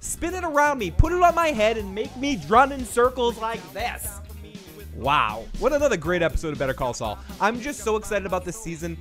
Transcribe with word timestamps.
spin 0.00 0.34
it 0.34 0.44
around 0.44 0.78
me, 0.78 0.90
put 0.90 1.12
it 1.12 1.22
on 1.22 1.34
my 1.34 1.48
head, 1.48 1.76
and 1.76 1.94
make 1.94 2.16
me 2.16 2.40
run 2.48 2.72
in 2.72 2.84
circles 2.84 3.38
like 3.38 3.60
this. 3.72 4.20
Wow. 4.94 5.44
What 5.58 5.72
another 5.72 5.96
great 5.96 6.22
episode 6.22 6.52
of 6.52 6.58
Better 6.58 6.74
Call 6.74 6.94
Saul. 6.94 7.18
I'm 7.40 7.60
just 7.60 7.80
so 7.80 7.96
excited 7.96 8.26
about 8.26 8.44
this 8.44 8.60
season, 8.60 8.96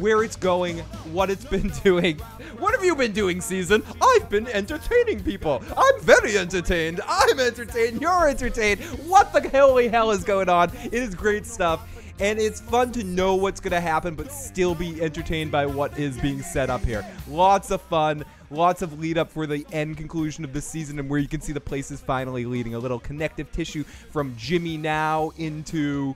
where 0.00 0.24
it's 0.24 0.34
going, 0.34 0.78
what 1.12 1.30
it's 1.30 1.44
been 1.44 1.68
doing. 1.84 2.18
What 2.58 2.74
have 2.74 2.84
you 2.84 2.96
been 2.96 3.12
doing, 3.12 3.40
season? 3.40 3.84
I've 4.02 4.28
been 4.28 4.48
entertaining 4.48 5.22
people. 5.22 5.62
I'm 5.76 6.00
very 6.00 6.36
entertained. 6.36 7.00
I'm 7.06 7.38
entertained. 7.38 8.00
You're 8.00 8.28
entertained. 8.28 8.80
What 9.06 9.32
the 9.32 9.48
holy 9.50 9.86
hell 9.86 10.10
is 10.10 10.24
going 10.24 10.48
on? 10.48 10.72
It 10.84 10.94
is 10.94 11.14
great 11.14 11.46
stuff 11.46 11.88
and 12.20 12.38
it's 12.38 12.60
fun 12.60 12.92
to 12.92 13.04
know 13.04 13.34
what's 13.34 13.60
going 13.60 13.72
to 13.72 13.80
happen 13.80 14.14
but 14.14 14.30
still 14.30 14.74
be 14.74 15.02
entertained 15.02 15.50
by 15.50 15.66
what 15.66 15.98
is 15.98 16.16
being 16.18 16.42
set 16.42 16.70
up 16.70 16.84
here. 16.84 17.04
Lots 17.28 17.70
of 17.70 17.80
fun, 17.82 18.24
lots 18.50 18.82
of 18.82 18.98
lead 18.98 19.18
up 19.18 19.30
for 19.30 19.46
the 19.46 19.66
end 19.72 19.96
conclusion 19.96 20.44
of 20.44 20.52
the 20.52 20.60
season 20.60 20.98
and 20.98 21.08
where 21.08 21.18
you 21.18 21.28
can 21.28 21.40
see 21.40 21.52
the 21.52 21.60
places 21.60 22.00
finally 22.00 22.44
leading. 22.44 22.74
A 22.74 22.78
little 22.78 23.00
connective 23.00 23.50
tissue 23.52 23.84
from 23.84 24.34
Jimmy 24.36 24.76
now 24.76 25.32
into 25.38 26.14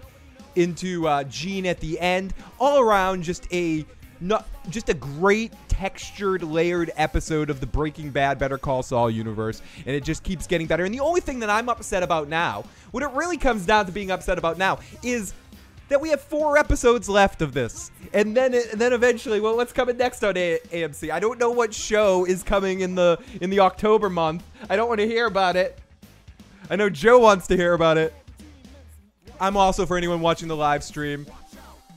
into 0.55 1.07
uh, 1.07 1.25
Gene 1.25 1.67
at 1.67 1.81
the 1.81 1.99
end. 2.01 2.35
All 2.59 2.81
around, 2.81 3.23
just 3.23 3.53
a 3.53 3.85
not 4.21 4.49
just 4.69 4.89
a 4.89 4.95
great 4.95 5.53
textured, 5.69 6.43
layered 6.43 6.91
episode 6.97 7.51
of 7.51 7.61
the 7.61 7.67
Breaking 7.67 8.11
Bad 8.11 8.39
Better 8.39 8.59
Call 8.59 8.83
Saul 8.83 9.11
universe, 9.11 9.63
and 9.87 9.95
it 9.95 10.03
just 10.03 10.25
keeps 10.25 10.47
getting 10.47 10.67
better. 10.67 10.85
And 10.85 10.93
the 10.93 11.01
only 11.01 11.21
thing 11.21 11.39
that 11.41 11.51
I'm 11.51 11.69
upset 11.69 12.03
about 12.03 12.29
now, 12.29 12.65
what 12.91 13.03
it 13.03 13.11
really 13.11 13.37
comes 13.37 13.65
down 13.65 13.87
to 13.87 13.93
being 13.93 14.11
upset 14.11 14.39
about 14.39 14.59
now, 14.59 14.81
is 15.03 15.35
that 15.89 16.01
we 16.01 16.11
have 16.11 16.21
four 16.21 16.59
episodes 16.59 17.09
left 17.09 17.43
of 17.43 17.53
this, 17.55 17.91
and 18.13 18.37
then 18.37 18.55
and 18.55 18.81
then 18.81 18.93
eventually, 18.93 19.41
well, 19.41 19.57
what's 19.57 19.73
coming 19.73 19.97
next 19.97 20.23
on 20.23 20.37
A- 20.37 20.59
AMC? 20.71 21.11
I 21.11 21.21
don't 21.21 21.39
know 21.39 21.51
what 21.51 21.73
show 21.75 22.25
is 22.25 22.43
coming 22.43 22.81
in 22.81 22.95
the 22.95 23.19
in 23.41 23.51
the 23.51 23.61
October 23.61 24.09
month. 24.11 24.43
I 24.69 24.77
don't 24.77 24.89
want 24.89 25.01
to 25.01 25.07
hear 25.07 25.27
about 25.27 25.57
it. 25.57 25.79
I 26.71 26.77
know 26.77 26.91
Joe 26.91 27.19
wants 27.19 27.47
to 27.49 27.57
hear 27.57 27.73
about 27.73 27.97
it. 27.97 28.15
I'm 29.41 29.57
also 29.57 29.87
for 29.87 29.97
anyone 29.97 30.21
watching 30.21 30.49
the 30.49 30.57
live 30.57 30.85
stream. 30.85 31.27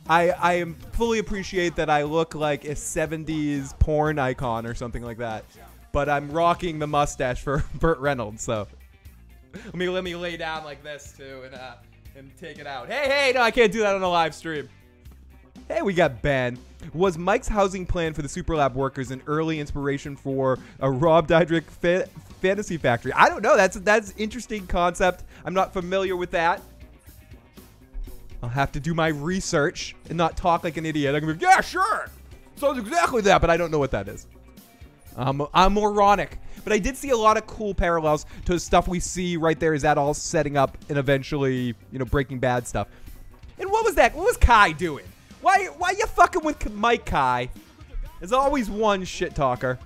I 0.08 0.30
I 0.32 0.54
am 0.54 0.76
fully 0.94 1.20
appreciate 1.20 1.76
that 1.76 1.90
I 1.90 2.04
look 2.04 2.36
like 2.36 2.66
a 2.66 2.76
70s 2.76 3.78
porn 3.80 4.20
icon 4.20 4.66
or 4.66 4.74
something 4.74 5.04
like 5.04 5.18
that, 5.18 5.46
but 5.92 6.08
I'm 6.10 6.32
rocking 6.32 6.80
the 6.80 6.88
mustache 6.88 7.42
for 7.42 7.64
Burt 7.76 8.00
Reynolds. 8.00 8.44
So 8.44 8.68
let 9.54 9.76
me 9.76 9.90
let 9.90 10.04
me 10.04 10.16
lay 10.16 10.38
down 10.38 10.64
like 10.64 10.84
this 10.84 11.14
too, 11.18 11.42
and 11.46 11.56
uh 11.56 11.74
and 12.16 12.32
take 12.38 12.60
it 12.60 12.68
out. 12.68 12.88
Hey, 12.88 13.08
hey, 13.08 13.32
no, 13.34 13.42
I 13.42 13.52
can't 13.52 13.72
do 13.72 13.80
that 13.80 13.96
on 13.96 14.02
a 14.02 14.10
live 14.10 14.36
stream. 14.36 14.70
Hey, 15.68 15.82
we 15.82 15.94
got 15.94 16.22
Ben. 16.22 16.58
Was 16.94 17.18
Mike's 17.18 17.48
housing 17.48 17.86
plan 17.86 18.14
for 18.14 18.22
the 18.22 18.28
Superlab 18.28 18.74
workers 18.74 19.12
an 19.12 19.22
early 19.28 19.60
inspiration 19.60 20.16
for 20.16 20.60
a 20.80 20.90
Rob 20.90 21.28
Dyrdek 21.28 21.64
fa- 21.66 22.10
fantasy 22.42 22.78
factory? 22.78 23.14
I 23.14 23.30
don't 23.30 23.42
know. 23.42 23.56
That's 23.56 23.78
that's 23.78 24.14
interesting 24.18 24.68
concept. 24.68 25.24
I'm 25.46 25.54
not 25.54 25.72
familiar 25.72 26.16
with 26.16 26.32
that. 26.32 26.62
I'll 28.44 28.50
have 28.50 28.72
to 28.72 28.80
do 28.80 28.94
my 28.94 29.10
research 29.10 29.96
and 30.10 30.18
not 30.18 30.36
talk 30.36 30.64
like 30.64 30.78
an 30.78 30.86
idiot. 30.86 31.14
I'm 31.14 31.22
gonna 31.22 31.36
be, 31.36 31.44
yeah, 31.44 31.62
sure. 31.62 32.10
Sounds 32.56 32.80
exactly 32.80 33.22
that, 33.22 33.40
but 33.40 33.50
I 33.50 33.58
don't 33.58 33.72
know 33.72 33.80
what 33.80 33.92
that 33.92 34.08
is. 34.08 34.28
I'm, 35.16 35.42
I'm 35.54 35.74
moronic. 35.74 36.40
But 36.64 36.74
I 36.74 36.80
did 36.80 36.98
see 36.98 37.10
a 37.10 37.18
lot 37.18 37.38
of 37.38 37.48
cool 37.48 37.74
parallels 37.74 38.26
to 38.46 38.54
the 38.54 38.60
stuff 38.60 38.88
we 38.88 39.00
see 39.00 39.38
right 39.38 39.60
there. 39.60 39.74
Is 39.74 39.82
that 39.82 39.98
all 39.98 40.14
setting 40.14 40.58
up 40.58 40.78
and 40.90 40.98
eventually, 40.98 41.76
you 41.92 42.00
know, 42.00 42.06
Breaking 42.06 42.40
Bad 42.40 42.68
stuff? 42.68 42.88
And 43.58 43.70
what 43.70 43.86
was 43.86 43.96
that? 43.96 44.16
What 44.16 44.26
was 44.26 44.38
Kai 44.38 44.72
doing? 44.72 45.06
Why, 45.42 45.66
why 45.78 45.92
you 45.92 46.06
fucking 46.06 46.44
with 46.44 46.72
Mike 46.72 47.06
Kai? 47.06 47.50
There's 48.20 48.32
always 48.32 48.70
one 48.70 49.04
shit 49.04 49.34
talker. 49.34 49.80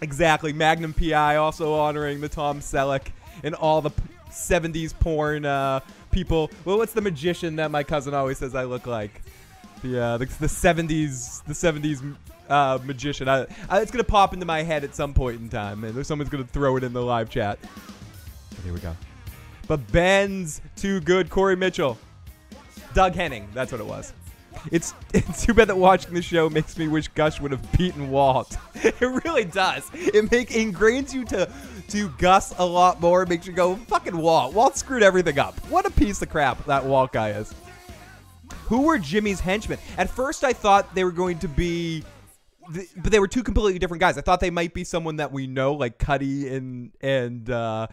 Exactly. 0.00 0.52
Magnum 0.52 0.92
PI 0.92 1.36
also 1.36 1.74
honoring 1.74 2.20
the 2.20 2.28
Tom 2.28 2.60
Selleck 2.60 3.08
and 3.42 3.54
all 3.54 3.80
the 3.80 3.90
70s 4.30 4.98
porn 4.98 5.44
uh, 5.44 5.80
people. 6.10 6.50
Well, 6.64 6.78
what's 6.78 6.92
the 6.92 7.00
magician 7.00 7.56
that 7.56 7.70
my 7.70 7.82
cousin 7.82 8.14
always 8.14 8.38
says 8.38 8.54
I 8.54 8.64
look 8.64 8.86
like? 8.86 9.22
The 9.82 10.00
uh, 10.00 10.18
the, 10.18 10.26
the 10.26 10.46
70s 10.46 11.44
the 11.44 11.52
70s 11.52 12.16
uh, 12.52 12.78
magician. 12.84 13.28
I, 13.28 13.46
I, 13.68 13.80
it's 13.80 13.90
gonna 13.90 14.04
pop 14.04 14.34
into 14.34 14.46
my 14.46 14.62
head 14.62 14.84
at 14.84 14.94
some 14.94 15.14
point 15.14 15.40
in 15.40 15.48
time, 15.48 15.84
and 15.84 16.06
someone's 16.06 16.30
gonna 16.30 16.44
throw 16.44 16.76
it 16.76 16.84
in 16.84 16.92
the 16.92 17.02
live 17.02 17.30
chat. 17.30 17.58
Here 18.62 18.72
we 18.72 18.80
go. 18.80 18.94
But 19.66 19.90
Ben's 19.90 20.60
too 20.76 21.00
good. 21.00 21.30
Corey 21.30 21.56
Mitchell, 21.56 21.98
Doug 22.94 23.14
Henning. 23.14 23.48
That's 23.54 23.72
what 23.72 23.80
it 23.80 23.86
was. 23.86 24.12
It's 24.70 24.94
it's 25.14 25.44
too 25.44 25.54
bad 25.54 25.68
that 25.68 25.76
watching 25.76 26.14
the 26.14 26.22
show 26.22 26.50
makes 26.50 26.76
me 26.76 26.88
wish 26.88 27.08
Gus 27.08 27.40
would 27.40 27.52
have 27.52 27.72
beaten 27.72 28.10
Walt. 28.10 28.56
it 28.74 29.00
really 29.00 29.44
does. 29.44 29.90
It 29.94 30.30
make 30.30 30.50
ingrains 30.50 31.14
you 31.14 31.24
to 31.26 31.50
to 31.88 32.08
Gus 32.18 32.54
a 32.58 32.66
lot 32.66 33.00
more. 33.00 33.22
It 33.22 33.28
makes 33.28 33.46
you 33.46 33.52
go 33.52 33.76
fucking 33.76 34.16
Walt. 34.16 34.54
Walt 34.54 34.76
screwed 34.76 35.02
everything 35.02 35.38
up. 35.38 35.58
What 35.70 35.86
a 35.86 35.90
piece 35.90 36.20
of 36.22 36.28
crap 36.28 36.64
that 36.66 36.84
Walt 36.84 37.12
guy 37.12 37.30
is. 37.30 37.54
Who 38.64 38.82
were 38.82 38.98
Jimmy's 38.98 39.40
henchmen? 39.40 39.78
At 39.98 40.08
first, 40.08 40.44
I 40.44 40.52
thought 40.52 40.94
they 40.94 41.04
were 41.04 41.12
going 41.12 41.38
to 41.40 41.48
be 41.48 42.04
but 42.96 43.10
they 43.10 43.18
were 43.18 43.28
two 43.28 43.42
completely 43.42 43.78
different 43.78 44.00
guys. 44.00 44.18
I 44.18 44.20
thought 44.20 44.40
they 44.40 44.50
might 44.50 44.74
be 44.74 44.84
someone 44.84 45.16
that 45.16 45.32
we 45.32 45.46
know, 45.46 45.74
like 45.74 45.98
Cuddy 45.98 46.54
and 46.54 46.92
and 47.00 47.50
uh, 47.50 47.88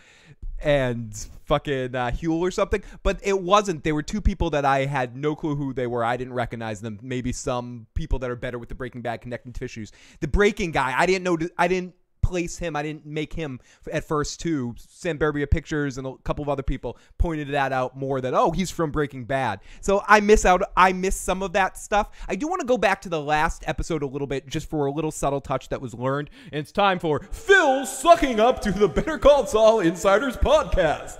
and 0.61 1.15
fucking 1.45 1.95
uh, 1.95 2.11
Huell 2.11 2.39
or 2.39 2.51
something. 2.51 2.83
But 3.03 3.19
it 3.23 3.39
wasn't. 3.41 3.83
They 3.83 3.91
were 3.91 4.03
two 4.03 4.21
people 4.21 4.49
that 4.51 4.65
I 4.65 4.85
had 4.85 5.15
no 5.15 5.35
clue 5.35 5.55
who 5.55 5.73
they 5.73 5.87
were. 5.87 6.03
I 6.03 6.17
didn't 6.17 6.33
recognize 6.33 6.81
them. 6.81 6.99
Maybe 7.01 7.31
some 7.31 7.87
people 7.93 8.19
that 8.19 8.29
are 8.29 8.35
better 8.35 8.59
with 8.59 8.69
the 8.69 8.75
Breaking 8.75 9.01
Bad 9.01 9.21
connecting 9.21 9.53
tissues. 9.53 9.91
The 10.19 10.27
Breaking 10.27 10.71
guy, 10.71 10.93
I 10.97 11.05
didn't 11.05 11.23
know. 11.23 11.37
I 11.57 11.67
didn't 11.67 11.95
place 12.29 12.57
him. 12.57 12.75
I 12.75 12.83
didn't 12.83 13.05
make 13.05 13.33
him 13.33 13.59
at 13.91 14.03
first 14.03 14.39
too. 14.39 14.75
Sam 14.77 15.17
Berbia 15.17 15.49
Pictures 15.49 15.97
and 15.97 16.07
a 16.07 16.13
couple 16.23 16.43
of 16.43 16.49
other 16.49 16.63
people 16.63 16.97
pointed 17.17 17.49
that 17.49 17.73
out 17.73 17.97
more 17.97 18.21
that 18.21 18.33
oh 18.33 18.51
he's 18.51 18.71
from 18.71 18.91
Breaking 18.91 19.25
Bad. 19.25 19.59
So 19.81 20.03
I 20.07 20.19
miss 20.19 20.45
out. 20.45 20.61
I 20.77 20.93
miss 20.93 21.15
some 21.15 21.41
of 21.41 21.53
that 21.53 21.77
stuff. 21.77 22.09
I 22.27 22.35
do 22.35 22.47
want 22.47 22.61
to 22.61 22.67
go 22.67 22.77
back 22.77 23.01
to 23.01 23.09
the 23.09 23.21
last 23.21 23.63
episode 23.67 24.03
a 24.03 24.07
little 24.07 24.27
bit 24.27 24.47
just 24.47 24.69
for 24.69 24.85
a 24.85 24.91
little 24.91 25.11
subtle 25.11 25.41
touch 25.41 25.69
that 25.69 25.81
was 25.81 25.93
learned. 25.93 26.29
And 26.51 26.59
it's 26.59 26.71
time 26.71 26.99
for 26.99 27.21
Phil 27.31 27.85
sucking 27.85 28.39
up 28.39 28.61
to 28.61 28.71
the 28.71 28.87
Better 28.87 29.17
Call 29.17 29.45
Saul 29.45 29.79
Insiders 29.79 30.37
podcast. 30.37 31.17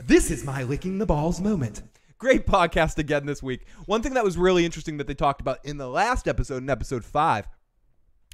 This 0.00 0.30
is 0.30 0.44
my 0.44 0.62
licking 0.62 0.98
the 0.98 1.06
balls 1.06 1.40
moment. 1.40 1.82
Great 2.18 2.46
podcast 2.46 2.98
again 2.98 3.26
this 3.26 3.44
week. 3.44 3.66
One 3.86 4.02
thing 4.02 4.14
that 4.14 4.24
was 4.24 4.36
really 4.36 4.64
interesting 4.64 4.96
that 4.96 5.06
they 5.06 5.14
talked 5.14 5.40
about 5.40 5.64
in 5.64 5.76
the 5.76 5.88
last 5.88 6.26
episode, 6.26 6.64
in 6.64 6.70
episode 6.70 7.04
five, 7.04 7.46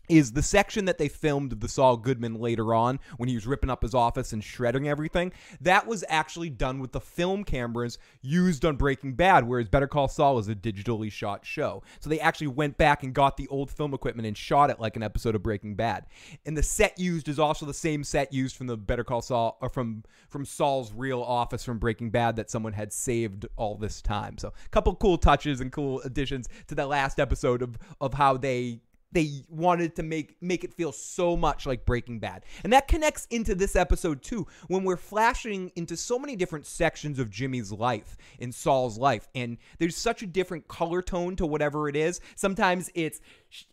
is 0.08 0.32
the 0.32 0.42
section 0.42 0.84
that 0.84 0.98
they 0.98 1.08
filmed 1.08 1.52
of 1.52 1.60
the 1.60 1.68
Saul 1.68 1.96
Goodman 1.96 2.34
later 2.34 2.74
on 2.74 3.00
when 3.16 3.28
he 3.28 3.34
was 3.34 3.46
ripping 3.46 3.70
up 3.70 3.82
his 3.82 3.94
office 3.94 4.32
and 4.32 4.42
shredding 4.42 4.88
everything. 4.88 5.32
That 5.60 5.86
was 5.86 6.04
actually 6.08 6.50
done 6.50 6.80
with 6.80 6.92
the 6.92 7.00
film 7.00 7.44
cameras 7.44 7.98
used 8.22 8.64
on 8.64 8.76
Breaking 8.76 9.14
Bad, 9.14 9.46
whereas 9.46 9.68
Better 9.68 9.86
Call 9.86 10.08
Saul 10.08 10.38
is 10.38 10.48
a 10.48 10.54
digitally 10.54 11.10
shot 11.10 11.44
show. 11.44 11.82
So 12.00 12.10
they 12.10 12.20
actually 12.20 12.48
went 12.48 12.76
back 12.76 13.02
and 13.02 13.14
got 13.14 13.36
the 13.36 13.48
old 13.48 13.70
film 13.70 13.94
equipment 13.94 14.26
and 14.26 14.36
shot 14.36 14.70
it 14.70 14.80
like 14.80 14.96
an 14.96 15.02
episode 15.02 15.34
of 15.34 15.42
Breaking 15.42 15.74
Bad. 15.74 16.06
And 16.44 16.56
the 16.56 16.62
set 16.62 16.98
used 16.98 17.28
is 17.28 17.38
also 17.38 17.66
the 17.66 17.74
same 17.74 18.04
set 18.04 18.32
used 18.32 18.56
from 18.56 18.66
the 18.66 18.76
Better 18.76 19.04
Call 19.04 19.22
Saul 19.22 19.58
or 19.60 19.68
from 19.68 20.04
from 20.28 20.44
Saul's 20.44 20.92
real 20.92 21.22
office 21.22 21.64
from 21.64 21.78
Breaking 21.78 22.10
Bad 22.10 22.36
that 22.36 22.50
someone 22.50 22.72
had 22.72 22.92
saved 22.92 23.46
all 23.56 23.76
this 23.76 24.02
time. 24.02 24.36
So 24.38 24.48
a 24.48 24.68
couple 24.70 24.94
cool 24.96 25.16
touches 25.16 25.60
and 25.60 25.70
cool 25.70 26.00
additions 26.00 26.48
to 26.66 26.74
the 26.74 26.86
last 26.86 27.20
episode 27.20 27.62
of 27.62 27.78
of 28.00 28.14
how 28.14 28.36
they 28.36 28.80
they 29.14 29.44
wanted 29.48 29.96
to 29.96 30.02
make 30.02 30.36
make 30.42 30.64
it 30.64 30.74
feel 30.74 30.92
so 30.92 31.36
much 31.36 31.64
like 31.64 31.86
Breaking 31.86 32.18
Bad. 32.18 32.44
And 32.62 32.72
that 32.72 32.88
connects 32.88 33.26
into 33.30 33.54
this 33.54 33.76
episode 33.76 34.22
too 34.22 34.46
when 34.68 34.84
we're 34.84 34.96
flashing 34.96 35.72
into 35.76 35.96
so 35.96 36.18
many 36.18 36.36
different 36.36 36.66
sections 36.66 37.18
of 37.18 37.30
Jimmy's 37.30 37.72
life 37.72 38.18
in 38.38 38.52
Saul's 38.52 38.98
life 38.98 39.28
and 39.34 39.56
there's 39.78 39.96
such 39.96 40.22
a 40.22 40.26
different 40.26 40.68
color 40.68 41.00
tone 41.00 41.36
to 41.36 41.46
whatever 41.46 41.88
it 41.88 41.96
is. 41.96 42.20
Sometimes 42.34 42.90
it's 42.94 43.20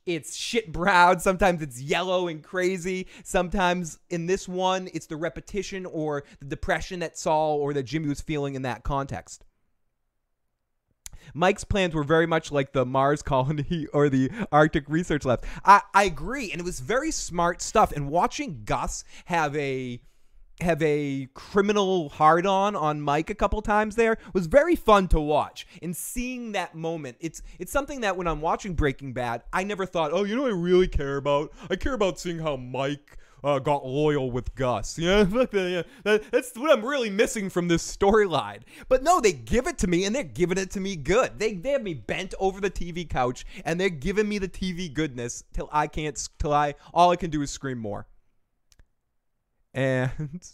it's 0.05 0.35
shit 0.35 0.71
brown, 0.71 1.19
sometimes 1.19 1.61
it's 1.61 1.81
yellow 1.81 2.27
and 2.27 2.43
crazy. 2.43 3.07
Sometimes 3.23 3.99
in 4.11 4.27
this 4.27 4.47
one 4.47 4.89
it's 4.93 5.07
the 5.07 5.17
repetition 5.17 5.85
or 5.87 6.23
the 6.39 6.45
depression 6.45 6.99
that 6.99 7.17
Saul 7.17 7.57
or 7.57 7.73
that 7.73 7.83
Jimmy 7.83 8.07
was 8.09 8.21
feeling 8.21 8.53
in 8.53 8.61
that 8.61 8.83
context. 8.83 9.43
Mike's 11.33 11.63
plans 11.63 11.93
were 11.93 12.03
very 12.03 12.25
much 12.25 12.51
like 12.51 12.73
the 12.73 12.85
Mars 12.85 13.21
colony 13.31 13.87
or 13.93 14.09
the 14.09 14.31
Arctic 14.51 14.85
Research 14.87 15.25
Lab. 15.25 15.43
I, 15.65 15.81
I 15.93 16.03
agree, 16.03 16.51
and 16.51 16.59
it 16.59 16.63
was 16.63 16.79
very 16.79 17.11
smart 17.11 17.61
stuff. 17.61 17.91
And 17.91 18.09
watching 18.09 18.63
Gus 18.65 19.03
have 19.25 19.55
a 19.55 20.01
have 20.61 20.81
a 20.81 21.27
criminal 21.33 22.09
hard 22.09 22.45
on 22.45 22.75
on 22.75 23.01
Mike 23.01 23.29
a 23.29 23.35
couple 23.35 23.61
times 23.61 23.95
there 23.95 24.17
was 24.33 24.45
very 24.45 24.75
fun 24.75 25.07
to 25.09 25.19
watch. 25.19 25.67
And 25.81 25.95
seeing 25.95 26.51
that 26.53 26.75
moment, 26.75 27.17
it's 27.19 27.41
it's 27.59 27.71
something 27.71 28.01
that 28.01 28.15
when 28.17 28.27
I'm 28.27 28.41
watching 28.41 28.73
Breaking 28.73 29.13
Bad, 29.13 29.43
I 29.51 29.63
never 29.63 29.85
thought, 29.85 30.11
oh, 30.13 30.23
you 30.23 30.35
know, 30.35 30.45
I 30.45 30.51
really 30.51 30.87
care 30.87 31.17
about. 31.17 31.51
I 31.69 31.75
care 31.75 31.93
about 31.93 32.19
seeing 32.19 32.39
how 32.39 32.55
Mike 32.57 33.17
uh, 33.43 33.59
got 33.59 33.85
loyal 33.85 34.31
with 34.31 34.53
Gus. 34.55 34.97
Yeah, 35.01 35.25
yeah, 35.51 35.81
that, 36.03 36.31
that's 36.31 36.55
what 36.55 36.71
I'm 36.71 36.85
really 36.85 37.09
missing 37.09 37.49
from 37.49 37.67
this 37.67 37.83
storyline. 37.83 38.61
But 38.87 39.03
no, 39.03 39.19
they 39.19 39.33
give 39.33 39.67
it 39.67 39.77
to 39.79 39.87
me, 39.87 40.05
and 40.05 40.15
they're 40.15 40.23
giving 40.23 40.57
it 40.57 40.71
to 40.71 40.79
me 40.79 40.95
good. 40.95 41.39
They 41.39 41.53
they 41.53 41.71
have 41.71 41.81
me 41.81 41.95
bent 41.95 42.33
over 42.39 42.61
the 42.61 42.69
TV 42.69 43.09
couch, 43.09 43.45
and 43.65 43.79
they're 43.79 43.89
giving 43.89 44.29
me 44.29 44.37
the 44.37 44.47
TV 44.47 44.93
goodness 44.93 45.43
till 45.53 45.69
I 45.71 45.87
can't, 45.87 46.17
till 46.39 46.53
I 46.53 46.75
all 46.93 47.09
I 47.11 47.15
can 47.15 47.29
do 47.31 47.41
is 47.41 47.49
scream 47.51 47.79
more. 47.79 48.07
And. 49.73 50.11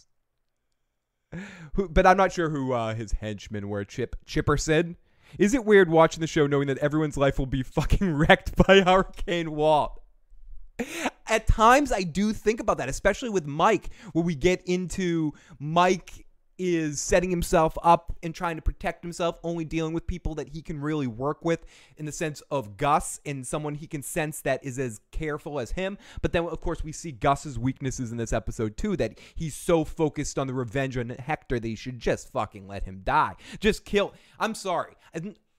Who, 1.74 1.90
but 1.90 2.06
I'm 2.06 2.16
not 2.16 2.32
sure 2.32 2.48
who 2.48 2.72
uh, 2.72 2.94
his 2.94 3.12
henchmen 3.12 3.68
were. 3.68 3.84
Chip 3.84 4.16
Chipperson. 4.26 4.96
Is 5.38 5.52
it 5.52 5.66
weird 5.66 5.90
watching 5.90 6.22
the 6.22 6.26
show 6.26 6.46
knowing 6.46 6.68
that 6.68 6.78
everyone's 6.78 7.18
life 7.18 7.38
will 7.38 7.46
be 7.46 7.62
fucking 7.62 8.14
wrecked 8.14 8.56
by 8.56 8.80
Hurricane 8.80 9.52
Walt? 9.52 10.00
At 11.26 11.46
times 11.46 11.92
I 11.92 12.02
do 12.02 12.32
think 12.32 12.60
about 12.60 12.78
that, 12.78 12.88
especially 12.88 13.28
with 13.28 13.46
Mike, 13.46 13.90
where 14.12 14.24
we 14.24 14.34
get 14.34 14.62
into 14.66 15.32
Mike 15.58 16.26
is 16.58 17.00
setting 17.00 17.30
himself 17.30 17.78
up 17.82 18.16
and 18.22 18.34
trying 18.34 18.56
to 18.56 18.62
protect 18.62 19.04
himself, 19.04 19.38
only 19.44 19.64
dealing 19.64 19.92
with 19.92 20.06
people 20.06 20.34
that 20.34 20.48
he 20.48 20.60
can 20.60 20.80
really 20.80 21.06
work 21.06 21.44
with 21.44 21.64
in 21.96 22.04
the 22.04 22.12
sense 22.12 22.40
of 22.50 22.76
Gus 22.76 23.20
and 23.24 23.46
someone 23.46 23.76
he 23.76 23.86
can 23.86 24.02
sense 24.02 24.40
that 24.40 24.64
is 24.64 24.78
as 24.78 25.00
careful 25.12 25.60
as 25.60 25.70
him. 25.72 25.96
But 26.20 26.32
then, 26.32 26.44
of 26.44 26.60
course, 26.60 26.82
we 26.82 26.92
see 26.92 27.12
Gus's 27.12 27.58
weaknesses 27.58 28.10
in 28.10 28.18
this 28.18 28.32
episode 28.32 28.76
too 28.76 28.96
that 28.96 29.20
he's 29.36 29.54
so 29.54 29.84
focused 29.84 30.38
on 30.38 30.48
the 30.48 30.54
revenge 30.54 30.96
on 30.96 31.10
Hector 31.10 31.60
that 31.60 31.68
he 31.68 31.76
should 31.76 32.00
just 32.00 32.32
fucking 32.32 32.66
let 32.66 32.84
him 32.84 33.02
die. 33.04 33.36
Just 33.60 33.84
kill. 33.84 34.12
I'm 34.40 34.54
sorry. 34.54 34.94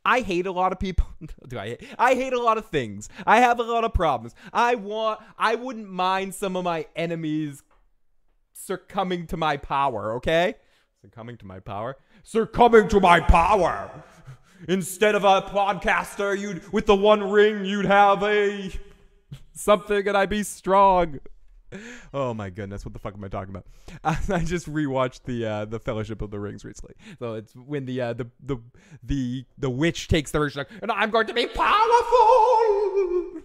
I 0.06 0.22
hate 0.22 0.46
a 0.46 0.52
lot 0.52 0.72
of 0.72 0.80
people. 0.80 1.08
Do 1.48 1.60
I? 1.60 1.70
Hate? 1.70 1.84
I 1.98 2.14
hate 2.16 2.34
a 2.34 2.42
lot 2.42 2.58
of 2.58 2.66
things. 2.66 3.10
I 3.26 3.40
have 3.40 3.60
a 3.60 3.64
lot 3.64 3.84
of 3.84 3.94
problems. 3.94 4.34
I 4.54 4.76
want. 4.76 5.20
I 5.38 5.56
wouldn't 5.56 5.90
mind 5.90 6.36
some 6.36 6.56
of 6.56 6.64
my 6.64 6.88
enemies 6.96 7.64
succumbing 8.54 9.28
to 9.28 9.38
my 9.38 9.58
power. 9.58 10.14
Okay, 10.16 10.56
succumbing 11.02 11.38
to 11.38 11.46
my 11.46 11.60
power. 11.60 11.98
Succumbing 12.24 12.88
to 12.90 13.00
my 13.00 13.20
power. 13.20 13.92
Instead 14.68 15.16
of 15.16 15.24
a 15.24 15.42
podcaster, 15.42 16.38
you'd 16.38 16.72
with 16.74 16.86
the 16.86 16.96
one 16.96 17.30
ring, 17.30 17.66
you'd 17.66 17.86
have 17.86 18.22
a 18.24 18.72
something, 19.54 20.08
and 20.08 20.18
I'd 20.18 20.30
be 20.30 20.44
strong 20.44 21.20
oh 22.14 22.34
my 22.34 22.50
goodness, 22.50 22.86
what 22.86 22.94
the 22.94 23.00
fuck 23.00 23.14
am 23.14 23.24
I 23.24 23.28
talking 23.28 23.56
about? 23.56 23.66
I 24.30 24.44
just 24.44 24.72
rewatched 24.72 25.24
the 25.24 25.46
uh, 25.46 25.66
the 25.66 25.80
Fellowship 25.80 26.22
of 26.22 26.32
the 26.32 26.40
Rings 26.40 26.66
recently. 26.66 26.96
So 27.20 27.36
it's 27.36 27.54
when 27.56 27.86
the 27.86 28.02
uh, 28.02 28.14
the 28.14 28.28
the 28.44 28.58
the 29.04 29.46
the 29.58 29.70
witch 29.70 30.08
takes 30.08 30.32
the 30.32 30.40
ring, 30.40 30.52
like, 30.56 30.70
and 30.82 30.92
I'm 30.92 31.10
going 31.10 31.28
to 31.28 31.34
be 31.34 31.48
powerful. 31.48 33.42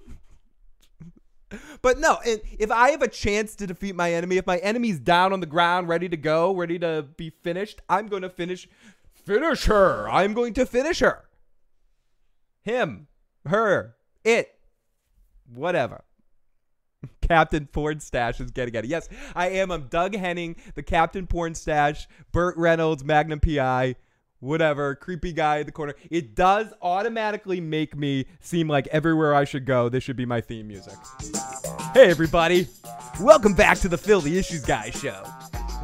but 1.82 1.98
no, 1.98 2.18
if 2.24 2.70
I 2.70 2.90
have 2.90 3.02
a 3.02 3.08
chance 3.08 3.54
to 3.56 3.66
defeat 3.66 3.94
my 3.94 4.12
enemy, 4.12 4.36
if 4.36 4.46
my 4.46 4.58
enemy's 4.58 4.98
down 4.98 5.32
on 5.32 5.40
the 5.40 5.46
ground, 5.46 5.88
ready 5.88 6.08
to 6.08 6.16
go, 6.16 6.54
ready 6.54 6.78
to 6.78 7.06
be 7.16 7.30
finished, 7.30 7.80
I'm 7.88 8.08
going 8.08 8.22
to 8.22 8.30
finish 8.30 8.68
finish 9.12 9.64
her. 9.64 10.08
I'm 10.08 10.34
going 10.34 10.54
to 10.54 10.66
finish 10.66 11.00
her. 11.00 11.24
Him, 12.62 13.08
her, 13.46 13.96
it, 14.24 14.54
whatever. 15.52 16.04
Captain 17.28 17.66
Porn 17.66 18.00
Stash 18.00 18.38
is 18.40 18.50
getting 18.50 18.76
at 18.76 18.84
it. 18.84 18.88
Yes, 18.88 19.08
I 19.34 19.48
am. 19.50 19.70
I'm 19.70 19.88
Doug 19.88 20.14
Henning, 20.14 20.56
the 20.74 20.82
Captain 20.82 21.26
Porn 21.26 21.54
Stash, 21.54 22.06
Burt 22.32 22.54
Reynolds, 22.58 23.02
Magnum 23.02 23.40
PI, 23.40 23.96
whatever, 24.40 24.94
creepy 24.94 25.32
guy 25.32 25.58
in 25.58 25.66
the 25.66 25.72
corner. 25.72 25.94
It 26.10 26.34
does 26.34 26.66
automatically 26.82 27.62
make 27.62 27.96
me 27.96 28.26
seem 28.40 28.68
like 28.68 28.86
everywhere 28.88 29.34
I 29.34 29.44
should 29.44 29.64
go, 29.64 29.88
this 29.88 30.04
should 30.04 30.16
be 30.16 30.26
my 30.26 30.42
theme 30.42 30.68
music. 30.68 30.94
Hey, 31.94 32.10
everybody. 32.10 32.68
Welcome 33.18 33.54
back 33.54 33.78
to 33.78 33.88
the 33.88 33.98
Phil 33.98 34.20
the 34.20 34.38
Issues 34.38 34.64
Guy 34.64 34.90
show. 34.90 35.24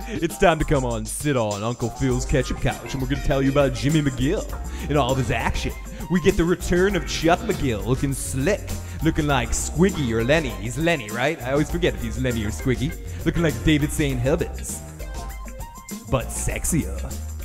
It's 0.08 0.36
time 0.36 0.58
to 0.58 0.64
come 0.64 0.84
on, 0.84 1.06
sit 1.06 1.38
on 1.38 1.62
Uncle 1.62 1.88
Phil's 1.88 2.26
ketchup 2.26 2.60
couch, 2.60 2.92
and 2.92 3.00
we're 3.00 3.08
going 3.08 3.22
to 3.22 3.26
tell 3.26 3.40
you 3.40 3.50
about 3.50 3.72
Jimmy 3.72 4.02
McGill 4.02 4.44
and 4.90 4.98
all 4.98 5.12
of 5.12 5.18
his 5.18 5.30
action. 5.30 5.72
We 6.10 6.20
get 6.20 6.36
the 6.36 6.44
return 6.44 6.96
of 6.96 7.08
Chuck 7.08 7.38
McGill 7.40 7.86
looking 7.86 8.12
slick 8.12 8.68
looking 9.02 9.26
like 9.26 9.50
Squiggy 9.50 10.10
or 10.12 10.22
Lenny. 10.24 10.50
He's 10.50 10.76
Lenny, 10.76 11.08
right? 11.10 11.40
I 11.42 11.52
always 11.52 11.70
forget 11.70 11.94
if 11.94 12.02
he's 12.02 12.18
Lenny 12.18 12.44
or 12.44 12.50
Squiggy. 12.50 12.92
Looking 13.24 13.42
like 13.42 13.64
David 13.64 13.90
St. 13.90 14.20
Hubbins. 14.20 14.82
But 16.10 16.26
sexier. 16.26 17.00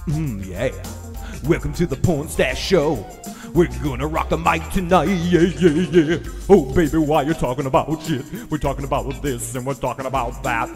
Mm, 0.08 0.46
yeah. 0.46 0.74
Welcome 1.48 1.74
to 1.76 1.86
the 1.86 1.96
Porn 1.96 2.28
Stash 2.28 2.62
Show. 2.62 3.06
We're 3.54 3.68
gonna 3.82 4.08
rock 4.08 4.28
the 4.30 4.38
mic 4.38 4.70
tonight, 4.72 5.06
yeah, 5.06 5.40
yeah, 5.40 5.70
yeah. 5.70 6.18
Oh, 6.50 6.74
baby, 6.74 6.98
why 6.98 7.22
you 7.22 7.34
talking 7.34 7.68
about 7.68 8.04
shit? 8.04 8.26
We're 8.52 8.58
talking 8.58 8.84
about 8.84 9.22
this 9.22 9.56
and 9.56 9.66
we're 9.66 9.76
talking 9.76 10.08
about 10.08 10.44
that. 10.44 10.70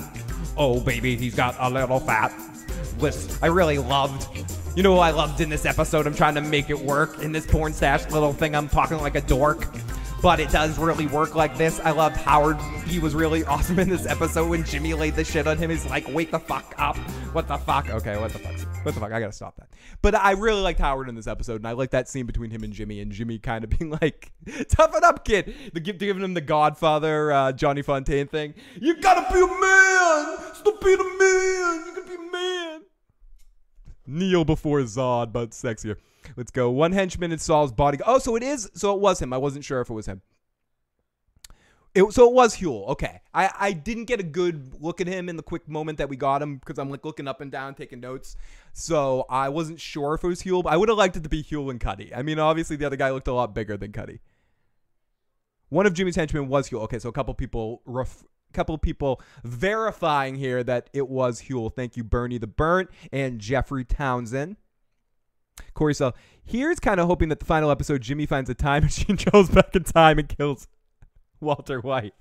Oh, 0.56 0.80
baby, 0.80 1.18
he's 1.18 1.36
got 1.36 1.56
a 1.60 1.70
little 1.70 2.00
fat. 2.00 2.32
Listen, 3.00 3.38
I 3.42 3.48
really 3.48 3.78
loved 3.78 4.28
you 4.76 4.84
know 4.84 4.94
who 4.94 5.00
I 5.00 5.10
loved 5.10 5.42
in 5.42 5.50
this 5.50 5.66
episode? 5.66 6.08
I'm 6.08 6.14
trying 6.14 6.36
to 6.36 6.42
make 6.42 6.70
it 6.70 6.80
work 6.80 7.22
in 7.22 7.34
this 7.34 7.46
porn 7.46 7.74
stash 7.74 8.10
little 8.12 8.32
thing. 8.32 8.56
I'm 8.56 8.70
talking 8.70 8.98
like 9.00 9.16
a 9.16 9.22
dork 9.22 9.66
but 10.22 10.40
it 10.40 10.50
does 10.50 10.78
really 10.78 11.08
work 11.08 11.36
like 11.36 11.58
this. 11.58 11.80
I 11.80 11.92
loved 11.92 12.18
Howard. 12.18 12.60
He 12.86 13.00
was 13.00 13.16
really 13.16 13.44
awesome 13.46 13.80
in 13.80 13.90
this 13.90 14.06
episode 14.06 14.50
when 14.50 14.64
Jimmy 14.64 14.94
laid 14.94 15.16
the 15.16 15.24
shit 15.24 15.48
on 15.48 15.58
him. 15.58 15.70
He's 15.70 15.86
like, 15.86 16.08
wake 16.14 16.32
the 16.32 16.40
fuck 16.40 16.74
up. 16.78 16.98
What 17.34 17.48
the 17.48 17.58
fuck? 17.58 17.90
Okay, 17.90 18.18
what 18.18 18.32
the 18.32 18.40
fuck? 18.40 18.86
What 18.86 18.94
the 18.94 19.00
fuck? 19.00 19.12
I 19.12 19.20
gotta 19.20 19.32
stop 19.32 19.56
that. 19.58 19.70
But 20.02 20.16
I 20.16 20.32
really 20.32 20.62
liked 20.62 20.80
Howard 20.80 21.10
in 21.10 21.16
this 21.16 21.28
episode, 21.28 21.58
and 21.58 21.68
I 21.68 21.72
like 21.72 21.92
that 21.92 22.10
scene 22.10 22.26
between 22.26 22.52
him 22.52 22.64
and 22.64 22.74
Jimmy, 22.74 23.00
and 23.00 23.12
Jimmy 23.12 23.40
kind 23.40 23.64
of 23.64 23.70
being 23.78 23.92
like, 23.92 24.32
toughen 24.70 25.04
up, 25.04 25.24
kid. 25.26 25.54
The, 25.74 25.80
giving 25.80 26.24
him 26.24 26.34
the 26.34 26.42
Godfather, 26.42 27.32
uh, 27.32 27.52
Johnny 27.52 27.84
Fontane 27.84 28.30
thing. 28.30 28.54
You 28.80 28.96
gotta 28.96 29.32
be 29.34 29.40
a 29.40 29.48
man. 29.48 30.54
Stop 30.54 30.82
being 30.82 31.00
a 31.00 31.04
man. 31.04 31.86
You 31.86 31.94
gotta 31.96 32.08
be 32.08 32.16
a 32.16 32.32
man. 32.32 32.82
Kneel 34.06 34.44
before 34.44 34.80
Zod, 34.82 35.32
but 35.32 35.52
sexier. 35.52 35.98
Let's 36.36 36.52
go. 36.52 36.70
One 36.70 36.92
henchman 36.92 37.32
in 37.32 37.40
Saul's 37.40 37.72
body. 37.72 37.98
Oh, 38.06 38.20
so 38.20 38.36
it 38.36 38.44
is. 38.44 38.70
So 38.74 38.94
it 38.94 39.02
was 39.02 39.22
him. 39.22 39.34
I 39.34 39.38
wasn't 39.38 39.66
sure 39.66 39.82
if 39.82 39.90
it 39.90 39.94
was 39.94 40.06
him. 40.06 40.22
It, 41.96 42.14
so 42.14 42.28
it 42.28 42.34
was 42.34 42.58
Huell. 42.58 42.88
Okay. 42.90 43.22
I, 43.34 43.52
I 43.60 43.72
didn't 43.74 44.06
get 44.06 44.20
a 44.20 44.24
good 44.24 44.80
look 44.80 45.02
at 45.02 45.08
him 45.08 45.28
in 45.28 45.38
the 45.38 45.44
quick 45.44 45.68
moment 45.68 45.98
that 45.98 46.08
we 46.08 46.16
got 46.16 46.42
him 46.42 46.58
because 46.58 46.78
I'm 46.78 46.90
like 46.90 47.04
looking 47.04 47.28
up 47.28 47.42
and 47.42 47.52
down, 47.52 47.74
taking 47.74 48.00
notes. 48.00 48.36
So 48.74 49.26
I 49.30 49.50
wasn't 49.50 49.80
sure 49.80 50.14
if 50.14 50.24
it 50.24 50.28
was 50.28 50.44
Huell, 50.44 50.64
but 50.64 50.72
I 50.72 50.78
would 50.78 50.90
have 50.90 50.98
liked 50.98 51.18
it 51.18 51.24
to 51.24 51.30
be 51.30 51.44
Huell 51.44 51.72
and 51.72 51.80
Cuddy. 51.80 52.14
I 52.14 52.22
mean, 52.22 52.38
obviously 52.38 52.76
the 52.76 52.86
other 52.86 52.96
guy 52.96 53.10
looked 53.10 53.28
a 53.28 53.34
lot 53.34 53.56
bigger 53.56 53.76
than 53.76 53.92
Cuddy. 53.92 54.20
One 55.70 55.86
of 55.86 55.94
Jimmy's 55.94 56.16
henchmen 56.16 56.48
was 56.48 56.70
Huell. 56.70 56.82
Okay, 56.84 57.00
so 57.00 57.10
a 57.10 57.14
couple 57.14 57.34
people 57.34 57.82
ref- 57.86 58.24
couple 58.54 58.78
people 58.78 59.22
verifying 59.44 60.36
here 60.36 60.64
that 60.64 60.90
it 60.94 61.08
was 61.08 61.44
Huell. 61.44 61.74
Thank 61.74 61.98
you, 61.98 62.04
Bernie 62.04 62.38
the 62.38 62.48
Burnt 62.48 62.90
and 63.12 63.40
Jeffrey 63.40 63.84
Townsend. 63.84 64.58
Corey 65.74 65.94
Sell. 65.94 66.16
Here's 66.44 66.80
kind 66.80 67.00
of 67.00 67.08
hoping 67.08 67.30
that 67.30 67.40
the 67.40 67.46
final 67.46 67.70
episode, 67.72 68.02
Jimmy 68.02 68.26
finds 68.26 68.50
a 68.50 68.56
time 68.56 68.84
machine, 68.84 69.18
goes 69.32 69.50
back 69.50 69.76
in 69.76 69.84
time, 69.84 70.20
and 70.20 70.28
kills 70.30 70.68
Walter 71.40 71.80
White. 71.80 72.14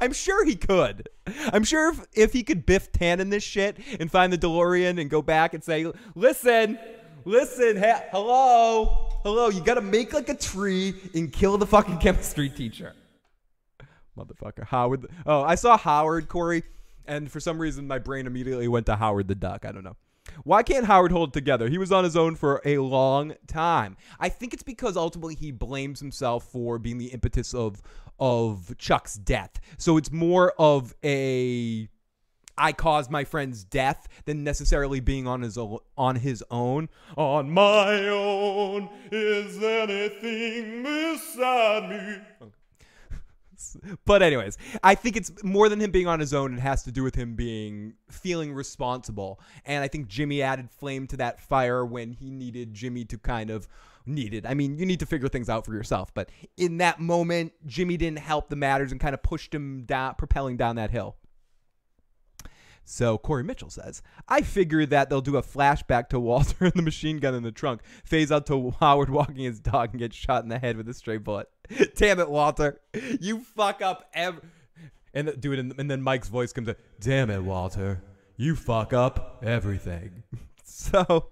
I'm 0.00 0.12
sure 0.12 0.44
he 0.44 0.56
could. 0.56 1.08
I'm 1.52 1.64
sure 1.64 1.92
if, 1.92 2.00
if 2.14 2.32
he 2.32 2.42
could 2.42 2.64
Biff 2.64 2.92
Tannen 2.92 3.30
this 3.30 3.42
shit 3.42 3.76
and 4.00 4.10
find 4.10 4.32
the 4.32 4.38
DeLorean 4.38 5.00
and 5.00 5.10
go 5.10 5.20
back 5.20 5.54
and 5.54 5.62
say, 5.62 5.90
listen, 6.14 6.78
listen, 7.24 7.76
ha- 7.76 8.04
hello, 8.10 9.08
hello, 9.22 9.48
you 9.48 9.60
gotta 9.62 9.82
make 9.82 10.12
like 10.12 10.28
a 10.28 10.34
tree 10.34 10.94
and 11.14 11.32
kill 11.32 11.58
the 11.58 11.66
fucking 11.66 11.98
chemistry 12.00 12.48
teacher. 12.48 12.94
Motherfucker. 14.16 14.64
Howard. 14.66 15.06
Oh, 15.26 15.42
I 15.42 15.56
saw 15.56 15.76
Howard, 15.76 16.28
Corey, 16.28 16.62
and 17.06 17.30
for 17.30 17.38
some 17.38 17.58
reason 17.58 17.86
my 17.86 17.98
brain 17.98 18.26
immediately 18.26 18.68
went 18.68 18.86
to 18.86 18.96
Howard 18.96 19.28
the 19.28 19.34
Duck. 19.34 19.66
I 19.66 19.72
don't 19.72 19.84
know. 19.84 19.96
Why 20.44 20.62
can't 20.62 20.86
Howard 20.86 21.12
hold 21.12 21.30
it 21.30 21.32
together? 21.32 21.68
He 21.68 21.78
was 21.78 21.92
on 21.92 22.04
his 22.04 22.16
own 22.16 22.36
for 22.36 22.60
a 22.64 22.78
long 22.78 23.34
time. 23.46 23.96
I 24.18 24.28
think 24.28 24.52
it's 24.54 24.62
because 24.62 24.96
ultimately 24.96 25.34
he 25.34 25.50
blames 25.50 26.00
himself 26.00 26.44
for 26.44 26.78
being 26.78 26.98
the 26.98 27.06
impetus 27.06 27.54
of 27.54 27.82
of 28.18 28.74
Chuck's 28.78 29.14
death. 29.16 29.60
So 29.76 29.96
it's 29.96 30.10
more 30.10 30.52
of 30.58 30.94
a 31.04 31.88
I 32.58 32.72
caused 32.72 33.10
my 33.10 33.24
friend's 33.24 33.64
death 33.64 34.08
than 34.24 34.42
necessarily 34.42 35.00
being 35.00 35.26
on 35.26 35.42
his 35.42 35.58
o- 35.58 35.82
on 35.98 36.16
his 36.16 36.42
own. 36.50 36.88
On 37.16 37.50
my 37.50 38.08
own 38.08 38.88
is 39.12 39.62
anything 39.62 40.82
beside 40.82 41.90
me. 41.90 42.50
But 44.04 44.22
anyways, 44.22 44.58
I 44.82 44.94
think 44.94 45.16
it's 45.16 45.32
more 45.42 45.68
than 45.68 45.80
him 45.80 45.90
being 45.90 46.06
on 46.06 46.20
his 46.20 46.32
own. 46.32 46.54
It 46.54 46.60
has 46.60 46.82
to 46.84 46.92
do 46.92 47.02
with 47.02 47.14
him 47.14 47.34
being 47.34 47.94
feeling 48.10 48.52
responsible, 48.52 49.40
and 49.64 49.82
I 49.82 49.88
think 49.88 50.08
Jimmy 50.08 50.42
added 50.42 50.70
flame 50.70 51.06
to 51.08 51.16
that 51.18 51.40
fire 51.40 51.84
when 51.84 52.12
he 52.12 52.30
needed 52.30 52.74
Jimmy 52.74 53.04
to 53.06 53.18
kind 53.18 53.50
of 53.50 53.68
needed. 54.06 54.46
I 54.46 54.54
mean, 54.54 54.78
you 54.78 54.86
need 54.86 55.00
to 55.00 55.06
figure 55.06 55.28
things 55.28 55.48
out 55.48 55.64
for 55.64 55.74
yourself, 55.74 56.14
but 56.14 56.30
in 56.56 56.78
that 56.78 57.00
moment, 57.00 57.52
Jimmy 57.66 57.96
didn't 57.96 58.20
help 58.20 58.48
the 58.48 58.56
matters 58.56 58.92
and 58.92 59.00
kind 59.00 59.14
of 59.14 59.22
pushed 59.22 59.54
him 59.54 59.84
down, 59.84 60.14
propelling 60.14 60.56
down 60.56 60.76
that 60.76 60.90
hill. 60.90 61.16
So 62.88 63.18
Corey 63.18 63.42
Mitchell 63.42 63.68
says, 63.68 64.00
I 64.28 64.42
figure 64.42 64.86
that 64.86 65.10
they'll 65.10 65.20
do 65.20 65.36
a 65.36 65.42
flashback 65.42 66.08
to 66.10 66.20
Walter 66.20 66.56
and 66.66 66.72
the 66.74 66.82
machine 66.82 67.18
gun 67.18 67.34
in 67.34 67.42
the 67.42 67.50
trunk, 67.50 67.82
phase 68.04 68.30
out 68.30 68.46
to 68.46 68.70
Howard 68.78 69.10
walking 69.10 69.44
his 69.44 69.58
dog 69.58 69.90
and 69.90 69.98
get 69.98 70.14
shot 70.14 70.44
in 70.44 70.48
the 70.48 70.60
head 70.60 70.76
with 70.76 70.88
a 70.88 70.94
stray 70.94 71.16
bullet. 71.16 71.48
Damn 71.96 72.20
it, 72.20 72.30
Walter. 72.30 72.80
You 73.20 73.40
fuck 73.40 73.82
up 73.82 74.08
every. 74.14 74.42
And 75.14 75.40
do 75.40 75.52
it, 75.52 75.58
in, 75.58 75.72
and 75.78 75.90
then 75.90 76.02
Mike's 76.02 76.28
voice 76.28 76.52
comes 76.52 76.68
in. 76.68 76.76
Damn 77.00 77.30
it, 77.30 77.42
Walter. 77.42 78.02
You 78.36 78.54
fuck 78.54 78.92
up 78.92 79.42
everything. 79.42 80.22
so. 80.64 81.30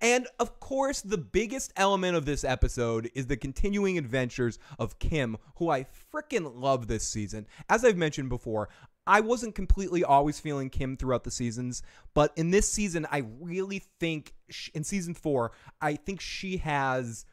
And 0.00 0.26
of 0.40 0.58
course, 0.58 1.00
the 1.00 1.18
biggest 1.18 1.72
element 1.76 2.16
of 2.16 2.26
this 2.26 2.42
episode 2.42 3.10
is 3.14 3.26
the 3.26 3.36
continuing 3.36 3.98
adventures 3.98 4.58
of 4.78 4.98
Kim, 4.98 5.36
who 5.56 5.70
I 5.70 5.86
freaking 6.12 6.60
love 6.60 6.88
this 6.88 7.04
season. 7.04 7.46
As 7.68 7.84
I've 7.84 7.96
mentioned 7.96 8.28
before, 8.28 8.68
I 9.06 9.20
wasn't 9.20 9.54
completely 9.54 10.02
always 10.02 10.40
feeling 10.40 10.70
Kim 10.70 10.96
throughout 10.96 11.24
the 11.24 11.30
seasons, 11.30 11.82
but 12.14 12.32
in 12.36 12.50
this 12.50 12.68
season, 12.68 13.06
I 13.10 13.24
really 13.40 13.80
think 14.00 14.34
sh- 14.48 14.70
in 14.74 14.82
season 14.82 15.14
four, 15.14 15.52
I 15.80 15.94
think 15.96 16.20
she 16.20 16.56
has 16.58 17.26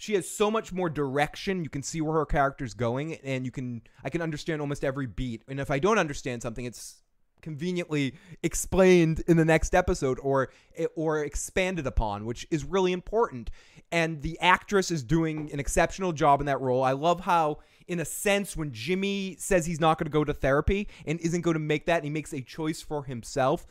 she 0.00 0.14
has 0.14 0.26
so 0.26 0.50
much 0.50 0.72
more 0.72 0.88
direction. 0.88 1.62
You 1.62 1.68
can 1.68 1.82
see 1.82 2.00
where 2.00 2.14
her 2.14 2.24
character's 2.24 2.72
going, 2.72 3.16
and 3.16 3.44
you 3.44 3.50
can 3.50 3.82
I 4.02 4.08
can 4.08 4.22
understand 4.22 4.62
almost 4.62 4.82
every 4.82 5.06
beat. 5.06 5.42
And 5.46 5.60
if 5.60 5.70
I 5.70 5.78
don't 5.78 5.98
understand 5.98 6.40
something, 6.40 6.64
it's 6.64 7.02
conveniently 7.42 8.14
explained 8.42 9.22
in 9.28 9.36
the 9.36 9.44
next 9.44 9.74
episode 9.74 10.18
or 10.22 10.48
or 10.96 11.22
expanded 11.22 11.86
upon, 11.86 12.24
which 12.24 12.46
is 12.50 12.64
really 12.64 12.92
important. 12.92 13.50
And 13.92 14.22
the 14.22 14.38
actress 14.40 14.90
is 14.90 15.02
doing 15.02 15.50
an 15.52 15.60
exceptional 15.60 16.12
job 16.12 16.40
in 16.40 16.46
that 16.46 16.62
role. 16.62 16.82
I 16.82 16.92
love 16.92 17.20
how 17.20 17.58
in 17.86 18.00
a 18.00 18.04
sense, 18.06 18.56
when 18.56 18.72
Jimmy 18.72 19.36
says 19.38 19.66
he's 19.66 19.80
not 19.80 19.98
going 19.98 20.06
to 20.06 20.10
go 20.10 20.24
to 20.24 20.32
therapy 20.32 20.88
and 21.04 21.20
isn't 21.20 21.42
going 21.42 21.54
to 21.54 21.60
make 21.60 21.84
that, 21.86 21.96
and 21.96 22.04
he 22.04 22.10
makes 22.10 22.32
a 22.32 22.40
choice 22.40 22.80
for 22.80 23.04
himself, 23.04 23.66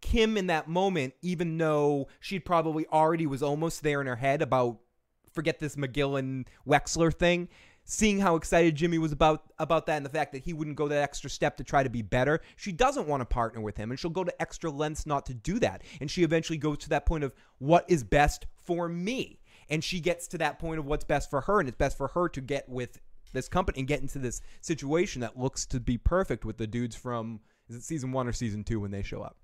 Kim 0.00 0.36
in 0.36 0.46
that 0.46 0.68
moment, 0.68 1.14
even 1.22 1.58
though 1.58 2.06
she 2.20 2.38
probably 2.38 2.86
already 2.86 3.26
was 3.26 3.42
almost 3.42 3.82
there 3.82 4.00
in 4.00 4.06
her 4.06 4.16
head 4.16 4.42
about 4.42 4.78
forget 5.32 5.58
this 5.58 5.76
McGill 5.76 6.44
Wexler 6.66 7.12
thing, 7.12 7.48
seeing 7.84 8.20
how 8.20 8.36
excited 8.36 8.74
Jimmy 8.74 8.98
was 8.98 9.12
about 9.12 9.42
about 9.58 9.86
that 9.86 9.96
and 9.96 10.06
the 10.06 10.10
fact 10.10 10.32
that 10.32 10.42
he 10.42 10.52
wouldn't 10.52 10.76
go 10.76 10.88
that 10.88 11.02
extra 11.02 11.28
step 11.28 11.56
to 11.56 11.64
try 11.64 11.82
to 11.82 11.90
be 11.90 12.02
better, 12.02 12.40
she 12.56 12.72
doesn't 12.72 13.08
want 13.08 13.20
to 13.20 13.24
partner 13.24 13.60
with 13.60 13.76
him 13.76 13.90
and 13.90 13.98
she'll 13.98 14.10
go 14.10 14.24
to 14.24 14.42
extra 14.42 14.70
lengths 14.70 15.06
not 15.06 15.26
to 15.26 15.34
do 15.34 15.58
that. 15.58 15.82
And 16.00 16.10
she 16.10 16.22
eventually 16.22 16.58
goes 16.58 16.78
to 16.78 16.88
that 16.90 17.06
point 17.06 17.24
of 17.24 17.34
what 17.58 17.84
is 17.88 18.04
best 18.04 18.46
for 18.64 18.88
me. 18.88 19.40
And 19.68 19.82
she 19.82 20.00
gets 20.00 20.28
to 20.28 20.38
that 20.38 20.58
point 20.58 20.78
of 20.78 20.86
what's 20.86 21.04
best 21.04 21.30
for 21.30 21.42
her 21.42 21.60
and 21.60 21.68
it's 21.68 21.78
best 21.78 21.96
for 21.96 22.08
her 22.08 22.28
to 22.28 22.40
get 22.40 22.68
with 22.68 23.00
this 23.32 23.48
company 23.48 23.78
and 23.78 23.88
get 23.88 24.00
into 24.00 24.18
this 24.18 24.42
situation 24.60 25.22
that 25.22 25.38
looks 25.38 25.64
to 25.66 25.80
be 25.80 25.96
perfect 25.96 26.44
with 26.44 26.58
the 26.58 26.66
dudes 26.66 26.94
from 26.94 27.40
is 27.68 27.76
it 27.76 27.82
season 27.82 28.12
one 28.12 28.28
or 28.28 28.32
season 28.32 28.62
two 28.62 28.80
when 28.80 28.90
they 28.90 29.02
show 29.02 29.22
up. 29.22 29.36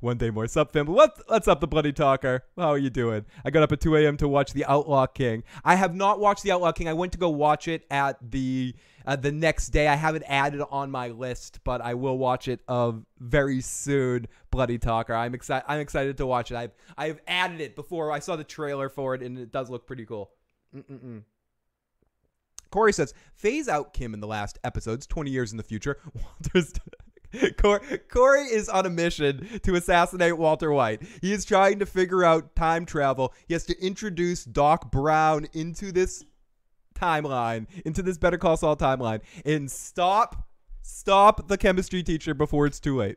One 0.00 0.18
day 0.18 0.30
more. 0.30 0.46
Sup, 0.46 0.72
family? 0.72 0.94
What, 0.94 1.20
what's 1.26 1.48
up, 1.48 1.60
the 1.60 1.66
Bloody 1.66 1.92
Talker? 1.92 2.44
How 2.56 2.70
are 2.70 2.78
you 2.78 2.90
doing? 2.90 3.24
I 3.44 3.50
got 3.50 3.62
up 3.62 3.72
at 3.72 3.80
2 3.80 3.96
a.m. 3.96 4.16
to 4.18 4.28
watch 4.28 4.52
The 4.52 4.64
Outlaw 4.66 5.06
King. 5.06 5.44
I 5.64 5.74
have 5.74 5.94
not 5.94 6.20
watched 6.20 6.42
The 6.42 6.52
Outlaw 6.52 6.72
King. 6.72 6.88
I 6.88 6.92
went 6.92 7.12
to 7.12 7.18
go 7.18 7.30
watch 7.30 7.68
it 7.68 7.84
at 7.90 8.18
the 8.30 8.74
uh, 9.06 9.16
the 9.16 9.32
next 9.32 9.68
day. 9.68 9.88
I 9.88 9.96
haven't 9.96 10.24
added 10.28 10.62
on 10.70 10.90
my 10.90 11.08
list, 11.08 11.60
but 11.64 11.80
I 11.80 11.94
will 11.94 12.16
watch 12.16 12.48
it 12.48 12.60
uh, 12.68 12.92
very 13.18 13.60
soon. 13.60 14.26
Bloody 14.50 14.78
Talker. 14.78 15.14
I'm 15.14 15.34
excited. 15.34 15.64
I'm 15.68 15.80
excited 15.80 16.16
to 16.18 16.26
watch 16.26 16.50
it. 16.50 16.56
I've 16.56 16.72
I've 16.96 17.20
added 17.26 17.60
it 17.60 17.76
before. 17.76 18.12
I 18.12 18.18
saw 18.18 18.36
the 18.36 18.44
trailer 18.44 18.88
for 18.88 19.14
it, 19.14 19.22
and 19.22 19.38
it 19.38 19.52
does 19.52 19.70
look 19.70 19.86
pretty 19.86 20.06
cool. 20.06 20.30
Mm-mm-mm. 20.74 21.22
Corey 22.74 22.92
says, 22.92 23.14
phase 23.36 23.68
out 23.68 23.92
Kim 23.92 24.14
in 24.14 24.20
the 24.20 24.26
last 24.26 24.58
episodes, 24.64 25.06
20 25.06 25.30
years 25.30 25.52
in 25.52 25.56
the 25.56 25.62
future. 25.62 25.98
Walter's. 26.14 26.72
Corey 28.08 28.44
is 28.44 28.68
on 28.68 28.86
a 28.86 28.90
mission 28.90 29.60
to 29.62 29.74
assassinate 29.74 30.36
Walter 30.36 30.72
White. 30.72 31.02
He 31.20 31.32
is 31.32 31.44
trying 31.44 31.78
to 31.78 31.86
figure 31.86 32.24
out 32.24 32.54
time 32.56 32.86
travel. 32.86 33.32
He 33.46 33.54
has 33.54 33.64
to 33.66 33.84
introduce 33.84 34.44
Doc 34.44 34.90
Brown 34.90 35.46
into 35.52 35.92
this 35.92 36.24
timeline, 36.94 37.66
into 37.84 38.02
this 38.02 38.18
Better 38.18 38.38
Call 38.38 38.56
Saul 38.56 38.76
timeline, 38.76 39.20
and 39.44 39.70
stop, 39.70 40.48
stop 40.82 41.48
the 41.48 41.58
chemistry 41.58 42.02
teacher 42.02 42.34
before 42.34 42.66
it's 42.66 42.80
too 42.80 42.96
late. 42.96 43.16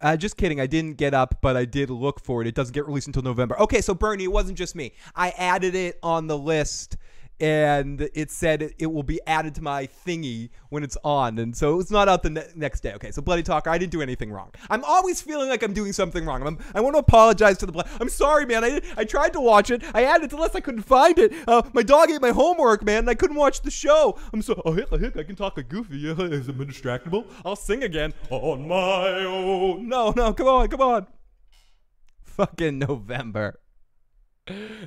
Uh, 0.00 0.16
just 0.16 0.36
kidding. 0.36 0.60
I 0.60 0.66
didn't 0.66 0.94
get 0.94 1.14
up, 1.14 1.38
but 1.40 1.56
I 1.56 1.64
did 1.64 1.88
look 1.88 2.22
for 2.22 2.42
it. 2.42 2.46
It 2.46 2.54
doesn't 2.54 2.74
get 2.74 2.86
released 2.86 3.06
until 3.06 3.22
November. 3.22 3.58
Okay, 3.60 3.80
so 3.80 3.94
Bernie, 3.94 4.24
it 4.24 4.32
wasn't 4.32 4.58
just 4.58 4.74
me. 4.74 4.92
I 5.14 5.30
added 5.30 5.74
it 5.74 5.98
on 6.02 6.26
the 6.26 6.36
list 6.36 6.96
and 7.40 8.08
it 8.14 8.30
said 8.30 8.74
it, 8.78 8.86
will 8.86 9.02
be 9.02 9.20
added 9.26 9.54
to 9.56 9.62
my 9.62 9.88
thingy 10.06 10.50
when 10.68 10.84
it's 10.84 10.96
on. 11.04 11.38
And 11.38 11.56
so 11.56 11.80
it's 11.80 11.90
not 11.90 12.08
out 12.08 12.22
the 12.22 12.30
ne- 12.30 12.52
next 12.54 12.80
day. 12.80 12.92
Okay, 12.94 13.10
so 13.10 13.22
Bloody 13.22 13.42
Talker, 13.42 13.70
I 13.70 13.78
didn't 13.78 13.92
do 13.92 14.02
anything 14.02 14.30
wrong. 14.30 14.50
I'm 14.70 14.84
always 14.84 15.20
feeling 15.20 15.48
like 15.48 15.62
I'm 15.62 15.72
doing 15.72 15.92
something 15.92 16.24
wrong. 16.24 16.46
I'm, 16.46 16.58
i 16.74 16.80
want 16.80 16.94
to 16.94 17.00
apologize 17.00 17.58
to 17.58 17.66
the 17.66 17.72
Blood. 17.72 17.88
I'm 18.00 18.08
sorry, 18.08 18.46
man. 18.46 18.64
I, 18.64 18.80
I 18.96 19.04
tried 19.04 19.32
to 19.32 19.40
watch 19.40 19.70
it. 19.70 19.82
I 19.94 20.04
added 20.04 20.24
it 20.24 20.30
to 20.30 20.36
list. 20.36 20.54
I 20.54 20.60
couldn't 20.60 20.82
find 20.82 21.18
it. 21.18 21.32
Uh, 21.48 21.62
my 21.72 21.82
dog 21.82 22.10
ate 22.10 22.20
my 22.20 22.30
homework, 22.30 22.84
man, 22.84 22.98
and 22.98 23.10
I 23.10 23.14
couldn't 23.14 23.36
watch 23.36 23.62
the 23.62 23.70
show. 23.70 24.18
I'm 24.32 24.42
so, 24.42 24.60
oh, 24.64 24.72
hick, 24.72 24.88
hick, 24.90 25.16
I 25.16 25.24
can 25.24 25.36
talk 25.36 25.56
like 25.56 25.68
Goofy. 25.68 26.08
Is 26.10 26.48
it 26.48 26.58
distractible? 26.58 27.26
I'll 27.44 27.56
sing 27.56 27.82
again. 27.82 28.14
On 28.30 28.68
my 28.68 29.08
own. 29.24 29.88
No, 29.88 30.12
no, 30.16 30.32
come 30.32 30.48
on, 30.48 30.68
come 30.68 30.80
on. 30.80 31.06
Fucking 32.22 32.78
November. 32.78 33.60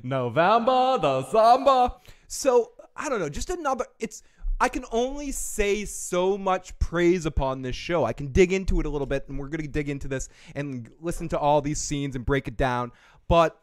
November, 0.03 0.97
the 1.01 1.23
samba. 1.31 1.95
So 2.27 2.71
I 2.95 3.09
don't 3.09 3.19
know, 3.19 3.29
just 3.29 3.49
another. 3.49 3.85
It's 3.99 4.23
I 4.59 4.69
can 4.69 4.85
only 4.91 5.31
say 5.31 5.85
so 5.85 6.37
much 6.37 6.77
praise 6.79 7.25
upon 7.25 7.61
this 7.61 7.75
show. 7.75 8.05
I 8.05 8.13
can 8.13 8.31
dig 8.31 8.51
into 8.51 8.79
it 8.79 8.85
a 8.85 8.89
little 8.89 9.07
bit, 9.07 9.25
and 9.27 9.37
we're 9.37 9.49
gonna 9.49 9.67
dig 9.67 9.89
into 9.89 10.07
this 10.07 10.29
and 10.55 10.89
listen 10.99 11.29
to 11.29 11.39
all 11.39 11.61
these 11.61 11.79
scenes 11.79 12.15
and 12.15 12.25
break 12.25 12.47
it 12.47 12.57
down. 12.57 12.91
But 13.27 13.59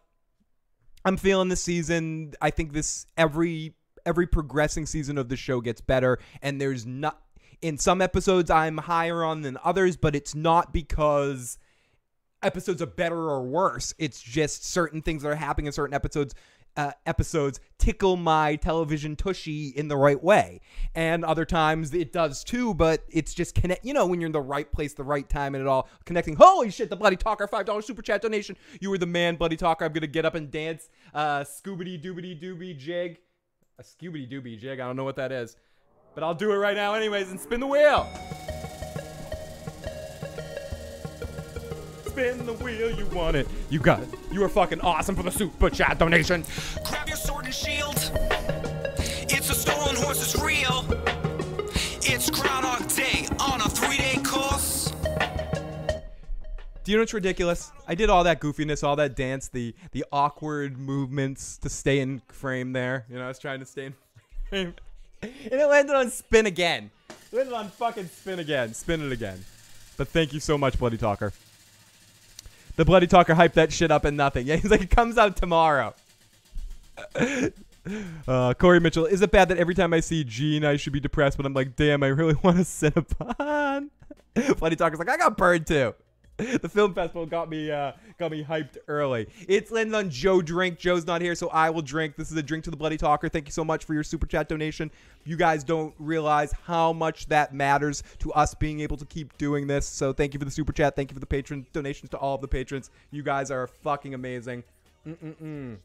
I'm 1.04 1.16
feeling 1.16 1.48
this 1.48 1.62
season. 1.62 2.34
I 2.40 2.50
think 2.50 2.72
this 2.72 3.06
every 3.16 3.74
every 4.06 4.26
progressing 4.26 4.86
season 4.86 5.18
of 5.18 5.28
the 5.28 5.36
show 5.36 5.60
gets 5.60 5.80
better, 5.80 6.18
and 6.42 6.60
there's 6.60 6.86
not 6.86 7.20
in 7.60 7.78
some 7.78 8.00
episodes 8.00 8.50
I'm 8.50 8.78
higher 8.78 9.24
on 9.24 9.42
than 9.42 9.58
others, 9.64 9.96
but 9.96 10.14
it's 10.14 10.34
not 10.34 10.72
because 10.72 11.58
episodes 12.42 12.82
are 12.82 12.86
better 12.86 13.16
or 13.16 13.42
worse. 13.42 13.94
It's 13.98 14.20
just 14.20 14.64
certain 14.64 15.02
things 15.02 15.22
that 15.22 15.30
are 15.30 15.34
happening 15.34 15.66
in 15.66 15.72
certain 15.72 15.94
episodes 15.94 16.34
uh, 16.76 16.92
episodes 17.06 17.60
tickle 17.78 18.16
my 18.16 18.56
television 18.56 19.16
tushy 19.16 19.68
in 19.68 19.88
the 19.88 19.96
right 19.96 20.22
way. 20.22 20.60
And 20.94 21.24
other 21.24 21.44
times 21.44 21.92
it 21.94 22.12
does 22.12 22.44
too, 22.44 22.74
but 22.74 23.04
it's 23.08 23.34
just 23.34 23.54
connect, 23.54 23.84
you 23.84 23.92
know, 23.92 24.06
when 24.06 24.20
you're 24.20 24.26
in 24.26 24.32
the 24.32 24.40
right 24.40 24.70
place, 24.70 24.94
the 24.94 25.04
right 25.04 25.28
time, 25.28 25.54
and 25.54 25.62
it 25.62 25.66
all 25.66 25.88
connecting. 26.04 26.36
Holy 26.36 26.70
shit, 26.70 26.90
the 26.90 26.96
Bloody 26.96 27.16
Talker, 27.16 27.46
$5 27.46 27.84
super 27.84 28.02
chat 28.02 28.22
donation. 28.22 28.56
You 28.80 28.90
were 28.90 28.98
the 28.98 29.06
man, 29.06 29.36
Bloody 29.36 29.56
Talker. 29.56 29.84
I'm 29.84 29.92
going 29.92 30.02
to 30.02 30.06
get 30.06 30.24
up 30.24 30.34
and 30.34 30.50
dance. 30.50 30.88
Uh, 31.12 31.40
Scoobity 31.40 32.02
doobity 32.02 32.40
doobie 32.40 32.76
jig. 32.76 33.18
A 33.78 33.82
Scoobity 33.82 34.30
doobie 34.30 34.58
jig. 34.58 34.80
I 34.80 34.86
don't 34.86 34.96
know 34.96 35.04
what 35.04 35.16
that 35.16 35.32
is. 35.32 35.56
But 36.14 36.22
I'll 36.22 36.34
do 36.34 36.52
it 36.52 36.56
right 36.56 36.76
now, 36.76 36.94
anyways, 36.94 37.30
and 37.30 37.40
spin 37.40 37.60
the 37.60 37.66
wheel. 37.66 38.08
Spin 42.14 42.46
the 42.46 42.52
wheel, 42.52 42.92
you 42.92 43.06
want 43.06 43.34
it. 43.34 43.48
You 43.70 43.80
got 43.80 44.00
it. 44.00 44.08
You 44.30 44.44
are 44.44 44.48
fucking 44.48 44.80
awesome 44.82 45.16
for 45.16 45.24
the 45.24 45.32
super 45.32 45.68
chat 45.68 45.98
donation. 45.98 46.44
Grab 46.88 47.08
your 47.08 47.16
sword 47.16 47.46
and 47.46 47.52
shield. 47.54 47.96
It's 49.28 49.50
a 49.50 49.54
stolen 49.54 49.96
horse, 49.96 50.22
it's 50.22 50.40
real. 50.40 50.84
It's 52.06 52.30
Groundhog 52.30 52.88
Day 52.94 53.26
on 53.40 53.60
a 53.60 53.68
three 53.68 53.96
day 53.96 54.20
course. 54.22 54.92
Do 56.84 56.92
you 56.92 56.98
know 56.98 57.02
what's 57.02 57.14
ridiculous? 57.14 57.72
I 57.88 57.96
did 57.96 58.10
all 58.10 58.22
that 58.22 58.40
goofiness, 58.40 58.84
all 58.84 58.94
that 58.94 59.16
dance, 59.16 59.48
the 59.48 59.74
the 59.90 60.04
awkward 60.12 60.78
movements 60.78 61.58
to 61.58 61.68
stay 61.68 61.98
in 61.98 62.22
frame 62.28 62.74
there. 62.74 63.06
You 63.10 63.16
know, 63.16 63.24
I 63.24 63.28
was 63.28 63.40
trying 63.40 63.58
to 63.58 63.66
stay 63.66 63.86
in 63.86 63.94
frame. 64.48 64.74
And 65.22 65.32
it 65.50 65.66
landed 65.66 65.96
on 65.96 66.10
spin 66.10 66.46
again. 66.46 66.92
It 67.08 67.36
landed 67.36 67.54
on 67.54 67.70
fucking 67.70 68.06
spin 68.06 68.38
again. 68.38 68.72
Spin 68.72 69.02
it 69.04 69.10
again. 69.10 69.44
But 69.96 70.06
thank 70.08 70.32
you 70.32 70.38
so 70.38 70.56
much, 70.56 70.78
Bloody 70.78 70.96
Talker. 70.96 71.32
The 72.76 72.84
Bloody 72.84 73.06
Talker 73.06 73.34
hyped 73.34 73.54
that 73.54 73.72
shit 73.72 73.90
up 73.90 74.04
and 74.04 74.16
nothing. 74.16 74.46
Yeah, 74.46 74.56
he's 74.56 74.70
like, 74.70 74.82
it 74.82 74.90
comes 74.90 75.18
out 75.18 75.36
tomorrow. 75.36 75.94
Uh, 78.26 78.54
Corey 78.54 78.80
Mitchell, 78.80 79.04
is 79.04 79.20
it 79.20 79.30
bad 79.30 79.50
that 79.50 79.58
every 79.58 79.74
time 79.74 79.92
I 79.92 80.00
see 80.00 80.24
Gene, 80.24 80.64
I 80.64 80.76
should 80.76 80.94
be 80.94 81.00
depressed, 81.00 81.36
but 81.36 81.44
I'm 81.44 81.52
like, 81.52 81.76
damn, 81.76 82.02
I 82.02 82.06
really 82.06 82.32
want 82.42 82.56
to 82.56 82.62
Cinnabon? 82.62 83.90
Bloody 84.58 84.76
Talker's 84.76 84.98
like, 84.98 85.10
I 85.10 85.18
got 85.18 85.36
burned 85.36 85.66
too. 85.66 85.94
The 86.62 86.68
film 86.68 86.94
festival 86.94 87.26
got 87.26 87.48
me 87.48 87.70
uh, 87.70 87.92
got 88.18 88.32
me 88.32 88.42
hyped 88.42 88.76
early. 88.88 89.28
It's 89.48 89.70
landed 89.70 89.94
on 89.94 90.10
Joe 90.10 90.42
Drink. 90.42 90.78
Joe's 90.78 91.06
not 91.06 91.20
here, 91.20 91.34
so 91.34 91.48
I 91.48 91.70
will 91.70 91.82
drink. 91.82 92.16
This 92.16 92.30
is 92.32 92.36
a 92.36 92.42
drink 92.42 92.64
to 92.64 92.70
the 92.70 92.76
Bloody 92.76 92.96
Talker. 92.96 93.28
Thank 93.28 93.46
you 93.46 93.52
so 93.52 93.64
much 93.64 93.84
for 93.84 93.94
your 93.94 94.02
super 94.02 94.26
chat 94.26 94.48
donation. 94.48 94.90
You 95.24 95.36
guys 95.36 95.62
don't 95.62 95.94
realize 95.98 96.52
how 96.64 96.92
much 96.92 97.26
that 97.26 97.54
matters 97.54 98.02
to 98.18 98.32
us 98.32 98.52
being 98.52 98.80
able 98.80 98.96
to 98.96 99.04
keep 99.04 99.36
doing 99.38 99.68
this. 99.68 99.86
So 99.86 100.12
thank 100.12 100.34
you 100.34 100.38
for 100.40 100.44
the 100.44 100.50
super 100.50 100.72
chat. 100.72 100.96
Thank 100.96 101.10
you 101.10 101.14
for 101.14 101.20
the 101.20 101.26
patron 101.26 101.66
donations 101.72 102.10
to 102.10 102.16
all 102.16 102.34
of 102.34 102.40
the 102.40 102.48
patrons. 102.48 102.90
You 103.12 103.22
guys 103.22 103.52
are 103.52 103.68
fucking 103.68 104.14
amazing. 104.14 104.64
Mm-mm-mm. 105.06 105.76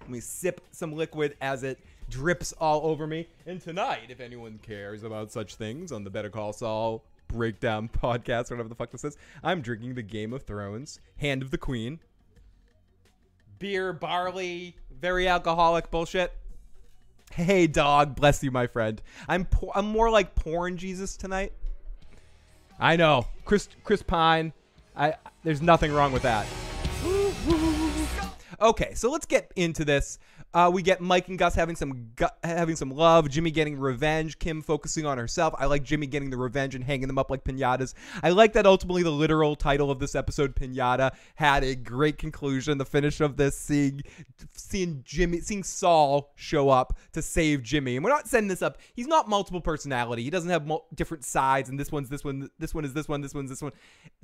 Let 0.00 0.10
me 0.10 0.20
sip 0.20 0.62
some 0.72 0.94
liquid 0.94 1.36
as 1.42 1.62
it 1.62 1.78
drips 2.08 2.52
all 2.52 2.86
over 2.86 3.06
me. 3.06 3.28
And 3.44 3.60
tonight, 3.60 4.06
if 4.08 4.20
anyone 4.20 4.60
cares 4.62 5.02
about 5.02 5.30
such 5.30 5.56
things 5.56 5.92
on 5.92 6.04
the 6.04 6.10
Better 6.10 6.30
Call 6.30 6.52
Saul 6.52 7.02
breakdown 7.28 7.88
podcast, 8.02 8.50
whatever 8.50 8.68
the 8.68 8.74
fuck 8.74 8.90
this 8.90 9.04
is, 9.04 9.16
I'm 9.42 9.60
drinking 9.60 9.94
the 9.94 10.02
Game 10.02 10.32
of 10.32 10.42
Thrones 10.42 11.00
Hand 11.18 11.42
of 11.42 11.50
the 11.50 11.58
Queen. 11.58 12.00
Beer, 13.58 13.92
barley, 13.92 14.76
very 15.00 15.28
alcoholic 15.28 15.90
bullshit. 15.90 16.32
Hey, 17.32 17.66
dog, 17.66 18.16
bless 18.16 18.42
you, 18.42 18.50
my 18.50 18.66
friend. 18.66 19.00
I'm 19.28 19.46
I'm 19.74 19.86
more 19.86 20.10
like 20.10 20.34
porn 20.34 20.76
Jesus 20.76 21.16
tonight. 21.16 21.52
I 22.78 22.96
know, 22.96 23.26
Chris 23.44 23.68
Chris 23.84 24.02
Pine. 24.02 24.52
I 24.96 25.14
there's 25.42 25.62
nothing 25.62 25.92
wrong 25.92 26.12
with 26.12 26.22
that. 26.22 26.46
Okay, 28.60 28.94
so 28.94 29.10
let's 29.10 29.26
get 29.26 29.52
into 29.56 29.84
this. 29.84 30.18
Uh, 30.56 30.70
we 30.70 30.80
get 30.80 31.02
Mike 31.02 31.28
and 31.28 31.36
Gus 31.36 31.54
having 31.54 31.76
some 31.76 32.12
gu- 32.16 32.24
having 32.42 32.76
some 32.76 32.88
love. 32.90 33.28
Jimmy 33.28 33.50
getting 33.50 33.78
revenge. 33.78 34.38
Kim 34.38 34.62
focusing 34.62 35.04
on 35.04 35.18
herself. 35.18 35.54
I 35.58 35.66
like 35.66 35.82
Jimmy 35.82 36.06
getting 36.06 36.30
the 36.30 36.38
revenge 36.38 36.74
and 36.74 36.82
hanging 36.82 37.08
them 37.08 37.18
up 37.18 37.30
like 37.30 37.44
pinatas. 37.44 37.92
I 38.22 38.30
like 38.30 38.54
that 38.54 38.64
ultimately 38.64 39.02
the 39.02 39.10
literal 39.10 39.54
title 39.54 39.90
of 39.90 39.98
this 39.98 40.14
episode, 40.14 40.56
Pinata, 40.56 41.14
had 41.34 41.62
a 41.62 41.74
great 41.74 42.16
conclusion. 42.16 42.78
The 42.78 42.86
finish 42.86 43.20
of 43.20 43.36
this, 43.36 43.54
seeing 43.54 44.00
seeing 44.54 45.02
Jimmy, 45.04 45.40
seeing 45.40 45.62
Saul 45.62 46.32
show 46.36 46.70
up 46.70 46.96
to 47.12 47.20
save 47.20 47.62
Jimmy, 47.62 47.96
and 47.96 48.02
we're 48.02 48.10
not 48.10 48.26
setting 48.26 48.48
this 48.48 48.62
up. 48.62 48.78
He's 48.94 49.06
not 49.06 49.28
multiple 49.28 49.60
personality. 49.60 50.22
He 50.22 50.30
doesn't 50.30 50.48
have 50.48 50.66
mul- 50.66 50.86
different 50.94 51.26
sides, 51.26 51.68
and 51.68 51.78
this 51.78 51.92
one's 51.92 52.08
this 52.08 52.24
one, 52.24 52.48
this 52.58 52.72
one 52.72 52.86
is 52.86 52.94
this 52.94 53.10
one, 53.10 53.20
this 53.20 53.34
one's 53.34 53.50
this 53.50 53.60
one, 53.60 53.72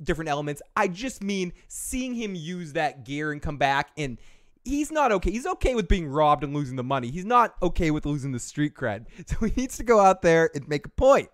different 0.01 0.29
elements. 0.29 0.63
I 0.75 0.87
just 0.87 1.23
mean 1.23 1.53
seeing 1.67 2.15
him 2.15 2.33
use 2.33 2.73
that 2.73 3.05
gear 3.05 3.33
and 3.33 3.39
come 3.39 3.57
back 3.57 3.91
and 3.99 4.17
he's 4.63 4.91
not 4.91 5.11
okay. 5.11 5.31
He's 5.31 5.45
okay 5.45 5.75
with 5.75 5.87
being 5.87 6.07
robbed 6.07 6.43
and 6.43 6.53
losing 6.53 6.75
the 6.75 6.83
money. 6.83 7.09
He's 7.11 7.25
not 7.25 7.55
okay 7.61 7.91
with 7.91 8.05
losing 8.05 8.31
the 8.31 8.39
street 8.39 8.73
cred. 8.73 9.05
So 9.27 9.45
he 9.45 9.53
needs 9.55 9.77
to 9.77 9.83
go 9.83 9.99
out 9.99 10.21
there 10.21 10.49
and 10.53 10.67
make 10.67 10.85
a 10.85 10.89
point. 10.89 11.29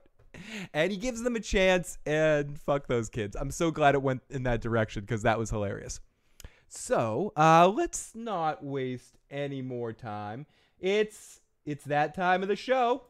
And 0.74 0.91
he 0.91 0.98
gives 0.98 1.24
them 1.24 1.36
a 1.36 1.39
chance 1.39 1.98
and 2.05 2.57
fuck 2.59 2.88
those 2.88 3.09
kids. 3.09 3.36
I'm 3.36 3.51
so 3.51 3.71
glad 3.71 3.95
it 3.95 4.01
went 4.01 4.21
in 4.29 4.43
that 4.43 4.62
direction 4.62 5.01
because 5.01 5.24
that 5.24 5.38
was 5.38 5.50
hilarious. 5.50 6.00
So, 6.67 7.33
uh, 7.36 7.67
let's 7.67 8.13
not 8.13 8.63
waste 8.63 9.17
any 9.31 9.62
more 9.62 9.91
time. 9.91 10.45
It's 10.79 11.41
it's 11.65 11.83
that 11.86 12.15
time 12.15 12.43
of 12.43 12.48
the 12.48 12.55
show. 12.55 13.03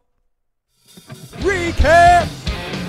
Recap! 1.41 2.88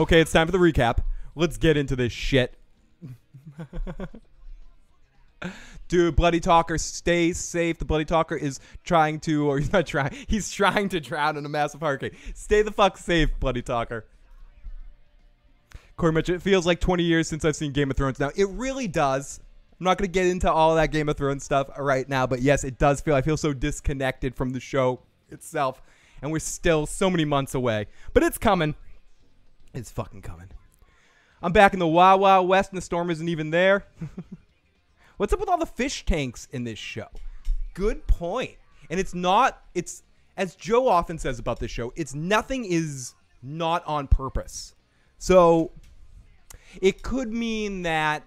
Okay, 0.00 0.22
it's 0.22 0.32
time 0.32 0.46
for 0.46 0.52
the 0.52 0.56
recap. 0.56 1.00
Let's 1.34 1.58
get 1.58 1.76
into 1.76 1.94
this 1.94 2.10
shit. 2.10 2.54
Dude, 5.88 6.16
Bloody 6.16 6.40
Talker, 6.40 6.78
stay 6.78 7.34
safe. 7.34 7.78
The 7.78 7.84
Bloody 7.84 8.06
Talker 8.06 8.34
is 8.34 8.60
trying 8.82 9.20
to, 9.20 9.46
or 9.46 9.58
he's 9.58 9.70
not 9.70 9.86
trying, 9.86 10.16
he's 10.26 10.50
trying 10.50 10.88
to 10.88 11.00
drown 11.00 11.36
in 11.36 11.44
a 11.44 11.50
massive 11.50 11.82
hurricane. 11.82 12.12
Stay 12.34 12.62
the 12.62 12.70
fuck 12.70 12.96
safe, 12.96 13.28
Bloody 13.38 13.60
Talker. 13.60 14.06
Corey 15.98 16.12
Mitchell, 16.12 16.36
it 16.36 16.40
feels 16.40 16.64
like 16.64 16.80
20 16.80 17.02
years 17.02 17.28
since 17.28 17.44
I've 17.44 17.56
seen 17.56 17.72
Game 17.72 17.90
of 17.90 17.98
Thrones 17.98 18.18
now. 18.18 18.30
It 18.34 18.48
really 18.48 18.88
does. 18.88 19.38
I'm 19.78 19.84
not 19.84 19.98
going 19.98 20.08
to 20.08 20.12
get 20.12 20.28
into 20.28 20.50
all 20.50 20.76
that 20.76 20.92
Game 20.92 21.10
of 21.10 21.18
Thrones 21.18 21.44
stuff 21.44 21.68
right 21.78 22.08
now, 22.08 22.26
but 22.26 22.40
yes, 22.40 22.64
it 22.64 22.78
does 22.78 23.02
feel, 23.02 23.14
I 23.14 23.20
feel 23.20 23.36
so 23.36 23.52
disconnected 23.52 24.34
from 24.34 24.54
the 24.54 24.60
show 24.60 25.00
itself. 25.28 25.82
And 26.22 26.32
we're 26.32 26.38
still 26.38 26.86
so 26.86 27.10
many 27.10 27.26
months 27.26 27.54
away. 27.54 27.88
But 28.14 28.22
it's 28.22 28.38
coming. 28.38 28.74
It's 29.72 29.90
fucking 29.90 30.22
coming. 30.22 30.48
I'm 31.42 31.52
back 31.52 31.72
in 31.72 31.78
the 31.78 31.86
Wild 31.86 32.20
Wild 32.20 32.48
West 32.48 32.70
and 32.70 32.76
the 32.76 32.82
storm 32.82 33.10
isn't 33.10 33.28
even 33.28 33.50
there. 33.50 33.86
What's 35.16 35.32
up 35.32 35.40
with 35.40 35.48
all 35.48 35.58
the 35.58 35.66
fish 35.66 36.04
tanks 36.04 36.48
in 36.52 36.64
this 36.64 36.78
show? 36.78 37.06
Good 37.74 38.06
point. 38.06 38.56
And 38.90 38.98
it's 38.98 39.14
not, 39.14 39.62
it's, 39.74 40.02
as 40.36 40.56
Joe 40.56 40.88
often 40.88 41.18
says 41.18 41.38
about 41.38 41.60
this 41.60 41.70
show, 41.70 41.92
it's 41.94 42.14
nothing 42.14 42.64
is 42.64 43.14
not 43.42 43.86
on 43.86 44.08
purpose. 44.08 44.74
So 45.18 45.70
it 46.80 47.02
could 47.02 47.32
mean 47.32 47.82
that 47.82 48.24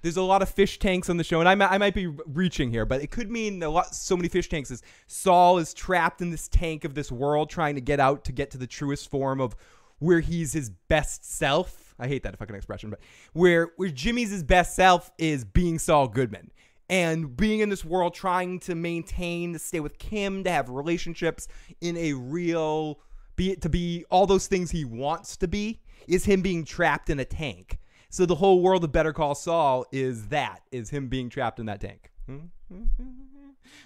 there's 0.00 0.16
a 0.16 0.22
lot 0.22 0.42
of 0.42 0.48
fish 0.48 0.78
tanks 0.78 1.08
on 1.10 1.16
the 1.16 1.24
show, 1.24 1.40
and 1.40 1.48
I, 1.48 1.74
I 1.74 1.78
might 1.78 1.94
be 1.94 2.06
reaching 2.06 2.70
here, 2.70 2.84
but 2.84 3.02
it 3.02 3.10
could 3.10 3.30
mean 3.30 3.62
a 3.62 3.68
lot, 3.68 3.94
so 3.94 4.16
many 4.16 4.28
fish 4.28 4.48
tanks 4.48 4.70
is 4.70 4.82
Saul 5.06 5.58
is 5.58 5.72
trapped 5.72 6.20
in 6.20 6.30
this 6.30 6.48
tank 6.48 6.84
of 6.84 6.94
this 6.94 7.12
world, 7.12 7.50
trying 7.50 7.76
to 7.76 7.80
get 7.80 8.00
out 8.00 8.24
to 8.24 8.32
get 8.32 8.50
to 8.52 8.58
the 8.58 8.66
truest 8.66 9.10
form 9.10 9.40
of 9.40 9.54
where 10.02 10.20
he's 10.20 10.52
his 10.52 10.70
best 10.88 11.24
self. 11.24 11.94
I 11.98 12.08
hate 12.08 12.22
that 12.24 12.36
fucking 12.36 12.56
expression, 12.56 12.90
but 12.90 13.00
where 13.32 13.70
where 13.76 13.90
Jimmy's 13.90 14.30
his 14.30 14.42
best 14.42 14.74
self 14.74 15.12
is 15.18 15.44
being 15.44 15.78
Saul 15.78 16.08
Goodman 16.08 16.50
and 16.88 17.36
being 17.36 17.60
in 17.60 17.68
this 17.68 17.84
world, 17.84 18.14
trying 18.14 18.58
to 18.60 18.74
maintain, 18.74 19.52
to 19.54 19.58
stay 19.58 19.80
with 19.80 19.98
Kim, 19.98 20.44
to 20.44 20.50
have 20.50 20.68
relationships 20.68 21.48
in 21.80 21.96
a 21.96 22.12
real, 22.12 23.00
be 23.36 23.56
to 23.56 23.68
be 23.68 24.04
all 24.10 24.26
those 24.26 24.46
things 24.46 24.70
he 24.70 24.84
wants 24.84 25.36
to 25.38 25.48
be, 25.48 25.80
is 26.08 26.24
him 26.24 26.42
being 26.42 26.64
trapped 26.64 27.08
in 27.08 27.18
a 27.20 27.24
tank. 27.24 27.78
So 28.10 28.26
the 28.26 28.34
whole 28.34 28.60
world 28.60 28.84
of 28.84 28.92
Better 28.92 29.14
Call 29.14 29.34
Saul 29.34 29.86
is 29.90 30.28
that, 30.28 30.60
is 30.70 30.90
him 30.90 31.08
being 31.08 31.30
trapped 31.30 31.58
in 31.58 31.66
that 31.66 31.80
tank. 31.80 32.10
Hmm? 32.26 32.38
Hmm? 32.68 32.82
Hmm? 32.98 33.10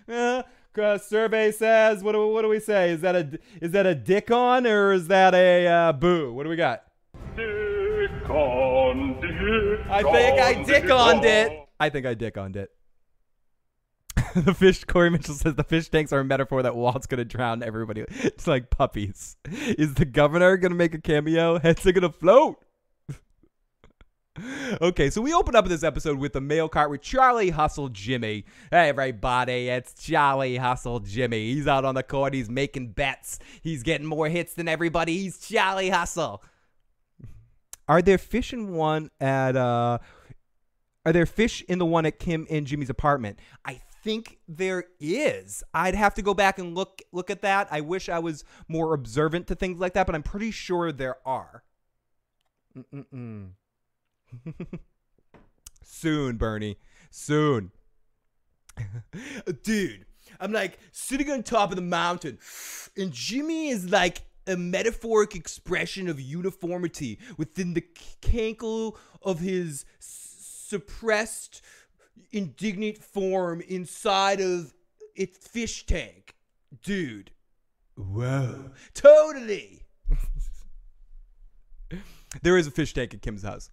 Uh, 0.79 0.99
survey 0.99 1.51
says, 1.51 2.03
what 2.03 2.13
do, 2.13 2.29
what 2.29 2.43
do 2.43 2.49
we 2.49 2.61
say? 2.61 2.91
Is 2.91 3.01
that 3.01 3.17
a 3.17 3.39
is 3.63 3.71
that 3.71 3.87
a 3.87 3.95
dick 3.95 4.31
on 4.31 4.67
or 4.67 4.93
is 4.93 5.09
that 5.09 5.35
a 5.35 5.67
uh, 5.67 5.93
boo? 5.93 6.35
What 6.35 6.43
do 6.43 6.51
we 6.51 6.57
got? 6.57 6.83
Dick 7.35 8.29
on 8.29 9.19
dick. 9.19 9.87
I 9.89 10.03
think 10.03 10.39
I 10.39 10.55
on, 10.55 10.65
dick 10.65 10.91
on 10.91 11.25
it. 11.25 11.69
I 11.81 11.89
think 11.89 12.05
I 12.05 12.13
dick 12.13 12.37
on 12.37 12.55
it. 12.55 12.71
the 14.37 14.53
fish, 14.53 14.85
Corey 14.85 15.09
Mitchell 15.09 15.35
says 15.35 15.55
the 15.55 15.65
fish 15.65 15.89
tanks 15.89 16.13
are 16.13 16.21
a 16.21 16.25
metaphor 16.25 16.63
that 16.63 16.77
Walt's 16.77 17.07
gonna 17.07 17.25
drown 17.25 17.63
everybody. 17.63 18.05
It's 18.11 18.47
like 18.47 18.69
puppies. 18.69 19.37
Is 19.51 19.95
the 19.95 20.05
governor 20.05 20.59
gonna 20.59 20.75
make 20.75 20.95
a 20.95 21.01
cameo? 21.01 21.59
Heads 21.59 21.87
are 21.87 21.93
gonna 21.93 22.13
float. 22.13 22.63
Okay, 24.81 25.11
so 25.11 25.21
we 25.21 25.33
open 25.33 25.57
up 25.57 25.67
this 25.67 25.83
episode 25.83 26.19
with 26.19 26.33
the 26.33 26.41
mail 26.41 26.69
cart 26.69 26.91
with 26.91 27.03
Charlie 27.03 27.51
Hustle 27.51 27.89
Jimmy. 27.89 28.45
Hey, 28.71 28.89
everybody, 28.89 29.69
it's 29.69 29.95
Charlie 29.95 30.57
Hustle 30.57 31.01
Jimmy. 31.01 31.55
He's 31.55 31.67
out 31.67 31.85
on 31.85 31.95
the 31.95 32.03
court. 32.03 32.35
He's 32.35 32.51
making 32.51 32.89
bets. 32.89 33.39
He's 33.63 33.83
getting 33.83 34.07
more 34.07 34.29
hits 34.29 34.55
than 34.55 34.69
everybody. 34.69 35.19
He's 35.19 35.39
Charlie 35.39 35.91
Hustle. 35.91 36.43
Are 37.89 38.03
there 38.03 38.19
fish 38.19 38.53
in 38.53 38.73
one 38.75 39.11
at 39.21 39.57
uh 39.57 39.99
are 41.05 41.13
there 41.13 41.27
fish 41.27 41.63
in 41.69 41.79
the 41.79 41.87
one 41.87 42.05
at 42.05 42.19
Kim 42.19 42.47
and 42.51 42.67
Jimmy's 42.67 42.91
apartment? 42.91 43.39
I 43.65 43.81
think 44.03 44.39
there 44.49 44.85
is. 44.99 45.63
I'd 45.73 45.95
have 45.95 46.15
to 46.15 46.23
go 46.23 46.35
back 46.35 46.59
and 46.59 46.75
look 46.75 47.01
look 47.13 47.31
at 47.31 47.43
that. 47.43 47.69
I 47.71 47.81
wish 47.81 48.09
I 48.09 48.19
was 48.19 48.45
more 48.69 48.93
observant 48.93 49.47
to 49.49 49.55
things 49.55 49.79
like 49.79 49.95
that, 49.95 50.07
but 50.07 50.15
I'm 50.15 50.25
pretty 50.25 50.51
sure 50.51 50.91
there 50.91 51.17
are. 51.25 51.63
Mm-mm-mm. 52.77 53.51
Soon, 55.83 56.37
Bernie. 56.37 56.77
Soon. 57.11 57.73
Dude, 59.63 60.07
I'm 60.41 60.53
like 60.53 60.79
sitting 60.93 61.31
on 61.31 61.43
top 61.43 61.71
of 61.71 61.77
the 61.77 61.83
mountain, 61.83 62.39
and 62.97 63.13
Jimmy 63.13 63.69
is 63.69 63.91
like 63.91 64.23
a 64.47 64.57
metaphoric 64.57 65.35
expression 65.35 66.09
of 66.09 66.21
uniformity 66.21 67.19
within 67.37 67.75
the 67.75 67.85
cankle 68.23 68.97
of 69.23 69.41
his 69.41 69.85
suppressed 69.99 71.63
indignant 72.33 72.99
form 72.99 73.61
inside 73.63 74.41
of 74.41 74.75
its 75.15 75.47
fish 75.49 75.87
tank. 75.87 76.35
Dude. 76.83 77.31
Whoa. 77.97 78.71
Totally. 78.95 79.83
there 82.43 82.57
is 82.57 82.67
a 82.67 82.71
fish 82.71 82.93
tank 82.93 83.15
at 83.15 83.23
Kim's 83.23 83.43
house. 83.43 83.71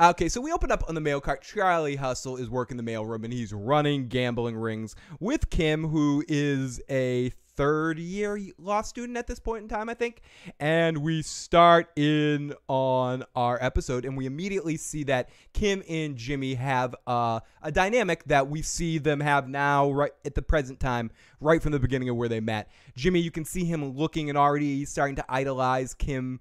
Okay, 0.00 0.28
so 0.28 0.40
we 0.40 0.52
open 0.52 0.70
up 0.70 0.84
on 0.88 0.94
the 0.94 1.00
mail 1.00 1.20
cart. 1.20 1.42
Charlie 1.42 1.96
Hustle 1.96 2.36
is 2.36 2.48
working 2.48 2.76
the 2.76 2.82
mailroom 2.82 3.24
and 3.24 3.32
he's 3.32 3.52
running 3.52 4.08
gambling 4.08 4.56
rings 4.56 4.96
with 5.18 5.50
Kim, 5.50 5.88
who 5.88 6.24
is 6.28 6.80
a 6.88 7.32
third 7.60 7.98
year 7.98 8.40
law 8.56 8.80
student 8.80 9.18
at 9.18 9.26
this 9.26 9.38
point 9.38 9.62
in 9.62 9.68
time, 9.68 9.90
I 9.90 9.94
think. 9.94 10.22
And 10.58 10.98
we 10.98 11.20
start 11.20 11.90
in 11.94 12.54
on 12.68 13.22
our 13.36 13.58
episode 13.60 14.06
and 14.06 14.16
we 14.16 14.24
immediately 14.24 14.78
see 14.78 15.04
that 15.04 15.28
Kim 15.52 15.82
and 15.86 16.16
Jimmy 16.16 16.54
have 16.54 16.94
uh, 17.06 17.40
a 17.62 17.70
dynamic 17.70 18.24
that 18.24 18.48
we 18.48 18.62
see 18.62 18.96
them 18.96 19.20
have 19.20 19.46
now, 19.46 19.90
right 19.90 20.12
at 20.24 20.34
the 20.34 20.40
present 20.40 20.80
time, 20.80 21.10
right 21.38 21.62
from 21.62 21.72
the 21.72 21.78
beginning 21.78 22.08
of 22.08 22.16
where 22.16 22.30
they 22.30 22.40
met. 22.40 22.70
Jimmy, 22.96 23.20
you 23.20 23.30
can 23.30 23.44
see 23.44 23.66
him 23.66 23.94
looking 23.94 24.30
and 24.30 24.38
already 24.38 24.86
starting 24.86 25.16
to 25.16 25.24
idolize 25.28 25.92
Kim 25.92 26.40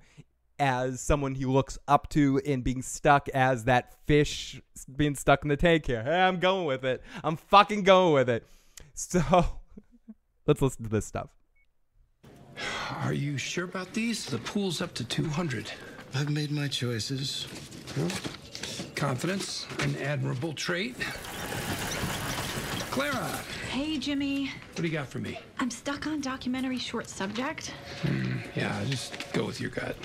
as 0.59 1.01
someone 1.01 1.35
he 1.35 1.45
looks 1.45 1.77
up 1.87 2.09
to 2.09 2.41
in 2.43 2.61
being 2.61 2.81
stuck 2.81 3.29
as 3.29 3.63
that 3.65 3.93
fish 4.05 4.61
being 4.95 5.15
stuck 5.15 5.43
in 5.43 5.49
the 5.49 5.57
tank 5.57 5.85
here. 5.87 6.03
Hey, 6.03 6.21
I'm 6.21 6.39
going 6.39 6.65
with 6.65 6.83
it. 6.83 7.01
I'm 7.23 7.37
fucking 7.37 7.83
going 7.83 8.13
with 8.13 8.29
it. 8.29 8.45
So 8.93 9.21
let's 10.47 10.61
listen 10.61 10.83
to 10.83 10.89
this 10.89 11.05
stuff. 11.05 11.29
Are 13.03 13.13
you 13.13 13.37
sure 13.37 13.65
about 13.65 13.93
these? 13.93 14.25
The 14.25 14.39
pool's 14.39 14.81
up 14.81 14.93
to 14.95 15.03
200. 15.05 15.71
I've 16.15 16.29
made 16.29 16.51
my 16.51 16.67
choices. 16.67 17.47
Confidence, 18.95 19.65
an 19.79 19.95
admirable 19.97 20.53
trait. 20.53 20.95
Clara, 22.91 23.39
Hey, 23.69 23.97
Jimmy. 23.99 24.47
what 24.47 24.77
do 24.77 24.83
you 24.83 24.89
got 24.89 25.07
for 25.07 25.19
me? 25.19 25.39
I'm 25.59 25.69
stuck 25.69 26.07
on 26.07 26.21
documentary 26.21 26.79
short 26.79 27.07
subject. 27.07 27.67
Hmm, 28.01 28.37
yeah, 28.55 28.83
just 28.89 29.31
go 29.31 29.45
with 29.45 29.61
your 29.61 29.69
gut. 29.69 29.95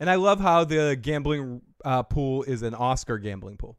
And 0.00 0.08
I 0.08 0.14
love 0.16 0.40
how 0.40 0.64
the 0.64 0.96
gambling 1.00 1.62
uh, 1.84 2.02
pool 2.02 2.42
is 2.44 2.62
an 2.62 2.74
Oscar 2.74 3.18
gambling 3.18 3.56
pool. 3.56 3.76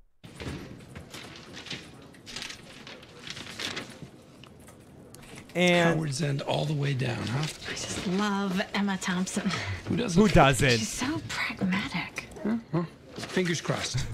And 5.54 5.98
Howards 5.98 6.22
End 6.22 6.42
all 6.44 6.66
the 6.66 6.74
way 6.74 6.94
down, 6.94 7.28
huh? 7.28 7.48
I 7.68 7.72
just 7.72 8.08
love 8.08 8.62
Emma 8.74 8.98
Thompson. 9.02 9.50
Who 9.90 9.98
doesn't? 9.98 10.22
who 10.22 10.30
doesn't? 10.30 10.70
She's 10.70 10.88
so 10.88 11.22
pragmatic. 11.28 12.28
Huh? 12.72 12.84
Fingers 13.16 13.60
crossed. 13.60 14.06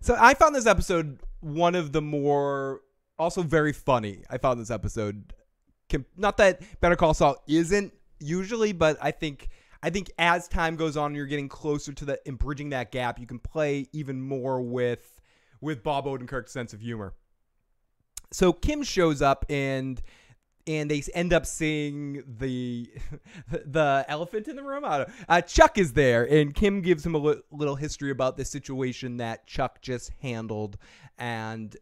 So 0.00 0.16
I 0.18 0.34
found 0.34 0.54
this 0.56 0.66
episode 0.66 1.20
one 1.40 1.76
of 1.76 1.92
the 1.92 2.02
more 2.02 2.80
also 3.18 3.42
very 3.42 3.72
funny. 3.72 4.24
I 4.28 4.38
found 4.38 4.60
this 4.60 4.70
episode 4.70 5.32
not 6.16 6.38
that 6.38 6.60
Better 6.80 6.96
Call 6.96 7.14
Saul 7.14 7.36
isn't 7.46 7.92
usually, 8.22 8.72
but 8.72 8.96
I 9.00 9.10
think 9.10 9.48
I 9.82 9.90
think 9.90 10.10
as 10.18 10.48
time 10.48 10.76
goes 10.76 10.96
on, 10.96 11.14
you're 11.14 11.26
getting 11.26 11.48
closer 11.48 11.92
to 11.92 12.04
the 12.04 12.20
bridging 12.32 12.70
that 12.70 12.92
gap. 12.92 13.18
You 13.18 13.26
can 13.26 13.38
play 13.38 13.88
even 13.92 14.22
more 14.22 14.60
with 14.60 15.20
with 15.60 15.82
Bob 15.82 16.06
Odenkirk's 16.06 16.52
sense 16.52 16.72
of 16.72 16.80
humor. 16.80 17.14
So 18.32 18.52
Kim 18.52 18.82
shows 18.82 19.20
up 19.22 19.44
and 19.48 20.00
and 20.66 20.88
they 20.90 21.02
end 21.14 21.32
up 21.32 21.44
seeing 21.44 22.22
the 22.38 22.88
the 23.48 24.04
elephant 24.08 24.48
in 24.48 24.56
the 24.56 24.62
room. 24.62 24.84
I. 24.84 25.06
Uh, 25.28 25.40
Chuck 25.40 25.78
is 25.78 25.92
there, 25.92 26.24
and 26.24 26.54
Kim 26.54 26.80
gives 26.80 27.04
him 27.04 27.14
a 27.14 27.18
li- 27.18 27.42
little 27.50 27.76
history 27.76 28.10
about 28.10 28.36
the 28.36 28.44
situation 28.44 29.16
that 29.16 29.46
Chuck 29.46 29.80
just 29.82 30.12
handled, 30.20 30.78
and 31.18 31.76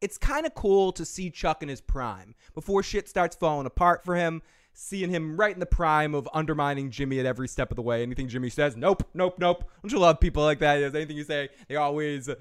it's 0.00 0.18
kind 0.18 0.46
of 0.46 0.54
cool 0.54 0.92
to 0.92 1.04
see 1.04 1.30
Chuck 1.30 1.62
in 1.62 1.68
his 1.68 1.80
prime 1.80 2.34
before 2.54 2.82
shit 2.82 3.08
starts 3.08 3.36
falling 3.36 3.66
apart 3.66 4.04
for 4.04 4.14
him. 4.16 4.42
Seeing 4.76 5.10
him 5.10 5.36
right 5.36 5.54
in 5.54 5.60
the 5.60 5.66
prime 5.66 6.14
of 6.14 6.28
undermining 6.34 6.90
Jimmy 6.90 7.20
at 7.20 7.26
every 7.26 7.46
step 7.46 7.70
of 7.70 7.76
the 7.76 7.82
way. 7.82 8.02
Anything 8.02 8.28
Jimmy 8.28 8.50
says, 8.50 8.76
nope, 8.76 9.08
nope, 9.14 9.36
nope. 9.38 9.70
Don't 9.82 9.92
you 9.92 9.98
love 9.98 10.18
people 10.18 10.42
like 10.42 10.58
that? 10.58 10.82
Anything 10.82 11.16
you 11.16 11.24
say, 11.24 11.48
they 11.68 11.76
always, 11.76 12.28
uh, 12.28 12.34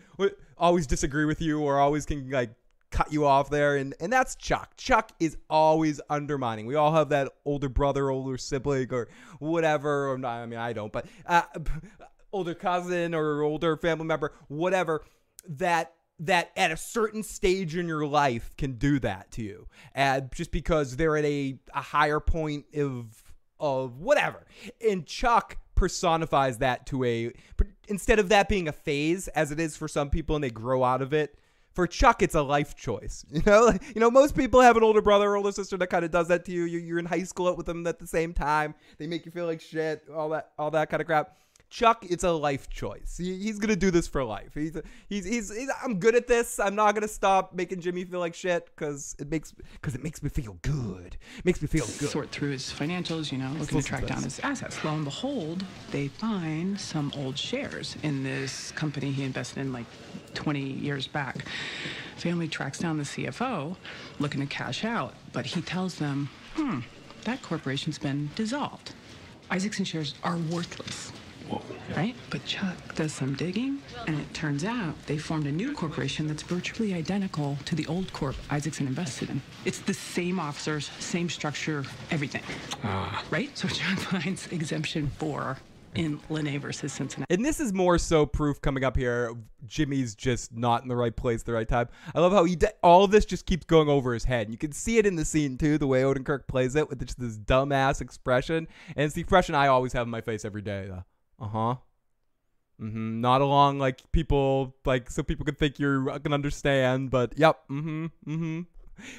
always 0.57 0.87
disagree 0.87 1.25
with 1.25 1.41
you, 1.41 1.61
or 1.61 1.79
always 1.79 2.05
can 2.05 2.29
like 2.29 2.49
cut 2.93 3.11
you 3.11 3.25
off 3.25 3.49
there 3.49 3.75
and 3.75 3.95
and 3.99 4.13
that's 4.13 4.35
Chuck. 4.35 4.77
Chuck 4.77 5.11
is 5.19 5.35
always 5.49 5.99
undermining. 6.09 6.67
We 6.67 6.75
all 6.75 6.93
have 6.93 7.09
that 7.09 7.31
older 7.43 7.67
brother, 7.67 8.11
older 8.11 8.37
sibling 8.37 8.93
or 8.93 9.09
whatever 9.39 10.11
or 10.11 10.17
not, 10.17 10.37
I 10.37 10.45
mean 10.45 10.59
I 10.59 10.73
don't, 10.73 10.93
but 10.93 11.07
uh, 11.25 11.41
older 12.31 12.53
cousin 12.53 13.15
or 13.15 13.41
older 13.41 13.75
family 13.77 14.05
member, 14.05 14.33
whatever 14.47 15.03
that 15.49 15.93
that 16.25 16.51
at 16.55 16.71
a 16.71 16.77
certain 16.77 17.23
stage 17.23 17.75
in 17.75 17.87
your 17.87 18.05
life 18.05 18.51
can 18.57 18.73
do 18.73 18.99
that 18.99 19.31
to 19.31 19.41
you. 19.41 19.67
And 19.93 20.31
just 20.33 20.51
because 20.51 20.95
they're 20.95 21.17
at 21.17 21.25
a, 21.25 21.57
a 21.73 21.81
higher 21.81 22.19
point 22.19 22.65
of 22.75 23.23
of 23.59 23.99
whatever. 23.99 24.45
And 24.87 25.05
Chuck 25.05 25.57
personifies 25.75 26.57
that 26.57 26.85
to 26.87 27.03
a 27.03 27.31
instead 27.87 28.19
of 28.19 28.29
that 28.29 28.49
being 28.49 28.67
a 28.67 28.71
phase 28.71 29.27
as 29.29 29.51
it 29.51 29.59
is 29.59 29.77
for 29.77 29.87
some 29.87 30.09
people 30.09 30.35
and 30.35 30.43
they 30.43 30.49
grow 30.49 30.83
out 30.83 31.01
of 31.01 31.13
it 31.13 31.37
for 31.73 31.87
Chuck, 31.87 32.21
it's 32.21 32.35
a 32.35 32.41
life 32.41 32.75
choice. 32.75 33.25
You 33.33 33.41
know, 33.45 33.73
you 33.95 33.99
know, 33.99 34.11
most 34.11 34.37
people 34.37 34.61
have 34.61 34.77
an 34.77 34.83
older 34.83 35.01
brother 35.01 35.31
or 35.31 35.37
older 35.37 35.51
sister 35.51 35.75
that 35.77 35.87
kind 35.87 36.05
of 36.05 36.11
does 36.11 36.27
that 36.27 36.45
to 36.45 36.51
you. 36.51 36.63
You're, 36.65 36.81
you're 36.81 36.99
in 36.99 37.05
high 37.05 37.23
school 37.23 37.53
with 37.55 37.65
them 37.65 37.85
at 37.87 37.97
the 37.99 38.05
same 38.05 38.31
time. 38.31 38.75
They 38.99 39.07
make 39.07 39.25
you 39.25 39.31
feel 39.31 39.47
like 39.47 39.59
shit. 39.59 40.03
All 40.15 40.29
that, 40.29 40.51
all 40.59 40.69
that 40.71 40.89
kind 40.89 41.01
of 41.01 41.07
crap. 41.07 41.35
Chuck, 41.73 42.05
it's 42.07 42.23
a 42.23 42.29
life 42.29 42.69
choice. 42.69 43.17
He, 43.17 43.35
he's 43.39 43.57
gonna 43.57 43.75
do 43.75 43.89
this 43.89 44.07
for 44.07 44.23
life. 44.23 44.51
He's, 44.53 44.79
he's, 45.09 45.25
he's, 45.25 45.51
he's, 45.51 45.71
I'm 45.83 45.97
good 45.97 46.13
at 46.13 46.27
this. 46.27 46.59
I'm 46.59 46.75
not 46.75 46.93
gonna 46.93 47.07
stop 47.07 47.55
making 47.55 47.79
Jimmy 47.79 48.05
feel 48.05 48.19
like 48.19 48.35
shit 48.35 48.67
because 48.67 49.15
it 49.17 49.27
makes, 49.31 49.53
because 49.53 49.95
it 49.95 50.03
makes 50.03 50.21
me 50.21 50.29
feel 50.29 50.55
good. 50.61 51.17
It 51.39 51.45
makes 51.45 51.63
me 51.63 51.67
feel 51.67 51.87
good. 51.97 52.09
sort 52.09 52.29
through 52.29 52.51
his 52.51 52.71
financials, 52.71 53.31
you 53.31 53.39
know, 53.39 53.49
looking 53.57 53.81
to 53.81 53.87
track 53.87 54.01
to 54.01 54.07
down 54.07 54.21
his 54.21 54.39
assets. 54.41 54.85
Lo 54.85 54.93
and 54.93 55.03
behold, 55.03 55.65
they 55.89 56.09
find 56.09 56.79
some 56.79 57.11
old 57.17 57.39
shares 57.39 57.97
in 58.03 58.23
this 58.23 58.71
company 58.73 59.11
he 59.11 59.23
invested 59.23 59.61
in 59.61 59.73
like 59.73 59.87
20 60.35 60.61
years 60.61 61.07
back. 61.07 61.43
Family 62.17 62.47
tracks 62.47 62.77
down 62.77 62.99
the 62.99 63.03
CFO 63.03 63.75
looking 64.19 64.41
to 64.41 64.45
cash 64.45 64.85
out, 64.85 65.15
but 65.31 65.47
he 65.47 65.63
tells 65.63 65.95
them, 65.95 66.29
hmm, 66.53 66.81
that 67.23 67.41
corporation's 67.41 67.97
been 67.97 68.29
dissolved. 68.35 68.93
Isaacson 69.49 69.85
shares 69.85 70.13
are 70.23 70.37
worthless. 70.37 71.11
Right? 71.95 72.15
But 72.29 72.45
Chuck 72.45 72.95
does 72.95 73.13
some 73.13 73.35
digging, 73.35 73.79
and 74.07 74.19
it 74.19 74.33
turns 74.33 74.63
out 74.63 74.95
they 75.05 75.17
formed 75.17 75.45
a 75.47 75.51
new 75.51 75.73
corporation 75.73 76.27
that's 76.27 76.43
virtually 76.43 76.93
identical 76.93 77.57
to 77.65 77.75
the 77.75 77.85
old 77.87 78.11
corp 78.13 78.35
Isaacson 78.49 78.87
invested 78.87 79.29
in. 79.29 79.41
It's 79.65 79.79
the 79.79 79.93
same 79.93 80.39
officers, 80.39 80.89
same 80.99 81.29
structure, 81.29 81.83
everything. 82.11 82.43
Ah. 82.83 83.23
Right? 83.29 83.55
So 83.57 83.67
Chuck 83.67 83.99
finds 83.99 84.47
exemption 84.47 85.07
four 85.17 85.57
in 85.95 86.19
Lene 86.29 86.59
versus 86.59 86.91
Cincinnati. 86.93 87.31
And 87.33 87.45
this 87.45 87.59
is 87.59 87.73
more 87.73 87.97
so 87.97 88.25
proof 88.25 88.61
coming 88.61 88.83
up 88.83 88.97
here. 88.97 89.33
Jimmy's 89.67 90.15
just 90.15 90.51
not 90.51 90.81
in 90.81 90.89
the 90.89 90.95
right 90.95 91.15
place 91.15 91.43
the 91.43 91.53
right 91.53 91.67
time. 91.67 91.87
I 92.15 92.19
love 92.19 92.31
how 92.31 92.45
he 92.45 92.55
d- 92.55 92.67
all 92.81 93.03
of 93.03 93.11
this 93.11 93.25
just 93.25 93.45
keeps 93.45 93.65
going 93.65 93.89
over 93.89 94.13
his 94.13 94.23
head. 94.23 94.47
And 94.47 94.51
You 94.51 94.57
can 94.57 94.71
see 94.71 94.97
it 94.97 95.05
in 95.05 95.15
the 95.15 95.25
scene 95.25 95.57
too, 95.57 95.77
the 95.77 95.87
way 95.87 96.01
Odenkirk 96.01 96.47
plays 96.47 96.75
it 96.75 96.89
with 96.89 96.99
just 97.05 97.19
this 97.19 97.37
dumbass 97.37 98.01
expression, 98.01 98.67
and 98.95 99.05
it's 99.05 99.13
the 99.13 99.21
expression 99.21 99.55
I 99.55 99.67
always 99.67 99.93
have 99.93 100.07
in 100.07 100.11
my 100.11 100.21
face 100.21 100.45
every 100.45 100.61
day. 100.61 100.89
Uh 101.39 101.47
huh. 101.47 101.75
Mm-hmm. 102.81 103.21
Not 103.21 103.41
along 103.41 103.79
like 103.79 104.11
people 104.11 104.75
like 104.85 105.09
so 105.09 105.23
people 105.23 105.45
could 105.45 105.57
think 105.57 105.79
you're 105.79 106.19
gonna 106.19 106.33
understand, 106.33 107.11
but 107.11 107.37
yep. 107.37 107.59
Mm-hmm. 107.69 108.05
Mm-hmm. 108.27 108.61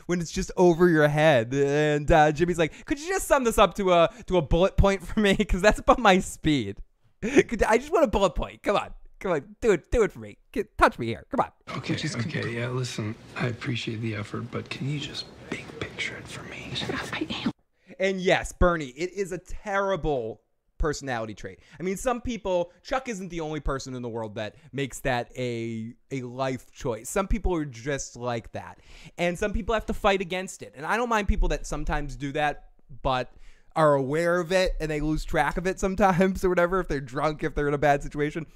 When 0.06 0.20
it's 0.20 0.30
just 0.30 0.52
over 0.56 0.88
your 0.88 1.08
head, 1.08 1.52
and 1.52 2.10
uh, 2.10 2.30
Jimmy's 2.32 2.58
like, 2.58 2.84
"Could 2.84 3.00
you 3.00 3.08
just 3.08 3.26
sum 3.26 3.44
this 3.44 3.58
up 3.58 3.74
to 3.74 3.92
a 3.92 4.10
to 4.26 4.36
a 4.36 4.42
bullet 4.42 4.76
point 4.76 5.04
for 5.06 5.18
me? 5.18 5.34
Because 5.34 5.62
that's 5.62 5.78
about 5.78 5.98
my 5.98 6.18
speed. 6.20 6.78
Could, 7.22 7.62
I 7.64 7.78
just 7.78 7.92
want 7.92 8.04
a 8.04 8.08
bullet 8.08 8.34
point. 8.34 8.62
Come 8.62 8.76
on, 8.76 8.90
come 9.18 9.32
on, 9.32 9.56
do 9.60 9.72
it, 9.72 9.90
do 9.90 10.02
it 10.02 10.12
for 10.12 10.20
me. 10.20 10.38
Get, 10.52 10.76
touch 10.78 10.98
me 10.98 11.06
here. 11.06 11.26
Come 11.30 11.40
on." 11.40 11.78
Okay, 11.78 11.94
okay, 11.94 12.54
yeah, 12.54 12.68
listen, 12.68 13.16
I 13.36 13.48
appreciate 13.48 14.00
the 14.00 14.14
effort, 14.14 14.50
but 14.52 14.70
can 14.70 14.88
you 14.88 15.00
just 15.00 15.26
big 15.50 15.64
picture 15.80 16.16
it 16.16 16.28
for 16.28 16.44
me? 16.44 16.72
I 17.12 17.26
am. 17.44 17.50
And 17.98 18.20
yes, 18.20 18.52
Bernie, 18.52 18.88
it 18.96 19.12
is 19.12 19.32
a 19.32 19.38
terrible 19.38 20.40
personality 20.78 21.34
trait. 21.34 21.60
I 21.78 21.82
mean, 21.82 21.96
some 21.96 22.20
people, 22.20 22.72
Chuck 22.82 23.08
isn't 23.08 23.28
the 23.28 23.40
only 23.40 23.60
person 23.60 23.94
in 23.94 24.02
the 24.02 24.08
world 24.08 24.34
that 24.36 24.56
makes 24.72 25.00
that 25.00 25.30
a 25.36 25.94
a 26.10 26.22
life 26.22 26.70
choice. 26.72 27.08
Some 27.08 27.26
people 27.26 27.54
are 27.54 27.64
just 27.64 28.16
like 28.16 28.52
that. 28.52 28.78
And 29.18 29.38
some 29.38 29.52
people 29.52 29.74
have 29.74 29.86
to 29.86 29.94
fight 29.94 30.20
against 30.20 30.62
it. 30.62 30.74
And 30.76 30.84
I 30.84 30.96
don't 30.96 31.08
mind 31.08 31.28
people 31.28 31.48
that 31.48 31.66
sometimes 31.66 32.16
do 32.16 32.32
that, 32.32 32.70
but 33.02 33.32
are 33.76 33.94
aware 33.94 34.38
of 34.40 34.52
it 34.52 34.74
and 34.80 34.90
they 34.90 35.00
lose 35.00 35.24
track 35.24 35.56
of 35.56 35.66
it 35.66 35.80
sometimes 35.80 36.44
or 36.44 36.48
whatever 36.48 36.80
if 36.80 36.88
they're 36.88 37.00
drunk, 37.00 37.42
if 37.42 37.54
they're 37.54 37.68
in 37.68 37.74
a 37.74 37.78
bad 37.78 38.02
situation. 38.02 38.46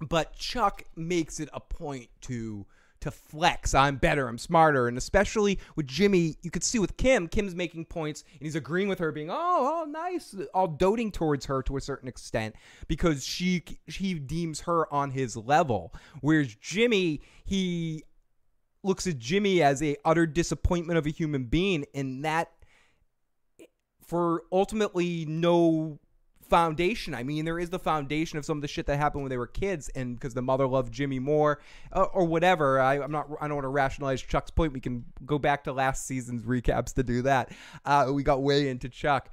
But 0.00 0.34
Chuck 0.34 0.84
makes 0.96 1.40
it 1.40 1.48
a 1.52 1.60
point 1.60 2.08
to 2.22 2.66
to 3.04 3.10
flex. 3.10 3.74
I'm 3.74 3.96
better. 3.96 4.28
I'm 4.28 4.38
smarter. 4.38 4.88
And 4.88 4.96
especially 4.96 5.58
with 5.76 5.86
Jimmy, 5.86 6.36
you 6.42 6.50
could 6.50 6.64
see 6.64 6.78
with 6.78 6.96
Kim, 6.96 7.28
Kim's 7.28 7.54
making 7.54 7.84
points 7.84 8.24
and 8.32 8.42
he's 8.42 8.56
agreeing 8.56 8.88
with 8.88 8.98
her, 8.98 9.12
being, 9.12 9.30
oh, 9.30 9.34
oh, 9.36 9.84
nice, 9.86 10.34
all 10.54 10.66
doting 10.66 11.12
towards 11.12 11.44
her 11.46 11.62
to 11.64 11.76
a 11.76 11.80
certain 11.80 12.08
extent 12.08 12.54
because 12.88 13.24
she 13.24 13.62
he 13.86 14.14
deems 14.14 14.62
her 14.62 14.92
on 14.92 15.10
his 15.10 15.36
level. 15.36 15.92
Whereas 16.22 16.54
Jimmy, 16.56 17.20
he 17.44 18.04
looks 18.82 19.06
at 19.06 19.18
Jimmy 19.18 19.62
as 19.62 19.82
a 19.82 19.96
utter 20.04 20.26
disappointment 20.26 20.98
of 20.98 21.06
a 21.06 21.10
human 21.10 21.44
being, 21.44 21.84
and 21.94 22.24
that 22.24 22.52
for 24.06 24.44
ultimately 24.50 25.26
no 25.26 25.98
foundation. 26.48 27.14
I 27.14 27.22
mean, 27.22 27.44
there 27.44 27.58
is 27.58 27.70
the 27.70 27.78
foundation 27.78 28.38
of 28.38 28.44
some 28.44 28.58
of 28.58 28.62
the 28.62 28.68
shit 28.68 28.86
that 28.86 28.96
happened 28.96 29.22
when 29.22 29.30
they 29.30 29.36
were 29.36 29.46
kids, 29.46 29.88
and 29.90 30.14
because 30.14 30.34
the 30.34 30.42
mother 30.42 30.66
loved 30.66 30.92
Jimmy 30.92 31.18
more, 31.18 31.60
uh, 31.92 32.04
or 32.12 32.24
whatever. 32.24 32.80
I, 32.80 33.00
I'm 33.00 33.10
not. 33.10 33.28
I 33.40 33.48
don't 33.48 33.56
want 33.56 33.64
to 33.64 33.68
rationalize 33.68 34.22
Chuck's 34.22 34.50
point. 34.50 34.72
We 34.72 34.80
can 34.80 35.04
go 35.24 35.38
back 35.38 35.64
to 35.64 35.72
last 35.72 36.06
season's 36.06 36.42
recaps 36.42 36.94
to 36.94 37.02
do 37.02 37.22
that. 37.22 37.50
Uh, 37.84 38.10
we 38.12 38.22
got 38.22 38.42
way 38.42 38.68
into 38.68 38.88
Chuck, 38.88 39.30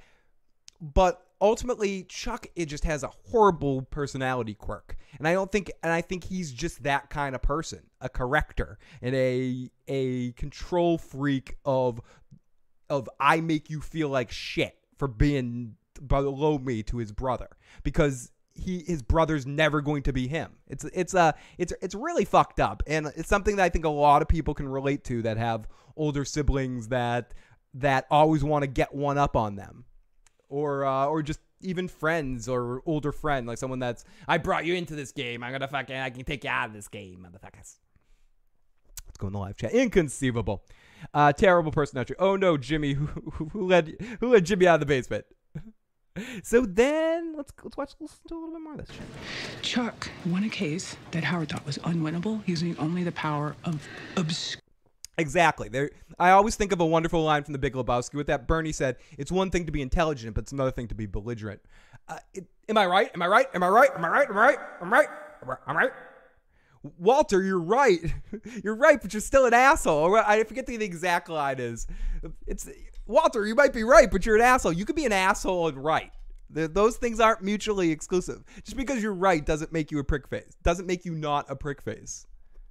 but 0.80 1.26
ultimately, 1.40 2.04
Chuck 2.04 2.46
it 2.56 2.66
just 2.66 2.84
has 2.84 3.02
a 3.02 3.10
horrible 3.30 3.82
personality 3.82 4.54
quirk, 4.54 4.96
and 5.18 5.28
I 5.28 5.32
don't 5.32 5.50
think, 5.50 5.70
and 5.82 5.92
I 5.92 6.00
think 6.00 6.24
he's 6.24 6.52
just 6.52 6.82
that 6.84 7.10
kind 7.10 7.34
of 7.34 7.42
person, 7.42 7.80
a 8.00 8.08
corrector 8.08 8.78
and 9.00 9.14
a 9.14 9.70
a 9.88 10.32
control 10.32 10.98
freak 10.98 11.56
of 11.64 12.00
of 12.90 13.08
I 13.18 13.40
make 13.40 13.70
you 13.70 13.80
feel 13.80 14.08
like 14.08 14.30
shit 14.30 14.76
for 14.98 15.08
being 15.08 15.76
below 16.06 16.58
me 16.58 16.82
to 16.84 16.98
his 16.98 17.12
brother 17.12 17.48
because 17.82 18.30
he 18.54 18.80
his 18.86 19.02
brother's 19.02 19.46
never 19.46 19.80
going 19.80 20.02
to 20.02 20.12
be 20.12 20.28
him. 20.28 20.52
It's 20.68 20.84
it's 20.92 21.14
uh 21.14 21.32
it's 21.58 21.72
it's 21.80 21.94
really 21.94 22.24
fucked 22.24 22.60
up 22.60 22.82
and 22.86 23.06
it's 23.16 23.28
something 23.28 23.56
that 23.56 23.64
I 23.64 23.68
think 23.68 23.84
a 23.84 23.90
lot 23.90 24.22
of 24.22 24.28
people 24.28 24.54
can 24.54 24.68
relate 24.68 25.04
to 25.04 25.22
that 25.22 25.36
have 25.36 25.66
older 25.96 26.24
siblings 26.24 26.88
that 26.88 27.32
that 27.74 28.06
always 28.10 28.44
want 28.44 28.62
to 28.62 28.66
get 28.66 28.94
one 28.94 29.18
up 29.18 29.36
on 29.36 29.56
them 29.56 29.84
or 30.48 30.84
uh, 30.84 31.06
or 31.06 31.22
just 31.22 31.40
even 31.62 31.88
friends 31.88 32.48
or 32.48 32.82
older 32.86 33.12
friend 33.12 33.46
like 33.46 33.58
someone 33.58 33.78
that's 33.78 34.04
I 34.28 34.38
brought 34.38 34.64
you 34.66 34.74
into 34.74 34.94
this 34.94 35.12
game. 35.12 35.42
I'm 35.42 35.52
gonna 35.52 35.68
fucking 35.68 35.96
I 35.96 36.10
can 36.10 36.24
take 36.24 36.44
you 36.44 36.50
out 36.50 36.68
of 36.68 36.74
this 36.74 36.88
game, 36.88 37.26
motherfuckers. 37.26 37.76
Let's 39.06 39.16
go 39.18 39.28
in 39.28 39.32
the 39.32 39.38
live 39.38 39.56
chat. 39.56 39.72
Inconceivable. 39.72 40.64
Uh, 41.12 41.32
terrible 41.32 41.72
personality. 41.72 42.14
Oh 42.18 42.36
no, 42.36 42.56
Jimmy, 42.56 42.92
who, 42.94 43.06
who, 43.06 43.44
who 43.46 43.66
led 43.66 43.96
who 44.20 44.32
led 44.32 44.44
Jimmy 44.44 44.66
out 44.66 44.74
of 44.74 44.80
the 44.80 44.86
basement? 44.86 45.24
so 46.42 46.66
then 46.66 47.34
let's 47.36 47.52
let's 47.62 47.76
watch 47.76 47.92
listen 48.00 48.18
to 48.28 48.34
a 48.34 48.38
little 48.38 48.54
bit 48.54 48.60
more 48.62 48.72
of 48.74 48.78
this 48.78 48.94
shit. 48.94 49.62
Chuck 49.62 50.10
won 50.26 50.44
a 50.44 50.48
case 50.48 50.96
that 51.12 51.24
Howard 51.24 51.50
thought 51.50 51.64
was 51.64 51.78
unwinnable 51.78 52.46
using 52.46 52.76
only 52.78 53.02
the 53.02 53.12
power 53.12 53.56
of 53.64 53.86
obscure. 54.16 54.60
Exactly. 55.18 55.68
There, 55.68 55.90
I 56.18 56.30
always 56.30 56.56
think 56.56 56.72
of 56.72 56.80
a 56.80 56.86
wonderful 56.86 57.22
line 57.22 57.44
from 57.44 57.52
The 57.52 57.58
Big 57.58 57.74
Lebowski 57.74 58.14
with 58.14 58.26
that. 58.28 58.46
Bernie 58.46 58.72
said, 58.72 58.96
"It's 59.18 59.30
one 59.30 59.50
thing 59.50 59.66
to 59.66 59.72
be 59.72 59.82
intelligent, 59.82 60.34
but 60.34 60.44
it's 60.44 60.52
another 60.52 60.70
thing 60.70 60.88
to 60.88 60.94
be 60.94 61.06
belligerent." 61.06 61.60
Uh, 62.08 62.18
it, 62.34 62.46
am 62.68 62.78
I 62.78 62.86
right? 62.86 63.10
Am 63.14 63.22
I 63.22 63.26
right? 63.26 63.46
Am 63.54 63.62
I 63.62 63.68
right? 63.68 63.90
Am 63.94 64.04
I 64.04 64.08
right? 64.08 64.28
Am 64.30 64.36
I 64.36 64.40
right? 64.40 64.58
Am 64.82 64.92
I 64.92 64.96
right? 64.96 65.58
I'm 65.66 65.76
right. 65.76 65.90
Walter, 66.98 67.42
you're 67.42 67.60
right. 67.60 68.00
You're 68.64 68.74
right, 68.74 69.00
but 69.00 69.12
you're 69.14 69.20
still 69.20 69.46
an 69.46 69.54
asshole. 69.54 70.16
I 70.16 70.42
forget 70.42 70.66
the, 70.66 70.76
the 70.76 70.84
exact 70.84 71.28
line 71.28 71.60
is. 71.60 71.86
It's 72.46 72.68
Walter. 73.12 73.46
You 73.46 73.54
might 73.54 73.72
be 73.72 73.84
right, 73.84 74.10
but 74.10 74.26
you're 74.26 74.36
an 74.36 74.42
asshole. 74.42 74.72
You 74.72 74.84
could 74.84 74.96
be 74.96 75.04
an 75.06 75.12
asshole 75.12 75.68
and 75.68 75.82
right. 75.82 76.10
Th- 76.54 76.70
Those 76.72 76.96
things 76.96 77.20
aren't 77.20 77.42
mutually 77.42 77.90
exclusive. 77.90 78.42
Just 78.64 78.76
because 78.76 79.02
you're 79.02 79.14
right 79.14 79.44
doesn't 79.44 79.72
make 79.72 79.90
you 79.90 79.98
a 80.00 80.04
prick 80.04 80.26
face. 80.28 80.56
Doesn't 80.62 80.86
make 80.86 81.04
you 81.04 81.14
not 81.14 81.46
a 81.50 81.54
prick 81.56 81.82
face. 81.82 82.26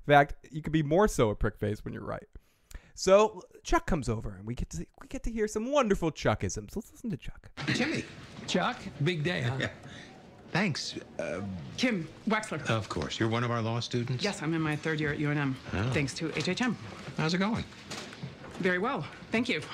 In 0.08 0.14
fact, 0.14 0.34
you 0.52 0.62
could 0.62 0.74
be 0.74 0.84
more 0.84 1.08
so 1.08 1.30
a 1.30 1.36
prick 1.36 1.58
face 1.60 1.86
when 1.86 1.94
you're 1.94 2.04
right. 2.06 2.26
So 2.96 3.42
Chuck 3.64 3.86
comes 3.88 4.10
over 4.10 4.36
and 4.38 4.46
we 4.46 4.54
get 4.56 4.70
to 4.72 4.80
we 5.02 5.08
get 5.08 5.24
to 5.24 5.32
hear 5.32 5.48
some 5.48 5.72
wonderful 5.72 6.12
Chuckisms. 6.12 6.76
Let's 6.76 6.92
listen 6.92 7.10
to 7.12 7.18
Chuck. 7.18 7.50
Jimmy. 7.74 8.04
Chuck, 8.48 8.78
big 9.04 9.24
day, 9.24 9.42
huh? 9.42 9.56
Yeah. 9.60 9.70
Thanks. 10.52 10.96
Uh, 11.18 11.42
Kim 11.78 12.08
Wexler. 12.28 12.68
of 12.70 12.90
course. 12.90 13.20
You're 13.20 13.30
one 13.30 13.44
of 13.46 13.52
our 13.52 13.62
law 13.62 13.80
students? 13.80 14.22
Yes, 14.24 14.42
I'm 14.42 14.54
in 14.54 14.62
my 14.62 14.76
third 14.76 15.00
year 15.00 15.14
at 15.14 15.20
UNM, 15.20 15.54
thanks 15.94 16.14
to 16.16 16.28
HHM. 16.30 16.76
How's 17.18 17.34
it 17.34 17.38
going? 17.38 17.64
Very 18.60 18.78
well, 18.78 19.06
thank 19.32 19.48
you. 19.48 19.62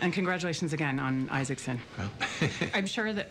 and 0.00 0.12
congratulations 0.12 0.72
again 0.72 0.98
on 0.98 1.28
Isaacson. 1.30 1.80
Well. 1.98 2.10
I'm 2.74 2.86
sure 2.86 3.12
that 3.12 3.28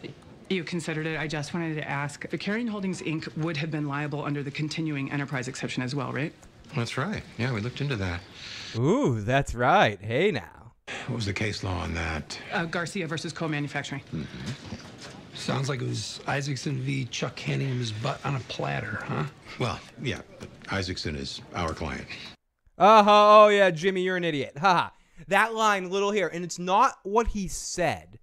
you 0.50 0.64
considered 0.64 1.08
it. 1.08 1.20
I 1.20 1.28
just 1.28 1.54
wanted 1.54 1.76
to 1.76 1.88
ask. 1.90 2.30
The 2.30 2.38
Carrying 2.38 2.68
Holdings 2.68 3.02
Inc. 3.02 3.36
would 3.38 3.58
have 3.58 3.72
been 3.72 3.88
liable 3.88 4.24
under 4.24 4.44
the 4.44 4.52
continuing 4.52 5.12
enterprise 5.12 5.48
exception 5.48 5.84
as 5.84 5.96
well, 5.96 6.12
right? 6.12 6.34
That's 6.76 6.98
right. 6.98 7.24
Yeah, 7.38 7.54
we 7.54 7.62
looked 7.62 7.82
into 7.82 7.96
that. 7.98 8.22
Ooh, 8.76 9.22
that's 9.22 9.54
right. 9.54 10.00
Hey 10.02 10.32
now. 10.32 10.72
What 11.08 11.16
was 11.18 11.26
the 11.26 11.34
case 11.34 11.64
law 11.64 11.80
on 11.80 11.94
that? 11.94 12.38
Uh, 12.52 12.66
Garcia 12.66 13.08
versus 13.08 13.32
Coe 13.32 13.48
Manufacturing. 13.48 14.02
Sounds 15.34 15.70
like 15.70 15.82
it 15.82 15.88
was 15.88 16.20
Isaacson 16.28 16.80
v. 16.82 17.06
Chuck 17.06 17.40
handing 17.40 17.70
him 17.70 17.80
his 17.80 17.92
butt 17.92 18.24
on 18.26 18.36
a 18.36 18.40
platter, 18.42 19.00
huh? 19.04 19.24
Well, 19.60 19.80
yeah, 20.02 20.22
but 20.40 20.50
Isaacson 20.72 21.16
is 21.16 21.42
our 21.56 21.74
client. 21.74 22.08
Uh 22.78 23.04
huh. 23.04 23.44
Oh 23.44 23.48
yeah, 23.50 23.70
Jimmy, 23.72 24.02
you're 24.02 24.18
an 24.18 24.24
idiot. 24.24 24.58
Haha. 24.58 24.90
That 25.28 25.54
line, 25.54 25.90
little 25.90 26.12
here, 26.12 26.28
and 26.28 26.44
it's 26.44 26.60
not 26.60 26.98
what 27.04 27.28
he 27.28 27.48
said. 27.48 28.20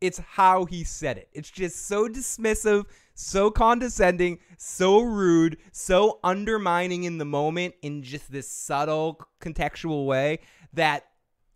It's 0.00 0.18
how 0.18 0.64
he 0.64 0.84
said 0.84 1.18
it. 1.18 1.28
It's 1.32 1.50
just 1.50 1.86
so 1.86 2.08
dismissive, 2.08 2.86
so 3.14 3.50
condescending, 3.50 4.38
so 4.56 5.00
rude, 5.00 5.58
so 5.72 6.20
undermining 6.24 7.04
in 7.04 7.18
the 7.18 7.24
moment 7.26 7.74
in 7.82 8.02
just 8.02 8.32
this 8.32 8.48
subtle 8.48 9.20
contextual 9.40 10.06
way 10.06 10.38
that 10.72 11.04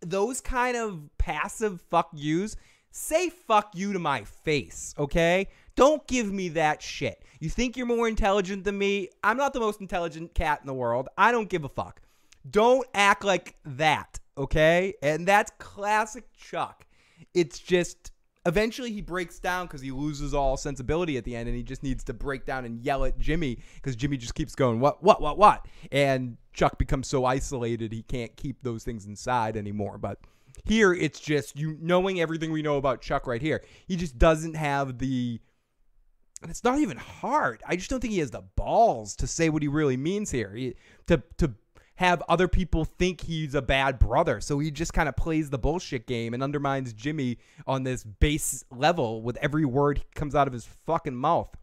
those 0.01 0.41
kind 0.41 0.77
of 0.77 1.09
passive 1.17 1.81
fuck 1.89 2.09
yous 2.13 2.55
say 2.91 3.29
fuck 3.29 3.71
you 3.73 3.93
to 3.93 3.99
my 3.99 4.23
face, 4.23 4.93
okay? 4.97 5.47
Don't 5.75 6.05
give 6.07 6.31
me 6.31 6.49
that 6.49 6.81
shit. 6.81 7.23
You 7.39 7.49
think 7.49 7.75
you're 7.75 7.85
more 7.85 8.07
intelligent 8.07 8.63
than 8.63 8.77
me? 8.77 9.09
I'm 9.23 9.37
not 9.37 9.53
the 9.53 9.59
most 9.59 9.81
intelligent 9.81 10.33
cat 10.33 10.59
in 10.61 10.67
the 10.67 10.73
world. 10.73 11.09
I 11.17 11.31
don't 11.31 11.49
give 11.49 11.65
a 11.65 11.69
fuck. 11.69 12.01
Don't 12.49 12.87
act 12.93 13.25
like 13.25 13.55
that, 13.65 14.19
okay? 14.37 14.93
And 15.01 15.27
that's 15.27 15.51
classic 15.59 16.25
Chuck. 16.33 16.85
It's 17.33 17.59
just 17.59 18.11
eventually 18.45 18.91
he 18.91 19.01
breaks 19.01 19.39
down 19.39 19.65
because 19.65 19.81
he 19.81 19.91
loses 19.91 20.33
all 20.33 20.57
sensibility 20.57 21.17
at 21.17 21.23
the 21.23 21.35
end 21.35 21.47
and 21.47 21.57
he 21.57 21.63
just 21.63 21.83
needs 21.83 22.03
to 22.05 22.13
break 22.13 22.45
down 22.45 22.65
and 22.65 22.79
yell 22.81 23.03
at 23.03 23.17
Jimmy 23.17 23.59
because 23.75 23.95
Jimmy 23.95 24.17
just 24.17 24.35
keeps 24.35 24.55
going, 24.55 24.79
What, 24.79 25.03
what, 25.03 25.21
what, 25.21 25.37
what? 25.37 25.65
And 25.91 26.37
Chuck 26.53 26.77
becomes 26.77 27.07
so 27.07 27.25
isolated 27.25 27.91
he 27.91 28.03
can't 28.03 28.35
keep 28.35 28.61
those 28.61 28.83
things 28.83 29.05
inside 29.05 29.57
anymore. 29.57 29.97
But 29.97 30.19
here 30.63 30.93
it's 30.93 31.19
just 31.19 31.57
you 31.57 31.77
knowing 31.81 32.21
everything 32.21 32.51
we 32.51 32.61
know 32.61 32.77
about 32.77 33.01
Chuck 33.01 33.27
right 33.27 33.41
here. 33.41 33.63
He 33.87 33.95
just 33.95 34.17
doesn't 34.17 34.55
have 34.55 34.99
the 34.99 35.39
and 36.41 36.51
it's 36.51 36.63
not 36.63 36.79
even 36.79 36.97
hard. 36.97 37.63
I 37.65 37.75
just 37.75 37.89
don't 37.89 37.99
think 37.99 38.13
he 38.13 38.19
has 38.19 38.31
the 38.31 38.43
balls 38.55 39.15
to 39.15 39.27
say 39.27 39.49
what 39.49 39.63
he 39.63 39.67
really 39.67 39.97
means 39.97 40.29
here. 40.29 40.53
He, 40.53 40.75
to 41.07 41.23
to 41.37 41.53
have 41.95 42.21
other 42.27 42.47
people 42.47 42.85
think 42.85 43.21
he's 43.21 43.55
a 43.55 43.61
bad 43.61 43.99
brother. 43.99 44.41
So 44.41 44.59
he 44.59 44.69
just 44.71 44.93
kind 44.93 45.07
of 45.07 45.15
plays 45.15 45.49
the 45.49 45.57
bullshit 45.57 46.07
game 46.07 46.33
and 46.33 46.43
undermines 46.43 46.93
Jimmy 46.93 47.37
on 47.65 47.83
this 47.83 48.03
base 48.03 48.63
level 48.69 49.21
with 49.21 49.37
every 49.37 49.65
word 49.65 49.97
that 49.97 50.15
comes 50.15 50.35
out 50.35 50.47
of 50.47 50.53
his 50.53 50.65
fucking 50.85 51.15
mouth. 51.15 51.55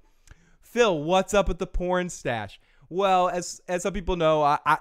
Phil, 0.61 1.03
what's 1.03 1.35
up 1.35 1.49
with 1.49 1.59
the 1.59 1.67
porn 1.67 2.09
stash? 2.09 2.59
Well, 2.89 3.29
as 3.29 3.61
as 3.69 3.83
some 3.83 3.93
people 3.93 4.17
know, 4.17 4.43
I, 4.43 4.59
I 4.65 4.79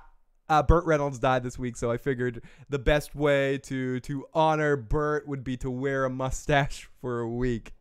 uh, 0.49 0.63
Burt 0.63 0.85
Reynolds 0.85 1.19
died 1.19 1.43
this 1.43 1.57
week, 1.57 1.77
so 1.77 1.91
I 1.91 1.97
figured 1.97 2.43
the 2.69 2.79
best 2.79 3.15
way 3.15 3.57
to 3.59 3.99
to 4.01 4.25
honor 4.33 4.75
Burt 4.75 5.27
would 5.27 5.43
be 5.43 5.57
to 5.57 5.69
wear 5.69 6.05
a 6.05 6.09
mustache 6.09 6.89
for 7.01 7.19
a 7.19 7.29
week. 7.29 7.73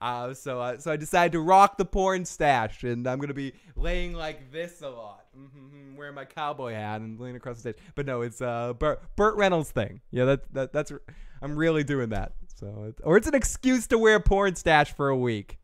Uh, 0.00 0.34
so 0.34 0.60
uh, 0.60 0.78
so 0.78 0.92
I 0.92 0.96
decided 0.96 1.32
to 1.32 1.40
rock 1.40 1.76
the 1.76 1.84
porn 1.84 2.24
stash, 2.24 2.84
and 2.84 3.06
I'm 3.06 3.18
gonna 3.18 3.34
be 3.34 3.52
laying 3.76 4.12
like 4.12 4.52
this 4.52 4.82
a 4.82 4.88
lot, 4.88 5.26
mm-hmm, 5.36 5.96
wearing 5.96 6.14
my 6.14 6.24
cowboy 6.24 6.72
hat 6.74 7.00
and 7.00 7.18
laying 7.18 7.36
across 7.36 7.56
the 7.56 7.72
stage. 7.72 7.76
But 7.94 8.06
no, 8.06 8.22
it's 8.22 8.40
uh 8.40 8.74
Burt, 8.74 9.02
Burt 9.16 9.36
Reynolds 9.36 9.70
thing. 9.70 10.00
Yeah, 10.10 10.24
that, 10.26 10.54
that 10.54 10.72
that's 10.72 10.92
I'm 11.42 11.56
really 11.56 11.84
doing 11.84 12.10
that. 12.10 12.32
So 12.54 12.94
or 13.02 13.16
it's 13.16 13.28
an 13.28 13.34
excuse 13.34 13.86
to 13.88 13.98
wear 13.98 14.20
porn 14.20 14.54
stash 14.54 14.92
for 14.92 15.08
a 15.08 15.16
week. 15.16 15.58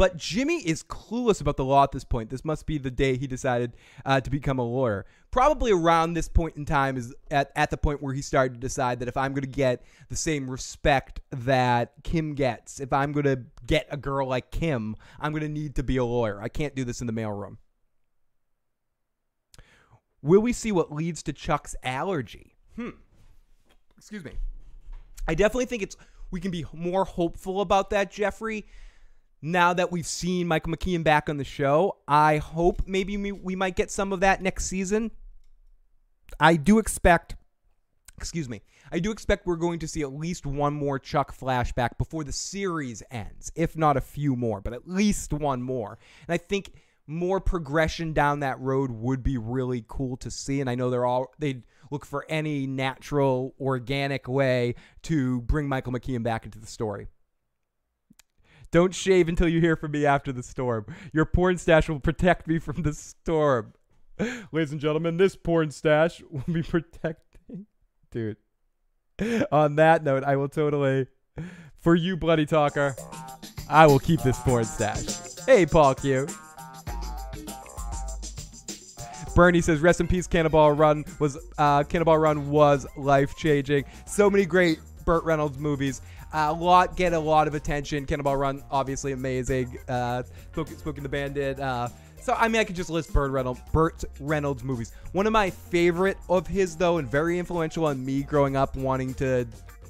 But 0.00 0.16
Jimmy 0.16 0.66
is 0.66 0.82
clueless 0.82 1.42
about 1.42 1.58
the 1.58 1.64
law 1.66 1.82
at 1.84 1.92
this 1.92 2.04
point. 2.04 2.30
This 2.30 2.42
must 2.42 2.64
be 2.64 2.78
the 2.78 2.90
day 2.90 3.18
he 3.18 3.26
decided 3.26 3.76
uh, 4.06 4.18
to 4.22 4.30
become 4.30 4.58
a 4.58 4.62
lawyer. 4.62 5.04
Probably 5.30 5.72
around 5.72 6.14
this 6.14 6.26
point 6.26 6.56
in 6.56 6.64
time 6.64 6.96
is 6.96 7.14
at, 7.30 7.52
at 7.54 7.68
the 7.68 7.76
point 7.76 8.02
where 8.02 8.14
he 8.14 8.22
started 8.22 8.54
to 8.54 8.60
decide 8.60 9.00
that 9.00 9.08
if 9.08 9.18
I'm 9.18 9.34
going 9.34 9.42
to 9.42 9.46
get 9.46 9.84
the 10.08 10.16
same 10.16 10.50
respect 10.50 11.20
that 11.32 11.92
Kim 12.02 12.34
gets, 12.34 12.80
if 12.80 12.94
I'm 12.94 13.12
going 13.12 13.26
to 13.26 13.42
get 13.66 13.88
a 13.90 13.98
girl 13.98 14.26
like 14.26 14.50
Kim, 14.50 14.96
I'm 15.20 15.32
going 15.32 15.42
to 15.42 15.50
need 15.50 15.74
to 15.74 15.82
be 15.82 15.98
a 15.98 16.04
lawyer. 16.06 16.40
I 16.40 16.48
can't 16.48 16.74
do 16.74 16.82
this 16.82 17.02
in 17.02 17.06
the 17.06 17.12
mailroom. 17.12 17.58
Will 20.22 20.40
we 20.40 20.54
see 20.54 20.72
what 20.72 20.90
leads 20.90 21.22
to 21.24 21.34
Chuck's 21.34 21.76
allergy? 21.82 22.56
Hmm. 22.74 22.92
Excuse 23.98 24.24
me. 24.24 24.32
I 25.28 25.34
definitely 25.34 25.66
think 25.66 25.82
it's 25.82 25.98
we 26.30 26.40
can 26.40 26.50
be 26.50 26.64
more 26.72 27.04
hopeful 27.04 27.60
about 27.60 27.90
that, 27.90 28.10
Jeffrey 28.10 28.64
now 29.42 29.72
that 29.72 29.90
we've 29.90 30.06
seen 30.06 30.46
Michael 30.46 30.72
McKean 30.72 31.02
back 31.02 31.28
on 31.28 31.36
the 31.36 31.44
show, 31.44 31.96
I 32.06 32.36
hope 32.38 32.82
maybe 32.86 33.16
we, 33.16 33.56
might 33.56 33.76
get 33.76 33.90
some 33.90 34.12
of 34.12 34.20
that 34.20 34.42
next 34.42 34.66
season. 34.66 35.10
I 36.38 36.56
do 36.56 36.78
expect, 36.78 37.36
excuse 38.16 38.48
me, 38.48 38.62
I 38.92 38.98
do 38.98 39.10
expect 39.10 39.46
we're 39.46 39.56
going 39.56 39.78
to 39.80 39.88
see 39.88 40.02
at 40.02 40.12
least 40.12 40.46
one 40.46 40.74
more 40.74 40.98
Chuck 40.98 41.36
flashback 41.36 41.96
before 41.96 42.24
the 42.24 42.32
series 42.32 43.02
ends, 43.10 43.50
if 43.54 43.76
not 43.76 43.96
a 43.96 44.00
few 44.00 44.36
more, 44.36 44.60
but 44.60 44.72
at 44.72 44.88
least 44.88 45.32
one 45.32 45.62
more. 45.62 45.98
And 46.26 46.34
I 46.34 46.38
think 46.38 46.72
more 47.06 47.40
progression 47.40 48.12
down 48.12 48.40
that 48.40 48.60
road 48.60 48.90
would 48.90 49.22
be 49.22 49.36
really 49.36 49.84
cool 49.88 50.16
to 50.18 50.30
see. 50.30 50.60
And 50.60 50.70
I 50.70 50.74
know 50.74 50.90
they're 50.90 51.06
all 51.06 51.32
they 51.38 51.62
look 51.90 52.04
for 52.04 52.24
any 52.28 52.66
natural, 52.66 53.54
organic 53.60 54.28
way 54.28 54.76
to 55.02 55.40
bring 55.42 55.68
Michael 55.68 55.92
McKean 55.92 56.22
back 56.22 56.44
into 56.44 56.58
the 56.58 56.66
story. 56.66 57.08
Don't 58.72 58.94
shave 58.94 59.28
until 59.28 59.48
you 59.48 59.60
hear 59.60 59.74
from 59.74 59.90
me 59.90 60.06
after 60.06 60.32
the 60.32 60.42
storm. 60.42 60.86
Your 61.12 61.24
porn 61.24 61.58
stash 61.58 61.88
will 61.88 61.98
protect 61.98 62.46
me 62.46 62.58
from 62.58 62.82
the 62.82 62.94
storm. 62.94 63.72
Ladies 64.52 64.72
and 64.72 64.80
gentlemen, 64.80 65.16
this 65.16 65.34
porn 65.34 65.70
stash 65.70 66.22
will 66.30 66.44
be 66.50 66.62
protecting. 66.62 67.66
Dude. 68.10 68.36
On 69.52 69.76
that 69.76 70.04
note, 70.04 70.24
I 70.24 70.36
will 70.36 70.48
totally, 70.48 71.06
for 71.78 71.94
you, 71.94 72.16
Bloody 72.16 72.46
Talker, 72.46 72.94
I 73.68 73.86
will 73.86 73.98
keep 73.98 74.22
this 74.22 74.38
porn 74.38 74.64
stash. 74.64 75.06
Hey, 75.46 75.66
Paul 75.66 75.94
Q. 75.94 76.26
Bernie 79.34 79.60
says, 79.60 79.80
"Rest 79.80 80.00
in 80.00 80.08
peace, 80.08 80.26
Cannonball 80.26 80.72
Run 80.72 81.04
was 81.18 81.38
uh, 81.58 81.84
Cannonball 81.84 82.18
Run 82.18 82.50
was 82.50 82.86
life 82.96 83.36
changing. 83.36 83.84
So 84.06 84.28
many 84.28 84.44
great 84.44 84.80
Burt 85.04 85.24
Reynolds 85.24 85.58
movies. 85.58 86.02
A 86.32 86.52
lot 86.52 86.96
get 86.96 87.12
a 87.12 87.18
lot 87.18 87.48
of 87.48 87.54
attention. 87.54 88.06
Cannonball 88.06 88.36
Run, 88.36 88.62
obviously 88.70 89.12
amazing. 89.12 89.78
Uh, 89.88 90.22
Smokey 90.54 91.00
the 91.00 91.08
Bandit. 91.08 91.58
Uh, 91.58 91.88
so 92.20 92.34
I 92.34 92.48
mean, 92.48 92.60
I 92.60 92.64
could 92.64 92.76
just 92.76 92.90
list 92.90 93.12
Burt 93.12 93.32
Reynolds, 93.32 93.60
Burt 93.72 94.04
Reynolds 94.20 94.62
movies. 94.62 94.92
One 95.12 95.26
of 95.26 95.32
my 95.32 95.50
favorite 95.50 96.18
of 96.28 96.46
his, 96.46 96.76
though, 96.76 96.98
and 96.98 97.10
very 97.10 97.38
influential 97.38 97.86
on 97.86 98.04
me 98.04 98.22
growing 98.22 98.56
up, 98.56 98.76
wanting 98.76 99.14
to 99.14 99.46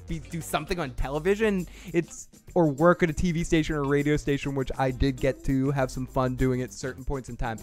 be, 0.07 0.19
do 0.19 0.41
something 0.41 0.79
on 0.79 0.91
television. 0.91 1.67
It's 1.93 2.29
or 2.53 2.69
work 2.69 3.03
at 3.03 3.09
a 3.09 3.13
TV 3.13 3.45
station 3.45 3.75
or 3.75 3.83
radio 3.83 4.17
station, 4.17 4.55
which 4.55 4.71
I 4.77 4.91
did 4.91 5.17
get 5.17 5.43
to 5.45 5.71
have 5.71 5.91
some 5.91 6.05
fun 6.05 6.35
doing 6.35 6.61
at 6.61 6.73
certain 6.73 7.03
points 7.03 7.29
in 7.29 7.37
time. 7.37 7.59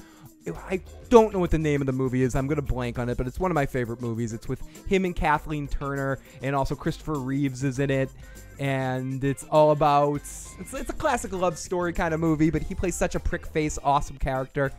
I 0.56 0.80
don't 1.08 1.32
know 1.32 1.38
what 1.38 1.50
the 1.50 1.58
name 1.58 1.80
of 1.80 1.86
the 1.86 1.92
movie 1.92 2.22
is. 2.22 2.34
I'm 2.34 2.46
gonna 2.46 2.62
blank 2.62 2.98
on 2.98 3.08
it, 3.08 3.16
but 3.16 3.26
it's 3.26 3.38
one 3.38 3.50
of 3.50 3.54
my 3.54 3.66
favorite 3.66 4.00
movies. 4.00 4.32
It's 4.32 4.48
with 4.48 4.60
him 4.86 5.04
and 5.04 5.14
Kathleen 5.14 5.68
Turner, 5.68 6.18
and 6.42 6.54
also 6.54 6.74
Christopher 6.74 7.14
Reeves 7.14 7.64
is 7.64 7.78
in 7.78 7.90
it. 7.90 8.10
And 8.58 9.22
it's 9.22 9.44
all 9.44 9.70
about 9.70 10.16
it's, 10.16 10.54
it's 10.58 10.90
a 10.90 10.94
classic 10.94 11.32
love 11.32 11.56
story 11.56 11.92
kind 11.92 12.12
of 12.12 12.20
movie, 12.20 12.50
but 12.50 12.62
he 12.62 12.74
plays 12.74 12.94
such 12.94 13.14
a 13.14 13.20
prick 13.20 13.46
face, 13.46 13.78
awesome 13.82 14.18
character. 14.18 14.72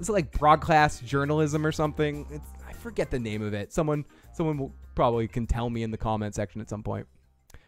Is 0.00 0.08
it 0.08 0.12
like 0.12 0.32
broadcast 0.32 1.04
journalism 1.04 1.64
or 1.66 1.72
something? 1.72 2.26
It's, 2.30 2.48
I 2.66 2.72
forget 2.72 3.10
the 3.10 3.18
name 3.18 3.42
of 3.42 3.54
it. 3.54 3.72
Someone 3.72 4.04
someone 4.34 4.58
will 4.58 4.72
probably 4.94 5.28
can 5.28 5.46
tell 5.46 5.70
me 5.70 5.82
in 5.82 5.90
the 5.90 5.98
comment 5.98 6.34
section 6.34 6.60
at 6.60 6.68
some 6.68 6.82
point. 6.82 7.06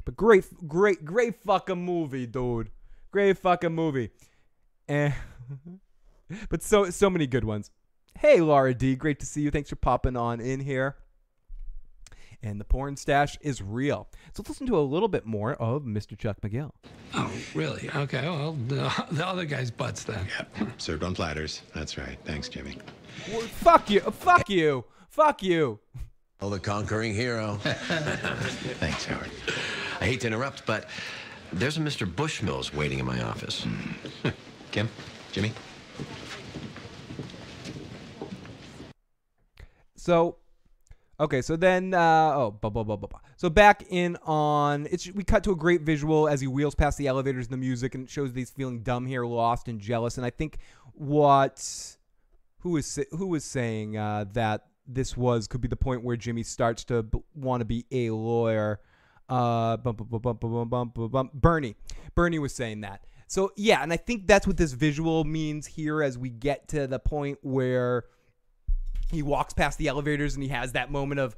But 0.04 0.16
great, 0.16 0.46
great, 0.66 1.04
great 1.04 1.36
fucking 1.42 1.84
movie, 1.84 2.26
dude. 2.26 2.70
Great 3.10 3.38
fucking 3.38 3.74
movie. 3.74 4.10
Eh. 4.88 5.12
And 5.12 5.80
but 6.48 6.62
so 6.62 6.90
so 6.90 7.10
many 7.10 7.26
good 7.26 7.44
ones. 7.44 7.70
Hey 8.18 8.40
Laura 8.40 8.74
D, 8.74 8.96
great 8.96 9.20
to 9.20 9.26
see 9.26 9.42
you. 9.42 9.50
Thanks 9.50 9.70
for 9.70 9.76
popping 9.76 10.16
on 10.16 10.40
in 10.40 10.60
here. 10.60 10.96
And 12.42 12.60
the 12.60 12.64
porn 12.64 12.96
stash 12.96 13.36
is 13.40 13.60
real. 13.60 14.06
So 14.12 14.40
let's 14.40 14.48
listen 14.48 14.66
to 14.68 14.78
a 14.78 14.80
little 14.80 15.08
bit 15.08 15.26
more 15.26 15.54
of 15.54 15.82
Mr. 15.82 16.16
Chuck 16.16 16.40
McGill. 16.40 16.70
Oh, 17.14 17.32
really? 17.52 17.90
Okay. 17.92 18.22
Well, 18.22 18.52
the, 18.68 18.92
the 19.10 19.26
other 19.26 19.44
guy's 19.44 19.72
butts 19.72 20.04
then. 20.04 20.24
Yep. 20.38 20.68
Served 20.80 21.02
on 21.02 21.14
platters. 21.14 21.62
That's 21.74 21.98
right. 21.98 22.16
Thanks, 22.24 22.48
Jimmy. 22.48 22.78
Well, 23.32 23.40
fuck 23.40 23.90
you. 23.90 24.00
Fuck 24.00 24.48
you. 24.48 24.84
Fuck 25.08 25.42
you. 25.42 25.80
Oh, 26.40 26.48
the 26.48 26.60
conquering 26.60 27.12
hero. 27.12 27.56
Thanks, 27.62 29.04
Howard. 29.06 29.30
I 30.00 30.04
hate 30.04 30.20
to 30.20 30.28
interrupt, 30.28 30.64
but 30.64 30.88
there's 31.52 31.76
a 31.76 31.80
Mr. 31.80 32.06
Bushmills 32.06 32.72
waiting 32.72 33.00
in 33.00 33.04
my 33.04 33.20
office. 33.22 33.64
Hmm. 33.64 34.28
Kim? 34.70 34.88
Jimmy? 35.32 35.52
So, 40.08 40.36
okay, 41.20 41.42
so 41.42 41.54
then, 41.54 41.92
uh, 41.92 42.32
oh, 42.34 42.56
blah, 42.58 42.70
blah, 42.70 42.82
blah, 42.82 42.96
blah, 42.96 43.08
blah. 43.08 43.20
So 43.36 43.50
back 43.50 43.84
in 43.90 44.16
on, 44.24 44.88
it's 44.90 45.12
we 45.12 45.22
cut 45.22 45.44
to 45.44 45.50
a 45.50 45.54
great 45.54 45.82
visual 45.82 46.30
as 46.30 46.40
he 46.40 46.46
wheels 46.46 46.74
past 46.74 46.96
the 46.96 47.08
elevators 47.08 47.44
and 47.44 47.52
the 47.52 47.58
music, 47.58 47.94
and 47.94 48.04
it 48.04 48.10
shows 48.10 48.32
that 48.32 48.38
he's 48.38 48.48
feeling 48.48 48.80
dumb 48.80 49.04
here, 49.04 49.26
lost 49.26 49.68
and 49.68 49.78
jealous. 49.78 50.16
And 50.16 50.24
I 50.24 50.30
think 50.30 50.60
what 50.94 51.62
who 52.60 52.78
is, 52.78 52.98
who 53.10 53.26
was 53.26 53.44
saying 53.44 53.98
uh, 53.98 54.24
that 54.32 54.68
this 54.86 55.14
was 55.14 55.46
could 55.46 55.60
be 55.60 55.68
the 55.68 55.76
point 55.76 56.02
where 56.02 56.16
Jimmy 56.16 56.42
starts 56.42 56.84
to 56.84 57.04
want 57.34 57.60
to 57.60 57.66
be 57.66 57.84
a 57.90 58.08
lawyer. 58.08 58.80
Bernie, 59.28 60.56
Bernie 62.14 62.38
was 62.38 62.54
saying 62.54 62.80
that. 62.80 63.04
So 63.26 63.52
yeah, 63.58 63.82
and 63.82 63.92
I 63.92 63.98
think 63.98 64.26
that's 64.26 64.46
what 64.46 64.56
this 64.56 64.72
visual 64.72 65.24
means 65.24 65.66
here 65.66 66.02
as 66.02 66.16
we 66.16 66.30
get 66.30 66.66
to 66.68 66.86
the 66.86 66.98
point 66.98 67.36
where 67.42 68.04
he 69.10 69.22
walks 69.22 69.54
past 69.54 69.78
the 69.78 69.88
elevators 69.88 70.34
and 70.34 70.42
he 70.42 70.48
has 70.48 70.72
that 70.72 70.90
moment 70.90 71.20
of 71.20 71.36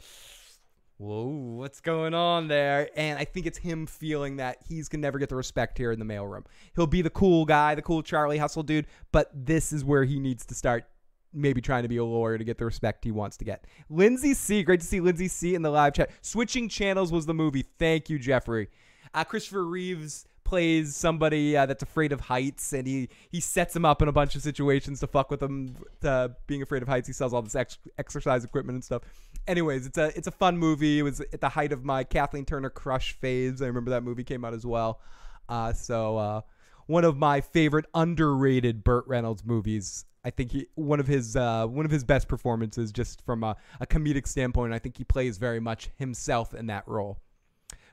whoa 0.96 1.26
what's 1.26 1.80
going 1.80 2.14
on 2.14 2.48
there? 2.48 2.90
And 2.96 3.18
i 3.18 3.24
think 3.24 3.46
it's 3.46 3.58
him 3.58 3.86
feeling 3.86 4.36
that 4.36 4.58
he's 4.68 4.88
gonna 4.88 5.02
never 5.02 5.18
get 5.18 5.28
the 5.28 5.36
respect 5.36 5.78
here 5.78 5.92
in 5.92 5.98
the 5.98 6.04
mailroom. 6.04 6.44
He'll 6.74 6.86
be 6.86 7.02
the 7.02 7.10
cool 7.10 7.44
guy 7.44 7.74
the 7.74 7.82
cool 7.82 8.02
charlie 8.02 8.38
hustle 8.38 8.62
dude 8.62 8.86
but 9.12 9.30
this 9.34 9.72
is 9.72 9.84
where 9.84 10.04
he 10.04 10.18
needs 10.18 10.44
to 10.46 10.54
start 10.54 10.84
maybe 11.32 11.60
trying 11.60 11.84
to 11.84 11.88
be 11.88 11.96
a 11.96 12.04
lawyer 12.04 12.36
to 12.38 12.44
get 12.44 12.58
the 12.58 12.64
respect 12.64 13.04
he 13.04 13.12
wants 13.12 13.36
to 13.36 13.44
get. 13.44 13.64
Lindsay 13.88 14.34
c 14.34 14.62
great 14.62 14.80
to 14.80 14.86
see 14.86 15.00
lindsay 15.00 15.28
c 15.28 15.54
in 15.54 15.62
the 15.62 15.70
live 15.70 15.94
chat. 15.94 16.10
Switching 16.20 16.68
channels 16.68 17.12
was 17.12 17.26
the 17.26 17.34
movie. 17.34 17.64
Thank 17.78 18.10
you 18.10 18.18
jeffrey. 18.18 18.68
Uh, 19.12 19.24
christopher 19.24 19.64
reeves 19.64 20.26
plays 20.50 20.96
somebody 20.96 21.56
uh, 21.56 21.64
that's 21.64 21.84
afraid 21.84 22.10
of 22.10 22.20
heights, 22.20 22.72
and 22.72 22.84
he 22.84 23.08
he 23.30 23.40
sets 23.40 23.74
him 23.74 23.84
up 23.84 24.02
in 24.02 24.08
a 24.08 24.12
bunch 24.12 24.34
of 24.34 24.42
situations 24.42 24.98
to 24.98 25.06
fuck 25.06 25.30
with 25.30 25.40
him. 25.40 25.76
To 26.00 26.34
being 26.48 26.60
afraid 26.60 26.82
of 26.82 26.88
heights, 26.88 27.06
he 27.06 27.12
sells 27.12 27.32
all 27.32 27.40
this 27.40 27.54
ex- 27.54 27.78
exercise 27.98 28.44
equipment 28.44 28.74
and 28.74 28.84
stuff. 28.84 29.02
Anyways, 29.46 29.86
it's 29.86 29.96
a 29.96 30.06
it's 30.16 30.26
a 30.26 30.32
fun 30.32 30.58
movie. 30.58 30.98
It 30.98 31.02
was 31.02 31.20
at 31.20 31.40
the 31.40 31.48
height 31.48 31.72
of 31.72 31.84
my 31.84 32.02
Kathleen 32.02 32.44
Turner 32.44 32.68
crush 32.68 33.12
phase. 33.12 33.62
I 33.62 33.66
remember 33.66 33.90
that 33.92 34.02
movie 34.02 34.24
came 34.24 34.44
out 34.44 34.52
as 34.52 34.66
well. 34.66 35.00
Uh, 35.48 35.72
so 35.72 36.18
uh, 36.18 36.40
one 36.86 37.04
of 37.04 37.16
my 37.16 37.40
favorite 37.40 37.86
underrated 37.94 38.82
Burt 38.82 39.06
Reynolds 39.06 39.44
movies. 39.44 40.04
I 40.24 40.30
think 40.30 40.50
he 40.50 40.66
one 40.74 40.98
of 40.98 41.06
his 41.06 41.36
uh, 41.36 41.68
one 41.68 41.86
of 41.86 41.92
his 41.92 42.02
best 42.02 42.26
performances, 42.26 42.90
just 42.90 43.24
from 43.24 43.44
a, 43.44 43.56
a 43.80 43.86
comedic 43.86 44.26
standpoint. 44.26 44.74
I 44.74 44.80
think 44.80 44.98
he 44.98 45.04
plays 45.04 45.38
very 45.38 45.60
much 45.60 45.90
himself 45.96 46.54
in 46.54 46.66
that 46.66 46.88
role. 46.88 47.18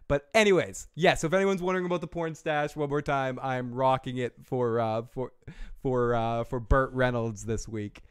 But 0.07 0.29
anyways. 0.33 0.87
Yeah, 0.95 1.15
so 1.15 1.27
if 1.27 1.33
anyone's 1.33 1.61
wondering 1.61 1.85
about 1.85 2.01
the 2.01 2.07
porn 2.07 2.35
stash, 2.35 2.75
one 2.75 2.89
more 2.89 3.01
time, 3.01 3.39
I'm 3.41 3.73
rocking 3.73 4.17
it 4.17 4.33
for 4.43 4.79
uh, 4.79 5.03
for 5.11 5.31
for 5.81 6.15
uh, 6.15 6.43
for 6.45 6.59
Burt 6.59 6.91
Reynolds 6.93 7.45
this 7.45 7.67
week. 7.67 8.01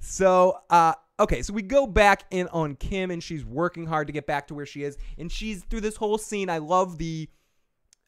So 0.00 0.58
uh, 0.70 0.94
okay, 1.18 1.42
so 1.42 1.52
we 1.52 1.62
go 1.62 1.86
back 1.86 2.24
in 2.30 2.48
on 2.48 2.76
Kim, 2.76 3.10
and 3.10 3.22
she's 3.22 3.44
working 3.44 3.86
hard 3.86 4.06
to 4.08 4.12
get 4.12 4.26
back 4.26 4.48
to 4.48 4.54
where 4.54 4.66
she 4.66 4.82
is, 4.82 4.98
and 5.16 5.30
she's 5.32 5.64
through 5.64 5.80
this 5.80 5.96
whole 5.96 6.18
scene. 6.18 6.50
I 6.50 6.58
love 6.58 6.98
the, 6.98 7.28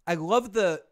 I 0.06 0.14
love 0.14 0.52
the 0.52 0.82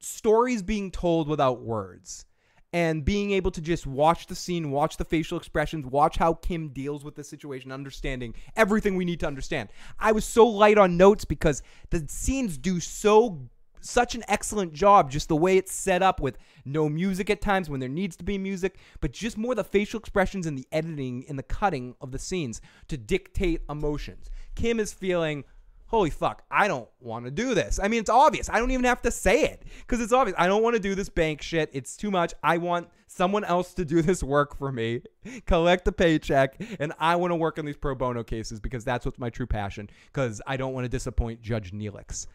stories 0.00 0.62
being 0.62 0.90
told 0.90 1.28
without 1.28 1.62
words 1.62 2.26
and 2.72 3.04
being 3.04 3.30
able 3.30 3.50
to 3.50 3.60
just 3.60 3.86
watch 3.86 4.26
the 4.26 4.34
scene, 4.34 4.70
watch 4.70 4.96
the 4.96 5.04
facial 5.04 5.38
expressions, 5.38 5.86
watch 5.86 6.16
how 6.16 6.34
Kim 6.34 6.68
deals 6.68 7.04
with 7.04 7.14
the 7.14 7.24
situation, 7.24 7.72
understanding 7.72 8.34
everything 8.56 8.96
we 8.96 9.04
need 9.04 9.20
to 9.20 9.26
understand. 9.26 9.68
I 9.98 10.12
was 10.12 10.24
so 10.24 10.46
light 10.46 10.78
on 10.78 10.96
notes 10.96 11.24
because 11.24 11.62
the 11.90 12.04
scenes 12.08 12.58
do 12.58 12.80
so 12.80 13.48
such 13.80 14.14
an 14.14 14.24
excellent 14.28 14.72
job 14.72 15.10
just 15.10 15.28
the 15.28 15.36
way 15.36 15.56
it's 15.56 15.72
set 15.72 16.02
up 16.02 16.20
with 16.20 16.38
no 16.64 16.88
music 16.88 17.30
at 17.30 17.40
times 17.40 17.70
when 17.70 17.80
there 17.80 17.88
needs 17.88 18.16
to 18.16 18.24
be 18.24 18.36
music, 18.36 18.78
but 19.00 19.12
just 19.12 19.38
more 19.38 19.54
the 19.54 19.64
facial 19.64 20.00
expressions 20.00 20.46
and 20.46 20.58
the 20.58 20.66
editing 20.72 21.24
and 21.28 21.38
the 21.38 21.44
cutting 21.44 21.94
of 22.00 22.10
the 22.10 22.18
scenes 22.18 22.60
to 22.88 22.96
dictate 22.96 23.62
emotions. 23.70 24.28
Kim 24.54 24.80
is 24.80 24.92
feeling 24.92 25.44
holy 25.86 26.10
fuck, 26.10 26.42
I 26.50 26.68
don't 26.68 26.88
want 27.00 27.24
to 27.24 27.30
do 27.30 27.54
this. 27.54 27.78
I 27.82 27.88
mean, 27.88 28.00
it's 28.00 28.10
obvious. 28.10 28.48
I 28.50 28.58
don't 28.58 28.70
even 28.70 28.84
have 28.84 29.02
to 29.02 29.10
say 29.10 29.44
it 29.44 29.62
because 29.80 30.00
it's 30.00 30.12
obvious. 30.12 30.36
I 30.38 30.46
don't 30.46 30.62
want 30.62 30.74
to 30.74 30.80
do 30.80 30.94
this 30.94 31.08
bank 31.08 31.42
shit. 31.42 31.70
It's 31.72 31.96
too 31.96 32.10
much. 32.10 32.34
I 32.42 32.58
want 32.58 32.88
someone 33.06 33.44
else 33.44 33.74
to 33.74 33.84
do 33.84 34.02
this 34.02 34.22
work 34.22 34.56
for 34.56 34.72
me, 34.72 35.02
collect 35.46 35.84
the 35.84 35.92
paycheck, 35.92 36.60
and 36.80 36.92
I 36.98 37.16
want 37.16 37.30
to 37.30 37.36
work 37.36 37.58
on 37.58 37.64
these 37.64 37.76
pro 37.76 37.94
bono 37.94 38.22
cases 38.22 38.60
because 38.60 38.84
that's 38.84 39.04
what's 39.04 39.18
my 39.18 39.30
true 39.30 39.46
passion 39.46 39.88
because 40.06 40.42
I 40.46 40.56
don't 40.56 40.74
want 40.74 40.84
to 40.84 40.88
disappoint 40.88 41.40
Judge 41.40 41.72
Neelix. 41.72 42.26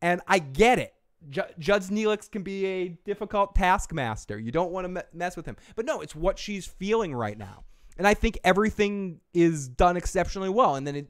And 0.00 0.20
I 0.28 0.38
get 0.38 0.78
it. 0.78 0.94
Ju- 1.30 1.42
Judge 1.58 1.88
Neelix 1.88 2.30
can 2.30 2.42
be 2.42 2.64
a 2.64 2.88
difficult 2.88 3.54
taskmaster. 3.54 4.38
You 4.38 4.52
don't 4.52 4.70
want 4.70 4.84
to 4.84 4.88
me- 4.88 5.00
mess 5.12 5.36
with 5.36 5.46
him. 5.46 5.56
But 5.74 5.84
no, 5.84 6.00
it's 6.00 6.14
what 6.14 6.38
she's 6.38 6.66
feeling 6.66 7.14
right 7.14 7.36
now. 7.36 7.64
And 7.98 8.06
I 8.06 8.14
think 8.14 8.38
everything 8.44 9.20
is 9.34 9.68
done 9.68 9.96
exceptionally 9.96 10.48
well. 10.48 10.76
And 10.76 10.86
then 10.86 10.94
it 10.94 11.08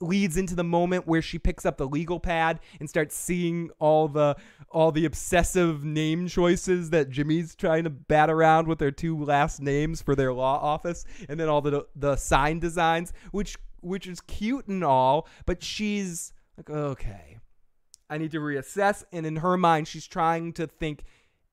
leads 0.00 0.36
into 0.36 0.54
the 0.54 0.64
moment 0.64 1.06
where 1.06 1.22
she 1.22 1.38
picks 1.38 1.66
up 1.66 1.76
the 1.76 1.86
legal 1.86 2.18
pad 2.18 2.60
and 2.80 2.88
starts 2.88 3.14
seeing 3.14 3.70
all 3.78 4.08
the 4.08 4.36
all 4.70 4.90
the 4.90 5.04
obsessive 5.04 5.84
name 5.84 6.26
choices 6.26 6.90
that 6.90 7.10
Jimmy's 7.10 7.54
trying 7.54 7.84
to 7.84 7.90
bat 7.90 8.30
around 8.30 8.66
with 8.66 8.78
their 8.78 8.90
two 8.90 9.22
last 9.22 9.60
names 9.60 10.02
for 10.02 10.14
their 10.16 10.32
law 10.32 10.58
office, 10.58 11.04
and 11.28 11.38
then 11.38 11.48
all 11.48 11.60
the 11.60 11.86
the 11.94 12.16
sign 12.16 12.58
designs, 12.58 13.12
which 13.30 13.56
which 13.80 14.06
is 14.06 14.20
cute 14.22 14.66
and 14.66 14.82
all, 14.82 15.28
but 15.46 15.62
she's 15.62 16.32
like, 16.56 16.70
okay, 16.70 17.38
I 18.08 18.18
need 18.18 18.32
to 18.32 18.40
reassess. 18.40 19.04
And 19.12 19.26
in 19.26 19.36
her 19.36 19.56
mind, 19.56 19.88
she's 19.88 20.06
trying 20.06 20.52
to 20.54 20.66
think, 20.66 21.04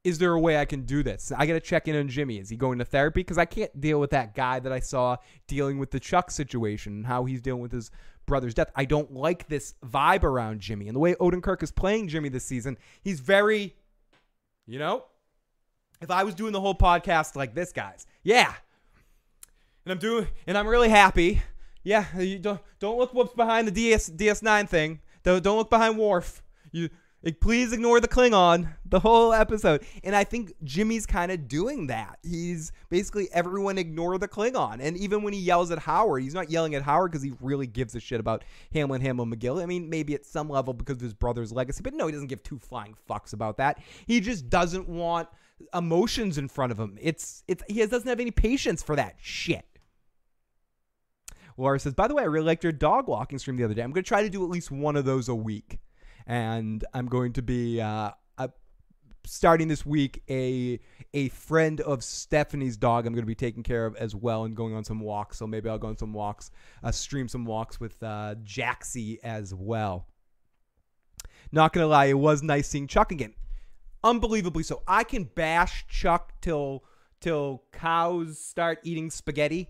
is 0.04 0.18
there 0.18 0.34
a 0.34 0.40
way 0.40 0.58
I 0.58 0.66
can 0.66 0.82
do 0.84 1.04
this? 1.04 1.32
I 1.36 1.46
got 1.46 1.54
to 1.54 1.60
check 1.60 1.88
in 1.88 1.96
on 1.96 2.08
Jimmy. 2.08 2.40
Is 2.40 2.50
he 2.50 2.58
going 2.58 2.80
to 2.80 2.86
therapy? 2.86 3.22
Because 3.22 3.38
I 3.38 3.46
can't 3.46 3.80
deal 3.80 4.00
with 4.00 4.10
that 4.12 4.34
guy 4.34 4.60
that 4.60 4.72
I 4.72 4.80
saw 4.80 5.18
dealing 5.48 5.78
with 5.78 5.92
the 5.92 6.00
Chuck 6.00 6.32
situation 6.32 6.94
and 6.94 7.06
how 7.06 7.26
he's 7.26 7.42
dealing 7.42 7.62
with 7.62 7.72
his 7.72 7.92
brother's 8.26 8.54
death. 8.54 8.72
I 8.76 8.86
don't 8.86 9.14
like 9.14 9.48
this 9.48 9.76
vibe 9.86 10.24
around 10.24 10.60
Jimmy. 10.60 10.88
And 10.88 10.96
the 10.96 11.00
way 11.00 11.14
Odenkirk 11.16 11.62
is 11.62 11.72
playing 11.72 12.08
Jimmy 12.08 12.30
this 12.30 12.46
season, 12.46 12.78
he's 13.04 13.20
very, 13.20 13.76
you 14.66 14.80
know, 14.80 15.06
if 16.02 16.10
I 16.10 16.24
was 16.24 16.34
doing 16.34 16.52
the 16.52 16.62
whole 16.62 16.76
podcast 16.76 17.36
like 17.36 17.54
this, 17.54 17.72
guys, 17.72 18.08
yeah. 18.24 18.54
And 19.86 19.92
I'm 19.92 20.00
doing, 20.00 20.28
and 20.48 20.58
I'm 20.58 20.68
really 20.68 20.90
happy. 20.90 21.42
Yeah, 21.84 22.06
you 22.20 22.38
don't 22.38 22.62
don't 22.80 22.98
look 23.00 23.14
what's 23.14 23.34
behind 23.34 23.68
the 23.68 23.72
DS 23.72 24.10
DS9 24.10 24.70
thing. 24.70 25.00
Don't 25.24 25.44
don't 25.44 25.58
look 25.58 25.70
behind 25.70 25.98
Worf. 25.98 26.44
You 26.72 26.90
like, 27.24 27.40
please 27.40 27.72
ignore 27.72 28.00
the 28.00 28.08
Klingon 28.08 28.74
the 28.84 29.00
whole 29.00 29.32
episode. 29.32 29.84
And 30.04 30.16
I 30.16 30.24
think 30.24 30.54
Jimmy's 30.64 31.06
kind 31.06 31.32
of 31.32 31.48
doing 31.48 31.88
that. 31.88 32.18
He's 32.24 32.72
basically 32.90 33.30
everyone 33.32 33.78
ignore 33.78 34.18
the 34.18 34.28
Klingon. 34.28 34.80
And 34.82 34.98
even 34.98 35.22
when 35.22 35.34
he 35.34 35.40
yells 35.40 35.70
at 35.70 35.80
Howard, 35.80 36.24
he's 36.24 36.34
not 36.34 36.50
yelling 36.50 36.74
at 36.74 36.82
Howard 36.82 37.12
because 37.12 37.24
he 37.24 37.34
really 37.40 37.68
gives 37.68 37.94
a 37.96 38.00
shit 38.00 38.20
about 38.20 38.44
Hamlin, 38.74 39.02
Hamlin, 39.02 39.32
McGill. 39.32 39.62
I 39.62 39.68
mean, 39.68 39.90
maybe 39.90 40.16
at 40.16 40.26
some 40.26 40.50
level 40.50 40.74
because 40.74 40.96
of 40.96 41.02
his 41.02 41.14
brother's 41.14 41.52
legacy, 41.52 41.84
but 41.84 41.94
no, 41.94 42.08
he 42.08 42.12
doesn't 42.12 42.28
give 42.28 42.42
two 42.42 42.58
flying 42.58 42.96
fucks 43.08 43.34
about 43.34 43.58
that. 43.58 43.80
He 44.08 44.20
just 44.20 44.50
doesn't 44.50 44.90
want 44.90 45.30
emotions 45.76 46.40
in 46.40 46.48
front 46.48 46.72
of 46.72 46.80
him. 46.80 46.98
It's 47.00 47.44
it's 47.48 47.64
he 47.68 47.86
doesn't 47.86 48.08
have 48.08 48.20
any 48.20 48.32
patience 48.32 48.82
for 48.82 48.96
that 48.96 49.16
shit. 49.22 49.66
Laura 51.56 51.80
says, 51.80 51.94
by 51.94 52.08
the 52.08 52.16
way, 52.16 52.24
I 52.24 52.26
really 52.26 52.48
liked 52.48 52.64
your 52.64 52.74
dog 52.74 53.08
walking 53.08 53.38
stream 53.38 53.58
the 53.58 53.64
other 53.64 53.76
day. 53.76 53.84
I'm 53.84 53.92
going 53.92 54.04
to 54.04 54.08
try 54.08 54.24
to 54.24 54.30
do 54.30 54.44
at 54.44 54.50
least 54.50 54.72
one 54.72 54.96
of 54.96 55.06
those 55.06 55.30
a 55.30 55.36
week. 55.36 55.80
And 56.28 56.84
I'm 56.94 57.08
going 57.08 57.34
to 57.34 57.42
be 57.42 57.82
uh, 57.82 58.12
uh, 58.38 58.48
starting 59.26 59.68
this 59.68 59.86
week 59.86 60.24
a 60.30 60.80
a 61.14 61.30
friend 61.30 61.82
of 61.82 62.04
Stephanie's 62.04 62.78
dog 62.78 63.06
I'm 63.06 63.14
going 63.14 63.24
to 63.24 63.28
be 63.28 63.36
taking 63.36 63.64
care 63.64 63.86
of 63.86 63.96
as 63.98 64.16
well 64.16 64.46
and 64.46 64.56
going 64.56 64.74
on 64.74 64.84
some 64.84 65.00
walks. 65.00 65.38
So 65.38 65.48
maybe 65.48 65.70
I'll 65.70 65.78
go 65.78 65.88
on 65.88 65.98
some 65.98 66.14
walks, 66.14 66.52
uh, 66.84 66.92
stream 66.92 67.28
some 67.28 67.46
walks 67.46 67.80
with 67.80 68.02
uh, 68.02 68.36
Jaxie 68.44 69.18
as 69.24 69.54
well. 69.54 70.08
Not 71.52 71.74
going 71.74 71.84
to 71.84 71.88
lie, 71.88 72.06
it 72.06 72.18
was 72.18 72.42
nice 72.44 72.68
seeing 72.68 72.88
Chuck 72.88 73.12
again. 73.12 73.34
Unbelievably 74.04 74.64
so. 74.64 74.82
I 74.88 75.04
can 75.04 75.26
bash 75.26 75.86
Chuck 75.88 76.34
till 76.42 76.84
till 77.20 77.64
cows 77.72 78.40
start 78.40 78.80
eating 78.84 79.12
spaghetti. 79.12 79.70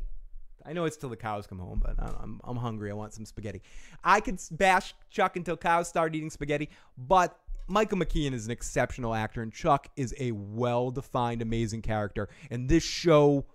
I 0.66 0.74
know 0.74 0.86
it's 0.86 0.97
till 0.97 1.09
the 1.09 1.18
cows 1.18 1.47
come 1.47 1.59
home, 1.59 1.82
but 1.84 1.95
I'm, 1.99 2.39
I'm 2.43 2.57
hungry. 2.57 2.91
I 2.91 2.93
want 2.93 3.14
some 3.14 3.26
spaghetti. 3.26 3.62
I 4.03 4.20
could 4.20 4.39
bash 4.51 4.93
Chuck 5.09 5.36
until 5.36 5.57
cows 5.57 5.88
start 5.88 6.16
eating 6.16 6.30
spaghetti, 6.30 6.70
but 6.97 7.38
Michael 7.68 7.97
McKean 7.97 8.34
is 8.34 8.45
an 8.45 8.51
exceptional 8.51 9.14
actor, 9.14 9.41
and 9.41 9.53
Chuck 9.53 9.88
is 9.95 10.14
a 10.20 10.32
well 10.32 10.91
defined, 10.91 11.41
amazing 11.41 11.82
character. 11.82 12.30
And 12.49 12.68
this 12.68 12.84
show, 12.84 13.45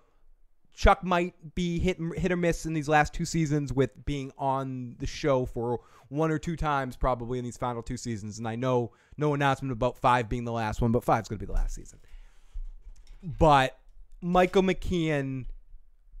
Chuck 0.73 1.03
might 1.03 1.33
be 1.55 1.79
hit, 1.79 1.97
hit 2.15 2.31
or 2.31 2.37
miss 2.37 2.65
in 2.65 2.73
these 2.73 2.89
last 2.89 3.13
two 3.13 3.25
seasons 3.25 3.71
with 3.71 4.05
being 4.05 4.31
on 4.37 4.95
the 4.99 5.07
show 5.07 5.45
for 5.45 5.81
one 6.09 6.31
or 6.31 6.39
two 6.39 6.55
times, 6.55 6.95
probably 6.95 7.37
in 7.37 7.45
these 7.45 7.57
final 7.57 7.83
two 7.83 7.97
seasons. 7.97 8.39
And 8.39 8.47
I 8.47 8.55
know 8.55 8.91
no 9.17 9.33
announcement 9.33 9.71
about 9.71 9.97
five 9.97 10.29
being 10.29 10.45
the 10.45 10.51
last 10.51 10.81
one, 10.81 10.91
but 10.91 11.03
five's 11.03 11.29
going 11.29 11.39
to 11.39 11.45
be 11.45 11.47
the 11.47 11.57
last 11.57 11.75
season. 11.75 11.99
But 13.21 13.77
Michael 14.21 14.63
McKean 14.63 15.45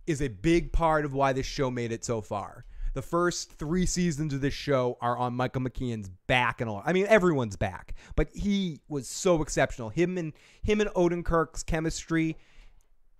is 0.07 0.21
a 0.21 0.29
big 0.29 0.71
part 0.71 1.05
of 1.05 1.13
why 1.13 1.33
this 1.33 1.45
show 1.45 1.69
made 1.69 1.91
it 1.91 2.03
so 2.03 2.21
far. 2.21 2.65
The 2.93 3.01
first 3.03 3.51
three 3.51 3.85
seasons 3.85 4.33
of 4.33 4.41
this 4.41 4.55
show 4.55 4.97
are 5.01 5.15
on 5.15 5.35
Michael 5.35 5.61
McKean's 5.61 6.09
back 6.25 6.61
and 6.61 6.69
all. 6.69 6.81
I 6.83 6.93
mean, 6.93 7.05
everyone's 7.07 7.55
back, 7.55 7.93
but 8.15 8.29
he 8.33 8.79
was 8.89 9.07
so 9.07 9.41
exceptional. 9.43 9.89
Him 9.89 10.17
and 10.17 10.33
him 10.63 10.81
and 10.81 10.89
Odenkirk's 10.91 11.61
chemistry 11.61 12.37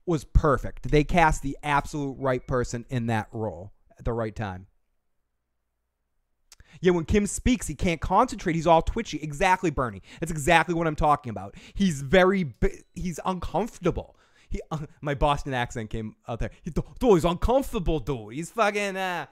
was 0.08 0.24
perfect. 0.24 0.90
They 0.90 1.04
cast 1.04 1.44
the 1.44 1.58
absolute 1.62 2.16
right 2.18 2.46
person 2.48 2.86
in 2.90 3.06
that 3.08 3.28
role 3.32 3.72
at 4.00 4.06
the 4.06 4.14
right 4.14 4.36
time. 4.36 4.66
Yeah, 6.82 6.92
when 6.92 7.06
Kim 7.06 7.28
speaks, 7.28 7.68
he 7.68 7.76
can't 7.76 8.02
concentrate. 8.02 8.56
He's 8.56 8.68
all 8.68 8.82
twitchy. 8.82 9.20
Exactly, 9.22 9.70
Bernie. 9.70 10.02
That's 10.20 10.32
exactly 10.32 10.76
what 10.76 10.88
I'm 10.88 10.96
talking 10.96 11.30
about. 11.30 11.56
He's 11.74 12.02
very 12.02 12.54
he's 12.94 13.20
uncomfortable. 13.26 14.17
He, 14.50 14.62
uh, 14.72 14.80
my 15.02 15.14
Boston 15.14 15.54
accent 15.54 15.90
came 15.90 16.16
out 16.28 16.40
there. 16.40 16.52
He, 16.64 16.72
dude, 16.72 16.86
he's 17.02 17.26
uncomfortable, 17.26 18.00
dude. 18.00 18.34
He's 18.34 18.50
fucking, 18.52 18.96
uh, 18.96 19.26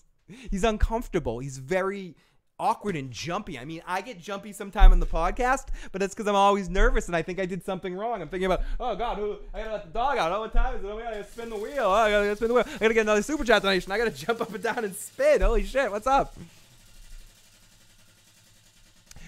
he's 0.50 0.64
uncomfortable. 0.64 1.40
He's 1.40 1.58
very 1.58 2.16
awkward 2.58 2.94
and 2.96 3.10
jumpy. 3.10 3.58
I 3.58 3.64
mean, 3.64 3.82
I 3.86 4.00
get 4.00 4.20
jumpy 4.20 4.52
sometime 4.52 4.92
on 4.92 5.00
the 5.00 5.06
podcast, 5.06 5.66
but 5.90 6.00
that's 6.00 6.14
because 6.14 6.28
I'm 6.28 6.36
always 6.36 6.68
nervous 6.68 7.08
and 7.08 7.16
I 7.16 7.22
think 7.22 7.40
I 7.40 7.46
did 7.46 7.64
something 7.64 7.94
wrong. 7.94 8.22
I'm 8.22 8.28
thinking 8.28 8.46
about, 8.46 8.62
oh 8.78 8.94
God, 8.94 9.18
who, 9.18 9.36
I 9.52 9.58
gotta 9.58 9.72
let 9.72 9.84
the 9.84 9.90
dog 9.90 10.18
out. 10.18 10.32
Oh, 10.32 10.40
what 10.40 10.52
time 10.52 10.76
is 10.76 10.84
it? 10.84 10.86
Oh, 10.86 10.98
I 10.98 11.02
gotta 11.02 11.24
spin 11.24 11.50
the 11.50 11.56
wheel. 11.56 11.84
Oh, 11.84 11.90
I 11.90 12.10
gotta 12.10 12.36
spin 12.36 12.48
the 12.48 12.54
wheel. 12.54 12.64
I 12.66 12.78
gotta 12.78 12.94
get 12.94 13.00
another 13.00 13.22
super 13.22 13.44
chat 13.44 13.62
donation. 13.62 13.90
I 13.90 13.98
gotta 13.98 14.10
jump 14.26 14.40
up 14.40 14.54
and 14.54 14.62
down 14.62 14.84
and 14.84 14.94
spin. 14.94 15.40
Holy 15.40 15.64
shit, 15.64 15.90
what's 15.90 16.06
up? 16.06 16.34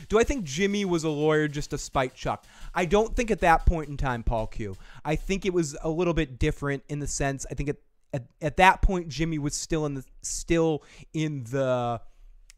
Do 0.09 0.18
I 0.18 0.24
think 0.24 0.44
Jimmy 0.44 0.84
was 0.84 1.05
a 1.05 1.09
lawyer 1.09 1.48
just 1.48 1.70
to 1.70 1.78
spite 1.78 2.14
Chuck? 2.14 2.44
I 2.74 2.84
don't 2.84 3.14
think 3.14 3.30
at 3.30 3.40
that 3.40 3.66
point 3.66 3.88
in 3.88 3.96
time, 3.96 4.22
Paul 4.22 4.46
Q. 4.46 4.76
I 5.05 5.16
think 5.16 5.46
it 5.46 5.52
was 5.52 5.76
a 5.82 5.88
little 5.88 6.14
bit 6.14 6.38
different 6.38 6.82
in 6.88 6.98
the 6.98 7.07
sense. 7.07 7.46
I 7.50 7.55
think 7.55 7.70
at 7.70 7.76
at, 8.14 8.22
at 8.40 8.57
that 8.59 8.80
point, 8.80 9.09
Jimmy 9.09 9.38
was 9.38 9.55
still 9.55 9.86
in 9.86 9.94
the 9.94 10.05
still 10.22 10.84
in 11.12 11.44
the 11.44 12.00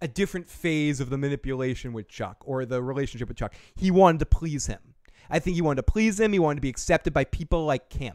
a 0.03 0.09
different 0.09 0.49
phase 0.49 1.01
of 1.01 1.09
the 1.09 1.17
manipulation 1.17 1.95
with 1.95 2.09
Chuck 2.09 2.37
or 2.45 2.67
the 2.67 2.83
relationship 2.83 3.29
with 3.29 3.39
Chuck. 3.39 3.55
He 3.75 3.91
wanted 3.91 4.19
to 4.19 4.27
please 4.27 4.67
him. 4.67 4.95
I 5.31 5.39
think 5.39 5.57
he 5.57 5.63
wanted 5.63 5.77
to 5.77 5.91
please 5.91 6.21
him. 6.21 6.33
He 6.33 6.39
wanted 6.39 6.57
to 6.57 6.61
be 6.61 6.69
accepted 6.69 7.15
by 7.15 7.25
people 7.25 7.65
like 7.65 7.89
Kim. 7.89 8.15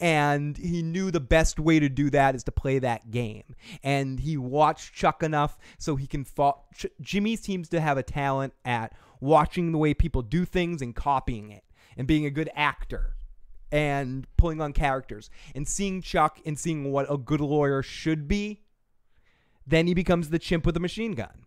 And 0.00 0.56
he 0.56 0.82
knew 0.82 1.10
the 1.10 1.20
best 1.20 1.58
way 1.58 1.78
to 1.78 1.88
do 1.88 2.10
that 2.10 2.34
is 2.34 2.44
to 2.44 2.52
play 2.52 2.78
that 2.80 3.10
game. 3.10 3.54
And 3.82 4.20
he 4.20 4.36
watched 4.36 4.94
Chuck 4.94 5.22
enough 5.22 5.58
so 5.78 5.96
he 5.96 6.06
can 6.06 6.24
fall. 6.24 6.68
Ch- 6.74 6.86
Jimmy 7.00 7.36
seems 7.36 7.68
to 7.70 7.80
have 7.80 7.98
a 7.98 8.02
talent 8.02 8.54
at 8.64 8.94
watching 9.20 9.72
the 9.72 9.78
way 9.78 9.94
people 9.94 10.22
do 10.22 10.44
things 10.44 10.82
and 10.82 10.94
copying 10.94 11.50
it 11.50 11.64
and 11.96 12.06
being 12.06 12.26
a 12.26 12.30
good 12.30 12.50
actor 12.54 13.14
and 13.70 14.26
pulling 14.36 14.60
on 14.60 14.72
characters 14.72 15.30
and 15.54 15.66
seeing 15.66 16.02
Chuck 16.02 16.40
and 16.44 16.58
seeing 16.58 16.92
what 16.92 17.10
a 17.12 17.16
good 17.16 17.40
lawyer 17.40 17.82
should 17.82 18.28
be. 18.28 18.60
Then 19.66 19.86
he 19.86 19.94
becomes 19.94 20.30
the 20.30 20.38
chimp 20.38 20.66
with 20.66 20.76
a 20.76 20.80
machine 20.80 21.12
gun. 21.12 21.46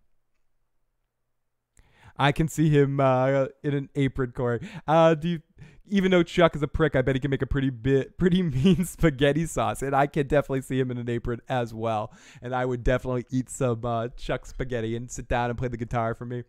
I 2.17 2.31
can 2.31 2.47
see 2.47 2.69
him 2.69 2.99
uh, 2.99 3.47
in 3.63 3.73
an 3.73 3.89
apron, 3.95 4.31
Corey. 4.31 4.67
Uh, 4.87 5.15
do 5.15 5.27
you, 5.29 5.41
even 5.87 6.11
though 6.11 6.23
Chuck 6.23 6.55
is 6.55 6.63
a 6.63 6.67
prick, 6.67 6.95
I 6.95 7.01
bet 7.01 7.15
he 7.15 7.19
can 7.19 7.31
make 7.31 7.41
a 7.41 7.47
pretty 7.47 7.69
bit, 7.69 8.17
pretty 8.17 8.41
mean 8.41 8.85
spaghetti 8.85 9.45
sauce, 9.45 9.81
and 9.81 9.95
I 9.95 10.07
can 10.07 10.27
definitely 10.27 10.61
see 10.61 10.79
him 10.79 10.91
in 10.91 10.97
an 10.97 11.09
apron 11.09 11.41
as 11.49 11.73
well. 11.73 12.13
And 12.41 12.55
I 12.55 12.65
would 12.65 12.83
definitely 12.83 13.25
eat 13.31 13.49
some 13.49 13.85
uh, 13.85 14.09
Chuck 14.17 14.45
spaghetti 14.45 14.95
and 14.95 15.09
sit 15.09 15.27
down 15.27 15.49
and 15.49 15.57
play 15.57 15.67
the 15.67 15.77
guitar 15.77 16.15
for 16.15 16.25
me. 16.25 16.43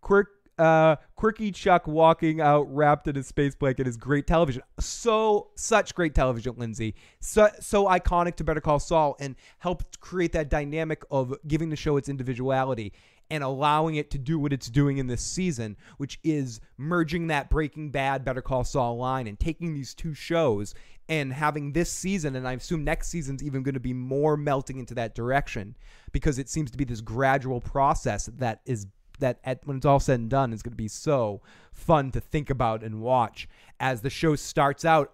Quirk, 0.00 0.28
uh, 0.58 0.96
quirky 1.16 1.52
Chuck 1.52 1.86
walking 1.86 2.40
out 2.40 2.66
wrapped 2.74 3.06
in 3.08 3.14
his 3.14 3.26
space 3.26 3.54
blanket 3.54 3.86
is 3.86 3.96
great 3.96 4.26
television. 4.26 4.62
So 4.80 5.48
such 5.54 5.94
great 5.94 6.14
television, 6.14 6.54
Lindsay. 6.56 6.94
So 7.20 7.48
so 7.60 7.86
iconic 7.86 8.36
to 8.36 8.44
Better 8.44 8.60
Call 8.60 8.78
Saul 8.78 9.16
and 9.20 9.36
helped 9.58 10.00
create 10.00 10.32
that 10.32 10.48
dynamic 10.48 11.02
of 11.10 11.34
giving 11.46 11.68
the 11.68 11.76
show 11.76 11.96
its 11.96 12.08
individuality 12.08 12.92
and 13.30 13.42
allowing 13.42 13.96
it 13.96 14.10
to 14.10 14.18
do 14.18 14.38
what 14.38 14.52
it's 14.52 14.68
doing 14.68 14.98
in 14.98 15.06
this 15.06 15.22
season, 15.22 15.76
which 15.96 16.18
is 16.22 16.60
merging 16.76 17.26
that 17.26 17.50
Breaking 17.50 17.90
Bad, 17.90 18.24
Better 18.24 18.42
Call 18.42 18.64
Saul 18.64 18.96
line 18.96 19.26
and 19.26 19.38
taking 19.38 19.74
these 19.74 19.94
two 19.94 20.14
shows 20.14 20.74
and 21.08 21.32
having 21.32 21.72
this 21.72 21.90
season, 21.90 22.34
and 22.34 22.48
I 22.48 22.54
assume 22.54 22.82
next 22.82 23.08
season's 23.08 23.42
even 23.42 23.62
going 23.62 23.74
to 23.74 23.80
be 23.80 23.92
more 23.92 24.36
melting 24.36 24.78
into 24.78 24.94
that 24.94 25.14
direction 25.14 25.76
because 26.12 26.38
it 26.38 26.48
seems 26.48 26.70
to 26.72 26.78
be 26.78 26.84
this 26.84 27.00
gradual 27.00 27.60
process 27.60 28.26
that 28.38 28.60
is 28.66 28.86
that 29.18 29.38
at, 29.44 29.66
when 29.66 29.78
it's 29.78 29.86
all 29.86 30.00
said 30.00 30.20
and 30.20 30.28
done 30.28 30.52
is 30.52 30.62
going 30.62 30.72
to 30.72 30.76
be 30.76 30.88
so 30.88 31.40
fun 31.72 32.10
to 32.10 32.20
think 32.20 32.50
about 32.50 32.82
and 32.82 33.00
watch 33.00 33.48
as 33.80 34.02
the 34.02 34.10
show 34.10 34.36
starts 34.36 34.84
out 34.84 35.12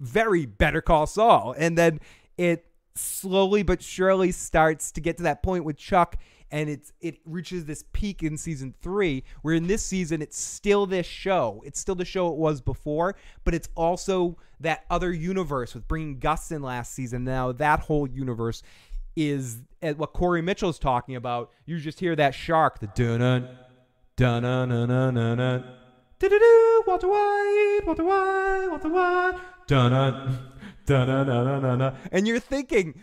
very 0.00 0.46
Better 0.46 0.80
Call 0.80 1.06
Saul, 1.06 1.54
and 1.56 1.78
then 1.78 2.00
it 2.36 2.66
slowly 2.94 3.62
but 3.62 3.82
surely 3.82 4.32
starts 4.32 4.90
to 4.92 5.00
get 5.00 5.16
to 5.18 5.22
that 5.24 5.42
point 5.42 5.64
with 5.64 5.76
Chuck 5.76 6.16
and 6.54 6.70
it's 6.70 6.92
it 7.00 7.18
reaches 7.24 7.64
this 7.64 7.82
peak 7.92 8.22
in 8.22 8.36
season 8.36 8.72
three, 8.80 9.24
where 9.42 9.56
in 9.56 9.66
this 9.66 9.84
season 9.84 10.22
it's 10.22 10.38
still 10.38 10.86
this 10.86 11.04
show. 11.04 11.60
It's 11.66 11.80
still 11.80 11.96
the 11.96 12.04
show 12.04 12.28
it 12.28 12.36
was 12.36 12.60
before, 12.60 13.16
but 13.42 13.54
it's 13.54 13.68
also 13.74 14.38
that 14.60 14.84
other 14.88 15.12
universe 15.12 15.74
with 15.74 15.88
bringing 15.88 16.20
Gus 16.20 16.52
in 16.52 16.62
last 16.62 16.94
season. 16.94 17.24
Now 17.24 17.50
that 17.50 17.80
whole 17.80 18.08
universe 18.08 18.62
is 19.16 19.62
at 19.82 19.98
what 19.98 20.12
Corey 20.12 20.42
Mitchell's 20.42 20.78
talking 20.78 21.16
about. 21.16 21.50
You 21.66 21.80
just 21.80 21.98
hear 21.98 22.14
that 22.14 22.36
shark, 22.36 22.78
the 22.78 22.86
dun 22.86 23.18
dun 23.18 23.48
dun 24.16 24.42
dun 24.42 24.88
dun 24.88 25.14
dun 25.14 25.38
dun. 25.38 25.64
Do-do-do, 26.20 26.84
Walter 26.86 27.08
White, 27.08 27.80
Walter 27.84 28.04
White, 28.04 28.68
Walter 28.70 28.90
White. 28.90 29.40
Dun 29.66 29.90
dun 29.90 30.50
dun 30.86 31.26
dun 31.26 31.62
dun 31.62 31.78
dun. 31.80 31.96
And 32.12 32.28
you're 32.28 32.38
thinking, 32.38 33.02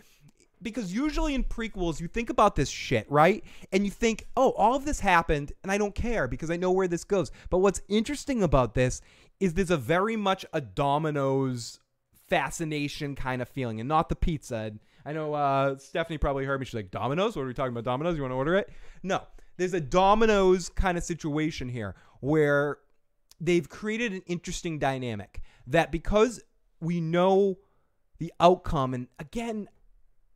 because 0.62 0.94
usually 0.94 1.34
in 1.34 1.44
prequels 1.44 2.00
you 2.00 2.08
think 2.08 2.30
about 2.30 2.56
this 2.56 2.68
shit, 2.68 3.10
right? 3.10 3.44
And 3.72 3.84
you 3.84 3.90
think, 3.90 4.26
oh, 4.36 4.50
all 4.52 4.74
of 4.74 4.84
this 4.84 5.00
happened, 5.00 5.52
and 5.62 5.72
I 5.72 5.78
don't 5.78 5.94
care 5.94 6.28
because 6.28 6.50
I 6.50 6.56
know 6.56 6.70
where 6.70 6.88
this 6.88 7.04
goes. 7.04 7.30
But 7.50 7.58
what's 7.58 7.82
interesting 7.88 8.42
about 8.42 8.74
this 8.74 9.00
is 9.40 9.54
there's 9.54 9.70
a 9.70 9.76
very 9.76 10.16
much 10.16 10.46
a 10.52 10.60
dominoes 10.60 11.80
fascination 12.28 13.14
kind 13.14 13.42
of 13.42 13.48
feeling, 13.48 13.80
and 13.80 13.88
not 13.88 14.08
the 14.08 14.16
pizza. 14.16 14.56
And 14.56 14.80
I 15.04 15.12
know 15.12 15.34
uh, 15.34 15.76
Stephanie 15.78 16.18
probably 16.18 16.44
heard 16.44 16.60
me. 16.60 16.66
She's 16.66 16.74
like, 16.74 16.90
Dominoes? 16.90 17.36
What 17.36 17.42
are 17.42 17.46
we 17.46 17.54
talking 17.54 17.72
about? 17.72 17.84
Dominoes? 17.84 18.16
You 18.16 18.22
want 18.22 18.32
to 18.32 18.36
order 18.36 18.54
it? 18.54 18.70
No. 19.02 19.22
There's 19.58 19.74
a 19.74 19.80
dominoes 19.80 20.70
kind 20.70 20.96
of 20.96 21.04
situation 21.04 21.68
here 21.68 21.94
where 22.20 22.78
they've 23.40 23.68
created 23.68 24.12
an 24.12 24.22
interesting 24.26 24.78
dynamic 24.78 25.42
that 25.66 25.92
because 25.92 26.42
we 26.80 27.00
know 27.00 27.58
the 28.18 28.32
outcome, 28.40 28.94
and 28.94 29.08
again, 29.18 29.68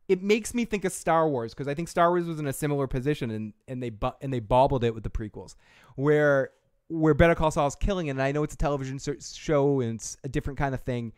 it 0.07 0.23
makes 0.23 0.53
me 0.53 0.65
think 0.65 0.85
of 0.85 0.93
Star 0.93 1.27
Wars 1.27 1.53
because 1.53 1.67
I 1.67 1.73
think 1.73 1.87
Star 1.87 2.09
Wars 2.09 2.25
was 2.25 2.39
in 2.39 2.47
a 2.47 2.53
similar 2.53 2.87
position 2.87 3.31
and 3.31 3.53
and 3.67 3.83
they 3.83 3.89
bu- 3.89 4.11
and 4.21 4.33
they 4.33 4.39
bobbled 4.39 4.83
it 4.83 4.93
with 4.93 5.03
the 5.03 5.09
prequels, 5.09 5.55
where 5.95 6.51
where 6.89 7.13
Better 7.13 7.35
Call 7.35 7.51
Saul 7.51 7.67
is 7.67 7.75
killing 7.75 8.07
it. 8.07 8.11
And 8.11 8.21
I 8.21 8.31
know 8.31 8.43
it's 8.43 8.53
a 8.53 8.57
television 8.57 8.99
show 8.99 9.81
and 9.81 9.95
it's 9.95 10.17
a 10.23 10.29
different 10.29 10.57
kind 10.57 10.73
of 10.73 10.81
thing, 10.81 11.11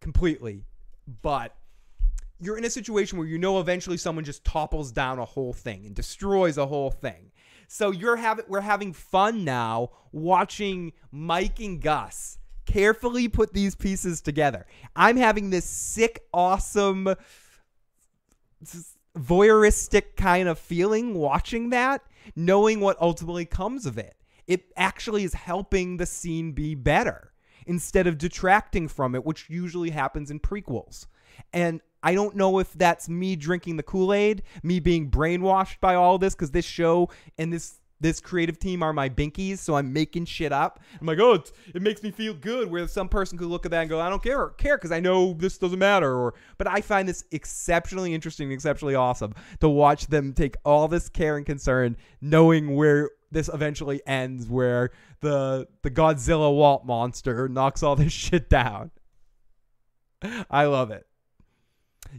completely, 0.00 0.64
but 1.22 1.54
you're 2.40 2.58
in 2.58 2.64
a 2.64 2.70
situation 2.70 3.18
where 3.18 3.28
you 3.28 3.38
know 3.38 3.60
eventually 3.60 3.96
someone 3.96 4.24
just 4.24 4.44
topples 4.44 4.90
down 4.90 5.20
a 5.20 5.24
whole 5.24 5.52
thing 5.52 5.86
and 5.86 5.94
destroys 5.94 6.58
a 6.58 6.66
whole 6.66 6.90
thing. 6.90 7.30
So 7.68 7.92
you're 7.92 8.16
having 8.16 8.44
we're 8.48 8.60
having 8.60 8.92
fun 8.92 9.44
now 9.44 9.90
watching 10.10 10.92
Mike 11.12 11.60
and 11.60 11.80
Gus 11.80 12.38
carefully 12.66 13.28
put 13.28 13.52
these 13.52 13.76
pieces 13.76 14.20
together. 14.20 14.66
I'm 14.96 15.16
having 15.16 15.50
this 15.50 15.64
sick, 15.64 16.24
awesome 16.34 17.14
voyeuristic 19.18 20.16
kind 20.16 20.48
of 20.48 20.58
feeling 20.58 21.14
watching 21.14 21.70
that, 21.70 22.02
knowing 22.34 22.80
what 22.80 23.00
ultimately 23.00 23.44
comes 23.44 23.86
of 23.86 23.98
it. 23.98 24.14
It 24.46 24.72
actually 24.76 25.24
is 25.24 25.34
helping 25.34 25.96
the 25.96 26.06
scene 26.06 26.52
be 26.52 26.74
better 26.74 27.32
instead 27.66 28.06
of 28.06 28.18
detracting 28.18 28.88
from 28.88 29.14
it, 29.14 29.24
which 29.24 29.48
usually 29.48 29.90
happens 29.90 30.30
in 30.30 30.40
prequels. 30.40 31.06
And 31.52 31.80
I 32.02 32.14
don't 32.14 32.34
know 32.34 32.58
if 32.58 32.72
that's 32.72 33.08
me 33.08 33.36
drinking 33.36 33.76
the 33.76 33.82
Kool 33.82 34.12
Aid, 34.12 34.42
me 34.62 34.80
being 34.80 35.10
brainwashed 35.10 35.78
by 35.80 35.94
all 35.94 36.18
this, 36.18 36.34
because 36.34 36.50
this 36.50 36.64
show 36.64 37.08
and 37.38 37.52
this 37.52 37.78
this 38.02 38.20
creative 38.20 38.58
team 38.58 38.82
are 38.82 38.92
my 38.92 39.08
binkies, 39.08 39.58
so 39.58 39.76
I'm 39.76 39.92
making 39.92 40.24
shit 40.26 40.52
up. 40.52 40.80
I'm 41.00 41.06
like, 41.06 41.20
oh, 41.20 41.42
it 41.74 41.80
makes 41.80 42.02
me 42.02 42.10
feel 42.10 42.34
good. 42.34 42.70
Where 42.70 42.86
some 42.88 43.08
person 43.08 43.38
could 43.38 43.46
look 43.46 43.64
at 43.64 43.70
that 43.70 43.82
and 43.82 43.88
go, 43.88 44.00
I 44.00 44.10
don't 44.10 44.22
care, 44.22 44.48
care, 44.50 44.76
because 44.76 44.92
I 44.92 45.00
know 45.00 45.32
this 45.34 45.56
doesn't 45.56 45.78
matter. 45.78 46.12
Or, 46.12 46.34
but 46.58 46.66
I 46.66 46.80
find 46.80 47.08
this 47.08 47.24
exceptionally 47.30 48.12
interesting, 48.12 48.50
exceptionally 48.50 48.96
awesome 48.96 49.34
to 49.60 49.68
watch 49.68 50.08
them 50.08 50.34
take 50.34 50.56
all 50.64 50.88
this 50.88 51.08
care 51.08 51.36
and 51.36 51.46
concern, 51.46 51.96
knowing 52.20 52.74
where 52.74 53.10
this 53.30 53.48
eventually 53.52 54.02
ends, 54.06 54.48
where 54.48 54.90
the 55.20 55.68
the 55.82 55.90
Godzilla 55.90 56.52
Walt 56.54 56.84
monster 56.84 57.48
knocks 57.48 57.82
all 57.82 57.96
this 57.96 58.12
shit 58.12 58.50
down. 58.50 58.90
I 60.50 60.64
love 60.64 60.90
it. 60.90 61.06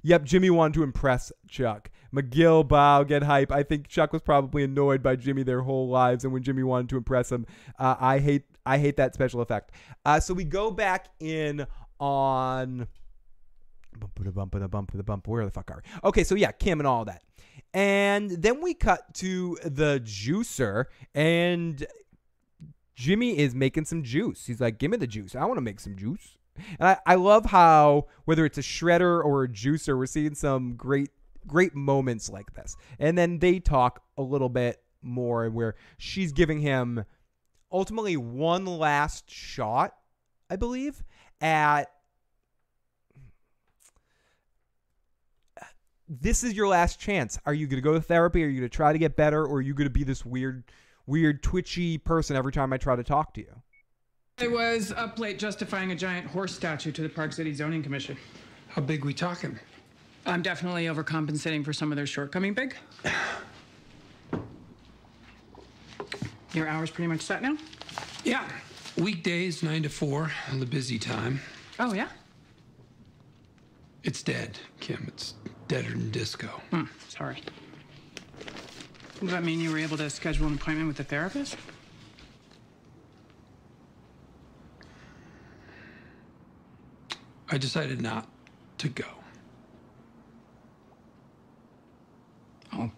Yep, 0.02 0.24
Jimmy 0.24 0.50
wanted 0.50 0.74
to 0.76 0.84
impress 0.84 1.32
Chuck. 1.48 1.92
McGill, 2.14 2.68
bow, 2.68 3.04
get 3.04 3.24
hype. 3.24 3.52
I 3.52 3.64
think 3.64 3.88
Chuck 3.88 4.14
was 4.14 4.22
probably 4.22 4.64
annoyed 4.64 5.02
by 5.02 5.16
Jimmy 5.16 5.44
their 5.44 5.62
whole 5.62 5.88
lives, 5.88 6.24
and 6.24 6.32
when 6.32 6.44
Jimmy 6.44 6.64
wanted 6.64 6.90
to 6.90 6.98
impress 6.98 7.32
him, 7.32 7.46
uh, 7.80 7.96
I 8.00 8.20
hate 8.20 8.44
I 8.66 8.78
hate 8.78 8.98
that 8.98 9.14
special 9.14 9.42
effect. 9.42 9.72
Uh, 10.06 10.20
so 10.20 10.34
we 10.34 10.44
go 10.44 10.72
back 10.72 11.08
in 11.20 11.66
on 12.00 12.88
bump 14.00 14.20
the 14.24 14.32
bump 14.32 14.54
the 14.54 14.68
bump 14.68 14.92
the 14.94 15.04
bump. 15.04 15.28
Where 15.28 15.44
the 15.44 15.52
fuck 15.52 15.72
are 15.72 15.84
we? 15.84 16.10
Okay, 16.10 16.24
so 16.24 16.36
yeah, 16.36 16.52
Kim 16.52 16.80
and 16.80 16.88
all 16.88 17.06
that, 17.06 17.24
and 17.74 18.30
then 18.30 18.62
we 18.62 18.74
cut 18.74 19.14
to 19.16 19.58
the 19.64 20.02
juicer 20.04 20.86
and. 21.16 21.86
Jimmy 22.96 23.40
is 23.40 23.56
making 23.56 23.86
some 23.86 24.04
juice. 24.04 24.46
He's 24.46 24.62
like, 24.62 24.78
"Give 24.78 24.92
me 24.92 24.98
the 24.98 25.08
juice. 25.08 25.36
I 25.36 25.44
want 25.46 25.58
to 25.58 25.62
make 25.62 25.80
some 25.80 25.96
juice." 25.96 26.38
And 26.80 26.88
I, 26.88 26.98
I 27.08 27.16
love 27.16 27.46
how 27.46 28.06
whether 28.26 28.46
it's 28.46 28.60
a 28.60 28.62
shredder 28.62 29.24
or 29.24 29.44
a 29.44 29.48
juicer, 29.48 29.98
we're 29.98 30.06
seeing 30.06 30.36
some 30.36 30.76
great 30.76 31.10
great 31.48 31.76
moments 31.76 32.30
like 32.30 32.54
this. 32.54 32.76
And 33.00 33.18
then 33.18 33.40
they 33.40 33.60
talk 33.60 34.04
a 34.18 34.22
little 34.22 34.50
bit 34.50 34.82
more 35.02 35.50
where 35.50 35.76
she's 35.98 36.32
giving 36.32 36.60
him 36.60 37.06
ultimately 37.72 38.18
one 38.18 38.66
last 38.66 39.30
shot, 39.30 39.96
I 40.50 40.56
believe, 40.56 41.04
at 41.42 41.86
this 46.08 46.44
is 46.44 46.54
your 46.54 46.68
last 46.68 47.00
chance. 47.00 47.40
Are 47.46 47.54
you 47.54 47.68
going 47.68 47.78
to 47.78 47.82
go 47.82 47.94
to 47.94 48.02
therapy? 48.02 48.44
Are 48.44 48.48
you 48.48 48.60
going 48.60 48.70
to 48.70 48.76
try 48.76 48.94
to 48.94 49.00
get 49.00 49.16
better? 49.16 49.44
Or 49.46 49.58
are 49.58 49.62
you 49.62 49.74
going 49.74 49.88
to 49.88 49.94
be 49.94 50.04
this 50.04 50.26
weird, 50.26 50.64
weird, 51.08 51.42
twitchy 51.42 51.98
person 51.98 52.36
every 52.36 52.52
time 52.52 52.72
I 52.72 52.78
try 52.78 52.96
to 52.96 53.04
talk 53.04 53.34
to 53.36 53.42
you? 53.42 53.62
I 54.40 54.48
was 54.48 54.92
up 54.92 55.20
late 55.20 55.40
justifying 55.40 55.92
a 55.92 55.96
giant 55.96 56.28
horse 56.28 56.56
statue 56.56 56.92
to 56.92 57.02
the 57.02 57.10
Park 57.10 57.34
City 57.34 57.54
Zoning 57.54 57.84
Commission. 57.84 58.18
How 58.68 58.82
big 58.82 59.06
we 59.06 59.14
talking? 59.14 59.60
I'm 60.26 60.42
definitely 60.42 60.86
overcompensating 60.86 61.66
for 61.66 61.74
some 61.74 61.92
of 61.92 61.96
their 61.98 62.08
shortcoming 62.08 62.54
big. 62.54 62.76
Your 66.54 66.68
hour's 66.68 66.92
pretty 66.92 67.08
much 67.08 67.22
set 67.22 67.42
now? 67.42 67.58
Yeah. 68.24 68.48
Weekdays, 68.98 69.64
9 69.64 69.84
to 69.84 69.90
4, 69.90 70.32
the 70.54 70.66
busy 70.66 71.00
time. 71.00 71.42
Oh, 71.80 71.94
yeah? 71.94 72.10
It's 74.04 74.22
dead, 74.22 74.60
Kim. 74.80 75.06
It's 75.08 75.34
deader 75.68 75.90
than 75.90 76.12
disco. 76.12 76.48
Hmm, 76.70 76.84
sorry. 77.10 77.42
Does 79.20 79.32
that 79.32 79.44
mean 79.44 79.60
you 79.60 79.72
were 79.72 79.80
able 79.80 79.98
to 79.98 80.10
schedule 80.10 80.48
an 80.48 80.54
appointment 80.54 80.88
with 80.88 81.00
a 81.00 81.04
therapist? 81.04 81.58
I 87.50 87.58
decided 87.58 88.02
not 88.02 88.28
to 88.80 88.90
go. 88.90 89.06
Oh. 92.74 92.92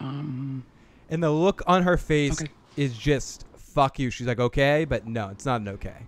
Um. 0.00 0.64
And 1.10 1.22
the 1.22 1.30
look 1.30 1.62
on 1.66 1.82
her 1.82 1.96
face 1.96 2.40
Okay. 2.40 2.52
is 2.76 2.96
just 2.96 3.46
fuck 3.56 3.98
you. 3.98 4.10
She's 4.10 4.26
like, 4.26 4.40
okay, 4.40 4.84
but 4.84 5.06
no, 5.06 5.28
it's 5.28 5.46
not 5.46 5.60
an 5.60 5.68
okay. 5.68 6.06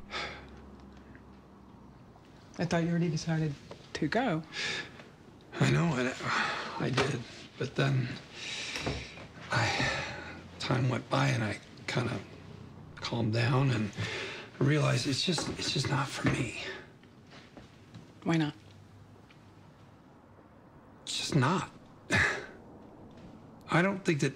I 2.59 2.65
thought 2.65 2.83
you 2.83 2.91
already 2.91 3.09
decided 3.09 3.55
to 3.95 4.09
go. 4.09 4.43
I 5.61 5.71
know, 5.71 5.85
I, 5.87 6.13
I 6.85 6.91
did. 6.91 7.21
But 7.59 7.75
then 7.75 8.09
I, 9.51 9.69
time 10.59 10.89
went 10.89 11.09
by 11.11 11.29
and 11.29 11.43
I 11.45 11.57
kind 11.87 12.09
of 12.09 12.21
calmed 12.97 13.33
down 13.33 13.71
and 13.71 13.91
realized 14.59 15.07
it's 15.07 15.23
just, 15.23 15.49
it's 15.59 15.73
just 15.73 15.89
not 15.91 16.09
for 16.09 16.29
me. 16.29 16.61
Why 18.25 18.37
not? 18.37 18.55
It's 21.11 21.19
just 21.19 21.35
not. 21.35 21.69
I 23.73 23.83
don't 23.83 24.05
think 24.05 24.21
that 24.21 24.33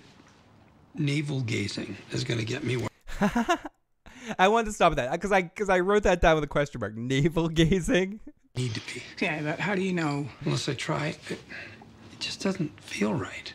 navel 0.92 1.40
gazing 1.40 1.96
is 2.10 2.24
going 2.24 2.40
to 2.40 2.44
get 2.44 2.64
me 2.64 2.76
where 2.76 2.88
I 4.38 4.48
wanted 4.48 4.66
to 4.66 4.72
stop 4.72 4.90
at 4.90 4.96
that 4.96 5.12
because 5.12 5.30
I 5.30 5.42
because 5.42 5.68
I 5.68 5.78
wrote 5.78 6.02
that 6.02 6.20
down 6.20 6.34
with 6.34 6.42
a 6.42 6.48
question 6.48 6.80
mark. 6.80 6.96
Navel 6.96 7.48
gazing. 7.48 8.18
Need 8.56 8.74
to 8.74 8.80
be. 8.92 9.04
Yeah, 9.20 9.40
but 9.42 9.60
how 9.60 9.76
do 9.76 9.82
you 9.82 9.92
know? 9.92 10.26
Unless 10.44 10.68
I 10.68 10.74
try, 10.74 11.14
it, 11.30 11.38
it 12.12 12.18
just 12.18 12.42
doesn't 12.42 12.80
feel 12.80 13.14
right. 13.14 13.54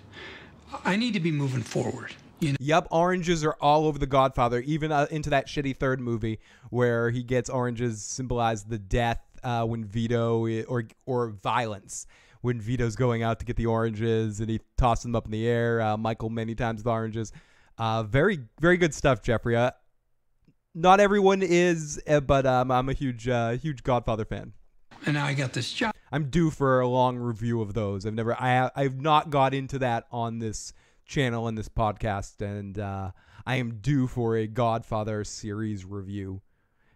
I 0.85 0.95
need 0.95 1.13
to 1.13 1.19
be 1.19 1.31
moving 1.31 1.63
forward. 1.63 2.15
You 2.39 2.53
know? 2.53 2.57
Yep, 2.61 2.87
oranges 2.89 3.43
are 3.43 3.57
all 3.59 3.85
over 3.85 3.99
the 3.99 4.07
Godfather, 4.07 4.61
even 4.61 4.93
uh, 4.93 5.07
into 5.11 5.29
that 5.31 5.47
shitty 5.47 5.75
third 5.75 5.99
movie 5.99 6.39
where 6.69 7.09
he 7.09 7.23
gets 7.23 7.49
oranges 7.49 8.01
symbolize 8.01 8.63
the 8.63 8.77
death 8.77 9.19
uh, 9.43 9.65
when 9.65 9.83
Vito 9.83 10.47
or 10.69 10.85
or 11.05 11.27
violence 11.27 12.07
when 12.41 12.61
Vito's 12.61 12.95
going 12.95 13.23
out 13.23 13.39
to 13.39 13.45
get 13.45 13.55
the 13.55 13.65
oranges 13.65 14.39
and 14.39 14.49
he 14.49 14.59
tosses 14.77 15.03
them 15.03 15.15
up 15.15 15.25
in 15.25 15.31
the 15.31 15.47
air. 15.47 15.81
Uh, 15.81 15.97
Michael 15.97 16.29
many 16.29 16.55
times 16.55 16.79
with 16.79 16.87
oranges. 16.87 17.31
Uh, 17.77 18.03
very 18.03 18.39
very 18.59 18.77
good 18.77 18.93
stuff, 18.93 19.21
Jeffrey. 19.21 19.55
Uh, 19.55 19.71
not 20.75 20.99
everyone 20.99 21.41
is, 21.41 22.01
uh, 22.07 22.19
but 22.19 22.45
um, 22.45 22.71
I'm 22.71 22.89
a 22.89 22.93
huge 22.93 23.27
uh, 23.27 23.51
huge 23.51 23.83
Godfather 23.83 24.25
fan. 24.25 24.53
And 25.05 25.13
now 25.15 25.25
I 25.25 25.33
got 25.33 25.53
this 25.53 25.71
job. 25.71 25.93
I'm 26.11 26.29
due 26.29 26.49
for 26.49 26.79
a 26.79 26.87
long 26.87 27.17
review 27.17 27.61
of 27.61 27.73
those. 27.73 28.05
I've 28.05 28.13
never, 28.13 28.35
I, 28.39 28.69
I've 28.75 28.99
not 28.99 29.29
got 29.29 29.53
into 29.53 29.79
that 29.79 30.07
on 30.11 30.39
this 30.39 30.73
channel 31.05 31.47
and 31.47 31.57
this 31.57 31.69
podcast, 31.69 32.41
and 32.41 32.77
uh, 32.77 33.11
I 33.45 33.55
am 33.55 33.75
due 33.75 34.07
for 34.07 34.35
a 34.35 34.47
Godfather 34.47 35.23
series 35.23 35.85
review. 35.85 36.41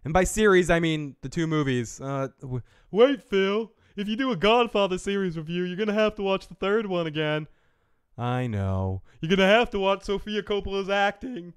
And 0.03 0.13
by 0.13 0.25
series, 0.25 0.69
I 0.69 0.79
mean 0.79 1.15
the 1.21 1.29
two 1.29 1.47
movies. 1.47 2.01
Uh, 2.01 2.27
wait, 2.91 3.23
Phil. 3.23 3.71
If 3.95 4.07
you 4.07 4.15
do 4.15 4.31
a 4.31 4.35
Godfather 4.35 4.97
series 4.97 5.37
review, 5.37 5.63
you're 5.63 5.77
gonna 5.77 5.93
have 5.93 6.15
to 6.15 6.23
watch 6.23 6.47
the 6.47 6.55
third 6.55 6.87
one 6.87 7.05
again. 7.07 7.47
I 8.17 8.47
know. 8.47 9.01
You're 9.21 9.29
gonna 9.29 9.47
have 9.47 9.69
to 9.71 9.79
watch 9.79 10.03
Sofia 10.03 10.41
Coppola's 10.41 10.89
acting. 10.89 11.53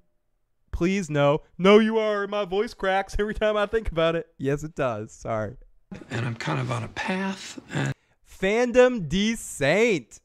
Please 0.71 1.09
no. 1.09 1.41
No, 1.57 1.79
you 1.79 1.97
are. 1.97 2.27
My 2.27 2.45
voice 2.45 2.75
cracks 2.75 3.15
every 3.17 3.33
time 3.33 3.57
I 3.57 3.65
think 3.65 3.91
about 3.91 4.15
it. 4.15 4.27
Yes, 4.37 4.63
it 4.63 4.75
does. 4.75 5.11
Sorry. 5.11 5.57
and 6.11 6.25
I'm 6.25 6.35
kind 6.35 6.59
of 6.59 6.71
on 6.71 6.83
a 6.83 6.87
path. 6.89 7.59
And 7.73 7.93
Fandom 8.29 9.09
D 9.09 9.35
Saint. 9.35 10.19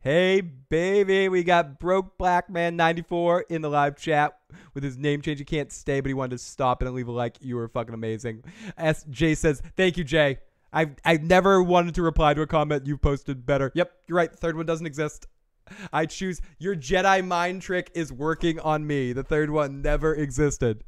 Hey, 0.00 0.40
baby, 0.40 1.28
we 1.28 1.44
got 1.44 1.78
Broke 1.78 2.18
Black 2.18 2.50
Man 2.50 2.74
94 2.74 3.42
in 3.42 3.62
the 3.62 3.70
live 3.70 3.96
chat 3.96 4.36
with 4.74 4.82
his 4.82 4.98
name 4.98 5.22
change. 5.22 5.38
He 5.38 5.44
can't 5.44 5.70
stay, 5.70 6.00
but 6.00 6.08
he 6.08 6.14
wanted 6.14 6.32
to 6.32 6.38
stop 6.38 6.82
and 6.82 6.92
leave 6.92 7.06
a 7.06 7.12
like. 7.12 7.36
You 7.40 7.54
were 7.54 7.68
fucking 7.68 7.94
amazing. 7.94 8.42
S 8.76 9.04
Jay 9.10 9.36
says, 9.36 9.62
Thank 9.76 9.96
you, 9.96 10.02
Jay. 10.02 10.38
I've, 10.72 10.96
I've 11.04 11.22
never 11.22 11.62
wanted 11.62 11.94
to 11.96 12.02
reply 12.02 12.34
to 12.34 12.42
a 12.42 12.46
comment 12.46 12.86
you 12.86 12.96
posted 12.96 13.44
better. 13.44 13.70
Yep, 13.74 13.92
you're 14.08 14.16
right. 14.16 14.30
The 14.30 14.36
third 14.36 14.56
one 14.56 14.66
doesn't 14.66 14.86
exist. 14.86 15.26
I 15.92 16.06
choose 16.06 16.40
your 16.58 16.74
Jedi 16.74 17.26
mind 17.26 17.62
trick 17.62 17.90
is 17.94 18.12
working 18.12 18.58
on 18.60 18.86
me. 18.86 19.12
The 19.12 19.22
third 19.22 19.50
one 19.50 19.82
never 19.82 20.14
existed. 20.14 20.84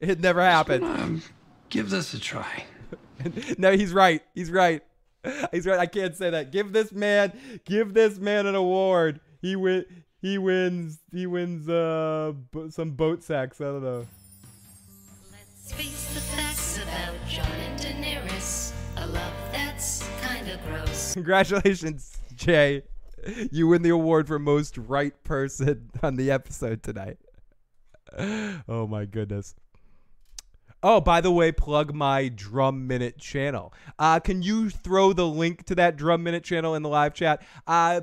it 0.00 0.20
never 0.20 0.42
happened. 0.42 0.84
um, 0.84 1.22
give 1.68 1.90
this 1.90 2.14
a 2.14 2.20
try. 2.20 2.64
no, 3.58 3.72
he's 3.72 3.92
right. 3.92 4.22
He's 4.34 4.50
right. 4.50 4.82
He's 5.52 5.66
right. 5.66 5.78
I 5.78 5.86
can't 5.86 6.16
say 6.16 6.30
that. 6.30 6.50
Give 6.52 6.72
this 6.72 6.92
man, 6.92 7.60
give 7.64 7.92
this 7.92 8.18
man 8.18 8.46
an 8.46 8.54
award. 8.54 9.20
He 9.42 9.56
win. 9.56 9.84
He 10.22 10.38
wins. 10.38 10.98
He 11.12 11.26
wins. 11.26 11.68
Uh, 11.68 12.32
bo- 12.52 12.68
some 12.68 12.92
boat 12.92 13.22
sacks. 13.22 13.60
I 13.60 13.64
don't 13.64 13.82
know. 13.82 14.06
Congratulations, 21.14 22.16
Jay. 22.34 22.82
You 23.50 23.66
win 23.68 23.82
the 23.82 23.90
award 23.90 24.26
for 24.28 24.38
most 24.38 24.78
right 24.78 25.12
person 25.24 25.90
on 26.02 26.16
the 26.16 26.30
episode 26.30 26.82
tonight. 26.82 27.18
Oh 28.68 28.88
my 28.88 29.04
goodness. 29.04 29.54
Oh, 30.82 31.00
by 31.00 31.20
the 31.20 31.30
way, 31.30 31.52
plug 31.52 31.94
my 31.94 32.26
Drum 32.26 32.88
Minute 32.88 33.18
channel. 33.18 33.72
Uh, 34.00 34.18
can 34.18 34.42
you 34.42 34.68
throw 34.68 35.12
the 35.12 35.26
link 35.26 35.64
to 35.66 35.76
that 35.76 35.96
Drum 35.96 36.24
Minute 36.24 36.42
channel 36.42 36.74
in 36.74 36.82
the 36.82 36.88
live 36.88 37.14
chat? 37.14 37.40
Uh, 37.68 38.00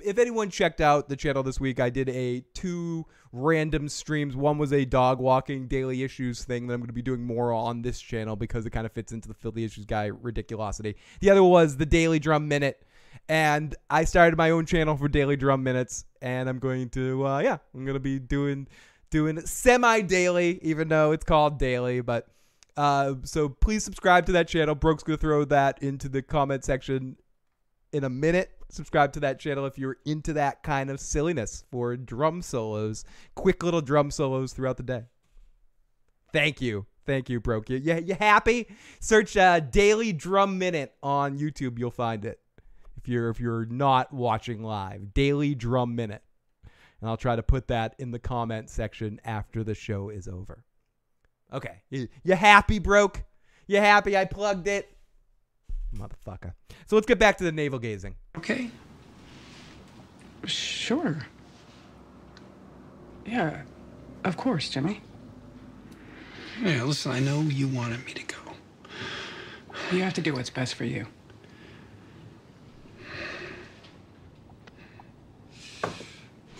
if 0.00 0.18
anyone 0.18 0.48
checked 0.50 0.80
out 0.80 1.08
the 1.08 1.16
channel 1.16 1.42
this 1.42 1.58
week, 1.58 1.80
I 1.80 1.90
did 1.90 2.08
a 2.10 2.44
two 2.54 3.06
random 3.32 3.88
streams. 3.88 4.36
One 4.36 4.58
was 4.58 4.72
a 4.72 4.84
dog 4.84 5.18
walking 5.18 5.66
daily 5.66 6.02
issues 6.02 6.44
thing 6.44 6.66
that 6.66 6.74
I'm 6.74 6.80
going 6.80 6.88
to 6.88 6.92
be 6.92 7.02
doing 7.02 7.24
more 7.24 7.52
on 7.52 7.82
this 7.82 8.00
channel 8.00 8.36
because 8.36 8.66
it 8.66 8.70
kind 8.70 8.86
of 8.86 8.92
fits 8.92 9.12
into 9.12 9.28
the 9.28 9.34
filthy 9.34 9.64
issues 9.64 9.84
guy 9.84 10.10
ridiculosity. 10.10 10.94
The 11.20 11.30
other 11.30 11.42
was 11.42 11.76
the 11.76 11.86
daily 11.86 12.18
drum 12.18 12.48
minute, 12.48 12.82
and 13.28 13.74
I 13.90 14.04
started 14.04 14.36
my 14.36 14.50
own 14.50 14.66
channel 14.66 14.96
for 14.96 15.08
daily 15.08 15.36
drum 15.36 15.62
minutes, 15.62 16.04
and 16.22 16.48
I'm 16.48 16.58
going 16.58 16.88
to 16.90 17.26
uh, 17.26 17.38
yeah, 17.40 17.58
I'm 17.74 17.84
going 17.84 17.94
to 17.94 18.00
be 18.00 18.18
doing 18.18 18.68
doing 19.10 19.40
semi 19.46 20.00
daily, 20.02 20.58
even 20.62 20.88
though 20.88 21.12
it's 21.12 21.24
called 21.24 21.58
daily, 21.58 22.00
but. 22.00 22.26
Uh, 22.76 23.16
so 23.24 23.48
please 23.48 23.82
subscribe 23.82 24.24
to 24.24 24.30
that 24.30 24.46
channel. 24.46 24.72
Brooke's 24.72 25.02
gonna 25.02 25.16
throw 25.16 25.44
that 25.46 25.82
into 25.82 26.08
the 26.08 26.22
comment 26.22 26.64
section 26.64 27.16
in 27.92 28.04
a 28.04 28.08
minute. 28.08 28.52
Subscribe 28.70 29.12
to 29.14 29.20
that 29.20 29.38
channel 29.38 29.64
if 29.64 29.78
you're 29.78 29.96
into 30.04 30.34
that 30.34 30.62
kind 30.62 30.90
of 30.90 31.00
silliness 31.00 31.64
for 31.70 31.96
drum 31.96 32.42
solos, 32.42 33.04
quick 33.34 33.62
little 33.62 33.80
drum 33.80 34.10
solos 34.10 34.52
throughout 34.52 34.76
the 34.76 34.82
day. 34.82 35.04
Thank 36.32 36.60
you. 36.60 36.86
Thank 37.06 37.30
you, 37.30 37.40
Broke. 37.40 37.70
You, 37.70 37.78
you, 37.78 38.14
happy? 38.14 38.68
Search 39.00 39.34
uh, 39.38 39.60
Daily 39.60 40.12
Drum 40.12 40.58
Minute 40.58 40.94
on 41.02 41.38
YouTube. 41.38 41.78
You'll 41.78 41.90
find 41.90 42.26
it. 42.26 42.38
If 42.98 43.08
you're 43.08 43.30
if 43.30 43.40
you're 43.40 43.64
not 43.64 44.12
watching 44.12 44.62
live, 44.62 45.14
Daily 45.14 45.54
Drum 45.54 45.96
Minute. 45.96 46.22
And 47.00 47.08
I'll 47.08 47.16
try 47.16 47.36
to 47.36 47.42
put 47.42 47.68
that 47.68 47.94
in 47.98 48.10
the 48.10 48.18
comment 48.18 48.68
section 48.68 49.20
after 49.24 49.64
the 49.64 49.74
show 49.74 50.10
is 50.10 50.28
over. 50.28 50.64
Okay. 51.50 51.82
You, 51.88 52.08
you 52.22 52.34
happy, 52.34 52.78
Broke? 52.78 53.24
You 53.66 53.78
happy 53.78 54.14
I 54.14 54.26
plugged 54.26 54.68
it? 54.68 54.94
Motherfucker. 55.94 56.52
So 56.86 56.96
let's 56.96 57.06
get 57.06 57.18
back 57.18 57.38
to 57.38 57.44
the 57.44 57.52
navel 57.52 57.78
gazing. 57.78 58.14
Okay. 58.36 58.70
Sure. 60.44 61.26
Yeah, 63.26 63.62
of 64.24 64.36
course, 64.36 64.70
Jimmy. 64.70 65.02
Yeah, 66.62 66.84
listen, 66.84 67.12
I 67.12 67.20
know 67.20 67.42
you 67.42 67.68
wanted 67.68 68.04
me 68.06 68.12
to 68.14 68.22
go. 68.24 68.36
You 69.92 70.02
have 70.02 70.14
to 70.14 70.22
do 70.22 70.34
what's 70.34 70.50
best 70.50 70.74
for 70.74 70.84
you. 70.84 71.06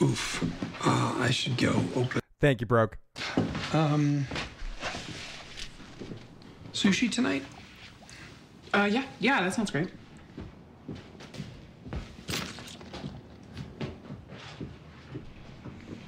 Oof. 0.01 0.45
Uh, 0.85 1.15
I 1.19 1.31
should 1.31 1.57
go 1.57 1.83
open. 1.97 2.21
Thank 2.41 2.61
you, 2.61 2.67
Broke. 2.67 2.99
Um, 3.73 4.27
sushi 6.73 7.11
tonight? 7.11 7.43
Uh, 8.73 8.89
yeah, 8.91 9.05
yeah, 9.21 9.43
that 9.43 9.55
sounds 9.55 9.71
great. 9.71 9.89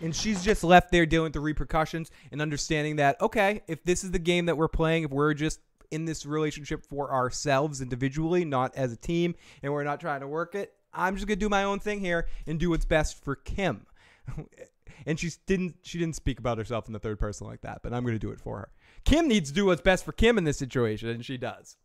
And 0.03 0.17
she's 0.17 0.43
just 0.43 0.65
left 0.65 0.91
there 0.93 1.05
dealing 1.05 1.25
with 1.25 1.33
the 1.35 1.41
repercussions 1.41 2.11
and 2.33 2.41
understanding 2.41 2.97
that, 2.97 3.21
okay, 3.21 3.63
if 3.69 3.85
this 3.85 4.03
is 4.03 4.11
the 4.13 4.19
game 4.19 4.47
that 4.47 4.57
we're 4.57 4.69
playing, 4.69 5.05
if 5.05 5.11
we're 5.11 5.35
just 5.35 5.61
in 5.91 6.05
this 6.05 6.25
relationship 6.25 6.87
for 6.87 7.13
ourselves 7.13 7.81
individually, 7.81 8.45
not 8.45 8.75
as 8.77 8.93
a 8.93 8.97
team, 8.97 9.35
and 9.63 9.73
we're 9.73 9.85
not 9.85 10.01
trying 10.01 10.21
to 10.21 10.29
work 10.29 10.55
it, 10.55 10.73
I'm 10.93 11.17
just 11.17 11.27
gonna 11.27 11.37
do 11.37 11.49
my 11.49 11.65
own 11.65 11.81
thing 11.81 12.01
here 12.01 12.27
and 12.47 12.59
do 12.59 12.71
what's 12.71 12.85
best 12.85 13.23
for 13.23 13.37
Kim. 13.37 13.87
and 15.07 15.19
she 15.19 15.31
didn't 15.47 15.77
she 15.83 15.99
didn't 15.99 16.17
speak 16.17 16.39
about 16.39 16.59
herself 16.59 16.87
in 16.87 16.93
the 16.93 16.99
third 16.99 17.19
person 17.19 17.47
like 17.47 17.61
that, 17.63 17.81
but 17.83 17.93
I'm 17.93 18.05
gonna 18.05 18.19
do 18.19 18.31
it 18.31 18.41
for 18.41 18.59
her. 18.59 18.71
Kim 19.05 19.29
needs 19.29 19.51
to 19.51 19.55
do 19.55 19.67
what's 19.67 19.83
best 19.83 20.05
for 20.05 20.13
Kim 20.13 20.39
in 20.39 20.45
this 20.45 20.59
situation, 20.59 21.09
and 21.09 21.25
she 21.25 21.37
does. 21.37 21.77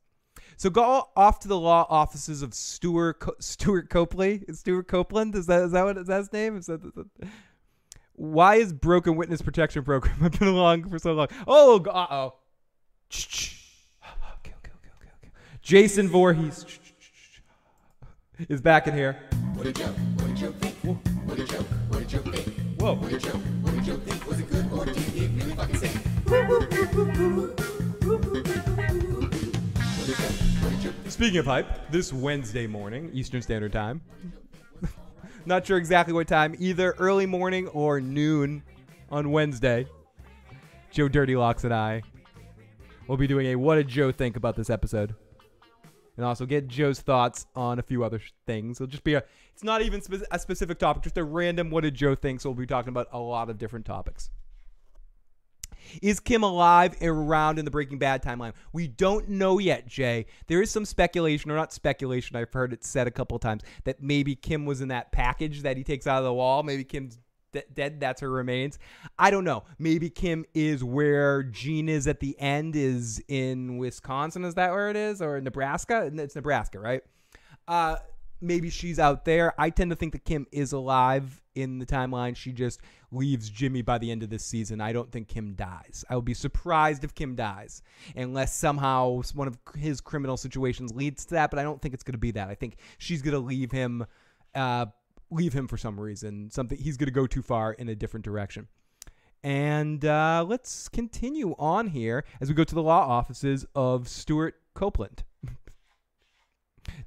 So 0.57 0.69
go 0.69 1.09
off 1.15 1.39
to 1.41 1.47
the 1.47 1.57
law 1.59 1.85
offices 1.89 2.41
of 2.41 2.53
Stuart 2.53 3.19
Co- 3.19 3.35
Stuart 3.39 3.89
Copley. 3.89 4.43
Stuart 4.53 4.87
Copeland 4.87 5.35
is 5.35 5.47
that 5.47 5.63
is 5.63 5.71
that 5.73 5.83
what 5.83 5.97
is 5.97 6.07
that 6.07 6.17
his 6.17 6.33
name? 6.33 6.57
Is 6.57 6.67
that, 6.67 6.81
that- 6.95 7.07
why 8.13 8.55
is 8.55 8.71
broken 8.71 9.17
witness 9.17 9.41
protection 9.41 9.83
program? 9.83 10.15
I've 10.21 10.39
been 10.39 10.47
along 10.47 10.89
for 10.89 10.97
so 10.99 11.13
long. 11.13 11.27
Oh, 11.47 11.83
uh 11.83 12.07
oh. 12.09 12.33
Jason 15.61 16.07
Voorhees 16.07 16.65
is 18.49 18.61
back 18.61 18.87
in 18.87 18.93
here. 18.93 19.17
What 19.55 19.63
did 19.63 19.77
you, 19.79 19.85
what 19.85 20.39
you 20.39 20.51
think? 20.51 20.75
What 21.25 21.37
did 21.37 21.51
you, 21.51 21.57
what 21.57 22.11
you 22.13 22.19
think? 22.19 22.79
Whoa. 22.79 22.93
What 22.95 23.09
did 23.09 23.23
you, 23.25 23.31
what 23.31 23.85
you 23.87 23.97
think? 23.97 24.27
Was 24.27 24.39
it 24.39 24.49
good 24.49 24.71
or 24.71 24.85
did 24.85 24.95
it 24.97 25.31
really 25.31 25.55
fucking 25.55 25.77
stink? 25.77 27.55
Speaking 31.15 31.37
of 31.37 31.45
hype, 31.45 31.89
this 31.91 32.11
Wednesday 32.11 32.67
morning, 32.67 33.09
Eastern 33.13 33.41
Standard 33.41 33.71
Time. 33.71 34.01
Not 35.45 35.65
sure 35.65 35.77
exactly 35.77 36.13
what 36.13 36.27
time, 36.27 36.57
either 36.59 36.91
early 36.99 37.25
morning 37.25 37.69
or 37.69 38.01
noon 38.01 38.61
on 39.09 39.31
Wednesday. 39.31 39.87
Joe 40.91 41.07
Dirty 41.07 41.37
Locks 41.37 41.63
and 41.63 41.73
I 41.73 42.01
will 43.07 43.15
be 43.15 43.27
doing 43.27 43.47
a 43.47 43.55
What 43.55 43.75
Did 43.75 43.87
Joe 43.87 44.11
Think 44.11 44.35
about 44.35 44.57
this 44.57 44.69
episode? 44.69 45.15
And 46.17 46.25
also 46.25 46.45
get 46.45 46.67
Joe's 46.67 46.99
thoughts 46.99 47.45
on 47.55 47.79
a 47.79 47.81
few 47.81 48.03
other 48.03 48.19
things. 48.45 48.81
It'll 48.81 48.91
just 48.91 49.05
be 49.05 49.13
a, 49.13 49.23
it's 49.53 49.63
not 49.63 49.81
even 49.81 50.01
spe- 50.01 50.27
a 50.29 50.37
specific 50.37 50.79
topic, 50.79 51.03
just 51.03 51.17
a 51.17 51.23
random 51.23 51.69
What 51.71 51.85
Did 51.85 51.95
Joe 51.95 52.15
Think? 52.15 52.41
So 52.41 52.49
we'll 52.49 52.57
be 52.57 52.65
talking 52.65 52.89
about 52.89 53.07
a 53.13 53.19
lot 53.19 53.49
of 53.49 53.57
different 53.57 53.85
topics. 53.85 54.31
Is 56.01 56.19
Kim 56.19 56.43
alive 56.43 56.95
and 56.99 57.09
around 57.09 57.59
in 57.59 57.65
the 57.65 57.71
Breaking 57.71 57.97
Bad 57.97 58.23
timeline? 58.23 58.53
We 58.73 58.87
don't 58.87 59.29
know 59.29 59.59
yet, 59.59 59.87
Jay. 59.87 60.25
There 60.47 60.61
is 60.61 60.71
some 60.71 60.85
speculation, 60.85 61.51
or 61.51 61.55
not 61.55 61.73
speculation, 61.73 62.35
I've 62.35 62.53
heard 62.53 62.73
it 62.73 62.83
said 62.83 63.07
a 63.07 63.11
couple 63.11 63.37
times, 63.39 63.63
that 63.83 64.01
maybe 64.01 64.35
Kim 64.35 64.65
was 64.65 64.81
in 64.81 64.89
that 64.89 65.11
package 65.11 65.61
that 65.61 65.77
he 65.77 65.83
takes 65.83 66.07
out 66.07 66.19
of 66.19 66.23
the 66.23 66.33
wall. 66.33 66.63
Maybe 66.63 66.83
Kim's 66.83 67.17
de- 67.51 67.63
dead. 67.73 67.99
That's 67.99 68.21
her 68.21 68.29
remains. 68.29 68.77
I 69.17 69.31
don't 69.31 69.43
know. 69.43 69.63
Maybe 69.79 70.09
Kim 70.09 70.45
is 70.53 70.83
where 70.83 71.43
Gene 71.43 71.89
is 71.89 72.07
at 72.07 72.19
the 72.19 72.39
end, 72.39 72.75
is 72.75 73.23
in 73.27 73.77
Wisconsin. 73.77 74.43
Is 74.43 74.55
that 74.55 74.71
where 74.71 74.89
it 74.89 74.95
is? 74.95 75.21
Or 75.21 75.39
Nebraska? 75.41 76.11
It's 76.13 76.35
Nebraska, 76.35 76.79
right? 76.79 77.01
Uh, 77.67 77.97
maybe 78.41 78.69
she's 78.69 78.99
out 78.99 79.25
there. 79.25 79.53
I 79.59 79.69
tend 79.69 79.91
to 79.91 79.95
think 79.95 80.13
that 80.13 80.25
Kim 80.25 80.45
is 80.51 80.71
alive 80.73 81.41
in 81.55 81.79
the 81.79 81.85
timeline. 81.85 82.35
She 82.35 82.51
just 82.51 82.81
leaves 83.11 83.49
Jimmy 83.49 83.81
by 83.81 83.97
the 83.97 84.11
end 84.11 84.23
of 84.23 84.29
this 84.29 84.45
season. 84.45 84.81
I 84.81 84.93
don't 84.93 85.11
think 85.11 85.27
Kim 85.27 85.53
dies. 85.53 86.03
I 86.09 86.15
would 86.15 86.25
be 86.25 86.33
surprised 86.33 87.03
if 87.03 87.15
Kim 87.15 87.35
dies, 87.35 87.81
unless 88.15 88.53
somehow 88.55 89.21
one 89.33 89.47
of 89.47 89.57
his 89.75 90.01
criminal 90.01 90.37
situations 90.37 90.93
leads 90.93 91.25
to 91.25 91.35
that. 91.35 91.49
But 91.49 91.59
I 91.59 91.63
don't 91.63 91.81
think 91.81 91.93
it's 91.93 92.03
going 92.03 92.13
to 92.13 92.19
be 92.19 92.31
that. 92.31 92.49
I 92.49 92.55
think 92.55 92.77
she's 92.97 93.21
going 93.21 93.33
to 93.33 93.39
leave 93.39 93.71
him, 93.71 94.05
uh, 94.53 94.87
leave 95.31 95.53
him 95.53 95.67
for 95.67 95.77
some 95.77 95.99
reason. 95.99 96.51
Something 96.51 96.77
he's 96.77 96.97
going 96.97 97.07
to 97.07 97.13
go 97.13 97.27
too 97.27 97.41
far 97.41 97.73
in 97.73 97.89
a 97.89 97.95
different 97.95 98.25
direction. 98.25 98.67
And 99.43 100.03
uh, 100.03 100.43
let's 100.47 100.89
continue 100.89 101.53
on 101.59 101.87
here 101.87 102.23
as 102.41 102.49
we 102.49 102.55
go 102.55 102.63
to 102.63 102.75
the 102.75 102.81
law 102.81 103.07
offices 103.07 103.65
of 103.75 104.09
Stuart 104.09 104.55
Copeland. 104.73 105.23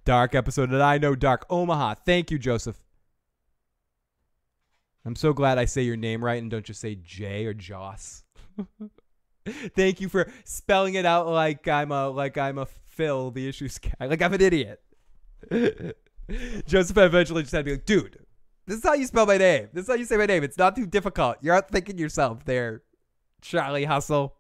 Dark 0.05 0.35
episode 0.35 0.71
that 0.71 0.83
I 0.83 0.99
know 0.99 1.15
Dark 1.15 1.47
Omaha. 1.51 1.97
Thank 2.07 2.31
you, 2.31 2.39
Joseph. 2.39 2.79
I'm 5.05 5.17
so 5.17 5.33
glad 5.33 5.59
I 5.59 5.65
say 5.65 5.83
your 5.83 5.97
name 5.97 6.25
right 6.25 6.41
and 6.41 6.51
don't 6.51 6.65
just 6.65 6.81
say 6.81 6.95
Jay 6.95 7.47
or 7.47 7.55
Joss. 7.55 8.25
Thank 9.75 10.01
you 10.01 10.09
for 10.09 10.31
spelling 10.45 10.95
it 10.95 11.07
out 11.07 11.27
like 11.29 11.67
I'm 11.67 11.93
a 11.93 12.09
like 12.09 12.37
I'm 12.37 12.59
a 12.59 12.67
Phil, 12.67 13.31
the 13.31 13.49
issues 13.49 13.79
guy. 13.79 14.07
Like 14.07 14.21
I'm 14.21 14.35
an 14.35 14.41
idiot. 14.41 14.83
Joseph 16.67 16.99
eventually 16.99 17.43
just 17.43 17.53
had 17.53 17.61
to 17.61 17.65
be 17.65 17.71
like, 17.73 17.87
dude, 17.87 18.19
this 18.67 18.79
is 18.79 18.85
how 18.85 18.93
you 18.95 19.07
spell 19.07 19.25
my 19.25 19.39
name. 19.39 19.69
This 19.73 19.85
is 19.85 19.89
how 19.89 19.95
you 19.95 20.05
say 20.05 20.17
my 20.17 20.27
name. 20.27 20.45
It's 20.45 20.59
not 20.59 20.77
too 20.77 20.87
difficult. 20.87 21.39
You're 21.41 21.55
out 21.55 21.71
thinking 21.71 21.97
yourself 21.97 22.45
there, 22.45 22.83
Charlie 23.41 23.85
Hustle. 23.85 24.35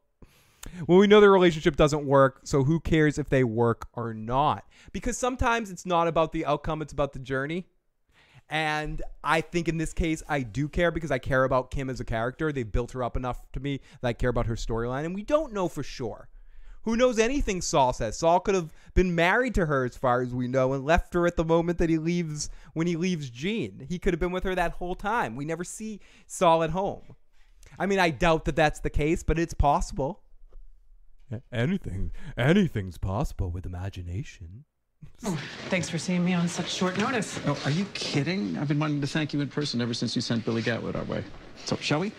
Well, 0.87 0.99
we 0.99 1.07
know 1.07 1.21
their 1.21 1.33
relationship 1.33 1.77
doesn't 1.77 2.05
work, 2.05 2.41
so 2.45 2.65
who 2.65 2.81
cares 2.81 3.19
if 3.19 3.29
they 3.29 3.45
work 3.45 3.89
or 3.95 4.13
not? 4.13 4.65
Because 4.93 5.17
sometimes 5.17 5.71
it's 5.71 5.87
not 5.87 6.09
about 6.09 6.33
the 6.33 6.45
outcome, 6.45 6.83
it's 6.83 6.93
about 6.93 7.13
the 7.13 7.19
journey. 7.19 7.67
And 8.51 9.03
I 9.23 9.41
think 9.41 9.69
in 9.69 9.77
this 9.77 9.93
case, 9.93 10.23
I 10.29 10.41
do 10.41 10.69
care 10.69 10.91
because 10.91 11.11
I 11.11 11.19
care 11.19 11.45
about 11.45 11.71
Kim 11.71 11.91
as 11.91 12.01
a 12.01 12.05
character. 12.05 12.51
They've 12.51 12.71
built 12.71 12.93
her 12.93 13.03
up 13.03 13.17
enough 13.17 13.41
to 13.53 13.61
me 13.61 13.81
that 14.01 14.09
I 14.09 14.13
care 14.15 14.31
about 14.31 14.47
her 14.47 14.55
storyline. 14.55 15.05
And 15.05 15.15
we 15.15 15.23
don't 15.23 15.53
know 15.53 15.69
for 15.69 15.83
sure. 15.83 16.29
Who 16.83 16.97
knows 16.97 17.19
anything 17.19 17.61
Saul 17.61 17.93
says? 17.93 18.17
Saul 18.17 18.41
could 18.41 18.55
have 18.55 18.73
been 18.95 19.15
married 19.15 19.55
to 19.57 19.67
her 19.67 19.85
as 19.85 19.97
far 19.97 20.23
as 20.23 20.33
we 20.33 20.49
know 20.49 20.73
and 20.73 20.87
left 20.87 21.13
her 21.13 21.27
at 21.27 21.37
the 21.37 21.45
moment 21.45 21.77
that 21.79 21.91
he 21.91 21.99
leaves 21.99 22.49
when 22.73 22.87
he 22.87 22.97
leaves 22.97 23.29
Gene. 23.29 23.85
He 23.87 23.99
could 23.99 24.15
have 24.15 24.21
been 24.21 24.33
with 24.33 24.45
her 24.45 24.55
that 24.55 24.73
whole 24.73 24.95
time. 24.95 25.37
We 25.37 25.45
never 25.45 25.65
see 25.65 26.01
Saul 26.27 26.63
at 26.63 26.71
home. 26.71 27.17
I 27.79 27.85
mean, 27.85 27.99
I 27.99 28.09
doubt 28.09 28.47
that 28.47 28.57
that's 28.57 28.81
the 28.81 28.89
case, 28.89 29.23
but 29.23 29.39
it's 29.39 29.53
possible. 29.53 30.23
Anything, 31.53 32.13
anything's 32.37 32.99
possible 32.99 33.51
with 33.51 33.67
imagination. 33.67 34.65
Oh, 35.25 35.39
thanks 35.69 35.89
for 35.89 35.99
seeing 35.99 36.25
me 36.25 36.35
on 36.35 36.49
such 36.49 36.73
short 36.73 36.97
notice. 36.99 37.39
Oh, 37.47 37.59
are 37.65 37.71
you 37.71 37.85
kidding? 37.95 38.57
I've 38.57 38.69
been 38.69 38.79
wanting 38.79 39.01
to 39.01 39.07
thank 39.07 39.33
you 39.33 39.41
in 39.41 39.49
person 39.49 39.81
ever 39.81 39.95
since 39.95 40.17
you 40.17 40.23
sent 40.23 40.45
Billy 40.45 40.63
Gatwood 40.63 40.97
our 40.97 41.05
way. 41.05 41.23
So, 41.65 41.77
shall 41.77 42.01
we? 42.01 42.13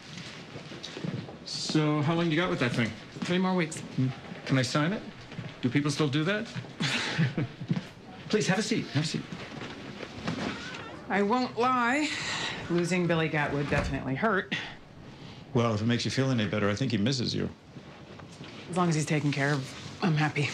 So, 1.45 2.01
how 2.01 2.14
long 2.14 2.30
you 2.30 2.38
got 2.38 2.49
with 2.49 2.60
that 2.60 2.72
thing? 2.72 2.89
Three 3.22 3.38
more 3.38 3.55
weeks. 3.55 3.80
Hmm? 3.80 4.07
Can 4.45 4.57
I 4.57 4.62
sign 4.62 4.93
it? 4.93 5.01
Do 5.62 5.70
people 5.70 5.91
still 5.91 6.07
do 6.07 6.24
that? 6.26 6.45
Please, 8.30 8.47
have 8.47 8.60
a 8.60 8.64
seat. 8.64 8.86
Have 8.88 9.03
a 9.03 9.07
seat. 9.07 9.24
I 11.10 11.24
won't 11.24 11.57
lie. 11.57 12.07
Losing 12.70 13.07
Billy 13.07 13.30
Gatwood 13.30 13.70
definitely 13.70 14.16
hurt. 14.16 14.55
Well, 15.53 15.74
if 15.74 15.82
it 15.82 15.86
makes 15.86 16.05
you 16.05 16.12
feel 16.12 16.30
any 16.30 16.45
better, 16.45 16.70
I 16.70 16.76
think 16.76 16.91
he 16.91 16.97
misses 16.97 17.34
you. 17.34 17.49
As 18.70 18.78
long 18.78 18.89
as 18.89 18.95
he's 18.95 19.05
taken 19.05 19.32
care 19.32 19.53
of, 19.53 19.97
I'm 20.01 20.15
happy. 20.15 20.49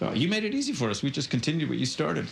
Well, 0.00 0.16
you 0.16 0.28
made 0.28 0.44
it 0.44 0.54
easy 0.54 0.72
for 0.72 0.90
us. 0.90 1.02
We 1.02 1.10
just 1.10 1.30
continued 1.30 1.68
what 1.68 1.78
you 1.78 1.86
started. 1.86 2.26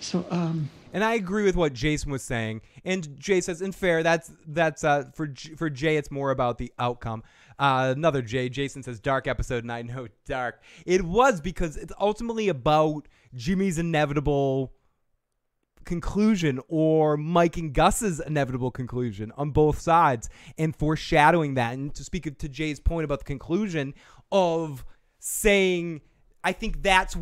So, 0.00 0.26
um, 0.30 0.68
and 0.92 1.04
I 1.04 1.14
agree 1.14 1.44
with 1.44 1.54
what 1.54 1.72
Jason 1.72 2.10
was 2.10 2.22
saying. 2.22 2.62
And 2.84 3.18
Jay 3.18 3.40
says, 3.40 3.62
and 3.62 3.74
fair, 3.74 4.02
that's 4.02 4.32
that's 4.48 4.82
uh, 4.82 5.04
for 5.14 5.28
J- 5.28 5.54
for 5.54 5.70
Jay, 5.70 5.96
it's 5.96 6.10
more 6.10 6.30
about 6.32 6.58
the 6.58 6.72
outcome. 6.78 7.22
Uh, 7.58 7.92
another 7.96 8.22
Jay, 8.22 8.48
Jason 8.48 8.82
says, 8.82 8.98
dark 8.98 9.28
episode, 9.28 9.62
and 9.62 9.70
I 9.70 9.82
know 9.82 10.08
dark. 10.26 10.62
It 10.86 11.02
was 11.02 11.40
because 11.40 11.76
it's 11.76 11.92
ultimately 12.00 12.48
about 12.48 13.06
Jimmy's 13.34 13.78
inevitable 13.78 14.72
conclusion 15.90 16.60
or 16.68 17.16
Mike 17.16 17.56
and 17.56 17.74
Gus's 17.74 18.20
inevitable 18.20 18.70
conclusion 18.70 19.32
on 19.36 19.50
both 19.50 19.80
sides 19.80 20.30
and 20.56 20.74
foreshadowing 20.74 21.54
that. 21.54 21.74
And 21.74 21.92
to 21.96 22.04
speak 22.04 22.38
to 22.38 22.48
Jay's 22.48 22.78
point 22.78 23.04
about 23.04 23.18
the 23.18 23.24
conclusion 23.24 23.94
of 24.30 24.84
saying, 25.18 26.00
I 26.44 26.52
think 26.52 26.80
that's 26.84 27.16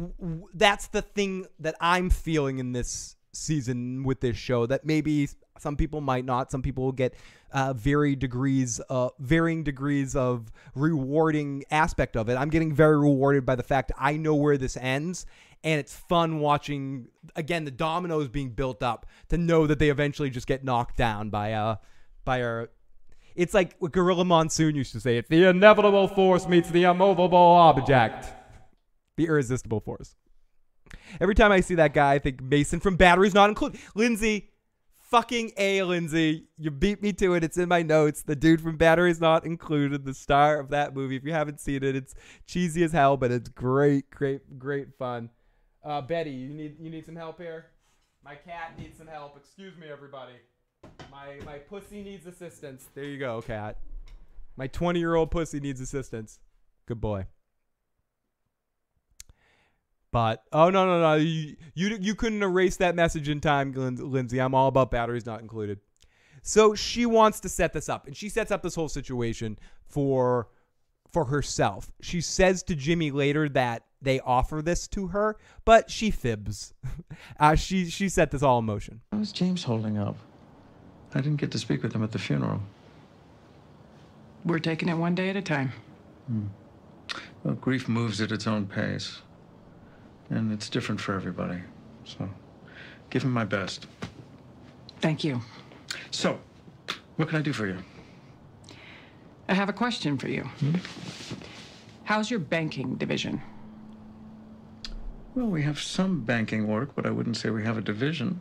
that's 0.52 0.88
the 0.88 1.00
thing 1.00 1.46
that 1.60 1.76
I'm 1.80 2.10
feeling 2.10 2.58
in 2.58 2.72
this 2.72 3.16
season 3.32 4.02
with 4.04 4.20
this 4.20 4.36
show 4.36 4.66
that 4.66 4.84
maybe 4.84 5.28
some 5.58 5.74
people 5.74 6.02
might 6.02 6.26
not. 6.26 6.50
Some 6.50 6.60
people 6.60 6.84
will 6.84 6.92
get 6.92 7.14
uh, 7.52 7.72
degrees, 7.72 8.80
uh, 8.90 9.08
varying 9.18 9.64
degrees 9.64 10.14
of 10.14 10.52
rewarding 10.74 11.64
aspect 11.70 12.16
of 12.16 12.28
it. 12.28 12.34
I'm 12.34 12.50
getting 12.50 12.72
very 12.74 12.98
rewarded 12.98 13.46
by 13.46 13.56
the 13.56 13.62
fact 13.62 13.92
I 13.98 14.18
know 14.18 14.34
where 14.34 14.58
this 14.58 14.76
ends, 14.76 15.24
and 15.64 15.80
it's 15.80 15.94
fun 15.94 16.40
watching 16.40 17.08
again 17.36 17.64
the 17.64 17.70
dominoes 17.70 18.28
being 18.28 18.50
built 18.50 18.82
up 18.82 19.06
to 19.28 19.38
know 19.38 19.66
that 19.66 19.78
they 19.78 19.90
eventually 19.90 20.30
just 20.30 20.46
get 20.46 20.64
knocked 20.64 20.96
down 20.96 21.30
by 21.30 21.52
uh 21.52 21.76
by 22.24 22.38
a. 22.38 22.66
It's 23.34 23.54
like 23.54 23.76
what 23.78 23.92
Gorilla 23.92 24.24
Monsoon 24.24 24.74
used 24.74 24.92
to 24.92 25.00
say: 25.00 25.18
"It's 25.18 25.28
the 25.28 25.48
inevitable 25.48 26.08
force 26.08 26.46
meets 26.48 26.70
the 26.70 26.84
immovable 26.84 27.38
object, 27.38 28.26
the 29.16 29.26
irresistible 29.26 29.80
force." 29.80 30.16
Every 31.20 31.34
time 31.34 31.52
I 31.52 31.60
see 31.60 31.74
that 31.76 31.94
guy, 31.94 32.14
I 32.14 32.18
think 32.18 32.42
Mason 32.42 32.80
from 32.80 32.96
Batteries 32.96 33.34
Not 33.34 33.48
Included. 33.50 33.80
Lindsay, 33.94 34.50
fucking 35.10 35.52
A, 35.56 35.82
Lindsay. 35.82 36.44
You 36.58 36.70
beat 36.70 37.02
me 37.02 37.12
to 37.14 37.34
it. 37.34 37.44
It's 37.44 37.58
in 37.58 37.68
my 37.68 37.82
notes. 37.82 38.22
The 38.22 38.36
dude 38.36 38.60
from 38.60 38.76
Batteries 38.76 39.20
Not 39.20 39.44
Included, 39.44 40.04
the 40.04 40.14
star 40.14 40.58
of 40.58 40.70
that 40.70 40.94
movie. 40.94 41.16
If 41.16 41.24
you 41.24 41.32
haven't 41.32 41.60
seen 41.60 41.82
it, 41.82 41.96
it's 41.96 42.14
cheesy 42.46 42.82
as 42.84 42.92
hell, 42.92 43.16
but 43.16 43.30
it's 43.30 43.48
great, 43.48 44.10
great, 44.10 44.58
great 44.58 44.94
fun. 44.98 45.30
Uh, 45.84 46.00
Betty, 46.00 46.30
you 46.30 46.48
need 46.48 46.76
you 46.80 46.90
need 46.90 47.06
some 47.06 47.16
help 47.16 47.38
here. 47.38 47.66
My 48.24 48.34
cat 48.34 48.78
needs 48.78 48.98
some 48.98 49.06
help. 49.06 49.36
Excuse 49.36 49.76
me, 49.76 49.86
everybody. 49.90 50.34
My 51.10 51.38
my 51.44 51.58
pussy 51.58 52.02
needs 52.02 52.26
assistance. 52.26 52.88
There 52.94 53.04
you 53.04 53.18
go, 53.18 53.40
cat. 53.42 53.78
My 54.56 54.66
20 54.66 54.98
year 54.98 55.14
old 55.14 55.30
pussy 55.30 55.60
needs 55.60 55.80
assistance. 55.80 56.40
Good 56.86 57.00
boy. 57.00 57.26
But 60.10 60.42
oh 60.52 60.70
no 60.70 60.86
no 60.86 61.00
no 61.00 61.14
you 61.16 61.56
you, 61.74 61.98
you 62.00 62.14
couldn't 62.14 62.42
erase 62.42 62.76
that 62.78 62.94
message 62.94 63.28
in 63.28 63.40
time, 63.40 63.72
Lin- 63.72 64.10
Lindsay. 64.10 64.40
I'm 64.40 64.54
all 64.54 64.68
about 64.68 64.90
batteries 64.90 65.26
not 65.26 65.40
included. 65.40 65.80
So 66.42 66.74
she 66.74 67.04
wants 67.04 67.40
to 67.40 67.48
set 67.48 67.72
this 67.72 67.88
up, 67.88 68.06
and 68.06 68.16
she 68.16 68.28
sets 68.28 68.50
up 68.50 68.62
this 68.62 68.74
whole 68.74 68.88
situation 68.88 69.58
for 69.86 70.48
for 71.12 71.26
herself. 71.26 71.92
She 72.00 72.20
says 72.20 72.62
to 72.64 72.74
Jimmy 72.74 73.10
later 73.10 73.48
that 73.50 73.84
they 74.00 74.20
offer 74.20 74.62
this 74.62 74.86
to 74.88 75.08
her, 75.08 75.36
but 75.64 75.90
she 75.90 76.10
fibs. 76.10 76.74
uh, 77.40 77.54
she 77.54 77.90
she 77.90 78.08
set 78.08 78.30
this 78.30 78.42
all 78.42 78.60
in 78.60 78.64
motion. 78.64 79.00
How's 79.12 79.32
James 79.32 79.64
holding 79.64 79.98
up? 79.98 80.16
I 81.14 81.20
didn't 81.20 81.40
get 81.40 81.50
to 81.52 81.58
speak 81.58 81.82
with 81.82 81.92
him 81.92 82.02
at 82.02 82.12
the 82.12 82.18
funeral. 82.18 82.60
We're 84.44 84.58
taking 84.58 84.88
it 84.88 84.94
one 84.94 85.14
day 85.14 85.30
at 85.30 85.36
a 85.36 85.42
time. 85.42 85.72
Hmm. 86.26 86.46
Well, 87.42 87.54
grief 87.54 87.88
moves 87.88 88.20
at 88.20 88.32
its 88.32 88.46
own 88.46 88.66
pace. 88.66 89.20
And 90.30 90.52
it's 90.52 90.68
different 90.68 91.00
for 91.00 91.14
everybody. 91.14 91.60
So, 92.04 92.28
give 93.10 93.22
him 93.24 93.32
my 93.32 93.44
best. 93.44 93.86
Thank 95.00 95.24
you. 95.24 95.40
So, 96.10 96.38
what 97.16 97.28
can 97.28 97.38
I 97.38 97.42
do 97.42 97.52
for 97.52 97.66
you? 97.66 97.78
I 99.48 99.54
have 99.54 99.70
a 99.70 99.72
question 99.72 100.18
for 100.18 100.28
you. 100.28 100.46
How's 102.04 102.30
your 102.30 102.40
banking 102.40 102.96
division? 102.96 103.40
Well, 105.38 105.46
we 105.46 105.62
have 105.62 105.78
some 105.78 106.22
banking 106.22 106.66
work, 106.66 106.96
but 106.96 107.06
I 107.06 107.10
wouldn't 107.10 107.36
say 107.36 107.50
we 107.50 107.62
have 107.62 107.78
a 107.78 107.80
division. 107.80 108.40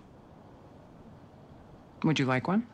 Would 2.03 2.17
you 2.17 2.25
like 2.25 2.47
one? 2.47 2.65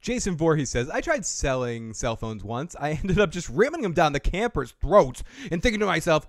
Jason 0.00 0.36
Voorhees 0.36 0.68
says, 0.68 0.90
I 0.90 1.00
tried 1.00 1.24
selling 1.24 1.94
cell 1.94 2.16
phones 2.16 2.42
once. 2.42 2.74
I 2.80 2.90
ended 3.02 3.20
up 3.20 3.30
just 3.30 3.48
ramming 3.50 3.82
them 3.82 3.92
down 3.92 4.14
the 4.14 4.18
campers' 4.18 4.72
throats 4.80 5.22
and 5.52 5.62
thinking 5.62 5.78
to 5.78 5.86
myself, 5.86 6.26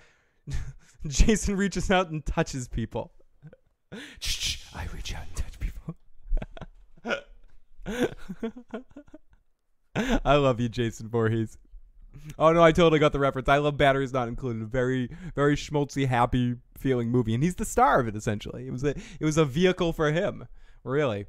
Jason 1.07 1.57
reaches 1.57 1.89
out 1.89 2.11
and 2.11 2.23
touches 2.23 2.67
people. 2.67 3.11
I 3.91 4.85
reach 4.93 5.15
out 5.15 5.23
and 5.25 5.35
touch 5.35 5.59
people. 5.59 5.95
I 9.95 10.35
love 10.35 10.59
you, 10.59 10.69
Jason 10.69 11.09
Voorhees. 11.09 11.57
Oh 12.39 12.51
no, 12.51 12.63
I 12.63 12.71
totally 12.71 12.99
got 12.99 13.11
the 13.11 13.19
reference. 13.19 13.49
I 13.49 13.57
love 13.57 13.77
Batteries 13.77 14.13
Not 14.13 14.27
Included. 14.27 14.67
Very, 14.69 15.09
very 15.35 15.55
schmaltzy, 15.55 16.07
happy 16.07 16.55
feeling 16.77 17.09
movie, 17.09 17.33
and 17.33 17.43
he's 17.43 17.55
the 17.55 17.65
star 17.65 17.99
of 17.99 18.07
it. 18.07 18.15
Essentially, 18.15 18.67
it 18.67 18.71
was 18.71 18.83
a, 18.83 18.89
it 19.19 19.25
was 19.25 19.37
a 19.37 19.45
vehicle 19.45 19.93
for 19.93 20.11
him. 20.11 20.47
Really. 20.83 21.25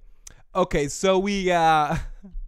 Okay, 0.55 0.89
so 0.89 1.19
we, 1.19 1.51
uh, 1.51 1.97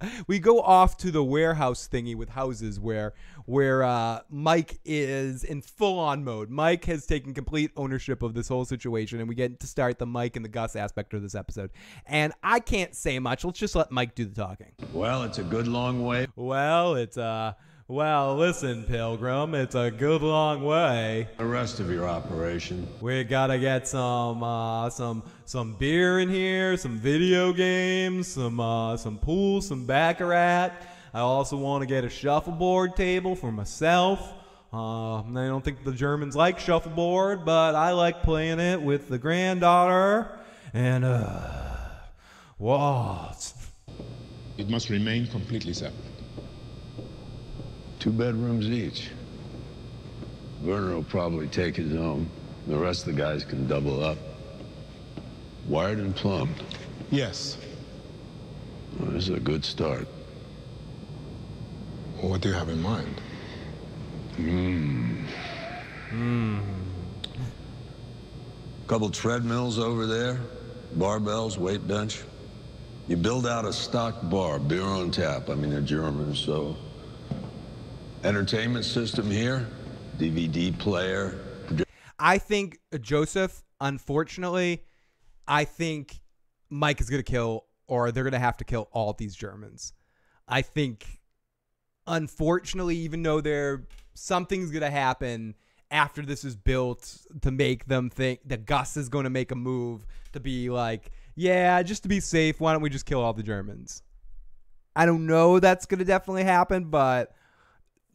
we 0.26 0.38
go 0.38 0.60
off 0.60 0.96
to 0.98 1.10
the 1.10 1.22
warehouse 1.22 1.88
thingy 1.90 2.14
with 2.14 2.28
houses 2.30 2.78
where 2.78 3.14
where 3.46 3.82
uh, 3.84 4.20
Mike 4.28 4.80
is 4.84 5.44
in 5.44 5.62
full 5.62 5.98
on 5.98 6.24
mode. 6.24 6.50
Mike 6.50 6.84
has 6.86 7.06
taken 7.06 7.32
complete 7.32 7.70
ownership 7.76 8.22
of 8.22 8.34
this 8.34 8.48
whole 8.48 8.64
situation, 8.64 9.20
and 9.20 9.28
we 9.28 9.34
get 9.34 9.60
to 9.60 9.66
start 9.66 9.98
the 9.98 10.06
Mike 10.06 10.36
and 10.36 10.44
the 10.44 10.48
Gus 10.48 10.74
aspect 10.76 11.14
of 11.14 11.22
this 11.22 11.34
episode. 11.34 11.70
And 12.06 12.32
I 12.42 12.60
can't 12.60 12.94
say 12.94 13.18
much. 13.18 13.44
Let's 13.44 13.58
just 13.58 13.76
let 13.76 13.90
Mike 13.90 14.14
do 14.14 14.24
the 14.24 14.34
talking. 14.34 14.72
Well, 14.92 15.22
it's 15.22 15.38
a 15.38 15.44
good 15.44 15.68
long 15.68 16.04
way. 16.04 16.26
Well, 16.34 16.96
it's 16.96 17.16
uh, 17.16 17.54
well, 17.88 18.34
listen, 18.34 18.82
Pilgrim, 18.82 19.54
it's 19.54 19.76
a 19.76 19.92
good 19.92 20.20
long 20.20 20.64
way. 20.64 21.28
The 21.38 21.44
rest 21.44 21.78
of 21.78 21.88
your 21.88 22.08
operation. 22.08 22.88
We 23.00 23.22
gotta 23.22 23.60
get 23.60 23.86
some 23.86 24.42
uh, 24.42 24.90
some 24.90 25.22
some 25.44 25.74
beer 25.74 26.18
in 26.18 26.28
here, 26.28 26.76
some 26.76 26.98
video 26.98 27.52
games, 27.52 28.26
some 28.26 28.58
uh, 28.58 28.96
some 28.96 29.18
pool, 29.18 29.62
some 29.62 29.86
baccarat. 29.86 30.72
I 31.14 31.20
also 31.20 31.56
want 31.56 31.82
to 31.82 31.86
get 31.86 32.02
a 32.02 32.10
shuffleboard 32.10 32.96
table 32.96 33.36
for 33.36 33.52
myself. 33.52 34.32
Uh, 34.72 35.20
I 35.20 35.46
don't 35.46 35.64
think 35.64 35.84
the 35.84 35.92
Germans 35.92 36.34
like 36.34 36.58
shuffleboard, 36.58 37.44
but 37.44 37.76
I 37.76 37.92
like 37.92 38.24
playing 38.24 38.58
it 38.58 38.82
with 38.82 39.08
the 39.08 39.16
granddaughter. 39.16 40.28
And 40.74 41.04
uh, 41.04 41.28
what? 42.58 43.54
It 44.58 44.68
must 44.68 44.90
remain 44.90 45.28
completely 45.28 45.72
separate. 45.72 46.15
Two 47.98 48.10
bedrooms 48.10 48.66
each. 48.66 49.10
Werner 50.62 50.94
will 50.94 51.02
probably 51.02 51.48
take 51.48 51.76
his 51.76 51.94
own. 51.94 52.28
The 52.66 52.76
rest 52.76 53.06
of 53.06 53.14
the 53.14 53.20
guys 53.20 53.44
can 53.44 53.66
double 53.66 54.02
up. 54.04 54.18
Wired 55.68 55.98
and 55.98 56.14
plumbed. 56.14 56.54
Yes. 57.10 57.56
Well, 58.98 59.10
this 59.10 59.24
is 59.24 59.36
a 59.36 59.40
good 59.40 59.64
start. 59.64 60.06
What 62.20 62.40
do 62.40 62.48
you 62.48 62.54
have 62.54 62.68
in 62.68 62.80
mind? 62.80 63.20
Hmm. 64.36 65.24
Hmm. 66.10 66.58
Couple 68.86 69.10
treadmills 69.10 69.78
over 69.78 70.06
there, 70.06 70.40
barbells, 70.96 71.58
weight 71.58 71.86
bench. 71.86 72.22
You 73.08 73.16
build 73.16 73.46
out 73.46 73.64
a 73.64 73.72
stock 73.72 74.14
bar, 74.24 74.58
beer 74.58 74.82
on 74.82 75.10
tap. 75.10 75.50
I 75.50 75.54
mean, 75.54 75.70
they're 75.70 75.80
Germans, 75.80 76.38
so. 76.38 76.76
Entertainment 78.24 78.84
system 78.84 79.30
here, 79.30 79.66
DVD 80.18 80.76
player. 80.78 81.38
I 82.18 82.38
think 82.38 82.78
uh, 82.92 82.98
Joseph, 82.98 83.62
unfortunately, 83.80 84.82
I 85.46 85.64
think 85.64 86.20
Mike 86.70 87.00
is 87.00 87.10
going 87.10 87.22
to 87.22 87.30
kill, 87.30 87.66
or 87.86 88.10
they're 88.10 88.24
going 88.24 88.32
to 88.32 88.38
have 88.38 88.56
to 88.58 88.64
kill 88.64 88.88
all 88.92 89.12
these 89.12 89.36
Germans. 89.36 89.92
I 90.48 90.62
think, 90.62 91.20
unfortunately, 92.06 92.96
even 92.96 93.22
though 93.22 93.40
there 93.40 93.86
something's 94.14 94.70
going 94.70 94.82
to 94.82 94.90
happen 94.90 95.54
after 95.90 96.22
this 96.22 96.44
is 96.44 96.56
built 96.56 97.16
to 97.42 97.50
make 97.50 97.86
them 97.86 98.10
think 98.10 98.40
that 98.46 98.66
Gus 98.66 98.96
is 98.96 99.08
going 99.08 99.24
to 99.24 99.30
make 99.30 99.52
a 99.52 99.56
move 99.56 100.06
to 100.32 100.40
be 100.40 100.70
like, 100.70 101.12
yeah, 101.34 101.82
just 101.82 102.02
to 102.02 102.08
be 102.08 102.20
safe, 102.20 102.60
why 102.60 102.72
don't 102.72 102.82
we 102.82 102.90
just 102.90 103.06
kill 103.06 103.20
all 103.20 103.32
the 103.32 103.42
Germans? 103.42 104.02
I 104.96 105.04
don't 105.06 105.26
know 105.26 105.60
that's 105.60 105.86
going 105.86 105.98
to 105.98 106.04
definitely 106.04 106.44
happen, 106.44 106.84
but 106.84 107.34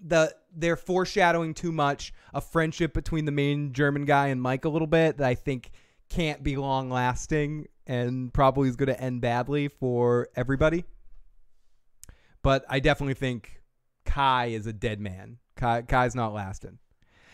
the 0.01 0.33
they're 0.55 0.75
foreshadowing 0.75 1.53
too 1.53 1.71
much 1.71 2.13
a 2.33 2.41
friendship 2.41 2.93
between 2.93 3.25
the 3.25 3.31
main 3.31 3.73
German 3.73 4.05
guy 4.05 4.27
and 4.27 4.41
Mike 4.41 4.65
a 4.65 4.69
little 4.69 4.87
bit 4.87 5.17
that 5.17 5.27
I 5.27 5.35
think 5.35 5.71
can't 6.09 6.43
be 6.43 6.57
long 6.57 6.89
lasting 6.89 7.67
and 7.87 8.33
probably 8.33 8.67
is 8.67 8.75
going 8.75 8.87
to 8.87 8.99
end 8.99 9.21
badly 9.21 9.67
for 9.67 10.27
everybody. 10.35 10.83
But 12.43 12.65
I 12.69 12.79
definitely 12.79 13.13
think 13.13 13.61
Kai 14.05 14.47
is 14.47 14.67
a 14.67 14.73
dead 14.73 14.99
man. 14.99 15.37
Kai 15.55 15.83
Kai's 15.83 16.15
not 16.15 16.33
lasting. 16.33 16.79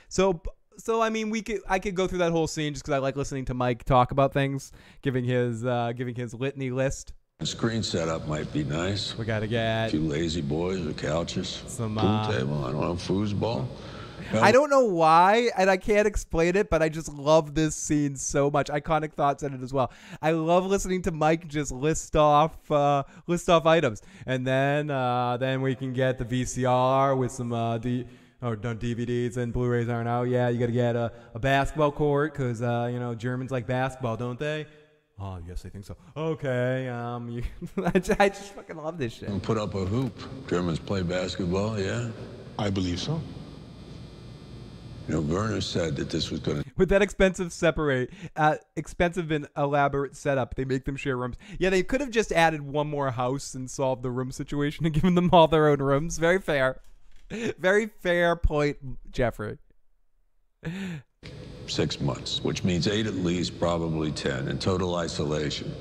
So 0.10 0.42
so 0.78 1.02
I 1.02 1.10
mean 1.10 1.30
we 1.30 1.42
could 1.42 1.62
I 1.68 1.80
could 1.80 1.96
go 1.96 2.08
through 2.08 2.20
that 2.20 2.32
whole 2.32 2.48
scene 2.48 2.74
just 2.74 2.86
because 2.86 2.96
I 2.96 3.00
like 3.00 3.16
listening 3.16 3.46
to 3.46 3.54
Mike 3.54 3.84
talk 3.84 4.12
about 4.12 4.34
things, 4.34 4.72
giving 5.02 5.24
his 5.24 5.66
uh, 5.66 5.94
giving 5.96 6.16
his 6.16 6.34
litany 6.34 6.70
list. 6.70 7.14
The 7.40 7.46
screen 7.46 7.84
setup 7.84 8.28
might 8.28 8.52
be 8.52 8.64
nice. 8.64 9.16
We 9.16 9.24
gotta 9.24 9.46
get 9.46 9.90
a 9.90 9.92
few 9.92 10.02
lazy 10.02 10.42
boys 10.42 10.84
or 10.84 10.92
couches. 10.94 11.62
Some 11.68 11.96
pool 11.96 12.10
uh, 12.10 12.32
table. 12.32 12.66
I 12.66 12.72
don't 12.72 12.82
know, 12.82 12.96
foosball. 12.96 13.68
I 14.34 14.52
don't 14.52 14.72
know 14.72 14.86
why, 14.86 15.52
and 15.56 15.70
I 15.70 15.78
can't 15.78 16.08
explain 16.08 16.56
it, 16.56 16.72
but 16.72 16.82
I 16.82 16.90
just 16.90 17.14
love 17.14 17.54
this 17.54 17.76
scene 17.76 18.16
so 18.16 18.50
much. 18.50 18.70
Iconic 18.70 19.14
thoughts 19.14 19.44
in 19.44 19.54
it 19.54 19.62
as 19.62 19.72
well. 19.72 19.92
I 20.20 20.32
love 20.32 20.66
listening 20.66 21.04
to 21.04 21.12
Mike 21.12 21.48
just 21.48 21.72
list 21.72 22.16
off 22.16 22.72
uh, 22.72 23.04
list 23.28 23.52
off 23.52 23.68
items, 23.68 24.02
and 24.26 24.46
then 24.46 24.90
uh, 24.90 25.38
then 25.38 25.62
we 25.62 25.76
can 25.76 25.94
get 25.94 26.18
the 26.18 26.26
VCR 26.26 27.16
with 27.16 27.32
some 27.32 27.54
uh, 27.54 27.78
D- 27.78 28.08
oh 28.42 28.56
no 28.56 28.74
DVDs 28.74 29.38
and 29.38 29.54
Blu-rays 29.54 29.90
aren't 29.90 30.10
out. 30.10 30.24
Yeah, 30.24 30.50
you 30.50 30.58
got 30.58 30.66
to 30.66 30.72
get 30.72 30.96
a, 30.96 31.12
a 31.36 31.40
basketball 31.40 31.92
court 31.92 32.34
because 32.34 32.64
uh, 32.64 32.90
you 32.92 32.98
know 33.00 33.14
Germans 33.14 33.52
like 33.52 33.68
basketball, 33.68 34.18
don't 34.18 34.40
they? 34.40 34.66
Oh 35.20 35.40
yes, 35.48 35.66
I 35.66 35.70
think 35.70 35.86
so. 35.86 35.96
Okay, 36.16 36.88
um, 36.90 37.30
you, 37.30 37.44
I, 37.86 37.98
just, 37.98 38.20
I 38.20 38.30
just 38.30 38.54
fucking 38.54 38.78
love 38.78 38.98
this 38.98 39.14
shit. 39.14 39.30
And 39.30 39.42
put 39.42 39.58
up 39.58 39.74
a 39.74 39.84
hoop. 39.84 40.20
Germans 40.48 40.80
play 40.80 41.02
basketball, 41.02 41.80
yeah? 41.80 42.10
I 42.60 42.70
believe 42.70 43.00
so. 43.00 43.20
You 45.08 45.16
know, 45.16 45.22
Werner 45.22 45.62
said 45.62 45.96
that 45.96 46.10
this 46.10 46.30
was 46.30 46.42
going 46.42 46.64
to. 46.64 46.70
With 46.76 46.90
that 46.90 47.02
expensive 47.02 47.54
separate, 47.54 48.12
uh, 48.36 48.58
expensive 48.76 49.32
and 49.32 49.48
elaborate 49.56 50.18
setup, 50.18 50.56
they 50.56 50.66
make 50.66 50.84
them 50.84 50.98
share 50.98 51.16
rooms. 51.16 51.38
Yeah, 51.58 51.70
they 51.70 51.82
could 51.82 52.02
have 52.02 52.12
just 52.12 52.32
added 52.34 52.62
one 52.62 52.88
more 52.88 53.12
house 53.12 53.54
and 53.54 53.72
solved 53.72 54.04
the 54.04 54.12
room 54.12 54.32
situation 54.32 54.86
and 54.86 54.94
given 54.94 55.16
them 55.16 55.30
all 55.32 55.48
their 55.48 55.70
own 55.70 55.82
rooms. 55.82 56.18
Very 56.18 56.40
fair. 56.40 56.82
Very 57.30 57.88
fair 57.88 58.36
point, 58.36 58.78
Jeffrey. 59.12 59.58
Six 61.68 62.00
months, 62.00 62.42
which 62.44 62.64
means 62.64 62.88
eight 62.88 63.08
at 63.08 63.16
least, 63.16 63.60
probably 63.60 64.12
10 64.12 64.48
in 64.48 64.58
total 64.58 64.96
isolation. 64.96 65.74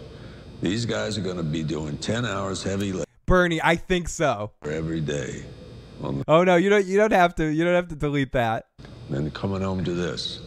These 0.61 0.85
guys 0.87 1.17
are 1.17 1.21
going 1.21 1.37
to 1.37 1.43
be 1.43 1.63
doing 1.63 1.97
10 1.99 2.25
hours 2.25 2.63
heavy 2.63 2.93
labor 2.93 3.05
Bernie, 3.27 3.61
I 3.63 3.77
think 3.77 4.09
so. 4.09 4.53
every 4.65 5.01
day. 5.01 5.45
Oh 6.29 6.45
no, 6.45 6.57
you 6.57 6.69
don't. 6.69 6.85
You 6.85 6.97
don't 6.99 7.13
have 7.13 7.35
to. 7.37 7.45
You 7.47 7.65
don't 7.65 7.75
have 7.75 7.89
to 7.89 7.97
delete 7.97 8.33
that. 8.33 8.67
and 9.09 9.33
coming 9.33 9.63
home 9.63 9.83
to 9.85 9.93
this. 9.93 10.41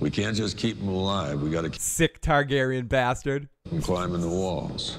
We 0.00 0.10
can't 0.10 0.36
just 0.36 0.56
keep 0.56 0.78
them 0.78 0.88
alive. 0.88 1.42
We 1.42 1.50
got 1.50 1.70
to 1.70 1.80
Sick 1.80 2.20
Targaryen 2.20 2.88
bastard. 2.88 3.48
them 3.68 3.82
climbing 3.82 4.20
the 4.20 4.28
walls. 4.28 4.98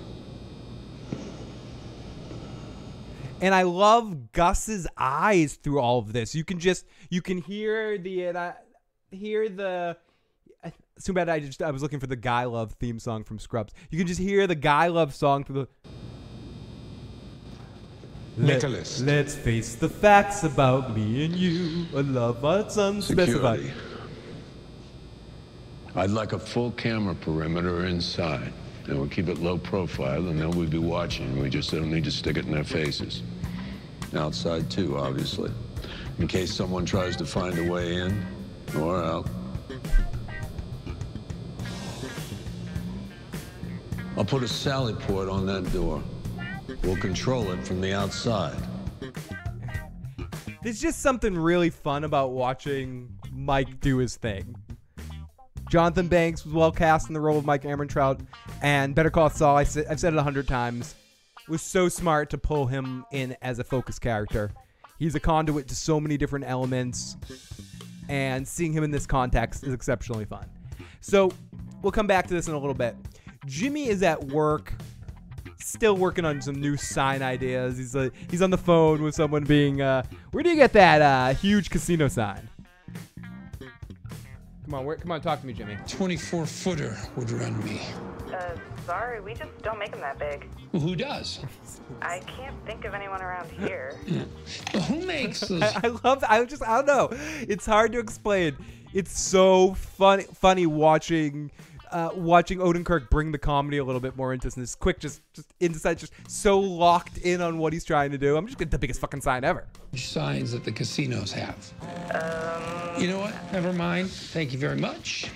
And 3.41 3.53
I 3.53 3.63
love 3.63 4.31
Gus's 4.31 4.87
eyes 4.97 5.55
through 5.55 5.79
all 5.79 5.99
of 5.99 6.13
this. 6.13 6.33
You 6.35 6.43
can 6.45 6.59
just 6.59 6.85
you 7.09 7.21
can 7.21 7.39
hear 7.39 7.97
the 7.97 8.27
uh, 8.27 8.51
hear 9.13 9.49
the. 9.49 9.97
Too 11.03 11.13
bad 11.13 11.27
I 11.27 11.39
just 11.39 11.61
I 11.61 11.71
was 11.71 11.81
looking 11.81 11.99
for 11.99 12.07
the 12.07 12.15
Guy 12.15 12.45
Love 12.45 12.73
theme 12.73 12.99
song 12.99 13.23
from 13.23 13.39
Scrubs. 13.39 13.73
You 13.89 13.97
can 13.97 14.07
just 14.07 14.19
hear 14.19 14.45
the 14.47 14.55
Guy 14.55 14.87
Love 14.87 15.13
song 15.13 15.43
through 15.43 15.55
the. 15.55 15.67
Make 18.37 18.63
a. 18.63 18.67
Let's 18.67 19.35
face 19.35 19.75
the 19.75 19.89
facts 19.89 20.43
about 20.43 20.95
me 20.95 21.25
and 21.25 21.35
you. 21.35 21.85
A 21.93 22.03
love 22.03 22.41
that's 22.41 22.77
unspecified. 22.77 23.59
Security. 23.59 23.81
I'd 25.95 26.09
like 26.09 26.33
a 26.33 26.39
full 26.39 26.71
camera 26.71 27.13
perimeter 27.13 27.85
inside. 27.85 28.51
And 28.85 28.99
we'll 28.99 29.07
keep 29.07 29.29
it 29.29 29.37
low 29.37 29.57
profile, 29.57 30.27
and 30.27 30.37
then 30.39 30.51
we'll 30.51 30.67
be 30.67 30.77
watching. 30.77 31.39
We 31.39 31.49
just 31.49 31.71
don't 31.71 31.89
need 31.89 32.03
to 32.03 32.11
stick 32.11 32.35
it 32.35 32.45
in 32.45 32.51
their 32.51 32.65
faces. 32.65 33.23
Outside, 34.13 34.69
too, 34.69 34.97
obviously. 34.97 35.51
In 36.19 36.27
case 36.27 36.53
someone 36.53 36.85
tries 36.85 37.15
to 37.15 37.25
find 37.25 37.57
a 37.59 37.71
way 37.71 37.95
in 37.95 38.25
or 38.75 39.03
out. 39.03 39.29
I'll 44.15 44.25
put 44.25 44.43
a 44.43 44.47
sally 44.47 44.93
port 44.93 45.27
on 45.27 45.45
that 45.47 45.71
door. 45.73 46.03
We'll 46.83 46.97
control 46.97 47.51
it 47.51 47.65
from 47.65 47.81
the 47.81 47.93
outside. 47.93 48.57
There's 50.61 50.79
just 50.79 51.01
something 51.01 51.37
really 51.37 51.69
fun 51.69 52.03
about 52.03 52.31
watching 52.31 53.17
Mike 53.31 53.79
do 53.79 53.97
his 53.97 54.15
thing. 54.15 54.55
Jonathan 55.69 56.07
Banks 56.07 56.45
was 56.45 56.53
well 56.53 56.71
cast 56.71 57.07
in 57.07 57.13
the 57.13 57.19
role 57.19 57.37
of 57.37 57.45
Mike 57.45 57.63
Ehrmantraut, 57.63 58.19
and 58.61 58.93
Better 58.93 59.09
Call 59.09 59.29
Saul, 59.29 59.57
I 59.57 59.63
said, 59.63 59.87
I've 59.89 59.99
said 59.99 60.13
it 60.13 60.19
a 60.19 60.23
hundred 60.23 60.47
times, 60.47 60.95
was 61.49 61.61
so 61.61 61.89
smart 61.89 62.29
to 62.29 62.37
pull 62.37 62.67
him 62.67 63.05
in 63.11 63.35
as 63.41 63.59
a 63.59 63.63
focus 63.63 63.97
character. 63.97 64.51
He's 64.99 65.15
a 65.15 65.19
conduit 65.19 65.67
to 65.69 65.75
so 65.75 65.99
many 65.99 66.15
different 66.15 66.45
elements, 66.47 67.17
and 68.09 68.47
seeing 68.47 68.73
him 68.73 68.83
in 68.83 68.91
this 68.91 69.05
context 69.05 69.63
is 69.63 69.73
exceptionally 69.73 70.25
fun. 70.25 70.45
So, 71.01 71.31
we'll 71.81 71.91
come 71.91 72.07
back 72.07 72.27
to 72.27 72.33
this 72.33 72.47
in 72.47 72.53
a 72.53 72.57
little 72.57 72.73
bit. 72.73 72.95
Jimmy 73.45 73.87
is 73.87 74.03
at 74.03 74.23
work, 74.23 74.73
still 75.59 75.97
working 75.97 76.25
on 76.25 76.41
some 76.41 76.55
new 76.55 76.77
sign 76.77 77.21
ideas. 77.21 77.77
He's 77.77 77.95
uh, 77.95 78.09
he's 78.29 78.41
on 78.41 78.49
the 78.49 78.57
phone 78.57 79.01
with 79.01 79.15
someone 79.15 79.43
being, 79.43 79.81
uh, 79.81 80.03
where 80.31 80.43
do 80.43 80.49
you 80.49 80.55
get 80.55 80.73
that 80.73 81.01
uh, 81.01 81.33
huge 81.33 81.69
casino 81.69 82.07
sign? 82.07 82.49
Come 84.65 84.75
on, 84.75 84.85
where, 84.85 84.95
come 84.95 85.11
on, 85.11 85.19
talk 85.21 85.41
to 85.41 85.45
me, 85.45 85.53
Jimmy. 85.53 85.77
24 85.87 86.45
footer 86.45 86.97
would 87.17 87.29
run 87.31 87.61
me. 87.65 87.81
Uh, 88.33 88.55
sorry, 88.85 89.21
we 89.21 89.33
just 89.33 89.49
don't 89.61 89.77
make 89.79 89.91
them 89.91 90.01
that 90.01 90.17
big. 90.19 90.49
Well, 90.71 90.81
who 90.81 90.95
does? 90.95 91.39
I 92.01 92.19
can't 92.19 92.55
think 92.65 92.85
of 92.85 92.93
anyone 92.93 93.21
around 93.21 93.49
here. 93.51 93.95
Who 94.87 95.05
makes 95.05 95.39
those? 95.47 95.61
I, 95.61 95.81
I 95.83 95.87
love. 96.03 96.23
I 96.27 96.43
just. 96.45 96.63
I 96.63 96.81
don't 96.81 96.87
know. 96.87 97.09
It's 97.47 97.65
hard 97.65 97.91
to 97.93 97.99
explain. 97.99 98.55
It's 98.93 99.17
so 99.19 99.73
funny. 99.75 100.23
Funny 100.23 100.65
watching. 100.65 101.51
Uh, 101.91 102.09
watching 102.15 102.57
Odenkirk 102.57 103.07
bring 103.11 103.31
the 103.31 103.37
comedy 103.37 103.77
a 103.77 103.83
little 103.83 104.01
bit 104.01 104.15
more 104.17 104.33
into 104.33 104.49
this 104.49 104.73
quick, 104.73 104.99
just 104.99 105.21
just 105.33 105.53
insight, 105.59 105.99
just 105.99 106.11
so 106.27 106.59
locked 106.59 107.19
in 107.19 107.39
on 107.39 107.59
what 107.59 107.71
he's 107.71 107.85
trying 107.85 108.09
to 108.09 108.17
do. 108.17 108.35
I'm 108.35 108.47
just 108.47 108.57
getting 108.57 108.71
the 108.71 108.79
biggest 108.79 108.99
fucking 108.99 109.21
sign 109.21 109.43
ever. 109.43 109.67
signs 109.95 110.53
that 110.53 110.63
the 110.63 110.71
casinos 110.71 111.31
have. 111.33 111.55
Um, 112.15 112.99
You 112.99 113.09
know 113.09 113.19
what? 113.19 113.35
Never 113.53 113.71
mind. 113.73 114.09
Thank 114.09 114.53
you 114.53 114.57
very 114.57 114.77
much. 114.77 115.29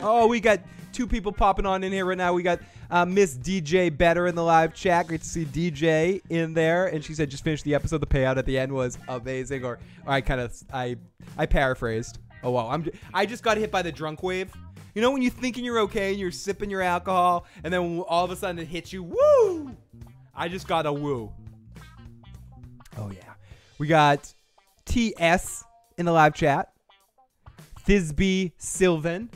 Oh, 0.00 0.28
we 0.28 0.38
got 0.38 0.60
two 0.98 1.06
people 1.06 1.30
popping 1.30 1.64
on 1.64 1.84
in 1.84 1.92
here 1.92 2.04
right 2.04 2.18
now. 2.18 2.32
We 2.32 2.42
got 2.42 2.58
uh, 2.90 3.04
Miss 3.04 3.38
DJ 3.38 3.96
Better 3.96 4.26
in 4.26 4.34
the 4.34 4.42
live 4.42 4.74
chat. 4.74 5.06
Great 5.06 5.20
to 5.20 5.28
see 5.28 5.44
DJ 5.44 6.20
in 6.28 6.54
there, 6.54 6.88
and 6.88 7.04
she 7.04 7.14
said 7.14 7.30
just 7.30 7.44
finished 7.44 7.62
the 7.62 7.72
episode. 7.72 7.98
The 7.98 8.06
payout 8.06 8.36
at 8.36 8.46
the 8.46 8.58
end 8.58 8.72
was 8.72 8.98
amazing. 9.06 9.64
Or, 9.64 9.78
or 10.04 10.12
I 10.12 10.20
kind 10.20 10.40
of 10.40 10.60
I 10.72 10.96
I 11.36 11.46
paraphrased. 11.46 12.18
Oh 12.42 12.50
wow, 12.50 12.68
I'm 12.68 12.90
I 13.14 13.26
just 13.26 13.44
got 13.44 13.58
hit 13.58 13.70
by 13.70 13.80
the 13.80 13.92
drunk 13.92 14.24
wave. 14.24 14.52
You 14.96 15.00
know 15.00 15.12
when 15.12 15.22
you're 15.22 15.30
thinking 15.30 15.64
you're 15.64 15.78
okay 15.80 16.10
and 16.10 16.18
you're 16.18 16.32
sipping 16.32 16.68
your 16.68 16.82
alcohol, 16.82 17.46
and 17.62 17.72
then 17.72 18.00
all 18.08 18.24
of 18.24 18.32
a 18.32 18.36
sudden 18.36 18.58
it 18.58 18.66
hits 18.66 18.92
you. 18.92 19.04
Woo! 19.04 19.76
I 20.34 20.48
just 20.48 20.66
got 20.66 20.84
a 20.84 20.92
woo. 20.92 21.32
Oh 22.96 23.12
yeah, 23.12 23.34
we 23.78 23.86
got 23.86 24.34
TS 24.84 25.62
in 25.96 26.06
the 26.06 26.12
live 26.12 26.34
chat. 26.34 26.72
Thisby 27.86 28.50
Sylvan. 28.58 29.30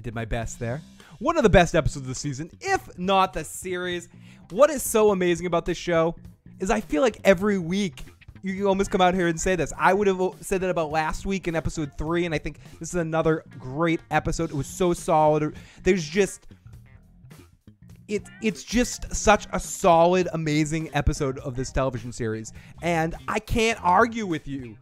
I 0.00 0.02
did 0.02 0.14
my 0.14 0.24
best 0.24 0.58
there. 0.58 0.80
One 1.18 1.36
of 1.36 1.42
the 1.42 1.50
best 1.50 1.74
episodes 1.74 2.04
of 2.04 2.08
the 2.08 2.14
season, 2.14 2.50
if 2.62 2.98
not 2.98 3.34
the 3.34 3.44
series. 3.44 4.08
What 4.48 4.70
is 4.70 4.82
so 4.82 5.10
amazing 5.10 5.44
about 5.44 5.66
this 5.66 5.76
show 5.76 6.16
is 6.58 6.70
I 6.70 6.80
feel 6.80 7.02
like 7.02 7.20
every 7.22 7.58
week 7.58 8.02
you 8.40 8.56
can 8.56 8.64
almost 8.64 8.90
come 8.90 9.02
out 9.02 9.12
here 9.12 9.26
and 9.26 9.38
say 9.38 9.56
this. 9.56 9.74
I 9.78 9.92
would 9.92 10.06
have 10.06 10.18
said 10.40 10.62
that 10.62 10.70
about 10.70 10.90
last 10.90 11.26
week 11.26 11.48
in 11.48 11.54
episode 11.54 11.92
three, 11.98 12.24
and 12.24 12.34
I 12.34 12.38
think 12.38 12.60
this 12.78 12.88
is 12.88 12.94
another 12.94 13.44
great 13.58 14.00
episode. 14.10 14.48
It 14.48 14.56
was 14.56 14.66
so 14.66 14.94
solid. 14.94 15.54
There's 15.82 16.02
just 16.02 16.46
it, 18.08 18.22
it's 18.40 18.64
just 18.64 19.14
such 19.14 19.48
a 19.52 19.60
solid, 19.60 20.28
amazing 20.32 20.88
episode 20.94 21.38
of 21.40 21.56
this 21.56 21.70
television 21.70 22.10
series. 22.10 22.54
And 22.80 23.14
I 23.28 23.38
can't 23.38 23.78
argue 23.84 24.24
with 24.24 24.48
you, 24.48 24.78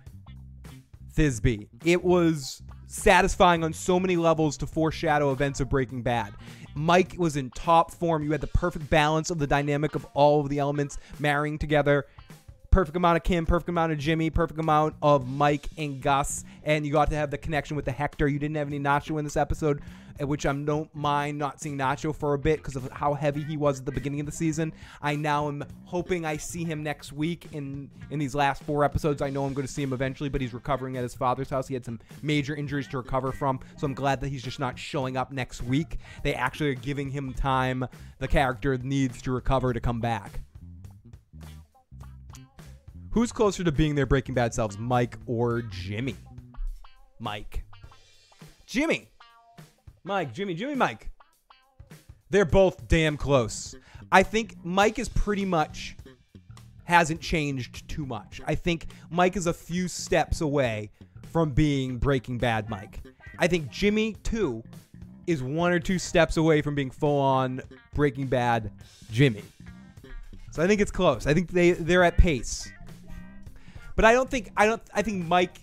Thisby. 1.16 1.66
It 1.84 2.04
was 2.04 2.62
satisfying 2.88 3.62
on 3.62 3.72
so 3.72 4.00
many 4.00 4.16
levels 4.16 4.56
to 4.56 4.66
foreshadow 4.66 5.30
events 5.30 5.60
of 5.60 5.68
Breaking 5.68 6.02
Bad. 6.02 6.34
Mike 6.74 7.14
was 7.16 7.36
in 7.36 7.50
top 7.50 7.92
form. 7.92 8.22
You 8.22 8.32
had 8.32 8.40
the 8.40 8.48
perfect 8.48 8.88
balance 8.90 9.30
of 9.30 9.38
the 9.38 9.46
dynamic 9.46 9.94
of 9.94 10.06
all 10.14 10.40
of 10.40 10.48
the 10.48 10.58
elements 10.58 10.98
marrying 11.18 11.58
together. 11.58 12.06
Perfect 12.70 12.96
amount 12.96 13.16
of 13.16 13.22
Kim, 13.22 13.46
perfect 13.46 13.68
amount 13.68 13.92
of 13.92 13.98
Jimmy, 13.98 14.30
perfect 14.30 14.60
amount 14.60 14.94
of 15.02 15.26
Mike 15.28 15.68
and 15.78 16.02
Gus, 16.02 16.44
and 16.64 16.84
you 16.84 16.92
got 16.92 17.08
to 17.10 17.16
have 17.16 17.30
the 17.30 17.38
connection 17.38 17.76
with 17.76 17.84
the 17.84 17.92
Hector. 17.92 18.28
You 18.28 18.38
didn't 18.38 18.56
have 18.56 18.68
any 18.68 18.78
Nacho 18.78 19.18
in 19.18 19.24
this 19.24 19.36
episode, 19.38 19.80
which 20.20 20.46
I 20.46 20.52
don't 20.52 20.94
mind 20.94 21.38
not 21.38 21.60
seeing 21.60 21.78
Nacho 21.78 22.14
for 22.14 22.34
a 22.34 22.38
bit 22.38 22.58
because 22.58 22.76
of 22.76 22.90
how 22.90 23.14
heavy 23.14 23.42
he 23.42 23.56
was 23.56 23.80
at 23.80 23.86
the 23.86 23.92
beginning 23.92 24.20
of 24.20 24.26
the 24.26 24.32
season. 24.32 24.72
I 25.00 25.14
now 25.14 25.48
am 25.48 25.64
hoping 25.84 26.24
I 26.24 26.36
see 26.36 26.64
him 26.64 26.82
next 26.82 27.12
week 27.12 27.48
in 27.52 27.90
in 28.10 28.18
these 28.18 28.34
last 28.34 28.62
four 28.64 28.84
episodes. 28.84 29.22
I 29.22 29.30
know 29.30 29.44
I'm 29.44 29.54
going 29.54 29.66
to 29.66 29.72
see 29.72 29.82
him 29.82 29.92
eventually, 29.92 30.28
but 30.28 30.40
he's 30.40 30.54
recovering 30.54 30.96
at 30.96 31.02
his 31.02 31.14
father's 31.14 31.50
house. 31.50 31.68
He 31.68 31.74
had 31.74 31.84
some 31.84 32.00
major 32.22 32.54
injuries 32.54 32.88
to 32.88 32.98
recover 32.98 33.32
from, 33.32 33.60
so 33.76 33.86
I'm 33.86 33.94
glad 33.94 34.20
that 34.20 34.28
he's 34.28 34.42
just 34.42 34.58
not 34.58 34.78
showing 34.78 35.16
up 35.16 35.32
next 35.32 35.62
week. 35.62 35.98
They 36.22 36.34
actually 36.34 36.70
are 36.70 36.74
giving 36.74 37.10
him 37.10 37.32
time. 37.34 37.86
The 38.18 38.28
character 38.28 38.76
needs 38.78 39.22
to 39.22 39.32
recover 39.32 39.72
to 39.72 39.80
come 39.80 40.00
back. 40.00 40.40
Who's 43.10 43.32
closer 43.32 43.64
to 43.64 43.72
being 43.72 43.94
their 43.94 44.06
Breaking 44.06 44.34
Bad 44.34 44.54
selves, 44.54 44.78
Mike 44.78 45.16
or 45.26 45.62
Jimmy? 45.62 46.14
Mike. 47.18 47.64
Jimmy. 48.66 49.08
Mike, 50.08 50.32
Jimmy, 50.32 50.54
Jimmy, 50.54 50.74
Mike. 50.74 51.10
They're 52.30 52.46
both 52.46 52.88
damn 52.88 53.18
close. 53.18 53.74
I 54.10 54.22
think 54.22 54.56
Mike 54.64 54.98
is 54.98 55.06
pretty 55.10 55.44
much 55.44 55.98
hasn't 56.84 57.20
changed 57.20 57.86
too 57.90 58.06
much. 58.06 58.40
I 58.46 58.54
think 58.54 58.86
Mike 59.10 59.36
is 59.36 59.46
a 59.46 59.52
few 59.52 59.86
steps 59.86 60.40
away 60.40 60.90
from 61.30 61.50
being 61.50 61.98
Breaking 61.98 62.38
Bad 62.38 62.70
Mike. 62.70 63.02
I 63.38 63.48
think 63.48 63.68
Jimmy, 63.68 64.14
too, 64.22 64.64
is 65.26 65.42
one 65.42 65.72
or 65.72 65.78
two 65.78 65.98
steps 65.98 66.38
away 66.38 66.62
from 66.62 66.74
being 66.74 66.90
full 66.90 67.20
on 67.20 67.60
Breaking 67.92 68.28
Bad 68.28 68.72
Jimmy. 69.12 69.44
So 70.52 70.62
I 70.62 70.66
think 70.66 70.80
it's 70.80 70.90
close. 70.90 71.26
I 71.26 71.34
think 71.34 71.50
they 71.50 71.72
they're 71.72 72.02
at 72.02 72.16
pace. 72.16 72.72
But 73.94 74.06
I 74.06 74.14
don't 74.14 74.30
think 74.30 74.52
I 74.56 74.64
don't 74.64 74.80
I 74.94 75.02
think 75.02 75.26
Mike 75.26 75.60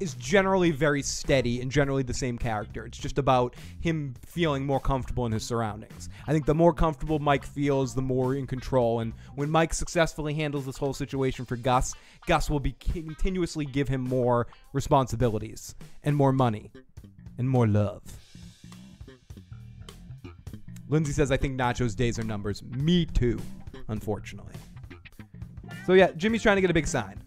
is 0.00 0.14
generally 0.14 0.70
very 0.70 1.02
steady 1.02 1.60
and 1.60 1.70
generally 1.70 2.02
the 2.02 2.14
same 2.14 2.38
character. 2.38 2.86
It's 2.86 2.98
just 2.98 3.18
about 3.18 3.54
him 3.80 4.14
feeling 4.24 4.64
more 4.64 4.80
comfortable 4.80 5.26
in 5.26 5.32
his 5.32 5.42
surroundings. 5.42 6.08
I 6.26 6.32
think 6.32 6.46
the 6.46 6.54
more 6.54 6.72
comfortable 6.72 7.18
Mike 7.18 7.44
feels, 7.44 7.94
the 7.94 8.02
more 8.02 8.34
in 8.34 8.46
control. 8.46 9.00
And 9.00 9.12
when 9.34 9.50
Mike 9.50 9.74
successfully 9.74 10.34
handles 10.34 10.66
this 10.66 10.76
whole 10.76 10.94
situation 10.94 11.44
for 11.44 11.56
Gus, 11.56 11.94
Gus 12.26 12.48
will 12.48 12.60
be 12.60 12.72
continuously 12.72 13.64
give 13.64 13.88
him 13.88 14.02
more 14.02 14.46
responsibilities 14.72 15.74
and 16.04 16.14
more 16.14 16.32
money 16.32 16.70
and 17.38 17.48
more 17.48 17.66
love. 17.66 18.02
Lindsay 20.88 21.12
says, 21.12 21.30
I 21.30 21.36
think 21.36 21.58
Nacho's 21.58 21.94
days 21.94 22.18
are 22.18 22.24
numbers. 22.24 22.62
Me 22.62 23.04
too, 23.04 23.38
unfortunately. 23.88 24.54
So 25.86 25.92
yeah, 25.92 26.12
Jimmy's 26.12 26.42
trying 26.42 26.56
to 26.56 26.60
get 26.60 26.70
a 26.70 26.74
big 26.74 26.86
sign. 26.86 27.20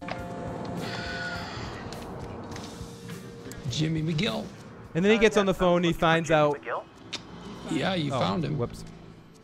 Jimmy 3.71 4.01
McGill. 4.01 4.45
And 4.93 5.03
then 5.03 5.11
he 5.11 5.17
gets 5.17 5.37
on 5.37 5.45
the 5.45 5.53
phone 5.53 5.77
and 5.77 5.85
he 5.85 5.93
finds 5.93 6.29
out. 6.31 6.59
Yeah, 7.69 7.93
you 7.93 8.13
Oh, 8.13 8.19
found 8.19 8.43
him. 8.43 8.57
Whoops. 8.57 8.83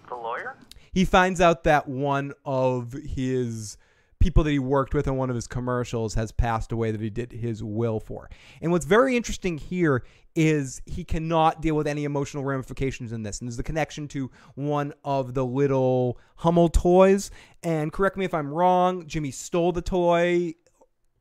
The 0.10 0.16
lawyer? 0.16 0.56
He 0.92 1.06
finds 1.06 1.40
out 1.40 1.64
that 1.64 1.88
one 1.88 2.34
of 2.44 2.94
his 2.94 3.78
people 4.20 4.44
that 4.44 4.52
he 4.52 4.60
worked 4.60 4.94
with 4.94 5.08
on 5.08 5.16
one 5.16 5.30
of 5.30 5.36
his 5.36 5.48
commercials 5.48 6.16
has 6.16 6.32
passed 6.32 6.72
away 6.72 6.92
that 6.92 7.00
he 7.00 7.10
did 7.10 7.32
his 7.32 7.64
will 7.64 8.00
for. 8.00 8.30
And 8.62 8.72
what's 8.72 8.86
very 8.86 9.16
interesting 9.16 9.58
here 9.58 10.04
is 10.36 10.82
he 10.86 11.04
cannot 11.04 11.62
deal 11.62 11.76
with 11.76 11.88
any 11.88 12.04
emotional 12.04 12.44
ramifications 12.44 13.12
in 13.12 13.24
this. 13.24 13.40
And 13.40 13.48
there's 13.48 13.58
the 13.58 13.64
connection 13.64 14.08
to 14.10 14.30
one 14.56 14.94
of 15.06 15.34
the 15.34 15.46
little 15.46 16.20
Hummel 16.38 16.70
toys. 16.70 17.32
And 17.64 17.94
correct 17.94 18.18
me 18.18 18.26
if 18.26 18.34
I'm 18.34 18.52
wrong, 18.52 19.08
Jimmy 19.08 19.32
stole 19.32 19.72
the 19.72 19.82
toy 19.82 20.56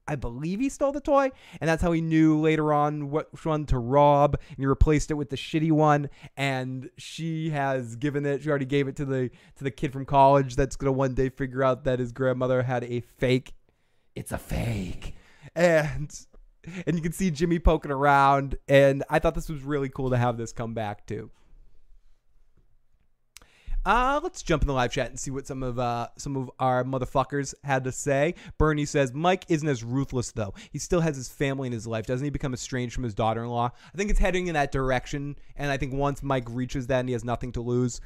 I 0.09 0.17
believe 0.17 0.61
he 0.61 0.69
stole 0.69 0.93
the 0.93 1.01
toy, 1.01 1.31
and 1.61 1.69
that's 1.69 1.83
how 1.83 1.93
he 1.93 2.01
knew 2.01 2.39
later 2.39 2.73
on 2.73 3.11
which 3.11 3.45
one 3.45 3.67
to 3.67 3.79
rob. 3.79 4.35
And 4.49 4.59
he 4.59 4.67
replaced 4.67 5.11
it 5.11 5.15
with 5.15 5.31
the 5.31 5.37
shitty 5.37 5.73
one, 5.73 6.11
and 6.37 6.91
she 6.97 7.51
has 7.51 7.97
given 7.97 8.25
it. 8.27 8.43
She 8.43 8.49
already 8.49 8.67
gave 8.67 8.89
it 8.89 8.97
to 8.97 9.05
the 9.05 9.31
to 9.57 9.65
the 9.65 9.71
kid 9.71 9.93
from 9.93 10.05
college 10.05 10.57
that's 10.57 10.77
gonna 10.77 10.93
one 10.93 11.15
day 11.15 11.29
figure 11.29 11.63
out 11.63 11.85
that 11.85 11.99
his 11.99 12.13
grandmother 12.13 12.63
had 12.63 12.85
a 12.85 13.01
fake. 13.01 13.55
It's 14.15 14.33
a 14.33 14.39
fake, 14.39 15.15
and 15.55 16.11
and 16.87 16.97
you 16.97 17.03
can 17.03 17.13
see 17.13 17.31
Jimmy 17.31 17.59
poking 17.59 17.91
around. 17.91 18.57
And 18.69 19.05
I 19.11 19.19
thought 19.19 19.35
this 19.35 19.49
was 19.49 19.63
really 19.63 19.89
cool 19.89 20.11
to 20.11 20.17
have 20.17 20.37
this 20.37 20.53
come 20.53 20.75
back 20.75 21.07
too. 21.07 21.31
Uh, 23.87 24.19
let's 24.21 24.43
jump 24.43 24.65
in 24.65 24.67
the 24.67 24.75
live 24.75 24.91
chat 24.91 25.11
and 25.11 25.19
see 25.19 25.31
what 25.31 25.47
some 25.47 25.63
of 25.63 25.79
uh 25.79 26.09
some 26.17 26.37
of 26.37 26.51
our 26.59 26.83
motherfuckers 26.83 27.55
had 27.63 27.85
to 27.85 27.93
say. 27.93 28.35
Bernie 28.59 28.85
says 28.85 29.15
Mike 29.15 29.45
isn't 29.49 29.69
as 29.69 29.85
ruthless 29.85 30.33
though. 30.33 30.53
He 30.73 30.81
still 30.81 31.01
has 31.01 31.17
his 31.17 31.29
family 31.29 31.69
in 31.69 31.73
his 31.73 31.87
life. 31.87 32.05
Doesn't 32.05 32.25
he 32.25 32.31
become 32.31 32.53
estranged 32.53 32.97
from 32.97 33.05
his 33.05 33.15
daughter-in-law? 33.15 33.71
I 33.73 33.97
think 33.97 34.11
it's 34.11 34.19
heading 34.19 34.49
in 34.49 34.55
that 34.55 34.73
direction, 34.73 35.37
and 35.55 35.71
I 35.71 35.77
think 35.77 35.95
once 35.95 36.21
Mike 36.21 36.49
reaches 36.51 36.89
that 36.89 36.99
and 36.99 37.09
he 37.09 37.13
has 37.13 37.25
nothing 37.25 37.53
to 37.53 37.61
lose, 37.61 38.01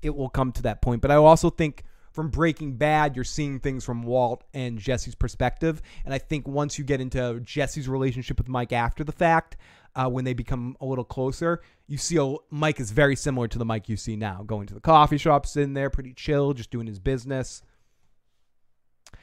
it 0.00 0.16
will 0.16 0.30
come 0.30 0.52
to 0.52 0.62
that 0.62 0.80
point. 0.80 1.02
But 1.02 1.10
I 1.10 1.16
also 1.16 1.50
think 1.50 1.84
from 2.12 2.30
Breaking 2.30 2.78
Bad, 2.78 3.14
you're 3.14 3.22
seeing 3.22 3.60
things 3.60 3.84
from 3.84 4.04
Walt 4.04 4.42
and 4.54 4.78
Jesse's 4.78 5.14
perspective, 5.14 5.82
and 6.06 6.14
I 6.14 6.18
think 6.18 6.48
once 6.48 6.78
you 6.78 6.84
get 6.84 7.02
into 7.02 7.40
Jesse's 7.40 7.90
relationship 7.90 8.38
with 8.38 8.48
Mike 8.48 8.72
after 8.72 9.04
the 9.04 9.12
fact, 9.12 9.58
uh, 9.96 10.08
when 10.08 10.24
they 10.24 10.34
become 10.34 10.76
a 10.80 10.86
little 10.86 11.04
closer, 11.04 11.62
you 11.88 11.96
see 11.96 12.16
a, 12.18 12.36
Mike 12.50 12.78
is 12.78 12.90
very 12.90 13.16
similar 13.16 13.48
to 13.48 13.58
the 13.58 13.64
Mike 13.64 13.88
you 13.88 13.96
see 13.96 14.14
now, 14.14 14.42
going 14.46 14.66
to 14.66 14.74
the 14.74 14.80
coffee 14.80 15.18
shop, 15.18 15.46
sitting 15.46 15.74
there, 15.74 15.90
pretty 15.90 16.12
chill, 16.12 16.52
just 16.52 16.70
doing 16.70 16.86
his 16.86 17.00
business. 17.00 17.62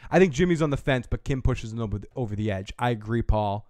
I 0.09 0.19
think 0.19 0.33
Jimmy's 0.33 0.61
on 0.61 0.71
the 0.71 0.77
fence, 0.77 1.07
but 1.09 1.23
Kim 1.23 1.41
pushes 1.41 1.71
him 1.71 1.79
over 1.79 1.99
the, 1.99 2.07
over 2.15 2.35
the 2.35 2.51
edge. 2.51 2.73
I 2.79 2.89
agree, 2.89 3.21
Paul. 3.21 3.69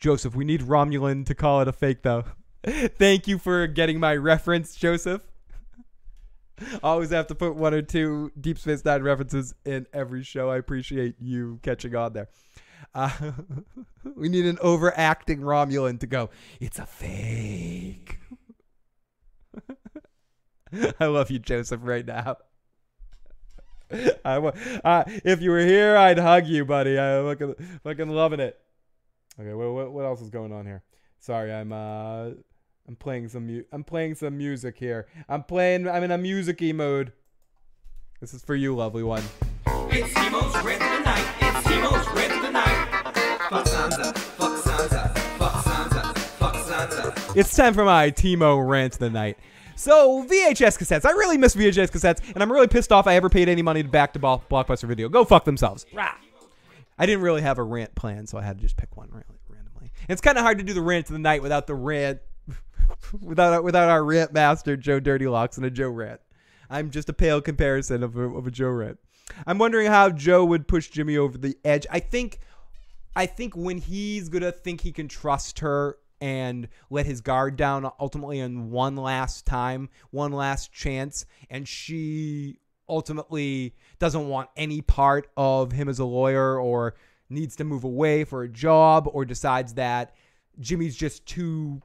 Joseph, 0.00 0.34
we 0.34 0.44
need 0.44 0.62
Romulan 0.62 1.26
to 1.26 1.34
call 1.34 1.60
it 1.60 1.68
a 1.68 1.72
fake, 1.72 2.02
though. 2.02 2.24
Thank 2.66 3.28
you 3.28 3.38
for 3.38 3.66
getting 3.66 4.00
my 4.00 4.16
reference, 4.16 4.74
Joseph. 4.74 5.22
Always 6.82 7.10
have 7.10 7.26
to 7.28 7.34
put 7.34 7.54
one 7.54 7.74
or 7.74 7.82
two 7.82 8.32
Deep 8.40 8.58
Space 8.58 8.84
Nine 8.84 9.02
references 9.02 9.54
in 9.64 9.86
every 9.92 10.22
show. 10.22 10.50
I 10.50 10.56
appreciate 10.56 11.16
you 11.20 11.60
catching 11.62 11.94
on 11.94 12.14
there. 12.14 12.28
We 14.14 14.28
need 14.28 14.46
an 14.46 14.58
overacting 14.60 15.40
Romulan 15.40 15.98
to 16.00 16.06
go, 16.06 16.30
it's 16.60 16.78
a 16.78 16.86
fake. 16.86 18.20
I 21.00 21.06
love 21.06 21.30
you, 21.30 21.38
Joseph, 21.38 21.80
right 21.82 22.06
now. 22.06 22.36
I, 24.24 24.36
uh, 24.36 25.04
if 25.24 25.42
you 25.42 25.50
were 25.50 25.64
here, 25.64 25.96
I'd 25.96 26.18
hug 26.18 26.46
you, 26.46 26.64
buddy. 26.64 26.98
I'm 26.98 27.24
fucking, 27.24 27.80
fucking 27.82 28.08
loving 28.08 28.40
it. 28.40 28.58
Okay, 29.38 29.52
what, 29.52 29.92
what 29.92 30.04
else 30.04 30.20
is 30.20 30.30
going 30.30 30.52
on 30.52 30.66
here? 30.66 30.82
Sorry, 31.18 31.52
I'm 31.52 31.72
uh 31.72 32.30
I'm 32.88 32.96
playing 32.96 33.28
some 33.28 33.46
mu- 33.46 33.64
I'm 33.72 33.84
playing 33.84 34.14
some 34.14 34.38
music 34.38 34.78
here. 34.78 35.08
I'm 35.28 35.42
playing 35.42 35.88
I'm 35.88 36.04
in 36.04 36.10
a 36.10 36.18
musicy 36.18 36.72
mode. 36.72 37.12
This 38.20 38.32
is 38.32 38.42
for 38.42 38.54
you, 38.54 38.74
lovely 38.76 39.02
one. 39.02 39.22
It's 39.90 40.12
Timo's 40.14 40.54
rant 40.64 40.82
of 40.82 40.90
the 40.90 41.04
night. 41.04 41.34
It's 41.40 41.66
Timo's 41.66 42.06
rant 42.14 42.32
of 42.32 42.42
the 42.42 42.50
night. 42.50 42.75
Fuck 43.48 43.64
Sansa. 43.66 44.18
Fuck 44.18 44.52
Sansa. 44.58 45.18
Fuck 45.38 45.52
Sansa. 45.52 46.16
Fuck 46.18 46.54
Sansa. 46.54 47.36
It's 47.36 47.54
time 47.54 47.74
for 47.74 47.84
my 47.84 48.10
Timo 48.10 48.66
rant 48.66 48.94
of 48.94 48.98
the 48.98 49.10
night. 49.10 49.38
So 49.76 50.24
VHS 50.24 50.78
cassettes. 50.78 51.04
I 51.04 51.10
really 51.12 51.38
miss 51.38 51.54
VHS 51.54 51.92
cassettes, 51.92 52.20
and 52.34 52.42
I'm 52.42 52.50
really 52.50 52.66
pissed 52.66 52.90
off 52.90 53.06
I 53.06 53.14
ever 53.14 53.28
paid 53.28 53.48
any 53.48 53.62
money 53.62 53.82
to 53.82 53.88
back 53.88 54.14
to 54.14 54.18
Blo- 54.18 54.42
Blockbuster 54.50 54.88
Video. 54.88 55.08
Go 55.08 55.24
fuck 55.24 55.44
themselves. 55.44 55.86
Rah. 55.92 56.14
I 56.98 57.06
didn't 57.06 57.22
really 57.22 57.42
have 57.42 57.58
a 57.58 57.62
rant 57.62 57.94
plan, 57.94 58.26
so 58.26 58.38
I 58.38 58.42
had 58.42 58.56
to 58.56 58.62
just 58.62 58.76
pick 58.76 58.96
one 58.96 59.10
randomly. 59.12 59.92
And 60.08 60.08
it's 60.08 60.22
kind 60.22 60.38
of 60.38 60.42
hard 60.44 60.58
to 60.58 60.64
do 60.64 60.72
the 60.72 60.82
rant 60.82 61.06
of 61.06 61.12
the 61.12 61.18
night 61.18 61.42
without 61.42 61.66
the 61.66 61.74
rant, 61.74 62.20
without 63.20 63.62
without 63.62 63.90
our 63.90 64.02
rant 64.02 64.32
master 64.32 64.76
Joe 64.76 64.98
Dirty 64.98 65.28
Locks 65.28 65.56
and 65.56 65.66
a 65.66 65.70
Joe 65.70 65.90
rant. 65.90 66.20
I'm 66.68 66.90
just 66.90 67.08
a 67.08 67.12
pale 67.12 67.40
comparison 67.40 68.02
of 68.02 68.16
a, 68.16 68.22
of 68.22 68.46
a 68.46 68.50
Joe 68.50 68.70
rant. 68.70 68.98
I'm 69.46 69.58
wondering 69.58 69.86
how 69.88 70.10
Joe 70.10 70.44
would 70.44 70.66
push 70.66 70.88
Jimmy 70.88 71.16
over 71.16 71.36
the 71.36 71.56
edge. 71.64 71.86
I 71.90 72.00
think, 72.00 72.40
I 73.16 73.26
think 73.26 73.56
when 73.56 73.78
he's 73.78 74.28
gonna 74.28 74.52
think 74.52 74.82
he 74.82 74.92
can 74.92 75.08
trust 75.08 75.60
her 75.60 75.96
and 76.20 76.68
let 76.90 77.06
his 77.06 77.20
guard 77.22 77.56
down 77.56 77.90
ultimately 77.98 78.40
on 78.40 78.70
one 78.70 78.96
last 78.96 79.46
time, 79.46 79.88
one 80.10 80.32
last 80.32 80.72
chance, 80.72 81.24
and 81.50 81.66
she 81.66 82.60
ultimately 82.88 83.74
doesn't 83.98 84.28
want 84.28 84.50
any 84.56 84.80
part 84.80 85.28
of 85.36 85.72
him 85.72 85.88
as 85.88 85.98
a 85.98 86.04
lawyer 86.04 86.60
or 86.60 86.94
needs 87.28 87.56
to 87.56 87.64
move 87.64 87.84
away 87.84 88.24
for 88.24 88.42
a 88.42 88.48
job 88.48 89.08
or 89.12 89.24
decides 89.24 89.74
that 89.74 90.14
Jimmy's 90.60 90.96
just 90.96 91.26
too 91.26 91.80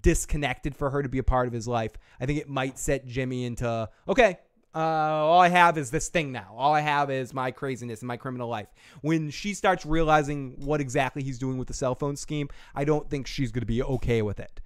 disconnected 0.00 0.74
for 0.74 0.90
her 0.90 1.02
to 1.02 1.08
be 1.08 1.18
a 1.18 1.22
part 1.22 1.46
of 1.46 1.52
his 1.52 1.68
life. 1.68 1.92
I 2.20 2.26
think 2.26 2.38
it 2.38 2.48
might 2.48 2.78
set 2.78 3.06
Jimmy 3.06 3.44
into 3.44 3.88
okay, 4.08 4.38
uh, 4.74 4.78
all 4.78 5.40
I 5.40 5.48
have 5.48 5.76
is 5.76 5.90
this 5.90 6.08
thing 6.08 6.32
now. 6.32 6.54
All 6.56 6.72
I 6.72 6.80
have 6.80 7.10
is 7.10 7.34
my 7.34 7.50
craziness 7.50 8.00
and 8.00 8.08
my 8.08 8.16
criminal 8.16 8.48
life. 8.48 8.68
When 9.02 9.30
she 9.30 9.52
starts 9.54 9.84
realizing 9.84 10.54
what 10.64 10.80
exactly 10.80 11.22
he's 11.22 11.38
doing 11.38 11.58
with 11.58 11.68
the 11.68 11.74
cell 11.74 11.94
phone 11.94 12.16
scheme, 12.16 12.48
I 12.74 12.84
don't 12.84 13.10
think 13.10 13.26
she's 13.26 13.52
going 13.52 13.60
to 13.60 13.66
be 13.66 13.82
okay 13.82 14.22
with 14.22 14.40
it. 14.40 14.60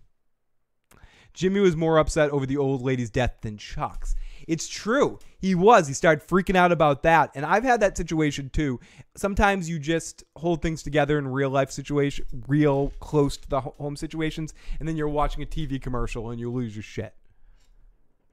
Jimmy 1.32 1.60
was 1.60 1.76
more 1.76 1.98
upset 1.98 2.30
over 2.30 2.46
the 2.46 2.56
old 2.56 2.82
lady's 2.82 3.10
death 3.10 3.38
than 3.42 3.56
Chuck's. 3.56 4.16
It's 4.46 4.68
true. 4.68 5.18
He 5.38 5.54
was. 5.54 5.88
He 5.88 5.94
started 5.94 6.26
freaking 6.26 6.56
out 6.56 6.72
about 6.72 7.02
that. 7.02 7.30
And 7.34 7.44
I've 7.44 7.64
had 7.64 7.80
that 7.80 7.96
situation 7.96 8.50
too. 8.50 8.80
Sometimes 9.16 9.68
you 9.68 9.78
just 9.78 10.24
hold 10.36 10.62
things 10.62 10.82
together 10.82 11.18
in 11.18 11.28
real 11.28 11.50
life 11.50 11.70
situation, 11.70 12.26
real 12.48 12.92
close 13.00 13.36
to 13.36 13.48
the 13.48 13.60
home 13.60 13.96
situations, 13.96 14.54
and 14.78 14.88
then 14.88 14.96
you're 14.96 15.08
watching 15.08 15.42
a 15.42 15.46
TV 15.46 15.80
commercial 15.80 16.30
and 16.30 16.40
you 16.40 16.50
lose 16.50 16.74
your 16.74 16.82
shit. 16.82 17.14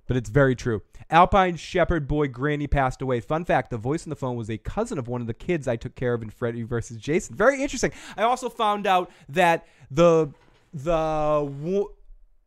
But 0.07 0.17
it's 0.17 0.29
very 0.29 0.55
true. 0.55 0.81
Alpine 1.09 1.55
Shepherd 1.55 2.07
boy 2.07 2.27
Granny 2.27 2.67
passed 2.67 3.01
away. 3.01 3.21
Fun 3.21 3.45
fact: 3.45 3.69
the 3.69 3.77
voice 3.77 4.05
on 4.05 4.09
the 4.09 4.15
phone 4.15 4.35
was 4.35 4.49
a 4.49 4.57
cousin 4.57 4.97
of 4.97 5.07
one 5.07 5.21
of 5.21 5.27
the 5.27 5.33
kids 5.33 5.67
I 5.67 5.77
took 5.77 5.95
care 5.95 6.13
of 6.13 6.21
in 6.21 6.29
Freddy 6.29 6.63
versus 6.63 6.97
Jason. 6.97 7.35
Very 7.35 7.61
interesting. 7.61 7.91
I 8.17 8.23
also 8.23 8.49
found 8.49 8.85
out 8.87 9.09
that 9.29 9.65
the 9.89 10.33
the 10.73 11.85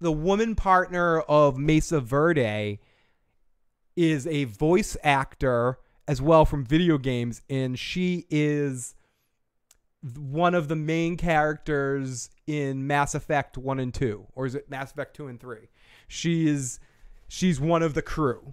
the 0.01 0.12
woman 0.12 0.55
partner 0.55 1.21
of 1.21 1.57
Mesa 1.57 2.01
Verde 2.01 2.81
is 3.97 4.26
a 4.26 4.45
voice 4.45 4.97
actor 5.03 5.78
as 6.07 6.20
well 6.20 6.45
from 6.45 6.64
video 6.64 6.99
games, 6.99 7.40
and 7.49 7.78
she 7.78 8.26
is 8.30 8.95
one 10.18 10.55
of 10.55 10.68
the 10.68 10.76
main 10.76 11.16
characters 11.16 12.28
in 12.47 12.86
Mass 12.86 13.14
Effect 13.14 13.57
1 13.57 13.80
and 13.80 13.95
2 13.95 14.26
or 14.34 14.47
is 14.47 14.55
it 14.55 14.68
Mass 14.68 14.92
Effect 14.92 15.16
2 15.16 15.28
and 15.28 15.40
3 15.40 15.68
she 16.09 16.47
is 16.47 16.78
she's 17.26 17.59
one 17.59 17.82
of 17.82 17.95
the 17.95 18.03
crew. 18.03 18.53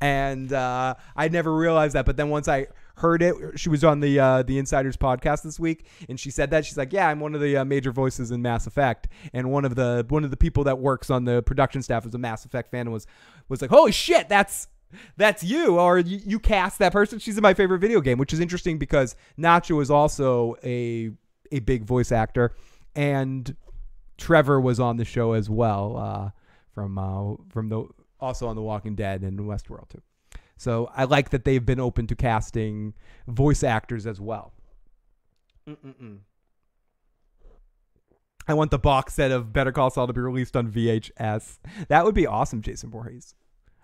And 0.00 0.52
uh, 0.52 0.94
I 1.16 1.28
never 1.28 1.54
realized 1.54 1.94
that 1.94 2.04
but 2.04 2.16
then 2.16 2.28
once 2.28 2.46
I 2.46 2.66
heard 2.98 3.22
it. 3.22 3.34
She 3.58 3.68
was 3.68 3.84
on 3.84 4.00
the 4.00 4.18
uh, 4.18 4.42
the 4.42 4.58
Insiders 4.58 4.96
podcast 4.96 5.42
this 5.42 5.58
week 5.58 5.86
and 6.08 6.18
she 6.18 6.30
said 6.30 6.50
that. 6.50 6.64
She's 6.64 6.76
like 6.76 6.92
yeah 6.92 7.08
I'm 7.08 7.20
one 7.20 7.34
of 7.34 7.40
the 7.40 7.58
uh, 7.58 7.64
major 7.64 7.92
voices 7.92 8.30
in 8.30 8.42
Mass 8.42 8.66
Effect 8.66 9.08
and 9.32 9.50
one 9.50 9.64
of 9.64 9.74
the 9.74 10.04
one 10.08 10.24
of 10.24 10.30
the 10.30 10.36
people 10.36 10.64
that 10.64 10.78
works 10.78 11.10
on 11.10 11.24
the 11.24 11.42
production 11.42 11.82
staff 11.82 12.06
is 12.06 12.14
a 12.14 12.18
Mass 12.18 12.44
Effect 12.44 12.70
fan 12.70 12.82
and 12.82 12.92
was 12.92 13.06
was 13.48 13.62
like 13.62 13.70
holy 13.70 13.92
shit 13.92 14.28
that's 14.28 14.68
that's 15.16 15.44
you 15.44 15.78
or 15.78 15.98
you, 15.98 16.38
cast 16.38 16.78
that 16.78 16.92
person. 16.92 17.18
She's 17.18 17.36
in 17.36 17.42
my 17.42 17.54
favorite 17.54 17.78
video 17.78 18.00
game 18.00 18.18
which 18.18 18.32
is 18.32 18.40
interesting 18.40 18.78
because 18.78 19.16
nacho 19.38 19.82
is 19.82 19.90
also 19.90 20.56
a 20.64 21.10
a 21.52 21.60
big 21.60 21.84
voice 21.84 22.12
actor 22.12 22.54
and 22.94 23.56
trevor 24.16 24.60
was 24.60 24.80
on 24.80 24.96
the 24.96 25.04
show 25.04 25.32
as 25.32 25.48
well 25.48 25.96
uh, 25.96 26.30
from 26.72 26.98
uh, 26.98 27.34
from 27.48 27.68
the 27.68 27.86
also 28.20 28.48
on 28.48 28.56
the 28.56 28.62
walking 28.62 28.94
dead 28.94 29.22
and 29.22 29.38
westworld 29.40 29.88
too 29.88 30.02
so 30.58 30.90
i 30.94 31.04
like 31.04 31.30
that 31.30 31.44
they've 31.44 31.64
been 31.64 31.80
open 31.80 32.06
to 32.06 32.14
casting 32.14 32.92
voice 33.26 33.62
actors 33.62 34.06
as 34.06 34.20
well 34.20 34.52
Mm-mm-mm. 35.66 36.18
I 38.48 38.54
want 38.54 38.70
the 38.70 38.78
box 38.78 39.12
set 39.14 39.30
of 39.30 39.52
Better 39.52 39.72
Call 39.72 39.90
Saul 39.90 40.06
to 40.06 40.14
be 40.14 40.22
released 40.22 40.56
on 40.56 40.72
VHS. 40.72 41.58
That 41.88 42.06
would 42.06 42.14
be 42.14 42.26
awesome, 42.26 42.62
Jason 42.62 42.90
Voorhees. 42.90 43.34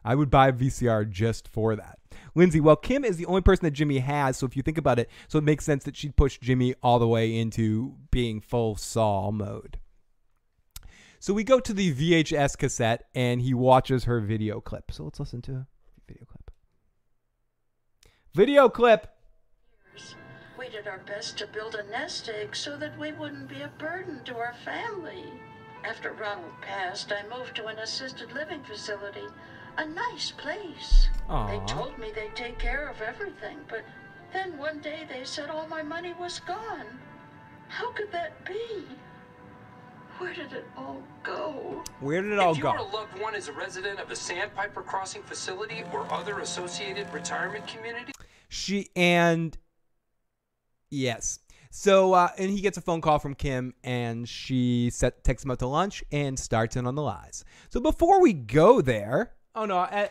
I 0.02 0.14
would 0.14 0.30
buy 0.30 0.48
a 0.48 0.52
VCR 0.52 1.08
just 1.08 1.48
for 1.48 1.76
that. 1.76 1.98
Lindsay, 2.34 2.60
well, 2.60 2.76
Kim 2.76 3.04
is 3.04 3.18
the 3.18 3.26
only 3.26 3.42
person 3.42 3.64
that 3.64 3.72
Jimmy 3.72 3.98
has, 3.98 4.38
so 4.38 4.46
if 4.46 4.56
you 4.56 4.62
think 4.62 4.78
about 4.78 4.98
it, 4.98 5.10
so 5.28 5.38
it 5.38 5.44
makes 5.44 5.64
sense 5.64 5.84
that 5.84 5.96
she'd 5.96 6.16
push 6.16 6.38
Jimmy 6.38 6.74
all 6.82 6.98
the 6.98 7.08
way 7.08 7.36
into 7.36 7.94
being 8.10 8.40
full 8.40 8.76
Saul 8.76 9.32
mode. 9.32 9.78
So 11.20 11.32
we 11.32 11.44
go 11.44 11.60
to 11.60 11.72
the 11.72 11.94
VHS 11.94 12.58
cassette 12.58 13.04
and 13.14 13.40
he 13.40 13.54
watches 13.54 14.04
her 14.04 14.20
video 14.20 14.60
clip. 14.60 14.90
So 14.92 15.04
let's 15.04 15.20
listen 15.20 15.40
to 15.42 15.52
a 15.52 15.66
video 16.06 16.24
clip. 16.26 16.43
Video 18.34 18.68
clip. 18.68 19.06
We 20.58 20.68
did 20.68 20.88
our 20.88 20.98
best 21.06 21.38
to 21.38 21.46
build 21.46 21.76
a 21.76 21.88
nest 21.88 22.28
egg 22.28 22.56
so 22.56 22.76
that 22.78 22.98
we 22.98 23.12
wouldn't 23.12 23.46
be 23.46 23.60
a 23.60 23.70
burden 23.78 24.24
to 24.24 24.36
our 24.38 24.54
family. 24.64 25.24
After 25.84 26.10
Ronald 26.10 26.60
passed, 26.60 27.12
I 27.12 27.22
moved 27.28 27.54
to 27.56 27.66
an 27.66 27.78
assisted 27.78 28.32
living 28.32 28.64
facility, 28.64 29.22
a 29.78 29.86
nice 29.86 30.32
place. 30.32 31.08
Aw. 31.28 31.46
They 31.46 31.64
told 31.66 31.96
me 31.96 32.10
they'd 32.12 32.34
take 32.34 32.58
care 32.58 32.88
of 32.88 33.00
everything, 33.00 33.58
but 33.68 33.84
then 34.32 34.58
one 34.58 34.80
day 34.80 35.06
they 35.08 35.22
said 35.22 35.48
all 35.48 35.68
my 35.68 35.84
money 35.84 36.12
was 36.18 36.40
gone. 36.40 36.86
How 37.68 37.92
could 37.92 38.10
that 38.10 38.44
be? 38.44 38.84
Where 40.18 40.34
did 40.34 40.52
it 40.52 40.66
all 40.76 41.04
go? 41.22 41.84
Where 42.00 42.20
did 42.20 42.32
it 42.32 42.38
all 42.40 42.52
if 42.54 42.60
go? 42.60 42.72
your 42.72 42.92
loved 42.92 43.20
one 43.20 43.36
is 43.36 43.46
a 43.46 43.52
resident 43.52 44.00
of 44.00 44.10
a 44.10 44.16
Sandpiper 44.16 44.82
Crossing 44.82 45.22
facility 45.22 45.84
or 45.92 46.04
other 46.12 46.40
associated 46.40 47.12
retirement 47.12 47.66
community, 47.66 48.12
She 48.54 48.88
and 48.94 49.56
yes. 50.88 51.40
So 51.70 52.12
uh, 52.12 52.28
and 52.38 52.50
he 52.50 52.60
gets 52.60 52.78
a 52.78 52.80
phone 52.80 53.00
call 53.00 53.18
from 53.18 53.34
Kim 53.34 53.74
and 53.82 54.28
she 54.28 54.90
set 54.90 55.24
takes 55.24 55.44
him 55.44 55.50
out 55.50 55.58
to 55.58 55.66
lunch 55.66 56.04
and 56.12 56.38
starts 56.38 56.76
in 56.76 56.86
on 56.86 56.94
the 56.94 57.02
lies. 57.02 57.44
So 57.68 57.80
before 57.80 58.20
we 58.20 58.32
go 58.32 58.80
there, 58.80 59.32
oh 59.56 59.64
no, 59.64 59.78
I, 59.78 60.10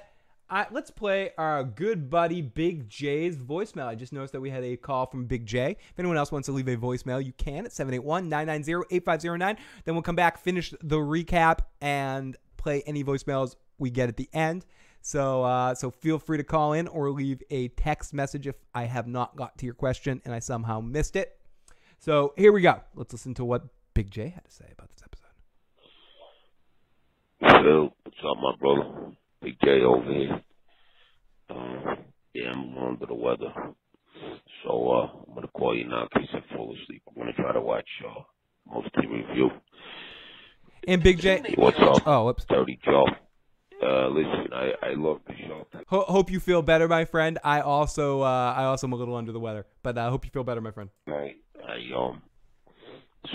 I, 0.50 0.68
let's 0.72 0.92
play 0.92 1.32
our 1.38 1.64
good 1.64 2.10
buddy 2.10 2.42
Big 2.42 2.90
J's 2.90 3.38
voicemail. 3.38 3.86
I 3.88 3.96
just 3.96 4.12
noticed 4.12 4.34
that 4.34 4.42
we 4.42 4.50
had 4.50 4.66
a 4.66 4.76
call 4.76 5.06
from 5.06 5.26
Big 5.26 5.46
J. 5.46 5.78
If 5.80 5.98
anyone 5.98 6.18
else 6.18 6.32
wants 6.32 6.48
to 6.48 6.52
leave 6.52 6.68
a 6.68 6.76
voicemail, 6.76 7.24
you 7.26 7.32
can 7.38 7.66
at 7.66 7.72
781-990-8509. 7.72 9.58
Then 9.86 9.96
we'll 9.96 10.02
come 10.02 10.18
back, 10.18 10.38
finish 10.38 10.74
the 10.82 10.98
recap, 10.98 11.60
and 11.80 12.36
play 12.58 12.84
any 12.86 13.06
voicemails 13.06 13.56
we 13.78 13.90
get 13.90 14.10
at 14.10 14.18
the 14.18 14.30
end. 14.34 14.66
So 15.06 15.44
uh, 15.44 15.76
so 15.76 15.92
feel 15.92 16.18
free 16.18 16.38
to 16.38 16.46
call 16.46 16.72
in 16.72 16.88
or 16.88 17.12
leave 17.12 17.44
a 17.50 17.68
text 17.68 18.14
message 18.14 18.48
if 18.48 18.56
I 18.74 18.86
have 18.86 19.06
not 19.06 19.36
got 19.36 19.58
to 19.58 19.66
your 19.66 19.76
question 19.76 20.22
and 20.24 20.34
I 20.34 20.40
somehow 20.40 20.80
missed 20.80 21.18
it. 21.18 21.38
So 22.00 22.34
here 22.38 22.54
we 22.54 22.62
go. 22.62 22.80
Let's 22.96 23.12
listen 23.12 23.34
to 23.36 23.44
what 23.44 23.66
Big 23.94 24.10
J 24.10 24.30
had 24.30 24.46
to 24.46 24.52
say 24.52 24.66
about 24.72 24.90
this 24.92 25.04
episode. 25.04 25.28
Phil, 27.64 27.94
what's 28.04 28.18
up, 28.26 28.38
my 28.42 28.56
brother? 28.58 29.12
Big 29.42 29.58
J 29.62 29.82
over 29.82 30.14
here. 30.14 30.42
Um, 31.50 31.98
yeah, 32.34 32.52
I'm 32.54 32.78
under 32.78 33.06
the 33.06 33.14
weather. 33.14 33.52
So, 34.64 34.90
uh, 34.90 35.10
I'm 35.28 35.36
gonna 35.36 35.50
call 35.50 35.76
you 35.78 35.86
now 35.86 36.08
in 36.16 36.22
case 36.22 36.30
I 36.34 36.56
fall 36.56 36.74
asleep. 36.82 37.02
I'm 37.10 37.16
gonna 37.16 37.34
try 37.34 37.52
to 37.52 37.60
watch, 37.60 37.90
uh, 38.08 38.22
most 38.74 38.88
team 38.94 39.12
review. 39.12 39.50
And 40.88 41.04
Big 41.04 41.20
J, 41.20 41.44
What's 41.56 41.78
up? 41.78 42.08
Oh, 42.08 42.26
whoops. 42.26 42.46
Dirty 42.46 42.80
Joe. 42.86 43.06
Uh, 43.84 44.08
listen, 44.10 44.54
I, 44.54 44.72
I 44.82 44.94
love 44.96 45.20
the 45.28 45.34
show. 45.46 45.68
Ho- 45.88 46.06
hope 46.08 46.32
you 46.32 46.40
feel 46.40 46.62
better, 46.62 46.88
my 46.88 47.04
friend. 47.06 47.38
I 47.44 47.60
also 47.62 48.22
uh, 48.22 48.54
I 48.56 48.64
also 48.64 48.88
am 48.88 48.94
a 48.94 48.96
little 48.96 49.16
under 49.16 49.32
the 49.32 49.40
weather, 49.40 49.66
but 49.82 49.98
I 49.98 50.06
uh, 50.06 50.10
hope 50.10 50.24
you 50.24 50.32
feel 50.32 50.44
better, 50.44 50.62
my 50.62 50.72
friend. 50.72 50.90
I, 51.08 51.36
I, 51.68 51.98
um, 51.98 52.22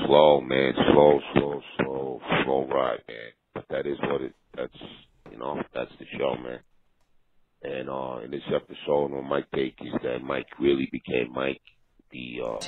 slow, 0.07 0.41
man, 0.41 0.73
slow, 0.93 1.21
slow, 1.35 1.61
slow, 1.77 2.21
slow 2.45 2.67
ride, 2.67 3.01
man. 3.09 3.33
But 3.55 3.65
that 3.71 3.87
is 3.87 3.99
what 4.03 4.23
it. 4.23 4.35
That's 4.57 4.73
you 5.31 5.39
know, 5.39 5.61
that's 5.75 5.91
the 5.99 6.07
show, 6.17 6.35
man. 6.43 6.61
And 7.63 7.91
uh 7.91 8.21
in 8.25 8.31
this 8.31 8.43
episode, 8.55 9.11
what 9.11 9.25
Mike 9.25 9.51
take 9.55 9.75
is 9.81 9.93
that 10.03 10.23
Mike 10.23 10.47
really 10.59 10.89
became 10.91 11.33
Mike, 11.35 11.61
the 12.11 12.39
uh, 12.45 12.59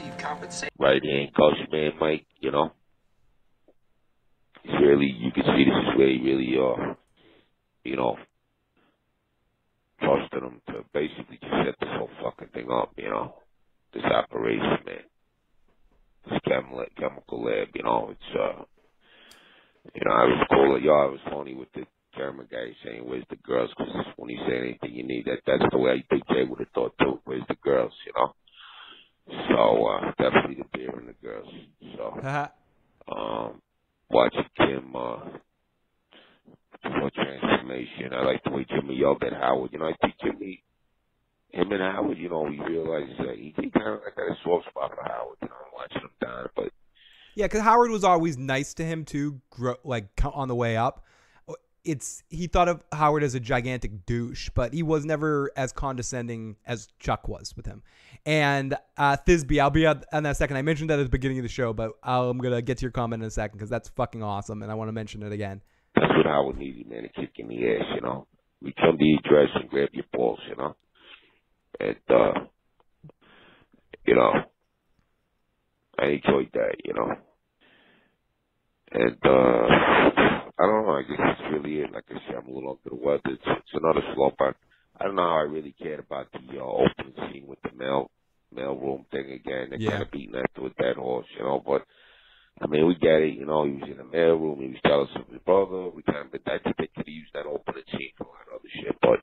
right 0.78 1.02
hand 1.02 1.30
coach, 1.36 1.56
man, 1.72 1.92
Mike. 2.00 2.26
You 2.40 2.50
know, 2.50 2.72
he's 4.62 4.72
really 4.82 5.06
you 5.06 5.30
can 5.32 5.44
see 5.44 5.64
this 5.64 5.74
is 5.74 5.96
where 5.98 6.08
he 6.08 6.20
really 6.22 6.56
uh, 6.58 6.94
you 7.84 7.96
know, 7.96 8.16
trusted 10.00 10.42
him 10.42 10.60
to 10.68 10.84
basically 10.92 11.38
just 11.40 11.52
set 11.64 11.74
this 11.80 11.90
whole 11.92 12.10
fucking 12.22 12.48
thing 12.48 12.70
up. 12.70 12.92
You 12.96 13.10
know, 13.10 13.34
this 13.94 14.04
operation, 14.04 14.78
man 14.86 15.04
this 16.28 16.38
chemical 16.46 16.84
chemical 16.98 17.44
lab, 17.44 17.68
you 17.74 17.82
know, 17.82 18.10
it's 18.10 18.36
uh 18.38 18.62
you 19.94 20.02
know, 20.04 20.12
I 20.12 20.24
was 20.24 20.46
cool 20.52 20.80
yo, 20.80 20.92
I 20.92 21.06
was 21.06 21.20
funny 21.30 21.54
with 21.54 21.68
the 21.74 21.84
camera 22.16 22.46
guy 22.50 22.72
saying, 22.84 23.02
Where's 23.08 23.24
the 23.30 23.36
girls? 23.36 23.70
Because 23.76 24.06
when 24.16 24.30
he 24.30 24.36
say 24.48 24.58
anything 24.58 24.94
you 24.94 25.04
need, 25.06 25.26
that 25.26 25.40
that's 25.46 25.70
the 25.70 25.78
way 25.78 25.92
I 25.92 26.04
think 26.10 26.26
Jay 26.28 26.44
would 26.44 26.58
have 26.60 26.68
thought 26.74 26.94
too. 27.00 27.20
Where's 27.24 27.42
the 27.48 27.56
girls, 27.62 27.92
you 28.06 28.12
know? 28.16 28.34
So 29.48 29.86
uh 29.86 30.12
definitely 30.18 30.56
the 30.62 30.78
beer 30.78 30.90
and 30.98 31.08
the 31.08 31.14
girls. 31.26 31.48
So 31.96 32.20
um 33.16 33.62
watching 34.10 34.44
Kim 34.56 34.94
uh 34.94 35.20
more 36.84 37.10
transformation. 37.10 38.12
I 38.12 38.24
like 38.24 38.42
the 38.44 38.50
way 38.50 38.66
Jimmy 38.68 38.96
yelled 38.96 39.22
at 39.22 39.32
Howard. 39.32 39.70
You 39.72 39.78
know, 39.78 39.86
I 39.86 39.94
think 40.00 40.14
Jimmy 40.22 40.62
him 41.52 41.72
and 41.72 41.80
Howard, 41.80 42.18
you 42.18 42.28
know, 42.28 42.48
he 42.48 42.60
realizes 42.60 43.16
that 43.18 43.36
he, 43.36 43.54
he 43.56 43.70
kind 43.70 43.88
of 43.88 44.00
like 44.04 44.16
got 44.16 44.30
a 44.30 44.36
soft 44.44 44.68
spot 44.68 44.92
for 44.94 45.02
Howard. 45.02 45.36
You 45.42 45.48
know, 45.48 45.54
I'm 45.66 45.72
watching 45.74 46.02
him 46.02 46.10
down, 46.20 46.46
but 46.54 46.72
Yeah, 47.34 47.46
because 47.46 47.62
Howard 47.62 47.90
was 47.90 48.04
always 48.04 48.38
nice 48.38 48.74
to 48.74 48.84
him 48.84 49.04
too, 49.04 49.40
gro- 49.50 49.78
like 49.84 50.06
on 50.24 50.48
the 50.48 50.54
way 50.54 50.76
up. 50.76 51.04
It's 51.82 52.22
he 52.28 52.46
thought 52.46 52.68
of 52.68 52.84
Howard 52.92 53.22
as 53.22 53.34
a 53.34 53.40
gigantic 53.40 54.04
douche, 54.04 54.50
but 54.54 54.74
he 54.74 54.82
was 54.82 55.06
never 55.06 55.50
as 55.56 55.72
condescending 55.72 56.56
as 56.66 56.88
Chuck 56.98 57.26
was 57.26 57.56
with 57.56 57.64
him. 57.64 57.82
And 58.26 58.76
uh, 58.98 59.16
Thisbe, 59.26 59.58
I'll 59.58 59.70
be 59.70 59.86
on 59.86 60.02
that 60.10 60.36
second. 60.36 60.58
I 60.58 60.62
mentioned 60.62 60.90
that 60.90 60.98
at 60.98 61.04
the 61.04 61.08
beginning 61.08 61.38
of 61.38 61.42
the 61.42 61.48
show, 61.48 61.72
but 61.72 61.92
I'm 62.02 62.36
gonna 62.36 62.60
get 62.60 62.78
to 62.78 62.82
your 62.82 62.90
comment 62.90 63.22
in 63.22 63.28
a 63.28 63.30
second 63.30 63.56
because 63.56 63.70
that's 63.70 63.88
fucking 63.88 64.22
awesome, 64.22 64.62
and 64.62 64.70
I 64.70 64.74
want 64.74 64.88
to 64.88 64.92
mention 64.92 65.22
it 65.22 65.32
again. 65.32 65.62
That's 66.00 66.14
what 66.16 66.26
Howard 66.26 66.58
needed, 66.58 66.88
man, 66.88 67.06
a 67.06 67.10
kick 67.10 67.32
in 67.38 67.48
the 67.48 67.56
ass, 67.76 67.86
you 67.96 68.02
know. 68.02 68.28
We 68.62 68.74
come 68.74 68.98
to 68.98 69.04
your 69.06 69.20
dress 69.24 69.50
and 69.56 69.70
grab 69.70 69.90
your 69.94 70.06
balls, 70.12 70.40
you 70.48 70.56
know. 70.56 70.76
And 71.80 71.96
uh 72.10 72.34
you 74.06 74.16
know 74.16 74.32
I 75.98 76.06
enjoyed 76.06 76.50
that, 76.54 76.76
you 76.84 76.94
know. 76.94 77.10
And 78.92 79.18
uh 79.24 79.66
I 80.58 80.66
don't 80.66 80.86
know, 80.86 80.92
I 80.98 81.02
guess 81.02 81.18
that's 81.18 81.52
really 81.52 81.80
it. 81.80 81.92
Like 81.92 82.04
I 82.10 82.14
said, 82.26 82.36
I'm 82.36 82.48
a 82.48 82.52
little 82.54 82.78
under 82.84 82.96
the 82.96 83.02
weather. 83.04 83.22
It's, 83.26 83.42
it's 83.46 83.70
another 83.74 84.02
slow 84.14 84.32
burn. 84.38 84.54
I 85.00 85.04
don't 85.04 85.16
know 85.16 85.22
how 85.22 85.38
I 85.38 85.42
really 85.42 85.72
cared 85.72 86.00
about 86.00 86.32
the 86.32 86.58
uh, 86.58 86.62
opening 86.64 87.14
scene 87.32 87.46
with 87.48 87.60
the 87.62 87.72
mail 87.76 88.10
mail 88.52 88.76
room 88.76 89.06
thing 89.10 89.32
again. 89.32 89.70
They're 89.70 89.78
Yeah. 89.78 89.90
kind 89.90 90.02
of 90.02 90.10
beating 90.12 90.32
that 90.32 90.46
a 90.64 90.82
dead 90.82 90.96
horse, 90.96 91.26
you 91.38 91.44
know. 91.44 91.62
But 91.66 91.86
I 92.60 92.66
mean, 92.66 92.86
we 92.86 92.94
get 92.94 93.22
it. 93.22 93.34
You 93.34 93.46
know, 93.46 93.64
he 93.64 93.72
was 93.72 93.90
in 93.90 93.96
the 93.96 94.04
mail 94.04 94.34
room. 94.36 94.60
He 94.60 94.68
was 94.68 94.76
jealous 94.84 95.08
of 95.16 95.26
his 95.32 95.40
brother. 95.42 95.88
We 95.88 96.02
kind 96.02 96.26
of, 96.26 96.40
I 96.46 96.58
think 96.58 96.76
they 96.76 96.88
could 96.94 97.06
have 97.06 97.08
used 97.08 97.32
that 97.32 97.46
opening 97.46 97.84
scene 97.90 98.12
for 98.18 98.24
a 98.24 98.28
lot 98.28 98.46
of 98.48 98.60
other 98.60 98.68
shit. 98.74 98.96
But 99.00 99.20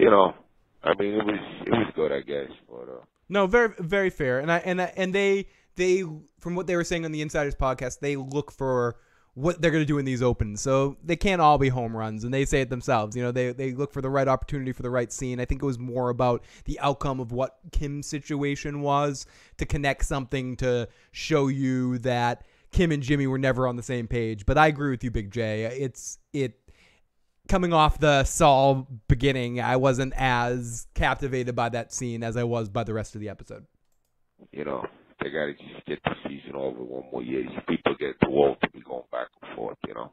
you 0.00 0.10
know, 0.10 0.34
I 0.82 0.94
mean, 0.98 1.14
it 1.14 1.24
was 1.24 1.40
it 1.66 1.70
was 1.70 1.92
good, 1.94 2.12
I 2.12 2.20
guess. 2.20 2.50
But 2.68 2.88
uh, 2.88 3.04
No, 3.28 3.46
very 3.46 3.74
very 3.78 4.10
fair. 4.10 4.40
And 4.40 4.50
I 4.50 4.58
and 4.58 4.80
I, 4.80 4.92
and 4.96 5.14
they 5.14 5.46
they 5.76 6.04
from 6.40 6.54
what 6.54 6.66
they 6.66 6.76
were 6.76 6.84
saying 6.84 7.04
on 7.04 7.12
the 7.12 7.22
Insiders 7.22 7.54
podcast, 7.54 8.00
they 8.00 8.16
look 8.16 8.50
for 8.50 8.96
what 9.36 9.60
they're 9.60 9.70
going 9.70 9.82
to 9.82 9.86
do 9.86 9.98
in 9.98 10.06
these 10.06 10.22
opens. 10.22 10.62
So 10.62 10.96
they 11.04 11.14
can't 11.14 11.42
all 11.42 11.58
be 11.58 11.68
home 11.68 11.94
runs 11.94 12.24
and 12.24 12.32
they 12.32 12.46
say 12.46 12.62
it 12.62 12.70
themselves. 12.70 13.14
You 13.14 13.22
know, 13.22 13.32
they 13.32 13.52
they 13.52 13.72
look 13.72 13.92
for 13.92 14.00
the 14.00 14.08
right 14.08 14.26
opportunity 14.26 14.72
for 14.72 14.82
the 14.82 14.90
right 14.90 15.12
scene. 15.12 15.40
I 15.40 15.44
think 15.44 15.62
it 15.62 15.66
was 15.66 15.78
more 15.78 16.08
about 16.08 16.42
the 16.64 16.80
outcome 16.80 17.20
of 17.20 17.32
what 17.32 17.58
Kim's 17.70 18.06
situation 18.06 18.80
was 18.80 19.26
to 19.58 19.66
connect 19.66 20.06
something 20.06 20.56
to 20.56 20.88
show 21.12 21.48
you 21.48 21.98
that 21.98 22.44
Kim 22.72 22.90
and 22.90 23.02
Jimmy 23.02 23.26
were 23.26 23.38
never 23.38 23.68
on 23.68 23.76
the 23.76 23.82
same 23.82 24.08
page. 24.08 24.46
But 24.46 24.56
I 24.56 24.68
agree 24.68 24.90
with 24.90 25.04
you, 25.04 25.10
Big 25.10 25.30
J. 25.30 25.64
It's 25.64 26.18
it 26.32 26.58
coming 27.46 27.74
off 27.74 28.00
the 28.00 28.24
Saul 28.24 28.88
beginning, 29.06 29.60
I 29.60 29.76
wasn't 29.76 30.14
as 30.16 30.86
captivated 30.94 31.54
by 31.54 31.68
that 31.68 31.92
scene 31.92 32.22
as 32.22 32.38
I 32.38 32.44
was 32.44 32.70
by 32.70 32.84
the 32.84 32.94
rest 32.94 33.14
of 33.14 33.20
the 33.20 33.28
episode. 33.28 33.66
you 34.50 34.64
know, 34.64 34.86
they 35.26 35.32
got 35.32 35.46
to 35.46 35.54
just 35.54 35.86
get 35.86 35.98
the 36.04 36.14
season 36.28 36.54
over 36.54 36.82
one 36.82 37.04
more 37.10 37.22
year. 37.22 37.42
These 37.42 37.58
people 37.68 37.94
get 37.98 38.14
too 38.22 38.30
old 38.30 38.58
to 38.62 38.70
be 38.70 38.80
going 38.80 39.02
back 39.10 39.26
and 39.42 39.56
forth. 39.56 39.76
You 39.86 39.94
know, 39.94 40.12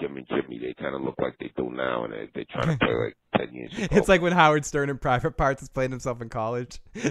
Kim 0.00 0.16
and 0.16 0.26
Jimmy, 0.28 0.58
they 0.58 0.74
kind 0.80 0.96
of 0.96 1.02
look 1.02 1.14
like 1.18 1.36
they 1.38 1.52
do 1.56 1.70
now, 1.70 2.04
and 2.04 2.12
they, 2.12 2.28
they're 2.34 2.44
trying 2.50 2.76
to 2.76 2.84
play 2.84 2.94
like 2.94 3.16
ten 3.36 3.54
years 3.54 3.72
ago. 3.72 3.86
It's 3.92 4.08
like 4.08 4.20
when 4.20 4.32
Howard 4.32 4.64
Stern 4.64 4.90
in 4.90 4.98
Private 4.98 5.36
Parts 5.36 5.62
is 5.62 5.68
playing 5.68 5.92
himself 5.92 6.20
in 6.20 6.28
college. 6.28 6.80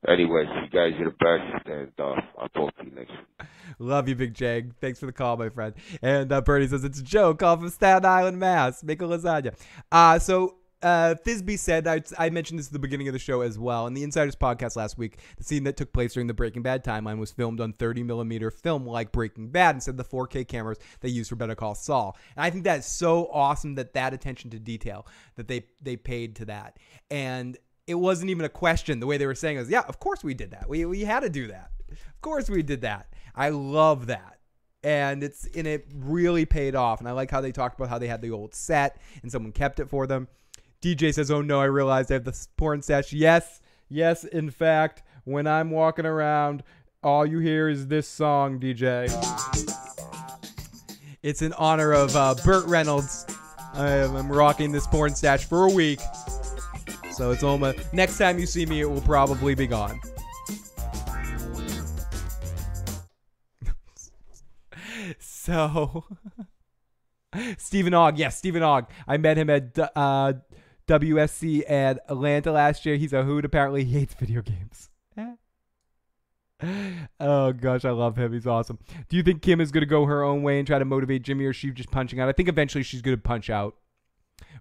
But 0.00 0.12
anyway, 0.12 0.44
you 0.44 0.70
guys 0.70 0.92
are 1.00 1.06
the 1.06 1.10
best, 1.10 1.66
and 1.66 1.90
uh, 1.98 2.14
I'll 2.40 2.48
talk 2.50 2.76
to 2.78 2.84
you 2.84 2.92
next 2.92 3.10
week. 3.10 3.48
Love 3.80 4.08
you, 4.08 4.14
Big 4.14 4.32
Jag. 4.32 4.72
Thanks 4.80 5.00
for 5.00 5.06
the 5.06 5.12
call, 5.12 5.36
my 5.36 5.48
friend. 5.48 5.74
And 6.00 6.30
uh, 6.30 6.40
Bernie 6.40 6.68
says 6.68 6.84
it's 6.84 7.00
a 7.00 7.02
joke. 7.02 7.40
Call 7.40 7.56
from 7.56 7.68
Staten 7.68 8.04
Island, 8.04 8.38
Mass. 8.38 8.84
Make 8.84 9.02
a 9.02 9.06
lasagna. 9.06 9.54
Uh, 9.90 10.20
so 10.20 10.54
uh, 10.82 11.14
Thisbe 11.24 11.58
said, 11.58 11.86
I, 11.86 12.02
I 12.18 12.30
mentioned 12.30 12.58
this 12.58 12.68
at 12.68 12.72
the 12.72 12.78
beginning 12.78 13.08
of 13.08 13.12
the 13.12 13.18
show 13.18 13.40
as 13.40 13.58
well. 13.58 13.86
In 13.86 13.94
the 13.94 14.04
Insiders 14.04 14.36
podcast 14.36 14.76
last 14.76 14.96
week, 14.96 15.18
the 15.36 15.44
scene 15.44 15.64
that 15.64 15.76
took 15.76 15.92
place 15.92 16.14
during 16.14 16.28
the 16.28 16.34
Breaking 16.34 16.62
Bad 16.62 16.84
timeline 16.84 17.18
was 17.18 17.32
filmed 17.32 17.60
on 17.60 17.72
30 17.72 18.04
millimeter 18.04 18.50
film 18.50 18.86
like 18.86 19.10
Breaking 19.10 19.48
Bad 19.48 19.74
instead 19.74 19.92
of 19.92 19.96
the 19.96 20.04
4K 20.04 20.46
cameras 20.46 20.78
they 21.00 21.08
used 21.08 21.30
for 21.30 21.36
Better 21.36 21.56
Call 21.56 21.74
Saul. 21.74 22.16
And 22.36 22.44
I 22.44 22.50
think 22.50 22.64
that's 22.64 22.86
so 22.86 23.28
awesome 23.32 23.74
that 23.74 23.94
that 23.94 24.14
attention 24.14 24.50
to 24.50 24.58
detail 24.58 25.06
that 25.36 25.48
they 25.48 25.66
they 25.82 25.96
paid 25.96 26.36
to 26.36 26.44
that. 26.46 26.78
And 27.10 27.58
it 27.88 27.94
wasn't 27.94 28.30
even 28.30 28.44
a 28.44 28.50
question. 28.50 29.00
The 29.00 29.06
way 29.06 29.16
they 29.16 29.26
were 29.26 29.34
saying 29.34 29.58
was, 29.58 29.70
yeah, 29.70 29.82
of 29.88 29.98
course 29.98 30.22
we 30.22 30.34
did 30.34 30.50
that. 30.52 30.68
We, 30.68 30.84
we 30.84 31.00
had 31.00 31.20
to 31.20 31.30
do 31.30 31.48
that. 31.48 31.70
Of 31.90 32.20
course 32.20 32.50
we 32.50 32.62
did 32.62 32.82
that. 32.82 33.14
I 33.34 33.48
love 33.48 34.06
that. 34.06 34.38
And 34.84 35.24
it's 35.24 35.48
and 35.56 35.66
it 35.66 35.88
really 35.92 36.44
paid 36.44 36.76
off. 36.76 37.00
And 37.00 37.08
I 37.08 37.12
like 37.12 37.32
how 37.32 37.40
they 37.40 37.50
talked 37.50 37.80
about 37.80 37.88
how 37.88 37.98
they 37.98 38.06
had 38.06 38.22
the 38.22 38.30
old 38.30 38.54
set 38.54 39.00
and 39.22 39.32
someone 39.32 39.50
kept 39.50 39.80
it 39.80 39.88
for 39.88 40.06
them. 40.06 40.28
DJ 40.80 41.12
says, 41.12 41.30
"Oh 41.30 41.42
no, 41.42 41.60
I 41.60 41.64
realized 41.64 42.10
I 42.10 42.14
have 42.14 42.24
the 42.24 42.46
porn 42.56 42.82
stash." 42.82 43.12
Yes, 43.12 43.60
yes. 43.88 44.24
In 44.24 44.50
fact, 44.50 45.02
when 45.24 45.46
I'm 45.46 45.70
walking 45.70 46.06
around, 46.06 46.62
all 47.02 47.26
you 47.26 47.40
hear 47.40 47.68
is 47.68 47.88
this 47.88 48.08
song, 48.08 48.60
DJ. 48.60 49.08
It's 51.22 51.42
in 51.42 51.52
honor 51.54 51.92
of 51.92 52.14
uh, 52.14 52.36
Burt 52.44 52.64
Reynolds. 52.66 53.26
I 53.74 53.90
am, 53.90 54.14
I'm 54.16 54.30
rocking 54.30 54.72
this 54.72 54.86
porn 54.86 55.14
stash 55.14 55.44
for 55.44 55.64
a 55.64 55.72
week, 55.72 56.00
so 57.12 57.32
it's 57.32 57.42
almost 57.42 57.92
next 57.92 58.16
time 58.18 58.38
you 58.38 58.46
see 58.46 58.64
me, 58.64 58.80
it 58.80 58.88
will 58.88 59.00
probably 59.00 59.56
be 59.56 59.66
gone. 59.66 60.00
so, 65.18 66.04
Stephen 67.58 67.94
Ogg, 67.94 68.18
yes, 68.18 68.38
Stephen 68.38 68.62
Ogg. 68.62 68.86
I 69.06 69.16
met 69.16 69.36
him 69.36 69.50
at 69.50 69.78
uh, 69.96 70.34
WSC 70.88 71.64
and 71.68 72.00
Atlanta 72.08 72.50
last 72.50 72.84
year. 72.84 72.96
He's 72.96 73.12
a 73.12 73.22
hoot. 73.22 73.44
Apparently, 73.44 73.84
he 73.84 73.98
hates 73.98 74.14
video 74.14 74.42
games. 74.42 74.90
oh 77.20 77.52
gosh, 77.52 77.84
I 77.84 77.90
love 77.90 78.16
him. 78.16 78.32
He's 78.32 78.46
awesome. 78.46 78.78
Do 79.08 79.16
you 79.16 79.22
think 79.22 79.42
Kim 79.42 79.60
is 79.60 79.70
going 79.70 79.82
to 79.82 79.86
go 79.86 80.06
her 80.06 80.22
own 80.22 80.42
way 80.42 80.58
and 80.58 80.66
try 80.66 80.78
to 80.78 80.84
motivate 80.84 81.22
Jimmy, 81.22 81.44
or 81.44 81.52
she 81.52 81.70
just 81.70 81.90
punching 81.90 82.18
out? 82.18 82.28
I 82.28 82.32
think 82.32 82.48
eventually 82.48 82.82
she's 82.82 83.02
going 83.02 83.16
to 83.16 83.22
punch 83.22 83.48
out. 83.48 83.76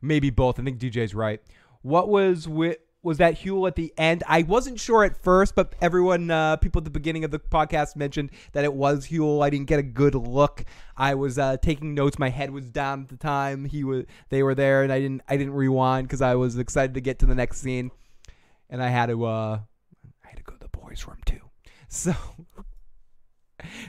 Maybe 0.01 0.29
both. 0.29 0.59
I 0.59 0.63
think 0.63 0.79
DJ's 0.79 1.15
right. 1.15 1.41
What 1.81 2.09
was 2.09 2.47
with 2.47 2.77
was 3.07 3.19
that 3.19 3.35
Huell 3.35 3.65
at 3.67 3.77
the 3.77 3.93
end? 3.97 4.21
I 4.27 4.43
wasn't 4.43 4.81
sure 4.81 5.05
at 5.05 5.15
first, 5.23 5.55
but 5.55 5.73
everyone, 5.79 6.29
uh, 6.29 6.57
people 6.57 6.81
at 6.81 6.83
the 6.83 6.91
beginning 6.91 7.23
of 7.23 7.31
the 7.31 7.39
podcast 7.39 7.95
mentioned 7.95 8.31
that 8.51 8.65
it 8.65 8.73
was 8.73 9.07
Huell. 9.07 9.41
I 9.41 9.49
didn't 9.49 9.67
get 9.67 9.79
a 9.79 9.83
good 9.83 10.13
look. 10.13 10.65
I 10.97 11.15
was 11.15 11.39
uh, 11.39 11.55
taking 11.55 11.93
notes. 11.93 12.19
My 12.19 12.27
head 12.27 12.51
was 12.51 12.69
down 12.69 13.03
at 13.03 13.07
the 13.07 13.15
time. 13.15 13.63
He 13.63 13.85
was, 13.85 14.03
they 14.27 14.43
were 14.43 14.53
there, 14.53 14.83
and 14.83 14.91
I 14.91 14.99
didn't, 14.99 15.21
I 15.29 15.37
didn't 15.37 15.53
rewind 15.53 16.09
because 16.09 16.21
I 16.21 16.35
was 16.35 16.57
excited 16.57 16.95
to 16.95 17.01
get 17.01 17.19
to 17.19 17.25
the 17.25 17.33
next 17.33 17.61
scene, 17.61 17.91
and 18.69 18.83
I 18.83 18.89
had 18.89 19.05
to, 19.05 19.25
uh, 19.25 19.59
I 20.25 20.27
had 20.27 20.35
to 20.35 20.43
go 20.43 20.55
to 20.55 20.59
the 20.59 20.67
boys' 20.67 21.07
room 21.07 21.19
too. 21.25 21.39
So, 21.89 22.13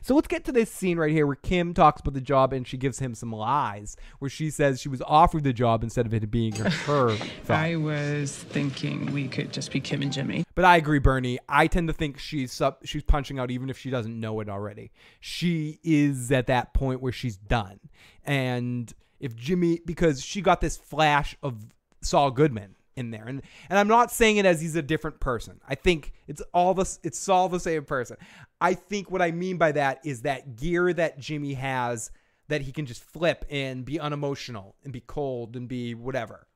so 0.02 0.14
let's 0.14 0.28
get 0.28 0.44
to 0.44 0.52
this 0.52 0.70
scene 0.70 0.98
right 0.98 1.10
here 1.10 1.26
where 1.26 1.36
Kim 1.36 1.74
talks 1.74 2.00
about 2.00 2.14
the 2.14 2.20
job 2.20 2.52
and 2.52 2.66
she 2.66 2.76
gives 2.76 2.98
him 2.98 3.14
some 3.14 3.32
lies, 3.32 3.96
where 4.18 4.28
she 4.28 4.50
says 4.50 4.80
she 4.80 4.88
was 4.88 5.02
offered 5.06 5.44
the 5.44 5.52
job 5.52 5.82
instead 5.82 6.06
of 6.06 6.14
it 6.14 6.30
being 6.30 6.54
her. 6.54 6.70
her. 6.70 7.16
I 7.48 7.76
was 7.76 8.32
thinking 8.32 9.12
we 9.12 9.28
could 9.28 9.52
just 9.52 9.70
be 9.70 9.80
Kim 9.80 10.02
and 10.02 10.12
Jimmy. 10.12 10.44
But 10.54 10.64
I 10.64 10.76
agree, 10.76 10.98
Bernie. 10.98 11.38
I 11.48 11.66
tend 11.66 11.88
to 11.88 11.94
think 11.94 12.18
she's 12.18 12.52
sub- 12.52 12.78
she's 12.84 13.02
punching 13.02 13.38
out 13.38 13.50
even 13.50 13.70
if 13.70 13.78
she 13.78 13.90
doesn't 13.90 14.18
know 14.18 14.40
it 14.40 14.48
already. 14.48 14.90
She 15.20 15.78
is 15.82 16.32
at 16.32 16.46
that 16.46 16.74
point 16.74 17.00
where 17.00 17.12
she's 17.12 17.36
done. 17.36 17.80
And 18.24 18.92
if 19.20 19.36
Jimmy, 19.36 19.80
because 19.84 20.24
she 20.24 20.40
got 20.40 20.60
this 20.60 20.76
flash 20.76 21.36
of 21.42 21.66
Saul 22.00 22.30
Goodman 22.30 22.76
in 22.98 23.10
there. 23.10 23.24
And 23.26 23.42
and 23.70 23.78
I'm 23.78 23.88
not 23.88 24.10
saying 24.10 24.36
it 24.36 24.44
as 24.44 24.60
he's 24.60 24.76
a 24.76 24.82
different 24.82 25.20
person. 25.20 25.60
I 25.66 25.74
think 25.74 26.12
it's 26.26 26.42
all 26.52 26.74
this 26.74 26.98
it's 27.02 27.28
all 27.28 27.48
the 27.48 27.60
same 27.60 27.84
person. 27.84 28.16
I 28.60 28.74
think 28.74 29.10
what 29.10 29.22
I 29.22 29.30
mean 29.30 29.56
by 29.56 29.72
that 29.72 30.00
is 30.04 30.22
that 30.22 30.56
gear 30.56 30.92
that 30.92 31.18
Jimmy 31.18 31.54
has 31.54 32.10
that 32.48 32.62
he 32.62 32.72
can 32.72 32.86
just 32.86 33.02
flip 33.02 33.44
and 33.50 33.84
be 33.84 34.00
unemotional 34.00 34.74
and 34.82 34.92
be 34.92 35.00
cold 35.00 35.54
and 35.54 35.68
be 35.68 35.94
whatever. 35.94 36.46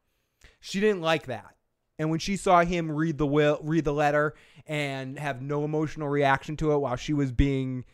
She 0.60 0.80
didn't 0.80 1.02
like 1.02 1.26
that. 1.26 1.54
And 1.98 2.10
when 2.10 2.18
she 2.18 2.36
saw 2.36 2.64
him 2.64 2.90
read 2.90 3.18
the 3.18 3.26
will, 3.26 3.60
read 3.62 3.84
the 3.84 3.92
letter 3.92 4.34
and 4.66 5.18
have 5.18 5.42
no 5.42 5.64
emotional 5.64 6.08
reaction 6.08 6.56
to 6.56 6.72
it 6.72 6.78
while 6.78 6.96
she 6.96 7.12
was 7.12 7.30
being 7.30 7.84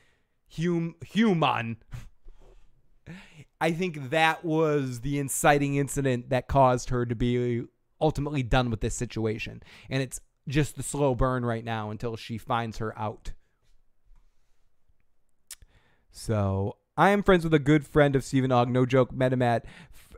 hum, 0.57 0.95
human, 1.05 1.79
I 3.61 3.73
think 3.73 4.11
that 4.11 4.45
was 4.45 5.01
the 5.01 5.19
inciting 5.19 5.75
incident 5.75 6.31
that 6.31 6.47
caused 6.47 6.91
her 6.91 7.05
to 7.05 7.17
be 7.17 7.65
ultimately 8.01 8.43
done 8.43 8.71
with 8.71 8.81
this 8.81 8.95
situation. 8.95 9.63
And 9.91 10.03
it's 10.03 10.21
just 10.49 10.77
the 10.77 10.83
slow 10.83 11.15
burn 11.15 11.45
right 11.45 11.65
now 11.65 11.91
until 11.91 12.17
she 12.17 12.39
finds 12.39 12.79
her 12.79 12.99
out. 12.99 13.33
So 16.11 16.77
I 16.97 17.11
am 17.11 17.23
friends 17.23 17.45
with 17.45 17.55
a 17.55 17.59
good 17.59 17.87
friend 17.87 18.17
of 18.17 18.25
Stephen 18.25 18.51
Ogg. 18.51 18.69
No 18.69 18.87
joke. 18.87 19.13
Met 19.13 19.33
him 19.33 19.43
at 19.43 19.65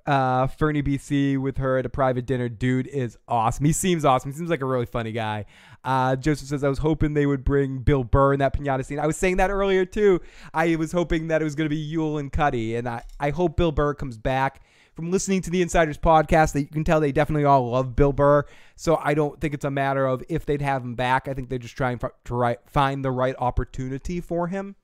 uh, 0.06 0.46
Fernie, 0.46 0.82
BC 0.82 1.38
with 1.38 1.58
her 1.58 1.78
at 1.78 1.86
a 1.86 1.90
private 1.90 2.26
dinner. 2.26 2.48
Dude 2.48 2.86
is 2.86 3.18
awesome. 3.28 3.64
He 3.64 3.72
seems 3.72 4.04
awesome. 4.04 4.30
He 4.32 4.38
seems 4.38 4.50
like 4.50 4.62
a 4.62 4.66
really 4.66 4.86
funny 4.86 5.12
guy. 5.12 5.44
Uh, 5.84 6.16
Joseph 6.16 6.48
says, 6.48 6.64
I 6.64 6.68
was 6.68 6.78
hoping 6.78 7.14
they 7.14 7.26
would 7.26 7.44
bring 7.44 7.78
Bill 7.78 8.04
Burr 8.04 8.32
in 8.32 8.38
that 8.40 8.54
pinata 8.54 8.84
scene. 8.84 8.98
I 8.98 9.06
was 9.06 9.16
saying 9.16 9.36
that 9.38 9.50
earlier 9.50 9.84
too. 9.84 10.20
I 10.54 10.76
was 10.76 10.92
hoping 10.92 11.28
that 11.28 11.42
it 11.42 11.44
was 11.44 11.54
going 11.54 11.68
to 11.68 11.74
be 11.74 11.92
Huell 11.92 12.18
and 12.18 12.32
Cuddy. 12.32 12.76
And 12.76 12.88
I, 12.88 13.02
I 13.18 13.30
hope 13.30 13.56
Bill 13.56 13.72
Burr 13.72 13.94
comes 13.94 14.18
back. 14.18 14.62
From 15.00 15.10
listening 15.10 15.40
to 15.40 15.50
the 15.50 15.62
Insiders 15.62 15.96
podcast, 15.96 16.52
that 16.52 16.60
you 16.60 16.66
can 16.66 16.84
tell 16.84 17.00
they 17.00 17.10
definitely 17.10 17.46
all 17.46 17.70
love 17.70 17.96
Bill 17.96 18.12
Burr. 18.12 18.44
So 18.76 19.00
I 19.02 19.14
don't 19.14 19.40
think 19.40 19.54
it's 19.54 19.64
a 19.64 19.70
matter 19.70 20.06
of 20.06 20.22
if 20.28 20.44
they'd 20.44 20.60
have 20.60 20.84
him 20.84 20.94
back. 20.94 21.26
I 21.26 21.32
think 21.32 21.48
they're 21.48 21.58
just 21.58 21.74
trying 21.74 21.98
to 21.98 22.58
find 22.66 23.02
the 23.02 23.10
right 23.10 23.34
opportunity 23.38 24.20
for 24.20 24.48
him. 24.48 24.76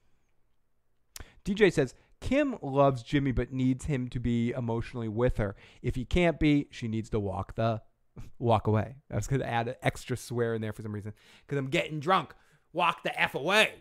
DJ 1.45 1.71
says, 1.71 1.95
Kim 2.23 2.57
loves 2.63 3.03
Jimmy 3.03 3.33
but 3.33 3.53
needs 3.53 3.85
him 3.85 4.09
to 4.09 4.19
be 4.19 4.53
emotionally 4.53 5.09
with 5.09 5.37
her. 5.37 5.55
If 5.83 5.97
he 5.97 6.07
can't 6.07 6.41
be, 6.41 6.69
she 6.71 6.89
needs 6.89 7.11
to 7.11 7.21
walk 7.21 7.55
the 7.55 7.83
walk 8.39 8.69
away. 8.69 8.95
I 9.13 9.17
was 9.17 9.27
going 9.27 9.41
to 9.41 9.47
add 9.47 9.69
an 9.69 9.75
extra 9.83 10.17
swear 10.17 10.55
in 10.55 10.63
there 10.63 10.73
for 10.73 10.81
some 10.81 10.95
reason 10.95 11.13
because 11.47 11.59
I'm 11.59 11.69
getting 11.69 12.01
drunk. 12.01 12.33
Walk 12.73 13.03
the 13.03 13.21
F 13.21 13.35
away. 13.35 13.75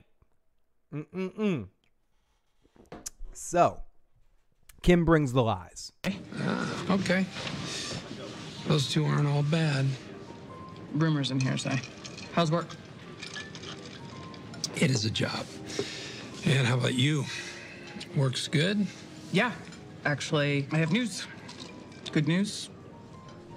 Mm-mm-mm. 0.94 1.68
So, 3.32 3.84
Kim 4.86 5.04
brings 5.04 5.34
the 5.34 5.42
lies. 5.42 5.92
Okay. 6.92 7.26
Those 8.68 8.88
two 8.88 9.04
aren't 9.04 9.28
all 9.28 9.42
bad. 9.42 9.88
Rumors 10.94 11.32
and 11.32 11.42
hearsay. 11.42 11.82
How's 12.34 12.52
work? 12.52 12.68
It 14.76 14.92
is 14.92 15.04
a 15.06 15.10
job. 15.10 15.44
And 16.46 16.68
how 16.68 16.76
about 16.78 16.94
you? 16.94 17.26
Works 18.16 18.48
good? 18.48 18.86
Yeah, 19.32 19.54
actually, 20.06 20.68
I 20.72 20.78
have 20.78 20.92
news. 20.92 21.26
Good 22.12 22.28
news. 22.28 22.70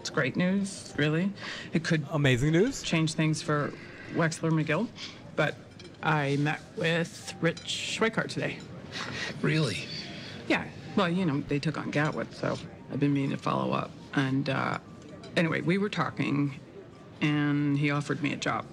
It's 0.01 0.09
great 0.09 0.35
news, 0.35 0.95
really. 0.97 1.31
It 1.75 1.85
could 1.85 2.07
amazing 2.11 2.53
news 2.53 2.81
change 2.83 3.13
things 3.13 3.43
for 3.43 3.71
Wexler 4.15 4.51
McGill, 4.51 4.89
but 5.37 5.57
I 6.03 6.37
met 6.37 6.63
with 6.79 7.35
Rich 7.43 7.65
Schweikart 7.65 8.29
today. 8.29 8.61
Really? 9.43 9.85
Yeah. 10.49 10.65
Well, 10.97 11.09
you 11.09 11.25
know, 11.25 11.43
they 11.49 11.59
took 11.59 11.79
on 11.79 11.93
Gatwood, 11.93 12.35
so 12.35 12.59
I've 12.93 13.01
been 13.01 13.13
meaning 13.13 13.31
to 13.31 13.37
follow 13.37 13.73
up. 13.73 13.91
And 14.15 14.49
uh, 14.49 14.79
anyway, 15.37 15.61
we 15.61 15.79
were 15.79 15.89
talking, 15.89 16.59
and 17.21 17.79
he 17.79 17.91
offered 17.91 18.23
me 18.23 18.33
a 18.33 18.37
job. 18.37 18.65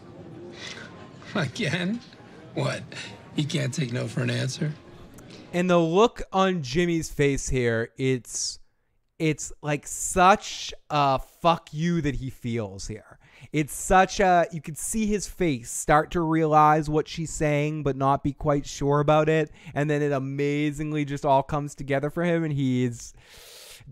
Again? 1.35 1.99
What? 2.53 2.83
He 3.35 3.43
can't 3.43 3.73
take 3.73 3.91
no 3.91 4.07
for 4.07 4.21
an 4.21 4.29
answer? 4.29 4.73
And 5.53 5.69
the 5.69 5.77
look 5.77 6.21
on 6.31 6.63
Jimmy's 6.63 7.09
face 7.09 7.49
here, 7.49 7.91
it's 7.97 8.59
it's 9.19 9.53
like 9.61 9.87
such 9.87 10.73
a 10.89 11.19
fuck 11.19 11.69
you 11.71 12.01
that 12.01 12.15
he 12.15 12.29
feels 12.29 12.87
here. 12.87 13.17
It's 13.55 13.73
such 13.73 14.19
a 14.19 14.47
you 14.51 14.59
can 14.59 14.75
see 14.75 15.05
his 15.05 15.27
face 15.27 15.71
start 15.71 16.11
to 16.11 16.19
realize 16.19 16.89
what 16.89 17.07
she's 17.07 17.31
saying 17.31 17.83
but 17.83 17.95
not 17.95 18.21
be 18.21 18.33
quite 18.33 18.65
sure 18.65 18.99
about 18.99 19.29
it 19.29 19.49
and 19.73 19.89
then 19.89 20.01
it 20.01 20.11
amazingly 20.11 21.05
just 21.05 21.25
all 21.25 21.41
comes 21.41 21.73
together 21.73 22.09
for 22.09 22.23
him 22.23 22.43
and 22.43 22.51
he's 22.51 23.13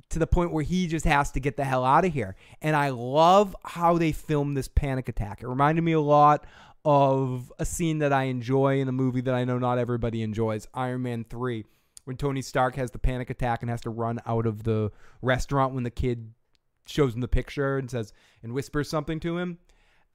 to 0.10 0.20
the 0.20 0.28
point 0.28 0.52
where 0.52 0.66
he 0.66 0.88
just 0.88 1.06
has 1.06 1.32
to 1.32 1.40
get 1.40 1.56
the 1.56 1.64
hell 1.64 1.86
out 1.86 2.04
of 2.04 2.12
here. 2.12 2.36
And 2.62 2.76
I 2.76 2.90
love 2.90 3.56
how 3.64 3.98
they 3.98 4.12
film 4.12 4.54
this 4.54 4.68
panic 4.68 5.08
attack. 5.08 5.42
It 5.42 5.48
reminded 5.48 5.84
me 5.84 5.94
a 5.94 6.02
lot 6.02 6.46
of 6.84 7.54
a 7.58 7.64
scene 7.64 8.00
that 8.00 8.12
I 8.12 8.24
enjoy 8.24 8.82
in 8.82 8.90
a 8.90 8.92
movie 8.92 9.22
that 9.22 9.34
I 9.34 9.46
know 9.46 9.60
not 9.60 9.78
everybody 9.78 10.24
enjoys, 10.24 10.68
Iron 10.74 11.04
Man 11.04 11.26
3, 11.30 11.64
when 12.04 12.18
Tony 12.18 12.42
Stark 12.42 12.76
has 12.76 12.92
the 12.92 13.00
panic 13.00 13.30
attack 13.30 13.62
and 13.62 13.70
has 13.70 13.80
to 13.82 13.90
run 13.90 14.20
out 14.26 14.46
of 14.46 14.64
the 14.64 14.92
restaurant 15.22 15.74
when 15.74 15.84
the 15.84 15.90
kid 15.90 16.34
shows 16.86 17.16
him 17.16 17.22
the 17.22 17.28
picture 17.28 17.78
and 17.78 17.90
says 17.90 18.14
and 18.42 18.54
whispers 18.54 18.90
something 18.90 19.20
to 19.22 19.38
him. 19.38 19.60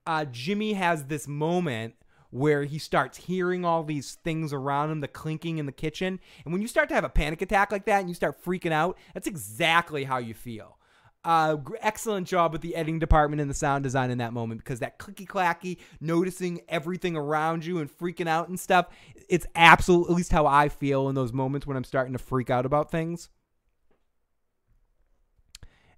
Uh, 0.07 0.25
Jimmy 0.25 0.75
has 0.75 1.05
this 1.05 1.29
moment 1.29 1.95
where 2.31 2.65
he 2.65 2.79
starts 2.79 3.19
hearing 3.19 3.65
all 3.65 3.83
these 3.83 4.17
things 4.23 4.53
around 4.53 4.91
him, 4.91 5.01
the 5.01 5.09
clinking 5.09 5.59
in 5.59 5.67
the 5.67 5.73
kitchen. 5.73 6.21
And 6.45 6.53
when 6.53 6.63
you 6.63 6.69
start 6.69 6.89
to 6.91 6.95
have 6.95 7.05
a 7.05 7.09
panic 7.09 7.43
attack 7.43 7.73
like 7.73 7.87
that 7.87 8.01
and 8.01 8.09
you 8.09 8.15
start 8.15 8.43
freaking 8.45 8.73
out, 8.73 8.99
that's 9.15 9.27
exactly 9.27 10.05
how 10.05 10.19
you 10.19 10.35
feel. 10.35 10.79
Uh, 11.25 11.57
excellent 11.81 12.27
job 12.27 12.53
with 12.53 12.61
the 12.61 12.77
editing 12.77 12.99
department 12.99 13.41
and 13.41 13.51
the 13.51 13.55
sound 13.55 13.83
design 13.83 14.11
in 14.11 14.19
that 14.19 14.33
moment 14.33 14.63
because 14.63 14.79
that 14.79 14.99
clicky 14.99 15.27
clacky, 15.27 15.79
noticing 16.01 16.61
everything 16.69 17.17
around 17.17 17.65
you 17.65 17.79
and 17.79 17.91
freaking 17.91 18.29
out 18.29 18.49
and 18.49 18.59
stuff, 18.59 18.87
it's 19.29 19.47
absolute, 19.55 20.09
at 20.09 20.15
least 20.15 20.33
how 20.33 20.47
I 20.47 20.69
feel 20.69 21.09
in 21.09 21.15
those 21.15 21.33
moments 21.33 21.67
when 21.67 21.77
I'm 21.77 21.85
starting 21.85 22.13
to 22.13 22.19
freak 22.19 22.51
out 22.51 22.65
about 22.65 22.91
things. 22.91 23.31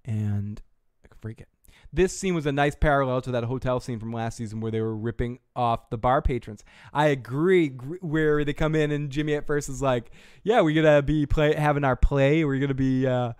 And 0.05 0.61
I 1.03 1.07
can 1.07 1.17
freak 1.21 1.41
it. 1.41 1.47
This 1.93 2.17
scene 2.17 2.35
was 2.35 2.45
a 2.45 2.51
nice 2.51 2.75
parallel 2.75 3.21
to 3.21 3.31
that 3.31 3.43
hotel 3.43 3.79
scene 3.81 3.99
from 3.99 4.13
last 4.13 4.37
season 4.37 4.61
where 4.61 4.71
they 4.71 4.79
were 4.79 4.95
ripping 4.95 5.39
off 5.55 5.89
the 5.89 5.97
bar 5.97 6.21
patrons. 6.21 6.63
I 6.93 7.07
agree. 7.07 7.69
Where 7.99 8.45
they 8.45 8.53
come 8.53 8.75
in 8.75 8.91
and 8.91 9.09
Jimmy 9.09 9.33
at 9.35 9.45
first 9.45 9.67
is 9.67 9.81
like, 9.81 10.11
"Yeah, 10.43 10.61
we're 10.61 10.81
gonna 10.81 11.01
be 11.01 11.25
play 11.25 11.53
having 11.53 11.83
our 11.83 11.97
play. 11.97 12.45
We're 12.45 12.59
gonna 12.59 12.73
be, 12.73 13.05
uh, 13.05 13.33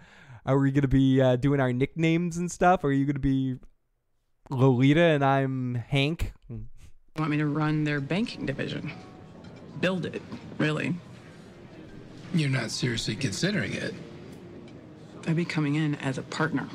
are 0.45 0.59
we 0.59 0.71
gonna 0.71 0.89
be 0.89 1.21
uh, 1.21 1.37
doing 1.37 1.61
our 1.61 1.71
nicknames 1.71 2.35
and 2.35 2.51
stuff? 2.51 2.83
Are 2.83 2.91
you 2.91 3.05
gonna 3.05 3.19
be 3.19 3.55
Lolita 4.49 5.01
and 5.01 5.23
I'm 5.23 5.75
Hank?" 5.75 6.33
want 7.17 7.31
me 7.31 7.37
to 7.37 7.47
run 7.47 7.83
their 7.83 7.99
banking 7.99 8.45
division. 8.45 8.91
Build 9.79 10.05
it, 10.05 10.21
really. 10.57 10.95
You're 12.33 12.49
not 12.49 12.71
seriously 12.71 13.15
considering 13.15 13.73
it. 13.73 13.93
I'd 15.27 15.35
be 15.35 15.45
coming 15.45 15.75
in 15.75 15.95
as 15.95 16.17
a 16.17 16.23
partner. 16.23 16.67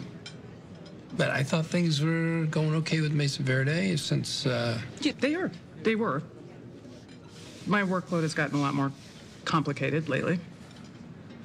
But 1.16 1.30
I 1.30 1.42
thought 1.42 1.66
things 1.66 2.00
were 2.02 2.46
going 2.50 2.74
okay 2.76 3.00
with 3.00 3.12
Mesa 3.12 3.42
Verde 3.42 3.96
since, 3.96 4.46
uh, 4.46 4.80
Yeah, 5.00 5.12
they 5.18 5.34
are. 5.34 5.50
They 5.82 5.94
were. 5.94 6.22
My 7.66 7.82
workload 7.82 8.22
has 8.22 8.34
gotten 8.34 8.58
a 8.58 8.60
lot 8.60 8.74
more 8.74 8.92
complicated 9.44 10.08
lately. 10.08 10.38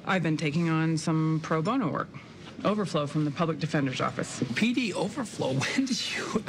I've 0.04 0.22
been 0.22 0.36
taking 0.36 0.68
on 0.68 0.98
some 0.98 1.40
pro 1.42 1.62
bono 1.62 1.90
work. 1.90 2.08
Overflow 2.64 3.06
from 3.06 3.24
the 3.24 3.30
public 3.30 3.58
defender's 3.58 4.00
office. 4.00 4.40
PD 4.54 4.92
overflow. 4.92 5.52
When 5.76 5.86
did 5.86 6.00
you? 6.14 6.44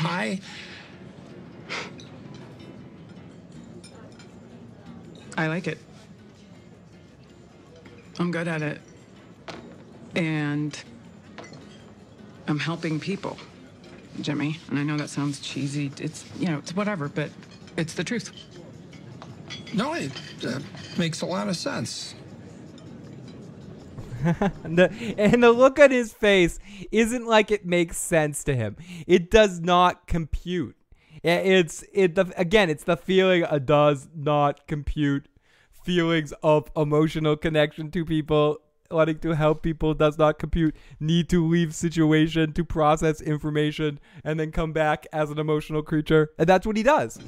Why? 0.00 0.40
I 5.36 5.46
like 5.46 5.66
it. 5.66 5.78
I'm 8.18 8.30
good 8.30 8.48
at 8.48 8.62
it. 8.62 8.80
And 10.14 10.78
I'm 12.46 12.58
helping 12.58 13.00
people, 13.00 13.38
Jimmy. 14.20 14.58
And 14.68 14.78
I 14.78 14.82
know 14.82 14.96
that 14.96 15.10
sounds 15.10 15.40
cheesy. 15.40 15.90
It's, 15.98 16.24
you 16.38 16.48
know, 16.48 16.58
it's 16.58 16.74
whatever, 16.74 17.08
but 17.08 17.30
it's 17.76 17.94
the 17.94 18.04
truth. 18.04 18.32
No, 19.74 19.94
it 19.94 20.12
uh, 20.46 20.60
makes 20.98 21.22
a 21.22 21.26
lot 21.26 21.48
of 21.48 21.56
sense. 21.56 22.14
and, 24.64 24.78
the, 24.78 25.14
and 25.18 25.42
the 25.42 25.50
look 25.50 25.78
on 25.78 25.90
his 25.90 26.12
face 26.12 26.58
isn't 26.90 27.26
like 27.26 27.50
it 27.50 27.64
makes 27.64 27.96
sense 27.96 28.44
to 28.44 28.54
him. 28.54 28.76
It 29.06 29.30
does 29.30 29.60
not 29.60 30.06
compute. 30.06 30.76
It's 31.22 31.84
it 31.92 32.14
the, 32.14 32.32
again. 32.36 32.68
It's 32.68 32.84
the 32.84 32.96
feeling 32.96 33.44
uh, 33.44 33.58
does 33.58 34.08
not 34.14 34.66
compute. 34.66 35.26
Feelings 35.84 36.32
of 36.42 36.70
emotional 36.76 37.36
connection 37.36 37.90
to 37.90 38.04
people, 38.04 38.58
wanting 38.92 39.18
to 39.20 39.30
help 39.34 39.62
people 39.62 39.94
does 39.94 40.18
not 40.18 40.38
compute. 40.38 40.76
Need 41.00 41.28
to 41.30 41.46
leave 41.46 41.74
situation 41.74 42.52
to 42.52 42.64
process 42.64 43.20
information 43.20 43.98
and 44.24 44.38
then 44.38 44.52
come 44.52 44.72
back 44.72 45.06
as 45.12 45.30
an 45.30 45.38
emotional 45.38 45.82
creature, 45.82 46.30
and 46.38 46.48
that's 46.48 46.66
what 46.66 46.76
he 46.76 46.82
does. 46.82 47.18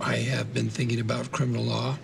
I 0.00 0.16
have 0.16 0.52
been 0.52 0.68
thinking 0.68 1.00
about 1.00 1.30
criminal 1.32 1.64
law 1.64 1.96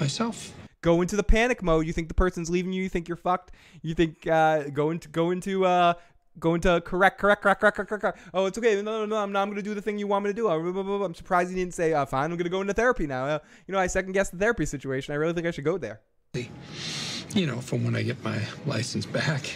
myself. 0.00 0.52
go 0.82 1.00
into 1.00 1.16
the 1.16 1.22
panic 1.22 1.62
mode. 1.62 1.86
You 1.86 1.92
think 1.92 2.08
the 2.08 2.14
person's 2.14 2.50
leaving 2.50 2.72
you. 2.72 2.82
You 2.82 2.88
think 2.88 3.08
you're 3.08 3.16
fucked. 3.16 3.52
You 3.82 3.94
think 3.94 4.26
uh, 4.26 4.64
go 4.64 4.90
into 4.90 5.08
go 5.08 5.30
into 5.30 5.64
uh, 5.64 5.94
going 6.38 6.60
to 6.62 6.80
correct, 6.82 7.18
correct, 7.18 7.42
correct, 7.42 7.60
correct, 7.60 7.76
correct, 7.76 8.00
correct. 8.00 8.18
Oh, 8.34 8.46
it's 8.46 8.58
okay. 8.58 8.74
No, 8.82 8.82
no, 8.82 9.06
no. 9.06 9.16
I'm 9.16 9.32
not. 9.32 9.42
I'm 9.42 9.48
going 9.48 9.56
to 9.56 9.62
do 9.62 9.74
the 9.74 9.82
thing 9.82 9.98
you 9.98 10.06
want 10.06 10.24
me 10.24 10.30
to 10.30 10.34
do. 10.34 10.48
I'm 10.48 11.14
surprised 11.14 11.50
you 11.50 11.56
didn't 11.56 11.74
say, 11.74 11.92
uh, 11.92 12.04
"Fine, 12.04 12.30
I'm 12.30 12.36
going 12.36 12.44
to 12.44 12.50
go 12.50 12.60
into 12.60 12.74
therapy 12.74 13.06
now." 13.06 13.24
Uh, 13.24 13.38
you 13.66 13.72
know, 13.72 13.78
I 13.78 13.86
second 13.86 14.12
guessed 14.12 14.32
the 14.32 14.38
therapy 14.38 14.66
situation. 14.66 15.14
I 15.14 15.16
really 15.16 15.32
think 15.32 15.46
I 15.46 15.50
should 15.50 15.64
go 15.64 15.78
there. 15.78 16.00
You 16.34 17.46
know, 17.46 17.60
from 17.60 17.84
when 17.84 17.96
I 17.96 18.02
get 18.02 18.22
my 18.24 18.40
license 18.66 19.06
back. 19.06 19.54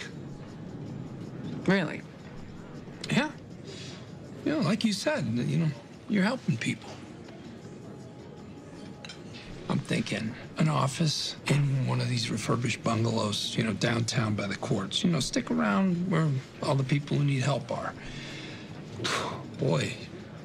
Really? 1.65 2.01
Yeah. 3.09 3.31
You 4.45 4.53
know, 4.53 4.59
like 4.59 4.83
you 4.85 4.93
said, 4.93 5.25
you 5.25 5.57
know, 5.57 5.67
you're 6.07 6.23
helping 6.23 6.57
people. 6.57 6.89
I'm 9.69 9.79
thinking 9.79 10.33
an 10.57 10.67
office 10.67 11.35
in 11.47 11.85
one 11.85 12.01
of 12.01 12.09
these 12.09 12.31
refurbished 12.31 12.83
bungalows, 12.83 13.55
you 13.55 13.63
know, 13.63 13.73
downtown 13.73 14.33
by 14.33 14.47
the 14.47 14.55
courts. 14.55 15.03
You 15.03 15.11
know, 15.11 15.19
stick 15.19 15.51
around 15.51 16.09
where 16.09 16.27
all 16.63 16.75
the 16.75 16.83
people 16.83 17.17
who 17.17 17.23
need 17.23 17.43
help 17.43 17.71
are. 17.71 17.93
Boy, 19.59 19.93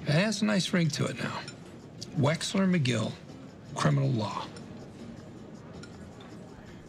it 0.07 0.13
has 0.13 0.43
a 0.43 0.45
nice 0.45 0.73
ring 0.73 0.89
to 0.89 1.07
it 1.07 1.19
now. 1.23 1.39
Wexler 2.19 2.69
McGill, 2.71 3.13
criminal 3.75 4.11
law. 4.11 4.45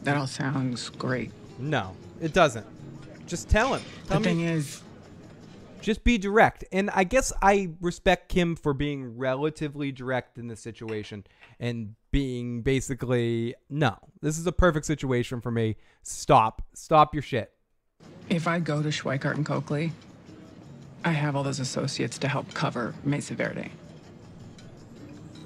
That 0.06 0.18
all 0.18 0.28
sounds 0.28 0.90
great. 0.90 1.32
No, 1.60 1.96
it 2.22 2.34
doesn't. 2.34 2.66
Just 3.28 3.50
tell 3.50 3.74
him. 3.74 3.82
Tell 4.08 4.20
the 4.20 4.30
me- 4.30 4.36
thing 4.36 4.40
is, 4.42 4.82
just 5.82 6.04
be 6.04 6.18
direct. 6.18 6.64
And 6.72 6.90
I 6.92 7.04
guess 7.04 7.32
I 7.42 7.70
respect 7.82 8.30
Kim 8.30 8.56
for 8.56 8.74
being 8.74 9.18
relatively 9.18 9.92
direct 9.92 10.38
in 10.38 10.48
this 10.48 10.60
situation 10.60 11.26
and 11.60 11.96
being 12.12 12.62
basically, 12.62 13.56
no, 13.70 13.96
this 14.22 14.38
is 14.38 14.48
a 14.48 14.52
perfect 14.52 14.86
situation 14.86 15.42
for 15.42 15.52
me. 15.52 15.76
Stop. 16.04 16.62
Stop 16.74 17.14
your 17.14 17.22
shit. 17.24 17.52
if 18.30 18.48
I 18.48 18.60
go 18.60 18.82
to 18.82 18.90
Schweikart 18.90 19.36
and 19.36 19.46
Coakley, 19.46 19.92
I 21.04 21.12
have 21.12 21.36
all 21.36 21.44
those 21.44 21.60
associates 21.60 22.18
to 22.20 22.28
help 22.28 22.52
cover 22.56 22.96
Mesa 23.04 23.36
Verde. 23.36 23.70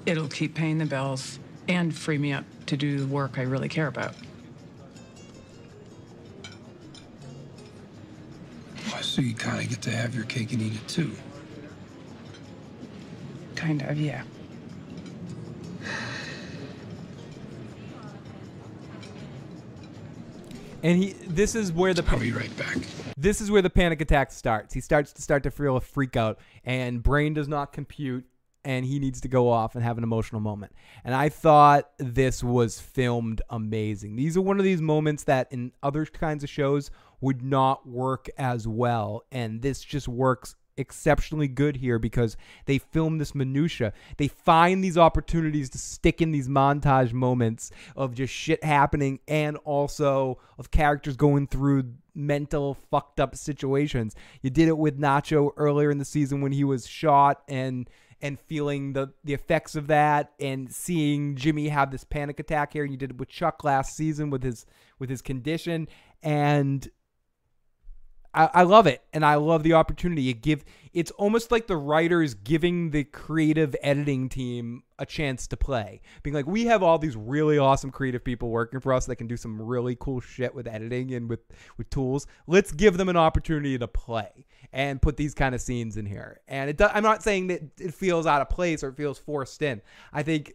It'll 0.06 0.28
keep 0.28 0.54
paying 0.54 0.78
the 0.78 0.86
bills 0.86 1.38
and 1.68 1.94
free 1.94 2.16
me 2.18 2.32
up 2.32 2.44
to 2.66 2.76
do 2.76 2.98
the 2.98 3.06
work 3.06 3.38
I 3.38 3.42
really 3.42 3.68
care 3.68 3.86
about. 3.86 4.14
So 9.00 9.22
you 9.22 9.34
kind 9.34 9.62
of 9.62 9.68
get 9.68 9.82
to 9.82 9.90
have 9.90 10.14
your 10.14 10.24
cake 10.24 10.52
and 10.52 10.62
eat 10.62 10.74
it 10.74 10.88
too. 10.88 11.12
Kind 13.54 13.82
of, 13.82 13.98
yeah. 13.98 14.22
And 20.82 21.02
he 21.02 21.12
this 21.26 21.54
is 21.54 21.72
where 21.72 21.92
the 21.92 22.04
I'll 22.08 22.18
be 22.18 22.32
right 22.32 22.56
back. 22.56 22.78
This 23.16 23.40
is 23.40 23.50
where 23.50 23.60
the 23.60 23.68
panic 23.68 24.00
attack 24.00 24.32
starts. 24.32 24.72
He 24.72 24.80
starts 24.80 25.12
to 25.12 25.22
start 25.22 25.42
to 25.42 25.50
feel 25.50 25.76
a 25.76 25.80
freak 25.80 26.16
out 26.16 26.38
and 26.64 27.02
brain 27.02 27.34
does 27.34 27.48
not 27.48 27.72
compute 27.72 28.24
and 28.64 28.84
he 28.84 28.98
needs 28.98 29.20
to 29.22 29.28
go 29.28 29.48
off 29.48 29.74
and 29.74 29.84
have 29.84 29.98
an 29.98 30.04
emotional 30.04 30.40
moment. 30.40 30.72
And 31.04 31.14
I 31.14 31.28
thought 31.28 31.90
this 31.98 32.42
was 32.42 32.80
filmed 32.80 33.42
amazing. 33.50 34.16
These 34.16 34.36
are 34.36 34.42
one 34.42 34.58
of 34.58 34.64
these 34.64 34.80
moments 34.80 35.24
that 35.24 35.48
in 35.50 35.72
other 35.82 36.04
kinds 36.06 36.44
of 36.44 36.50
shows 36.50 36.90
would 37.20 37.42
not 37.42 37.86
work 37.86 38.28
as 38.38 38.66
well 38.66 39.24
and 39.30 39.60
this 39.60 39.82
just 39.82 40.08
works 40.08 40.54
exceptionally 40.80 41.46
good 41.46 41.76
here 41.76 41.98
because 41.98 42.36
they 42.64 42.78
film 42.78 43.18
this 43.18 43.34
minutia. 43.34 43.92
They 44.16 44.28
find 44.28 44.82
these 44.82 44.98
opportunities 44.98 45.70
to 45.70 45.78
stick 45.78 46.20
in 46.20 46.32
these 46.32 46.48
montage 46.48 47.12
moments 47.12 47.70
of 47.94 48.14
just 48.14 48.32
shit 48.32 48.64
happening 48.64 49.20
and 49.28 49.56
also 49.58 50.38
of 50.58 50.70
characters 50.70 51.16
going 51.16 51.46
through 51.46 51.92
mental 52.14 52.74
fucked 52.90 53.20
up 53.20 53.36
situations. 53.36 54.16
You 54.42 54.50
did 54.50 54.68
it 54.68 54.78
with 54.78 54.98
Nacho 54.98 55.50
earlier 55.56 55.90
in 55.90 55.98
the 55.98 56.04
season 56.04 56.40
when 56.40 56.52
he 56.52 56.64
was 56.64 56.86
shot 56.86 57.42
and 57.46 57.88
and 58.22 58.38
feeling 58.38 58.92
the 58.92 59.12
the 59.24 59.34
effects 59.34 59.74
of 59.76 59.86
that 59.88 60.32
and 60.38 60.72
seeing 60.72 61.36
Jimmy 61.36 61.68
have 61.68 61.90
this 61.90 62.04
panic 62.04 62.40
attack 62.40 62.72
here. 62.72 62.84
And 62.84 62.92
you 62.92 62.98
did 62.98 63.10
it 63.10 63.18
with 63.18 63.28
Chuck 63.28 63.64
last 63.64 63.96
season 63.96 64.30
with 64.30 64.42
his 64.42 64.66
with 64.98 65.10
his 65.10 65.22
condition. 65.22 65.88
And 66.22 66.88
I, 68.32 68.48
I 68.54 68.62
love 68.62 68.86
it 68.86 69.02
and 69.12 69.24
I 69.24 69.34
love 69.34 69.62
the 69.62 69.72
opportunity. 69.74 70.28
It 70.28 70.42
give 70.42 70.64
it's 70.92 71.10
almost 71.12 71.52
like 71.52 71.66
the 71.66 71.76
writers 71.76 72.34
giving 72.34 72.90
the 72.90 73.04
creative 73.04 73.76
editing 73.82 74.28
team 74.28 74.82
a 74.98 75.06
chance 75.06 75.46
to 75.48 75.56
play. 75.56 76.00
Being 76.22 76.34
like, 76.34 76.46
we 76.46 76.64
have 76.66 76.82
all 76.82 76.98
these 76.98 77.16
really 77.16 77.58
awesome 77.58 77.90
creative 77.90 78.24
people 78.24 78.50
working 78.50 78.80
for 78.80 78.92
us 78.92 79.06
that 79.06 79.16
can 79.16 79.28
do 79.28 79.36
some 79.36 79.60
really 79.60 79.96
cool 80.00 80.20
shit 80.20 80.52
with 80.52 80.66
editing 80.66 81.14
and 81.14 81.28
with, 81.28 81.40
with 81.76 81.88
tools. 81.90 82.26
Let's 82.48 82.72
give 82.72 82.96
them 82.96 83.08
an 83.08 83.16
opportunity 83.16 83.78
to 83.78 83.86
play 83.86 84.46
and 84.72 85.00
put 85.00 85.16
these 85.16 85.32
kind 85.32 85.54
of 85.54 85.60
scenes 85.60 85.96
in 85.96 86.06
here. 86.06 86.40
And 86.48 86.68
it 86.70 86.76
do, 86.76 86.86
I'm 86.92 87.04
not 87.04 87.22
saying 87.22 87.48
that 87.48 87.62
it 87.78 87.94
feels 87.94 88.26
out 88.26 88.42
of 88.42 88.48
place 88.50 88.82
or 88.82 88.88
it 88.88 88.96
feels 88.96 89.18
forced 89.18 89.62
in. 89.62 89.82
I 90.12 90.24
think 90.24 90.54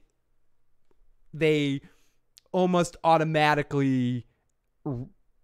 they 1.33 1.81
almost 2.51 2.97
automatically 3.05 4.27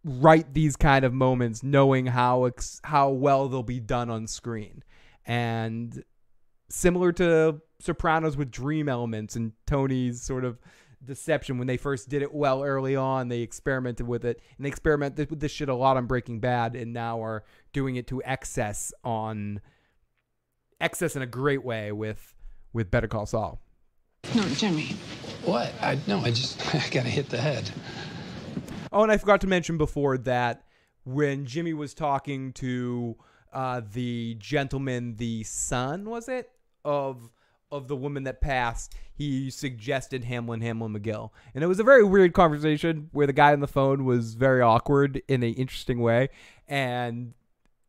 write 0.04 0.54
these 0.54 0.76
kind 0.76 1.06
of 1.06 1.14
moments 1.14 1.62
knowing 1.64 2.08
how 2.08 2.46
ex- 2.46 2.82
how 2.84 3.10
well 3.10 3.48
they'll 3.48 3.62
be 3.64 3.80
done 3.80 4.10
on 4.10 4.26
screen 4.28 4.84
and 5.26 6.04
similar 6.70 7.12
to 7.12 7.62
sopranos 7.80 8.36
with 8.36 8.50
dream 8.50 8.90
elements 8.90 9.36
and 9.36 9.52
tony's 9.68 10.22
sort 10.22 10.44
of 10.44 10.60
deception 11.04 11.58
when 11.58 11.68
they 11.68 11.78
first 11.78 12.10
did 12.10 12.22
it 12.22 12.34
well 12.34 12.64
early 12.64 12.96
on 12.96 13.28
they 13.28 13.42
experimented 13.42 14.08
with 14.08 14.26
it 14.26 14.40
and 14.58 14.66
they 14.66 14.70
experimented 14.70 15.30
with 15.30 15.40
this 15.40 15.52
shit 15.52 15.70
a 15.70 15.76
lot 15.76 15.98
on 15.98 16.06
breaking 16.08 16.40
bad 16.40 16.76
and 16.76 16.94
now 16.94 17.22
are 17.24 17.44
doing 17.74 17.96
it 17.96 18.08
to 18.08 18.22
excess 18.24 18.94
on 19.04 19.62
excess 20.80 21.16
in 21.16 21.22
a 21.22 21.28
great 21.28 21.64
way 21.64 21.92
with 21.92 22.34
with 22.74 22.90
better 22.90 23.08
call 23.08 23.26
saul 23.26 23.60
No, 24.36 24.44
Jimmy. 24.50 24.96
What? 25.46 25.74
I 25.82 25.98
no, 26.08 26.20
I 26.20 26.30
just 26.30 26.76
I 26.76 26.88
gotta 26.90 27.10
hit 27.10 27.30
the 27.30 27.38
head. 27.38 27.70
Oh, 28.92 29.04
and 29.04 29.12
I 29.12 29.18
forgot 29.18 29.42
to 29.42 29.48
mention 29.48 29.78
before 29.78 30.18
that 30.20 30.64
when 31.04 31.46
Jimmy 31.46 31.74
was 31.74 31.94
talking 31.94 32.54
to 32.54 33.16
uh, 33.54 33.82
the 33.94 34.36
gentleman, 34.36 35.16
the 35.16 35.44
son, 35.44 36.10
was 36.10 36.28
it 36.28 36.52
of 36.84 37.30
of 37.72 37.88
the 37.88 37.96
woman 37.96 38.24
that 38.24 38.42
passed, 38.42 38.96
he 39.14 39.50
suggested 39.50 40.26
Hamlin 40.26 40.60
Hamlin 40.60 40.94
McGill, 40.94 41.30
and 41.56 41.64
it 41.64 41.68
was 41.68 41.80
a 41.80 41.84
very 41.84 42.04
weird 42.04 42.34
conversation 42.34 43.10
where 43.14 43.28
the 43.28 43.34
guy 43.34 43.54
on 43.54 43.62
the 43.62 43.68
phone 43.68 44.04
was 44.04 44.34
very 44.34 44.62
awkward 44.62 45.22
in 45.30 45.42
an 45.42 45.54
interesting 45.54 46.02
way, 46.02 46.30
and 46.68 47.34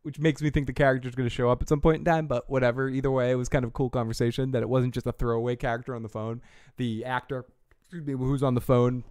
which 0.03 0.19
makes 0.19 0.41
me 0.41 0.51
think 0.51 0.66
the 0.66 0.73
character's 0.73 1.15
going 1.15 1.29
to 1.29 1.35
show 1.35 1.51
up 1.51 1.62
at 1.62 1.69
some 1.69 1.81
point 1.81 1.99
in 1.99 2.05
time. 2.05 2.27
But 2.27 2.49
whatever, 2.49 2.89
either 2.89 3.11
way, 3.11 3.31
it 3.31 3.37
was 3.37 3.49
kind 3.49 3.65
of 3.65 3.70
a 3.70 3.73
cool 3.73 3.91
conversation 3.91 4.53
that 4.53 4.62
it 4.62 4.69
wasn't 4.69 4.95
just 4.95 5.07
a 5.07 5.12
throwaway 5.12 5.57
character 5.57 5.95
on 5.95 6.03
the 6.03 6.09
phone. 6.09 6.43
The 6.77 7.05
actor, 7.05 7.45
excuse 7.81 8.07
me, 8.07 8.12
who's 8.12 8.43
on 8.43 8.55
the 8.55 8.61
phone 8.61 9.05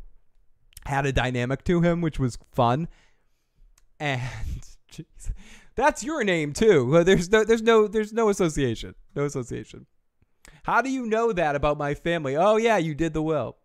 had 0.86 1.06
a 1.06 1.14
dynamic 1.14 1.64
to 1.66 1.82
him, 1.82 2.02
which 2.02 2.20
was 2.20 2.38
fun. 2.54 2.88
And 4.00 4.22
jeez, 4.92 5.32
that's 5.76 6.04
your 6.04 6.24
name 6.24 6.54
too. 6.54 7.04
There's 7.06 7.30
no, 7.30 7.44
there's 7.44 7.62
no, 7.62 7.88
there's 7.88 8.14
no 8.14 8.30
association. 8.30 8.96
No 9.16 9.26
association. 9.26 9.86
How 10.64 10.82
do 10.82 10.90
you 10.90 11.06
know 11.06 11.32
that 11.34 11.56
about 11.56 11.78
my 11.78 11.94
family? 11.94 12.36
Oh 12.36 12.58
yeah, 12.58 12.78
you 12.78 12.94
did 12.94 13.14
the 13.14 13.22
will. 13.22 13.58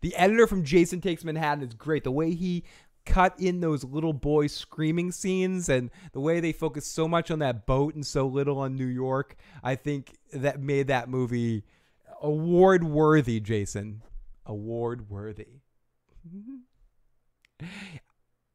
The 0.00 0.14
editor 0.16 0.46
from 0.46 0.64
Jason 0.64 1.00
Takes 1.00 1.24
Manhattan 1.24 1.64
is 1.64 1.74
great. 1.74 2.04
The 2.04 2.12
way 2.12 2.32
he 2.32 2.64
cut 3.06 3.34
in 3.38 3.60
those 3.60 3.84
little 3.84 4.12
boy 4.12 4.48
screaming 4.48 5.12
scenes 5.12 5.68
and 5.68 5.90
the 6.12 6.20
way 6.20 6.40
they 6.40 6.52
focus 6.52 6.86
so 6.86 7.08
much 7.08 7.30
on 7.30 7.38
that 7.38 7.64
boat 7.64 7.94
and 7.94 8.04
so 8.04 8.26
little 8.26 8.58
on 8.58 8.76
New 8.76 8.86
York, 8.86 9.36
I 9.62 9.76
think 9.76 10.16
that 10.32 10.60
made 10.60 10.88
that 10.88 11.08
movie 11.08 11.64
award 12.22 12.84
worthy, 12.84 13.40
Jason. 13.40 14.02
Award 14.44 15.10
worthy. 15.10 15.60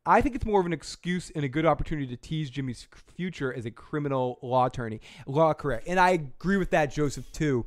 I 0.05 0.21
think 0.21 0.35
it's 0.35 0.45
more 0.45 0.59
of 0.59 0.65
an 0.65 0.73
excuse 0.73 1.31
and 1.35 1.43
a 1.43 1.49
good 1.49 1.65
opportunity 1.65 2.07
to 2.07 2.17
tease 2.17 2.49
Jimmy's 2.49 2.87
future 3.15 3.53
as 3.53 3.65
a 3.65 3.71
criminal 3.71 4.39
law 4.41 4.65
attorney, 4.65 4.99
law 5.27 5.53
career. 5.53 5.81
And 5.85 5.99
I 5.99 6.11
agree 6.11 6.57
with 6.57 6.71
that, 6.71 6.91
Joseph, 6.91 7.31
too. 7.31 7.65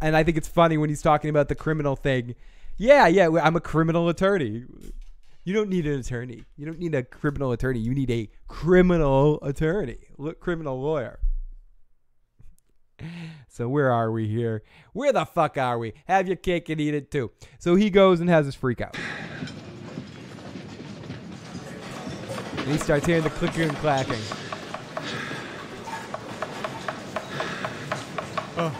And 0.00 0.16
I 0.16 0.22
think 0.22 0.36
it's 0.36 0.48
funny 0.48 0.78
when 0.78 0.88
he's 0.88 1.02
talking 1.02 1.30
about 1.30 1.48
the 1.48 1.54
criminal 1.54 1.96
thing. 1.96 2.34
Yeah, 2.78 3.06
yeah, 3.06 3.28
I'm 3.42 3.56
a 3.56 3.60
criminal 3.60 4.08
attorney. 4.08 4.64
You 5.44 5.54
don't 5.54 5.68
need 5.68 5.86
an 5.86 6.00
attorney. 6.00 6.44
You 6.56 6.66
don't 6.66 6.78
need 6.78 6.94
a 6.94 7.02
criminal 7.02 7.52
attorney. 7.52 7.78
You 7.78 7.94
need 7.94 8.10
a 8.10 8.28
criminal 8.48 9.38
attorney, 9.42 9.98
look, 10.18 10.40
criminal 10.40 10.80
lawyer. 10.80 11.20
So 13.48 13.68
where 13.68 13.92
are 13.92 14.10
we 14.10 14.28
here? 14.28 14.62
Where 14.92 15.12
the 15.12 15.24
fuck 15.24 15.56
are 15.56 15.78
we? 15.78 15.94
Have 16.06 16.26
your 16.26 16.36
cake 16.36 16.68
and 16.68 16.80
eat 16.80 16.94
it 16.94 17.10
too. 17.10 17.30
So 17.58 17.74
he 17.74 17.90
goes 17.90 18.20
and 18.20 18.28
has 18.28 18.46
his 18.46 18.54
freak 18.54 18.80
out. 18.80 18.96
And 22.58 22.68
he 22.68 22.78
starts 22.78 23.06
hearing 23.06 23.22
the 23.22 23.30
clicking 23.30 23.62
and 23.62 23.76
clacking. 23.76 24.20
Oh. 28.58 28.74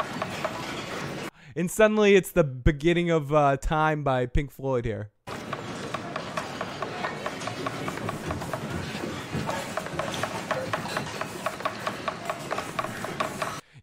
And 1.55 1.71
suddenly 1.71 2.17
it's 2.17 2.33
the 2.33 2.45
beginning 2.45 3.11
of 3.11 3.33
uh, 3.33 3.57
Time 3.59 4.05
by 4.05 4.27
Pink 4.27 4.51
Floyd 4.51 4.85
here. 4.85 5.11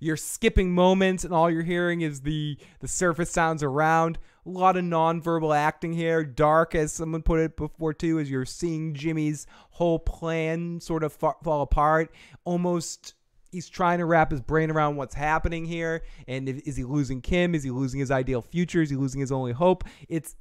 You're 0.04 0.18
skipping 0.18 0.74
moments 0.74 1.24
and 1.24 1.34
all 1.34 1.50
you're 1.50 1.64
hearing 1.64 2.02
is 2.02 2.22
the 2.22 2.58
the 2.80 2.88
surface 2.88 3.32
sounds 3.32 3.64
around. 3.64 4.20
A 4.46 4.50
lot 4.50 4.76
of 4.76 4.84
nonverbal 4.84 5.56
acting 5.56 5.94
here. 5.94 6.24
Dark, 6.26 6.76
as 6.76 6.92
someone 6.92 7.22
put 7.22 7.40
it 7.40 7.56
before 7.56 7.94
too, 7.94 8.20
as 8.20 8.30
you're 8.30 8.46
seeing 8.46 8.94
Jimmy's 8.94 9.48
whole 9.72 10.00
plan 10.00 10.82
sort 10.82 11.04
of 11.04 11.14
fa- 11.14 11.36
fall 11.42 11.62
apart. 11.62 12.14
Almost, 12.44 13.14
he's 13.54 13.70
trying 13.70 14.00
to 14.00 14.06
wrap 14.06 14.32
his 14.32 14.42
brain 14.42 14.70
around 14.70 14.98
what's 14.98 15.16
happening 15.16 15.64
here. 15.64 16.04
And 16.28 16.50
if, 16.50 16.68
is 16.68 16.76
he 16.76 16.84
losing 16.84 17.22
Kim? 17.22 17.56
Is 17.56 17.64
he 17.64 17.72
losing 17.72 18.02
his 18.02 18.12
ideal 18.12 18.42
future? 18.42 18.82
Is 18.82 18.90
he 18.90 18.98
losing 18.98 19.22
his 19.22 19.32
only 19.32 19.54
hope? 19.54 19.86
It's 20.10 20.36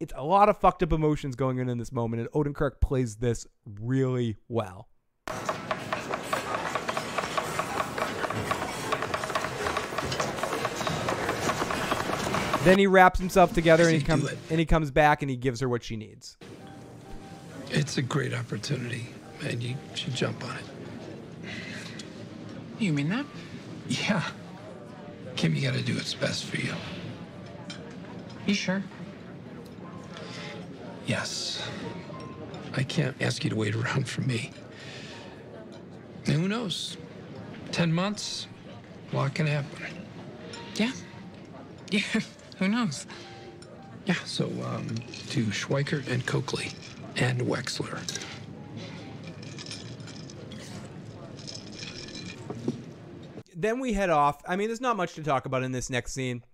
it's 0.00 0.12
a 0.16 0.24
lot 0.24 0.48
of 0.48 0.58
fucked 0.58 0.82
up 0.82 0.92
emotions 0.92 1.36
going 1.36 1.60
on 1.60 1.68
in 1.68 1.78
this 1.78 1.92
moment, 1.92 2.22
and 2.22 2.30
Odenkirk 2.30 2.80
plays 2.80 3.16
this 3.16 3.46
really 3.64 4.36
well. 4.48 4.88
Then 12.68 12.78
he 12.78 12.86
wraps 12.86 13.18
himself 13.18 13.54
together 13.54 13.84
and 13.84 13.96
he 13.96 14.02
comes 14.02 14.30
and 14.50 14.60
he 14.60 14.66
comes 14.66 14.90
back 14.90 15.22
and 15.22 15.30
he 15.30 15.38
gives 15.38 15.58
her 15.60 15.70
what 15.70 15.82
she 15.82 15.96
needs. 15.96 16.36
It's 17.70 17.96
a 17.96 18.02
great 18.02 18.34
opportunity, 18.34 19.06
man. 19.42 19.62
you 19.62 19.74
should 19.94 20.14
jump 20.14 20.44
on 20.44 20.54
it. 20.54 20.64
You 22.78 22.92
mean 22.92 23.08
that? 23.08 23.24
Yeah. 23.88 24.22
Kim, 25.34 25.54
you 25.54 25.62
gotta 25.62 25.80
do 25.80 25.94
what's 25.94 26.12
best 26.12 26.44
for 26.44 26.58
you. 26.58 26.74
You 28.46 28.52
sure? 28.52 28.82
Yes. 31.06 31.66
I 32.76 32.82
can't 32.82 33.16
ask 33.22 33.44
you 33.44 33.50
to 33.50 33.56
wait 33.56 33.74
around 33.74 34.06
for 34.06 34.20
me. 34.20 34.50
And 36.26 36.34
who 36.34 36.48
knows? 36.48 36.98
Ten 37.72 37.90
months, 37.94 38.46
a 39.10 39.16
lot 39.16 39.34
can 39.34 39.46
happen. 39.46 39.86
Yeah. 40.74 40.92
Yeah. 41.90 42.20
Who 42.58 42.68
knows? 42.68 43.06
Yeah, 44.06 44.14
so 44.24 44.46
um, 44.64 44.86
to 45.28 45.44
Schweikart 45.46 46.08
and 46.08 46.24
Coakley 46.26 46.70
and 47.16 47.40
Wexler. 47.42 48.00
then 53.54 53.80
we 53.80 53.92
head 53.92 54.08
off. 54.08 54.40
I 54.46 54.54
mean, 54.56 54.68
there's 54.68 54.80
not 54.80 54.96
much 54.96 55.14
to 55.14 55.22
talk 55.22 55.44
about 55.46 55.62
in 55.64 55.72
this 55.72 55.90
next 55.90 56.12
scene. 56.12 56.44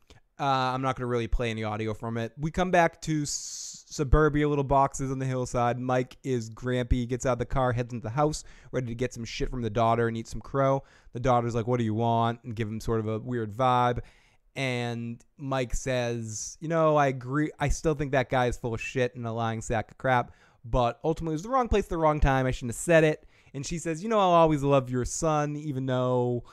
Uh, 0.41 0.45
I'm 0.45 0.81
not 0.83 0.97
going 0.97 1.03
to 1.03 1.07
really 1.07 1.29
play 1.29 1.51
any 1.51 1.63
audio 1.63 1.93
from 1.95 2.17
it. 2.17 2.33
We 2.39 2.51
come 2.51 2.71
back 2.71 3.01
to 3.03 3.23
s- 3.23 3.85
suburbia, 3.89 4.49
little 4.49 4.65
boxes 4.65 5.13
on 5.13 5.19
the 5.19 5.27
hillside. 5.27 5.79
Mike 5.79 6.17
is 6.25 6.51
grampy. 6.51 7.07
Gets 7.07 7.27
out 7.27 7.35
of 7.35 7.39
the 7.39 7.45
car, 7.47 7.73
heads 7.73 7.93
into 7.93 8.03
the 8.03 8.11
house, 8.11 8.43
ready 8.73 8.87
to 8.87 8.95
get 8.95 9.13
some 9.13 9.25
shit 9.25 9.51
from 9.51 9.61
the 9.63 9.71
daughter 9.71 10.09
and 10.09 10.17
eat 10.17 10.27
some 10.27 10.41
crow. 10.41 10.83
The 11.13 11.21
daughter's 11.21 11.55
like, 11.55 11.67
"What 11.67 11.77
do 11.79 11.85
you 11.85 11.95
want?" 11.95 12.43
and 12.43 12.57
give 12.57 12.67
him 12.67 12.81
sort 12.81 13.01
of 13.01 13.07
a 13.07 13.19
weird 13.19 13.53
vibe. 13.53 14.01
And 14.57 15.25
Mike 15.37 15.75
says, 15.75 16.57
"You 16.61 16.69
know, 16.69 16.97
I 16.97 17.09
agree. 17.09 17.51
I 17.59 17.69
still 17.69 17.95
think 17.95 18.13
that 18.13 18.31
guy 18.31 18.47
is 18.47 18.57
full 18.57 18.75
of 18.75 18.81
shit 18.81 19.15
and 19.17 19.27
a 19.27 19.33
lying 19.33 19.61
sack 19.61 19.91
of 19.91 19.99
crap. 19.99 20.33
But 20.65 21.01
ultimately, 21.05 21.33
it 21.33 21.37
was 21.37 21.43
the 21.43 21.51
wrong 21.51 21.69
place, 21.69 21.87
the 21.87 21.99
wrong 21.99 22.21
time. 22.21 22.47
I 22.47 22.51
shouldn't 22.51 22.71
have 22.71 22.77
said 22.77 23.05
it." 23.05 23.27
And 23.53 23.67
she 23.67 23.79
says, 23.79 24.03
"You 24.03 24.09
know, 24.09 24.19
I'll 24.19 24.31
always 24.31 24.63
love 24.63 24.91
your 24.91 25.05
son, 25.05 25.57
even 25.57 25.87
though." 25.87 26.45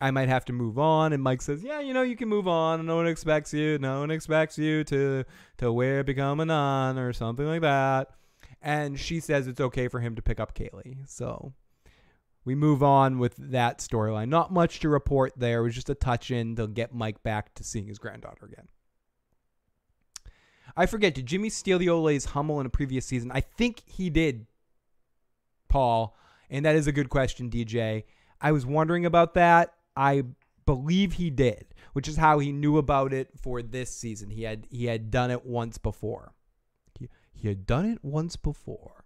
I 0.00 0.10
might 0.10 0.28
have 0.28 0.44
to 0.46 0.52
move 0.52 0.78
on. 0.78 1.12
And 1.12 1.22
Mike 1.22 1.40
says, 1.40 1.62
Yeah, 1.62 1.80
you 1.80 1.94
know, 1.94 2.02
you 2.02 2.16
can 2.16 2.28
move 2.28 2.48
on. 2.48 2.84
No 2.84 2.96
one 2.96 3.06
expects 3.06 3.54
you. 3.54 3.78
No 3.78 4.00
one 4.00 4.10
expects 4.10 4.58
you 4.58 4.84
to 4.84 5.24
to 5.58 5.72
wear 5.72 6.04
become 6.04 6.40
a 6.40 6.44
nun 6.44 6.98
or 6.98 7.12
something 7.12 7.46
like 7.46 7.62
that. 7.62 8.10
And 8.60 8.98
she 8.98 9.20
says 9.20 9.46
it's 9.46 9.60
okay 9.60 9.88
for 9.88 10.00
him 10.00 10.14
to 10.16 10.22
pick 10.22 10.40
up 10.40 10.54
Kaylee. 10.54 11.08
So 11.08 11.52
we 12.44 12.54
move 12.54 12.82
on 12.82 13.18
with 13.18 13.36
that 13.36 13.78
storyline. 13.78 14.28
Not 14.28 14.52
much 14.52 14.80
to 14.80 14.88
report 14.88 15.32
there. 15.36 15.60
It 15.60 15.64
was 15.64 15.74
just 15.74 15.90
a 15.90 15.94
touch 15.94 16.30
in 16.30 16.56
to 16.56 16.66
get 16.66 16.94
Mike 16.94 17.22
back 17.22 17.54
to 17.54 17.64
seeing 17.64 17.86
his 17.86 17.98
granddaughter 17.98 18.46
again. 18.46 18.68
I 20.76 20.86
forget, 20.86 21.14
did 21.14 21.26
Jimmy 21.26 21.50
steal 21.50 21.78
the 21.78 21.88
old 21.88 22.04
lady's 22.04 22.26
Hummel 22.26 22.60
in 22.60 22.66
a 22.66 22.70
previous 22.70 23.06
season? 23.06 23.30
I 23.32 23.40
think 23.40 23.82
he 23.86 24.10
did, 24.10 24.46
Paul. 25.68 26.16
And 26.50 26.64
that 26.66 26.74
is 26.74 26.86
a 26.86 26.92
good 26.92 27.08
question, 27.08 27.48
DJ. 27.48 28.04
I 28.40 28.52
was 28.52 28.66
wondering 28.66 29.06
about 29.06 29.34
that. 29.34 29.74
I 29.96 30.24
believe 30.66 31.14
he 31.14 31.30
did, 31.30 31.66
which 31.92 32.08
is 32.08 32.16
how 32.16 32.38
he 32.40 32.52
knew 32.52 32.76
about 32.76 33.12
it 33.12 33.30
for 33.40 33.62
this 33.62 33.94
season. 33.94 34.30
He 34.30 34.42
had 34.42 34.66
he 34.68 34.86
had 34.86 35.10
done 35.10 35.30
it 35.30 35.46
once 35.46 35.78
before. 35.78 36.34
He, 36.98 37.08
he 37.32 37.48
had 37.48 37.66
done 37.66 37.86
it 37.86 37.98
once 38.02 38.36
before. 38.36 39.03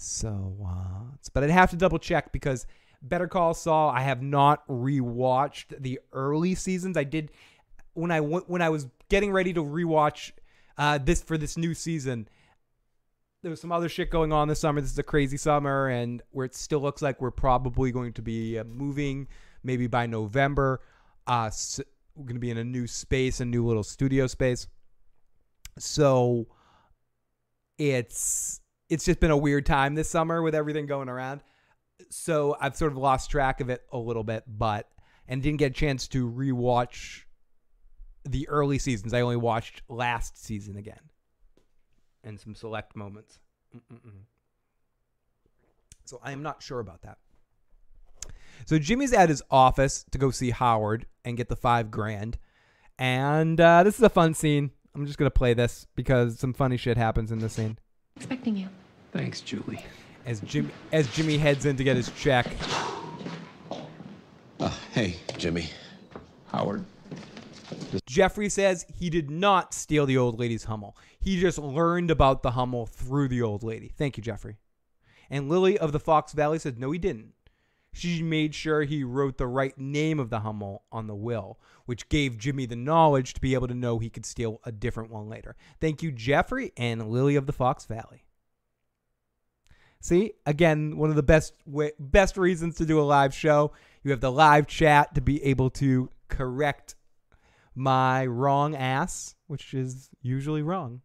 So, 0.00 0.56
uh, 0.66 1.16
but 1.34 1.44
I'd 1.44 1.50
have 1.50 1.70
to 1.70 1.76
double 1.76 1.98
check 1.98 2.32
because 2.32 2.66
Better 3.02 3.28
Call 3.28 3.54
Saul. 3.54 3.90
I 3.90 4.02
have 4.02 4.22
not 4.22 4.66
rewatched 4.68 5.80
the 5.80 6.00
early 6.12 6.54
seasons. 6.54 6.96
I 6.96 7.04
did 7.04 7.30
when 7.94 8.10
I 8.10 8.20
went 8.20 8.48
when 8.48 8.62
I 8.62 8.68
was 8.68 8.88
getting 9.08 9.32
ready 9.32 9.52
to 9.52 9.62
rewatch 9.62 10.32
uh, 10.78 10.98
this 10.98 11.22
for 11.22 11.36
this 11.36 11.56
new 11.56 11.74
season 11.74 12.28
there 13.42 13.50
was 13.50 13.60
some 13.60 13.72
other 13.72 13.88
shit 13.88 14.10
going 14.10 14.32
on 14.32 14.48
this 14.48 14.60
summer. 14.60 14.80
This 14.80 14.92
is 14.92 14.98
a 14.98 15.02
crazy 15.02 15.36
summer, 15.36 15.88
and 15.88 16.22
where 16.30 16.44
it 16.44 16.54
still 16.54 16.80
looks 16.80 17.00
like 17.00 17.20
we're 17.20 17.30
probably 17.30 17.90
going 17.90 18.12
to 18.14 18.22
be 18.22 18.58
uh, 18.58 18.64
moving 18.64 19.28
maybe 19.62 19.86
by 19.86 20.06
November. 20.06 20.80
Uh, 21.26 21.46
s 21.46 21.80
we're 22.14 22.24
going 22.24 22.36
to 22.36 22.40
be 22.40 22.50
in 22.50 22.58
a 22.58 22.64
new 22.64 22.86
space, 22.86 23.40
a 23.40 23.44
new 23.44 23.66
little 23.66 23.82
studio 23.82 24.26
space. 24.26 24.66
So 25.78 26.48
it's 27.78 28.59
it's 28.90 29.04
just 29.04 29.20
been 29.20 29.30
a 29.30 29.36
weird 29.36 29.64
time 29.64 29.94
this 29.94 30.10
summer 30.10 30.42
with 30.42 30.54
everything 30.54 30.86
going 30.86 31.08
around. 31.08 31.40
So 32.10 32.56
I've 32.60 32.76
sort 32.76 32.92
of 32.92 32.98
lost 32.98 33.30
track 33.30 33.60
of 33.60 33.70
it 33.70 33.82
a 33.92 33.98
little 33.98 34.24
bit, 34.24 34.44
but 34.46 34.88
and 35.28 35.42
didn't 35.42 35.58
get 35.58 35.70
a 35.70 35.74
chance 35.74 36.08
to 36.08 36.28
rewatch 36.28 37.22
the 38.24 38.48
early 38.48 38.78
seasons. 38.78 39.14
I 39.14 39.20
only 39.20 39.36
watched 39.36 39.82
last 39.88 40.44
season 40.44 40.76
again 40.76 41.00
and 42.24 42.38
some 42.38 42.54
select 42.54 42.96
moments. 42.96 43.38
Mm-mm-mm. 43.74 44.24
So 46.04 46.20
I 46.22 46.32
am 46.32 46.42
not 46.42 46.62
sure 46.62 46.80
about 46.80 47.02
that. 47.02 47.18
So 48.66 48.78
Jimmy's 48.78 49.12
at 49.12 49.28
his 49.28 49.42
office 49.50 50.04
to 50.10 50.18
go 50.18 50.30
see 50.30 50.50
Howard 50.50 51.06
and 51.24 51.36
get 51.36 51.48
the 51.48 51.56
five 51.56 51.90
grand. 51.90 52.36
And 52.98 53.60
uh, 53.60 53.84
this 53.84 53.94
is 53.94 54.02
a 54.02 54.10
fun 54.10 54.34
scene. 54.34 54.72
I'm 54.94 55.06
just 55.06 55.18
gonna 55.18 55.30
play 55.30 55.54
this 55.54 55.86
because 55.94 56.40
some 56.40 56.52
funny 56.52 56.76
shit 56.76 56.96
happens 56.96 57.30
in 57.30 57.38
this 57.38 57.52
scene. 57.52 57.78
Expecting 58.20 58.54
you. 58.54 58.68
Thanks, 59.12 59.40
Julie. 59.40 59.82
As 60.26 60.40
Jim 60.40 60.70
as 60.92 61.08
Jimmy 61.14 61.38
heads 61.38 61.64
in 61.64 61.78
to 61.78 61.82
get 61.82 61.96
his 61.96 62.10
check. 62.12 62.46
Uh, 64.60 64.68
hey, 64.92 65.16
Jimmy. 65.38 65.70
Howard. 66.48 66.84
Jeffrey 68.04 68.50
says 68.50 68.84
he 68.94 69.08
did 69.08 69.30
not 69.30 69.72
steal 69.72 70.04
the 70.04 70.18
old 70.18 70.38
lady's 70.38 70.64
Hummel. 70.64 70.98
He 71.18 71.40
just 71.40 71.56
learned 71.56 72.10
about 72.10 72.42
the 72.42 72.50
Hummel 72.50 72.84
through 72.84 73.28
the 73.28 73.40
old 73.40 73.62
lady. 73.62 73.90
Thank 73.96 74.18
you, 74.18 74.22
Jeffrey. 74.22 74.58
And 75.30 75.48
Lily 75.48 75.78
of 75.78 75.92
the 75.92 75.98
Fox 75.98 76.34
Valley 76.34 76.58
says 76.58 76.74
no, 76.76 76.90
he 76.90 76.98
didn't. 76.98 77.32
She 77.92 78.22
made 78.22 78.54
sure 78.54 78.82
he 78.82 79.02
wrote 79.02 79.36
the 79.36 79.46
right 79.46 79.76
name 79.76 80.20
of 80.20 80.30
the 80.30 80.40
Hummel 80.40 80.84
on 80.92 81.06
the 81.06 81.14
will, 81.14 81.58
which 81.86 82.08
gave 82.08 82.38
Jimmy 82.38 82.66
the 82.66 82.76
knowledge 82.76 83.34
to 83.34 83.40
be 83.40 83.54
able 83.54 83.68
to 83.68 83.74
know 83.74 83.98
he 83.98 84.10
could 84.10 84.24
steal 84.24 84.60
a 84.64 84.70
different 84.70 85.10
one 85.10 85.28
later. 85.28 85.56
Thank 85.80 86.02
you, 86.02 86.12
Jeffrey 86.12 86.72
and 86.76 87.10
Lily 87.10 87.36
of 87.36 87.46
the 87.46 87.52
Fox 87.52 87.86
Valley. 87.86 88.24
See, 90.00 90.32
again, 90.46 90.96
one 90.96 91.10
of 91.10 91.16
the 91.16 91.22
best 91.22 91.52
way, 91.66 91.92
best 91.98 92.36
reasons 92.36 92.76
to 92.76 92.86
do 92.86 93.00
a 93.00 93.02
live 93.02 93.34
show. 93.34 93.72
You 94.02 94.12
have 94.12 94.20
the 94.20 94.32
live 94.32 94.66
chat 94.66 95.14
to 95.14 95.20
be 95.20 95.42
able 95.44 95.68
to 95.70 96.08
correct 96.28 96.94
my 97.74 98.24
wrong 98.24 98.74
ass, 98.74 99.34
which 99.46 99.74
is 99.74 100.08
usually 100.22 100.62
wrong. 100.62 101.02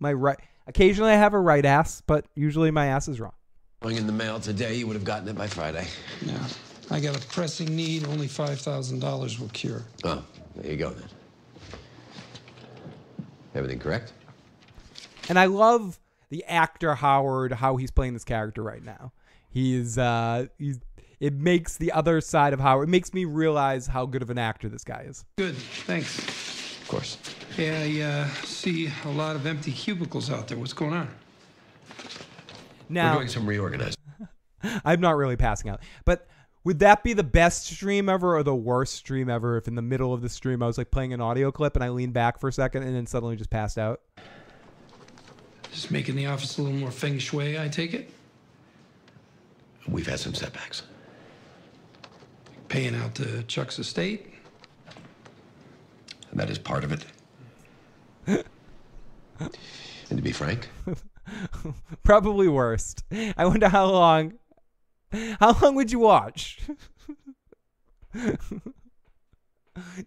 My 0.00 0.12
right 0.12 0.38
occasionally 0.66 1.12
I 1.12 1.16
have 1.16 1.34
a 1.34 1.40
right 1.40 1.64
ass, 1.64 2.02
but 2.06 2.26
usually 2.34 2.70
my 2.70 2.86
ass 2.86 3.06
is 3.06 3.20
wrong. 3.20 3.32
Going 3.80 3.96
in 3.96 4.06
the 4.06 4.12
mail 4.12 4.40
today, 4.40 4.74
you 4.74 4.86
would 4.86 4.96
have 4.96 5.04
gotten 5.04 5.28
it 5.28 5.36
by 5.36 5.46
Friday. 5.46 5.86
Yeah. 6.24 6.38
I 6.90 7.00
got 7.00 7.16
a 7.16 7.26
pressing 7.28 7.74
need 7.74 8.06
only 8.06 8.26
$5,000 8.26 9.40
will 9.40 9.48
cure. 9.48 9.82
Oh, 10.04 10.24
there 10.54 10.70
you 10.70 10.78
go 10.78 10.90
then. 10.90 11.08
Everything 13.54 13.78
correct? 13.78 14.12
And 15.28 15.38
I 15.38 15.46
love 15.46 15.98
the 16.30 16.44
actor 16.44 16.94
Howard, 16.94 17.52
how 17.52 17.76
he's 17.76 17.90
playing 17.90 18.14
this 18.14 18.24
character 18.24 18.62
right 18.62 18.84
now. 18.84 19.12
He's 19.48 19.96
uh 19.96 20.46
he's 20.58 20.80
it 21.18 21.32
makes 21.32 21.76
the 21.78 21.92
other 21.92 22.20
side 22.20 22.52
of 22.52 22.60
Howard 22.60 22.88
it 22.88 22.90
makes 22.90 23.14
me 23.14 23.24
realize 23.24 23.86
how 23.86 24.04
good 24.04 24.22
of 24.22 24.30
an 24.30 24.38
actor 24.38 24.68
this 24.68 24.84
guy 24.84 25.06
is. 25.08 25.24
Good, 25.36 25.56
thanks. 25.56 26.18
Of 26.82 26.88
course. 26.88 27.18
Yeah, 27.56 27.80
I 27.82 28.00
uh, 28.02 28.28
see 28.44 28.90
a 29.04 29.08
lot 29.08 29.34
of 29.34 29.46
empty 29.46 29.72
cubicles 29.72 30.30
out 30.30 30.48
there. 30.48 30.58
What's 30.58 30.74
going 30.74 30.92
on? 30.92 31.08
Now 32.88 33.12
We're 33.12 33.18
doing 33.18 33.28
some 33.28 33.46
reorganizing. 33.46 33.96
I'm 34.84 35.00
not 35.00 35.16
really 35.16 35.36
passing 35.36 35.70
out. 35.70 35.80
But 36.04 36.28
would 36.64 36.80
that 36.80 37.04
be 37.04 37.12
the 37.12 37.22
best 37.22 37.66
stream 37.66 38.08
ever 38.08 38.36
or 38.36 38.42
the 38.42 38.54
worst 38.54 38.94
stream 38.94 39.30
ever 39.30 39.56
if 39.56 39.68
in 39.68 39.76
the 39.76 39.82
middle 39.82 40.12
of 40.12 40.20
the 40.20 40.28
stream 40.28 40.62
I 40.62 40.66
was 40.66 40.78
like 40.78 40.90
playing 40.90 41.12
an 41.12 41.20
audio 41.20 41.52
clip 41.52 41.76
and 41.76 41.84
I 41.84 41.90
leaned 41.90 42.12
back 42.12 42.40
for 42.40 42.48
a 42.48 42.52
second 42.52 42.82
and 42.82 42.94
then 42.94 43.06
suddenly 43.06 43.36
just 43.36 43.50
passed 43.50 43.78
out? 43.78 44.00
Just 45.72 45.90
making 45.90 46.16
the 46.16 46.26
office 46.26 46.58
a 46.58 46.62
little 46.62 46.76
more 46.76 46.90
feng 46.90 47.18
shui, 47.18 47.58
I 47.58 47.68
take 47.68 47.94
it? 47.94 48.10
We've 49.86 50.06
had 50.06 50.18
some 50.18 50.34
setbacks. 50.34 50.82
paying 52.68 52.96
out 52.96 53.14
to 53.16 53.44
Chuck's 53.44 53.78
estate. 53.78 54.34
That 56.32 56.50
is 56.50 56.58
part 56.58 56.82
of 56.82 56.92
it. 56.92 57.04
and 59.38 59.50
to 60.10 60.22
be 60.22 60.32
frank, 60.32 60.68
Probably 62.02 62.48
worst. 62.48 63.04
I 63.36 63.46
wonder 63.46 63.68
how 63.68 63.86
long. 63.86 64.34
How 65.40 65.56
long 65.60 65.74
would 65.76 65.92
you 65.92 65.98
watch? 66.00 66.60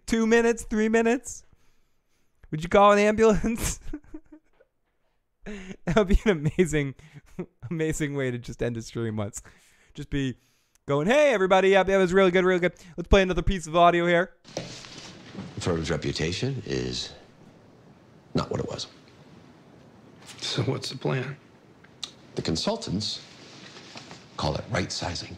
Two 0.06 0.26
minutes? 0.26 0.64
Three 0.64 0.88
minutes? 0.88 1.44
Would 2.50 2.62
you 2.62 2.68
call 2.68 2.92
an 2.92 2.98
ambulance? 2.98 3.80
that 5.84 5.96
would 5.96 6.08
be 6.08 6.20
an 6.24 6.30
amazing, 6.30 6.94
amazing 7.70 8.14
way 8.14 8.30
to 8.30 8.38
just 8.38 8.62
end 8.62 8.76
a 8.76 8.82
stream 8.82 9.16
once. 9.16 9.42
Just 9.94 10.10
be 10.10 10.36
going, 10.86 11.06
hey, 11.06 11.32
everybody, 11.32 11.70
yeah, 11.70 11.82
that 11.82 11.96
was 11.96 12.12
really 12.12 12.30
good, 12.30 12.44
really 12.44 12.60
good. 12.60 12.74
Let's 12.96 13.08
play 13.08 13.22
another 13.22 13.42
piece 13.42 13.66
of 13.66 13.76
audio 13.76 14.06
here. 14.06 14.32
firm's 15.58 15.90
reputation 15.90 16.62
is 16.66 17.12
not 18.34 18.50
what 18.50 18.60
it 18.60 18.68
was. 18.68 18.86
So 20.40 20.62
what's 20.62 20.90
the 20.90 20.96
plan? 20.96 21.36
The 22.34 22.42
consultants 22.42 23.20
call 24.36 24.56
it 24.56 24.64
right 24.70 24.90
sizing. 24.90 25.36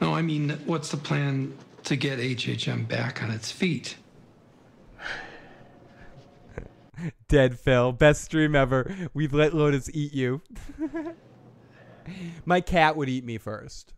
No, 0.00 0.14
I 0.14 0.22
mean, 0.22 0.50
what's 0.66 0.90
the 0.90 0.98
plan 0.98 1.56
to 1.84 1.96
get 1.96 2.18
HHM 2.18 2.86
back 2.86 3.22
on 3.22 3.30
its 3.30 3.50
feet? 3.50 3.96
Dead 7.28 7.58
Phil, 7.58 7.92
best 7.92 8.22
stream 8.22 8.54
ever. 8.54 8.94
We've 9.14 9.32
let 9.32 9.54
Lotus 9.54 9.88
eat 9.94 10.12
you. 10.12 10.42
My 12.44 12.60
cat 12.60 12.96
would 12.96 13.08
eat 13.08 13.24
me 13.24 13.38
first. 13.38 13.94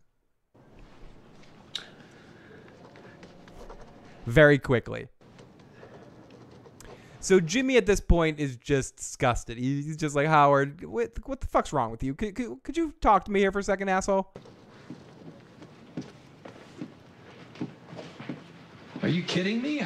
Very 4.25 4.57
quickly. 4.57 5.07
So 7.21 7.39
Jimmy 7.39 7.75
at 7.77 7.85
this 7.85 7.99
point 7.99 8.39
is 8.39 8.55
just 8.55 8.95
disgusted. 8.95 9.57
He's 9.57 9.97
just 9.97 10.15
like 10.15 10.27
Howard. 10.27 10.85
What, 10.85 11.11
what 11.25 11.41
the 11.41 11.47
fuck's 11.47 11.73
wrong 11.73 11.91
with 11.91 12.01
you? 12.01 12.13
Could, 12.13 12.35
could, 12.35 12.63
could 12.63 12.77
you 12.77 12.93
talk 13.01 13.25
to 13.25 13.31
me 13.31 13.41
here 13.41 13.51
for 13.51 13.59
a 13.59 13.63
second, 13.63 13.89
asshole? 13.89 14.31
Are 19.01 19.09
you 19.09 19.21
kidding 19.23 19.61
me? 19.61 19.81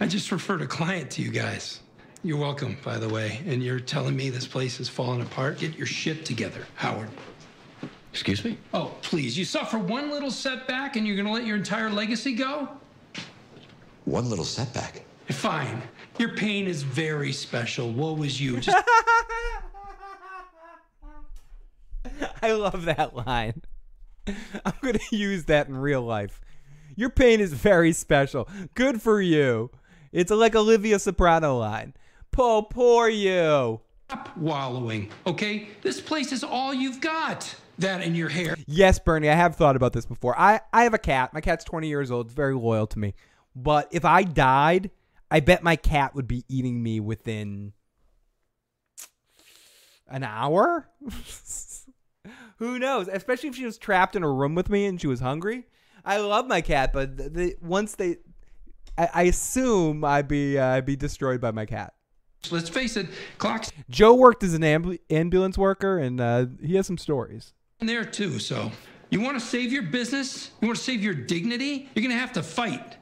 I 0.00 0.06
just 0.06 0.32
referred 0.32 0.62
a 0.62 0.66
client 0.66 1.10
to 1.12 1.22
you 1.22 1.30
guys. 1.30 1.80
You're 2.24 2.38
welcome, 2.38 2.76
by 2.84 2.98
the 2.98 3.08
way. 3.08 3.40
And 3.46 3.62
you're 3.62 3.80
telling 3.80 4.16
me 4.16 4.28
this 4.28 4.46
place 4.46 4.80
is 4.80 4.88
falling 4.88 5.22
apart? 5.22 5.58
Get 5.58 5.76
your 5.76 5.86
shit 5.86 6.24
together, 6.24 6.66
Howard. 6.74 7.08
Excuse 8.12 8.44
me? 8.44 8.58
Oh, 8.74 8.94
please. 9.02 9.38
You 9.38 9.44
suffer 9.44 9.78
one 9.78 10.10
little 10.10 10.30
setback 10.30 10.96
and 10.96 11.06
you're 11.06 11.14
going 11.14 11.26
to 11.26 11.32
let 11.32 11.46
your 11.46 11.56
entire 11.56 11.90
legacy 11.90 12.34
go? 12.34 12.68
One 14.06 14.28
little 14.28 14.44
setback. 14.44 15.04
Fine. 15.28 15.82
Your 16.18 16.30
pain 16.30 16.66
is 16.66 16.82
very 16.82 17.32
special. 17.32 17.92
Woe 17.92 18.22
is 18.22 18.40
you. 18.40 18.58
Just 18.60 18.76
I 22.42 22.52
love 22.52 22.84
that 22.86 23.14
line. 23.14 23.62
I'm 24.64 24.74
going 24.80 24.98
to 24.98 25.16
use 25.16 25.44
that 25.44 25.68
in 25.68 25.76
real 25.76 26.02
life. 26.02 26.40
Your 26.96 27.10
pain 27.10 27.40
is 27.40 27.52
very 27.52 27.92
special. 27.92 28.48
Good 28.74 29.00
for 29.00 29.20
you. 29.20 29.70
It's 30.10 30.30
like 30.30 30.56
Olivia 30.56 30.98
Soprano 30.98 31.58
line. 31.58 31.94
Po 32.32 32.62
poor 32.62 33.08
you. 33.08 33.80
stop 34.08 34.36
wallowing, 34.36 35.10
okay? 35.26 35.68
This 35.82 36.00
place 36.00 36.32
is 36.32 36.42
all 36.42 36.74
you've 36.74 37.00
got. 37.00 37.54
That 37.78 38.02
in 38.02 38.16
your 38.16 38.28
hair. 38.28 38.56
Yes, 38.66 38.98
Bernie, 38.98 39.30
I 39.30 39.34
have 39.34 39.54
thought 39.54 39.76
about 39.76 39.92
this 39.92 40.04
before. 40.04 40.36
I, 40.36 40.60
I 40.72 40.82
have 40.82 40.94
a 40.94 40.98
cat. 40.98 41.32
My 41.32 41.40
cat's 41.40 41.64
20 41.64 41.86
years 41.86 42.10
old. 42.10 42.26
It's 42.26 42.34
very 42.34 42.54
loyal 42.54 42.88
to 42.88 42.98
me. 42.98 43.14
But 43.54 43.88
if 43.92 44.04
I 44.04 44.24
died, 44.24 44.90
I 45.30 45.40
bet 45.40 45.62
my 45.62 45.76
cat 45.76 46.14
would 46.14 46.26
be 46.26 46.44
eating 46.48 46.82
me 46.82 47.00
within 47.00 47.72
an 50.08 50.24
hour. 50.24 50.88
Who 52.58 52.78
knows? 52.78 53.08
Especially 53.08 53.48
if 53.48 53.54
she 53.54 53.64
was 53.64 53.78
trapped 53.78 54.16
in 54.16 54.22
a 54.22 54.30
room 54.30 54.54
with 54.54 54.68
me 54.68 54.86
and 54.86 55.00
she 55.00 55.06
was 55.06 55.20
hungry. 55.20 55.64
I 56.04 56.18
love 56.18 56.46
my 56.46 56.60
cat, 56.60 56.92
but 56.92 57.16
the, 57.16 57.28
the, 57.28 57.56
once 57.60 57.94
they, 57.94 58.16
I, 58.96 59.08
I 59.14 59.22
assume 59.24 60.04
I'd 60.04 60.28
be 60.28 60.58
uh, 60.58 60.66
I'd 60.66 60.86
be 60.86 60.96
destroyed 60.96 61.40
by 61.40 61.50
my 61.50 61.66
cat. 61.66 61.94
Let's 62.50 62.68
face 62.68 62.96
it, 62.96 63.08
clocks 63.38 63.70
Joe 63.90 64.14
worked 64.14 64.42
as 64.42 64.54
an 64.54 64.62
ambu- 64.62 65.00
ambulance 65.10 65.58
worker, 65.58 65.98
and 65.98 66.20
uh, 66.20 66.46
he 66.62 66.76
has 66.76 66.86
some 66.86 66.96
stories. 66.96 67.52
there 67.80 68.04
too. 68.04 68.38
So, 68.38 68.70
you 69.10 69.20
want 69.20 69.38
to 69.38 69.44
save 69.44 69.72
your 69.72 69.82
business? 69.82 70.52
You 70.60 70.68
want 70.68 70.78
to 70.78 70.84
save 70.84 71.02
your 71.02 71.14
dignity? 71.14 71.88
You're 71.94 72.02
going 72.02 72.14
to 72.14 72.20
have 72.20 72.32
to 72.34 72.42
fight. 72.42 72.96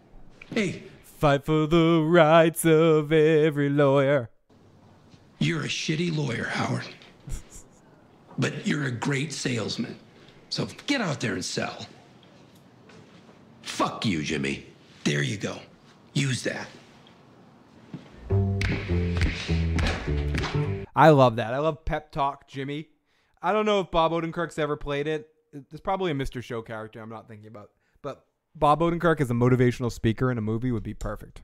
Hey, 0.52 0.84
Fight 1.16 1.46
for 1.46 1.66
the 1.66 2.02
rights 2.06 2.66
of 2.66 3.10
every 3.10 3.70
lawyer. 3.70 4.28
you're 5.38 5.62
a 5.62 5.68
shitty 5.68 6.14
lawyer, 6.14 6.44
Howard. 6.44 6.84
But 8.36 8.66
you're 8.66 8.84
a 8.84 8.90
great 8.90 9.32
salesman. 9.32 9.98
So 10.50 10.68
get 10.86 11.00
out 11.00 11.20
there 11.20 11.32
and 11.32 11.44
sell. 11.44 11.86
Fuck 13.62 14.04
you, 14.04 14.22
Jimmy. 14.22 14.66
There 15.04 15.22
you 15.22 15.38
go. 15.38 15.56
Use 16.12 16.42
that. 16.42 16.68
I 20.94 21.10
love 21.10 21.36
that. 21.36 21.54
I 21.54 21.58
love 21.58 21.84
pep 21.86 22.12
talk, 22.12 22.46
Jimmy. 22.46 22.88
I 23.42 23.52
don't 23.52 23.64
know 23.64 23.80
if 23.80 23.90
Bob 23.90 24.12
Odenkirk's 24.12 24.58
ever 24.58 24.76
played 24.76 25.06
it. 25.06 25.28
There's 25.52 25.80
probably 25.80 26.10
a 26.10 26.14
Mr. 26.14 26.42
Show 26.42 26.60
character 26.60 27.00
I'm 27.00 27.08
not 27.08 27.26
thinking 27.26 27.48
about, 27.48 27.70
Bob 28.58 28.80
Odenkirk 28.80 29.20
as 29.20 29.30
a 29.30 29.34
motivational 29.34 29.92
speaker 29.92 30.30
in 30.30 30.38
a 30.38 30.40
movie 30.40 30.72
would 30.72 30.82
be 30.82 30.94
perfect. 30.94 31.42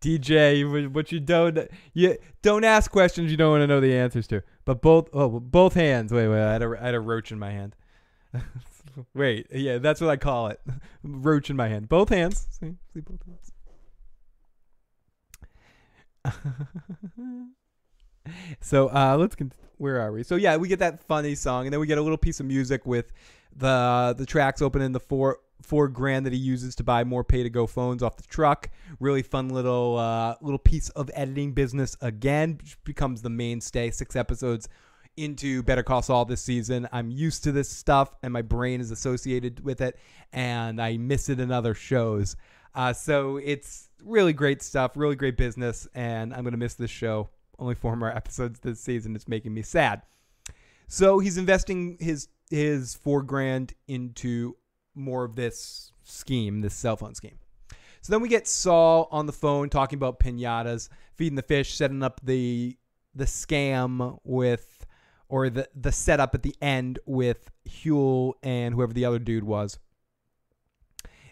DJ, 0.00 0.70
what- 0.70 0.92
what 0.92 1.12
you 1.12 1.20
don't 1.20 1.58
you 1.94 2.16
don't 2.42 2.64
ask 2.64 2.90
questions 2.90 3.30
you 3.30 3.36
don't 3.36 3.50
want 3.50 3.62
to 3.62 3.66
know 3.66 3.80
the 3.80 3.94
answers 3.96 4.26
to. 4.28 4.42
But 4.64 4.82
both 4.82 5.08
oh 5.12 5.40
both 5.40 5.74
hands. 5.74 6.12
Wait, 6.12 6.28
wait. 6.28 6.40
I 6.42 6.52
had 6.52 6.62
a, 6.62 6.76
I 6.80 6.86
had 6.86 6.94
a 6.94 7.00
roach 7.00 7.30
in 7.32 7.38
my 7.38 7.50
hand. 7.50 7.76
wait, 9.14 9.46
yeah, 9.52 9.78
that's 9.78 10.00
what 10.00 10.10
I 10.10 10.16
call 10.16 10.48
it. 10.48 10.60
roach 11.02 11.50
in 11.50 11.56
my 11.56 11.68
hand. 11.68 11.88
Both 11.88 12.08
hands. 12.08 12.46
See, 12.50 12.74
see 12.92 13.00
both 13.00 13.20
hands. 13.26 13.52
so 18.60 18.88
uh, 18.88 19.16
let's 19.18 19.36
where 19.78 20.00
are 20.00 20.12
we? 20.12 20.22
So 20.22 20.36
yeah, 20.36 20.56
we 20.56 20.68
get 20.68 20.78
that 20.78 21.02
funny 21.04 21.34
song, 21.34 21.66
and 21.66 21.72
then 21.72 21.80
we 21.80 21.86
get 21.86 21.98
a 21.98 22.02
little 22.02 22.18
piece 22.18 22.40
of 22.40 22.46
music 22.46 22.86
with 22.86 23.12
the 23.56 24.14
the 24.16 24.26
tracks 24.26 24.62
open 24.62 24.82
in 24.82 24.92
the 24.92 25.00
four 25.00 25.38
four 25.62 25.88
grand 25.88 26.26
that 26.26 26.32
he 26.32 26.38
uses 26.38 26.74
to 26.76 26.84
buy 26.84 27.04
more 27.04 27.24
pay 27.24 27.42
to 27.42 27.50
go 27.50 27.66
phones 27.66 28.02
off 28.02 28.16
the 28.16 28.22
truck. 28.24 28.70
Really 29.00 29.22
fun 29.22 29.48
little 29.48 29.96
uh, 29.98 30.36
little 30.40 30.58
piece 30.58 30.88
of 30.90 31.10
editing 31.14 31.52
business 31.52 31.96
again, 32.00 32.58
becomes 32.84 33.22
the 33.22 33.30
mainstay. 33.30 33.90
Six 33.90 34.16
episodes 34.16 34.68
into 35.16 35.62
Better 35.62 35.82
Call 35.82 36.02
Saul 36.02 36.24
this 36.24 36.40
season. 36.40 36.88
I'm 36.92 37.10
used 37.10 37.44
to 37.44 37.52
this 37.52 37.68
stuff, 37.68 38.14
and 38.22 38.32
my 38.32 38.42
brain 38.42 38.80
is 38.80 38.90
associated 38.90 39.64
with 39.64 39.80
it, 39.80 39.98
and 40.32 40.80
I 40.80 40.96
miss 40.96 41.28
it 41.28 41.40
in 41.40 41.50
other 41.50 41.74
shows. 41.74 42.36
Uh, 42.74 42.92
so 42.92 43.36
it's 43.36 43.90
really 44.02 44.32
great 44.32 44.62
stuff, 44.62 44.92
really 44.96 45.16
great 45.16 45.36
business, 45.36 45.86
and 45.94 46.32
I'm 46.32 46.44
gonna 46.44 46.56
miss 46.56 46.74
this 46.74 46.90
show. 46.90 47.28
Only 47.62 47.76
four 47.76 47.94
more 47.94 48.14
episodes 48.14 48.58
this 48.58 48.80
season. 48.80 49.14
It's 49.14 49.28
making 49.28 49.54
me 49.54 49.62
sad. 49.62 50.02
So 50.88 51.20
he's 51.20 51.38
investing 51.38 51.96
his 52.00 52.26
his 52.50 52.96
four 52.96 53.22
grand 53.22 53.74
into 53.86 54.56
more 54.96 55.22
of 55.22 55.36
this 55.36 55.92
scheme, 56.02 56.60
this 56.60 56.74
cell 56.74 56.96
phone 56.96 57.14
scheme. 57.14 57.38
So 58.00 58.12
then 58.12 58.20
we 58.20 58.28
get 58.28 58.48
Saul 58.48 59.08
on 59.12 59.26
the 59.26 59.32
phone 59.32 59.68
talking 59.68 59.96
about 59.96 60.18
pinatas, 60.18 60.88
feeding 61.14 61.36
the 61.36 61.42
fish, 61.42 61.74
setting 61.74 62.02
up 62.02 62.20
the 62.24 62.76
the 63.14 63.26
scam 63.26 64.18
with 64.24 64.84
or 65.28 65.48
the 65.48 65.68
the 65.72 65.92
setup 65.92 66.34
at 66.34 66.42
the 66.42 66.56
end 66.60 66.98
with 67.06 67.48
Huell 67.68 68.32
and 68.42 68.74
whoever 68.74 68.92
the 68.92 69.04
other 69.04 69.20
dude 69.20 69.44
was. 69.44 69.78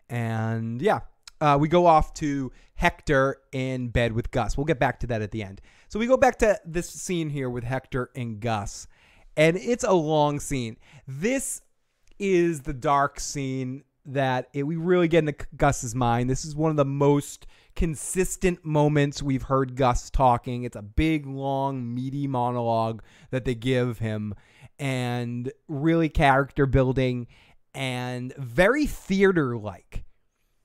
And 0.08 0.80
yeah, 0.80 1.00
uh, 1.40 1.58
we 1.60 1.66
go 1.66 1.86
off 1.86 2.14
to 2.14 2.52
Hector 2.74 3.38
in 3.50 3.88
bed 3.88 4.12
with 4.12 4.30
Gus. 4.30 4.56
We'll 4.56 4.64
get 4.64 4.78
back 4.78 5.00
to 5.00 5.08
that 5.08 5.22
at 5.22 5.32
the 5.32 5.42
end. 5.42 5.60
So 5.90 5.98
we 5.98 6.06
go 6.06 6.16
back 6.16 6.38
to 6.38 6.56
this 6.64 6.88
scene 6.88 7.30
here 7.30 7.50
with 7.50 7.64
Hector 7.64 8.10
and 8.14 8.38
Gus, 8.38 8.86
and 9.36 9.56
it's 9.56 9.82
a 9.82 9.92
long 9.92 10.38
scene. 10.38 10.76
This 11.08 11.62
is 12.16 12.60
the 12.60 12.72
dark 12.72 13.18
scene 13.18 13.82
that 14.06 14.50
it, 14.52 14.62
we 14.62 14.76
really 14.76 15.08
get 15.08 15.26
into 15.26 15.44
Gus's 15.56 15.96
mind. 15.96 16.30
This 16.30 16.44
is 16.44 16.54
one 16.54 16.70
of 16.70 16.76
the 16.76 16.84
most 16.84 17.48
consistent 17.74 18.64
moments 18.64 19.20
we've 19.20 19.42
heard 19.42 19.74
Gus 19.74 20.10
talking. 20.10 20.62
It's 20.62 20.76
a 20.76 20.82
big, 20.82 21.26
long, 21.26 21.92
meaty 21.92 22.28
monologue 22.28 23.02
that 23.32 23.44
they 23.44 23.56
give 23.56 23.98
him, 23.98 24.36
and 24.78 25.50
really 25.66 26.08
character 26.08 26.66
building 26.66 27.26
and 27.74 28.32
very 28.38 28.86
theater 28.86 29.58
like. 29.58 30.04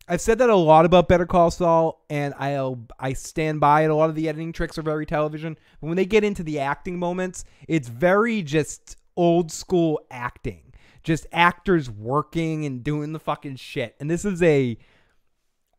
I've 0.07 0.22
said 0.22 0.38
that 0.38 0.49
a 0.49 0.56
lot 0.56 0.86
about 0.86 1.07
Better 1.07 1.26
Call 1.26 1.49
Saul, 1.49 2.06
and 2.10 2.34
I'll 2.38 2.80
uh, 2.91 2.94
I 2.99 3.14
stand 3.14 3.60
by 3.60 3.84
it. 3.84 3.90
A 3.90 3.95
lot 3.95 4.10
of 4.10 4.15
the 4.15 4.30
editing 4.30 4.53
tricks 4.53 4.77
are 4.77 4.84
very 4.84 5.06
television, 5.06 5.57
but 5.82 5.88
when 5.88 5.98
they 5.98 6.06
get 6.06 6.23
into 6.23 6.44
the 6.44 6.60
acting 6.60 6.99
moments, 6.99 7.44
it's 7.68 7.88
very 7.88 8.44
just 8.44 8.98
old 9.18 9.52
school 9.52 9.99
acting, 10.11 10.73
just 11.02 11.26
actors 11.32 11.90
working 11.90 12.65
and 12.65 12.84
doing 12.84 13.14
the 13.14 13.19
fucking 13.19 13.56
shit. 13.56 13.95
And 13.99 14.10
this 14.10 14.26
is 14.26 14.44
a 14.44 14.77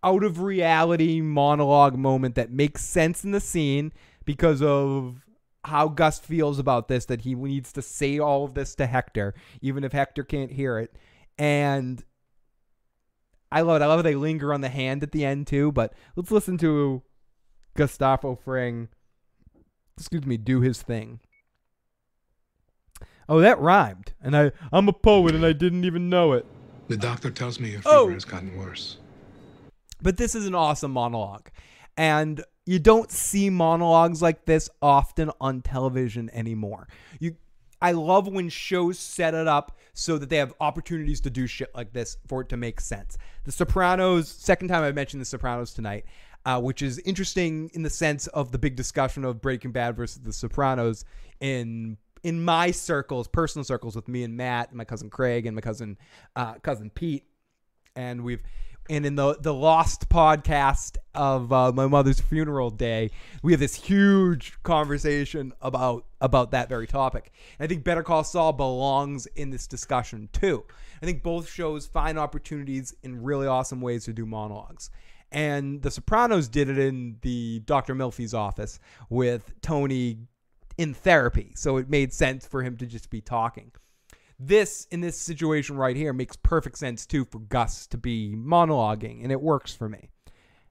out 0.02 0.24
of 0.24 0.40
reality 0.40 1.20
monologue 1.20 1.96
moment 1.96 2.34
that 2.34 2.50
makes 2.50 2.84
sense 2.84 3.24
in 3.24 3.30
the 3.30 3.40
scene 3.40 3.92
because 4.24 4.60
of 4.60 5.24
how 5.64 5.88
Gus 5.88 6.18
feels 6.18 6.58
about 6.58 6.88
this 6.88 7.06
that 7.06 7.22
he 7.22 7.34
needs 7.34 7.72
to 7.72 7.82
say 7.82 8.18
all 8.18 8.44
of 8.44 8.54
this 8.54 8.74
to 8.76 8.86
Hector 8.86 9.34
even 9.60 9.82
if 9.82 9.90
Hector 9.90 10.22
can't 10.22 10.52
hear 10.52 10.78
it 10.78 10.94
and 11.38 12.04
I 13.52 13.60
love 13.62 13.80
it. 13.80 13.84
I 13.84 13.86
love 13.86 13.98
how 13.98 14.02
they 14.02 14.14
linger 14.14 14.52
on 14.52 14.60
the 14.60 14.68
hand 14.68 15.02
at 15.02 15.12
the 15.12 15.24
end 15.24 15.46
too, 15.46 15.72
but 15.72 15.92
let's 16.16 16.30
listen 16.30 16.58
to 16.58 17.02
Gustavo 17.74 18.34
Fring 18.34 18.88
excuse 19.96 20.26
me, 20.26 20.36
do 20.36 20.60
his 20.60 20.82
thing. 20.82 21.20
Oh, 23.28 23.40
that 23.40 23.58
rhymed. 23.58 24.12
And 24.22 24.36
I 24.36 24.52
I'm 24.72 24.88
a 24.88 24.92
poet 24.92 25.34
and 25.34 25.44
I 25.44 25.52
didn't 25.52 25.84
even 25.84 26.08
know 26.08 26.32
it. 26.32 26.46
The 26.88 26.96
doctor 26.96 27.30
tells 27.30 27.58
me 27.58 27.70
your 27.70 27.80
oh! 27.84 28.04
fever 28.06 28.10
Oh. 28.10 28.14
has 28.14 28.24
gotten 28.24 28.56
worse. 28.56 28.98
But 30.00 30.16
this 30.16 30.34
is 30.34 30.46
an 30.46 30.54
awesome 30.54 30.92
monologue. 30.92 31.48
And 31.96 32.44
you 32.66 32.78
don't 32.78 33.10
see 33.10 33.48
monologues 33.48 34.20
like 34.20 34.44
this 34.44 34.68
often 34.82 35.30
on 35.40 35.62
television 35.62 36.30
anymore. 36.32 36.86
You 37.18 37.36
I 37.80 37.92
love 37.92 38.28
when 38.28 38.48
shows 38.48 38.98
set 38.98 39.34
it 39.34 39.46
up 39.46 39.76
so 39.92 40.18
that 40.18 40.28
they 40.30 40.36
have 40.36 40.54
opportunities 40.60 41.20
to 41.22 41.30
do 41.30 41.46
shit 41.46 41.74
like 41.74 41.92
this 41.92 42.16
for 42.26 42.40
it 42.40 42.48
to 42.50 42.56
make 42.56 42.80
sense. 42.80 43.18
The 43.44 43.52
Sopranos, 43.52 44.28
second 44.28 44.68
time 44.68 44.82
I 44.82 44.92
mentioned 44.92 45.20
The 45.20 45.26
Sopranos 45.26 45.74
tonight, 45.74 46.04
uh, 46.44 46.60
which 46.60 46.82
is 46.82 46.98
interesting 47.00 47.70
in 47.74 47.82
the 47.82 47.90
sense 47.90 48.26
of 48.28 48.52
the 48.52 48.58
big 48.58 48.76
discussion 48.76 49.24
of 49.24 49.40
Breaking 49.40 49.72
Bad 49.72 49.96
versus 49.96 50.22
The 50.22 50.32
Sopranos 50.32 51.04
in 51.40 51.98
in 52.22 52.42
my 52.42 52.72
circles, 52.72 53.28
personal 53.28 53.62
circles 53.62 53.94
with 53.94 54.08
me 54.08 54.24
and 54.24 54.36
Matt, 54.36 54.70
and 54.70 54.78
my 54.78 54.84
cousin 54.84 55.10
Craig, 55.10 55.46
and 55.46 55.54
my 55.54 55.60
cousin 55.60 55.96
uh, 56.34 56.54
cousin 56.54 56.90
Pete 56.90 57.24
and 57.96 58.22
we've 58.22 58.42
and 58.88 59.06
in 59.06 59.14
the 59.14 59.36
the 59.40 59.54
lost 59.54 60.08
podcast 60.08 60.96
of 61.14 61.52
uh, 61.52 61.72
my 61.72 61.86
mother's 61.86 62.20
funeral 62.20 62.70
day 62.70 63.10
we 63.42 63.52
have 63.52 63.60
this 63.60 63.74
huge 63.74 64.54
conversation 64.62 65.52
about 65.60 66.04
about 66.20 66.50
that 66.50 66.68
very 66.68 66.86
topic. 66.86 67.32
And 67.58 67.64
i 67.64 67.68
think 67.68 67.84
better 67.84 68.02
call 68.02 68.24
saul 68.24 68.52
belongs 68.52 69.26
in 69.26 69.50
this 69.50 69.66
discussion 69.66 70.28
too. 70.32 70.64
I 71.02 71.06
think 71.06 71.22
both 71.22 71.48
shows 71.48 71.86
find 71.86 72.18
opportunities 72.18 72.94
in 73.02 73.22
really 73.22 73.46
awesome 73.46 73.80
ways 73.80 74.04
to 74.06 74.12
do 74.12 74.24
monologues. 74.26 74.90
And 75.32 75.82
the 75.82 75.90
sopranos 75.90 76.48
did 76.48 76.68
it 76.68 76.78
in 76.78 77.16
the 77.22 77.60
dr 77.60 77.94
Melfi's 77.94 78.34
office 78.34 78.78
with 79.10 79.52
tony 79.60 80.18
in 80.78 80.92
therapy. 80.94 81.52
So 81.56 81.78
it 81.78 81.88
made 81.88 82.12
sense 82.12 82.46
for 82.46 82.62
him 82.62 82.76
to 82.78 82.86
just 82.86 83.10
be 83.10 83.20
talking 83.20 83.72
this 84.38 84.86
in 84.90 85.00
this 85.00 85.18
situation 85.18 85.76
right 85.76 85.96
here 85.96 86.12
makes 86.12 86.36
perfect 86.36 86.78
sense 86.78 87.06
too 87.06 87.24
for 87.24 87.38
Gus 87.38 87.86
to 87.88 87.98
be 87.98 88.34
monologuing, 88.36 89.22
and 89.22 89.32
it 89.32 89.40
works 89.40 89.74
for 89.74 89.88
me. 89.88 90.10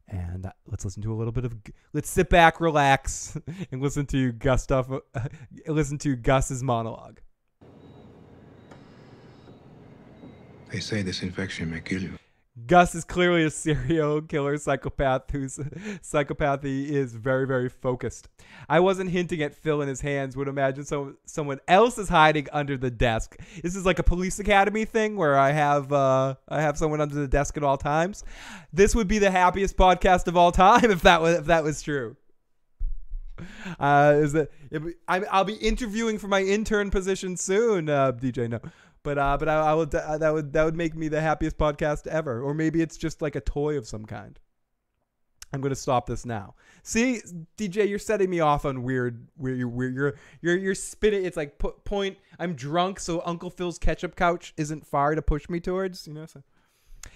And 0.08 0.46
uh, 0.46 0.52
let's 0.68 0.86
listen 0.86 1.02
to 1.04 1.14
a 1.14 1.16
little 1.16 1.32
bit 1.32 1.46
of. 1.46 1.56
Let's 1.94 2.10
sit 2.10 2.30
back, 2.30 2.62
relax, 2.62 3.38
and 3.72 3.82
listen 3.82 4.06
to 4.08 4.32
Gustav. 4.34 5.02
listen 5.68 5.98
to 6.00 6.16
Gus's 6.16 6.62
monologue. 6.62 7.20
They 10.72 10.80
say 10.80 11.02
this 11.02 11.24
infection 11.24 11.72
may 11.72 11.80
kill 11.80 12.02
you. 12.02 12.18
Gus 12.68 12.96
is 12.96 13.04
clearly 13.04 13.44
a 13.44 13.50
serial 13.50 14.22
killer 14.30 14.58
psychopath 14.58 15.30
whose 15.32 15.58
psychopathy 16.02 16.90
is 16.90 17.14
very, 17.14 17.46
very 17.46 17.70
focused. 17.70 18.28
I 18.68 18.80
wasn't 18.80 19.12
hinting 19.12 19.42
at 19.42 19.54
Phil 19.54 19.82
in 19.82 19.88
his 19.88 20.02
hands, 20.02 20.36
would 20.36 20.48
imagine 20.48 20.86
so, 20.86 21.16
someone 21.26 21.60
else 21.68 21.98
is 21.98 22.10
hiding 22.10 22.48
under 22.52 22.78
the 22.78 22.90
desk. 22.90 23.38
This 23.62 23.76
is 23.76 23.86
like 23.86 24.00
a 24.00 24.04
police 24.04 24.40
academy 24.40 24.86
thing 24.86 25.16
where 25.16 25.38
I 25.38 25.52
have 25.52 25.92
uh, 25.92 26.36
I 26.48 26.62
have 26.62 26.78
someone 26.78 27.02
under 27.02 27.16
the 27.16 27.28
desk 27.28 27.58
at 27.58 27.64
all 27.64 27.78
times. 27.78 28.24
This 28.74 28.96
would 28.96 29.08
be 29.08 29.20
the 29.20 29.32
happiest 29.32 29.78
podcast 29.78 30.28
of 30.28 30.38
all 30.38 30.52
time 30.52 30.86
if 30.92 31.02
that 31.02 31.22
was 31.22 31.40
if 31.40 31.46
that 31.46 31.64
was 31.64 31.82
true. 31.82 32.16
Uh, 33.80 34.14
is 34.16 34.34
that 34.34 34.50
I'm, 35.08 35.26
I'll 35.30 35.44
be 35.44 35.56
interviewing 35.56 36.18
for 36.18 36.28
my 36.28 36.42
intern 36.42 36.90
position 36.90 37.36
soon, 37.36 37.90
uh, 37.90 38.14
DJ. 38.14 38.50
No, 38.50 38.60
but 39.06 39.18
uh, 39.18 39.38
but 39.38 39.48
I, 39.48 39.53
I 39.53 39.73
will 39.76 39.84
uh, 39.94 40.18
that 40.18 40.34
would 40.34 40.52
that 40.52 40.64
would 40.65 40.76
make 40.76 40.95
me 40.95 41.07
the 41.07 41.22
happiest 41.22 41.57
podcast 41.57 42.07
ever, 42.07 42.41
or 42.41 42.53
maybe 42.53 42.82
it's 42.82 42.98
just 42.98 43.22
like 43.22 43.36
a 43.36 43.41
toy 43.41 43.77
of 43.77 43.88
some 43.88 44.06
kind. 44.06 44.38
I'm 45.53 45.61
gonna 45.61 45.76
stop 45.76 46.07
this 46.07 46.26
now. 46.26 46.56
See, 46.84 47.22
DJ, 47.57 47.88
you're 47.88 47.99
setting 47.99 48.30
me 48.30 48.41
off 48.41 48.65
on 48.65 48.84
weird, 48.84 49.27
weird, 49.38 49.64
weird. 49.64 49.95
You're 49.95 50.15
you're 50.41 50.57
you're 50.57 50.76
spitting. 50.76 51.23
It's 51.23 51.38
like 51.38 51.57
point. 51.86 52.18
I'm 52.40 52.56
drunk, 52.56 52.99
so 52.99 53.22
Uncle 53.26 53.52
Phil's 53.52 53.77
ketchup 53.77 54.15
couch 54.15 54.53
isn't 54.57 54.86
far 54.86 55.15
to 55.15 55.22
push 55.22 55.48
me 55.48 55.60
towards. 55.61 56.07
You 56.07 56.14
know. 56.14 56.26
So. 56.26 56.44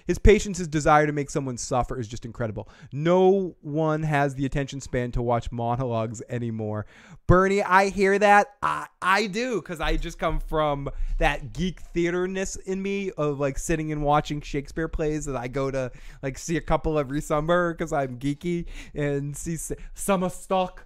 His 0.07 0.19
patience, 0.19 0.57
his 0.57 0.67
desire 0.67 1.05
to 1.05 1.11
make 1.11 1.29
someone 1.29 1.57
suffer 1.57 1.99
is 1.99 2.07
just 2.07 2.25
incredible. 2.25 2.69
No 2.91 3.55
one 3.61 4.03
has 4.03 4.35
the 4.35 4.45
attention 4.45 4.81
span 4.81 5.11
to 5.13 5.21
watch 5.21 5.51
monologues 5.51 6.21
anymore. 6.29 6.85
Bernie, 7.27 7.63
I 7.63 7.89
hear 7.89 8.17
that. 8.19 8.55
I, 8.61 8.87
I 9.01 9.27
do 9.27 9.61
because 9.61 9.79
I 9.79 9.97
just 9.97 10.19
come 10.19 10.39
from 10.39 10.89
that 11.17 11.53
geek 11.53 11.81
theaterness 11.93 12.55
in 12.55 12.81
me 12.81 13.11
of 13.11 13.39
like 13.39 13.57
sitting 13.57 13.91
and 13.91 14.03
watching 14.03 14.41
Shakespeare 14.41 14.87
plays 14.87 15.25
that 15.25 15.35
I 15.35 15.47
go 15.47 15.71
to 15.71 15.91
like 16.23 16.37
see 16.37 16.57
a 16.57 16.61
couple 16.61 16.97
every 16.97 17.21
summer 17.21 17.73
because 17.73 17.93
I'm 17.93 18.17
geeky 18.19 18.65
and 18.95 19.35
see 19.35 19.57
Summer 19.93 20.29
Stock 20.29 20.85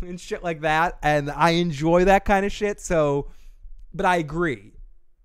and 0.00 0.20
shit 0.20 0.42
like 0.42 0.60
that. 0.62 0.98
And 1.02 1.30
I 1.30 1.50
enjoy 1.50 2.04
that 2.04 2.24
kind 2.24 2.46
of 2.46 2.52
shit. 2.52 2.80
So, 2.80 3.30
but 3.92 4.06
I 4.06 4.16
agree 4.16 4.73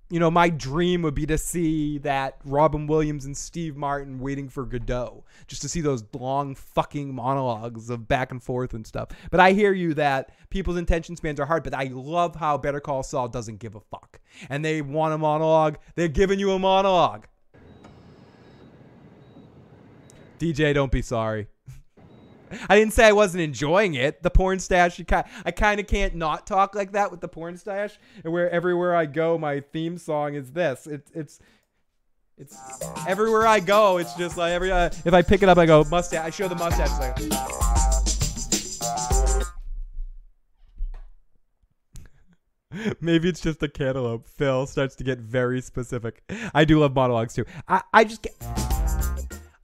you 0.10 0.20
know, 0.20 0.32
my 0.32 0.50
dream 0.50 1.04
would 1.04 1.14
be 1.14 1.28
to 1.28 1.38
see 1.38 2.00
that 2.00 2.38
Robin 2.44 2.88
Williams 2.88 3.26
and 3.26 3.38
Steve 3.38 3.78
Martin 3.78 4.20
waiting 4.20 4.50
for 4.50 4.66
Godot, 4.66 5.24
just 5.48 5.62
to 5.62 5.70
see 5.70 5.82
those 5.82 6.04
long 6.14 6.56
fucking 6.56 7.14
monologues 7.14 7.92
of 7.92 8.08
back 8.08 8.32
and 8.32 8.42
forth 8.42 8.74
and 8.74 8.86
stuff. 8.86 9.10
But 9.30 9.40
I 9.40 9.52
hear 9.52 9.72
you 9.72 9.94
that 9.96 10.32
people's 10.50 10.78
attention 10.78 11.16
spans 11.16 11.40
are 11.40 11.46
hard, 11.46 11.64
but 11.64 11.76
I 11.76 11.92
love 11.94 12.36
how 12.36 12.58
Better 12.58 12.80
Call 12.80 13.04
Saul 13.04 13.28
doesn't 13.28 13.60
give 13.60 13.76
a 13.76 13.80
fuck. 13.80 14.20
And 14.50 14.66
they 14.66 14.82
want 14.82 15.14
a 15.14 15.18
monologue, 15.18 15.78
they're 15.96 16.08
giving 16.08 16.40
you 16.40 16.52
a 16.52 16.60
monologue. 16.60 17.28
DJ, 20.40 20.74
don't 20.74 20.92
be 20.92 21.02
sorry. 21.04 21.48
I 22.70 22.78
didn't 22.78 22.94
say 22.94 23.06
I 23.06 23.12
wasn't 23.12 23.42
enjoying 23.42 23.96
it. 23.96 24.24
The 24.24 24.30
porn 24.30 24.60
stash, 24.60 25.02
kind, 25.08 25.26
I 25.46 25.52
kind 25.52 25.80
of 25.80 25.88
can't 25.88 26.16
not 26.16 26.48
talk 26.48 26.76
like 26.76 26.92
that 26.94 27.12
with 27.12 27.22
the 27.22 27.28
porn 27.28 27.58
stash. 27.58 27.98
And 28.24 28.34
where 28.34 28.50
everywhere 28.50 28.96
I 28.96 29.06
go, 29.06 29.38
my 29.38 29.60
theme 29.60 29.98
song 29.98 30.36
is 30.36 30.52
this. 30.52 30.88
It's 30.88 31.12
it's 31.14 31.40
it's 32.38 32.58
everywhere 33.08 33.46
I 33.46 33.60
go. 33.60 33.98
It's 33.98 34.14
just 34.16 34.38
like 34.38 34.52
every 34.52 34.72
uh, 34.72 34.90
if 35.06 35.14
I 35.14 35.22
pick 35.22 35.44
it 35.44 35.50
up, 35.50 35.58
I 35.58 35.66
go 35.66 35.84
mustache. 35.84 36.26
I 36.26 36.30
show 36.30 36.48
the 36.48 36.56
mustache. 36.56 36.90
Like, 37.00 37.18
Maybe 43.02 43.30
it's 43.30 43.42
just 43.42 43.62
a 43.64 43.68
cantaloupe. 43.68 44.28
Phil 44.28 44.66
starts 44.68 44.96
to 44.98 45.04
get 45.04 45.20
very 45.20 45.62
specific. 45.62 46.24
I 46.54 46.66
do 46.66 46.80
love 46.80 46.94
monologues 46.94 47.34
too. 47.34 47.46
I, 47.68 47.82
I 47.94 48.04
just 48.04 48.22
get, 48.22 48.34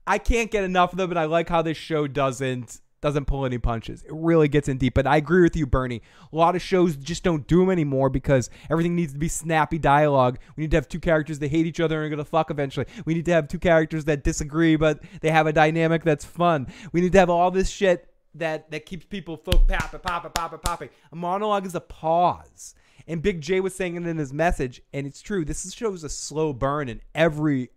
I 0.06 0.18
can't 0.18 0.50
get 0.50 0.64
enough 0.64 0.92
of 0.92 0.98
them, 0.98 1.10
and 1.10 1.18
I 1.18 1.24
like 1.24 1.48
how 1.48 1.62
this 1.62 1.76
show 1.76 2.06
doesn't 2.06 2.80
doesn't 3.02 3.26
pull 3.26 3.44
any 3.44 3.58
punches. 3.58 4.02
It 4.02 4.12
really 4.12 4.48
gets 4.48 4.68
in 4.68 4.78
deep. 4.78 4.94
But 4.94 5.06
I 5.06 5.18
agree 5.18 5.42
with 5.42 5.54
you, 5.54 5.66
Bernie. 5.66 6.02
A 6.32 6.36
lot 6.36 6.56
of 6.56 6.62
shows 6.62 6.96
just 6.96 7.22
don't 7.22 7.46
do 7.46 7.60
them 7.60 7.70
anymore 7.70 8.08
because 8.08 8.50
everything 8.70 8.96
needs 8.96 9.12
to 9.12 9.18
be 9.18 9.28
snappy 9.28 9.78
dialogue. 9.78 10.38
We 10.56 10.62
need 10.62 10.70
to 10.72 10.78
have 10.78 10.88
two 10.88 10.98
characters 10.98 11.38
that 11.40 11.48
hate 11.48 11.66
each 11.66 11.78
other 11.78 12.02
and 12.02 12.06
are 12.06 12.16
gonna 12.16 12.24
fuck 12.24 12.50
eventually. 12.50 12.86
We 13.04 13.14
need 13.14 13.26
to 13.26 13.32
have 13.32 13.48
two 13.48 13.58
characters 13.58 14.06
that 14.06 14.24
disagree, 14.24 14.76
but 14.76 15.02
they 15.20 15.30
have 15.30 15.46
a 15.46 15.52
dynamic 15.52 16.04
that's 16.04 16.24
fun. 16.24 16.66
We 16.92 17.00
need 17.00 17.12
to 17.12 17.18
have 17.18 17.30
all 17.30 17.50
this 17.50 17.68
shit 17.68 18.08
that 18.34 18.70
that 18.70 18.86
keeps 18.86 19.04
people 19.04 19.36
folk 19.36 19.68
popping, 19.68 20.00
popping, 20.00 20.32
popping, 20.34 20.58
popping. 20.60 20.88
A 21.12 21.16
monologue 21.16 21.66
is 21.66 21.74
a 21.74 21.80
pause. 21.80 22.74
And 23.08 23.22
Big 23.22 23.40
J 23.40 23.60
was 23.60 23.74
saying 23.74 23.94
it 23.94 24.04
in 24.04 24.16
his 24.16 24.32
message, 24.32 24.82
and 24.92 25.06
it's 25.06 25.22
true. 25.22 25.44
This 25.44 25.72
shows 25.72 26.02
a 26.02 26.08
slow 26.08 26.52
burn 26.52 26.88
in 26.88 27.00
every 27.14 27.70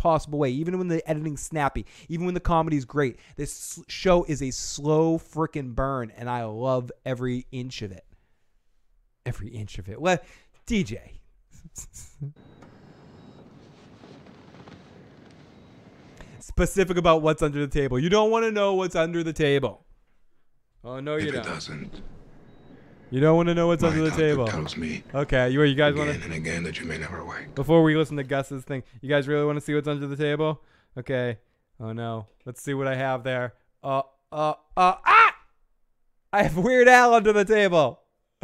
possible 0.00 0.38
way. 0.38 0.50
Even 0.50 0.78
when 0.78 0.88
the 0.88 1.08
editing's 1.08 1.42
snappy, 1.42 1.86
even 2.08 2.24
when 2.24 2.34
the 2.34 2.40
comedy's 2.40 2.84
great, 2.84 3.18
this 3.36 3.78
show 3.86 4.24
is 4.24 4.42
a 4.42 4.50
slow 4.50 5.18
freaking 5.18 5.74
burn, 5.74 6.10
and 6.16 6.28
I 6.28 6.44
love 6.44 6.90
every 7.04 7.46
inch 7.52 7.82
of 7.82 7.92
it. 7.92 8.04
Every 9.26 9.48
inch 9.48 9.78
of 9.78 9.88
it. 9.88 10.00
Well, 10.00 10.18
DJ. 10.66 11.20
Specific 16.40 16.96
about 16.96 17.22
what's 17.22 17.42
under 17.42 17.60
the 17.60 17.68
table. 17.68 17.98
You 17.98 18.08
don't 18.08 18.30
want 18.30 18.46
to 18.46 18.50
know 18.50 18.74
what's 18.74 18.96
under 18.96 19.22
the 19.22 19.34
table. 19.34 19.84
Oh 20.82 20.98
no, 20.98 21.16
you 21.16 21.28
if 21.28 21.34
don't. 21.34 21.46
it 21.46 21.48
doesn't, 21.48 22.02
You 23.10 23.20
don't 23.20 23.36
want 23.36 23.48
to 23.48 23.54
know 23.54 23.66
what's 23.66 23.82
My 23.82 23.88
under 23.88 24.08
the 24.08 24.16
table. 24.16 24.46
tells 24.46 24.76
me 24.76 25.02
Okay, 25.14 25.50
you 25.50 25.60
you 25.62 25.74
guys 25.74 25.94
want 25.94 26.10
to 26.10 26.22
and 26.22 26.32
again 26.32 26.62
that 26.62 26.78
you 26.78 26.86
may 26.86 26.96
never 26.98 27.24
wake. 27.24 27.54
before 27.54 27.82
we 27.82 27.96
listen 27.96 28.16
to 28.16 28.22
Gus's 28.24 28.62
thing, 28.64 28.82
you 29.00 29.08
guys 29.08 29.26
really 29.26 29.44
want 29.44 29.56
to 29.56 29.60
see 29.60 29.74
what's 29.74 29.88
under 29.88 30.06
the 30.06 30.16
table? 30.16 30.62
Okay. 30.96 31.38
Oh 31.80 31.92
no. 31.92 32.26
Let's 32.44 32.62
see 32.62 32.74
what 32.74 32.86
I 32.86 32.94
have 32.94 33.24
there. 33.24 33.54
Uh, 33.82 34.02
uh, 34.30 34.54
uh, 34.76 34.94
ah! 35.04 35.34
I 36.32 36.44
have 36.44 36.56
Weird 36.56 36.86
Al 36.88 37.14
under 37.14 37.32
the 37.32 37.44
table. 37.44 38.00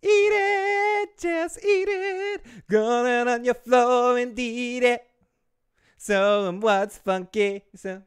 Eat 0.00 0.30
it, 0.32 1.18
just 1.18 1.58
eat 1.64 1.88
it. 1.88 2.40
Going 2.70 3.26
on 3.26 3.44
your 3.44 3.54
floor 3.54 4.16
and 4.16 4.38
eat 4.38 4.84
it. 4.84 5.02
So 5.96 6.52
what's 6.60 6.98
funky? 6.98 7.64
So 7.74 8.02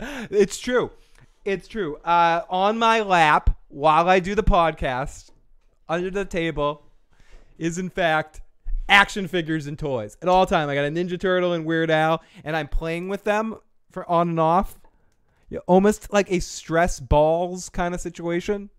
it's 0.30 0.58
true. 0.58 0.90
It's 1.44 1.68
true. 1.68 1.96
Uh, 2.04 2.42
on 2.50 2.78
my 2.78 3.00
lap 3.00 3.56
while 3.68 4.08
I 4.08 4.20
do 4.20 4.34
the 4.34 4.42
podcast, 4.42 5.30
under 5.88 6.10
the 6.10 6.24
table, 6.24 6.82
is 7.58 7.78
in 7.78 7.88
fact 7.88 8.40
action 8.88 9.28
figures 9.28 9.66
and 9.66 9.78
toys 9.78 10.16
at 10.22 10.28
all 10.28 10.46
time. 10.46 10.68
I 10.68 10.74
got 10.74 10.84
a 10.84 10.90
Ninja 10.90 11.18
Turtle 11.18 11.52
and 11.52 11.64
Weird 11.64 11.90
Al, 11.90 12.22
and 12.44 12.56
I'm 12.56 12.68
playing 12.68 13.08
with 13.08 13.24
them 13.24 13.56
for 13.90 14.08
on 14.08 14.30
and 14.30 14.40
off. 14.40 14.78
Yeah, 15.50 15.60
almost 15.66 16.12
like 16.12 16.30
a 16.30 16.40
stress 16.40 17.00
balls 17.00 17.68
kind 17.68 17.94
of 17.94 18.00
situation. 18.00 18.70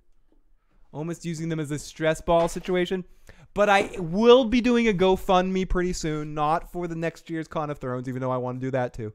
Almost 0.92 1.26
using 1.26 1.50
them 1.50 1.60
as 1.60 1.72
a 1.72 1.80
stress 1.80 2.22
ball 2.22 2.48
situation. 2.48 3.06
But 3.54 3.70
I 3.70 3.92
will 3.98 4.46
be 4.46 4.62
doing 4.62 4.88
a 4.88 4.94
GoFundMe 4.94 5.68
pretty 5.68 5.94
soon, 5.94 6.34
not 6.34 6.72
for 6.72 6.88
the 6.88 6.96
next 6.96 7.30
year's 7.30 7.48
Con 7.48 7.70
of 7.70 7.80
Thrones, 7.80 8.08
even 8.08 8.22
though 8.22 8.32
I 8.32 8.38
want 8.38 8.60
to 8.60 8.68
do 8.68 8.72
that 8.72 8.94
too. 8.94 9.12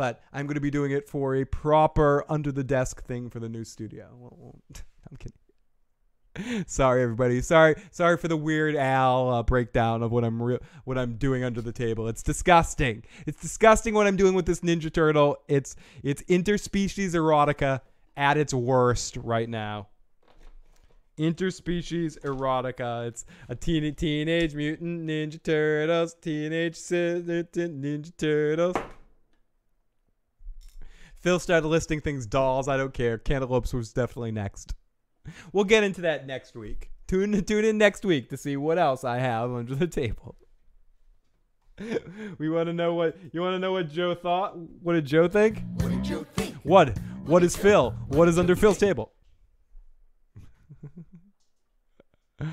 But 0.00 0.22
I'm 0.32 0.46
going 0.46 0.54
to 0.54 0.62
be 0.62 0.70
doing 0.70 0.92
it 0.92 1.10
for 1.10 1.34
a 1.36 1.44
proper 1.44 2.24
under 2.26 2.50
the 2.50 2.64
desk 2.64 3.04
thing 3.04 3.28
for 3.28 3.38
the 3.38 3.50
new 3.50 3.64
studio. 3.64 4.56
I'm 5.10 5.18
kidding. 5.18 6.64
sorry, 6.66 7.02
everybody. 7.02 7.42
Sorry, 7.42 7.74
sorry 7.90 8.16
for 8.16 8.26
the 8.26 8.36
weird 8.38 8.76
Al 8.76 9.28
uh, 9.28 9.42
breakdown 9.42 10.02
of 10.02 10.10
what 10.10 10.24
I'm 10.24 10.42
re- 10.42 10.58
what 10.84 10.96
I'm 10.96 11.16
doing 11.16 11.44
under 11.44 11.60
the 11.60 11.70
table. 11.70 12.08
It's 12.08 12.22
disgusting. 12.22 13.04
It's 13.26 13.42
disgusting 13.42 13.92
what 13.92 14.06
I'm 14.06 14.16
doing 14.16 14.32
with 14.32 14.46
this 14.46 14.60
Ninja 14.60 14.90
Turtle. 14.90 15.36
It's 15.48 15.76
it's 16.02 16.22
interspecies 16.22 17.10
erotica 17.10 17.82
at 18.16 18.38
its 18.38 18.54
worst 18.54 19.18
right 19.18 19.50
now 19.50 19.88
interspecies 21.18 22.18
erotica. 22.20 23.06
It's 23.06 23.26
a 23.50 23.54
teen, 23.54 23.94
teenage 23.94 24.54
mutant 24.54 25.06
ninja 25.06 25.42
turtles, 25.42 26.14
teenage 26.14 26.78
ninja 26.78 28.16
turtles. 28.16 28.76
Phil 31.20 31.38
started 31.38 31.68
listing 31.68 32.00
things 32.00 32.26
dolls. 32.26 32.66
I 32.66 32.76
don't 32.76 32.94
care. 32.94 33.18
Cantaloupes 33.18 33.72
was 33.72 33.92
definitely 33.92 34.32
next. 34.32 34.74
We'll 35.52 35.64
get 35.64 35.84
into 35.84 36.00
that 36.02 36.26
next 36.26 36.54
week. 36.56 36.90
Tune 37.06 37.44
tune 37.44 37.64
in 37.64 37.76
next 37.76 38.04
week 38.04 38.30
to 38.30 38.36
see 38.36 38.56
what 38.56 38.78
else 38.78 39.04
I 39.04 39.18
have 39.18 39.52
under 39.52 39.74
the 39.74 39.86
table. 39.86 40.36
we 42.38 42.48
want 42.48 42.66
to 42.66 42.72
know 42.72 42.94
what 42.94 43.16
you 43.32 43.40
want 43.40 43.54
to 43.54 43.58
know 43.58 43.72
what 43.72 43.90
Joe 43.90 44.14
thought. 44.14 44.56
What 44.56 44.94
did 44.94 45.06
Joe 45.06 45.28
think? 45.28 45.62
What 45.74 45.90
did 45.90 46.04
Joe 46.04 46.24
think? 46.34 46.54
What? 46.62 46.98
What 47.24 47.42
is 47.42 47.56
Phil? 47.56 47.90
What 48.08 48.28
is 48.28 48.38
under 48.38 48.56
Phil's 48.56 48.78
table? 48.78 49.12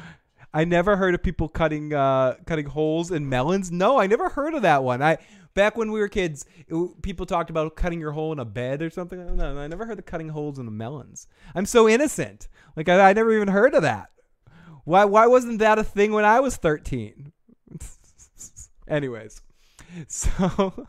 I 0.54 0.66
never 0.66 0.98
heard 0.98 1.14
of 1.14 1.22
people 1.22 1.50
cutting 1.50 1.94
uh, 1.94 2.36
cutting 2.46 2.66
holes 2.66 3.12
in 3.12 3.30
melons. 3.30 3.72
No, 3.72 4.00
I 4.00 4.08
never 4.08 4.30
heard 4.30 4.54
of 4.54 4.64
that 4.64 4.84
one. 4.84 5.02
I 5.02 5.20
back 5.58 5.76
when 5.76 5.92
we 5.92 6.00
were 6.00 6.08
kids, 6.08 6.46
it, 6.68 7.02
people 7.02 7.26
talked 7.26 7.50
about 7.50 7.76
cutting 7.76 8.00
your 8.00 8.12
hole 8.12 8.32
in 8.32 8.40
a 8.40 8.46
bed 8.46 8.82
or 8.82 8.90
something. 8.92 9.36
No, 9.36 9.58
I 9.58 9.68
never 9.68 9.86
heard 9.86 10.00
of 10.00 10.06
cutting 10.06 10.30
holes 10.30 10.60
in 10.60 10.66
the 10.66 10.72
melons. 10.72 11.28
I'm 11.56 11.66
so 11.66 11.90
innocent. 11.90 12.48
Like 12.78 12.88
I, 12.88 13.10
I 13.10 13.14
never 13.14 13.34
even 13.34 13.50
heard 13.50 13.74
of 13.74 13.82
that. 13.82 14.12
Why 14.86 15.04
why 15.04 15.28
wasn't 15.28 15.60
that 15.60 15.80
a 15.80 15.84
thing 15.84 16.14
when 16.14 16.24
I 16.24 16.40
was 16.40 16.56
13? 16.56 17.34
Anyways, 18.88 19.42
so 20.08 20.88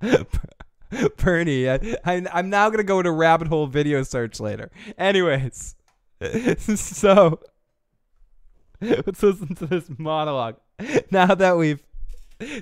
Bernie, 1.18 1.70
I, 1.70 1.74
I, 2.04 2.26
I'm 2.32 2.50
now 2.50 2.70
gonna 2.70 2.82
go 2.82 3.02
to 3.02 3.12
rabbit 3.12 3.48
hole 3.48 3.66
video 3.66 4.02
search 4.02 4.40
later. 4.40 4.70
Anyways, 4.98 5.76
so 6.58 7.38
let's 9.06 9.22
listen 9.22 9.54
to 9.56 9.66
this 9.66 9.90
monologue. 9.98 10.56
Now 11.10 11.34
that 11.34 11.58
we've 11.58 11.82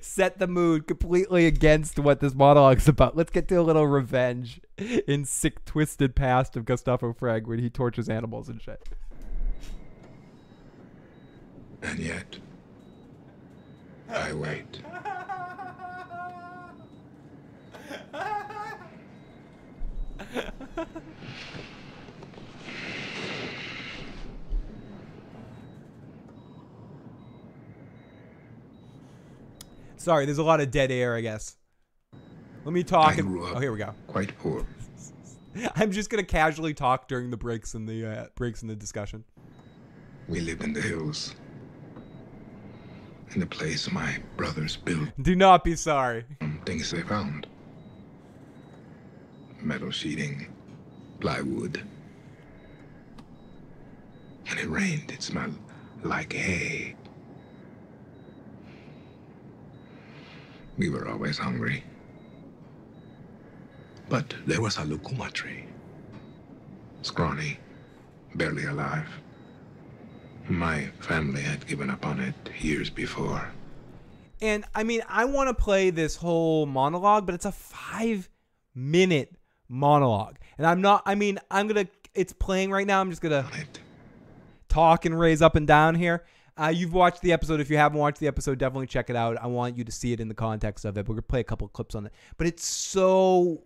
set 0.02 0.38
the 0.40 0.48
mood 0.48 0.88
completely 0.88 1.46
against 1.46 1.98
what 1.98 2.18
this 2.18 2.34
monologue 2.34 2.78
is 2.78 2.88
about, 2.88 3.16
let's 3.16 3.30
get 3.30 3.46
to 3.48 3.54
a 3.54 3.62
little 3.62 3.86
revenge 3.86 4.60
in 4.76 5.24
sick, 5.24 5.64
twisted 5.64 6.16
past 6.16 6.56
of 6.56 6.64
Gustavo 6.64 7.12
Fring 7.12 7.46
when 7.46 7.60
he 7.60 7.70
tortures 7.70 8.08
animals 8.08 8.48
and 8.48 8.60
shit. 8.60 8.82
And 11.82 12.00
yet, 12.00 12.38
I 14.10 14.32
wait. 14.32 14.80
Sorry, 30.08 30.24
there's 30.24 30.38
a 30.38 30.42
lot 30.42 30.62
of 30.62 30.70
dead 30.70 30.90
air, 30.90 31.14
I 31.14 31.20
guess. 31.20 31.58
Let 32.64 32.72
me 32.72 32.82
talk. 32.82 33.18
I 33.18 33.20
grew 33.20 33.46
up 33.46 33.56
oh, 33.56 33.60
here 33.60 33.70
we 33.70 33.78
go. 33.78 33.92
Quite 34.06 34.38
poor. 34.38 34.64
I'm 35.76 35.92
just 35.92 36.08
gonna 36.08 36.22
casually 36.22 36.72
talk 36.72 37.08
during 37.08 37.28
the 37.28 37.36
breaks 37.36 37.74
in 37.74 37.84
the 37.84 38.06
uh, 38.06 38.26
breaks 38.34 38.62
in 38.62 38.68
the 38.68 38.74
discussion. 38.74 39.22
We 40.26 40.40
lived 40.40 40.64
in 40.64 40.72
the 40.72 40.80
hills. 40.80 41.34
In 43.34 43.40
the 43.40 43.46
place 43.46 43.92
my 43.92 44.16
brothers 44.38 44.78
built 44.78 45.10
Do 45.20 45.36
not 45.36 45.62
be 45.62 45.76
sorry. 45.76 46.24
things 46.64 46.90
they 46.90 47.02
found. 47.02 47.46
Metal 49.60 49.90
sheeting, 49.90 50.46
plywood. 51.20 51.86
When 54.48 54.56
it 54.56 54.70
rained, 54.70 55.10
it 55.10 55.22
smelled 55.22 55.58
like 56.02 56.32
hay. 56.32 56.96
We 60.78 60.88
were 60.88 61.08
always 61.08 61.36
hungry. 61.36 61.82
But 64.08 64.34
there 64.46 64.62
was 64.62 64.78
a 64.78 64.84
lucuma 64.84 65.30
tree. 65.30 65.64
Scrawny, 67.02 67.58
barely 68.36 68.64
alive. 68.64 69.08
My 70.48 70.86
family 71.00 71.42
had 71.42 71.66
given 71.66 71.90
up 71.90 72.06
on 72.06 72.20
it 72.20 72.34
years 72.60 72.88
before. 72.88 73.50
And 74.40 74.64
I 74.74 74.84
mean, 74.84 75.02
I 75.08 75.24
want 75.24 75.48
to 75.48 75.54
play 75.54 75.90
this 75.90 76.16
whole 76.16 76.64
monologue, 76.64 77.26
but 77.26 77.34
it's 77.34 77.44
a 77.44 77.52
five 77.52 78.28
minute 78.74 79.34
monologue. 79.68 80.36
And 80.56 80.66
I'm 80.66 80.80
not, 80.80 81.02
I 81.04 81.16
mean, 81.16 81.38
I'm 81.50 81.66
going 81.66 81.86
to, 81.86 81.92
it's 82.14 82.32
playing 82.32 82.70
right 82.70 82.86
now. 82.86 83.00
I'm 83.00 83.10
just 83.10 83.20
going 83.20 83.44
to 83.44 83.50
talk 84.68 85.04
and 85.04 85.18
raise 85.18 85.42
up 85.42 85.56
and 85.56 85.66
down 85.66 85.96
here. 85.96 86.24
Uh, 86.60 86.68
you've 86.68 86.92
watched 86.92 87.22
the 87.22 87.32
episode. 87.32 87.60
If 87.60 87.70
you 87.70 87.76
haven't 87.76 87.98
watched 87.98 88.18
the 88.18 88.26
episode, 88.26 88.58
definitely 88.58 88.88
check 88.88 89.10
it 89.10 89.16
out. 89.16 89.36
I 89.40 89.46
want 89.46 89.76
you 89.76 89.84
to 89.84 89.92
see 89.92 90.12
it 90.12 90.20
in 90.20 90.28
the 90.28 90.34
context 90.34 90.84
of 90.84 90.98
it. 90.98 91.08
We're 91.08 91.16
to 91.16 91.22
play 91.22 91.40
a 91.40 91.44
couple 91.44 91.68
clips 91.68 91.94
on 91.94 92.06
it. 92.06 92.12
But 92.36 92.48
it's 92.48 92.64
so, 92.64 93.62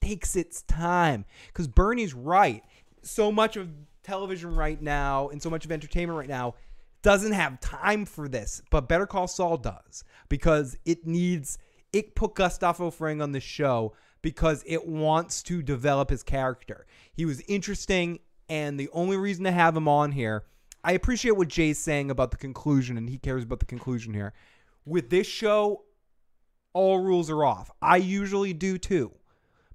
takes 0.00 0.34
its 0.34 0.62
time. 0.62 1.26
Because 1.48 1.68
Bernie's 1.68 2.14
right. 2.14 2.64
So 3.02 3.30
much 3.30 3.56
of 3.56 3.68
television 4.02 4.54
right 4.54 4.80
now 4.80 5.28
and 5.28 5.42
so 5.42 5.50
much 5.50 5.64
of 5.64 5.72
entertainment 5.72 6.18
right 6.18 6.28
now 6.28 6.54
doesn't 7.02 7.32
have 7.32 7.60
time 7.60 8.04
for 8.04 8.28
this, 8.28 8.62
but 8.70 8.88
Better 8.88 9.06
Call 9.06 9.26
Saul 9.26 9.56
does 9.56 10.04
because 10.28 10.76
it 10.84 11.06
needs 11.06 11.58
it 11.92 12.14
put 12.14 12.34
Gustavo 12.34 12.90
Fring 12.90 13.20
on 13.20 13.32
the 13.32 13.40
show 13.40 13.94
because 14.22 14.62
it 14.66 14.86
wants 14.86 15.42
to 15.44 15.62
develop 15.62 16.10
his 16.10 16.22
character. 16.22 16.86
He 17.12 17.24
was 17.24 17.40
interesting, 17.48 18.20
and 18.48 18.78
the 18.78 18.90
only 18.92 19.16
reason 19.16 19.44
to 19.44 19.50
have 19.50 19.76
him 19.76 19.88
on 19.88 20.12
here, 20.12 20.44
I 20.82 20.92
appreciate 20.92 21.36
what 21.36 21.48
Jay's 21.48 21.78
saying 21.78 22.10
about 22.10 22.30
the 22.30 22.36
conclusion, 22.36 22.96
and 22.96 23.08
he 23.08 23.18
cares 23.18 23.44
about 23.44 23.60
the 23.60 23.66
conclusion 23.66 24.14
here. 24.14 24.32
With 24.86 25.10
this 25.10 25.26
show, 25.26 25.84
all 26.72 27.00
rules 27.00 27.30
are 27.30 27.44
off. 27.44 27.70
I 27.82 27.96
usually 27.96 28.52
do 28.52 28.78
too, 28.78 29.12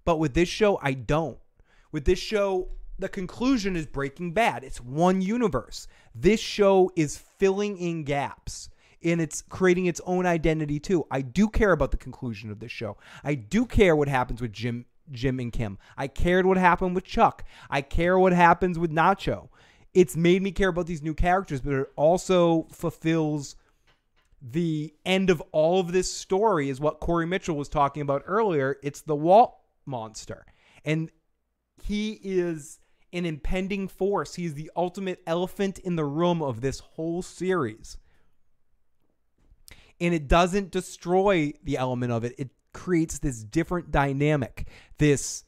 but 0.04 0.18
with 0.18 0.34
this 0.34 0.50
show, 0.50 0.80
I 0.82 0.94
don't. 0.94 1.38
With 1.92 2.06
this 2.06 2.20
show, 2.20 2.70
the 2.98 3.10
conclusion 3.10 3.76
is 3.76 3.86
Breaking 3.86 4.32
Bad. 4.32 4.64
It's 4.64 4.82
one 4.82 5.22
universe. 5.22 5.88
This 6.14 6.40
show 6.40 6.92
is 6.96 7.18
filling 7.18 7.78
in 7.78 8.04
gaps 8.04 8.70
and 9.04 9.22
it's 9.22 9.42
creating 9.44 9.86
its 9.86 10.02
own 10.06 10.26
identity 10.26 10.80
too. 10.80 11.06
I 11.12 11.22
do 11.22 11.48
care 11.48 11.72
about 11.72 11.92
the 11.92 11.98
conclusion 11.98 12.50
of 12.50 12.60
this 12.60 12.72
show. 12.72 12.98
I 13.24 13.36
do 13.36 13.66
care 13.66 13.96
what 13.96 14.08
happens 14.08 14.42
with 14.42 14.54
Jim 14.54 14.86
Jim 15.12 15.40
and 15.40 15.54
Kim. 15.54 15.78
I 15.98 16.08
cared 16.08 16.48
what 16.48 16.58
happened 16.58 16.96
with 16.96 17.04
Chuck. 17.04 17.44
I 17.70 17.82
care 17.82 18.18
what 18.18 18.34
happens 18.34 18.80
with 18.80 18.92
Nacho. 18.92 19.50
It's 19.96 20.18
made 20.18 20.44
me 20.44 20.52
care 20.52 20.70
about 20.70 20.88
these 20.88 21.02
new 21.02 21.14
characters, 21.14 21.62
but 21.62 21.74
it 21.74 21.88
also 21.96 22.68
fulfills 22.72 23.56
the 24.42 24.94
end 25.06 25.30
of 25.30 25.42
all 25.54 25.80
of 25.80 25.94
this 25.94 26.14
story 26.14 26.70
is 26.70 26.82
what 26.82 27.00
Corey 27.00 27.26
Mitchell 27.26 27.56
was 27.56 27.70
talking 27.70 28.02
about 28.02 28.22
earlier. 28.28 28.78
It's 28.84 29.02
the 29.02 29.16
Walt 29.16 29.56
monster. 29.86 30.46
And 30.84 31.10
he 31.82 32.20
is 32.22 32.80
an 33.14 33.26
impending 33.26 33.88
force. 33.88 34.36
He's 34.36 34.54
the 34.54 34.70
ultimate 34.76 35.24
elephant 35.26 35.80
in 35.80 35.96
the 35.96 36.04
room 36.04 36.42
of 36.42 36.60
this 36.60 36.80
whole 36.80 37.22
series. 37.22 37.98
And 40.02 40.14
it 40.14 40.28
doesn't 40.28 40.72
destroy 40.72 41.54
the 41.64 41.78
element 41.78 42.12
of 42.12 42.26
it, 42.26 42.36
it 42.38 42.50
creates 42.74 43.20
this 43.20 43.42
different 43.42 43.92
dynamic, 43.92 44.68
this 44.98 45.46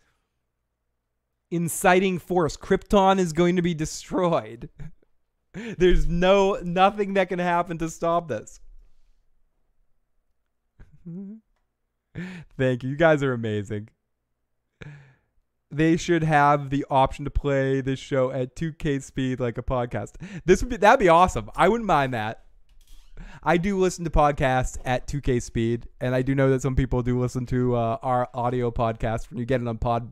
inciting 1.52 2.20
force. 2.20 2.58
Krypton 2.58 3.20
is 3.20 3.34
going 3.34 3.56
to 3.56 3.62
be 3.62 3.74
destroyed. 3.74 4.70
There's 5.78 6.08
no 6.08 6.60
nothing 6.64 7.14
that 7.16 7.30
can 7.30 7.40
happen 7.40 7.78
to 7.80 7.90
stop 7.90 8.28
this. 8.28 8.60
Thank 12.58 12.84
you. 12.84 12.90
You 12.90 12.96
guys 12.96 13.24
are 13.24 13.34
amazing. 13.34 13.90
They 15.70 15.98
should 15.98 16.24
have 16.24 16.70
the 16.70 16.86
option 16.90 17.26
to 17.26 17.32
play 17.32 17.82
this 17.82 18.00
show 18.00 18.32
at 18.32 18.56
2K 18.56 19.04
speed 19.04 19.40
like 19.40 19.58
a 19.58 19.64
podcast. 19.64 20.14
This 20.46 20.62
would 20.62 20.70
be 20.70 20.78
that'd 20.78 21.00
be 21.00 21.10
awesome. 21.10 21.50
I 21.56 21.68
wouldn't 21.68 21.88
mind 21.88 22.14
that. 22.14 22.44
I 23.44 23.58
do 23.58 23.78
listen 23.78 24.04
to 24.06 24.10
podcasts 24.10 24.78
at 24.86 25.08
2K 25.08 25.42
speed, 25.42 25.88
and 26.02 26.14
I 26.16 26.22
do 26.22 26.36
know 26.36 26.50
that 26.50 26.62
some 26.62 26.76
people 26.76 27.02
do 27.02 27.20
listen 27.20 27.46
to 27.48 27.76
uh, 27.76 27.98
our 28.02 28.30
audio 28.34 28.72
podcast. 28.72 29.30
When 29.30 29.40
you 29.40 29.46
get 29.46 29.62
it 29.62 29.68
on 29.68 29.78
Pod 29.78 30.12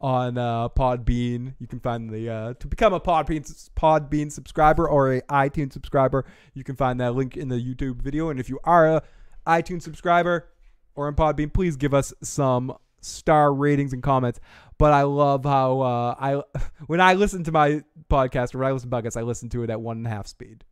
on 0.00 0.38
uh, 0.38 0.68
Podbean, 0.68 1.54
you 1.58 1.66
can 1.66 1.80
find 1.80 2.10
the 2.10 2.30
uh, 2.30 2.54
to 2.54 2.66
become 2.66 2.92
a 2.92 3.00
Podbean 3.00 3.70
Podbean 3.76 4.30
subscriber 4.30 4.88
or 4.88 5.14
a 5.14 5.20
iTunes 5.22 5.72
subscriber. 5.72 6.24
You 6.54 6.64
can 6.64 6.76
find 6.76 7.00
that 7.00 7.14
link 7.14 7.36
in 7.36 7.48
the 7.48 7.56
YouTube 7.56 8.02
video. 8.02 8.30
And 8.30 8.38
if 8.38 8.48
you 8.48 8.58
are 8.64 8.96
a 8.96 9.02
iTunes 9.46 9.82
subscriber 9.82 10.48
or 10.94 11.06
on 11.06 11.14
Podbean, 11.14 11.52
please 11.52 11.76
give 11.76 11.94
us 11.94 12.12
some 12.22 12.76
star 13.00 13.52
ratings 13.52 13.92
and 13.92 14.02
comments. 14.02 14.40
But 14.78 14.92
I 14.92 15.02
love 15.02 15.44
how 15.44 15.80
uh, 15.80 16.14
I 16.18 16.42
when 16.86 17.00
I 17.00 17.14
listen 17.14 17.44
to 17.44 17.52
my 17.52 17.82
podcast 18.10 18.54
or 18.54 18.58
when 18.58 18.68
I 18.68 18.72
listen 18.72 18.90
to 18.90 18.96
podcasts, 18.96 19.16
I 19.16 19.22
listen 19.22 19.48
to 19.50 19.62
it 19.62 19.70
at 19.70 19.80
one 19.80 19.98
and 19.98 20.06
a 20.06 20.10
half 20.10 20.26
speed. 20.26 20.64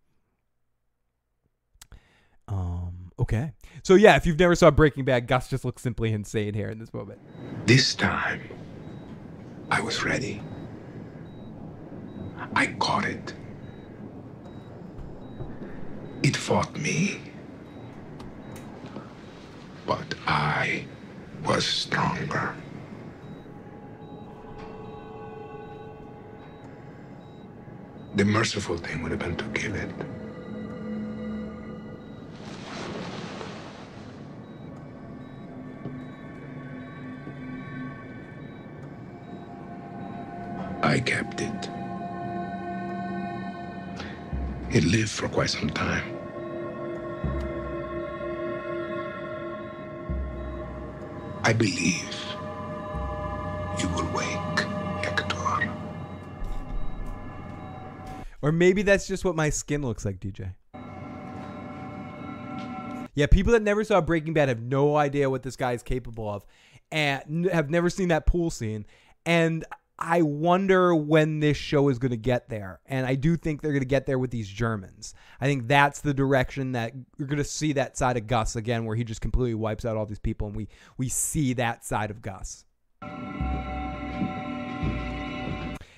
Um. 2.49 3.11
Okay. 3.19 3.53
So 3.83 3.95
yeah, 3.95 4.17
if 4.17 4.27
you've 4.27 4.39
never 4.39 4.55
saw 4.55 4.71
Breaking 4.71 5.05
Bad, 5.05 5.27
Gus 5.27 5.49
just 5.49 5.65
looks 5.65 5.83
simply 5.83 6.13
insane 6.13 6.55
here 6.55 6.69
in 6.69 6.79
this 6.79 6.93
moment. 6.93 7.21
This 7.67 7.95
time, 7.95 8.43
I 9.71 9.81
was 9.81 10.05
ready. 10.05 10.43
I 12.55 12.67
caught 12.79 13.05
it. 13.05 13.35
It 16.23 16.37
fought 16.37 16.77
me. 16.77 17.21
But 19.87 20.15
I 20.27 20.87
was 21.45 21.67
stronger. 21.67 22.55
The 28.17 28.25
merciful 28.25 28.77
thing 28.79 29.03
would 29.03 29.11
have 29.11 29.21
been 29.21 29.37
to 29.37 29.45
kill 29.61 29.75
it. 29.75 29.91
I 40.95 41.01
kept 41.01 41.41
it. 41.41 41.69
It 44.71 44.85
lived 44.85 45.11
for 45.11 45.29
quite 45.29 45.51
some 45.51 45.69
time. 45.69 46.05
I 51.43 51.53
believe 51.53 52.17
you 53.81 53.89
will 53.89 54.09
wake, 54.13 54.61
Hector. 55.05 55.75
Or 58.41 58.53
maybe 58.53 58.83
that's 58.83 59.09
just 59.09 59.25
what 59.25 59.35
my 59.35 59.51
skin 59.51 59.83
looks 59.83 60.05
like, 60.05 60.21
DJ. 60.21 60.55
Yeah, 63.17 63.27
people 63.27 63.53
that 63.55 63.63
never 63.63 63.83
saw 63.83 64.01
Breaking 64.01 64.33
Bad 64.33 64.49
have 64.49 64.63
no 64.63 64.95
idea 64.95 65.29
what 65.29 65.43
this 65.43 65.57
guy 65.57 65.73
is 65.73 65.83
capable 65.83 66.31
of 66.31 66.47
and 66.93 67.47
have 67.47 67.69
never 67.69 67.91
seen 67.91 68.11
that 68.11 68.27
pool 68.27 68.51
scene. 68.51 68.87
And 69.27 69.65
I 69.99 70.23
wonder 70.23 70.95
when 70.95 71.39
this 71.41 71.57
show 71.57 71.89
is 71.89 71.99
going 71.99 72.11
to 72.11 72.17
get 72.17 72.49
there. 72.49 72.81
And 72.87 73.07
I 73.07 73.15
do 73.15 73.37
think 73.37 73.63
they're 73.63 73.73
going 73.73 73.81
to 73.81 73.87
get 73.87 74.07
there 74.07 74.19
with 74.19 74.31
these 74.31 74.49
Germans. 74.49 75.15
I 75.41 75.47
think 75.47 75.69
that's 75.69 76.01
the 76.01 76.13
direction 76.13 76.73
that 76.73 76.93
you're 77.17 77.29
going 77.29 77.39
to 77.39 77.45
see 77.45 77.73
that 77.75 77.97
side 77.97 78.17
of 78.17 78.27
Gus 78.27 78.57
again, 78.57 78.85
where 78.85 78.97
he 78.97 79.05
just 79.05 79.21
completely 79.21 79.55
wipes 79.55 79.85
out 79.85 79.97
all 79.97 80.07
these 80.07 80.19
people, 80.19 80.49
and 80.49 80.57
we 80.57 80.69
we 80.99 81.09
see 81.09 81.53
that 81.55 81.85
side 81.85 82.11
of 82.11 82.23
Gus. 82.23 82.65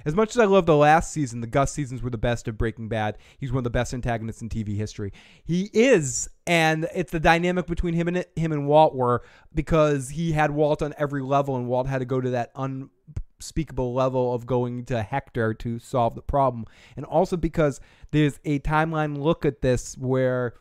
As 0.05 0.15
much 0.15 0.31
as 0.31 0.39
I 0.39 0.45
love 0.45 0.67
the 0.67 0.77
last 0.77 1.11
season, 1.11 1.41
the 1.41 1.49
Gus 1.49 1.73
seasons 1.73 2.01
were 2.01 2.11
the 2.11 2.19
best 2.19 2.47
of 2.47 2.57
Breaking 2.57 2.89
Bad. 2.89 3.19
He's 3.39 3.51
one 3.51 3.59
of 3.59 3.65
the 3.65 3.71
best 3.71 3.93
antagonists 3.93 4.41
in 4.41 4.49
TV 4.49 4.77
history. 4.77 5.13
He 5.45 5.69
is, 5.73 6.29
and 6.47 6.87
it's 6.95 7.11
the 7.11 7.19
dynamic 7.19 7.67
between 7.67 7.95
him 7.95 8.07
and 8.07 8.25
him 8.37 8.53
and 8.53 8.69
Walt 8.69 8.95
were 8.95 9.25
because 9.53 10.11
he 10.11 10.31
had 10.31 10.53
Walt 10.53 10.81
on 10.81 10.95
every 10.97 11.23
level, 11.23 11.57
and 11.57 11.67
Walt 11.67 11.89
had 11.89 11.99
to 11.99 12.05
go 12.05 12.21
to 12.21 12.31
that 12.31 12.53
unspeakable 13.39 13.95
level 13.95 14.35
of 14.35 14.47
going 14.47 14.85
to 14.87 15.03
Hector 15.03 15.55
to 15.55 15.79
solve 15.79 16.15
the 16.15 16.23
problem, 16.23 16.67
and 16.97 17.05
also 17.05 17.37
because 17.37 17.81
there's 18.11 18.39
a 18.45 18.59
timeline 18.61 19.19
look 19.19 19.45
at 19.45 19.63
this 19.63 19.97
where 19.99 20.55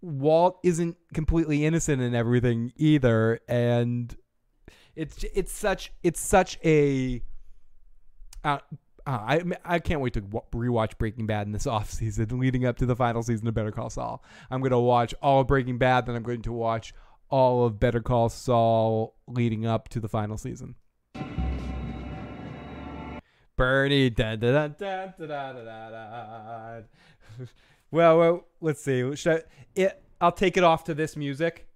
Walt 0.00 0.58
isn't 0.62 0.96
completely 1.12 1.64
innocent 1.64 2.02
in 2.02 2.14
everything 2.14 2.72
either, 2.76 3.40
and 3.48 4.16
it's 4.94 5.24
it's 5.34 5.52
such 5.52 5.92
it's 6.02 6.20
such 6.20 6.58
a 6.64 7.22
uh, 8.44 8.58
uh, 9.06 9.10
I 9.10 9.42
I 9.64 9.78
can't 9.78 10.00
wait 10.00 10.14
to 10.14 10.22
rewatch 10.22 10.98
Breaking 10.98 11.26
Bad 11.26 11.46
in 11.46 11.52
this 11.52 11.66
off 11.66 11.90
season, 11.90 12.38
leading 12.38 12.64
up 12.66 12.76
to 12.78 12.86
the 12.86 12.96
final 12.96 13.22
season 13.22 13.48
of 13.48 13.54
Better 13.54 13.72
Call 13.72 13.90
Saul. 13.90 14.22
I'm 14.50 14.60
going 14.60 14.72
to 14.72 14.78
watch 14.78 15.14
all 15.22 15.40
of 15.40 15.46
Breaking 15.46 15.78
Bad, 15.78 16.06
then 16.06 16.14
I'm 16.16 16.22
going 16.22 16.42
to 16.42 16.52
watch 16.52 16.94
all 17.30 17.64
of 17.64 17.80
Better 17.80 18.00
Call 18.00 18.28
Saul 18.28 19.16
leading 19.26 19.66
up 19.66 19.88
to 19.88 20.00
the 20.00 20.08
final 20.08 20.36
season. 20.36 20.74
Bernie. 23.56 24.10
Da, 24.10 24.36
da, 24.36 24.68
da, 24.68 24.68
da, 24.68 25.06
da, 25.18 25.52
da, 25.52 25.90
da, 25.90 26.80
well, 27.90 28.18
well, 28.18 28.44
let's 28.60 28.82
see. 28.82 29.14
Should 29.16 29.32
I, 29.32 29.42
it, 29.74 30.02
I'll 30.20 30.32
take 30.32 30.56
it 30.56 30.64
off 30.64 30.84
to 30.84 30.94
this 30.94 31.16
music. 31.16 31.66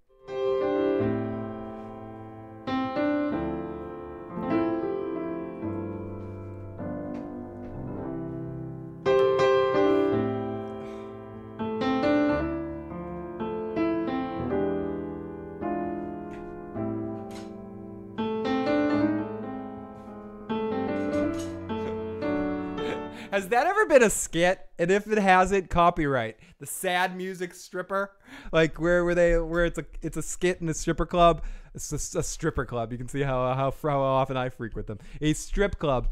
Been 23.89 24.03
a 24.03 24.11
skit? 24.11 24.61
And 24.79 24.91
if 24.91 25.07
it 25.07 25.19
hasn't, 25.19 25.71
copyright. 25.71 26.37
The 26.59 26.67
sad 26.67 27.17
music 27.17 27.55
stripper, 27.55 28.13
like 28.53 28.81
where 28.81 29.05
were 29.05 29.15
they 29.15 29.39
where 29.39 29.65
it's 29.65 29.79
a 29.79 29.85
it's 30.03 30.17
a 30.17 30.23
skit 30.23 30.61
in 30.61 30.69
a 30.69 30.75
stripper 30.75 31.07
club. 31.07 31.43
It's 31.75 31.93
a 31.93 32.23
stripper 32.23 32.65
club. 32.65 32.93
You 32.93 32.99
can 32.99 33.09
see 33.09 33.23
how 33.23 33.55
how 33.55 33.75
how 33.83 34.01
often 34.01 34.37
I 34.37 34.49
frequent 34.49 34.87
them. 34.87 34.99
A 35.21 35.33
strip 35.33 35.79
club, 35.79 36.09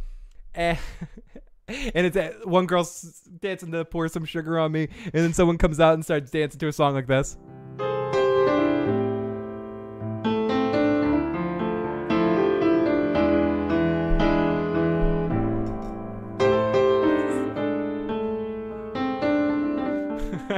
eh, 0.54 0.76
and, 1.68 1.92
and 1.94 2.06
it's 2.06 2.46
one 2.46 2.66
girl 2.66 2.88
dancing 3.40 3.72
to 3.72 3.84
pour 3.84 4.08
some 4.08 4.24
sugar 4.24 4.58
on 4.58 4.72
me, 4.72 4.88
and 5.04 5.12
then 5.12 5.32
someone 5.32 5.58
comes 5.58 5.80
out 5.80 5.94
and 5.94 6.04
starts 6.04 6.30
dancing 6.30 6.58
to 6.60 6.68
a 6.68 6.72
song 6.72 6.94
like 6.94 7.06
this. 7.06 7.36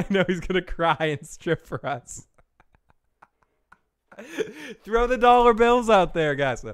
know 0.14 0.24
he's 0.26 0.40
gonna 0.40 0.62
cry 0.62 0.96
and 1.00 1.26
strip 1.26 1.66
for 1.66 1.84
us. 1.84 2.26
Throw 4.84 5.06
the 5.06 5.18
dollar 5.18 5.54
bills 5.54 5.88
out 5.88 6.14
there, 6.14 6.34
guys. 6.34 6.64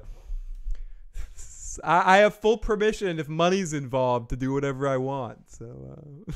I, 1.83 2.15
I 2.15 2.17
have 2.17 2.35
full 2.35 2.57
permission 2.57 3.19
if 3.19 3.27
money's 3.27 3.73
involved 3.73 4.29
to 4.29 4.35
do 4.35 4.53
whatever 4.53 4.87
I 4.87 4.97
want. 4.97 5.49
So, 5.49 6.31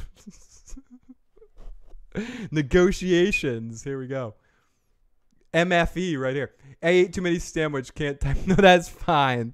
uh, 2.15 2.21
negotiations. 2.51 3.84
Here 3.84 3.99
we 3.99 4.07
go. 4.07 4.35
MFE 5.53 6.19
right 6.19 6.35
here. 6.35 6.51
I 6.84 6.89
ate 6.89 7.13
too 7.13 7.21
many 7.21 7.39
sandwich. 7.39 7.93
Can't 7.95 8.19
type. 8.19 8.38
No, 8.45 8.55
that's 8.55 8.89
fine. 8.89 9.53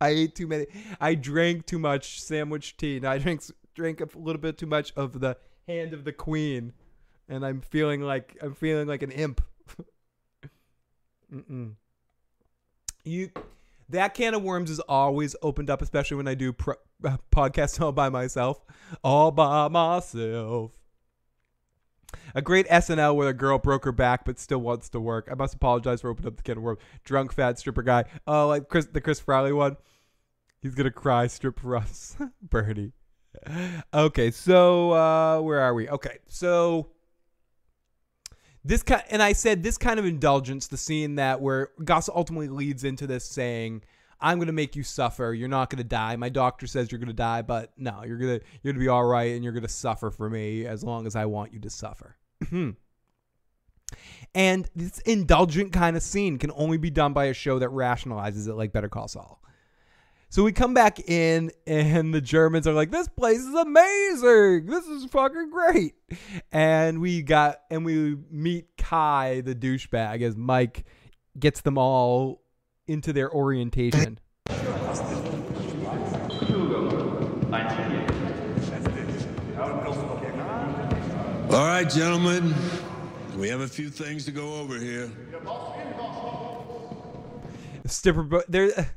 I 0.00 0.10
ate 0.10 0.34
too 0.34 0.46
many. 0.46 0.66
I 1.00 1.14
drank 1.14 1.66
too 1.66 1.78
much 1.78 2.20
sandwich 2.20 2.76
tea. 2.76 3.04
I 3.04 3.18
drank 3.18 3.42
drank 3.74 4.00
a 4.00 4.08
little 4.18 4.40
bit 4.40 4.58
too 4.58 4.66
much 4.66 4.92
of 4.96 5.20
the 5.20 5.36
hand 5.68 5.92
of 5.92 6.04
the 6.04 6.12
queen, 6.12 6.72
and 7.28 7.44
I'm 7.44 7.60
feeling 7.60 8.00
like 8.02 8.36
I'm 8.42 8.54
feeling 8.54 8.88
like 8.88 9.02
an 9.02 9.10
imp. 9.10 9.40
You, 13.04 13.30
That 13.90 14.12
can 14.14 14.34
of 14.34 14.42
worms 14.42 14.70
is 14.70 14.80
always 14.80 15.34
opened 15.40 15.70
up, 15.70 15.80
especially 15.80 16.18
when 16.18 16.28
I 16.28 16.34
do 16.34 16.52
pro- 16.52 16.74
uh, 17.04 17.16
podcasts 17.32 17.80
all 17.82 17.92
by 17.92 18.08
myself. 18.10 18.60
All 19.02 19.30
by 19.30 19.68
myself. 19.68 20.72
A 22.34 22.42
great 22.42 22.66
SNL 22.68 23.14
where 23.14 23.28
a 23.28 23.34
girl 23.34 23.58
broke 23.58 23.84
her 23.84 23.92
back 23.92 24.24
but 24.24 24.38
still 24.38 24.58
wants 24.58 24.88
to 24.90 25.00
work. 25.00 25.28
I 25.30 25.34
must 25.34 25.54
apologize 25.54 26.00
for 26.02 26.10
opening 26.10 26.28
up 26.28 26.36
the 26.36 26.42
can 26.42 26.58
of 26.58 26.64
worms. 26.64 26.80
Drunk 27.04 27.32
fat 27.32 27.58
stripper 27.58 27.82
guy. 27.82 28.04
Oh, 28.26 28.48
like 28.48 28.68
Chris, 28.68 28.86
the 28.86 29.00
Chris 29.00 29.20
Farley 29.20 29.52
one. 29.52 29.76
He's 30.60 30.74
gonna 30.74 30.90
cry. 30.90 31.26
Strip 31.26 31.60
for 31.60 31.76
us, 31.76 32.16
Bernie. 32.42 32.92
Okay, 33.94 34.30
so 34.30 34.92
uh, 34.92 35.40
where 35.40 35.60
are 35.60 35.72
we? 35.72 35.88
Okay, 35.88 36.18
so 36.26 36.88
this 38.68 38.82
kind, 38.82 39.02
and 39.08 39.22
I 39.22 39.32
said 39.32 39.62
this 39.62 39.78
kind 39.78 39.98
of 39.98 40.04
indulgence, 40.04 40.66
the 40.66 40.76
scene 40.76 41.14
that 41.14 41.40
where 41.40 41.70
Gus 41.82 42.10
ultimately 42.14 42.48
leads 42.48 42.84
into 42.84 43.06
this 43.06 43.24
saying, 43.24 43.82
"I'm 44.20 44.38
gonna 44.38 44.52
make 44.52 44.76
you 44.76 44.82
suffer. 44.82 45.32
You're 45.32 45.48
not 45.48 45.70
gonna 45.70 45.84
die. 45.84 46.14
My 46.16 46.28
doctor 46.28 46.66
says 46.66 46.92
you're 46.92 46.98
gonna 46.98 47.14
die, 47.14 47.40
but 47.40 47.72
no, 47.78 48.04
you're 48.04 48.18
gonna 48.18 48.40
you're 48.62 48.74
gonna 48.74 48.84
be 48.84 48.88
all 48.88 49.06
right, 49.06 49.34
and 49.34 49.42
you're 49.42 49.54
gonna 49.54 49.68
suffer 49.68 50.10
for 50.10 50.28
me 50.28 50.66
as 50.66 50.84
long 50.84 51.06
as 51.06 51.16
I 51.16 51.24
want 51.24 51.54
you 51.54 51.60
to 51.60 51.70
suffer." 51.70 52.16
Hmm. 52.50 52.70
and 54.34 54.68
this 54.76 54.98
indulgent 55.00 55.72
kind 55.72 55.96
of 55.96 56.02
scene 56.02 56.38
can 56.38 56.52
only 56.54 56.76
be 56.76 56.90
done 56.90 57.14
by 57.14 57.24
a 57.24 57.34
show 57.34 57.58
that 57.58 57.70
rationalizes 57.70 58.48
it, 58.48 58.54
like 58.54 58.70
Better 58.70 58.90
Call 58.90 59.08
Saul. 59.08 59.42
So 60.30 60.44
we 60.44 60.52
come 60.52 60.74
back 60.74 61.00
in, 61.08 61.50
and 61.66 62.12
the 62.12 62.20
Germans 62.20 62.66
are 62.66 62.74
like, 62.74 62.90
"This 62.90 63.08
place 63.08 63.38
is 63.38 63.54
amazing. 63.54 64.66
This 64.66 64.86
is 64.86 65.06
fucking 65.06 65.48
great." 65.50 65.94
And 66.52 67.00
we 67.00 67.22
got, 67.22 67.62
and 67.70 67.82
we 67.82 68.18
meet 68.30 68.66
Kai, 68.76 69.40
the 69.40 69.54
douchebag, 69.54 70.20
as 70.20 70.36
Mike 70.36 70.84
gets 71.38 71.62
them 71.62 71.78
all 71.78 72.42
into 72.86 73.14
their 73.14 73.32
orientation. 73.32 74.18
All 81.50 81.66
right, 81.66 81.88
gentlemen. 81.88 82.54
We 83.38 83.48
have 83.48 83.60
a 83.62 83.68
few 83.68 83.88
things 83.88 84.26
to 84.26 84.32
go 84.32 84.56
over 84.56 84.78
here. 84.78 85.10
Stipper, 87.86 88.24
but 88.24 88.44
there. 88.50 88.90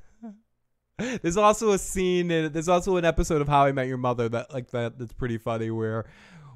There's 1.22 1.38
also 1.38 1.72
a 1.72 1.78
scene. 1.78 2.32
In, 2.32 2.52
there's 2.52 2.70
also 2.70 2.98
an 2.98 3.06
episode 3.06 3.42
of 3.42 3.48
How 3.48 3.66
I 3.66 3.72
Met 3.72 3.88
Your 3.88 3.98
Mother 3.98 4.30
that 4.30 4.54
like 4.54 4.72
that. 4.72 4.98
That's 4.98 5.14
pretty 5.14 5.38
funny 5.38 5.72
where, 5.72 6.06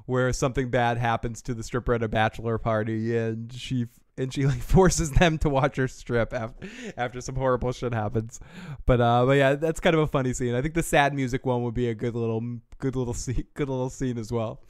where 0.06 0.32
something 0.32 0.70
bad 0.70 0.98
happens 0.98 1.42
to 1.42 1.54
the 1.54 1.62
stripper 1.62 1.94
at 1.94 2.02
a 2.02 2.08
bachelor 2.08 2.58
party, 2.58 3.16
and 3.16 3.52
she 3.52 3.86
and 4.18 4.32
she 4.32 4.46
like 4.46 4.60
forces 4.62 5.10
them 5.10 5.38
to 5.38 5.48
watch 5.48 5.76
her 5.76 5.88
strip 5.88 6.32
after 6.32 6.68
after 6.96 7.20
some 7.20 7.36
horrible 7.36 7.72
shit 7.72 7.92
happens. 7.92 8.40
But 8.86 9.00
uh, 9.00 9.26
but 9.26 9.32
yeah, 9.32 9.54
that's 9.54 9.80
kind 9.80 9.94
of 9.94 10.00
a 10.00 10.06
funny 10.06 10.32
scene. 10.32 10.54
I 10.54 10.62
think 10.62 10.74
the 10.74 10.82
sad 10.82 11.14
music 11.14 11.46
one 11.46 11.62
would 11.62 11.74
be 11.74 11.88
a 11.88 11.94
good 11.94 12.14
little 12.14 12.42
good 12.78 12.96
little 12.96 13.14
scene, 13.14 13.44
good 13.54 13.68
little 13.68 13.90
scene 13.90 14.18
as 14.18 14.32
well. 14.32 14.62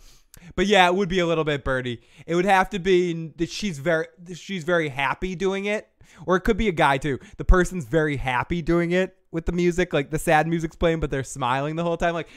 But 0.54 0.66
yeah, 0.66 0.86
it 0.86 0.94
would 0.94 1.08
be 1.08 1.18
a 1.18 1.26
little 1.26 1.44
bit 1.44 1.64
birdie. 1.64 2.02
It 2.26 2.34
would 2.34 2.44
have 2.44 2.68
to 2.70 2.78
be 2.78 3.32
that 3.36 3.48
she's 3.48 3.78
very 3.78 4.06
she's 4.34 4.64
very 4.64 4.88
happy 4.88 5.34
doing 5.34 5.64
it, 5.64 5.88
or 6.26 6.36
it 6.36 6.40
could 6.40 6.56
be 6.56 6.68
a 6.68 6.72
guy 6.72 6.98
too. 6.98 7.18
The 7.36 7.44
person's 7.44 7.84
very 7.84 8.16
happy 8.16 8.62
doing 8.62 8.90
it 8.90 9.16
with 9.36 9.44
the 9.44 9.52
music, 9.52 9.92
like 9.92 10.10
the 10.10 10.18
sad 10.18 10.48
music's 10.48 10.74
playing, 10.74 10.98
but 10.98 11.10
they're 11.10 11.22
smiling 11.22 11.76
the 11.76 11.84
whole 11.84 11.98
time, 11.98 12.14
like. 12.14 12.28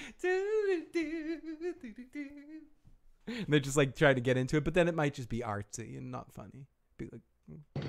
And 3.25 3.45
they're 3.47 3.59
just 3.61 3.77
like 3.77 3.95
trying 3.95 4.15
to 4.15 4.21
get 4.21 4.35
into 4.35 4.57
it, 4.57 4.65
but 4.65 4.73
then 4.73 4.89
it 4.89 4.95
might 4.95 5.13
just 5.13 5.29
be 5.29 5.39
artsy 5.39 5.97
and 5.97 6.11
not 6.11 6.31
funny. 6.33 6.67
Be 6.97 7.09
like, 7.11 7.21
hmm. 7.47 7.81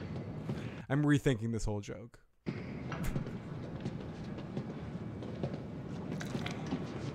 I'm 0.89 1.03
rethinking 1.03 1.51
this 1.51 1.65
whole 1.65 1.81
joke. 1.81 2.21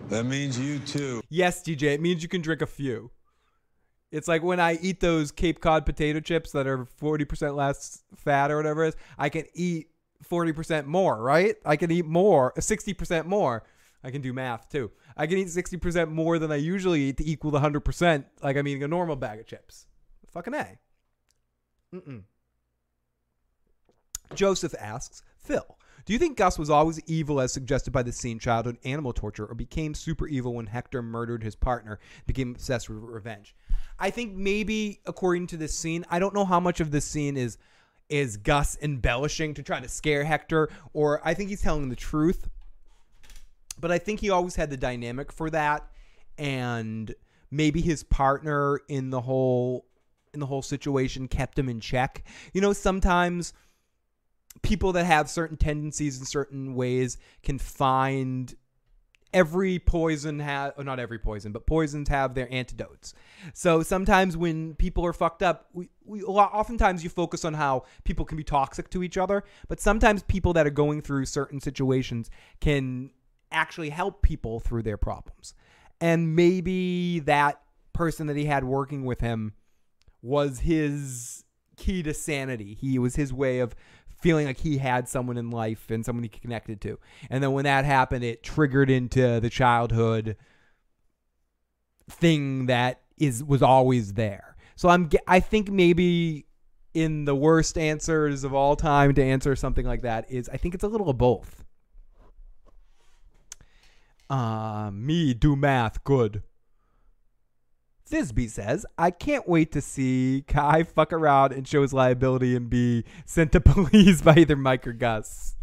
That 0.09 0.25
means 0.25 0.59
you 0.59 0.79
too. 0.79 1.21
Yes, 1.29 1.63
DJ, 1.63 1.93
it 1.93 2.01
means 2.01 2.21
you 2.21 2.29
can 2.29 2.41
drink 2.41 2.61
a 2.61 2.67
few. 2.67 3.09
It's 4.11 4.27
like 4.27 4.43
when 4.43 4.59
I 4.59 4.79
eat 4.81 4.99
those 4.99 5.31
Cape 5.31 5.61
Cod 5.61 5.85
potato 5.85 6.19
chips 6.19 6.51
that 6.51 6.67
are 6.67 6.85
40% 6.85 7.55
less 7.55 8.03
fat 8.15 8.51
or 8.51 8.57
whatever 8.57 8.83
it 8.83 8.89
is, 8.89 8.95
I 9.17 9.29
can 9.29 9.45
eat 9.53 9.87
40% 10.23 10.85
more, 10.85 11.21
right? 11.21 11.55
I 11.65 11.75
can 11.75 11.91
eat 11.91 12.05
more, 12.05 12.53
60% 12.57 13.25
more. 13.25 13.63
I 14.03 14.11
can 14.11 14.21
do 14.21 14.33
math 14.33 14.69
too. 14.69 14.91
I 15.17 15.25
can 15.25 15.37
eat 15.37 15.47
60% 15.47 16.11
more 16.11 16.37
than 16.37 16.51
I 16.51 16.57
usually 16.57 17.01
eat 17.01 17.17
to 17.17 17.27
equal 17.27 17.51
the 17.51 17.59
100%, 17.59 18.25
like 18.43 18.55
I'm 18.55 18.67
eating 18.67 18.83
a 18.83 18.87
normal 18.87 19.15
bag 19.15 19.39
of 19.39 19.47
chips. 19.47 19.87
Fucking 20.31 20.53
A. 20.53 20.77
Mm-mm. 21.93 22.23
Joseph 24.33 24.75
asks, 24.79 25.23
Phil, 25.37 25.65
do 26.05 26.13
you 26.13 26.19
think 26.19 26.37
Gus 26.37 26.59
was 26.59 26.69
always 26.69 26.99
evil 27.07 27.41
as 27.41 27.51
suggested 27.51 27.91
by 27.91 28.03
the 28.03 28.11
scene 28.11 28.37
childhood 28.37 28.77
animal 28.83 29.11
torture 29.11 29.45
or 29.45 29.55
became 29.55 29.95
super 29.95 30.27
evil 30.27 30.53
when 30.53 30.67
Hector 30.67 31.01
murdered 31.01 31.43
his 31.43 31.55
partner, 31.55 31.99
became 32.27 32.51
obsessed 32.51 32.89
with 32.89 32.99
revenge? 32.99 33.55
I 33.97 34.11
think 34.11 34.35
maybe 34.35 34.99
according 35.05 35.47
to 35.47 35.57
this 35.57 35.75
scene, 35.75 36.05
I 36.09 36.19
don't 36.19 36.35
know 36.35 36.45
how 36.45 36.59
much 36.59 36.79
of 36.79 36.91
this 36.91 37.05
scene 37.05 37.37
is 37.37 37.57
is 38.09 38.37
Gus 38.37 38.77
embellishing 38.81 39.53
to 39.55 39.63
try 39.63 39.79
to 39.79 39.87
scare 39.87 40.23
Hector 40.23 40.69
or 40.93 41.21
I 41.23 41.33
think 41.33 41.49
he's 41.49 41.61
telling 41.61 41.89
the 41.89 41.95
truth. 41.95 42.49
But 43.79 43.91
I 43.91 43.97
think 43.97 44.19
he 44.21 44.29
always 44.29 44.55
had 44.55 44.69
the 44.69 44.77
dynamic 44.77 45.31
for 45.31 45.49
that 45.49 45.87
and 46.37 47.13
maybe 47.51 47.81
his 47.81 48.03
partner 48.03 48.79
in 48.87 49.09
the 49.09 49.21
whole 49.21 49.85
in 50.33 50.39
the 50.39 50.45
whole 50.45 50.61
situation 50.61 51.27
kept 51.27 51.57
him 51.57 51.69
in 51.69 51.79
check. 51.79 52.23
You 52.53 52.61
know, 52.61 52.73
sometimes 52.73 53.53
people 54.61 54.91
that 54.93 55.05
have 55.05 55.29
certain 55.29 55.57
tendencies 55.57 56.19
in 56.19 56.25
certain 56.25 56.75
ways 56.75 57.17
can 57.41 57.57
find 57.57 58.53
every 59.35 59.79
poison 59.79 60.39
has 60.39 60.71
oh, 60.77 60.81
not 60.81 60.99
every 60.99 61.19
poison 61.19 61.51
but 61.51 61.67
poisons 61.67 62.07
have 62.09 62.33
their 62.33 62.51
antidotes. 62.51 63.13
So 63.53 63.83
sometimes 63.83 64.37
when 64.37 64.73
people 64.75 65.05
are 65.05 65.13
fucked 65.13 65.43
up 65.43 65.67
we, 65.73 65.89
we 66.05 66.23
oftentimes 66.23 67.03
you 67.03 67.09
focus 67.09 67.43
on 67.45 67.53
how 67.53 67.83
people 68.05 68.25
can 68.25 68.37
be 68.37 68.43
toxic 68.43 68.89
to 68.91 69.03
each 69.03 69.17
other 69.17 69.43
but 69.67 69.79
sometimes 69.79 70.23
people 70.23 70.53
that 70.53 70.65
are 70.65 70.71
going 70.71 71.01
through 71.01 71.25
certain 71.25 71.59
situations 71.59 72.31
can 72.61 73.11
actually 73.51 73.89
help 73.89 74.21
people 74.21 74.59
through 74.59 74.83
their 74.83 74.97
problems. 74.97 75.53
And 75.99 76.35
maybe 76.35 77.19
that 77.19 77.61
person 77.93 78.27
that 78.27 78.35
he 78.37 78.45
had 78.45 78.63
working 78.63 79.05
with 79.05 79.21
him 79.21 79.53
was 80.21 80.59
his 80.59 81.43
key 81.77 82.03
to 82.03 82.13
sanity. 82.13 82.73
He 82.73 82.97
was 82.99 83.15
his 83.15 83.33
way 83.33 83.59
of 83.59 83.75
feeling 84.25 84.47
like 84.47 84.57
he 84.57 84.79
had 84.79 85.07
someone 85.07 85.37
in 85.37 85.51
life 85.51 85.91
and 85.91 86.03
someone 86.03 86.23
he 86.23 86.29
connected 86.29 86.81
to. 86.81 86.97
And 87.29 87.43
then 87.43 87.51
when 87.51 87.65
that 87.65 87.85
happened, 87.85 88.23
it 88.23 88.41
triggered 88.41 88.89
into 88.89 89.39
the 89.39 89.51
childhood 89.51 90.35
thing 92.09 92.65
that 92.65 93.01
is 93.19 93.43
was 93.43 93.61
always 93.61 94.13
there. 94.13 94.55
So 94.75 94.89
I'm 94.89 95.11
I 95.27 95.39
think 95.39 95.69
maybe 95.69 96.47
in 96.95 97.25
the 97.25 97.35
worst 97.35 97.77
answers 97.77 98.43
of 98.43 98.51
all 98.51 98.75
time 98.75 99.13
to 99.13 99.23
answer 99.23 99.55
something 99.55 99.85
like 99.85 100.01
that 100.01 100.31
is 100.31 100.49
I 100.49 100.57
think 100.57 100.73
it's 100.73 100.83
a 100.83 100.87
little 100.87 101.11
of 101.11 101.19
both. 101.19 101.63
Uh, 104.27 104.89
me 104.91 105.35
do 105.35 105.55
math 105.55 106.03
good. 106.03 106.41
Thisby 108.09 108.49
says, 108.49 108.85
I 108.97 109.09
can't 109.09 109.47
wait 109.47 109.71
to 109.71 109.81
see 109.81 110.43
Kai 110.47 110.83
fuck 110.83 111.11
around 111.11 111.53
and 111.53 111.67
show 111.67 111.81
his 111.81 111.93
liability 111.93 112.55
and 112.55 112.69
be 112.69 113.03
sent 113.25 113.51
to 113.53 113.59
police 113.61 114.21
by 114.21 114.35
either 114.35 114.55
Mike 114.55 114.85
or 114.87 114.93
Gus. 114.93 115.55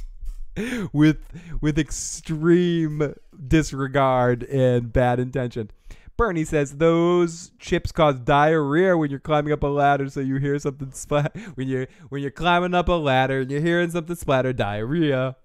With 0.93 1.17
with 1.63 1.79
extreme 1.79 3.15
disregard 3.49 4.43
and 4.43 4.93
bad 4.93 5.19
intention. 5.19 5.71
Bernie 6.19 6.45
says 6.45 6.77
those 6.77 7.53
chips 7.59 7.91
cause 7.91 8.21
diarrhea 8.21 8.95
when 8.99 9.09
you're 9.09 9.19
climbing 9.19 9.55
up 9.55 9.63
a 9.63 9.67
ladder, 9.67 10.11
so 10.11 10.21
you 10.21 10.37
hear 10.37 10.59
something 10.59 10.93
splat 10.93 11.35
when 11.55 11.69
you're 11.69 11.87
when 12.11 12.21
you're 12.21 12.31
climbing 12.31 12.75
up 12.75 12.89
a 12.89 12.93
ladder 12.93 13.41
and 13.41 13.51
you're 13.51 13.63
hearing 13.63 13.91
something 13.91 14.15
splatter, 14.15 14.53
diarrhea. 14.53 15.37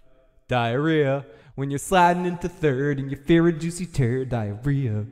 Diarrhea. 0.49 1.25
When 1.55 1.71
you're 1.71 1.79
sliding 1.79 2.25
into 2.25 2.49
third 2.49 2.99
and 2.99 3.09
you 3.09 3.15
fear 3.15 3.47
a 3.47 3.53
juicy 3.53 3.85
turd, 3.85 4.27
diarrhea 4.29 5.05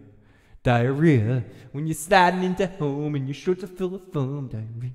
diarrhea 0.65 1.43
when 1.71 1.85
you're 1.85 1.93
sliding 1.93 2.43
into 2.43 2.65
home 2.65 3.13
and 3.15 3.27
your 3.27 3.35
shorts 3.35 3.63
are 3.63 3.67
full 3.67 3.95
of 3.95 4.11
foam. 4.11 4.47
Diarrhea. 4.47 4.91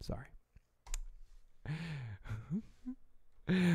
Sorry. 0.00 0.26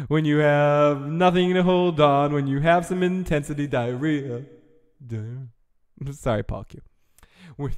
when 0.07 0.25
you 0.25 0.37
have 0.39 1.07
nothing 1.07 1.53
to 1.53 1.63
hold 1.63 2.01
on, 2.01 2.33
when 2.33 2.47
you 2.47 2.59
have 2.59 2.85
some 2.85 3.03
intensity, 3.03 3.67
diarrhea. 3.67 4.43
Diarrhea. 5.05 5.47
Sorry, 6.13 6.43
Paul 6.43 6.63
Q. 6.63 6.81
When, 7.55 7.73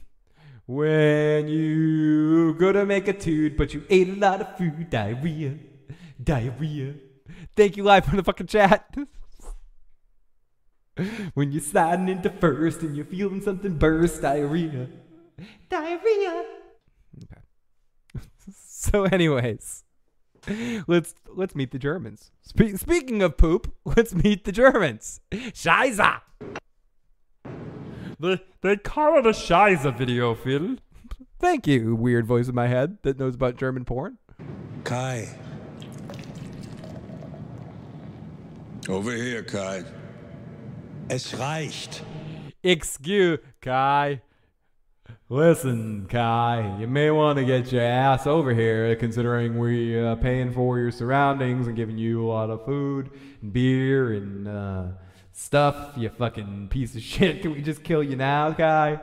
when 0.65 1.47
you 1.49 2.53
go 2.53 2.71
to 2.71 2.85
make 2.85 3.09
a 3.09 3.13
toot, 3.13 3.57
but 3.57 3.73
you 3.73 3.83
ate 3.89 4.07
a 4.07 4.15
lot 4.15 4.39
of 4.39 4.57
food, 4.57 4.89
diarrhea. 4.89 5.55
Diarrhea. 6.23 6.93
Thank 7.57 7.75
you, 7.75 7.83
live 7.83 8.07
on 8.07 8.15
the 8.15 8.23
fucking 8.23 8.47
chat. 8.47 8.95
when 11.33 11.51
you're 11.51 11.61
sliding 11.61 12.09
into 12.09 12.29
first 12.29 12.81
and 12.81 12.95
you're 12.95 13.05
feeling 13.05 13.41
something 13.41 13.77
burst, 13.77 14.21
diarrhea. 14.21 14.87
Diarrhea. 15.69 16.45
Okay. 17.23 17.41
so, 18.65 19.05
anyways, 19.05 19.83
let's 20.87 21.15
let's 21.27 21.55
meet 21.55 21.71
the 21.71 21.79
Germans. 21.79 22.31
Spe- 22.41 22.77
speaking 22.77 23.21
of 23.21 23.37
poop, 23.37 23.73
let's 23.85 24.13
meet 24.13 24.45
the 24.45 24.51
Germans. 24.51 25.19
Scheiße. 25.31 26.21
They, 28.19 28.41
they 28.61 28.77
call 28.77 29.17
it 29.17 29.25
a 29.25 29.29
Scheiße 29.29 29.97
video, 29.97 30.35
Phil. 30.35 30.77
Thank 31.39 31.67
you, 31.67 31.95
weird 31.95 32.25
voice 32.25 32.47
in 32.47 32.55
my 32.55 32.67
head 32.67 32.99
that 33.01 33.19
knows 33.19 33.35
about 33.35 33.57
German 33.57 33.83
porn. 33.83 34.17
Kai. 34.83 35.27
Over 38.87 39.13
here, 39.13 39.43
Kai. 39.43 39.83
Es 41.09 41.33
reicht. 41.37 42.03
Excuse 42.63 43.39
Kai. 43.61 44.21
Listen, 45.29 46.05
Kai, 46.07 46.77
you 46.79 46.87
may 46.87 47.09
want 47.09 47.37
to 47.39 47.45
get 47.45 47.71
your 47.71 47.81
ass 47.81 48.27
over 48.27 48.53
here, 48.53 48.95
considering 48.95 49.57
we 49.57 49.99
uh, 49.99 50.15
paying 50.15 50.51
for 50.51 50.79
your 50.79 50.91
surroundings 50.91 51.67
and 51.67 51.75
giving 51.75 51.97
you 51.97 52.23
a 52.23 52.27
lot 52.27 52.49
of 52.49 52.63
food 52.65 53.09
and 53.41 53.51
beer 53.51 54.13
and 54.13 54.47
uh, 54.47 54.83
stuff. 55.31 55.93
You 55.97 56.09
fucking 56.09 56.67
piece 56.69 56.95
of 56.95 57.01
shit. 57.13 57.41
Can 57.41 57.51
we 57.51 57.61
just 57.61 57.83
kill 57.83 58.03
you 58.03 58.15
now, 58.15 58.53
Kai? 58.53 59.01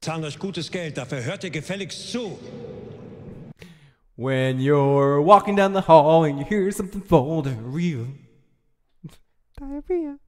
Zahlen 0.00 0.24
euch 0.24 0.38
gutes 0.38 0.70
Geld, 0.70 0.96
dafür 0.96 1.24
hört 1.24 1.42
ihr 1.42 1.50
gefälligst 1.50 2.12
zu. 2.12 2.38
When 4.14 4.60
you're 4.60 5.20
walking 5.20 5.56
down 5.56 5.72
the 5.72 5.82
hall 5.82 6.24
and 6.24 6.38
you 6.38 6.44
hear 6.44 6.70
something 6.70 7.00
fold 7.00 7.46
fall 7.46 7.54
diarrhea. 7.54 8.06
Diarrhea. 9.56 10.18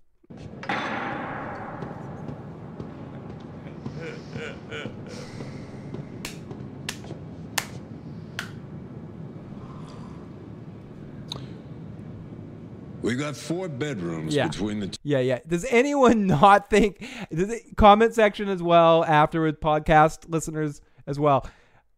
We 13.03 13.15
got 13.15 13.35
four 13.35 13.69
bedrooms 13.69 14.35
Yeah. 14.35 14.49
between 14.49 14.81
the 14.81 14.89
two. 14.89 14.99
Yeah, 15.03 15.21
yeah. 15.21 15.39
Does 15.47 15.65
anyone 15.71 16.27
not 16.27 16.69
think? 16.69 17.07
Does 17.33 17.49
it, 17.51 17.77
comment 17.77 18.15
section 18.15 18.49
as 18.49 18.63
well 18.63 19.05
afterwards, 19.05 19.59
podcast 19.61 20.29
listeners 20.29 20.81
as 21.07 21.19
well. 21.19 21.47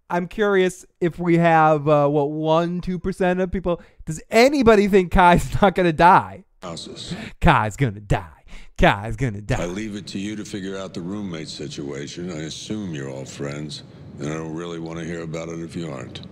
I'm 0.08 0.28
curious 0.28 0.84
if 1.00 1.18
we 1.18 1.38
have 1.38 1.88
uh, 1.88 2.06
what 2.06 2.30
one, 2.30 2.80
two 2.82 2.98
percent 2.98 3.40
of 3.40 3.50
people. 3.50 3.80
Does 4.04 4.22
anybody 4.30 4.86
think 4.86 5.10
Kai's 5.10 5.60
not 5.62 5.74
gonna 5.74 5.92
die? 5.92 6.44
Houses. 6.72 7.14
Kai's 7.40 7.76
gonna 7.76 8.00
die. 8.00 8.44
Kai's 8.78 9.16
gonna 9.16 9.40
die. 9.40 9.62
I 9.62 9.66
leave 9.66 9.96
it 9.96 10.06
to 10.08 10.18
you 10.18 10.36
to 10.36 10.44
figure 10.44 10.78
out 10.78 10.94
the 10.94 11.00
roommate 11.00 11.48
situation. 11.48 12.30
I 12.30 12.42
assume 12.44 12.94
you're 12.94 13.10
all 13.10 13.24
friends, 13.24 13.82
and 14.18 14.28
I 14.28 14.34
don't 14.34 14.54
really 14.54 14.78
want 14.78 14.98
to 15.00 15.04
hear 15.04 15.22
about 15.22 15.48
it 15.48 15.60
if 15.60 15.74
you 15.76 15.90
aren't. 15.90 16.22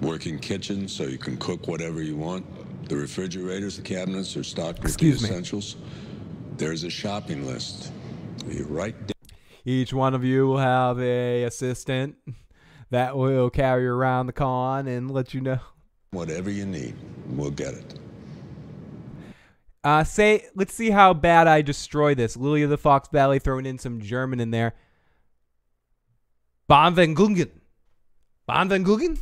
Working 0.00 0.38
kitchen 0.38 0.88
so 0.88 1.04
you 1.04 1.18
can 1.18 1.36
cook 1.38 1.66
whatever 1.66 2.02
you 2.02 2.16
want. 2.16 2.44
The 2.88 2.96
refrigerators, 2.96 3.76
the 3.76 3.82
cabinets 3.82 4.36
are 4.36 4.44
stocked 4.44 4.78
with 4.82 4.92
Excuse 4.92 5.20
the 5.20 5.28
me. 5.28 5.30
essentials. 5.30 5.76
There's 6.56 6.84
a 6.84 6.90
shopping 6.90 7.46
list. 7.46 7.92
You 8.46 8.64
write 8.68 8.98
down 8.98 9.14
Each 9.64 9.92
one 9.92 10.14
of 10.14 10.22
you 10.24 10.46
will 10.46 10.58
have 10.58 11.00
a 11.00 11.44
assistant 11.44 12.16
that 12.90 13.16
will 13.16 13.50
carry 13.50 13.86
around 13.86 14.26
the 14.26 14.32
con 14.32 14.86
and 14.86 15.10
let 15.10 15.32
you 15.34 15.40
know. 15.40 15.58
whatever 16.10 16.50
you 16.50 16.64
need, 16.66 16.94
we'll 17.30 17.50
get 17.50 17.74
it. 17.74 17.98
Uh, 19.84 20.02
say, 20.02 20.46
let's 20.54 20.72
see 20.72 20.88
how 20.88 21.12
bad 21.12 21.46
I 21.46 21.60
destroy 21.60 22.14
this. 22.14 22.38
Lily 22.38 22.62
of 22.62 22.70
the 22.70 22.78
Fox 22.78 23.08
Valley 23.12 23.38
throwing 23.38 23.66
in 23.66 23.78
some 23.78 24.00
German 24.00 24.40
in 24.40 24.50
there. 24.50 24.72
Bonvengungen. 26.70 27.50
Bonvengungen? 28.48 29.18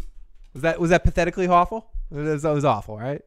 Was 0.52 0.62
that 0.62 0.80
was 0.80 0.90
that 0.90 1.02
pathetically 1.02 1.48
awful? 1.48 1.90
That 2.12 2.44
was, 2.44 2.64
awful, 2.64 2.96
right? 2.96 3.22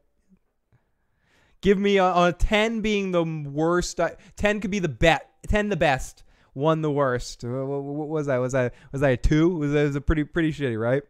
Give 1.60 1.78
me 1.78 1.98
a, 1.98 2.04
a 2.04 2.34
ten 2.38 2.80
being 2.80 3.10
the 3.10 3.24
worst. 3.24 4.00
I, 4.00 4.16
ten 4.36 4.60
could 4.60 4.70
be 4.70 4.78
the 4.78 4.88
bet. 4.88 5.28
Ten 5.48 5.68
the 5.68 5.76
best. 5.76 6.22
One 6.54 6.80
the 6.80 6.90
worst. 6.90 7.44
What, 7.44 7.66
what- 7.66 8.08
was 8.08 8.28
I? 8.28 8.38
Was 8.38 8.54
I 8.54 8.70
was 8.92 9.02
I 9.02 9.10
a 9.10 9.16
two? 9.16 9.50
Was 9.58 9.72
was 9.72 9.96
a 9.96 10.00
pretty 10.00 10.24
pretty 10.24 10.52
shitty, 10.52 10.80
right? 10.80 11.02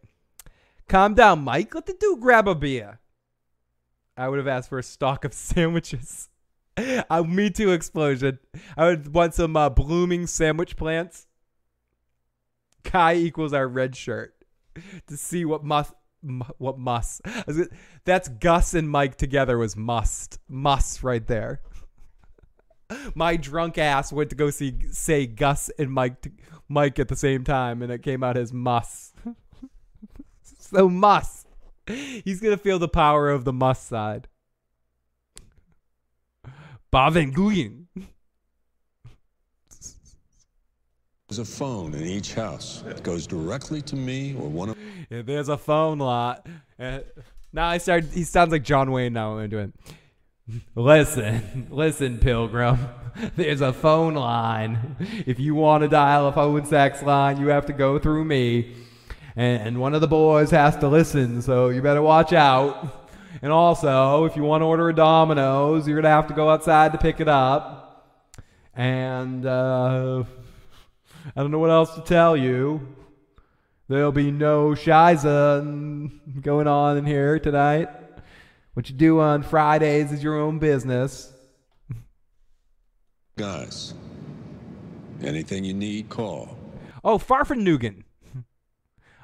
Calm 0.88 1.14
down, 1.14 1.44
Mike. 1.44 1.74
Let 1.74 1.86
the 1.86 1.92
dude 1.92 2.20
grab 2.20 2.48
a 2.48 2.54
beer. 2.54 2.98
I 4.16 4.28
would 4.28 4.38
have 4.38 4.48
asked 4.48 4.68
for 4.68 4.78
a 4.78 4.82
stock 4.82 5.24
of 5.24 5.32
sandwiches. 5.34 6.28
A 7.08 7.24
Me 7.24 7.48
Too 7.48 7.72
explosion. 7.72 8.38
I 8.76 8.86
would 8.86 9.14
want 9.14 9.34
some 9.34 9.56
uh, 9.56 9.70
blooming 9.70 10.26
sandwich 10.26 10.76
plants. 10.76 11.26
Kai 12.84 13.14
equals 13.14 13.52
our 13.52 13.66
red 13.66 13.96
shirt 13.96 14.34
to 15.06 15.16
see 15.16 15.44
what 15.44 15.64
must 15.64 15.92
what 16.58 16.78
must. 16.78 17.22
That's 18.04 18.28
Gus 18.28 18.74
and 18.74 18.90
Mike 18.90 19.16
together 19.16 19.58
was 19.58 19.76
must 19.76 20.38
must 20.48 21.02
right 21.02 21.26
there. 21.26 21.60
My 23.14 23.36
drunk 23.36 23.78
ass 23.78 24.12
went 24.12 24.30
to 24.30 24.36
go 24.36 24.50
see 24.50 24.74
say 24.90 25.26
Gus 25.26 25.70
and 25.78 25.90
Mike 25.90 26.20
to, 26.22 26.30
Mike 26.68 26.98
at 26.98 27.08
the 27.08 27.16
same 27.16 27.44
time, 27.44 27.82
and 27.82 27.92
it 27.92 28.02
came 28.02 28.22
out 28.22 28.36
as 28.36 28.52
must. 28.52 29.14
so 30.42 30.88
must. 30.88 31.45
He's 32.24 32.40
gonna 32.40 32.56
feel 32.56 32.78
the 32.78 32.88
power 32.88 33.30
of 33.30 33.44
the 33.44 33.52
must 33.52 33.86
side. 33.86 34.28
Baven 36.92 37.32
Guyen. 37.32 37.84
There's 41.28 41.38
a 41.40 41.44
phone 41.44 41.92
in 41.94 42.04
each 42.04 42.34
house. 42.34 42.84
It 42.86 43.02
goes 43.02 43.26
directly 43.26 43.82
to 43.82 43.96
me 43.96 44.34
or 44.34 44.48
one 44.48 44.68
of 44.68 44.78
Yeah, 45.10 45.22
there's 45.22 45.48
a 45.48 45.58
phone 45.58 45.98
lot. 45.98 46.46
Uh, 46.78 47.00
now 47.52 47.66
I 47.66 47.78
started. 47.78 48.10
He 48.12 48.22
sounds 48.22 48.52
like 48.52 48.62
John 48.62 48.92
Wayne 48.92 49.12
now 49.12 49.34
when 49.34 49.42
I'm 49.42 49.50
doing. 49.50 49.72
Listen, 50.76 51.66
listen, 51.70 52.18
Pilgrim. 52.18 52.78
There's 53.34 53.60
a 53.60 53.72
phone 53.72 54.14
line. 54.14 54.96
If 55.26 55.40
you 55.40 55.56
want 55.56 55.82
to 55.82 55.88
dial 55.88 56.28
a 56.28 56.32
phone 56.32 56.64
sex 56.66 57.02
line, 57.02 57.40
you 57.40 57.48
have 57.48 57.66
to 57.66 57.72
go 57.72 57.98
through 57.98 58.24
me, 58.24 58.76
and 59.36 59.78
one 59.78 59.94
of 59.94 60.00
the 60.00 60.08
boys 60.08 60.50
has 60.50 60.76
to 60.78 60.88
listen. 60.88 61.42
So 61.42 61.68
you 61.68 61.82
better 61.82 62.02
watch 62.02 62.32
out. 62.32 63.04
And 63.42 63.52
also, 63.52 64.24
if 64.24 64.34
you 64.34 64.42
want 64.42 64.62
to 64.62 64.64
order 64.64 64.88
a 64.88 64.94
Domino's, 64.94 65.86
you're 65.86 66.00
gonna 66.00 66.14
have 66.14 66.26
to 66.28 66.34
go 66.34 66.48
outside 66.48 66.92
to 66.92 66.98
pick 66.98 67.20
it 67.20 67.28
up. 67.28 68.32
And 68.74 69.44
uh, 69.44 70.24
I 71.34 71.40
don't 71.42 71.50
know 71.50 71.58
what 71.58 71.70
else 71.70 71.94
to 71.96 72.00
tell 72.00 72.36
you. 72.36 72.94
There'll 73.88 74.10
be 74.10 74.30
no 74.30 74.70
shiza 74.70 76.10
going 76.40 76.66
on 76.66 76.96
in 76.96 77.04
here 77.06 77.38
tonight. 77.38 77.88
What 78.74 78.90
you 78.90 78.96
do 78.96 79.20
on 79.20 79.42
Fridays 79.42 80.12
is 80.12 80.22
your 80.22 80.38
own 80.38 80.58
business. 80.58 81.32
guys. 83.36 83.94
Anything 85.22 85.64
you 85.64 85.72
need, 85.74 86.08
call. 86.08 86.58
Oh, 87.04 87.18
Farfanugan. 87.18 88.02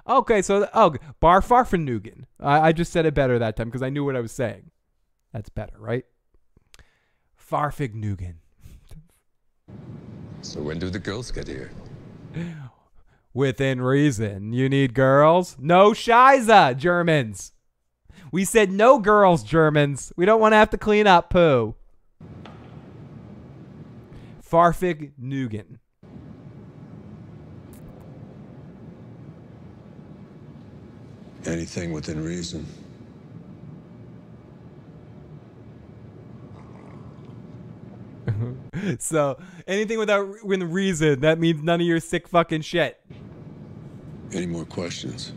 Okay, 0.06 0.42
so 0.42 0.68
oh, 0.74 0.96
Bar 1.20 1.40
Farfanugan. 1.40 2.24
I, 2.40 2.68
I 2.68 2.72
just 2.72 2.92
said 2.92 3.06
it 3.06 3.14
better 3.14 3.38
that 3.38 3.56
time 3.56 3.68
because 3.68 3.82
I 3.82 3.90
knew 3.90 4.04
what 4.04 4.16
I 4.16 4.20
was 4.20 4.32
saying. 4.32 4.70
That's 5.32 5.48
better, 5.48 5.74
right? 5.78 6.04
Farfignugan. 7.38 8.36
So 10.42 10.60
when 10.60 10.78
do 10.78 10.90
the 10.90 10.98
girls 10.98 11.30
get 11.30 11.46
here? 11.46 11.70
Within 13.34 13.80
reason. 13.80 14.52
You 14.52 14.68
need 14.68 14.94
girls? 14.94 15.56
No 15.58 15.92
Shiza, 15.92 16.76
Germans. 16.76 17.52
We 18.32 18.44
said 18.44 18.72
no 18.72 18.98
girls, 18.98 19.42
Germans. 19.42 20.12
We 20.16 20.24
don't 20.24 20.40
want 20.40 20.52
to 20.52 20.56
have 20.56 20.70
to 20.70 20.78
clean 20.78 21.06
up 21.06 21.30
poo. 21.30 21.74
Farfig 24.44 25.12
Nugan. 25.22 25.78
Anything 31.44 31.92
within 31.92 32.22
reason. 32.22 32.66
so 38.98 39.38
anything 39.66 39.98
without 39.98 40.44
with 40.44 40.62
reason, 40.62 41.20
that 41.20 41.38
means 41.38 41.62
none 41.62 41.80
of 41.80 41.86
your 41.86 42.00
sick 42.00 42.28
fucking 42.28 42.62
shit. 42.62 43.00
Any 44.32 44.46
more 44.46 44.64
questions? 44.64 45.32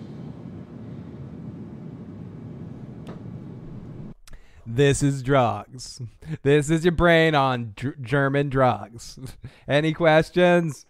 This 4.65 5.03
is 5.03 5.21
drugs. 5.21 6.01
This 6.41 6.69
is 6.69 6.83
your 6.83 6.91
brain 6.91 7.35
on 7.35 7.73
dr- 7.75 8.01
German 8.01 8.49
drugs. 8.49 9.19
Any 9.67 9.93
questions? 9.93 10.85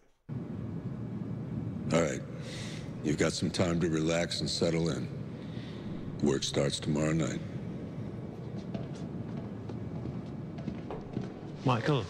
All 1.93 2.01
right. 2.01 2.21
You've 3.05 3.19
got 3.19 3.33
some 3.33 3.51
time 3.51 3.79
to 3.81 3.87
relax 3.87 4.41
and 4.41 4.49
settle 4.49 4.89
in. 4.89 5.07
Work 6.23 6.41
starts 6.41 6.79
tomorrow 6.79 7.13
night. 7.13 7.39
Michael, 11.63 12.03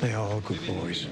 they 0.00 0.12
are 0.12 0.20
all 0.20 0.40
good 0.42 0.64
boys. 0.64 1.08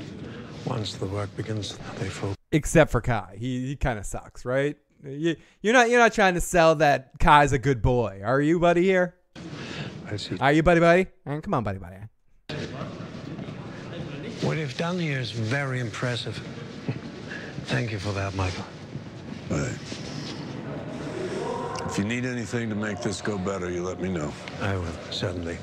Once 0.64 0.94
the 0.94 1.06
work 1.06 1.34
begins, 1.36 1.76
they 1.98 2.08
focus. 2.08 2.36
Except 2.52 2.92
for 2.92 3.00
Kai. 3.00 3.36
He, 3.36 3.66
he 3.66 3.76
kind 3.76 3.98
of 3.98 4.06
sucks, 4.06 4.44
right? 4.44 4.76
You, 5.04 5.34
you're 5.60 5.72
not 5.72 5.90
you're 5.90 5.98
not 5.98 6.12
trying 6.12 6.34
to 6.34 6.40
sell 6.40 6.76
that 6.76 7.18
Kai's 7.18 7.52
a 7.52 7.58
good 7.58 7.82
boy, 7.82 8.20
are 8.22 8.40
you, 8.40 8.60
buddy? 8.60 8.82
Here, 8.82 9.16
I 10.08 10.16
see. 10.16 10.36
are 10.38 10.52
you, 10.52 10.62
buddy, 10.62 10.78
buddy? 10.78 11.06
All 11.26 11.32
right, 11.32 11.42
come 11.42 11.54
on, 11.54 11.64
buddy, 11.64 11.78
buddy. 11.78 11.96
What 14.42 14.56
you've 14.56 14.76
done 14.76 15.00
here 15.00 15.18
is 15.18 15.32
very 15.32 15.80
impressive. 15.80 16.40
Thank 17.70 17.92
you 17.92 18.00
for 18.00 18.10
that, 18.14 18.34
Michael. 18.34 18.64
Hey. 19.48 19.72
If 21.86 21.98
you 21.98 22.04
need 22.04 22.24
anything 22.26 22.68
to 22.68 22.74
make 22.74 23.00
this 23.00 23.20
go 23.22 23.38
better, 23.38 23.70
you 23.70 23.84
let 23.84 24.00
me 24.00 24.08
know. 24.08 24.32
I 24.60 24.76
will, 24.76 24.92
certainly. 25.12 25.56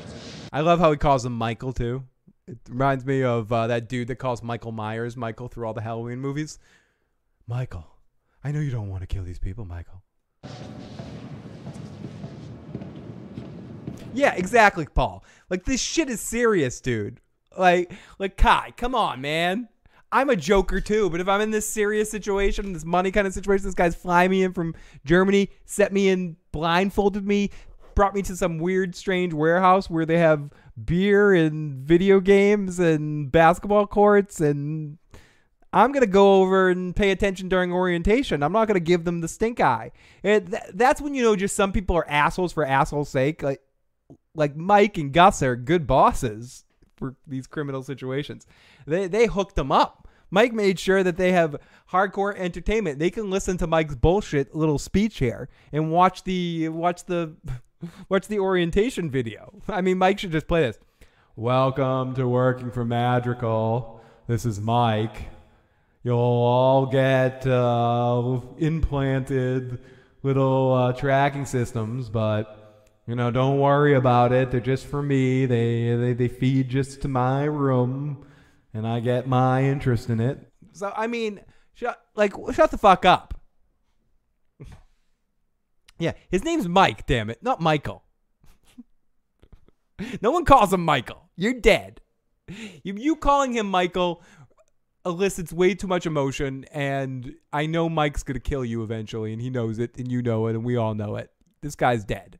I 0.54 0.62
love 0.62 0.80
how 0.80 0.90
he 0.92 0.98
calls 0.98 1.26
him 1.26 1.34
Michael 1.34 1.74
too. 1.74 2.06
It 2.48 2.60
reminds 2.70 3.06
me 3.06 3.24
of 3.24 3.52
uh, 3.52 3.68
that 3.68 3.90
dude 3.90 4.08
that 4.08 4.16
calls 4.16 4.42
Michael 4.42 4.72
Myers 4.72 5.18
Michael 5.18 5.50
through 5.50 5.68
all 5.68 5.74
the 5.74 5.82
Halloween 5.82 6.20
movies. 6.20 6.60
Michael, 7.46 7.86
I 8.42 8.54
know 8.54 8.62
you 8.62 8.72
don't 8.72 8.88
want 8.88 9.02
to 9.02 9.08
kill 9.08 9.26
these 9.26 9.40
people, 9.40 9.66
Michael. 9.66 10.02
Yeah, 14.14 14.34
exactly, 14.34 14.86
Paul. 14.86 15.26
Like 15.50 15.66
this 15.66 15.82
shit 15.82 16.10
is 16.10 16.22
serious, 16.22 16.80
dude. 16.80 17.20
Like, 17.58 17.92
like 18.18 18.38
Kai, 18.38 18.72
come 18.78 18.96
on, 18.96 19.20
man. 19.20 19.68
I'm 20.12 20.30
a 20.30 20.36
joker 20.36 20.80
too, 20.80 21.10
but 21.10 21.20
if 21.20 21.28
I'm 21.28 21.42
in 21.42 21.52
this 21.52 21.68
serious 21.68 22.10
situation, 22.10 22.74
this 22.74 22.86
money 22.86 23.12
kind 23.12 23.28
of 23.28 23.34
situation, 23.34 23.66
this 23.66 23.76
guy's 23.76 23.96
flying 23.96 24.32
me 24.32 24.44
in 24.44 24.54
from 24.54 24.74
Germany, 25.06 25.50
set 25.66 25.92
me 25.92 26.10
in, 26.10 26.38
blindfolded 26.52 27.26
me, 27.26 27.50
brought 27.94 28.16
me 28.16 28.22
to 28.22 28.36
some 28.36 28.58
weird, 28.58 28.96
strange 28.96 29.34
warehouse 29.34 29.90
where 29.90 30.06
they 30.06 30.18
have 30.18 30.50
beer 30.86 31.34
and 31.34 31.84
video 31.86 32.20
games 32.20 32.80
and 32.80 33.32
basketball 33.32 33.86
courts, 33.86 34.40
and 34.40 34.98
I'm 35.74 35.92
gonna 35.92 36.08
go 36.08 36.42
over 36.42 36.70
and 36.70 36.96
pay 36.96 37.12
attention 37.12 37.50
during 37.50 37.74
orientation. 37.74 38.44
I'm 38.44 38.54
not 38.54 38.68
gonna 38.68 38.80
give 38.80 39.04
them 39.04 39.20
the 39.20 39.28
stink 39.28 39.60
eye. 39.60 39.92
And 40.24 40.52
th- 40.52 40.64
that's 40.74 41.02
when 41.02 41.16
you 41.16 41.24
know 41.24 41.36
just 41.36 41.56
some 41.56 41.74
people 41.74 41.98
are 41.98 42.10
assholes 42.10 42.54
for 42.54 42.66
assholes' 42.66 43.10
sake. 43.10 43.44
Like, 43.44 43.62
like 44.36 44.56
Mike 44.56 44.98
and 44.98 45.12
Gus 45.12 45.44
are 45.44 45.58
good 45.58 45.86
bosses 45.86 46.64
for 46.98 47.16
these 47.26 47.48
criminal 47.48 47.84
situations. 47.84 48.46
They 48.86 49.08
they 49.08 49.28
hooked 49.28 49.56
them 49.56 49.72
up. 49.72 50.08
Mike 50.30 50.52
made 50.52 50.78
sure 50.78 51.04
that 51.04 51.16
they 51.16 51.32
have 51.32 51.56
hardcore 51.92 52.36
entertainment. 52.38 53.00
They 53.00 53.10
can 53.10 53.30
listen 53.30 53.58
to 53.60 53.68
Mike's 53.68 53.96
bullshit 53.96 54.54
little 54.54 54.78
speech 54.78 55.20
here 55.20 55.48
and 55.72 55.92
watch 55.92 56.24
the 56.24 56.68
watch 56.70 57.06
the 57.06 57.36
watch 58.10 58.28
the 58.28 58.40
orientation 58.40 59.10
video. 59.10 59.54
I 59.70 59.82
mean, 59.82 59.98
Mike 59.98 60.20
should 60.20 60.32
just 60.32 60.48
play 60.48 60.62
this. 60.62 60.80
Welcome 61.36 62.16
to 62.16 62.28
working 62.28 62.72
for 62.72 62.84
Madrigal. 62.84 64.02
This 64.28 64.46
is 64.46 64.60
Mike. 64.60 65.30
You'll 66.04 66.18
all 66.18 66.86
get 66.88 67.46
uh, 67.46 68.40
implanted 68.58 69.80
little 70.24 70.74
uh, 70.74 70.94
tracking 70.94 71.46
systems, 71.46 72.10
but 72.10 72.57
you 73.08 73.16
know, 73.16 73.32
don't 73.32 73.58
worry 73.58 73.96
about 73.96 74.34
it. 74.34 74.52
They're 74.52 74.60
just 74.60 74.86
for 74.86 75.02
me. 75.02 75.46
They 75.46 75.96
they 75.96 76.14
they 76.14 76.28
feed 76.28 76.68
just 76.68 77.02
to 77.04 77.08
my 77.08 77.46
room, 77.46 78.28
and 78.74 78.86
I 78.86 79.00
get 79.00 79.28
my 79.28 79.64
interest 79.64 80.10
in 80.10 80.20
it. 80.20 80.52
So 80.74 80.92
I 80.96 81.08
mean, 81.08 81.40
shut 81.74 82.02
like 82.16 82.34
shut 82.54 82.70
the 82.70 82.78
fuck 82.78 83.06
up. 83.06 83.40
yeah, 86.00 86.12
his 86.30 86.44
name's 86.44 86.68
Mike. 86.68 87.06
Damn 87.06 87.30
it, 87.30 87.42
not 87.42 87.62
Michael. 87.62 88.04
no 90.22 90.32
one 90.32 90.44
calls 90.44 90.74
him 90.74 90.84
Michael. 90.84 91.30
You're 91.38 91.54
dead. 91.54 92.02
You, 92.84 92.94
you 92.96 93.16
calling 93.16 93.54
him 93.54 93.70
Michael 93.70 94.22
elicits 95.06 95.54
way 95.54 95.76
too 95.76 95.88
much 95.88 96.06
emotion, 96.06 96.66
and 96.74 97.36
I 97.54 97.68
know 97.68 97.88
Mike's 97.88 98.24
gonna 98.24 98.42
kill 98.42 98.66
you 98.66 98.84
eventually, 98.84 99.32
and 99.32 99.42
he 99.42 99.50
knows 99.50 99.80
it, 99.80 99.98
and 99.98 100.12
you 100.12 100.22
know 100.22 100.48
it, 100.48 100.56
and 100.56 100.66
we 100.66 100.76
all 100.76 100.94
know 100.94 101.16
it. 101.16 101.30
This 101.62 101.76
guy's 101.76 102.04
dead. 102.04 102.38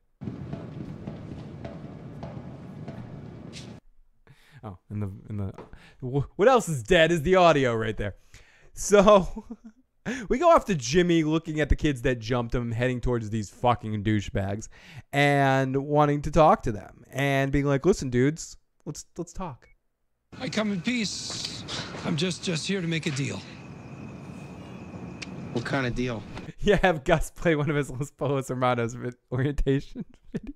Oh, 4.64 4.78
and 4.90 5.02
the 5.02 5.10
and 5.28 5.40
the 5.40 5.52
what 6.00 6.48
else 6.48 6.68
is 6.68 6.82
dead 6.82 7.12
is 7.12 7.22
the 7.22 7.36
audio 7.36 7.74
right 7.74 7.96
there. 7.96 8.16
So 8.74 9.46
we 10.28 10.38
go 10.38 10.50
off 10.50 10.64
to 10.66 10.74
Jimmy 10.74 11.24
looking 11.24 11.60
at 11.60 11.68
the 11.68 11.76
kids 11.76 12.02
that 12.02 12.18
jumped 12.18 12.54
him, 12.54 12.72
heading 12.72 13.00
towards 13.00 13.30
these 13.30 13.50
fucking 13.50 14.02
douchebags, 14.02 14.68
and 15.12 15.76
wanting 15.76 16.22
to 16.22 16.30
talk 16.30 16.62
to 16.62 16.72
them, 16.72 17.04
and 17.10 17.52
being 17.52 17.66
like, 17.66 17.86
"Listen, 17.86 18.10
dudes, 18.10 18.56
let's 18.84 19.06
let's 19.16 19.32
talk." 19.32 19.68
I 20.40 20.48
come 20.48 20.72
in 20.72 20.80
peace. 20.80 21.64
I'm 22.04 22.16
just 22.16 22.42
just 22.42 22.66
here 22.66 22.80
to 22.80 22.88
make 22.88 23.06
a 23.06 23.10
deal. 23.12 23.40
What 25.52 25.64
kind 25.64 25.86
of 25.86 25.94
deal? 25.94 26.22
Yeah, 26.60 26.78
have 26.82 27.04
Gus 27.04 27.30
play 27.30 27.54
one 27.54 27.70
of 27.70 27.76
his 27.76 27.88
Los 27.90 28.10
Pollos 28.10 28.48
Hermanos 28.48 28.96
orientation 29.30 30.04
videos. 30.36 30.54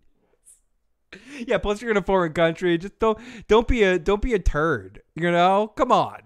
Yeah, 1.46 1.58
plus 1.58 1.82
you're 1.82 1.90
in 1.90 1.96
a 1.96 2.02
foreign 2.02 2.32
country. 2.32 2.78
Just 2.78 2.98
don't 2.98 3.18
don't 3.46 3.68
be 3.68 3.82
a 3.82 3.98
don't 3.98 4.22
be 4.22 4.32
a 4.34 4.38
turd. 4.38 5.02
You 5.14 5.30
know, 5.30 5.68
come 5.76 5.92
on. 5.92 6.20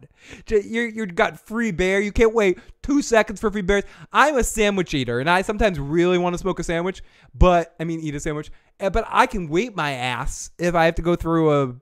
You're 0.48 0.86
you 0.88 1.06
got 1.06 1.40
free 1.40 1.72
bear. 1.72 2.00
You 2.00 2.12
can't 2.12 2.32
wait 2.32 2.58
two 2.82 3.02
seconds 3.02 3.40
for 3.40 3.50
free 3.50 3.62
bears. 3.62 3.84
I'm 4.12 4.36
a 4.38 4.44
sandwich 4.44 4.94
eater, 4.94 5.18
and 5.18 5.28
I 5.28 5.42
sometimes 5.42 5.78
really 5.80 6.18
want 6.18 6.34
to 6.34 6.38
smoke 6.38 6.58
a 6.60 6.64
sandwich, 6.64 7.02
but 7.34 7.74
I 7.80 7.84
mean 7.84 8.00
eat 8.00 8.14
a 8.14 8.20
sandwich. 8.20 8.50
eh, 8.80 8.88
But 8.88 9.04
I 9.08 9.26
can 9.26 9.48
wait 9.48 9.74
my 9.76 9.92
ass 9.92 10.52
if 10.58 10.74
I 10.74 10.84
have 10.84 10.94
to 10.96 11.02
go 11.02 11.16
through 11.16 11.52
a. 11.52 11.74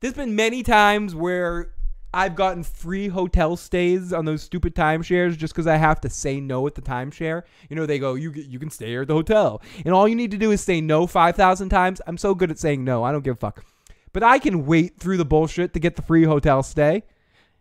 There's 0.00 0.14
been 0.14 0.34
many 0.34 0.62
times 0.62 1.14
where 1.14 1.74
I've 2.16 2.34
gotten 2.34 2.62
free 2.62 3.08
hotel 3.08 3.56
stays 3.56 4.10
on 4.10 4.24
those 4.24 4.42
stupid 4.42 4.74
timeshares 4.74 5.36
just 5.36 5.52
because 5.52 5.66
I 5.66 5.76
have 5.76 6.00
to 6.00 6.08
say 6.08 6.40
no 6.40 6.66
at 6.66 6.74
the 6.74 6.80
timeshare. 6.80 7.42
You 7.68 7.76
know, 7.76 7.84
they 7.84 7.98
go, 7.98 8.14
you 8.14 8.32
you 8.32 8.58
can 8.58 8.70
stay 8.70 8.86
here 8.86 9.02
at 9.02 9.08
the 9.08 9.14
hotel, 9.14 9.60
and 9.84 9.92
all 9.92 10.08
you 10.08 10.16
need 10.16 10.30
to 10.30 10.38
do 10.38 10.50
is 10.50 10.62
say 10.62 10.80
no 10.80 11.06
five 11.06 11.36
thousand 11.36 11.68
times. 11.68 12.00
I'm 12.06 12.16
so 12.16 12.34
good 12.34 12.50
at 12.50 12.58
saying 12.58 12.82
no, 12.82 13.04
I 13.04 13.12
don't 13.12 13.22
give 13.22 13.36
a 13.36 13.38
fuck. 13.38 13.66
But 14.14 14.22
I 14.22 14.38
can 14.38 14.64
wait 14.64 14.98
through 14.98 15.18
the 15.18 15.26
bullshit 15.26 15.74
to 15.74 15.78
get 15.78 15.96
the 15.96 16.00
free 16.00 16.24
hotel 16.24 16.62
stay. 16.62 17.02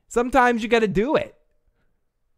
Sometimes 0.07 0.64
you 0.64 0.69
got 0.69 0.80
to 0.80 0.88
do 0.88 1.18
it. 1.18 1.36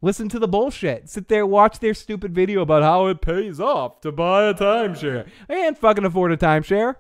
Listen 0.01 0.27
to 0.29 0.39
the 0.39 0.47
bullshit. 0.47 1.09
Sit 1.09 1.27
there, 1.27 1.45
watch 1.45 1.77
their 1.77 1.93
stupid 1.93 2.33
video 2.33 2.61
about 2.61 2.81
how 2.81 3.05
it 3.05 3.21
pays 3.21 3.59
off 3.59 4.01
to 4.01 4.11
buy 4.11 4.45
a 4.45 4.55
timeshare. 4.55 5.27
I 5.47 5.53
can't 5.53 5.77
fucking 5.77 6.05
afford 6.05 6.31
a 6.31 6.37
timeshare. 6.37 6.95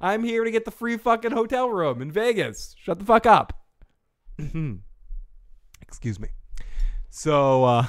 I'm 0.00 0.24
here 0.24 0.44
to 0.44 0.50
get 0.50 0.64
the 0.64 0.70
free 0.70 0.96
fucking 0.96 1.32
hotel 1.32 1.68
room 1.68 2.02
in 2.02 2.10
Vegas. 2.12 2.74
Shut 2.78 2.98
the 2.98 3.04
fuck 3.04 3.26
up. 3.26 3.64
Excuse 5.82 6.18
me. 6.18 6.28
So, 7.10 7.64
uh, 7.64 7.86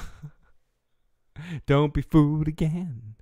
don't 1.66 1.92
be 1.92 2.02
fooled 2.02 2.48
again. 2.48 3.14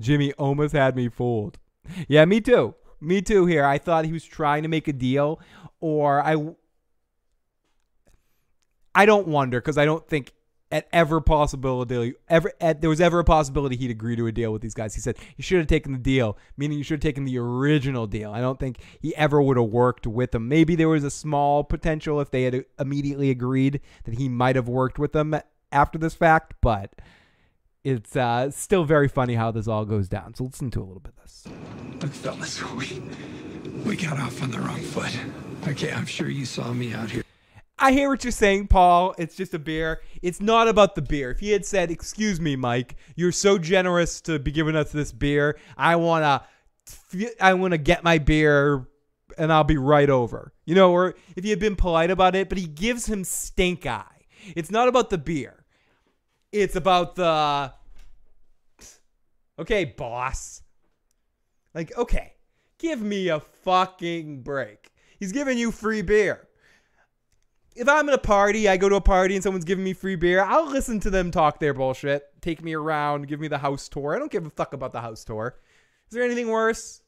Jimmy 0.00 0.32
almost 0.34 0.74
had 0.74 0.96
me 0.96 1.08
fooled. 1.08 1.58
Yeah, 2.06 2.24
me 2.24 2.40
too. 2.40 2.74
Me 3.00 3.22
too 3.22 3.46
here. 3.46 3.64
I 3.64 3.78
thought 3.78 4.04
he 4.04 4.12
was 4.12 4.24
trying 4.24 4.62
to 4.62 4.68
make 4.68 4.88
a 4.88 4.92
deal 4.92 5.40
or 5.80 6.22
I 6.22 6.36
I 8.94 9.06
don't 9.06 9.28
wonder 9.28 9.60
because 9.60 9.78
I 9.78 9.84
don't 9.84 10.06
think 10.06 10.32
at 10.70 10.86
ever 10.92 11.20
possibility 11.20 12.14
ever 12.28 12.52
at, 12.60 12.80
there 12.80 12.90
was 12.90 13.00
ever 13.00 13.20
a 13.20 13.24
possibility 13.24 13.76
he'd 13.76 13.90
agree 13.90 14.16
to 14.16 14.26
a 14.26 14.32
deal 14.32 14.52
with 14.52 14.62
these 14.62 14.74
guys. 14.74 14.94
He 14.94 15.00
said 15.00 15.16
you 15.36 15.42
should 15.42 15.58
have 15.58 15.66
taken 15.66 15.92
the 15.92 15.98
deal, 15.98 16.36
meaning 16.56 16.78
you 16.78 16.84
should 16.84 17.02
have 17.02 17.08
taken 17.08 17.24
the 17.24 17.38
original 17.38 18.06
deal. 18.06 18.32
I 18.32 18.40
don't 18.40 18.60
think 18.60 18.78
he 19.00 19.14
ever 19.16 19.40
would 19.40 19.56
have 19.56 19.66
worked 19.66 20.06
with 20.06 20.32
them. 20.32 20.48
Maybe 20.48 20.74
there 20.74 20.88
was 20.88 21.04
a 21.04 21.10
small 21.10 21.64
potential 21.64 22.20
if 22.20 22.30
they 22.30 22.42
had 22.44 22.64
immediately 22.78 23.30
agreed 23.30 23.80
that 24.04 24.14
he 24.14 24.28
might 24.28 24.56
have 24.56 24.68
worked 24.68 24.98
with 24.98 25.12
them 25.12 25.34
after 25.72 25.98
this 25.98 26.14
fact, 26.14 26.54
but 26.60 26.94
it's 27.84 28.16
uh, 28.16 28.50
still 28.50 28.84
very 28.84 29.08
funny 29.08 29.34
how 29.34 29.50
this 29.50 29.68
all 29.68 29.84
goes 29.84 30.08
down. 30.08 30.34
So 30.34 30.44
listen 30.44 30.70
to 30.72 30.80
a 30.80 30.84
little 30.84 31.00
bit 31.00 31.14
of 31.16 31.22
this. 31.22 31.46
Look, 32.02 32.12
fellas, 32.12 32.62
we 32.72 33.02
we 33.84 33.96
got 33.96 34.18
off 34.18 34.42
on 34.42 34.50
the 34.50 34.60
wrong 34.60 34.80
foot. 34.80 35.16
Okay, 35.66 35.92
I'm 35.92 36.06
sure 36.06 36.28
you 36.28 36.44
saw 36.44 36.72
me 36.72 36.92
out 36.92 37.10
here. 37.10 37.24
I 37.80 37.92
hear 37.92 38.08
what 38.08 38.24
you're 38.24 38.32
saying, 38.32 38.68
Paul. 38.68 39.14
It's 39.18 39.36
just 39.36 39.54
a 39.54 39.58
beer. 39.58 40.00
It's 40.20 40.40
not 40.40 40.66
about 40.66 40.94
the 40.94 41.02
beer. 41.02 41.30
If 41.30 41.38
he 41.38 41.50
had 41.50 41.64
said, 41.64 41.90
"Excuse 41.90 42.40
me, 42.40 42.56
Mike, 42.56 42.96
you're 43.14 43.32
so 43.32 43.56
generous 43.56 44.20
to 44.22 44.38
be 44.38 44.50
giving 44.50 44.74
us 44.74 44.90
this 44.90 45.12
beer. 45.12 45.58
I 45.76 45.96
wanna, 45.96 46.44
I 47.40 47.54
wanna 47.54 47.78
get 47.78 48.02
my 48.02 48.18
beer, 48.18 48.88
and 49.36 49.52
I'll 49.52 49.64
be 49.64 49.76
right 49.76 50.10
over." 50.10 50.52
You 50.64 50.74
know, 50.74 50.92
or 50.92 51.14
if 51.36 51.44
he 51.44 51.50
had 51.50 51.60
been 51.60 51.76
polite 51.76 52.10
about 52.10 52.34
it, 52.34 52.48
but 52.48 52.58
he 52.58 52.66
gives 52.66 53.06
him 53.06 53.22
stink 53.22 53.86
eye. 53.86 54.26
It's 54.56 54.70
not 54.70 54.88
about 54.88 55.10
the 55.10 55.18
beer. 55.18 55.64
It's 56.50 56.74
about 56.74 57.14
the. 57.14 57.72
Okay, 59.58 59.84
boss. 59.84 60.62
Like, 61.74 61.96
okay, 61.96 62.34
give 62.78 63.00
me 63.00 63.28
a 63.28 63.40
fucking 63.40 64.42
break. 64.42 64.90
He's 65.18 65.32
giving 65.32 65.58
you 65.58 65.70
free 65.70 66.02
beer 66.02 66.47
if 67.78 67.88
I'm 67.88 68.08
at 68.08 68.14
a 68.14 68.18
party, 68.18 68.68
I 68.68 68.76
go 68.76 68.88
to 68.88 68.96
a 68.96 69.00
party 69.00 69.34
and 69.34 69.42
someone's 69.42 69.64
giving 69.64 69.84
me 69.84 69.92
free 69.92 70.16
beer, 70.16 70.42
I'll 70.42 70.66
listen 70.66 70.98
to 71.00 71.10
them 71.10 71.30
talk 71.30 71.60
their 71.60 71.72
bullshit, 71.72 72.28
take 72.40 72.62
me 72.62 72.74
around, 72.74 73.28
give 73.28 73.40
me 73.40 73.48
the 73.48 73.58
house 73.58 73.88
tour. 73.88 74.14
I 74.14 74.18
don't 74.18 74.32
give 74.32 74.46
a 74.46 74.50
fuck 74.50 74.72
about 74.72 74.92
the 74.92 75.00
house 75.00 75.24
tour. 75.24 75.56
Is 76.08 76.14
there 76.14 76.24
anything 76.24 76.48
worse? 76.48 77.02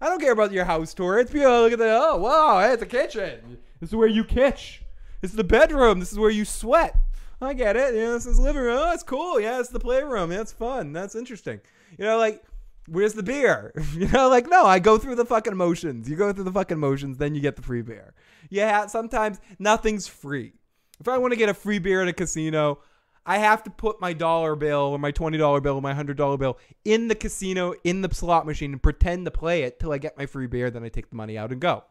I 0.00 0.08
don't 0.08 0.20
care 0.20 0.32
about 0.32 0.52
your 0.52 0.64
house 0.64 0.92
tour. 0.94 1.18
It's 1.18 1.30
people 1.30 1.62
look 1.62 1.72
at 1.72 1.78
the 1.78 1.98
oh 2.02 2.16
wow, 2.16 2.60
hey, 2.60 2.72
it's 2.72 2.82
a 2.82 2.86
kitchen. 2.86 3.58
This 3.80 3.90
is 3.90 3.96
where 3.96 4.08
you 4.08 4.24
kitch. 4.24 4.82
This 5.20 5.30
is 5.30 5.36
the 5.36 5.44
bedroom. 5.44 6.00
This 6.00 6.12
is 6.12 6.18
where 6.18 6.30
you 6.30 6.44
sweat. 6.44 6.96
I 7.40 7.52
get 7.52 7.76
it. 7.76 7.94
Know, 7.94 8.14
this 8.14 8.26
is 8.26 8.40
living 8.40 8.62
room. 8.62 8.78
Oh, 8.78 8.92
it's 8.92 9.02
cool. 9.02 9.38
Yeah, 9.40 9.60
it's 9.60 9.68
the 9.68 9.80
playroom. 9.80 10.32
Yeah, 10.32 10.40
it's 10.40 10.52
fun. 10.52 10.92
That's 10.92 11.14
interesting. 11.14 11.60
You 11.98 12.04
know, 12.04 12.18
like, 12.18 12.42
where's 12.88 13.14
the 13.14 13.22
beer? 13.22 13.72
you 13.94 14.08
know, 14.08 14.28
like, 14.28 14.48
no, 14.48 14.64
I 14.64 14.78
go 14.78 14.98
through 14.98 15.16
the 15.16 15.24
fucking 15.24 15.56
motions. 15.56 16.08
You 16.08 16.16
go 16.16 16.32
through 16.32 16.44
the 16.44 16.52
fucking 16.52 16.78
motions, 16.78 17.18
then 17.18 17.34
you 17.34 17.40
get 17.40 17.56
the 17.56 17.62
free 17.62 17.82
beer. 17.82 18.14
Yeah, 18.50 18.86
sometimes 18.86 19.40
nothing's 19.58 20.06
free. 20.06 20.52
If 21.00 21.08
I 21.08 21.18
want 21.18 21.32
to 21.32 21.38
get 21.38 21.48
a 21.48 21.54
free 21.54 21.78
beer 21.78 22.02
at 22.02 22.08
a 22.08 22.12
casino, 22.12 22.78
I 23.26 23.38
have 23.38 23.64
to 23.64 23.70
put 23.70 24.00
my 24.00 24.12
dollar 24.12 24.54
bill 24.54 24.78
or 24.78 24.98
my 24.98 25.12
$20 25.12 25.62
bill 25.62 25.74
or 25.74 25.82
my 25.82 25.92
$100 25.92 26.38
bill 26.38 26.58
in 26.84 27.08
the 27.08 27.14
casino, 27.14 27.74
in 27.82 28.00
the 28.02 28.14
slot 28.14 28.46
machine, 28.46 28.72
and 28.72 28.82
pretend 28.82 29.24
to 29.24 29.30
play 29.30 29.64
it 29.64 29.80
till 29.80 29.92
I 29.92 29.98
get 29.98 30.16
my 30.16 30.26
free 30.26 30.46
beer. 30.46 30.70
Then 30.70 30.84
I 30.84 30.88
take 30.88 31.10
the 31.10 31.16
money 31.16 31.36
out 31.36 31.50
and 31.50 31.60
go. 31.60 31.84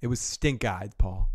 It 0.00 0.06
was 0.06 0.20
stink 0.20 0.64
eyed, 0.64 0.96
Paul. 0.96 1.28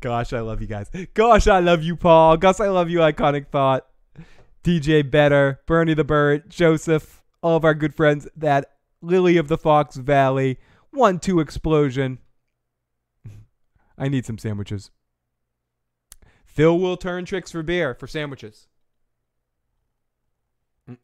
Gosh, 0.00 0.32
I 0.32 0.40
love 0.40 0.60
you 0.60 0.66
guys. 0.66 0.90
Gosh, 1.14 1.46
I 1.46 1.60
love 1.60 1.82
you, 1.82 1.96
Paul. 1.96 2.36
Gus, 2.36 2.60
I 2.60 2.68
love 2.68 2.90
you, 2.90 2.98
Iconic 2.98 3.48
Thought. 3.48 3.86
DJ 4.62 5.08
Better, 5.08 5.60
Bernie 5.66 5.94
the 5.94 6.04
Bird, 6.04 6.48
Joseph, 6.50 7.22
all 7.42 7.56
of 7.56 7.64
our 7.64 7.74
good 7.74 7.94
friends, 7.94 8.26
that 8.34 8.72
Lily 9.02 9.36
of 9.36 9.48
the 9.48 9.58
Fox 9.58 9.96
Valley, 9.96 10.58
1 10.90 11.20
2 11.20 11.40
explosion. 11.40 12.18
I 13.98 14.08
need 14.08 14.24
some 14.24 14.38
sandwiches. 14.38 14.90
Phil 16.44 16.78
will 16.78 16.96
turn 16.96 17.24
tricks 17.26 17.50
for 17.50 17.62
beer 17.62 17.94
for 17.94 18.06
sandwiches. 18.06 18.68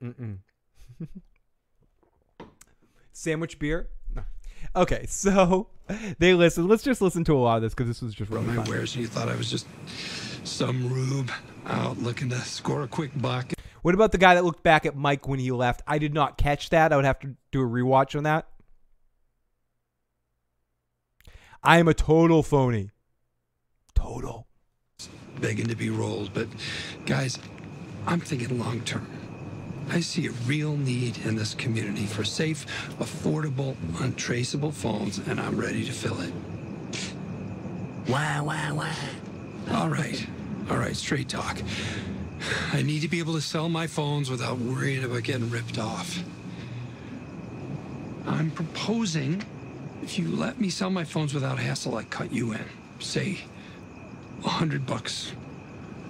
Sandwich 3.12 3.58
beer? 3.58 3.88
Okay, 4.76 5.06
so 5.08 5.68
they 6.18 6.34
listen. 6.34 6.68
Let's 6.68 6.82
just 6.82 7.02
listen 7.02 7.24
to 7.24 7.34
a 7.34 7.38
lot 7.38 7.56
of 7.56 7.62
this 7.62 7.74
because 7.74 7.88
this 7.88 8.02
was 8.02 8.14
just 8.14 8.30
really 8.30 8.46
my 8.46 8.64
fun. 8.64 8.74
and 8.74 8.96
you 8.96 9.06
thought 9.06 9.28
I 9.28 9.36
was 9.36 9.50
just 9.50 9.66
some 10.44 10.92
rube 10.92 11.30
out 11.66 11.98
looking 11.98 12.28
to 12.30 12.38
score 12.40 12.82
a 12.82 12.88
quick 12.88 13.10
buck. 13.20 13.52
What 13.82 13.94
about 13.94 14.12
the 14.12 14.18
guy 14.18 14.34
that 14.34 14.44
looked 14.44 14.62
back 14.62 14.84
at 14.84 14.94
Mike 14.94 15.26
when 15.26 15.38
he 15.38 15.50
left? 15.52 15.82
I 15.86 15.98
did 15.98 16.12
not 16.12 16.36
catch 16.36 16.70
that. 16.70 16.92
I 16.92 16.96
would 16.96 17.04
have 17.04 17.18
to 17.20 17.34
do 17.50 17.62
a 17.62 17.64
rewatch 17.64 18.16
on 18.16 18.24
that. 18.24 18.46
I 21.62 21.78
am 21.78 21.88
a 21.88 21.94
total 21.94 22.42
phony. 22.42 22.90
Total. 23.94 24.46
begging 25.40 25.66
to 25.68 25.76
be 25.76 25.90
rolled. 25.90 26.32
But 26.32 26.48
guys, 27.06 27.38
I'm 28.06 28.20
thinking 28.20 28.58
long 28.58 28.80
term. 28.82 29.06
I 29.90 30.00
see 30.00 30.28
a 30.28 30.30
real 30.46 30.76
need 30.76 31.18
in 31.24 31.34
this 31.34 31.54
community 31.54 32.06
for 32.06 32.22
safe, 32.22 32.64
affordable, 33.00 33.76
untraceable 34.00 34.70
phones, 34.70 35.18
and 35.18 35.40
I'm 35.40 35.56
ready 35.58 35.84
to 35.84 35.92
fill 35.92 36.20
it. 36.20 36.32
Why, 38.06 38.40
why, 38.40 38.70
why? 38.72 38.94
All 39.72 39.88
right. 39.88 40.24
All 40.70 40.76
right, 40.76 40.96
straight 40.96 41.28
talk. 41.28 41.60
I 42.72 42.82
need 42.82 43.00
to 43.00 43.08
be 43.08 43.18
able 43.18 43.34
to 43.34 43.40
sell 43.40 43.68
my 43.68 43.88
phones 43.88 44.30
without 44.30 44.58
worrying 44.58 45.02
about 45.02 45.24
getting 45.24 45.50
ripped 45.50 45.78
off. 45.78 46.22
I'm 48.26 48.52
proposing 48.52 49.42
if 50.02 50.18
you 50.18 50.28
let 50.28 50.60
me 50.60 50.70
sell 50.70 50.90
my 50.90 51.04
phones 51.04 51.34
without 51.34 51.58
hassle, 51.58 51.96
I 51.96 52.04
cut 52.04 52.32
you 52.32 52.52
in. 52.52 52.64
Say, 53.00 53.40
a 54.44 54.48
hundred 54.48 54.86
bucks 54.86 55.32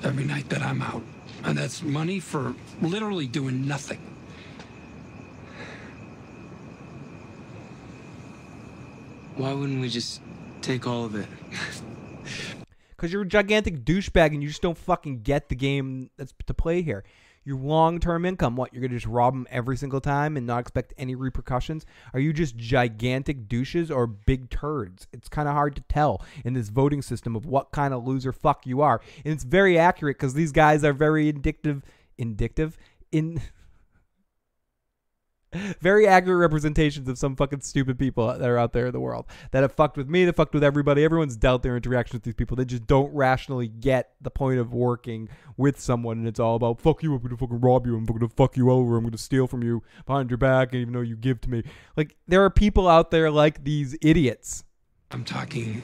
every 0.03 0.25
night 0.25 0.49
that 0.51 0.63
I'm 0.63 0.83
out. 0.83 1.03
And 1.45 1.57
that's 1.57 1.83
money 1.83 2.21
for 2.21 2.55
literally 2.83 3.27
doing 3.27 3.67
nothing. 3.67 4.01
Why 9.37 9.53
wouldn't 9.53 9.81
we 9.81 9.89
just 9.89 10.21
take 10.61 10.87
all 10.87 11.05
of 11.05 11.15
it? 11.15 11.27
Because 13.01 13.15
you're 13.15 13.23
a 13.23 13.27
gigantic 13.27 13.87
douchebag 13.87 14.35
and 14.35 14.43
you 14.43 14.51
just 14.51 14.61
don't 14.61 14.77
fucking 14.77 15.23
get 15.23 15.49
the 15.49 15.55
game 15.55 16.11
that's 16.19 16.35
to 16.47 16.53
play 16.53 16.83
here. 16.83 17.03
Your 17.45 17.57
long 17.57 17.99
term 17.99 18.27
income, 18.27 18.57
what? 18.57 18.75
You're 18.75 18.83
going 18.83 18.91
to 18.91 18.97
just 18.99 19.07
rob 19.07 19.33
them 19.33 19.47
every 19.51 19.79
single 19.79 20.03
time 20.03 20.37
and 20.37 20.47
not 20.47 20.59
expect 20.59 20.93
any 20.99 21.15
repercussions? 21.15 21.87
Are 22.13 22.21
you 22.21 22.35
just 22.35 22.59
gigantic 22.59 23.49
douches 23.49 23.91
or 23.91 24.07
big 24.07 24.51
turds? 24.51 25.07
It's 25.15 25.31
kind 25.31 25.49
of 25.49 25.55
hard 25.55 25.77
to 25.77 25.83
tell 25.89 26.23
in 26.45 26.53
this 26.53 26.69
voting 26.69 27.01
system 27.01 27.35
of 27.35 27.47
what 27.47 27.71
kind 27.71 27.95
of 27.95 28.07
loser 28.07 28.33
fuck 28.33 28.67
you 28.67 28.83
are. 28.83 29.01
And 29.25 29.33
it's 29.33 29.45
very 29.45 29.79
accurate 29.79 30.19
because 30.19 30.35
these 30.35 30.53
guys 30.53 30.85
are 30.85 30.93
very 30.93 31.31
indicative. 31.31 31.83
Indicative? 32.21 32.77
In. 33.11 33.41
very 35.81 36.07
accurate 36.07 36.39
representations 36.39 37.09
of 37.09 37.19
some 37.19 37.35
fucking 37.35 37.61
stupid 37.61 37.99
people 37.99 38.27
that 38.27 38.49
are 38.49 38.59
out 38.59 38.73
there 38.73 38.87
in 38.87 38.93
the 38.93 39.01
world 39.01 39.27
that 39.51 39.63
have 39.63 39.73
fucked 39.73 39.97
with 39.97 40.09
me, 40.09 40.25
that 40.25 40.37
fucked 40.37 40.55
with 40.55 40.63
everybody. 40.63 41.05
Everyone's 41.05 41.37
dealt 41.37 41.63
their 41.63 41.77
interactions 41.77 42.15
with 42.15 42.23
these 42.23 42.35
people. 42.35 42.57
They 42.57 42.65
just 42.65 42.87
don't 42.87 43.13
rationally 43.13 43.69
get 43.69 44.13
the 44.21 44.31
point 44.31 44.61
of 44.61 44.73
working 44.73 45.29
with 45.57 45.81
someone, 45.81 46.19
and 46.19 46.29
it's 46.29 46.41
all 46.41 46.57
about 46.57 46.81
fuck 46.81 47.03
you. 47.03 47.15
I'm 47.15 47.23
gonna 47.23 47.37
fucking 47.37 47.61
rob 47.61 47.87
you. 47.87 47.97
I'm 47.97 48.05
gonna 48.05 48.29
fuck 48.29 48.57
you 48.57 48.71
over. 48.71 48.97
I'm 48.97 49.05
gonna 49.05 49.19
steal 49.19 49.47
from 49.47 49.63
you 49.63 49.83
behind 50.07 50.31
your 50.31 50.39
back, 50.39 50.73
and 50.73 50.83
even 50.83 50.95
though 50.95 51.01
you 51.01 51.17
give 51.17 51.41
to 51.43 51.51
me. 51.51 51.65
Like 51.97 52.17
there 52.29 52.45
are 52.45 52.51
people 52.51 52.87
out 52.87 53.11
there 53.11 53.31
like 53.31 53.65
these 53.65 53.97
idiots. 54.03 54.65
I'm 55.11 55.25
talking 55.25 55.83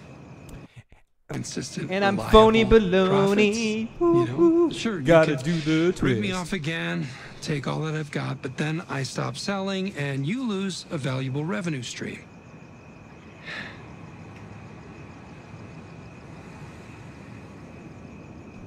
consistent. 1.29 1.91
And 1.91 2.05
I'm 2.05 2.19
phony 2.19 2.65
baloney. 2.65 3.89
You 4.01 4.27
know, 4.27 4.71
sure, 4.71 4.99
you 4.99 5.07
Gotta 5.07 5.37
do 5.37 5.59
the 5.61 5.99
rip 6.03 6.19
me 6.19 6.33
off 6.33 6.53
again, 6.53 7.07
take 7.43 7.67
all 7.67 7.81
that 7.81 7.95
I've 7.95 8.11
got, 8.11 8.43
but 8.43 8.57
then 8.57 8.83
I 8.89 9.03
stop 9.03 9.37
selling, 9.37 9.95
and 9.97 10.27
you 10.27 10.47
lose 10.47 10.87
a 10.91 10.99
valuable 10.99 11.45
revenue 11.45 11.83
stream. 11.83 12.21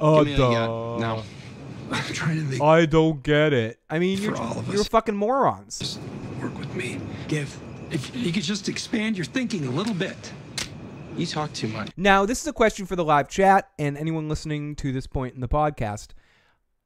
Oh, 0.01 0.23
Give 0.23 0.33
me 0.33 0.37
no. 0.37 1.23
I'm 1.91 2.13
trying 2.13 2.37
to 2.37 2.43
think. 2.43 2.61
I 2.61 2.85
don't 2.85 3.21
get 3.23 3.51
it. 3.51 3.79
I 3.89 3.99
mean, 3.99 4.19
you're, 4.21 4.37
all 4.37 4.59
of 4.59 4.67
you're 4.67 4.81
us. 4.81 4.87
fucking 4.87 5.15
morons. 5.15 5.99
Work 6.41 6.57
with 6.57 6.73
me. 6.75 6.99
Give. 7.27 7.55
If 7.91 8.15
you 8.15 8.31
could 8.31 8.43
just 8.43 8.69
expand 8.69 9.17
your 9.17 9.25
thinking 9.25 9.65
a 9.65 9.71
little 9.71 9.95
bit. 9.95 10.31
You 11.19 11.25
talk 11.25 11.51
too 11.51 11.67
much. 11.67 11.91
Now, 11.97 12.25
this 12.25 12.41
is 12.41 12.47
a 12.47 12.53
question 12.53 12.85
for 12.85 12.95
the 12.95 13.03
live 13.03 13.27
chat 13.27 13.71
and 13.77 13.97
anyone 13.97 14.29
listening 14.29 14.73
to 14.77 14.93
this 14.93 15.05
point 15.05 15.35
in 15.35 15.41
the 15.41 15.49
podcast. 15.49 16.11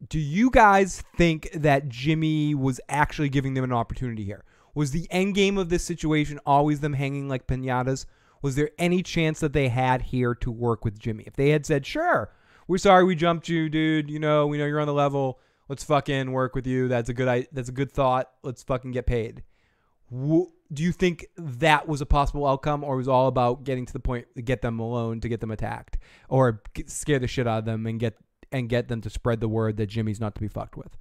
Do 0.09 0.17
you 0.17 0.49
guys 0.49 1.03
think 1.15 1.51
that 1.53 1.87
Jimmy 1.87 2.55
was 2.55 2.81
actually 2.89 3.29
giving 3.29 3.53
them 3.53 3.63
an 3.63 3.71
opportunity 3.71 4.23
here? 4.23 4.43
Was 4.73 4.89
the 4.89 5.07
end 5.11 5.35
game 5.35 5.59
of 5.59 5.69
this 5.69 5.83
situation 5.83 6.39
always 6.47 6.79
them 6.79 6.93
hanging 6.93 7.29
like 7.29 7.45
pinatas? 7.45 8.07
Was 8.41 8.55
there 8.55 8.71
any 8.79 9.03
chance 9.03 9.39
that 9.39 9.53
they 9.53 9.67
had 9.67 10.01
here 10.01 10.33
to 10.33 10.49
work 10.49 10.83
with 10.83 10.97
Jimmy? 10.97 11.25
If 11.27 11.35
they 11.35 11.49
had 11.49 11.63
said, 11.67 11.85
"Sure, 11.85 12.31
we're 12.67 12.79
sorry 12.79 13.03
we 13.03 13.13
jumped 13.13 13.47
you, 13.49 13.69
dude. 13.69 14.09
You 14.09 14.17
know, 14.17 14.47
we 14.47 14.57
know 14.57 14.65
you're 14.65 14.79
on 14.79 14.87
the 14.87 14.93
level. 14.93 15.39
Let's 15.69 15.83
fucking 15.83 16.31
work 16.31 16.55
with 16.55 16.65
you. 16.65 16.87
That's 16.87 17.09
a 17.09 17.13
good. 17.13 17.47
That's 17.51 17.69
a 17.69 17.73
good 17.73 17.91
thought. 17.91 18.31
Let's 18.41 18.63
fucking 18.63 18.93
get 18.93 19.05
paid." 19.05 19.43
Do 20.73 20.81
you 20.83 20.91
think 20.91 21.27
that 21.37 21.87
was 21.87 22.01
a 22.01 22.05
possible 22.05 22.47
outcome, 22.47 22.83
or 22.83 22.97
was 22.97 23.07
all 23.07 23.27
about 23.27 23.63
getting 23.63 23.85
to 23.85 23.93
the 23.93 23.99
point 23.99 24.27
to 24.35 24.41
get 24.41 24.61
them 24.61 24.79
alone 24.79 25.19
to 25.21 25.29
get 25.29 25.39
them 25.39 25.51
attacked, 25.51 25.97
or 26.29 26.63
scare 26.87 27.19
the 27.19 27.27
shit 27.27 27.47
out 27.47 27.59
of 27.59 27.65
them 27.65 27.85
and 27.85 27.99
get 27.99 28.17
and 28.51 28.69
get 28.69 28.87
them 28.87 29.01
to 29.01 29.09
spread 29.09 29.39
the 29.39 29.47
word 29.47 29.77
that 29.77 29.87
Jimmy's 29.87 30.19
not 30.19 30.35
to 30.35 30.41
be 30.41 30.47
fucked 30.47 30.77
with? 30.77 30.97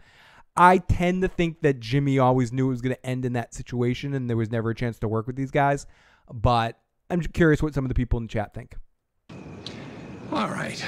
I 0.57 0.79
tend 0.79 1.23
to 1.23 1.29
think 1.29 1.63
that 1.63 1.81
Jimmy 1.81 2.19
always 2.19 2.53
knew 2.53 2.67
it 2.67 2.71
was 2.71 2.83
going 2.83 2.95
to 2.95 3.07
end 3.07 3.25
in 3.25 3.33
that 3.33 3.55
situation, 3.55 4.13
and 4.15 4.29
there 4.29 4.37
was 4.37 4.51
never 4.51 4.71
a 4.71 4.75
chance 4.75 4.99
to 4.99 5.09
work 5.09 5.27
with 5.27 5.37
these 5.37 5.51
guys. 5.51 5.87
But 6.31 6.79
I'm 7.09 7.21
curious 7.21 7.63
what 7.63 7.73
some 7.73 7.85
of 7.85 7.89
the 7.89 7.95
people 7.95 8.19
in 8.19 8.25
the 8.25 8.29
chat 8.29 8.53
think. 8.53 8.77
All 10.31 10.49
right. 10.49 10.85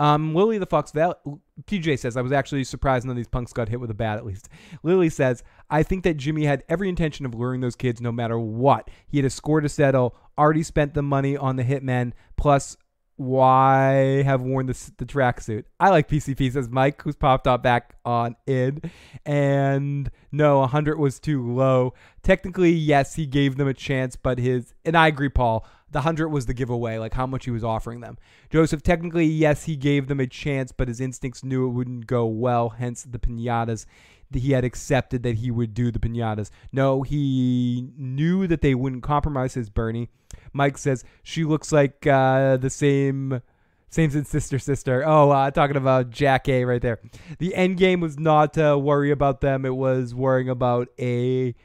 Um, 0.00 0.34
Lily 0.34 0.56
the 0.56 0.66
Fox 0.66 0.92
Val- 0.92 1.20
TJ 1.66 1.98
says, 1.98 2.16
I 2.16 2.22
was 2.22 2.32
actually 2.32 2.64
surprised 2.64 3.04
none 3.04 3.12
of 3.12 3.16
these 3.18 3.28
punks 3.28 3.52
got 3.52 3.68
hit 3.68 3.78
with 3.78 3.90
a 3.90 3.94
bat 3.94 4.16
at 4.16 4.24
least. 4.24 4.48
Lily 4.82 5.10
says, 5.10 5.44
I 5.68 5.82
think 5.82 6.04
that 6.04 6.16
Jimmy 6.16 6.46
had 6.46 6.64
every 6.70 6.88
intention 6.88 7.26
of 7.26 7.34
luring 7.34 7.60
those 7.60 7.76
kids 7.76 8.00
no 8.00 8.10
matter 8.10 8.38
what. 8.38 8.88
He 9.06 9.18
had 9.18 9.26
a 9.26 9.30
score 9.30 9.60
to 9.60 9.68
settle, 9.68 10.16
already 10.38 10.62
spent 10.62 10.94
the 10.94 11.02
money 11.02 11.36
on 11.36 11.56
the 11.56 11.64
hitmen, 11.64 12.12
plus 12.38 12.78
why 13.16 14.22
have 14.22 14.40
worn 14.40 14.64
the, 14.64 14.90
the 14.96 15.04
tracksuit? 15.04 15.64
I 15.78 15.90
like 15.90 16.08
PCP, 16.08 16.50
says 16.50 16.70
Mike, 16.70 17.02
who's 17.02 17.16
popped 17.16 17.46
up 17.46 17.62
back 17.62 17.96
on 18.02 18.34
id. 18.46 18.90
And 19.26 20.10
no, 20.32 20.60
100 20.60 20.98
was 20.98 21.20
too 21.20 21.46
low. 21.46 21.92
Technically, 22.22 22.72
yes, 22.72 23.16
he 23.16 23.26
gave 23.26 23.56
them 23.58 23.68
a 23.68 23.74
chance, 23.74 24.16
but 24.16 24.38
his, 24.38 24.72
and 24.86 24.96
I 24.96 25.08
agree, 25.08 25.28
Paul, 25.28 25.66
the 25.92 25.98
100 25.98 26.28
was 26.28 26.46
the 26.46 26.54
giveaway, 26.54 26.98
like 26.98 27.14
how 27.14 27.26
much 27.26 27.44
he 27.44 27.50
was 27.50 27.64
offering 27.64 28.00
them. 28.00 28.16
Joseph, 28.48 28.82
technically, 28.82 29.26
yes, 29.26 29.64
he 29.64 29.76
gave 29.76 30.08
them 30.08 30.20
a 30.20 30.26
chance, 30.26 30.72
but 30.72 30.88
his 30.88 31.00
instincts 31.00 31.42
knew 31.42 31.66
it 31.66 31.70
wouldn't 31.70 32.06
go 32.06 32.26
well, 32.26 32.70
hence 32.70 33.02
the 33.02 33.18
pinatas. 33.18 33.86
He 34.32 34.52
had 34.52 34.64
accepted 34.64 35.24
that 35.24 35.36
he 35.36 35.50
would 35.50 35.74
do 35.74 35.90
the 35.90 35.98
pinatas. 35.98 36.50
No, 36.70 37.02
he 37.02 37.88
knew 37.96 38.46
that 38.46 38.60
they 38.60 38.76
wouldn't 38.76 39.02
compromise 39.02 39.54
his 39.54 39.68
Bernie. 39.68 40.08
Mike 40.52 40.78
says 40.78 41.04
she 41.24 41.44
looks 41.44 41.72
like 41.72 42.06
uh, 42.06 42.56
the 42.56 42.70
same, 42.70 43.42
same 43.88 44.16
as 44.16 44.28
sister 44.28 44.60
sister. 44.60 45.02
Oh, 45.04 45.30
uh, 45.30 45.50
talking 45.50 45.76
about 45.76 46.10
Jack 46.10 46.48
A 46.48 46.64
right 46.64 46.80
there. 46.80 47.00
The 47.40 47.56
end 47.56 47.76
game 47.76 48.00
was 48.00 48.20
not 48.20 48.52
to 48.54 48.78
worry 48.78 49.10
about 49.10 49.40
them. 49.40 49.64
It 49.64 49.74
was 49.74 50.14
worrying 50.14 50.48
about 50.48 50.88
a 51.00 51.56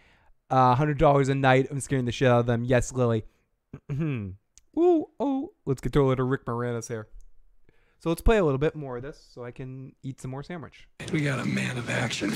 uh, 0.49 0.73
hundred 0.73 0.97
dollars 0.97 1.29
a 1.29 1.35
night. 1.35 1.67
I'm 1.69 1.79
scaring 1.79 2.05
the 2.05 2.11
shit 2.11 2.27
out 2.27 2.39
of 2.39 2.45
them. 2.47 2.63
Yes, 2.63 2.91
Lily. 2.91 3.25
Mm-hmm. 3.91 4.79
Ooh, 4.79 5.05
oh, 5.19 5.53
let's 5.65 5.81
get 5.81 5.93
to 5.93 6.01
a 6.01 6.07
little 6.07 6.25
Rick 6.25 6.45
Moranis 6.45 6.87
here. 6.87 7.07
So 7.99 8.09
let's 8.09 8.21
play 8.21 8.37
a 8.37 8.43
little 8.43 8.57
bit 8.57 8.75
more 8.75 8.97
of 8.97 9.03
this 9.03 9.25
so 9.33 9.43
I 9.43 9.51
can 9.51 9.93
eat 10.03 10.21
some 10.21 10.31
more 10.31 10.43
sandwich. 10.43 10.87
We 11.11 11.21
got 11.21 11.39
a 11.39 11.45
man 11.45 11.77
of 11.77 11.89
action. 11.89 12.33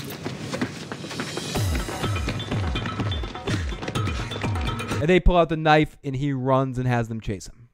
And 5.00 5.08
they 5.08 5.20
pull 5.20 5.36
out 5.36 5.48
the 5.48 5.56
knife 5.56 5.96
and 6.02 6.16
he 6.16 6.32
runs 6.32 6.78
and 6.78 6.86
has 6.86 7.08
them 7.08 7.20
chase 7.20 7.48
him. 7.48 7.68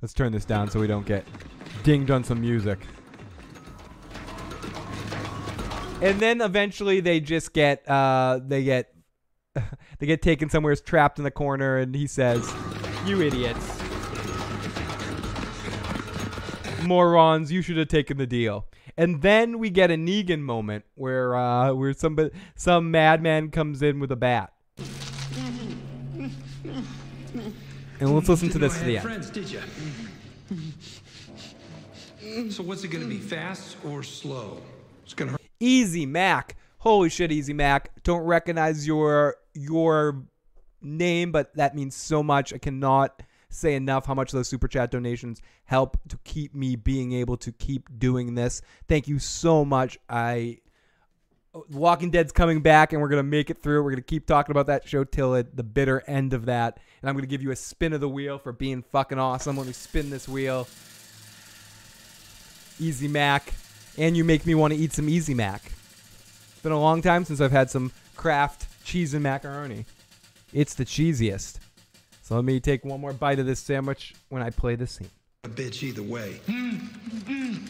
Let's 0.00 0.14
turn 0.14 0.32
this 0.32 0.44
down 0.44 0.70
so 0.70 0.80
we 0.80 0.86
don't 0.86 1.06
get 1.06 1.24
dinged 1.82 2.10
on 2.10 2.24
some 2.24 2.40
music. 2.40 2.78
And 6.00 6.20
then 6.20 6.40
eventually 6.40 7.00
they 7.00 7.20
just 7.20 7.52
get 7.52 7.88
uh 7.88 8.40
they 8.46 8.62
get 8.64 8.94
they 9.98 10.06
get 10.06 10.22
taken 10.22 10.48
somewhere 10.48 10.76
trapped 10.76 11.18
in 11.18 11.24
the 11.24 11.30
corner 11.30 11.78
and 11.78 11.94
he 11.94 12.06
says, 12.06 12.48
"You 13.04 13.20
idiots. 13.20 13.82
Morons, 16.84 17.50
you 17.50 17.62
should 17.62 17.76
have 17.76 17.88
taken 17.88 18.16
the 18.16 18.26
deal." 18.26 18.66
And 18.96 19.22
then 19.22 19.58
we 19.58 19.70
get 19.70 19.90
a 19.90 19.94
Negan 19.94 20.40
moment 20.40 20.84
where 20.94 21.34
uh 21.34 21.72
where 21.74 21.92
somebody 21.92 22.30
some 22.54 22.90
madman 22.90 23.50
comes 23.50 23.82
in 23.82 23.98
with 23.98 24.12
a 24.12 24.16
bat. 24.16 24.52
And 28.00 28.14
let's 28.14 28.28
listen 28.28 28.48
to 28.50 28.58
this 28.58 28.78
to 28.78 28.84
the 28.84 28.94
had 28.96 29.06
end. 29.06 29.14
friends, 29.14 29.30
did 29.30 29.50
you? 29.50 29.60
So 32.50 32.62
what's 32.62 32.84
it 32.84 32.88
going 32.88 33.02
to 33.02 33.08
be, 33.08 33.18
fast 33.18 33.76
or 33.84 34.02
slow? 34.04 34.60
It's 35.04 35.14
going 35.14 35.30
to 35.30 35.32
hurt. 35.32 35.47
Easy 35.60 36.06
Mac. 36.06 36.56
Holy 36.78 37.08
shit, 37.08 37.32
Easy 37.32 37.52
Mac. 37.52 37.90
Don't 38.04 38.22
recognize 38.22 38.86
your 38.86 39.36
your 39.54 40.24
name, 40.80 41.32
but 41.32 41.54
that 41.56 41.74
means 41.74 41.96
so 41.96 42.22
much. 42.22 42.52
I 42.52 42.58
cannot 42.58 43.22
say 43.50 43.74
enough 43.74 44.06
how 44.06 44.14
much 44.14 44.30
those 44.30 44.48
super 44.48 44.68
chat 44.68 44.90
donations 44.90 45.40
help 45.64 45.96
to 46.08 46.18
keep 46.24 46.54
me 46.54 46.76
being 46.76 47.12
able 47.12 47.36
to 47.38 47.50
keep 47.52 47.88
doing 47.98 48.34
this. 48.34 48.62
Thank 48.86 49.08
you 49.08 49.18
so 49.18 49.64
much. 49.64 49.98
I 50.08 50.58
Walking 51.70 52.10
Dead's 52.10 52.30
coming 52.30 52.60
back 52.60 52.92
and 52.92 53.00
we're 53.00 53.08
going 53.08 53.18
to 53.18 53.28
make 53.28 53.50
it 53.50 53.62
through. 53.62 53.82
We're 53.82 53.90
going 53.90 54.02
to 54.02 54.06
keep 54.06 54.26
talking 54.26 54.52
about 54.52 54.66
that 54.66 54.86
show 54.86 55.02
till 55.02 55.34
it, 55.34 55.56
the 55.56 55.62
bitter 55.62 56.04
end 56.06 56.34
of 56.34 56.46
that. 56.46 56.78
And 57.00 57.08
I'm 57.08 57.14
going 57.14 57.24
to 57.24 57.28
give 57.28 57.42
you 57.42 57.50
a 57.50 57.56
spin 57.56 57.92
of 57.92 58.00
the 58.00 58.08
wheel 58.08 58.38
for 58.38 58.52
being 58.52 58.82
fucking 58.82 59.18
awesome. 59.18 59.56
Let 59.56 59.66
me 59.66 59.72
spin 59.72 60.10
this 60.10 60.28
wheel. 60.28 60.68
Easy 62.78 63.08
Mac. 63.08 63.54
And 63.98 64.16
you 64.16 64.22
make 64.22 64.46
me 64.46 64.54
want 64.54 64.72
to 64.72 64.78
eat 64.78 64.92
some 64.92 65.08
Easy 65.08 65.34
Mac. 65.34 65.60
It's 65.64 66.62
been 66.62 66.70
a 66.70 66.80
long 66.80 67.02
time 67.02 67.24
since 67.24 67.40
I've 67.40 67.50
had 67.50 67.68
some 67.68 67.90
Kraft 68.14 68.66
cheese 68.84 69.12
and 69.12 69.24
macaroni. 69.24 69.86
It's 70.52 70.74
the 70.74 70.84
cheesiest. 70.84 71.58
So 72.22 72.36
let 72.36 72.44
me 72.44 72.60
take 72.60 72.84
one 72.84 73.00
more 73.00 73.12
bite 73.12 73.40
of 73.40 73.46
this 73.46 73.58
sandwich 73.58 74.14
when 74.28 74.40
I 74.40 74.50
play 74.50 74.76
this 74.76 74.92
scene. 74.92 75.10
A 75.44 75.48
bitch 75.48 75.82
either 75.82 76.02
way. 76.02 76.40
Mm, 76.46 76.78
mm, 77.24 77.68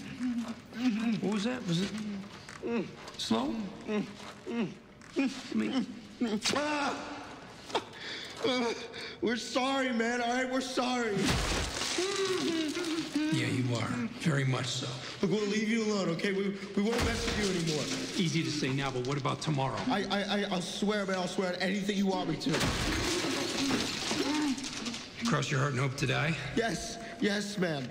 mm. 0.76 1.22
What 1.22 1.32
was 1.32 1.44
that? 1.44 1.66
Was 1.66 1.82
it 1.82 1.90
slow? 3.16 3.54
Me. 3.86 4.06
Ah! 6.56 6.96
We're 9.22 9.36
sorry, 9.36 9.92
man. 9.92 10.20
All 10.20 10.28
right, 10.28 10.50
we're 10.50 10.60
sorry. 10.60 11.16
Yeah, 13.32 13.46
you 13.46 13.74
are. 13.76 13.88
Very 14.20 14.44
much 14.44 14.66
so. 14.66 14.86
Look, 15.22 15.30
we'll 15.30 15.48
leave 15.48 15.68
you 15.68 15.84
alone, 15.84 16.08
okay? 16.10 16.32
We, 16.32 16.56
we 16.76 16.82
won't 16.82 17.04
mess 17.04 17.24
with 17.24 17.38
you 17.38 17.50
anymore. 17.60 17.84
Easy 18.16 18.42
to 18.42 18.50
say 18.50 18.72
now, 18.72 18.90
but 18.90 19.06
what 19.06 19.16
about 19.18 19.40
tomorrow? 19.40 19.78
I, 19.88 20.04
I, 20.10 20.22
I, 20.22 20.46
I'll 20.50 20.60
swear, 20.60 21.06
man. 21.06 21.16
I'll 21.16 21.28
swear 21.28 21.54
on 21.54 21.56
anything 21.56 21.96
you 21.96 22.06
want 22.06 22.28
me 22.28 22.36
to. 22.36 22.50
Cross 25.28 25.50
your 25.50 25.60
heart 25.60 25.72
and 25.72 25.80
hope 25.80 25.96
to 25.96 26.06
die? 26.06 26.34
Yes, 26.56 26.96
yes, 27.20 27.58
man. 27.58 27.90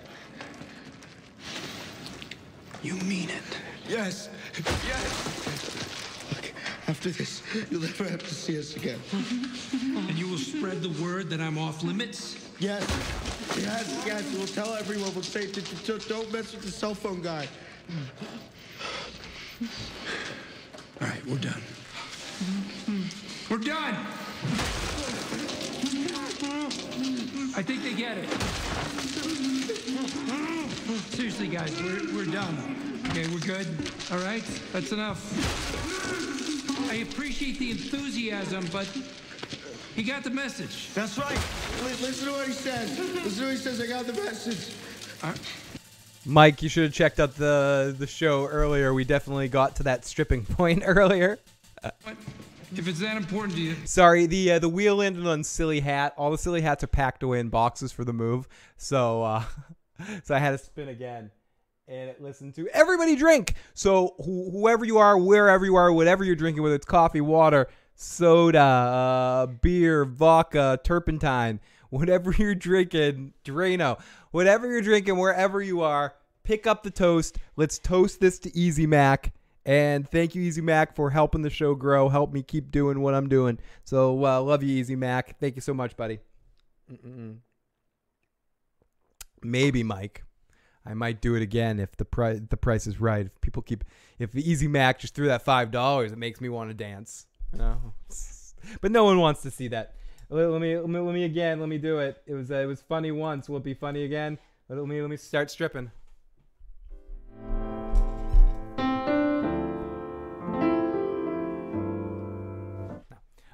You 2.82 2.96
mean 2.96 3.30
it? 3.30 3.44
Yes, 3.88 4.30
yes. 4.56 6.34
Look, 6.36 6.54
after 6.88 7.10
this, 7.10 7.42
you'll 7.70 7.82
never 7.82 8.06
have 8.06 8.28
to 8.28 8.34
see 8.34 8.58
us 8.60 8.76
again. 8.76 9.00
And 9.72 10.18
you 10.18 10.28
will 10.28 10.38
spread 10.38 10.82
the 10.82 11.04
word 11.04 11.30
that 11.30 11.40
I'm 11.40 11.58
off 11.58 11.84
limits? 11.84 12.47
Yes, 12.60 12.84
yes, 13.58 14.04
yes. 14.06 14.34
We'll 14.34 14.48
tell 14.48 14.74
everyone. 14.74 15.14
We'll 15.14 15.24
say, 15.24 15.46
"D- 15.52 15.62
d- 15.62 15.78
d- 15.86 16.00
don't 16.10 16.32
mess 16.34 16.54
with 16.54 16.64
the 16.64 16.72
cell 16.72 16.96
phone 16.96 17.22
guy. 17.22 17.48
All 21.02 21.08
right, 21.08 21.26
we're 21.28 21.38
done. 21.38 21.62
We're 23.50 23.58
done! 23.60 23.96
I 27.56 27.62
think 27.64 27.84
they 27.84 27.94
get 27.94 28.18
it. 28.18 28.30
Seriously, 31.16 31.48
guys, 31.48 31.72
we're, 31.82 32.14
we're 32.16 32.26
done. 32.32 33.02
Okay, 33.10 33.28
we're 33.28 33.40
good? 33.40 33.68
All 34.12 34.20
right? 34.20 34.44
That's 34.74 34.92
enough. 34.92 35.22
I 36.92 36.96
appreciate 36.96 37.58
the 37.60 37.72
enthusiasm, 37.72 38.68
but 38.72 38.88
he 39.98 40.04
got 40.04 40.24
the 40.24 40.30
message. 40.30 40.94
That's 40.94 41.18
right. 41.18 41.40
Listen 41.82 42.28
to 42.28 42.34
what 42.34 42.46
he 42.46 42.54
says. 42.54 43.00
Listen 43.00 43.32
to 43.40 43.42
what 43.46 43.52
he 43.52 43.58
says. 43.58 43.82
I 43.82 43.88
got 43.88 44.06
the 44.06 44.14
message. 44.14 44.76
Mike, 46.24 46.62
you 46.62 46.70
should 46.70 46.84
have 46.84 46.94
checked 46.94 47.20
out 47.20 47.36
the 47.36 47.96
the 47.98 48.06
show 48.06 48.46
earlier. 48.46 48.94
We 48.94 49.06
definitely 49.06 49.48
got 49.48 49.76
to 49.78 49.84
that 49.84 50.06
stripping 50.06 50.46
point 50.56 50.84
earlier. 50.86 51.40
If 52.76 52.88
it's 52.88 53.00
that 53.00 53.18
important 53.18 53.56
to 53.56 53.62
you, 53.62 53.76
Sorry, 53.86 54.28
the 54.28 54.52
uh, 54.52 54.60
the 54.60 54.70
wheel 54.70 54.98
landed 54.98 55.26
on 55.26 55.44
silly 55.44 55.80
hat. 55.80 56.14
All 56.16 56.30
the 56.30 56.38
silly 56.38 56.62
hats 56.62 56.84
are 56.84 56.88
packed 56.88 57.24
away 57.24 57.40
in 57.40 57.50
boxes 57.50 57.92
for 57.92 58.04
the 58.04 58.14
move. 58.14 58.48
So 58.78 59.24
uh, 59.24 59.44
so 60.24 60.36
I 60.36 60.38
had 60.38 60.52
to 60.52 60.60
spin 60.60 60.90
again 60.90 61.32
and 61.88 62.10
it 62.10 62.22
listened 62.22 62.54
to 62.54 62.68
everybody 62.72 63.16
drink. 63.16 63.56
So 63.74 64.14
wh- 64.20 64.52
whoever 64.52 64.86
you 64.86 65.00
are, 65.00 65.18
wherever 65.18 65.66
you 65.66 65.76
are, 65.76 65.92
whatever 65.92 66.24
you're 66.24 66.36
drinking, 66.36 66.62
whether 66.62 66.76
it's 66.76 66.86
coffee, 66.86 67.22
water, 67.22 67.68
soda, 67.98 68.60
uh, 68.60 69.46
beer, 69.48 70.06
vodka, 70.06 70.80
turpentine, 70.84 71.60
whatever 71.90 72.32
you're 72.32 72.56
drinking, 72.56 73.34
Drano, 73.44 74.00
whatever 74.32 74.68
you're 74.68 74.82
drinking, 74.82 75.18
wherever 75.18 75.62
you 75.62 75.82
are, 75.82 76.16
pick 76.44 76.66
up 76.66 76.84
the 76.84 76.92
toast. 76.92 77.38
Let's 77.58 77.80
toast 77.80 78.22
this 78.22 78.40
to 78.40 78.56
Easy 78.56 78.88
Mac. 78.88 79.34
And 79.66 80.08
thank 80.08 80.34
you, 80.34 80.42
Easy 80.42 80.62
Mac, 80.62 80.96
for 80.96 81.10
helping 81.10 81.42
the 81.42 81.50
show 81.50 81.76
grow. 81.76 82.08
Help 82.08 82.32
me 82.32 82.42
keep 82.42 82.72
doing 82.72 83.02
what 83.02 83.14
I'm 83.14 83.28
doing. 83.28 83.60
So, 83.84 84.26
uh, 84.26 84.40
love 84.40 84.64
you, 84.64 84.70
Easy 84.70 84.96
Mac. 84.96 85.38
Thank 85.40 85.56
you 85.56 85.62
so 85.62 85.74
much, 85.74 85.98
buddy. 85.98 86.20
Mm-mm. 86.90 87.40
Maybe, 89.44 89.84
Mike. 89.84 90.24
I 90.86 90.94
might 90.94 91.20
do 91.20 91.36
it 91.36 91.42
again 91.42 91.82
if 91.82 91.98
the 91.98 92.06
price 92.06 92.40
the 92.50 92.56
price 92.56 92.88
is 92.88 93.02
right. 93.02 93.26
If 93.26 93.42
people 93.42 93.62
keep 93.62 93.84
if 94.20 94.34
Easy 94.34 94.70
Mac 94.70 95.00
just 95.00 95.14
threw 95.14 95.28
that 95.28 95.42
five 95.42 95.70
dollars, 95.70 96.14
it 96.14 96.18
makes 96.18 96.40
me 96.40 96.48
want 96.48 96.70
to 96.70 96.74
dance. 96.74 97.27
Know? 97.54 97.94
But 98.82 98.92
no 98.92 99.04
one 99.06 99.20
wants 99.20 99.42
to 99.44 99.52
see 99.52 99.68
that. 99.70 99.96
Let, 100.30 100.60
me, 100.62 100.78
let 100.78 100.90
me 100.90 101.00
let 101.00 101.14
me 101.14 101.24
again. 101.24 101.60
Let 101.60 101.70
me 101.70 101.78
do 101.78 102.00
it. 102.00 102.22
It 102.26 102.34
was 102.34 102.52
uh, 102.52 102.56
it 102.56 102.66
was 102.66 102.82
funny 102.82 103.12
once. 103.12 103.48
Will 103.48 103.58
it 103.58 103.64
be 103.64 103.74
funny 103.74 104.04
again? 104.04 104.38
Let 104.68 104.86
me 104.86 105.02
let 105.02 105.10
me 105.10 105.16
start 105.18 105.50
stripping. 105.50 105.92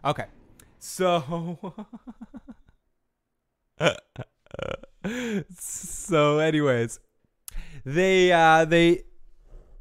Okay. 0.03 0.26
So 0.80 1.60
So 5.60 6.40
anyways, 6.40 6.99
they 7.86 8.32
uh 8.32 8.65
they 8.65 9.03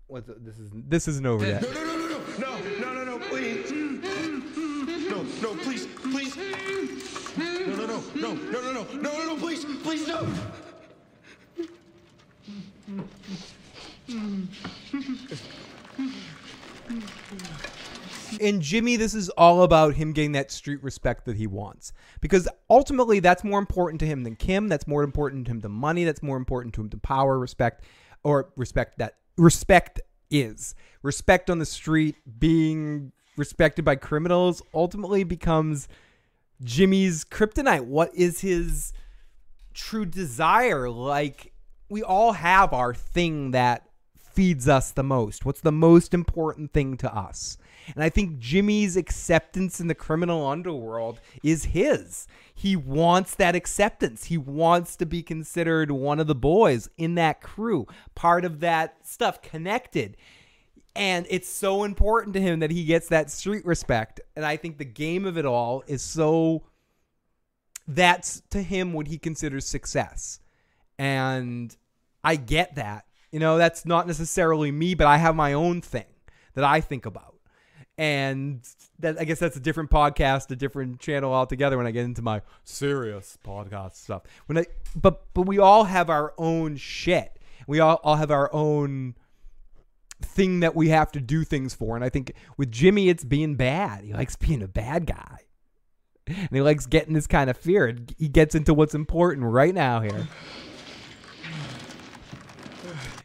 what's 0.07 0.29
this 0.39 0.59
is 0.59 0.71
this 0.73 1.09
isn't 1.09 1.27
over 1.27 1.47
yet. 1.47 1.63
No, 1.63 1.73
no, 1.73 1.85
no, 1.85 1.97
no, 1.97 2.07
no, 2.07 2.19
no, 2.39 2.59
no, 2.81 2.93
no, 2.93 3.05
no, 3.05 3.19
please. 3.29 3.82
Please, 6.13 6.37
no, 7.39 7.75
no, 7.75 7.87
no, 7.87 8.03
no, 8.15 8.35
no, 8.35 8.61
no, 8.61 8.73
no, 8.73 8.87
no, 9.01 9.27
no, 9.29 9.37
please, 9.39 9.65
please, 9.83 10.07
no. 10.07 10.29
And 18.43 18.61
Jimmy, 18.61 18.97
this 18.97 19.15
is 19.15 19.31
all 19.31 19.63
about 19.63 19.95
him 19.95 20.13
getting 20.13 20.33
that 20.33 20.51
street 20.51 20.83
respect 20.83 21.25
that 21.25 21.37
he 21.37 21.47
wants. 21.47 21.95
Because 22.21 22.47
ultimately, 22.69 23.21
that's 23.21 23.43
more 23.43 23.59
important 23.59 23.99
to 24.01 24.07
him 24.07 24.23
than 24.23 24.37
Kim. 24.37 24.69
That's 24.69 24.87
more 24.87 25.05
important 25.05 25.47
to 25.47 25.53
him 25.53 25.61
than 25.61 25.73
money. 25.73 26.05
That's 26.05 26.23
more 26.23 26.37
important 26.37 26.75
to 26.75 26.83
him 26.83 26.91
than 26.91 27.01
power, 27.01 27.39
respect, 27.39 27.85
or 28.23 28.51
respect 28.57 28.99
that 28.99 29.17
respect 29.39 30.03
is. 30.31 30.75
Respect 31.03 31.49
on 31.49 31.59
the 31.59 31.65
street, 31.65 32.17
being 32.39 33.13
respected 33.37 33.85
by 33.85 33.97
criminals, 33.97 34.63
ultimately 34.75 35.25
becomes 35.25 35.89
Jimmy's 36.63 37.25
kryptonite. 37.25 37.85
What 37.85 38.15
is 38.15 38.41
his 38.41 38.93
true 39.75 40.05
desire? 40.05 40.89
Like, 40.89 41.53
we 41.89 42.03
all 42.03 42.33
have 42.33 42.73
our 42.73 42.95
thing 42.95 43.51
that 43.53 43.87
feeds 44.33 44.69
us 44.69 44.91
the 44.91 45.03
most? 45.03 45.45
What's 45.45 45.61
the 45.61 45.73
most 45.73 46.15
important 46.15 46.73
thing 46.73 46.97
to 46.99 47.15
us? 47.15 47.59
And 47.95 48.03
I 48.03 48.09
think 48.09 48.39
Jimmy's 48.39 48.97
acceptance 48.97 49.81
in 49.81 49.89
the 49.89 49.95
criminal 49.95 50.47
underworld 50.47 51.21
is 51.43 51.67
his. 51.67 52.27
He 52.55 52.77
wants 52.77 53.35
that 53.35 53.57
acceptance. 53.57 54.25
He 54.25 54.39
wants 54.39 54.97
to 54.97 55.07
be 55.07 55.23
considered 55.23 55.91
one 55.91 56.21
of 56.21 56.29
the 56.29 56.35
boys 56.35 56.89
in 56.97 57.17
that 57.17 57.41
crew, 57.41 57.87
part 58.15 58.45
of 58.45 58.61
that 58.61 59.07
stuff, 59.07 59.43
connected. 59.43 60.17
And 60.95 61.27
it's 61.31 61.49
so 61.49 61.85
important 61.85 62.35
to 62.35 62.41
him 62.41 62.61
that 62.61 62.71
he 62.71 62.85
gets 62.85 63.09
that 63.09 63.31
street 63.31 63.65
respect. 63.65 64.21
And 64.37 64.45
I 64.45 64.57
think 64.57 64.79
the 64.79 64.85
game 64.85 65.25
of 65.25 65.39
it 65.39 65.47
all 65.47 65.83
is 65.87 66.03
so 66.03 66.65
that's 67.89 68.43
to 68.51 68.63
him 68.63 68.93
what 68.93 69.07
he 69.07 69.19
considers 69.19 69.67
success. 69.67 70.41
And 70.99 71.75
I 72.23 72.37
get 72.37 72.75
that. 72.77 73.07
You 73.31 73.41
know, 73.41 73.57
that's 73.57 73.87
not 73.87 74.07
necessarily 74.07 74.71
me, 74.71 74.95
but 74.95 75.07
I 75.07 75.17
have 75.17 75.35
my 75.35 75.55
own 75.55 75.81
thing 75.81 76.05
that 76.55 76.65
I 76.65 76.81
think 76.81 77.07
about. 77.07 77.37
And 77.97 78.61
that 78.99 79.19
I 79.19 79.25
guess 79.25 79.39
that's 79.39 79.57
a 79.57 79.61
different 79.61 79.91
podcast, 79.91 80.51
a 80.51 80.57
different 80.57 81.01
channel 81.01 81.33
altogether 81.33 81.77
when 81.77 81.87
I 81.87 81.91
get 81.91 82.05
into 82.05 82.23
my 82.23 82.43
serious 82.65 83.39
podcast 83.45 83.97
stuff. 83.97 84.23
When 84.47 84.59
I 84.59 84.67
but 84.97 85.27
but 85.35 85.43
we 85.43 85.59
all 85.59 85.85
have 85.85 86.11
our 86.11 86.35
own 86.39 86.77
shit. 86.77 87.39
We 87.67 87.81
all, 87.81 88.01
all 88.03 88.17
have 88.17 88.31
our 88.31 88.53
own 88.53 89.15
thing 90.25 90.61
that 90.61 90.75
we 90.75 90.89
have 90.89 91.13
to 91.13 91.21
do 91.21 91.45
things 91.45 91.75
for. 91.75 91.97
And 91.97 92.05
I 92.05 92.09
think 92.09 92.33
with 92.57 92.71
Jimmy 92.71 93.09
it's 93.09 93.25
being 93.25 93.55
bad. 93.57 94.05
He 94.05 94.13
likes 94.13 94.37
being 94.37 94.63
a 94.63 94.69
bad 94.69 95.07
guy. 95.07 95.39
And 96.27 96.51
he 96.53 96.61
likes 96.61 96.87
getting 96.87 97.15
this 97.15 97.27
kind 97.27 97.51
of 97.51 97.57
fear. 97.57 97.97
He 98.19 98.29
gets 98.29 98.55
into 98.55 98.75
what's 98.75 98.95
important 98.95 99.47
right 99.47 99.75
now 99.75 100.01
here. 100.01 100.29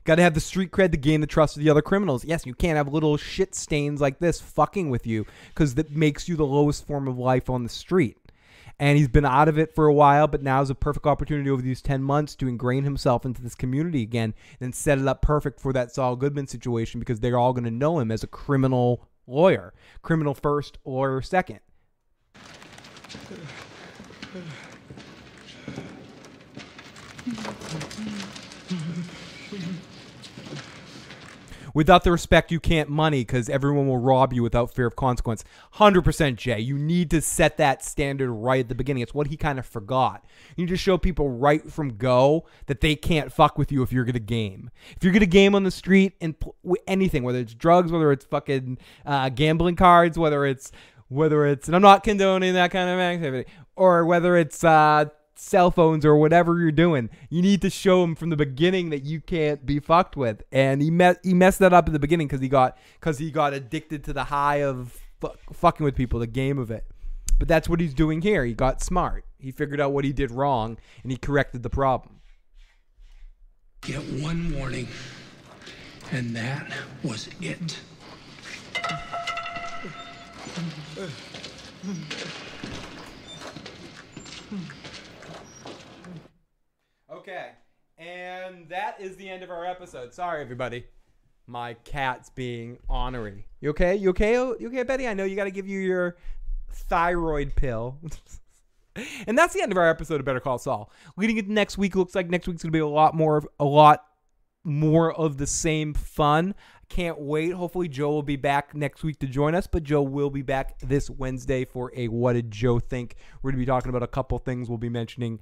Got 0.04 0.16
to 0.16 0.22
have 0.22 0.34
the 0.34 0.40
street 0.40 0.72
cred 0.72 0.92
to 0.92 0.98
gain 0.98 1.20
the 1.20 1.28
trust 1.28 1.58
of 1.58 1.64
the 1.64 1.70
other 1.70 1.82
criminals. 1.82 2.24
Yes, 2.24 2.46
you 2.46 2.54
can't 2.54 2.78
have 2.78 2.88
little 2.88 3.18
shit 3.18 3.54
stains 3.54 4.00
like 4.00 4.20
this 4.20 4.40
fucking 4.40 4.90
with 4.90 5.06
you 5.06 5.26
because 5.50 5.76
that 5.76 5.92
makes 5.92 6.30
you 6.30 6.38
the 6.38 6.46
lowest 6.46 6.88
form 6.88 7.10
of 7.10 7.18
life 7.18 7.50
on 7.50 7.64
the 7.64 7.70
street. 7.70 8.18
And 8.80 8.98
he's 8.98 9.08
been 9.08 9.26
out 9.26 9.48
of 9.48 9.58
it 9.58 9.74
for 9.74 9.88
a 9.88 9.94
while, 9.94 10.28
but 10.28 10.44
now 10.44 10.62
is 10.62 10.70
a 10.70 10.76
perfect 10.76 11.08
opportunity 11.08 11.50
over 11.50 11.62
these 11.62 11.82
10 11.82 12.04
months 12.04 12.36
to 12.36 12.48
ingrain 12.48 12.84
himself 12.84 13.26
into 13.26 13.42
this 13.42 13.56
community 13.56 14.04
again 14.04 14.36
and 14.62 14.76
set 14.76 15.00
it 15.00 15.08
up 15.08 15.22
perfect 15.22 15.60
for 15.60 15.74
that 15.74 15.92
Saul 15.92 16.16
Goodman 16.16 16.48
situation 16.48 17.00
because 17.00 17.20
they're 17.20 17.40
all 17.40 17.54
going 17.54 17.64
to 17.64 17.72
know 17.72 18.00
him 18.00 18.12
as 18.12 18.24
a 18.24 18.28
criminal 18.28 19.08
lawyer. 19.26 19.74
Criminal 20.04 20.36
first, 20.36 20.78
lawyer 20.86 21.22
second. 21.22 21.60
Without 31.78 32.04
the 32.04 32.12
respect, 32.12 32.52
you 32.52 32.60
can't 32.60 32.90
money 32.90 33.22
because 33.22 33.50
everyone 33.50 33.88
will 33.88 34.00
rob 34.00 34.34
you 34.34 34.42
without 34.42 34.74
fear 34.74 34.88
of 34.88 34.96
consequence. 34.96 35.44
100% 35.76 36.36
Jay. 36.36 36.60
You 36.60 36.76
need 36.76 37.12
to 37.12 37.22
set 37.22 37.58
that 37.58 37.86
standard 37.86 38.32
right 38.32 38.62
at 38.62 38.68
the 38.68 38.74
beginning. 38.74 39.04
It's 39.04 39.14
what 39.14 39.28
he 39.28 39.38
kind 39.38 39.60
of 39.60 39.66
forgot. 39.68 40.26
You 40.56 40.66
need 40.66 40.72
to 40.72 40.76
show 40.76 40.98
people 40.98 41.30
right 41.30 41.72
from 41.72 41.98
go 41.98 42.48
that 42.66 42.82
they 42.82 42.96
can't 42.96 43.32
fuck 43.32 43.60
with 43.60 43.72
you 43.72 43.84
if 43.84 43.94
you're 43.94 44.06
going 44.06 44.14
to 44.14 44.20
game. 44.20 44.72
If 44.96 45.04
you're 45.04 45.14
going 45.14 45.20
to 45.20 45.28
game 45.28 45.54
on 45.54 45.66
the 45.66 45.70
street 45.70 46.14
and 46.20 46.34
anything, 46.88 47.22
whether 47.22 47.38
it's 47.38 47.54
drugs, 47.54 47.92
whether 47.92 48.12
it's 48.12 48.26
fucking 48.26 48.80
uh, 49.06 49.30
gambling 49.30 49.76
cards, 49.76 50.18
whether 50.18 50.48
it's 50.48 50.72
whether 51.10 51.46
it's 51.46 51.68
and 51.68 51.76
I'm 51.76 51.84
not 51.84 52.04
condoning 52.04 52.56
that 52.56 52.72
kind 52.72 52.90
of 52.90 52.98
activity, 52.98 53.48
or 53.76 54.04
whether 54.04 54.36
it's 54.36 54.64
uh, 54.64 55.06
cell 55.40 55.72
phones 55.72 56.06
or 56.06 56.16
whatever 56.16 56.60
you're 56.60 56.72
doing, 56.72 57.10
you 57.30 57.42
need 57.42 57.62
to 57.62 57.70
show 57.70 58.04
him 58.04 58.16
from 58.16 58.30
the 58.30 58.36
beginning 58.36 58.90
that 58.90 59.04
you 59.04 59.22
can't 59.22 59.66
be 59.66 59.80
fucked 59.80 60.18
with. 60.18 60.44
And 60.52 60.82
he 60.82 60.92
met 60.92 61.20
he 61.24 61.34
messed 61.34 61.60
that 61.60 61.74
up 61.74 61.88
in 61.88 61.94
the 61.94 62.00
beginning 62.00 62.28
because 62.28 62.42
he 62.42 62.50
got 62.50 62.78
because 63.00 63.18
he 63.18 63.32
got 63.32 63.54
addicted 63.54 64.04
to 64.06 64.14
the 64.14 64.26
high 64.26 64.58
of 64.58 65.00
fu- 65.20 65.54
fucking 65.54 65.84
with 65.84 65.96
people, 65.96 66.20
the 66.20 66.28
game 66.28 66.58
of 66.58 66.72
it. 66.72 66.86
But 67.40 67.48
that's 67.48 67.70
what 67.70 67.80
he's 67.80 67.94
doing 67.94 68.22
here. 68.22 68.46
He 68.46 68.54
got 68.54 68.82
smart. 68.82 69.26
He 69.40 69.52
figured 69.52 69.80
out 69.80 69.92
what 69.92 70.06
he 70.06 70.14
did 70.14 70.32
wrong 70.32 70.78
and 71.04 71.12
he 71.12 71.18
corrected 71.18 71.64
the 71.64 71.70
problem. 71.70 72.22
Get 73.82 74.02
one 74.22 74.54
warning, 74.58 74.88
and 76.12 76.36
that 76.36 76.72
was 77.04 77.30
it. 77.40 77.80
Okay. 87.28 87.50
And 87.98 88.70
that 88.70 89.02
is 89.02 89.18
the 89.18 89.28
end 89.28 89.44
of 89.44 89.50
our 89.50 89.66
episode. 89.66 90.14
Sorry, 90.14 90.42
everybody. 90.42 90.86
My 91.46 91.74
cat's 91.74 92.30
being 92.30 92.78
honorary. 92.90 93.46
You 93.60 93.72
okay? 93.72 93.98
You 93.98 94.12
okay? 94.12 94.38
Oh, 94.38 94.56
you 94.58 94.70
okay, 94.70 94.84
Betty? 94.84 95.10
I 95.10 95.14
know 95.14 95.26
you 95.26 95.36
got 95.36 95.44
to 95.44 95.52
give 95.52 95.68
you 95.68 95.80
your 95.80 96.16
thyroid 96.72 97.54
pill. 97.58 97.98
and 99.28 99.38
that's 99.38 99.54
the 99.54 99.62
end 99.62 99.74
of 99.74 99.78
our 99.78 99.90
episode 99.90 100.22
of 100.22 100.26
Better 100.26 100.40
Call 100.40 100.58
Saul. 100.58 100.90
Leading 101.18 101.36
into 101.36 101.52
next 101.52 101.78
week, 101.78 101.98
looks 101.98 102.16
like 102.16 102.30
next 102.30 102.48
week's 102.48 102.64
gonna 102.64 102.72
be 102.72 102.80
a 102.80 102.88
lot 102.88 103.14
more, 103.14 103.36
of, 103.36 103.48
a 103.60 103.66
lot 103.66 104.06
more 104.64 105.12
of 105.12 105.38
the 105.38 105.48
same 105.48 105.94
fun. 105.94 106.56
Can't 106.88 107.20
wait. 107.20 107.52
Hopefully, 107.52 107.90
Joe 107.90 108.12
will 108.12 108.24
be 108.24 108.38
back 108.38 108.74
next 108.74 109.04
week 109.04 109.20
to 109.20 109.28
join 109.28 109.54
us, 109.54 109.68
but 109.68 109.84
Joe 109.84 110.02
will 110.02 110.30
be 110.30 110.44
back 110.44 110.80
this 110.80 111.10
Wednesday 111.10 111.66
for 111.66 111.92
a 111.94 112.08
What 112.08 112.34
Did 112.34 112.52
Joe 112.52 112.80
Think? 112.80 113.16
We're 113.42 113.52
going 113.52 113.60
to 113.60 113.66
be 113.66 113.70
talking 113.70 113.90
about 113.90 114.04
a 114.04 114.08
couple 114.08 114.40
things. 114.40 114.70
We'll 114.70 114.78
be 114.78 114.88
mentioning 114.88 115.42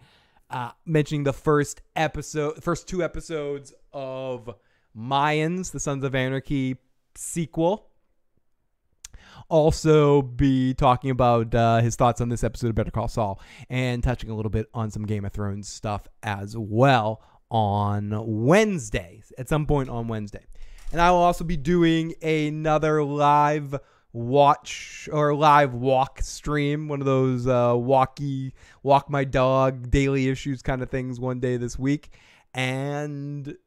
uh, 0.49 0.72
mentioning 0.85 1.23
the 1.23 1.34
first 1.34 1.81
episode, 1.95 2.63
first 2.63 2.88
two 2.88 3.03
episodes 3.03 3.73
of 3.93 4.49
Mayans, 4.97 5.72
the 5.72 5.80
Sons 5.80 6.03
of 6.03 6.15
Anarchy 6.15 6.77
sequel. 7.15 7.88
Also, 9.49 10.22
be 10.22 10.73
talking 10.73 11.09
about 11.09 11.53
uh, 11.53 11.80
his 11.80 11.95
thoughts 11.95 12.22
on 12.22 12.30
this 12.30 12.43
episode 12.43 12.69
of 12.69 12.76
Better 12.76 12.91
Call 12.91 13.07
Saul 13.07 13.39
and 13.69 14.01
touching 14.01 14.30
a 14.30 14.35
little 14.35 14.49
bit 14.49 14.67
on 14.73 14.89
some 14.89 15.05
Game 15.05 15.26
of 15.26 15.34
Thrones 15.34 15.68
stuff 15.68 16.07
as 16.23 16.55
well 16.57 17.21
on 17.52 18.13
Wednesday, 18.26 19.21
at 19.37 19.47
some 19.47 19.65
point 19.65 19.89
on 19.89 20.07
Wednesday. 20.07 20.45
And 20.91 21.02
I 21.02 21.11
will 21.11 21.20
also 21.20 21.44
be 21.44 21.57
doing 21.57 22.13
another 22.21 23.03
live 23.03 23.76
watch 24.15 25.10
or 25.11 25.35
live 25.35 25.73
walk 25.73 26.21
stream, 26.21 26.87
one 26.87 27.02
of 27.02 27.05
those 27.05 27.47
uh, 27.47 27.73
walkie, 27.76 28.53
walk 28.81 29.10
my 29.10 29.26
dog, 29.26 29.91
daily 29.91 30.29
issues 30.29 30.61
kind 30.61 30.81
of 30.81 30.89
things 30.89 31.19
one 31.19 31.41
day 31.41 31.57
this 31.57 31.77
week. 31.77 32.13
And 32.53 33.57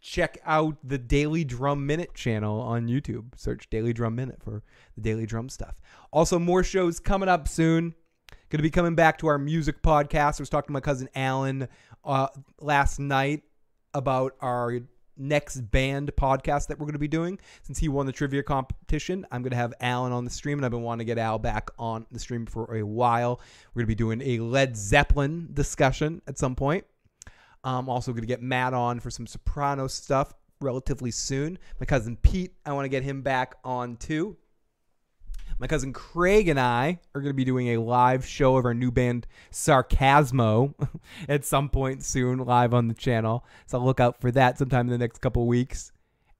check 0.00 0.38
out 0.46 0.76
the 0.84 0.98
Daily 0.98 1.42
Drum 1.42 1.84
Minute 1.84 2.14
channel 2.14 2.60
on 2.60 2.86
YouTube. 2.86 3.36
Search 3.36 3.68
Daily 3.68 3.92
Drum 3.92 4.14
Minute 4.14 4.40
for 4.40 4.62
the 4.94 5.00
Daily 5.00 5.26
Drum 5.26 5.48
stuff. 5.48 5.80
Also, 6.12 6.38
more 6.38 6.62
shows 6.62 7.00
coming 7.00 7.28
up 7.28 7.48
soon. 7.48 7.94
Going 8.50 8.58
to 8.58 8.62
be 8.62 8.70
coming 8.70 8.94
back 8.94 9.18
to 9.18 9.26
our 9.26 9.38
music 9.38 9.82
podcast. 9.82 10.38
I 10.38 10.42
was 10.42 10.48
talking 10.48 10.68
to 10.68 10.72
my 10.72 10.80
cousin 10.80 11.08
Alan 11.16 11.66
uh, 12.04 12.28
last 12.60 13.00
night 13.00 13.42
about 13.94 14.36
our 14.40 14.78
next 15.22 15.60
band 15.70 16.12
podcast 16.16 16.66
that 16.66 16.78
we're 16.78 16.86
going 16.86 16.92
to 16.92 16.98
be 16.98 17.08
doing. 17.08 17.38
Since 17.62 17.78
he 17.78 17.88
won 17.88 18.06
the 18.06 18.12
trivia 18.12 18.42
competition, 18.42 19.26
I'm 19.30 19.42
going 19.42 19.52
to 19.52 19.56
have 19.56 19.72
Alan 19.80 20.12
on 20.12 20.24
the 20.24 20.30
stream, 20.30 20.58
and 20.58 20.64
I've 20.64 20.70
been 20.70 20.82
wanting 20.82 21.06
to 21.06 21.10
get 21.10 21.18
Al 21.18 21.38
back 21.38 21.70
on 21.78 22.06
the 22.10 22.18
stream 22.18 22.46
for 22.46 22.74
a 22.76 22.84
while. 22.84 23.40
We're 23.72 23.80
going 23.80 23.86
to 23.86 23.88
be 23.88 23.94
doing 23.94 24.20
a 24.22 24.42
Led 24.42 24.76
Zeppelin 24.76 25.50
discussion 25.52 26.20
at 26.26 26.38
some 26.38 26.54
point. 26.54 26.84
I'm 27.64 27.88
also 27.88 28.12
going 28.12 28.22
to 28.22 28.26
get 28.26 28.42
Matt 28.42 28.74
on 28.74 29.00
for 29.00 29.10
some 29.10 29.26
soprano 29.26 29.86
stuff 29.86 30.34
relatively 30.60 31.10
soon. 31.10 31.58
My 31.80 31.86
cousin 31.86 32.16
Pete, 32.16 32.54
I 32.66 32.72
want 32.72 32.84
to 32.84 32.88
get 32.88 33.02
him 33.02 33.22
back 33.22 33.54
on 33.64 33.96
too. 33.96 34.36
My 35.58 35.66
cousin 35.66 35.92
Craig 35.92 36.48
and 36.48 36.58
I 36.58 36.98
are 37.14 37.20
going 37.20 37.30
to 37.30 37.36
be 37.36 37.44
doing 37.44 37.68
a 37.68 37.80
live 37.80 38.26
show 38.26 38.56
of 38.56 38.64
our 38.64 38.74
new 38.74 38.90
band 38.90 39.26
Sarcasmo 39.50 40.74
at 41.28 41.44
some 41.44 41.68
point 41.68 42.02
soon, 42.02 42.38
live 42.38 42.74
on 42.74 42.88
the 42.88 42.94
channel. 42.94 43.44
So 43.66 43.78
look 43.78 44.00
out 44.00 44.20
for 44.20 44.30
that 44.32 44.58
sometime 44.58 44.86
in 44.86 44.92
the 44.92 44.98
next 44.98 45.18
couple 45.18 45.46
weeks. 45.46 45.92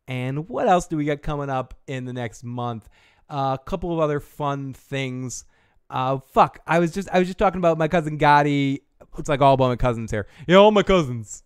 And 0.09 0.49
what 0.49 0.69
else 0.69 0.87
do 0.87 0.97
we 0.97 1.05
got 1.05 1.23
coming 1.23 1.51
up 1.51 1.75
in 1.87 2.05
the 2.05 2.13
next 2.13 2.45
month? 2.45 2.89
Uh, 3.31 3.57
a 3.61 3.65
couple 3.65 3.93
of 3.93 4.01
other 4.01 4.21
fun 4.21 4.75
things. 4.75 5.45
Uh, 5.89 6.19
fuck, 6.19 6.61
I 6.67 6.79
was 6.79 6.93
just 6.93 7.09
I 7.11 7.19
was 7.19 7.29
just 7.29 7.39
talking 7.39 7.59
about 7.59 7.79
my 7.79 7.89
cousin 7.89 8.19
Gotti. 8.19 8.81
It's 9.19 9.29
like 9.29 9.41
all 9.41 9.55
about 9.55 9.69
my 9.69 9.77
cousins 9.77 10.11
here. 10.11 10.27
Yeah, 10.47 10.57
all 10.57 10.71
my 10.71 10.83
cousins. 10.83 11.43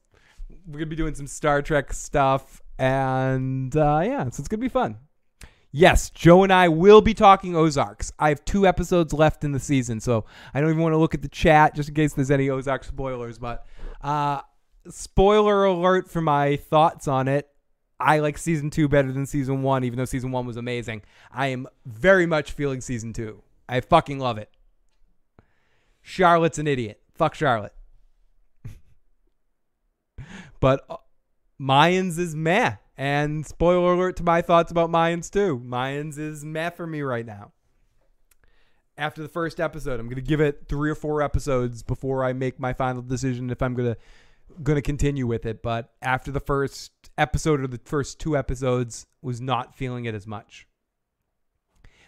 We're 0.66 0.78
gonna 0.78 0.86
be 0.86 0.96
doing 0.96 1.14
some 1.14 1.26
Star 1.26 1.62
Trek 1.62 1.92
stuff, 1.92 2.62
and 2.78 3.76
uh, 3.76 4.02
yeah, 4.04 4.24
so 4.30 4.40
it's 4.40 4.48
gonna 4.48 4.60
be 4.60 4.68
fun. 4.68 4.98
Yes, 5.78 6.08
Joe 6.08 6.42
and 6.42 6.50
I 6.50 6.68
will 6.68 7.02
be 7.02 7.12
talking 7.12 7.54
Ozarks. 7.54 8.10
I 8.18 8.30
have 8.30 8.42
two 8.46 8.66
episodes 8.66 9.12
left 9.12 9.44
in 9.44 9.52
the 9.52 9.60
season, 9.60 10.00
so 10.00 10.24
I 10.54 10.62
don't 10.62 10.70
even 10.70 10.80
want 10.80 10.94
to 10.94 10.96
look 10.96 11.12
at 11.12 11.20
the 11.20 11.28
chat 11.28 11.74
just 11.74 11.90
in 11.90 11.94
case 11.94 12.14
there's 12.14 12.30
any 12.30 12.48
Ozark 12.48 12.82
spoilers. 12.82 13.38
But 13.38 13.66
uh, 14.00 14.40
spoiler 14.88 15.66
alert 15.66 16.08
for 16.10 16.22
my 16.22 16.56
thoughts 16.56 17.06
on 17.06 17.28
it. 17.28 17.50
I 18.00 18.20
like 18.20 18.38
season 18.38 18.70
two 18.70 18.88
better 18.88 19.12
than 19.12 19.26
season 19.26 19.62
one, 19.62 19.84
even 19.84 19.98
though 19.98 20.06
season 20.06 20.32
one 20.32 20.46
was 20.46 20.56
amazing. 20.56 21.02
I 21.30 21.48
am 21.48 21.66
very 21.84 22.24
much 22.24 22.52
feeling 22.52 22.80
season 22.80 23.12
two. 23.12 23.42
I 23.68 23.80
fucking 23.80 24.18
love 24.18 24.38
it. 24.38 24.48
Charlotte's 26.00 26.58
an 26.58 26.68
idiot. 26.68 27.02
Fuck 27.16 27.34
Charlotte. 27.34 27.74
but 30.58 30.86
uh, 30.88 30.96
Mayans 31.60 32.18
is 32.18 32.34
meh. 32.34 32.76
And 32.96 33.46
spoiler 33.46 33.92
alert 33.92 34.16
to 34.16 34.22
my 34.22 34.40
thoughts 34.40 34.70
about 34.70 34.90
Mayans 34.90 35.30
too. 35.30 35.62
Mayans 35.64 36.18
is 36.18 36.44
meh 36.44 36.70
for 36.70 36.86
me 36.86 37.02
right 37.02 37.26
now. 37.26 37.52
After 38.96 39.22
the 39.22 39.28
first 39.28 39.60
episode, 39.60 40.00
I'm 40.00 40.08
gonna 40.08 40.22
give 40.22 40.40
it 40.40 40.66
three 40.68 40.90
or 40.90 40.94
four 40.94 41.20
episodes 41.20 41.82
before 41.82 42.24
I 42.24 42.32
make 42.32 42.58
my 42.58 42.72
final 42.72 43.02
decision 43.02 43.50
if 43.50 43.60
I'm 43.60 43.74
gonna 43.74 43.96
gonna 44.62 44.80
continue 44.80 45.26
with 45.26 45.44
it. 45.44 45.62
But 45.62 45.92
after 46.00 46.30
the 46.30 46.40
first 46.40 46.92
episode 47.18 47.60
or 47.60 47.66
the 47.66 47.80
first 47.84 48.18
two 48.18 48.36
episodes, 48.36 49.06
was 49.20 49.40
not 49.40 49.74
feeling 49.74 50.06
it 50.06 50.14
as 50.14 50.26
much. 50.26 50.66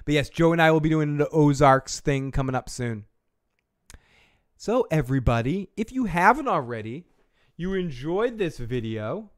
But 0.07 0.15
yes, 0.15 0.31
Joe 0.31 0.52
and 0.52 0.62
I 0.62 0.70
will 0.70 0.81
be 0.81 0.89
doing 0.89 1.18
the 1.18 1.28
Ozarks 1.28 2.00
thing 2.00 2.31
coming 2.31 2.55
up 2.55 2.70
soon. 2.70 3.05
So 4.57 4.86
everybody, 4.91 5.68
if 5.76 5.92
you 5.92 6.07
haven't 6.07 6.49
already, 6.49 7.05
you 7.58 7.75
enjoyed 7.75 8.39
this 8.39 8.57
video. 8.57 9.31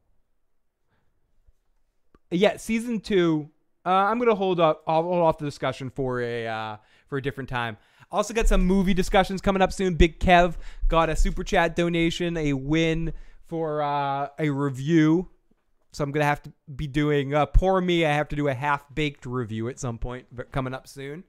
Yeah, 2.31 2.57
season 2.57 3.01
two. 3.01 3.49
Uh, 3.85 3.89
I'm 3.89 4.19
gonna 4.19 4.35
hold 4.35 4.59
up. 4.59 4.83
I'll 4.87 5.03
hold 5.03 5.21
off 5.21 5.37
the 5.37 5.45
discussion 5.45 5.89
for 5.89 6.21
a 6.21 6.47
uh, 6.47 6.77
for 7.07 7.17
a 7.17 7.21
different 7.21 7.49
time. 7.49 7.77
Also 8.11 8.33
got 8.33 8.47
some 8.47 8.61
movie 8.61 8.93
discussions 8.93 9.41
coming 9.41 9.61
up 9.61 9.73
soon. 9.73 9.95
Big 9.95 10.19
Kev 10.19 10.55
got 10.87 11.09
a 11.09 11.15
super 11.15 11.43
chat 11.43 11.75
donation, 11.75 12.37
a 12.37 12.53
win 12.53 13.13
for 13.47 13.81
uh, 13.81 14.27
a 14.39 14.49
review. 14.49 15.29
So 15.91 16.03
I'm 16.03 16.11
gonna 16.11 16.25
have 16.25 16.41
to 16.43 16.53
be 16.73 16.87
doing. 16.87 17.33
Uh, 17.33 17.45
poor 17.45 17.81
me, 17.81 18.05
I 18.05 18.13
have 18.13 18.29
to 18.29 18.35
do 18.35 18.47
a 18.47 18.53
half 18.53 18.83
baked 18.93 19.25
review 19.25 19.67
at 19.67 19.79
some 19.79 19.97
point 19.97 20.25
coming 20.51 20.73
up 20.73 20.87
soon. 20.87 21.23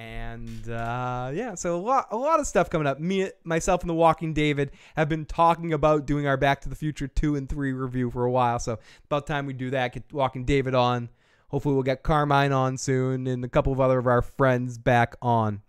And 0.00 0.66
uh, 0.70 1.30
yeah, 1.34 1.54
so 1.54 1.76
a 1.76 1.82
lot, 1.82 2.06
a 2.10 2.16
lot 2.16 2.40
of 2.40 2.46
stuff 2.46 2.70
coming 2.70 2.86
up. 2.86 2.98
Me, 2.98 3.30
myself, 3.44 3.82
and 3.82 3.90
the 3.90 3.94
Walking 3.94 4.32
David 4.32 4.70
have 4.96 5.10
been 5.10 5.26
talking 5.26 5.74
about 5.74 6.06
doing 6.06 6.26
our 6.26 6.38
Back 6.38 6.62
to 6.62 6.70
the 6.70 6.74
Future 6.74 7.06
two 7.06 7.36
and 7.36 7.46
three 7.46 7.74
review 7.74 8.10
for 8.10 8.24
a 8.24 8.30
while. 8.30 8.58
So 8.58 8.78
about 9.04 9.26
time 9.26 9.44
we 9.44 9.52
do 9.52 9.68
that. 9.70 9.92
Get 9.92 10.10
Walking 10.10 10.46
David 10.46 10.74
on. 10.74 11.10
Hopefully, 11.48 11.74
we'll 11.74 11.82
get 11.82 12.02
Carmine 12.02 12.50
on 12.50 12.78
soon, 12.78 13.26
and 13.26 13.44
a 13.44 13.48
couple 13.48 13.74
of 13.74 13.80
other 13.80 13.98
of 13.98 14.06
our 14.06 14.22
friends 14.22 14.78
back 14.78 15.16
on. 15.20 15.60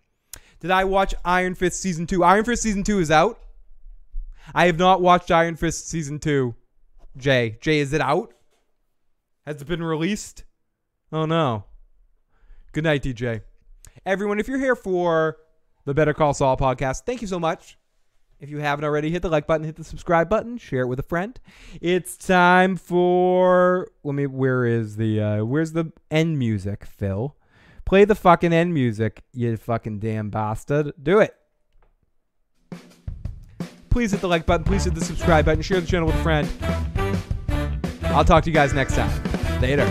Did 0.62 0.72
I 0.72 0.86
watch 0.86 1.14
Iron 1.26 1.54
Fist 1.54 1.82
season 1.82 2.08
two? 2.08 2.24
Iron 2.24 2.46
Fist 2.46 2.64
season 2.64 2.84
two 2.84 3.00
is 3.00 3.12
out. 3.12 3.38
I 4.56 4.68
have 4.68 4.80
not 4.80 5.02
watched 5.02 5.30
Iron 5.30 5.58
Fist 5.58 5.90
season 5.90 6.20
two. 6.20 6.56
Jay, 7.18 7.58
Jay, 7.60 7.80
is 7.80 7.92
it 7.92 8.00
out? 8.00 8.34
Has 9.46 9.62
it 9.62 9.68
been 9.68 9.84
released? 9.84 10.46
Oh 11.12 11.26
no. 11.26 11.66
Good 12.72 12.86
night, 12.86 13.04
DJ. 13.04 13.42
Everyone, 14.06 14.40
if 14.40 14.48
you're 14.48 14.58
here 14.58 14.76
for 14.76 15.38
the 15.86 15.94
Better 15.94 16.14
Call 16.14 16.34
Saul 16.34 16.58
podcast, 16.58 17.04
thank 17.06 17.22
you 17.22 17.28
so 17.28 17.40
much. 17.40 17.78
If 18.40 18.50
you 18.50 18.58
haven't 18.58 18.84
already, 18.84 19.12
hit 19.12 19.22
the 19.22 19.30
like 19.30 19.46
button, 19.46 19.64
hit 19.64 19.76
the 19.76 19.84
subscribe 19.84 20.28
button, 20.28 20.58
share 20.58 20.82
it 20.82 20.88
with 20.88 21.00
a 21.00 21.04
friend. 21.04 21.40
It's 21.80 22.18
time 22.18 22.76
for 22.76 23.88
let 24.04 24.16
me 24.16 24.26
where 24.26 24.66
is 24.66 24.96
the 24.96 25.22
uh 25.22 25.46
where's 25.46 25.74
the 25.74 25.92
end 26.10 26.40
music, 26.40 26.86
Phil? 26.86 27.36
Play 27.86 28.06
the 28.06 28.16
fucking 28.16 28.52
end 28.52 28.74
music, 28.74 29.22
you 29.34 29.56
fucking 29.56 30.00
damn 30.00 30.32
bastard. 30.32 30.94
Do 31.02 31.20
it. 31.20 31.36
Please 33.92 34.12
hit 34.12 34.22
the 34.22 34.28
like 34.28 34.48
button, 34.48 34.64
please 34.64 34.86
hit 34.86 34.96
the 34.96 35.06
subscribe 35.06 35.46
button, 35.46 35.62
share 35.62 35.80
the 35.80 35.86
channel 35.86 36.08
with 36.08 36.16
a 36.16 36.24
friend. 36.24 36.50
I'll 38.06 38.26
talk 38.26 38.44
to 38.46 38.50
you 38.50 38.54
guys 38.56 38.74
next 38.74 38.96
time. 38.96 39.62
Later. 39.62 39.88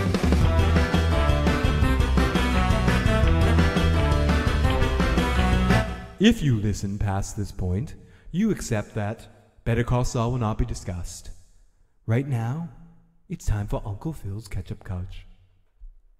If 6.21 6.43
you 6.43 6.57
listen 6.57 6.99
past 6.99 7.35
this 7.35 7.51
point, 7.51 7.95
you 8.29 8.51
accept 8.51 8.93
that 8.93 9.25
Better 9.63 9.83
Call 9.83 10.03
Saul 10.03 10.29
will 10.29 10.37
not 10.37 10.59
be 10.59 10.65
discussed. 10.65 11.31
Right 12.05 12.27
now, 12.27 12.69
it's 13.27 13.43
time 13.43 13.65
for 13.65 13.81
Uncle 13.83 14.13
Phil's 14.13 14.47
Ketchup 14.47 14.83
Couch. 14.83 15.25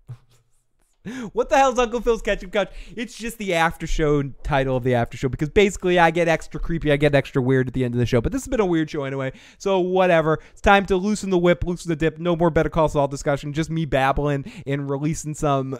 what 1.33 1.49
the 1.49 1.55
hell 1.55 1.71
is 1.71 1.77
Uncle 1.77 2.01
Phil's 2.01 2.23
Ketchup 2.23 2.51
Couch? 2.51 2.69
It's 2.95 3.15
just 3.15 3.37
the 3.37 3.53
after 3.53 3.85
show 3.85 4.23
title 4.23 4.75
of 4.75 4.83
the 4.83 4.95
after 4.95 5.17
show 5.17 5.29
because 5.29 5.49
basically 5.49 5.99
I 5.99 6.09
get 6.09 6.27
extra 6.27 6.59
creepy, 6.59 6.91
I 6.91 6.97
get 6.97 7.13
extra 7.13 7.39
weird 7.39 7.67
at 7.67 7.75
the 7.75 7.85
end 7.85 7.93
of 7.93 7.99
the 7.99 8.07
show. 8.07 8.21
But 8.21 8.31
this 8.31 8.41
has 8.41 8.47
been 8.47 8.59
a 8.59 8.65
weird 8.65 8.89
show 8.89 9.03
anyway, 9.03 9.33
so 9.59 9.79
whatever. 9.79 10.39
It's 10.49 10.61
time 10.61 10.87
to 10.87 10.97
loosen 10.97 11.29
the 11.29 11.37
whip, 11.37 11.63
loosen 11.63 11.89
the 11.89 11.95
dip. 11.95 12.17
No 12.17 12.35
more 12.35 12.49
Better 12.49 12.71
Call 12.71 12.89
Saul 12.89 13.07
discussion. 13.07 13.53
Just 13.53 13.69
me 13.69 13.85
babbling 13.85 14.51
and 14.65 14.89
releasing 14.89 15.35
some, 15.35 15.77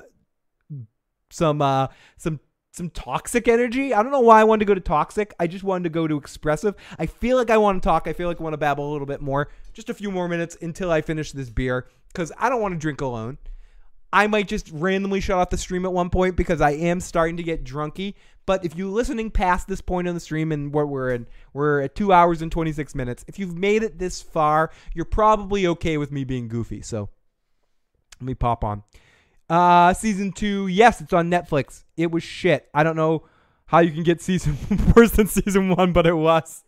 some, 1.31 1.59
uh, 1.63 1.87
some 2.17 2.39
some 2.71 2.89
toxic 2.89 3.47
energy. 3.47 3.93
I 3.93 4.01
don't 4.01 4.11
know 4.11 4.21
why 4.21 4.39
I 4.39 4.45
wanted 4.45 4.59
to 4.59 4.65
go 4.65 4.73
to 4.73 4.81
toxic. 4.81 5.33
I 5.39 5.47
just 5.47 5.63
wanted 5.63 5.83
to 5.83 5.89
go 5.89 6.07
to 6.07 6.17
expressive. 6.17 6.75
I 6.97 7.05
feel 7.05 7.37
like 7.37 7.49
I 7.49 7.57
want 7.57 7.81
to 7.81 7.85
talk. 7.85 8.07
I 8.07 8.13
feel 8.13 8.27
like 8.27 8.39
I 8.39 8.43
want 8.43 8.53
to 8.53 8.57
babble 8.57 8.89
a 8.89 8.91
little 8.91 9.07
bit 9.07 9.21
more. 9.21 9.49
Just 9.73 9.89
a 9.89 9.93
few 9.93 10.09
more 10.09 10.27
minutes 10.27 10.57
until 10.61 10.91
I 10.91 11.01
finish 11.01 11.31
this 11.31 11.49
beer 11.49 11.87
because 12.07 12.31
I 12.37 12.49
don't 12.49 12.61
want 12.61 12.73
to 12.73 12.79
drink 12.79 13.01
alone. 13.01 13.37
I 14.13 14.27
might 14.27 14.47
just 14.47 14.69
randomly 14.71 15.21
shut 15.21 15.37
off 15.37 15.49
the 15.49 15.57
stream 15.57 15.85
at 15.85 15.93
one 15.93 16.09
point 16.09 16.35
because 16.35 16.59
I 16.59 16.71
am 16.71 16.99
starting 16.99 17.37
to 17.37 17.43
get 17.43 17.63
drunky. 17.63 18.15
But 18.45 18.65
if 18.65 18.75
you're 18.75 18.89
listening 18.89 19.31
past 19.31 19.67
this 19.67 19.81
point 19.81 20.07
on 20.07 20.13
the 20.13 20.19
stream 20.19 20.51
and 20.51 20.73
what 20.73 20.89
we're 20.89 21.11
in, 21.11 21.27
we're 21.53 21.81
at 21.81 21.95
two 21.95 22.11
hours 22.11 22.41
and 22.41 22.51
26 22.51 22.95
minutes. 22.95 23.23
If 23.27 23.39
you've 23.39 23.55
made 23.55 23.83
it 23.83 23.99
this 23.99 24.21
far, 24.21 24.71
you're 24.93 25.05
probably 25.05 25.67
okay 25.67 25.97
with 25.97 26.11
me 26.11 26.23
being 26.23 26.47
goofy. 26.47 26.81
So 26.81 27.09
let 28.19 28.25
me 28.25 28.33
pop 28.33 28.63
on. 28.63 28.83
Uh, 29.51 29.93
season 29.93 30.31
two, 30.31 30.67
yes, 30.67 31.01
it's 31.01 31.11
on 31.11 31.29
Netflix. 31.29 31.83
It 31.97 32.09
was 32.09 32.23
shit. 32.23 32.69
I 32.73 32.83
don't 32.83 32.95
know 32.95 33.27
how 33.65 33.79
you 33.79 33.91
can 33.91 34.03
get 34.03 34.21
season 34.21 34.57
worse 34.95 35.11
than 35.11 35.27
season 35.27 35.75
one, 35.75 35.91
but 35.91 36.07
it 36.07 36.15
was. 36.15 36.63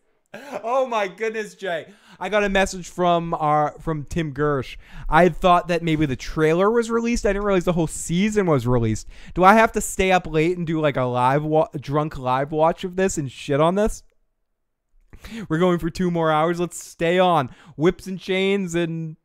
Oh 0.61 0.85
my 0.85 1.07
goodness, 1.07 1.55
Jay! 1.55 1.93
I 2.19 2.27
got 2.27 2.43
a 2.43 2.49
message 2.49 2.89
from 2.89 3.35
our 3.35 3.79
from 3.79 4.03
Tim 4.03 4.33
Gersh. 4.33 4.75
I 5.07 5.29
thought 5.29 5.69
that 5.69 5.81
maybe 5.81 6.05
the 6.05 6.17
trailer 6.17 6.69
was 6.69 6.91
released. 6.91 7.25
I 7.25 7.29
didn't 7.29 7.45
realize 7.45 7.63
the 7.63 7.71
whole 7.71 7.87
season 7.87 8.47
was 8.47 8.67
released. 8.67 9.07
Do 9.33 9.45
I 9.45 9.53
have 9.53 9.71
to 9.73 9.81
stay 9.81 10.11
up 10.11 10.27
late 10.27 10.57
and 10.57 10.67
do 10.67 10.81
like 10.81 10.97
a 10.97 11.03
live 11.03 11.45
wa- 11.45 11.69
drunk 11.79 12.17
live 12.17 12.51
watch 12.51 12.83
of 12.83 12.97
this 12.97 13.17
and 13.17 13.31
shit 13.31 13.61
on 13.61 13.75
this? 13.75 14.03
We're 15.47 15.59
going 15.59 15.79
for 15.79 15.89
two 15.89 16.11
more 16.11 16.31
hours. 16.31 16.59
Let's 16.59 16.83
stay 16.83 17.17
on 17.17 17.49
whips 17.77 18.07
and 18.07 18.19
chains 18.19 18.75
and 18.75 19.15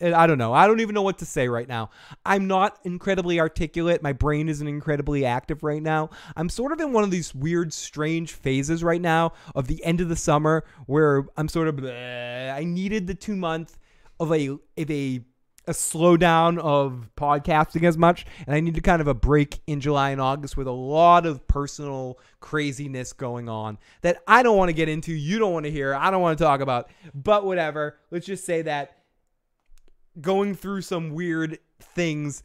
I 0.00 0.26
don't 0.26 0.38
know. 0.38 0.54
I 0.54 0.66
don't 0.66 0.80
even 0.80 0.94
know 0.94 1.02
what 1.02 1.18
to 1.18 1.26
say 1.26 1.48
right 1.48 1.68
now. 1.68 1.90
I'm 2.24 2.46
not 2.46 2.78
incredibly 2.84 3.38
articulate. 3.38 4.02
My 4.02 4.14
brain 4.14 4.48
isn't 4.48 4.66
incredibly 4.66 5.26
active 5.26 5.62
right 5.62 5.82
now. 5.82 6.08
I'm 6.36 6.48
sort 6.48 6.72
of 6.72 6.80
in 6.80 6.92
one 6.92 7.04
of 7.04 7.10
these 7.10 7.34
weird, 7.34 7.72
strange 7.72 8.32
phases 8.32 8.82
right 8.82 9.00
now 9.00 9.32
of 9.54 9.66
the 9.66 9.84
end 9.84 10.00
of 10.00 10.08
the 10.08 10.16
summer 10.16 10.64
where 10.86 11.26
I'm 11.36 11.48
sort 11.48 11.68
of. 11.68 11.76
bleh. 11.76 12.54
I 12.54 12.64
needed 12.64 13.06
the 13.06 13.14
two 13.14 13.36
month 13.36 13.78
of 14.18 14.32
a 14.32 14.48
of 14.48 14.90
a 14.90 15.20
a 15.66 15.72
slowdown 15.72 16.58
of 16.58 17.10
podcasting 17.14 17.84
as 17.84 17.98
much, 17.98 18.24
and 18.46 18.56
I 18.56 18.60
needed 18.60 18.82
kind 18.82 19.02
of 19.02 19.06
a 19.06 19.12
break 19.12 19.60
in 19.66 19.80
July 19.80 20.10
and 20.10 20.20
August 20.20 20.56
with 20.56 20.66
a 20.66 20.72
lot 20.72 21.26
of 21.26 21.46
personal 21.46 22.18
craziness 22.40 23.12
going 23.12 23.50
on 23.50 23.76
that 24.00 24.22
I 24.26 24.42
don't 24.42 24.56
want 24.56 24.70
to 24.70 24.72
get 24.72 24.88
into. 24.88 25.12
You 25.12 25.38
don't 25.38 25.52
want 25.52 25.66
to 25.66 25.70
hear. 25.70 25.94
I 25.94 26.10
don't 26.10 26.22
want 26.22 26.38
to 26.38 26.44
talk 26.44 26.62
about. 26.62 26.88
But 27.14 27.44
whatever. 27.44 27.98
Let's 28.10 28.24
just 28.24 28.46
say 28.46 28.62
that 28.62 28.97
going 30.20 30.54
through 30.54 30.82
some 30.82 31.10
weird 31.10 31.58
things 31.80 32.42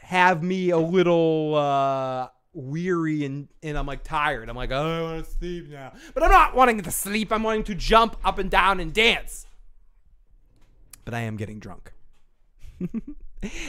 have 0.00 0.42
me 0.42 0.70
a 0.70 0.78
little 0.78 1.54
uh 1.54 2.28
weary 2.54 3.24
and 3.24 3.48
and 3.62 3.78
I'm 3.78 3.86
like 3.86 4.04
tired. 4.04 4.48
I'm 4.48 4.56
like, 4.56 4.70
oh, 4.72 4.76
I 4.76 5.02
want 5.02 5.24
to 5.24 5.30
sleep 5.30 5.70
now. 5.70 5.92
But 6.14 6.22
I'm 6.22 6.30
not 6.30 6.54
wanting 6.54 6.80
to 6.82 6.90
sleep. 6.90 7.32
I'm 7.32 7.42
wanting 7.42 7.64
to 7.64 7.74
jump 7.74 8.16
up 8.24 8.38
and 8.38 8.50
down 8.50 8.80
and 8.80 8.92
dance. 8.92 9.46
But 11.04 11.14
I 11.14 11.20
am 11.20 11.36
getting 11.36 11.58
drunk. 11.58 11.92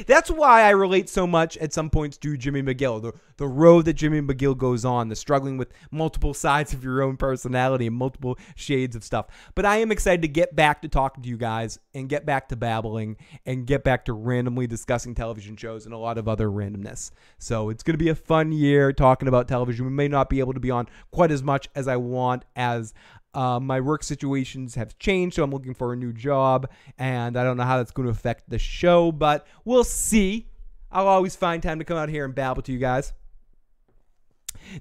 That's 0.08 0.30
why 0.30 0.64
I 0.64 0.70
relate 0.70 1.10
so 1.10 1.26
much 1.26 1.58
at 1.58 1.74
some 1.74 1.90
points 1.90 2.18
to 2.18 2.38
Jimmy 2.38 2.62
McGill. 2.62 3.02
The 3.02 3.14
the 3.38 3.48
road 3.48 3.86
that 3.86 3.94
Jimmy 3.94 4.22
McGill 4.22 4.56
goes 4.56 4.86
on, 4.86 5.10
the 5.10 5.16
struggling 5.16 5.58
with 5.58 5.72
multiple 5.92 6.34
sides 6.44 6.74
of 6.74 6.84
your 6.84 7.02
own 7.02 7.18
personality 7.18 7.88
and 7.88 7.96
multiple 7.96 8.38
shades 8.56 8.96
of 8.96 9.04
stuff. 9.04 9.28
But 9.56 9.66
I 9.66 9.78
am 9.78 9.92
excited 9.92 10.22
to 10.22 10.28
get 10.28 10.56
back 10.56 10.82
to 10.84 10.88
talking 10.88 11.24
to 11.24 11.30
you 11.30 11.38
guys 11.38 11.80
and 11.94 12.08
get 12.08 12.26
back 12.26 12.50
to 12.50 12.56
babbling 12.56 13.18
and 13.46 13.66
get 13.66 13.84
back 13.84 14.06
to 14.06 14.14
randomly 14.14 14.68
discussing 14.68 15.16
television 15.16 15.56
shows 15.56 15.86
and 15.86 15.94
a 15.94 15.98
lot 15.98 16.18
of 16.18 16.28
other 16.28 16.48
randomness. 16.50 17.12
So 17.40 17.70
it's 17.70 17.84
going 17.84 17.96
to 17.98 18.04
be 18.04 18.10
a 18.10 18.16
fun 18.16 18.52
year 18.52 18.94
talking 18.94 19.28
about 19.28 19.48
television. 19.48 19.86
We 19.86 19.92
may 19.92 20.08
not 20.08 20.30
be 20.30 20.40
able 20.40 20.54
to 20.54 20.60
be 20.60 20.72
on 20.72 20.88
quite 21.12 21.32
as 21.32 21.42
much 21.42 21.68
as 21.76 21.88
I 21.88 21.98
want 21.98 22.46
as 22.56 22.94
uh, 23.34 23.60
my 23.60 23.82
work 23.82 24.04
situations 24.04 24.76
have 24.76 24.98
changed, 25.00 25.36
so 25.36 25.44
I'm 25.44 25.52
looking 25.52 25.74
for 25.74 25.94
a 25.94 25.96
new 25.96 26.14
job, 26.14 26.70
and 26.98 27.38
I 27.38 27.44
don't 27.44 27.58
know 27.58 27.64
how 27.64 27.78
that's 27.78 27.92
going 27.92 28.06
to 28.06 28.12
affect 28.12 28.50
the 28.50 28.60
show, 28.60 29.12
but 29.12 29.48
we'll 29.66 29.84
see. 29.84 30.48
I'll 30.92 31.08
always 31.08 31.36
find 31.36 31.62
time 31.64 31.80
to 31.80 31.86
come 31.86 31.98
out 31.98 32.10
here 32.10 32.26
and 32.26 32.36
babble 32.36 32.62
to 32.64 32.72
you 32.72 32.78
guys. 32.78 33.14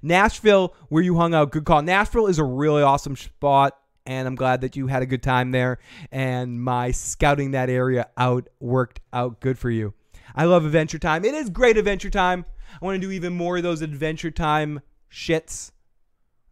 Nashville, 0.03 0.75
where 0.89 1.03
you 1.03 1.17
hung 1.17 1.35
out, 1.35 1.51
good 1.51 1.65
call. 1.65 1.83
Nashville 1.83 2.27
is 2.27 2.39
a 2.39 2.45
really 2.45 2.83
awesome 2.83 3.17
spot, 3.17 3.77
and 4.07 4.29
I'm 4.29 4.35
glad 4.35 4.61
that 4.61 4.77
you 4.77 4.87
had 4.87 5.03
a 5.03 5.07
good 5.07 5.23
time 5.23 5.51
there. 5.51 5.79
And 6.11 6.63
my 6.63 6.91
scouting 6.91 7.53
that 7.53 7.71
area 7.71 8.09
out 8.17 8.49
worked 8.61 9.01
out 9.13 9.41
good 9.41 9.59
for 9.59 9.71
you. 9.71 9.95
I 10.35 10.45
love 10.45 10.65
Adventure 10.65 10.99
Time. 10.99 11.25
It 11.25 11.35
is 11.35 11.51
great 11.51 11.77
Adventure 11.77 12.11
Time. 12.11 12.45
I 12.81 12.85
want 12.85 13.01
to 13.01 13.07
do 13.07 13.13
even 13.13 13.35
more 13.35 13.59
of 13.59 13.63
those 13.63 13.83
Adventure 13.83 14.31
Time 14.31 14.81
shits. 15.11 15.73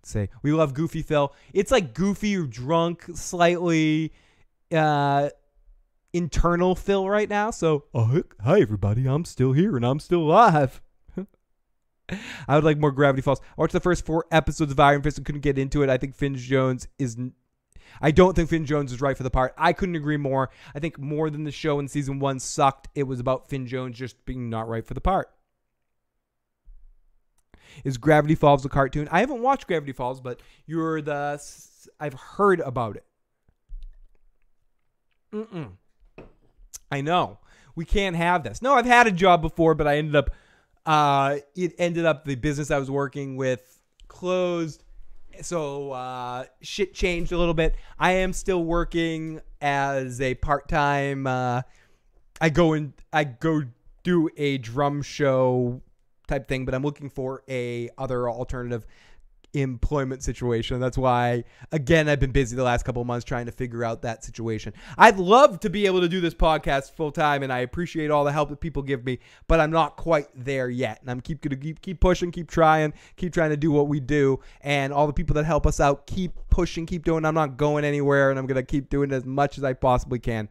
Say 0.09 0.29
we 0.43 0.53
love 0.53 0.75
Goofy 0.75 1.03
Phil. 1.03 1.33
It's 1.53 1.71
like 1.71 1.95
Goofy 1.95 2.47
drunk, 2.47 3.05
slightly 3.15 4.13
uh, 4.73 5.31
internal 6.13 6.75
Phil 6.75 7.09
right 7.09 7.29
now. 7.29 7.51
So, 7.51 7.85
oh, 7.95 8.23
hi 8.41 8.61
everybody, 8.61 9.07
I'm 9.07 9.25
still 9.25 9.53
here 9.53 9.77
and 9.77 9.85
I'm 9.85 10.01
still 10.01 10.23
alive. 10.23 10.81
I 12.49 12.55
would 12.55 12.65
like 12.65 12.79
more 12.79 12.93
Gravity 12.93 13.23
Falls. 13.23 13.41
I 13.41 13.61
watched 13.61 13.73
the 13.73 13.81
first 13.81 14.05
four 14.05 14.27
episodes 14.31 14.73
of 14.73 14.81
Iron 14.81 15.03
Fist 15.03 15.19
and 15.19 15.27
couldn't 15.27 15.43
get 15.43 15.59
into 15.59 15.83
it. 15.83 15.91
I 15.91 15.99
think 15.99 16.15
Finn 16.15 16.37
Jones 16.37 16.89
is. 16.99 17.17
I 18.01 18.13
don't 18.13 18.37
think 18.37 18.49
Finn 18.49 18.67
Jones 18.67 18.93
is 18.93 19.01
right 19.01 19.17
for 19.17 19.25
the 19.25 19.31
part. 19.31 19.53
I 19.59 19.73
couldn't 19.73 19.97
agree 19.97 20.17
more. 20.17 20.51
I 20.75 20.79
think 20.79 20.99
more 20.99 21.29
than 21.29 21.43
the 21.43 21.51
show 21.51 21.81
in 21.81 21.89
season 21.89 22.21
one 22.21 22.39
sucked. 22.39 22.89
It 22.95 23.03
was 23.03 23.19
about 23.19 23.49
Finn 23.49 23.67
Jones 23.67 23.99
just 23.99 24.25
being 24.25 24.49
not 24.49 24.69
right 24.69 24.87
for 24.87 24.95
the 24.95 25.01
part. 25.01 25.31
Is 27.85 27.97
Gravity 27.99 28.35
Falls 28.35 28.65
a 28.65 28.69
cartoon? 28.69 29.09
I 29.11 29.21
haven't 29.21 29.43
watched 29.43 29.67
Gravity 29.67 29.93
Falls, 29.93 30.21
but 30.21 30.41
you're 30.67 31.03
the. 31.03 31.41
I've 31.99 32.15
heard 32.15 32.61
about 32.61 32.97
it. 32.97 33.05
Mm-mm. 35.33 35.73
I 36.91 37.01
know. 37.01 37.39
We 37.75 37.85
can't 37.85 38.17
have 38.17 38.43
this. 38.43 38.61
No, 38.61 38.75
I've 38.75 38.87
had 38.87 39.07
a 39.07 39.13
job 39.13 39.43
before, 39.43 39.75
but 39.75 39.87
I 39.87 39.99
ended 39.99 40.17
up. 40.17 40.31
Uh, 40.85 41.39
it 41.55 41.75
ended 41.79 42.05
up 42.05 42.25
the 42.25 42.35
business 42.35 42.71
I 42.71 42.79
was 42.79 42.91
working 42.91 43.37
with 43.37 43.81
closed, 44.09 44.83
so 45.43 45.93
uh, 45.93 46.45
shit 46.63 46.95
changed 46.95 47.33
a 47.33 47.39
little 47.39 47.55
bit. 47.55 47.77
I 47.99 48.13
am 48.13 48.33
still 48.33 48.65
working 48.65 49.41
as 49.61 50.21
a 50.21 50.35
part 50.37 50.69
time. 50.69 51.27
Uh, 51.27 51.63
I 52.41 52.49
go 52.49 52.73
and 52.73 52.93
I 53.13 53.25
go 53.25 53.63
do 54.03 54.31
a 54.37 54.59
drum 54.59 55.03
show 55.03 55.83
type 56.31 56.49
thing, 56.49 56.65
but 56.65 56.75
I'm 56.75 56.83
looking 56.83 57.11
for 57.11 57.43
a 57.49 57.91
other 57.99 58.31
alternative 58.31 58.87
employment 59.53 60.23
situation. 60.23 60.79
That's 60.79 60.97
why 60.97 61.45
again 61.73 62.09
I've 62.09 62.21
been 62.21 62.31
busy 62.31 62.55
the 62.55 62.63
last 62.63 62.85
couple 62.85 63.05
months 63.05 63.25
trying 63.25 63.47
to 63.47 63.53
figure 63.53 63.85
out 63.85 64.03
that 64.03 64.25
situation. 64.25 64.73
I'd 64.97 65.19
love 65.19 65.61
to 65.61 65.71
be 65.71 65.87
able 65.87 66.01
to 66.01 66.09
do 66.09 66.21
this 66.21 66.35
podcast 66.35 66.93
full 66.93 67.11
time 67.11 67.43
and 67.43 67.53
I 67.53 67.59
appreciate 67.59 68.11
all 68.11 68.25
the 68.25 68.33
help 68.33 68.51
that 68.51 68.61
people 68.61 68.83
give 68.83 69.05
me, 69.05 69.19
but 69.49 69.59
I'm 69.59 69.73
not 69.73 69.97
quite 69.97 70.29
there 70.35 70.71
yet. 70.71 71.01
And 71.01 71.11
I'm 71.11 71.21
keep 71.21 71.41
gonna 71.41 71.57
keep 71.57 71.83
keep 71.83 72.01
pushing, 72.01 72.31
keep 72.31 72.49
trying, 72.49 72.93
keep 73.17 73.33
trying 73.33 73.51
to 73.51 73.57
do 73.57 73.73
what 73.73 73.89
we 73.89 73.99
do 73.99 74.39
and 74.61 74.93
all 74.93 75.09
the 75.09 75.13
people 75.13 75.35
that 75.35 75.45
help 75.45 75.67
us 75.67 75.81
out 75.81 76.07
keep 76.07 76.33
pushing, 76.49 76.87
keep 76.87 77.05
doing. 77.05 77.25
I'm 77.25 77.35
not 77.35 77.57
going 77.57 77.85
anywhere 77.85 78.31
and 78.31 78.39
I'm 78.39 78.47
going 78.47 78.57
to 78.57 78.63
keep 78.63 78.91
doing 78.91 79.13
as 79.13 79.25
much 79.25 79.57
as 79.59 79.65
I 79.65 79.73
possibly 79.73 80.19
can 80.19 80.49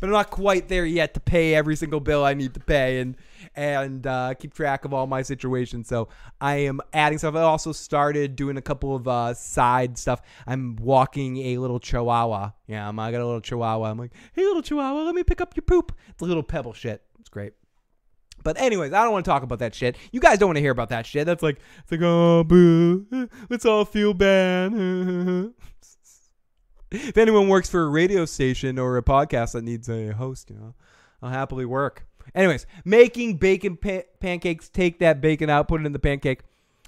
but 0.00 0.06
I'm 0.06 0.12
not 0.12 0.30
quite 0.30 0.68
there 0.68 0.86
yet 0.86 1.14
to 1.14 1.20
pay 1.20 1.54
every 1.54 1.76
single 1.76 2.00
bill 2.00 2.24
I 2.24 2.34
need 2.34 2.54
to 2.54 2.60
pay 2.60 3.00
and 3.00 3.16
and 3.54 4.06
uh, 4.06 4.34
keep 4.34 4.54
track 4.54 4.84
of 4.84 4.94
all 4.94 5.06
my 5.06 5.22
situations. 5.22 5.88
So 5.88 6.08
I 6.40 6.56
am 6.56 6.80
adding 6.92 7.18
stuff. 7.18 7.34
I 7.34 7.42
also 7.42 7.72
started 7.72 8.36
doing 8.36 8.56
a 8.56 8.62
couple 8.62 8.94
of 8.94 9.08
uh, 9.08 9.34
side 9.34 9.98
stuff. 9.98 10.20
I'm 10.46 10.76
walking 10.76 11.38
a 11.38 11.58
little 11.58 11.80
Chihuahua. 11.80 12.52
Yeah, 12.66 12.88
I'm, 12.88 12.98
I 12.98 13.10
got 13.10 13.20
a 13.20 13.26
little 13.26 13.40
Chihuahua. 13.40 13.90
I'm 13.90 13.98
like, 13.98 14.12
hey, 14.34 14.44
little 14.44 14.62
Chihuahua, 14.62 15.02
let 15.02 15.14
me 15.14 15.24
pick 15.24 15.40
up 15.40 15.56
your 15.56 15.62
poop. 15.62 15.92
It's 16.08 16.22
a 16.22 16.24
little 16.24 16.42
pebble 16.42 16.72
shit. 16.72 17.02
It's 17.18 17.28
great. 17.28 17.54
But 18.44 18.60
anyways, 18.60 18.92
I 18.92 19.02
don't 19.02 19.12
want 19.12 19.24
to 19.24 19.30
talk 19.30 19.42
about 19.42 19.58
that 19.58 19.74
shit. 19.74 19.96
You 20.12 20.20
guys 20.20 20.38
don't 20.38 20.48
want 20.48 20.56
to 20.56 20.62
hear 20.62 20.70
about 20.70 20.90
that 20.90 21.06
shit. 21.06 21.26
That's 21.26 21.42
like 21.42 21.58
it's 21.80 21.90
like 21.90 22.00
oh 22.02 22.44
boo, 22.44 23.28
let's 23.50 23.64
all 23.64 23.84
feel 23.84 24.14
bad. 24.14 24.72
if 26.90 27.16
anyone 27.16 27.48
works 27.48 27.68
for 27.68 27.82
a 27.82 27.88
radio 27.88 28.24
station 28.24 28.78
or 28.78 28.96
a 28.96 29.02
podcast 29.02 29.52
that 29.52 29.64
needs 29.64 29.88
a 29.88 30.12
host, 30.12 30.50
you 30.50 30.56
know, 30.56 30.74
I'll 31.22 31.30
happily 31.30 31.64
work. 31.64 32.06
Anyways, 32.34 32.66
making 32.84 33.36
bacon 33.36 33.76
pa- 33.76 34.02
pancakes. 34.20 34.68
Take 34.68 34.98
that 34.98 35.20
bacon 35.20 35.50
out, 35.50 35.68
put 35.68 35.80
it 35.80 35.86
in 35.86 35.92
the 35.92 35.98
pancake. 35.98 36.42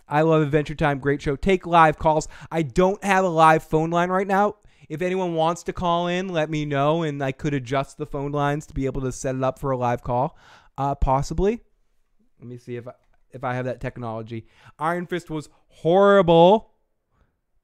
I 0.09 0.23
love 0.23 0.43
Adventure 0.43 0.75
Time. 0.75 0.99
Great 0.99 1.23
show. 1.23 1.37
Take 1.37 1.67
live 1.67 1.99
calls. 1.99 2.29
I 2.51 2.63
don't 2.63 3.03
have 3.05 3.25
a 3.25 3.29
live 3.29 3.63
phone 3.63 3.91
line 3.91 4.11
right 4.11 4.27
now. 4.27 4.57
If 4.89 5.03
anyone 5.03 5.35
wants 5.35 5.63
to 5.65 5.73
call 5.73 6.09
in, 6.09 6.29
let 6.29 6.51
me 6.51 6.65
know, 6.65 7.05
and 7.05 7.23
I 7.23 7.31
could 7.31 7.55
adjust 7.55 7.97
the 7.97 8.07
phone 8.07 8.33
lines 8.33 8.67
to 8.67 8.75
be 8.75 8.87
able 8.87 9.03
to 9.03 9.13
set 9.13 9.37
it 9.37 9.45
up 9.45 9.61
for 9.61 9.71
a 9.71 9.77
live 9.77 10.03
call, 10.03 10.37
uh, 10.77 10.97
possibly. 10.97 11.61
Let 12.41 12.49
me 12.49 12.59
see 12.59 12.75
if 12.75 12.89
I, 12.89 12.93
if 13.31 13.45
I 13.45 13.55
have 13.55 13.67
that 13.67 13.81
technology. 13.81 14.47
Iron 14.81 15.07
Fist 15.07 15.31
was 15.31 15.49
horrible, 15.69 16.70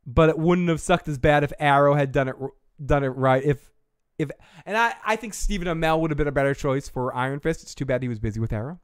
but 0.07 0.29
it 0.29 0.39
wouldn't 0.39 0.69
have 0.69 0.81
sucked 0.81 1.09
as 1.09 1.19
bad 1.19 1.43
if 1.43 1.53
Arrow 1.59 1.95
had 1.95 2.13
done 2.13 2.29
it 2.29 2.37
done 2.85 3.05
it 3.05 3.09
right. 3.09 3.43
If 3.43 3.71
if 4.19 4.31
and 4.65 4.77
I 4.77 4.95
I 5.05 5.17
think 5.17 5.35
Stephen 5.35 5.67
Amell 5.67 6.01
would 6.01 6.11
have 6.11 6.19
been 6.19 6.29
a 6.29 6.33
better 6.33 6.55
choice 6.55 6.89
for 6.89 7.15
Iron 7.15 7.41
Fist. 7.41 7.63
It's 7.63 7.75
too 7.75 7.85
bad 7.85 8.03
he 8.03 8.09
was 8.09 8.19
busy 8.19 8.41
with 8.41 8.53
Arrow. 8.53 8.81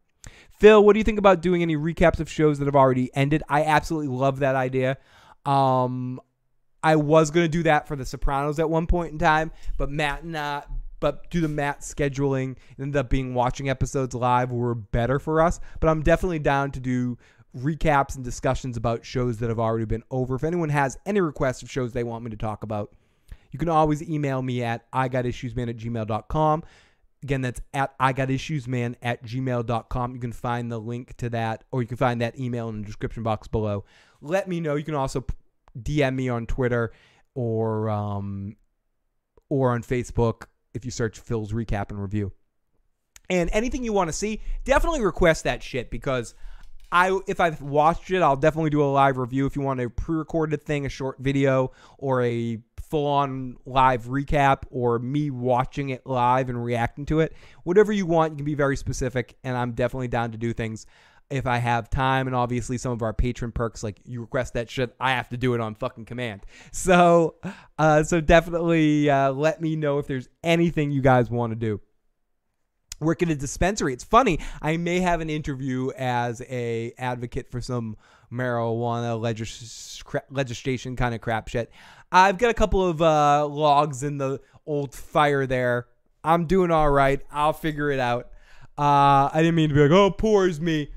Phil, 0.59 0.85
what 0.85 0.93
do 0.93 0.99
you 0.99 1.05
think 1.05 1.19
about 1.19 1.41
doing 1.41 1.63
any 1.63 1.77
recaps 1.77 2.21
of 2.21 2.29
shows 2.31 2.59
that 2.59 2.67
have 2.67 2.77
already 2.77 3.11
ended? 3.15 3.43
I 3.49 3.65
absolutely 3.65 4.15
love 4.15 4.41
that 4.41 4.55
idea. 4.55 4.99
Um, 5.45 6.21
I 6.83 6.97
was 6.97 7.31
gonna 7.31 7.49
do 7.49 7.63
that 7.65 7.89
for 7.89 7.97
The 7.97 8.05
Sopranos 8.05 8.59
at 8.59 8.69
one 8.69 8.87
point 8.87 9.13
in 9.13 9.19
time, 9.19 9.53
but 9.77 9.91
Matt 9.91 10.23
and 10.23 10.37
uh, 10.37 10.63
but 11.03 11.29
due 11.31 11.41
to 11.41 11.49
Matt 11.49 11.81
scheduling, 11.81 12.57
ended 12.79 12.97
up 12.97 13.11
being 13.11 13.35
watching 13.35 13.69
episodes 13.69 14.15
live 14.15 14.53
were 14.53 14.77
better 14.77 15.19
for 15.19 15.41
us. 15.41 15.59
But 15.81 15.89
I'm 15.89 16.03
definitely 16.03 16.39
down 16.39 16.71
to 16.71 16.81
do 16.81 17.19
recaps 17.57 18.17
and 18.17 18.25
discussions 18.25 18.77
about 18.77 19.05
shows 19.05 19.39
that 19.39 19.49
have 19.49 19.59
already 19.59 19.85
been 19.85 20.03
over. 20.11 20.35
If 20.35 20.45
anyone 20.45 20.71
has 20.71 20.99
any 21.05 21.21
requests 21.21 21.63
of 21.63 21.71
shows 21.71 21.93
they 21.93 22.05
want 22.05 22.25
me 22.25 22.31
to 22.31 22.37
talk 22.37 22.63
about, 22.63 22.95
you 23.51 23.59
can 23.59 23.69
always 23.69 24.03
email 24.03 24.41
me 24.41 24.63
at 24.63 24.91
igotissuesman 24.93 25.69
at 25.69 25.77
gmail.com. 25.77 26.65
Again, 27.23 27.41
that's 27.43 27.61
at 27.73 27.97
igotissuesman 27.99 28.97
at 29.03 29.23
gmail.com. 29.25 30.15
You 30.15 30.21
can 30.21 30.33
find 30.33 30.73
the 30.73 30.79
link 30.79 31.17
to 31.19 31.31
that, 31.31 31.65
or 31.71 31.83
you 31.83 31.89
can 31.89 31.99
find 31.99 32.21
that 32.21 32.39
email 32.39 32.69
in 32.69 32.81
the 32.81 32.87
description 32.87 33.23
box 33.23 33.47
below. 33.47 33.85
Let 34.21 34.49
me 34.49 34.61
know. 34.61 34.75
You 34.75 34.85
can 34.85 34.95
also 34.95 35.25
DM 35.79 36.15
me 36.15 36.29
on 36.29 36.47
Twitter 36.47 36.93
or 37.35 37.91
um, 37.91 38.57
or 39.49 39.73
on 39.73 39.83
Facebook 39.83 40.47
if 40.75 40.85
you 40.85 40.91
search 40.91 41.21
Phil's 41.21 41.53
recap 41.53 41.91
and 41.91 42.01
review. 42.01 42.33
And 43.31 43.51
anything 43.53 43.85
you 43.85 43.93
want 43.93 44.09
to 44.09 44.13
see, 44.13 44.41
definitely 44.65 45.01
request 45.01 45.45
that 45.45 45.63
shit 45.63 45.91
because 45.91 46.35
I 46.93 47.19
if 47.27 47.41
I've 47.41 47.63
watched 47.63 48.11
it, 48.11 48.23
I'll 48.23 48.37
definitely 48.37 48.71
do 48.71 48.83
a 48.83 48.93
live 48.93 49.17
review. 49.17 49.47
If 49.47 49.57
you 49.57 49.63
want 49.63 49.81
a 49.81 49.89
pre-recorded 49.89 50.63
thing, 50.63 50.85
a 50.85 50.91
short 50.91 51.19
video, 51.19 51.73
or 51.99 52.23
a 52.23 52.59
full-on 52.91 53.57
live 53.65 54.05
recap, 54.05 54.65
or 54.71 54.99
me 54.99 55.31
watching 55.31 55.89
it 55.89 56.07
live 56.07 56.51
and 56.51 56.63
reacting 56.63 57.07
to 57.07 57.21
it, 57.21 57.33
whatever 57.65 57.91
you 57.91 58.05
want, 58.05 58.33
you 58.33 58.37
can 58.37 58.45
be 58.45 58.55
very 58.55 58.77
specific, 58.77 59.37
and 59.43 59.57
I'm 59.57 59.73
definitely 59.73 60.09
down 60.09 60.33
to 60.33 60.39
do 60.39 60.53
things 60.53 60.87
if 61.31 61.47
I 61.47 61.57
have 61.57 61.89
time. 61.89 62.27
And 62.27 62.37
obviously, 62.37 62.77
some 62.77 62.93
of 62.93 63.01
our 63.01 63.15
patron 63.15 63.53
perks, 63.53 63.83
like 63.83 63.99
you 64.05 64.21
request 64.21 64.53
that 64.53 64.69
shit, 64.69 64.95
I 65.01 65.13
have 65.13 65.31
to 65.31 65.39
do 65.39 65.55
it 65.55 65.61
on 65.63 65.75
fucking 65.75 66.05
command. 66.05 66.45
So, 66.73 67.37
uh, 67.79 68.03
so 68.03 68.21
definitely 68.21 69.09
uh, 69.09 69.33
let 69.33 69.63
me 69.63 69.75
know 69.77 69.99
if 69.99 70.07
there's 70.07 70.29
anything 70.45 70.91
you 70.91 71.01
guys 71.01 71.31
want 71.31 71.53
to 71.53 71.57
do 71.57 71.81
work 73.03 73.23
at 73.23 73.31
a 73.31 73.35
dispensary. 73.35 73.93
It's 73.93 74.05
funny. 74.05 74.39
I 74.61 74.77
may 74.77 75.01
have 75.01 75.21
an 75.21 75.31
interview 75.31 75.91
as 75.97 76.41
a 76.43 76.93
advocate 76.99 77.51
for 77.51 77.61
some 77.61 77.97
marijuana 78.33 79.21
legis- 79.21 80.03
legislation 80.31 80.97
kind 80.97 81.15
of 81.15 81.21
crap 81.21 81.49
shit. 81.49 81.71
I've 82.11 82.39
got 82.39 82.51
a 82.51 82.55
couple 82.55 82.87
of 82.87 83.01
uh, 83.01 83.47
logs 83.47 84.03
in 84.03 84.19
the 84.19 84.41
old 84.67 84.95
fire 84.95 85.47
there. 85.47 85.87
I'm 86.25 86.47
doing 86.47 86.71
all 86.71 86.91
right. 86.91 87.21
I'll 87.31 87.53
figure 87.53 87.91
it 87.91 87.99
out. 87.99 88.31
Uh, 88.79 89.29
I 89.33 89.37
didn't 89.37 89.55
mean 89.55 89.69
to 89.69 89.75
be 89.75 89.83
like, 89.83 89.91
oh, 89.91 90.11
poor's 90.11 90.61
me, 90.61 90.91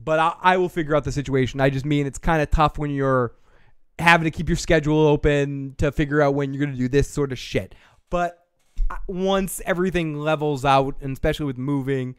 but 0.00 0.18
I, 0.18 0.34
I 0.40 0.56
will 0.56 0.68
figure 0.68 0.96
out 0.96 1.04
the 1.04 1.12
situation. 1.12 1.60
I 1.60 1.70
just 1.70 1.84
mean 1.84 2.06
it's 2.06 2.18
kind 2.18 2.42
of 2.42 2.50
tough 2.50 2.78
when 2.78 2.90
you're 2.90 3.34
having 3.98 4.24
to 4.24 4.30
keep 4.30 4.48
your 4.48 4.56
schedule 4.56 5.06
open 5.06 5.74
to 5.78 5.92
figure 5.92 6.20
out 6.20 6.34
when 6.34 6.52
you're 6.52 6.64
going 6.64 6.76
to 6.76 6.78
do 6.78 6.88
this 6.88 7.08
sort 7.08 7.30
of 7.30 7.38
shit. 7.38 7.74
But 8.10 8.43
once 9.08 9.60
everything 9.64 10.18
levels 10.18 10.64
out, 10.64 10.96
and 11.00 11.12
especially 11.12 11.46
with 11.46 11.58
moving, 11.58 12.16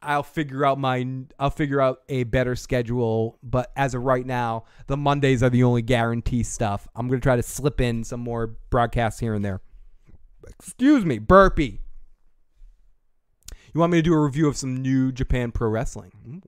I'll 0.00 0.22
figure 0.22 0.64
out 0.64 0.78
my 0.78 1.06
I'll 1.38 1.50
figure 1.50 1.80
out 1.80 2.00
a 2.08 2.24
better 2.24 2.56
schedule. 2.56 3.38
But 3.42 3.70
as 3.76 3.94
of 3.94 4.02
right 4.02 4.26
now, 4.26 4.64
the 4.86 4.96
Mondays 4.96 5.42
are 5.42 5.50
the 5.50 5.62
only 5.62 5.82
guarantee 5.82 6.42
stuff. 6.42 6.88
I'm 6.94 7.08
gonna 7.08 7.20
try 7.20 7.36
to 7.36 7.42
slip 7.42 7.80
in 7.80 8.04
some 8.04 8.20
more 8.20 8.56
broadcasts 8.70 9.20
here 9.20 9.34
and 9.34 9.44
there. 9.44 9.60
Excuse 10.48 11.04
me, 11.04 11.18
burpee. 11.18 11.80
You 13.72 13.80
want 13.80 13.92
me 13.92 13.98
to 13.98 14.02
do 14.02 14.12
a 14.12 14.22
review 14.22 14.48
of 14.48 14.56
some 14.56 14.76
new 14.76 15.12
Japan 15.12 15.50
Pro 15.52 15.68
Wrestling? 15.68 16.42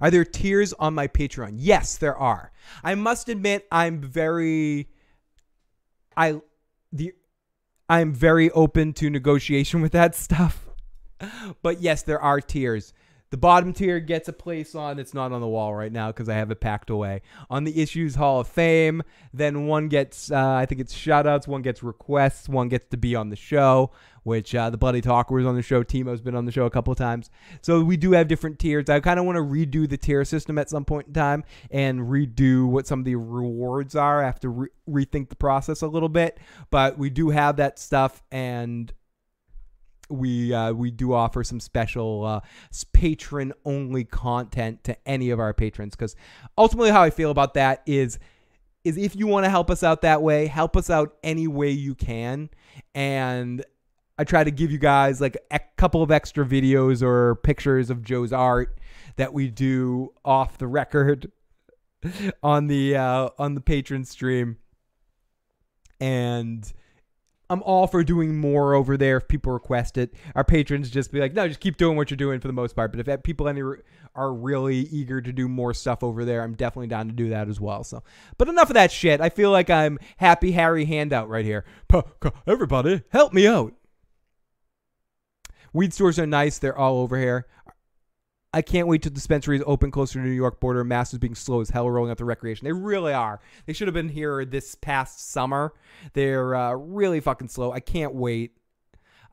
Are 0.00 0.10
there 0.10 0.24
tiers 0.24 0.72
on 0.74 0.94
my 0.94 1.06
Patreon? 1.06 1.54
Yes, 1.56 1.96
there 1.96 2.16
are. 2.16 2.52
I 2.82 2.94
must 2.94 3.28
admit, 3.28 3.66
I'm 3.70 4.00
very, 4.00 4.88
I, 6.16 6.40
the, 6.92 7.12
I'm 7.88 8.12
very 8.12 8.50
open 8.50 8.92
to 8.94 9.10
negotiation 9.10 9.80
with 9.80 9.92
that 9.92 10.14
stuff. 10.26 10.66
But 11.62 11.82
yes, 11.82 12.02
there 12.02 12.20
are 12.20 12.40
tiers. 12.40 12.94
The 13.30 13.36
bottom 13.36 13.72
tier 13.72 14.00
gets 14.00 14.28
a 14.28 14.32
place 14.32 14.74
on. 14.74 14.98
It's 14.98 15.14
not 15.14 15.30
on 15.30 15.40
the 15.40 15.46
wall 15.46 15.72
right 15.72 15.92
now 15.92 16.08
because 16.08 16.28
I 16.28 16.34
have 16.34 16.50
it 16.50 16.58
packed 16.60 16.90
away. 16.90 17.22
On 17.48 17.62
the 17.62 17.80
Issues 17.80 18.16
Hall 18.16 18.40
of 18.40 18.48
Fame, 18.48 19.04
then 19.32 19.66
one 19.68 19.86
gets, 19.86 20.32
uh, 20.32 20.54
I 20.54 20.66
think 20.66 20.80
it's 20.80 20.92
shoutouts, 20.92 21.46
one 21.46 21.62
gets 21.62 21.80
requests, 21.80 22.48
one 22.48 22.68
gets 22.68 22.88
to 22.88 22.96
be 22.96 23.14
on 23.14 23.30
the 23.30 23.36
show, 23.36 23.92
which 24.24 24.52
uh, 24.52 24.68
the 24.70 24.76
Bloody 24.76 25.00
Talker 25.00 25.32
was 25.32 25.46
on 25.46 25.54
the 25.54 25.62
show. 25.62 25.84
Timo's 25.84 26.20
been 26.20 26.34
on 26.34 26.44
the 26.44 26.50
show 26.50 26.66
a 26.66 26.70
couple 26.70 26.90
of 26.90 26.98
times. 26.98 27.30
So 27.62 27.82
we 27.82 27.96
do 27.96 28.10
have 28.12 28.26
different 28.26 28.58
tiers. 28.58 28.90
I 28.90 28.98
kind 28.98 29.20
of 29.20 29.26
want 29.26 29.36
to 29.36 29.42
redo 29.42 29.88
the 29.88 29.96
tier 29.96 30.24
system 30.24 30.58
at 30.58 30.68
some 30.68 30.84
point 30.84 31.06
in 31.06 31.12
time 31.12 31.44
and 31.70 32.00
redo 32.00 32.66
what 32.66 32.88
some 32.88 32.98
of 32.98 33.04
the 33.04 33.14
rewards 33.14 33.94
are. 33.94 34.24
I 34.24 34.26
have 34.26 34.40
to 34.40 34.48
re- 34.48 34.68
rethink 34.88 35.28
the 35.28 35.36
process 35.36 35.82
a 35.82 35.86
little 35.86 36.08
bit. 36.08 36.38
But 36.72 36.98
we 36.98 37.10
do 37.10 37.30
have 37.30 37.58
that 37.58 37.78
stuff 37.78 38.24
and 38.32 38.92
we 40.10 40.52
uh, 40.52 40.72
we 40.72 40.90
do 40.90 41.12
offer 41.12 41.44
some 41.44 41.60
special 41.60 42.24
uh, 42.24 42.40
patron 42.92 43.52
only 43.64 44.04
content 44.04 44.84
to 44.84 44.96
any 45.08 45.30
of 45.30 45.40
our 45.40 45.54
patrons 45.54 45.94
because 45.94 46.16
ultimately 46.58 46.90
how 46.90 47.02
I 47.02 47.10
feel 47.10 47.30
about 47.30 47.54
that 47.54 47.82
is 47.86 48.18
is 48.84 48.96
if 48.96 49.14
you 49.14 49.26
want 49.26 49.44
to 49.44 49.50
help 49.50 49.70
us 49.70 49.82
out 49.82 50.02
that 50.02 50.22
way, 50.22 50.46
help 50.46 50.76
us 50.76 50.88
out 50.88 51.14
any 51.22 51.46
way 51.46 51.70
you 51.70 51.94
can, 51.94 52.48
and 52.94 53.64
I 54.18 54.24
try 54.24 54.44
to 54.44 54.50
give 54.50 54.70
you 54.70 54.78
guys 54.78 55.20
like 55.20 55.36
a 55.50 55.60
couple 55.76 56.02
of 56.02 56.10
extra 56.10 56.44
videos 56.44 57.02
or 57.02 57.36
pictures 57.36 57.90
of 57.90 58.02
Joe's 58.02 58.32
art 58.32 58.78
that 59.16 59.32
we 59.32 59.48
do 59.48 60.12
off 60.24 60.58
the 60.58 60.66
record 60.66 61.30
on 62.42 62.66
the 62.66 62.96
uh, 62.96 63.30
on 63.38 63.54
the 63.54 63.60
patron 63.60 64.04
stream, 64.04 64.56
and 66.00 66.72
I'm 67.50 67.62
all 67.64 67.88
for 67.88 68.04
doing 68.04 68.38
more 68.38 68.74
over 68.74 68.96
there 68.96 69.16
if 69.16 69.26
people 69.26 69.52
request 69.52 69.98
it. 69.98 70.14
Our 70.36 70.44
patrons 70.44 70.88
just 70.88 71.10
be 71.10 71.18
like, 71.18 71.34
no, 71.34 71.48
just 71.48 71.58
keep 71.58 71.76
doing 71.76 71.96
what 71.96 72.08
you're 72.08 72.16
doing 72.16 72.38
for 72.38 72.46
the 72.46 72.54
most 72.54 72.76
part. 72.76 72.92
But 72.92 73.06
if 73.06 73.22
people 73.24 73.48
any 73.48 73.60
are 74.14 74.32
really 74.32 74.76
eager 74.76 75.20
to 75.20 75.32
do 75.32 75.48
more 75.48 75.74
stuff 75.74 76.04
over 76.04 76.24
there, 76.24 76.42
I'm 76.42 76.54
definitely 76.54 76.86
down 76.86 77.08
to 77.08 77.12
do 77.12 77.30
that 77.30 77.48
as 77.48 77.60
well. 77.60 77.82
So, 77.82 78.04
but 78.38 78.48
enough 78.48 78.70
of 78.70 78.74
that 78.74 78.92
shit. 78.92 79.20
I 79.20 79.30
feel 79.30 79.50
like 79.50 79.68
I'm 79.68 79.98
happy 80.16 80.52
Harry 80.52 80.84
handout 80.84 81.28
right 81.28 81.44
here. 81.44 81.64
Everybody, 82.46 83.02
help 83.10 83.32
me 83.32 83.48
out. 83.48 83.74
Weed 85.72 85.92
stores 85.92 86.18
are 86.18 86.26
nice. 86.26 86.58
They're 86.58 86.78
all 86.78 87.00
over 87.00 87.18
here. 87.18 87.46
I 88.52 88.62
can't 88.62 88.88
wait 88.88 89.02
till 89.02 89.12
dispensaries 89.12 89.62
open 89.64 89.90
closer 89.92 90.18
to 90.18 90.24
New 90.24 90.32
York 90.32 90.58
border. 90.58 90.82
Mass 90.82 91.12
is 91.12 91.20
being 91.20 91.36
slow 91.36 91.60
as 91.60 91.70
hell 91.70 91.88
rolling 91.88 92.10
out 92.10 92.18
the 92.18 92.24
recreation. 92.24 92.64
They 92.64 92.72
really 92.72 93.12
are. 93.12 93.40
They 93.66 93.72
should 93.72 93.86
have 93.86 93.94
been 93.94 94.08
here 94.08 94.44
this 94.44 94.74
past 94.74 95.30
summer. 95.30 95.72
They're 96.14 96.54
uh, 96.54 96.72
really 96.72 97.20
fucking 97.20 97.48
slow. 97.48 97.70
I 97.70 97.80
can't 97.80 98.14
wait. 98.14 98.56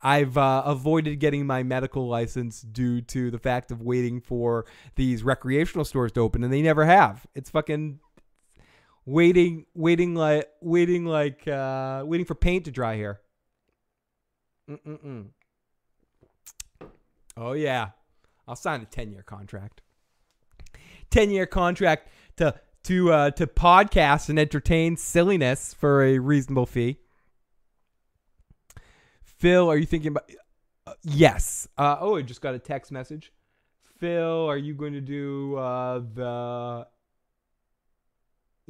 I've 0.04 0.38
uh, 0.38 0.62
avoided 0.66 1.20
getting 1.20 1.48
my 1.48 1.64
medical 1.64 2.08
license 2.08 2.62
due 2.62 3.02
to 3.02 3.32
the 3.32 3.40
fact 3.40 3.72
of 3.72 3.82
waiting 3.82 4.22
for 4.22 4.68
these 4.96 5.24
recreational 5.24 5.86
stores 5.86 6.12
to 6.12 6.20
open, 6.22 6.44
and 6.44 6.54
they 6.54 6.62
never 6.62 6.86
have. 6.86 7.26
It's 7.34 7.50
fucking 7.50 8.00
waiting, 9.08 9.66
waiting 9.74 10.14
like, 10.14 10.48
waiting 10.62 11.06
like, 11.06 11.48
uh, 11.48 12.04
waiting 12.06 12.28
for 12.28 12.36
paint 12.36 12.66
to 12.66 12.72
dry 12.72 12.96
here. 12.96 13.22
Mm-mm-mm. 14.70 15.30
Oh 17.36 17.54
yeah. 17.54 17.90
I'll 18.48 18.56
sign 18.56 18.82
a 18.82 18.86
10 18.86 19.12
year 19.12 19.24
contract. 19.24 19.82
10 21.10 21.32
year 21.32 21.46
contract 21.46 22.10
to 22.38 22.56
to 22.84 23.12
uh, 23.12 23.32
to 23.32 23.48
podcast 23.48 24.30
and 24.30 24.40
entertain 24.40 24.96
silliness 24.96 25.74
for 25.74 26.04
a 26.04 26.20
reasonable 26.20 26.66
fee. 26.66 26.98
Phil, 29.24 29.70
are 29.70 29.78
you 29.78 29.86
thinking 29.86 30.10
about? 30.10 30.30
Uh, 30.86 30.94
yes. 31.04 31.68
Uh, 31.78 31.98
oh, 32.00 32.16
I 32.16 32.22
just 32.22 32.42
got 32.42 32.56
a 32.56 32.60
text 32.60 32.92
message. 32.92 33.34
Phil, 34.00 34.48
are 34.48 34.58
you 34.58 34.74
going 34.74 34.94
to 34.94 35.02
do 35.02 35.56
uh, 35.58 36.00
the 36.14 36.88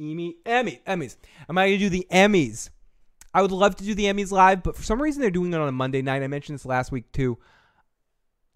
Emmy 0.00 0.36
Emmy 0.44 0.80
Emmys? 0.86 1.16
Am 1.48 1.58
I 1.58 1.68
going 1.68 1.78
to 1.78 1.84
do 1.84 1.90
the 1.90 2.06
Emmys? 2.10 2.70
I 3.34 3.42
would 3.42 3.52
love 3.52 3.76
to 3.76 3.84
do 3.84 3.94
the 3.94 4.04
Emmys 4.04 4.32
live, 4.32 4.62
but 4.62 4.74
for 4.74 4.82
some 4.82 5.00
reason 5.00 5.20
they're 5.20 5.30
doing 5.30 5.52
it 5.52 5.60
on 5.60 5.68
a 5.68 5.72
Monday 5.72 6.02
night. 6.02 6.22
I 6.22 6.26
mentioned 6.26 6.58
this 6.58 6.66
last 6.66 6.90
week 6.90 7.12
too. 7.12 7.38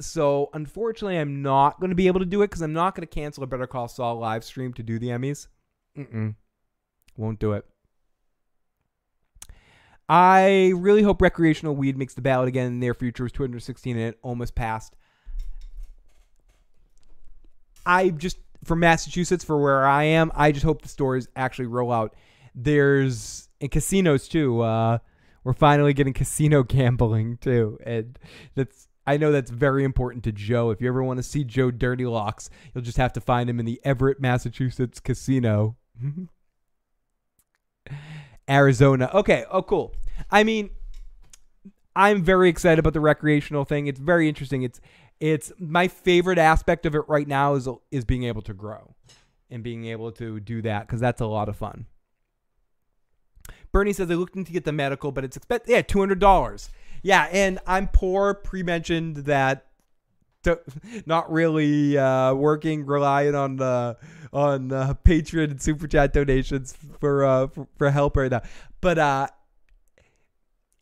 So 0.02 0.50
unfortunately, 0.52 1.18
I'm 1.18 1.42
not 1.42 1.80
going 1.80 1.90
to 1.90 1.96
be 1.96 2.06
able 2.06 2.20
to 2.20 2.26
do 2.26 2.42
it 2.42 2.48
because 2.48 2.62
I'm 2.62 2.72
not 2.72 2.94
going 2.94 3.06
to 3.06 3.14
cancel 3.14 3.44
a 3.44 3.46
Better 3.46 3.66
Call 3.66 3.88
Saul 3.88 4.18
live 4.18 4.44
stream 4.44 4.72
to 4.74 4.82
do 4.82 4.98
the 4.98 5.08
Emmys. 5.08 5.46
Mm-mm. 5.96 6.34
Won't 7.16 7.38
do 7.38 7.52
it. 7.52 7.64
I 10.08 10.72
really 10.74 11.02
hope 11.02 11.22
recreational 11.22 11.74
weed 11.74 11.96
makes 11.96 12.14
the 12.14 12.22
ballot 12.22 12.48
again 12.48 12.66
in 12.66 12.72
the 12.74 12.86
near 12.86 12.94
future. 12.94 13.22
It 13.22 13.26
was 13.26 13.32
216 13.32 13.96
and 13.96 14.08
it 14.08 14.18
almost 14.22 14.54
passed. 14.54 14.94
I 17.86 18.10
just, 18.10 18.38
for 18.64 18.76
Massachusetts, 18.76 19.44
for 19.44 19.58
where 19.60 19.86
I 19.86 20.04
am, 20.04 20.30
I 20.34 20.52
just 20.52 20.64
hope 20.64 20.82
the 20.82 20.88
stores 20.88 21.28
actually 21.34 21.66
roll 21.66 21.90
out. 21.90 22.14
There's, 22.54 23.48
in 23.60 23.68
casinos 23.70 24.28
too, 24.28 24.60
uh, 24.60 24.98
we're 25.44 25.54
finally 25.54 25.94
getting 25.94 26.12
casino 26.12 26.62
gambling 26.62 27.38
too. 27.38 27.78
And 27.84 28.18
that's, 28.54 28.88
I 29.06 29.16
know 29.16 29.32
that's 29.32 29.50
very 29.50 29.84
important 29.84 30.24
to 30.24 30.32
Joe. 30.32 30.70
If 30.70 30.80
you 30.80 30.88
ever 30.88 31.02
want 31.02 31.18
to 31.18 31.22
see 31.22 31.44
Joe 31.44 31.70
Dirty 31.70 32.06
Locks, 32.06 32.50
you'll 32.72 32.84
just 32.84 32.98
have 32.98 33.12
to 33.14 33.20
find 33.20 33.50
him 33.50 33.58
in 33.58 33.66
the 33.66 33.80
Everett, 33.84 34.20
Massachusetts 34.20 35.00
casino. 35.00 35.76
Arizona. 38.48 39.10
Okay. 39.12 39.44
Oh, 39.50 39.62
cool. 39.62 39.94
I 40.30 40.44
mean, 40.44 40.70
I'm 41.94 42.22
very 42.22 42.48
excited 42.48 42.78
about 42.78 42.92
the 42.92 43.00
recreational 43.00 43.64
thing. 43.64 43.86
It's 43.86 44.00
very 44.00 44.28
interesting. 44.28 44.62
It's 44.62 44.80
it's 45.20 45.52
my 45.58 45.88
favorite 45.88 46.38
aspect 46.38 46.86
of 46.86 46.94
it 46.94 47.02
right 47.08 47.28
now 47.28 47.54
is 47.54 47.68
is 47.90 48.04
being 48.04 48.24
able 48.24 48.42
to 48.42 48.54
grow 48.54 48.94
and 49.50 49.62
being 49.62 49.84
able 49.86 50.10
to 50.12 50.40
do 50.40 50.62
that 50.62 50.86
because 50.86 51.00
that's 51.00 51.20
a 51.20 51.26
lot 51.26 51.48
of 51.48 51.56
fun. 51.56 51.86
Bernie 53.72 53.92
says 53.92 54.10
I 54.10 54.14
looked 54.14 54.36
into 54.36 54.52
get 54.52 54.64
the 54.64 54.72
medical, 54.72 55.12
but 55.12 55.24
it's 55.24 55.36
expect 55.36 55.68
yeah 55.68 55.82
two 55.82 55.98
hundred 55.98 56.18
dollars. 56.18 56.70
Yeah, 57.02 57.28
and 57.32 57.58
I'm 57.66 57.88
poor. 57.88 58.34
Pre-mentioned 58.34 59.16
that 59.16 59.66
to, 60.44 60.60
not 61.06 61.30
really 61.32 61.98
uh, 61.98 62.34
working, 62.34 62.86
relying 62.86 63.34
on 63.34 63.60
uh, 63.60 63.94
on 64.32 64.72
uh, 64.72 64.94
Patreon 65.04 65.50
and 65.50 65.62
super 65.62 65.86
chat 65.86 66.12
donations 66.12 66.76
for 67.00 67.24
uh, 67.24 67.46
for, 67.48 67.66
for 67.76 67.90
help 67.90 68.16
right 68.16 68.30
now. 68.30 68.42
But 68.80 68.98
uh, 68.98 69.26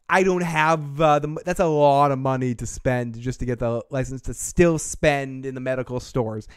I 0.08 0.22
don't 0.22 0.42
have 0.42 1.00
uh, 1.00 1.18
the. 1.20 1.36
That's 1.44 1.60
a 1.60 1.66
lot 1.66 2.12
of 2.12 2.18
money 2.18 2.54
to 2.56 2.66
spend 2.66 3.18
just 3.18 3.40
to 3.40 3.46
get 3.46 3.58
the 3.58 3.82
license 3.90 4.22
to 4.22 4.34
still 4.34 4.78
spend 4.78 5.46
in 5.46 5.54
the 5.54 5.60
medical 5.60 6.00
stores 6.00 6.48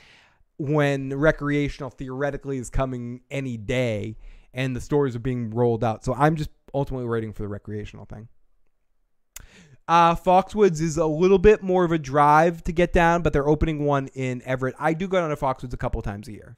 when 0.58 1.16
recreational 1.16 1.90
theoretically 1.90 2.58
is 2.58 2.70
coming 2.70 3.22
any 3.32 3.58
day 3.58 4.16
and 4.54 4.76
the 4.76 4.82
stores 4.82 5.16
are 5.16 5.20
being 5.20 5.50
rolled 5.50 5.84
out. 5.84 6.04
So 6.04 6.14
I'm 6.14 6.36
just 6.36 6.52
ultimately 6.74 7.08
waiting 7.08 7.34
for 7.34 7.42
the 7.42 7.48
recreational 7.48 8.06
thing. 8.06 8.28
Uh, 9.88 10.16
Foxwoods 10.16 10.80
is 10.80 10.98
a 10.98 11.06
little 11.06 11.38
bit 11.38 11.62
more 11.62 11.84
of 11.84 11.92
a 11.92 11.98
drive 11.98 12.64
to 12.64 12.72
get 12.72 12.94
down, 12.94 13.22
but 13.22 13.34
they're 13.34 13.48
opening 13.48 13.86
one 13.86 14.08
in 14.14 14.42
Everett. 14.46 14.76
I 14.80 14.94
do 14.94 15.08
go 15.08 15.20
down 15.20 15.30
to 15.30 15.36
Foxwoods 15.36 15.74
a 15.74 15.78
couple 15.78 16.02
times 16.02 16.28
a 16.28 16.32
year. 16.32 16.58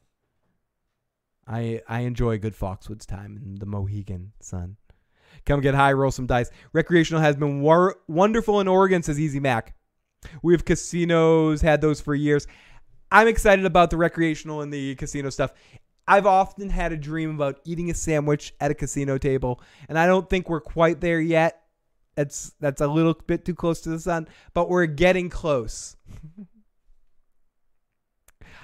I 1.46 1.80
I 1.88 2.00
enjoy 2.00 2.38
good 2.38 2.56
Foxwoods 2.56 3.06
time 3.06 3.40
in 3.42 3.56
the 3.56 3.66
Mohegan 3.66 4.32
sun. 4.40 4.76
Come 5.44 5.60
get 5.60 5.74
high, 5.74 5.92
roll 5.92 6.10
some 6.10 6.26
dice. 6.26 6.50
Recreational 6.72 7.22
has 7.22 7.36
been 7.36 7.60
war- 7.60 7.96
wonderful 8.08 8.60
in 8.60 8.68
Oregon, 8.68 9.02
says 9.02 9.20
Easy 9.20 9.38
Mac. 9.38 9.74
We 10.42 10.54
have 10.54 10.64
casinos, 10.64 11.60
had 11.60 11.80
those 11.80 12.00
for 12.00 12.14
years. 12.14 12.46
I'm 13.12 13.28
excited 13.28 13.64
about 13.64 13.90
the 13.90 13.96
recreational 13.96 14.62
and 14.62 14.72
the 14.72 14.96
casino 14.96 15.30
stuff. 15.30 15.52
I've 16.08 16.26
often 16.26 16.70
had 16.70 16.92
a 16.92 16.96
dream 16.96 17.34
about 17.34 17.60
eating 17.64 17.90
a 17.90 17.94
sandwich 17.94 18.54
at 18.60 18.70
a 18.70 18.74
casino 18.74 19.18
table, 19.18 19.60
and 19.88 19.98
I 19.98 20.06
don't 20.06 20.28
think 20.28 20.48
we're 20.48 20.60
quite 20.60 21.00
there 21.00 21.20
yet. 21.20 21.62
That's 22.16 22.54
that's 22.60 22.80
a 22.80 22.86
little 22.86 23.14
bit 23.14 23.44
too 23.44 23.54
close 23.54 23.80
to 23.82 23.90
the 23.90 24.00
sun, 24.00 24.26
but 24.54 24.70
we're 24.70 24.86
getting 24.86 25.28
close. 25.28 25.96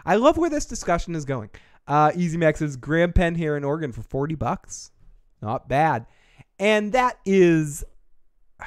I 0.05 0.17
love 0.17 0.37
where 0.37 0.51
this 0.51 0.67
discussion 0.67 1.15
is 1.15 1.25
going. 1.25 1.51
Uh, 1.87 2.11
Easy 2.17 2.39
Max 2.39 2.59
says 2.61 2.77
Grand 2.77 3.15
Pen 3.15 3.35
here 3.35 3.57
in 3.57 3.65
Oregon 3.65 3.93
for 3.93 4.03
40 4.03 4.35
bucks. 4.35 4.91
Not 5.41 5.69
bad. 5.69 6.07
And 6.59 6.93
that 6.93 7.19
is 7.25 7.85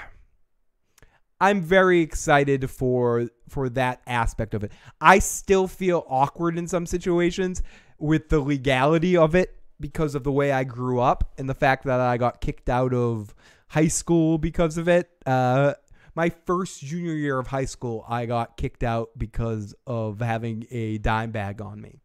I'm 1.42 1.62
very 1.62 2.02
excited 2.02 2.70
for 2.70 3.30
for 3.50 3.70
that 3.70 4.02
aspect 4.06 4.54
of 4.54 4.64
it. 4.64 4.72
I 5.02 5.20
still 5.20 5.68
feel 5.68 6.06
awkward 6.08 6.58
in 6.58 6.68
some 6.68 6.86
situations 6.86 7.64
with 7.98 8.30
the 8.30 8.40
legality 8.40 9.18
of 9.18 9.34
it 9.36 9.56
because 9.80 10.16
of 10.16 10.24
the 10.24 10.32
way 10.32 10.52
I 10.52 10.64
grew 10.64 11.00
up 11.00 11.34
and 11.38 11.50
the 11.50 11.54
fact 11.54 11.86
that 11.86 12.00
I 12.00 12.18
got 12.18 12.42
kicked 12.42 12.70
out 12.70 12.94
of 12.94 13.34
high 13.76 13.90
school 13.90 14.38
because 14.38 14.78
of 14.78 14.88
it. 14.88 15.10
Uh, 15.26 15.74
my 16.16 16.30
first 16.46 16.80
junior 16.80 17.14
year 17.14 17.38
of 17.38 17.48
high 17.48 17.66
school, 17.66 18.06
I 18.08 18.26
got 18.26 18.56
kicked 18.56 18.84
out 18.84 19.10
because 19.18 19.76
of 19.86 20.22
having 20.22 20.66
a 20.72 20.98
dime 21.00 21.32
bag 21.32 21.62
on 21.62 21.82
me. 21.82 22.00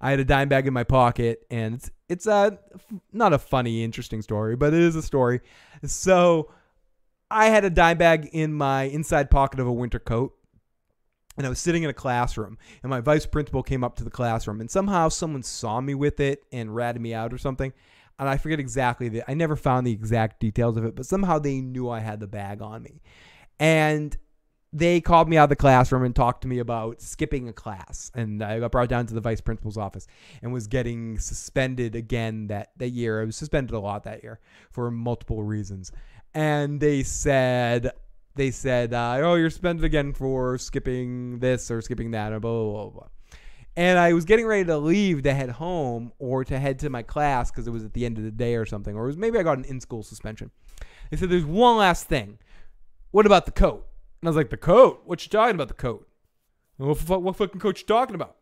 I 0.00 0.10
had 0.10 0.20
a 0.20 0.24
dime 0.24 0.48
bag 0.48 0.66
in 0.66 0.72
my 0.72 0.84
pocket, 0.84 1.46
and 1.50 1.74
it's 1.74 1.90
it's 2.08 2.26
a 2.26 2.58
not 3.12 3.34
a 3.34 3.38
funny, 3.38 3.84
interesting 3.84 4.22
story, 4.22 4.56
but 4.56 4.72
it 4.72 4.80
is 4.80 4.96
a 4.96 5.02
story. 5.02 5.42
So 5.84 6.50
I 7.30 7.50
had 7.50 7.66
a 7.66 7.70
dime 7.70 7.98
bag 7.98 8.30
in 8.32 8.54
my 8.54 8.84
inside 8.84 9.30
pocket 9.30 9.60
of 9.60 9.66
a 9.66 9.72
winter 9.72 9.98
coat, 9.98 10.34
and 11.36 11.46
I 11.46 11.50
was 11.50 11.60
sitting 11.60 11.82
in 11.82 11.90
a 11.90 11.94
classroom, 11.94 12.56
and 12.82 12.88
my 12.88 13.00
vice 13.00 13.26
principal 13.26 13.62
came 13.62 13.84
up 13.84 13.96
to 13.96 14.04
the 14.04 14.10
classroom, 14.10 14.62
and 14.62 14.70
somehow 14.70 15.10
someone 15.10 15.42
saw 15.42 15.78
me 15.82 15.94
with 15.94 16.20
it 16.20 16.42
and 16.50 16.74
ratted 16.74 17.02
me 17.02 17.12
out 17.12 17.34
or 17.34 17.38
something. 17.38 17.74
And 18.22 18.30
I 18.30 18.36
forget 18.36 18.60
exactly 18.60 19.08
the. 19.08 19.28
I 19.28 19.34
never 19.34 19.56
found 19.56 19.86
the 19.86 19.92
exact 19.92 20.38
details 20.38 20.76
of 20.76 20.84
it, 20.84 20.94
but 20.94 21.06
somehow 21.06 21.38
they 21.38 21.60
knew 21.60 21.88
I 21.88 21.98
had 21.98 22.20
the 22.20 22.28
bag 22.28 22.62
on 22.62 22.82
me, 22.82 23.02
and 23.58 24.16
they 24.72 25.00
called 25.00 25.28
me 25.28 25.36
out 25.36 25.44
of 25.44 25.48
the 25.50 25.56
classroom 25.56 26.04
and 26.04 26.14
talked 26.14 26.42
to 26.42 26.48
me 26.48 26.58
about 26.58 27.02
skipping 27.02 27.48
a 27.48 27.52
class. 27.52 28.10
And 28.14 28.42
I 28.42 28.58
got 28.60 28.70
brought 28.70 28.88
down 28.88 29.06
to 29.06 29.14
the 29.14 29.20
vice 29.20 29.40
principal's 29.40 29.76
office 29.76 30.06
and 30.40 30.52
was 30.52 30.66
getting 30.66 31.18
suspended 31.18 31.94
again 31.94 32.46
that, 32.46 32.70
that 32.78 32.88
year. 32.90 33.20
I 33.20 33.24
was 33.24 33.36
suspended 33.36 33.74
a 33.74 33.80
lot 33.80 34.04
that 34.04 34.22
year 34.22 34.40
for 34.70 34.90
multiple 34.90 35.42
reasons. 35.42 35.92
And 36.32 36.80
they 36.80 37.02
said, 37.02 37.90
they 38.34 38.50
said, 38.50 38.94
uh, 38.94 39.18
oh, 39.20 39.34
you're 39.34 39.50
suspended 39.50 39.84
again 39.84 40.14
for 40.14 40.56
skipping 40.56 41.40
this 41.40 41.70
or 41.70 41.82
skipping 41.82 42.12
that, 42.12 42.32
or 42.32 42.40
blah, 42.40 42.52
blah, 42.52 42.72
blah, 42.72 42.90
blah. 42.90 43.08
And 43.76 43.98
I 43.98 44.12
was 44.12 44.24
getting 44.24 44.46
ready 44.46 44.64
to 44.66 44.76
leave 44.76 45.22
to 45.22 45.32
head 45.32 45.48
home 45.50 46.12
or 46.18 46.44
to 46.44 46.58
head 46.58 46.78
to 46.80 46.90
my 46.90 47.02
class 47.02 47.50
because 47.50 47.66
it 47.66 47.70
was 47.70 47.84
at 47.84 47.94
the 47.94 48.04
end 48.04 48.18
of 48.18 48.24
the 48.24 48.30
day 48.30 48.54
or 48.54 48.66
something. 48.66 48.94
Or 48.94 49.04
it 49.04 49.06
was 49.06 49.16
maybe 49.16 49.38
I 49.38 49.42
got 49.42 49.58
an 49.58 49.64
in 49.64 49.80
school 49.80 50.02
suspension. 50.02 50.50
They 51.10 51.16
said, 51.16 51.30
there's 51.30 51.44
one 51.44 51.76
last 51.78 52.06
thing. 52.06 52.38
What 53.12 53.26
about 53.26 53.46
the 53.46 53.52
coat? 53.52 53.86
And 54.20 54.28
I 54.28 54.30
was 54.30 54.36
like, 54.36 54.50
the 54.50 54.56
coat? 54.56 55.02
What 55.04 55.24
you 55.24 55.30
talking 55.30 55.54
about, 55.54 55.68
the 55.68 55.74
coat? 55.74 56.06
What, 56.76 57.22
what 57.22 57.36
fucking 57.36 57.60
coat 57.60 57.80
you 57.80 57.86
talking 57.86 58.14
about? 58.14 58.36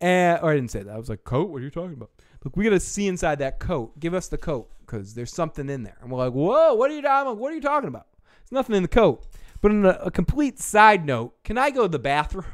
And, 0.00 0.40
or 0.42 0.50
I 0.50 0.54
didn't 0.54 0.70
say 0.70 0.82
that. 0.82 0.94
I 0.94 0.98
was 0.98 1.08
like, 1.08 1.24
coat? 1.24 1.50
What 1.50 1.60
are 1.60 1.64
you 1.64 1.70
talking 1.70 1.94
about? 1.94 2.10
Look, 2.44 2.56
we 2.56 2.64
got 2.64 2.70
to 2.70 2.80
see 2.80 3.06
inside 3.06 3.38
that 3.38 3.60
coat. 3.60 3.98
Give 4.00 4.14
us 4.14 4.28
the 4.28 4.38
coat 4.38 4.70
because 4.80 5.14
there's 5.14 5.32
something 5.32 5.68
in 5.68 5.82
there. 5.82 5.96
And 6.00 6.10
we're 6.10 6.18
like, 6.18 6.32
whoa, 6.32 6.74
what 6.74 6.90
are 6.90 6.94
you 6.94 7.02
talking 7.02 7.32
about? 7.32 7.38
What 7.38 7.52
are 7.52 7.54
you 7.54 7.60
talking 7.60 7.88
about? 7.88 8.06
There's 8.40 8.52
nothing 8.52 8.76
in 8.76 8.82
the 8.82 8.88
coat. 8.88 9.26
But 9.60 9.72
on 9.72 9.84
a, 9.84 9.90
a 9.90 10.10
complete 10.10 10.58
side 10.58 11.04
note, 11.04 11.42
can 11.44 11.58
I 11.58 11.70
go 11.70 11.82
to 11.82 11.88
the 11.88 11.98
bathroom? 11.98 12.46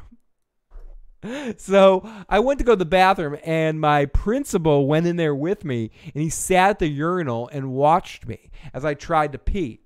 So 1.57 2.07
I 2.29 2.39
went 2.39 2.59
to 2.59 2.65
go 2.65 2.73
to 2.73 2.77
the 2.77 2.85
bathroom, 2.85 3.37
and 3.43 3.79
my 3.79 4.05
principal 4.05 4.87
went 4.87 5.07
in 5.07 5.15
there 5.15 5.35
with 5.35 5.65
me, 5.65 5.91
and 6.03 6.21
he 6.21 6.29
sat 6.29 6.71
at 6.71 6.79
the 6.79 6.87
urinal 6.87 7.49
and 7.51 7.71
watched 7.71 8.27
me 8.27 8.49
as 8.73 8.85
I 8.85 8.93
tried 8.93 9.31
to 9.31 9.37
pee. 9.37 9.81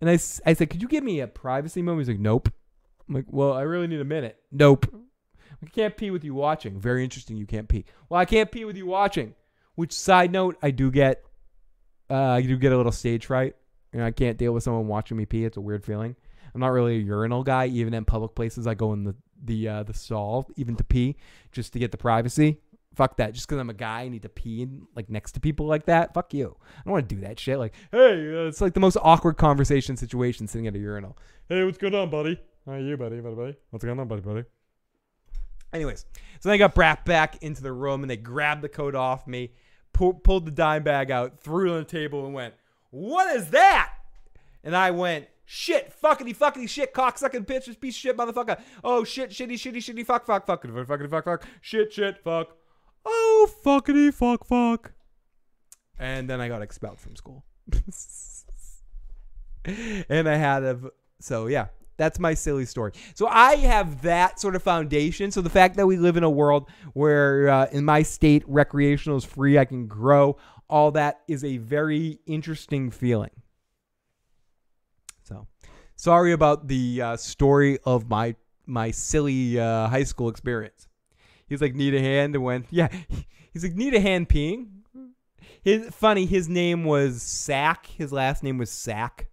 And 0.00 0.08
I, 0.08 0.14
I 0.14 0.54
said, 0.54 0.70
Could 0.70 0.82
you 0.82 0.88
give 0.88 1.04
me 1.04 1.20
a 1.20 1.26
privacy 1.26 1.82
moment? 1.82 2.06
He's 2.06 2.14
like, 2.14 2.20
Nope. 2.20 2.52
I'm 3.08 3.14
like, 3.14 3.26
Well, 3.28 3.52
I 3.52 3.62
really 3.62 3.86
need 3.86 4.00
a 4.00 4.04
minute. 4.04 4.38
Nope. 4.50 4.86
I 5.62 5.68
can't 5.68 5.96
pee 5.96 6.10
with 6.10 6.24
you 6.24 6.34
watching. 6.34 6.80
Very 6.80 7.04
interesting. 7.04 7.36
You 7.36 7.46
can't 7.46 7.68
pee. 7.68 7.84
Well, 8.08 8.20
I 8.20 8.24
can't 8.24 8.50
pee 8.50 8.64
with 8.64 8.76
you 8.76 8.86
watching. 8.86 9.34
Which 9.74 9.92
side 9.92 10.32
note, 10.32 10.58
I 10.60 10.72
do 10.72 10.90
get, 10.90 11.22
uh, 12.10 12.14
I 12.14 12.42
do 12.42 12.56
get 12.56 12.72
a 12.72 12.76
little 12.76 12.92
stage 12.92 13.26
fright. 13.26 13.54
And 13.92 14.02
I 14.02 14.10
can't 14.10 14.38
deal 14.38 14.52
with 14.52 14.64
someone 14.64 14.88
watching 14.88 15.16
me 15.16 15.26
pee. 15.26 15.44
It's 15.44 15.56
a 15.56 15.60
weird 15.60 15.84
feeling. 15.84 16.16
I'm 16.54 16.60
not 16.60 16.68
really 16.68 16.96
a 16.96 17.00
urinal 17.00 17.44
guy. 17.44 17.66
Even 17.66 17.94
in 17.94 18.04
public 18.04 18.34
places, 18.34 18.66
I 18.66 18.74
go 18.74 18.92
in 18.92 19.04
the 19.04 19.14
the 19.42 19.68
uh, 19.68 19.82
the 19.82 19.94
stall 19.94 20.50
even 20.56 20.76
to 20.76 20.84
pee 20.84 21.16
just 21.50 21.72
to 21.72 21.78
get 21.78 21.90
the 21.90 21.98
privacy. 21.98 22.60
Fuck 22.94 23.16
that. 23.16 23.32
Just 23.32 23.48
because 23.48 23.58
I'm 23.58 23.70
a 23.70 23.74
guy, 23.74 24.02
I 24.02 24.08
need 24.08 24.22
to 24.22 24.28
pee 24.28 24.62
in, 24.62 24.86
like 24.94 25.08
next 25.08 25.32
to 25.32 25.40
people 25.40 25.66
like 25.66 25.86
that. 25.86 26.12
Fuck 26.12 26.34
you. 26.34 26.56
I 26.60 26.82
don't 26.84 26.92
want 26.92 27.08
to 27.08 27.14
do 27.14 27.22
that 27.22 27.40
shit. 27.40 27.58
Like, 27.58 27.72
hey, 27.90 28.34
uh, 28.36 28.48
it's 28.48 28.60
like 28.60 28.74
the 28.74 28.80
most 28.80 28.98
awkward 29.00 29.38
conversation 29.38 29.96
situation 29.96 30.46
sitting 30.46 30.66
at 30.66 30.76
a 30.76 30.78
urinal. 30.78 31.16
Hey, 31.48 31.64
what's 31.64 31.78
going 31.78 31.94
on, 31.94 32.10
buddy? 32.10 32.38
How 32.66 32.72
are 32.72 32.80
you, 32.80 32.96
buddy? 32.98 33.20
Buddy, 33.20 33.34
buddy? 33.34 33.56
What's 33.70 33.84
going 33.84 33.98
on, 33.98 34.08
buddy, 34.08 34.20
buddy? 34.20 34.44
Anyways, 35.72 36.04
so 36.40 36.48
then 36.48 36.52
I 36.52 36.58
got 36.58 36.74
brought 36.74 37.06
back 37.06 37.42
into 37.42 37.62
the 37.62 37.72
room 37.72 38.02
and 38.02 38.10
they 38.10 38.18
grabbed 38.18 38.60
the 38.60 38.68
coat 38.68 38.94
off 38.94 39.26
me, 39.26 39.52
pu- 39.94 40.12
pulled 40.12 40.44
the 40.44 40.50
dime 40.50 40.82
bag 40.82 41.10
out, 41.10 41.40
threw 41.40 41.70
it 41.70 41.72
on 41.72 41.78
the 41.78 41.84
table, 41.84 42.26
and 42.26 42.34
went, 42.34 42.54
What 42.90 43.34
is 43.34 43.48
that? 43.50 43.90
And 44.62 44.76
I 44.76 44.90
went, 44.90 45.28
Shit, 45.54 45.92
fuckity, 46.02 46.34
fuckity, 46.34 46.66
shit, 46.66 46.94
cocksucking 46.94 47.44
bitch, 47.44 47.78
piece 47.78 47.94
of 47.94 48.00
shit, 48.00 48.16
motherfucker. 48.16 48.58
Oh, 48.82 49.04
shit, 49.04 49.28
shitty, 49.28 49.52
shitty, 49.52 49.76
shitty, 49.76 50.06
fuck, 50.06 50.24
fuck, 50.24 50.46
fuck, 50.46 50.62
fuckity, 50.62 51.10
fuck, 51.10 51.24
fuck, 51.26 51.44
shit, 51.60 51.92
shit, 51.92 52.24
fuck. 52.24 52.56
Oh, 53.04 53.50
fuckity, 53.62 54.14
fuck, 54.14 54.46
fuck. 54.46 54.92
And 55.98 56.30
then 56.30 56.40
I 56.40 56.48
got 56.48 56.62
expelled 56.62 56.98
from 56.98 57.16
school. 57.16 57.44
and 60.08 60.26
I 60.26 60.36
had 60.36 60.62
a, 60.62 60.80
so 61.20 61.48
yeah, 61.48 61.66
that's 61.98 62.18
my 62.18 62.32
silly 62.32 62.64
story. 62.64 62.92
So 63.14 63.26
I 63.26 63.56
have 63.56 64.00
that 64.00 64.40
sort 64.40 64.56
of 64.56 64.62
foundation. 64.62 65.30
So 65.30 65.42
the 65.42 65.50
fact 65.50 65.76
that 65.76 65.86
we 65.86 65.98
live 65.98 66.16
in 66.16 66.24
a 66.24 66.30
world 66.30 66.70
where 66.94 67.50
uh, 67.50 67.66
in 67.72 67.84
my 67.84 68.04
state 68.04 68.42
recreational 68.46 69.18
is 69.18 69.24
free, 69.24 69.58
I 69.58 69.66
can 69.66 69.86
grow, 69.86 70.38
all 70.70 70.92
that 70.92 71.20
is 71.28 71.44
a 71.44 71.58
very 71.58 72.20
interesting 72.24 72.90
feeling. 72.90 73.41
So 76.02 76.10
sorry 76.10 76.32
about 76.32 76.66
the 76.66 77.00
uh, 77.00 77.16
story 77.16 77.78
of 77.84 78.10
my 78.10 78.34
my 78.66 78.90
silly 78.90 79.60
uh, 79.60 79.86
high 79.86 80.02
school 80.02 80.28
experience. 80.28 80.88
He's 81.46 81.62
like, 81.62 81.76
need 81.76 81.94
a 81.94 82.00
hand, 82.00 82.34
and 82.34 82.42
went, 82.42 82.66
yeah. 82.70 82.88
He's 83.52 83.62
like, 83.62 83.76
need 83.76 83.94
a 83.94 84.00
hand 84.00 84.28
peeing. 84.28 84.66
His 85.62 85.94
funny, 85.94 86.26
his 86.26 86.48
name 86.48 86.82
was 86.82 87.22
Sack. 87.22 87.86
His 87.86 88.10
last 88.10 88.42
name 88.42 88.58
was 88.58 88.68
Sack 88.68 89.28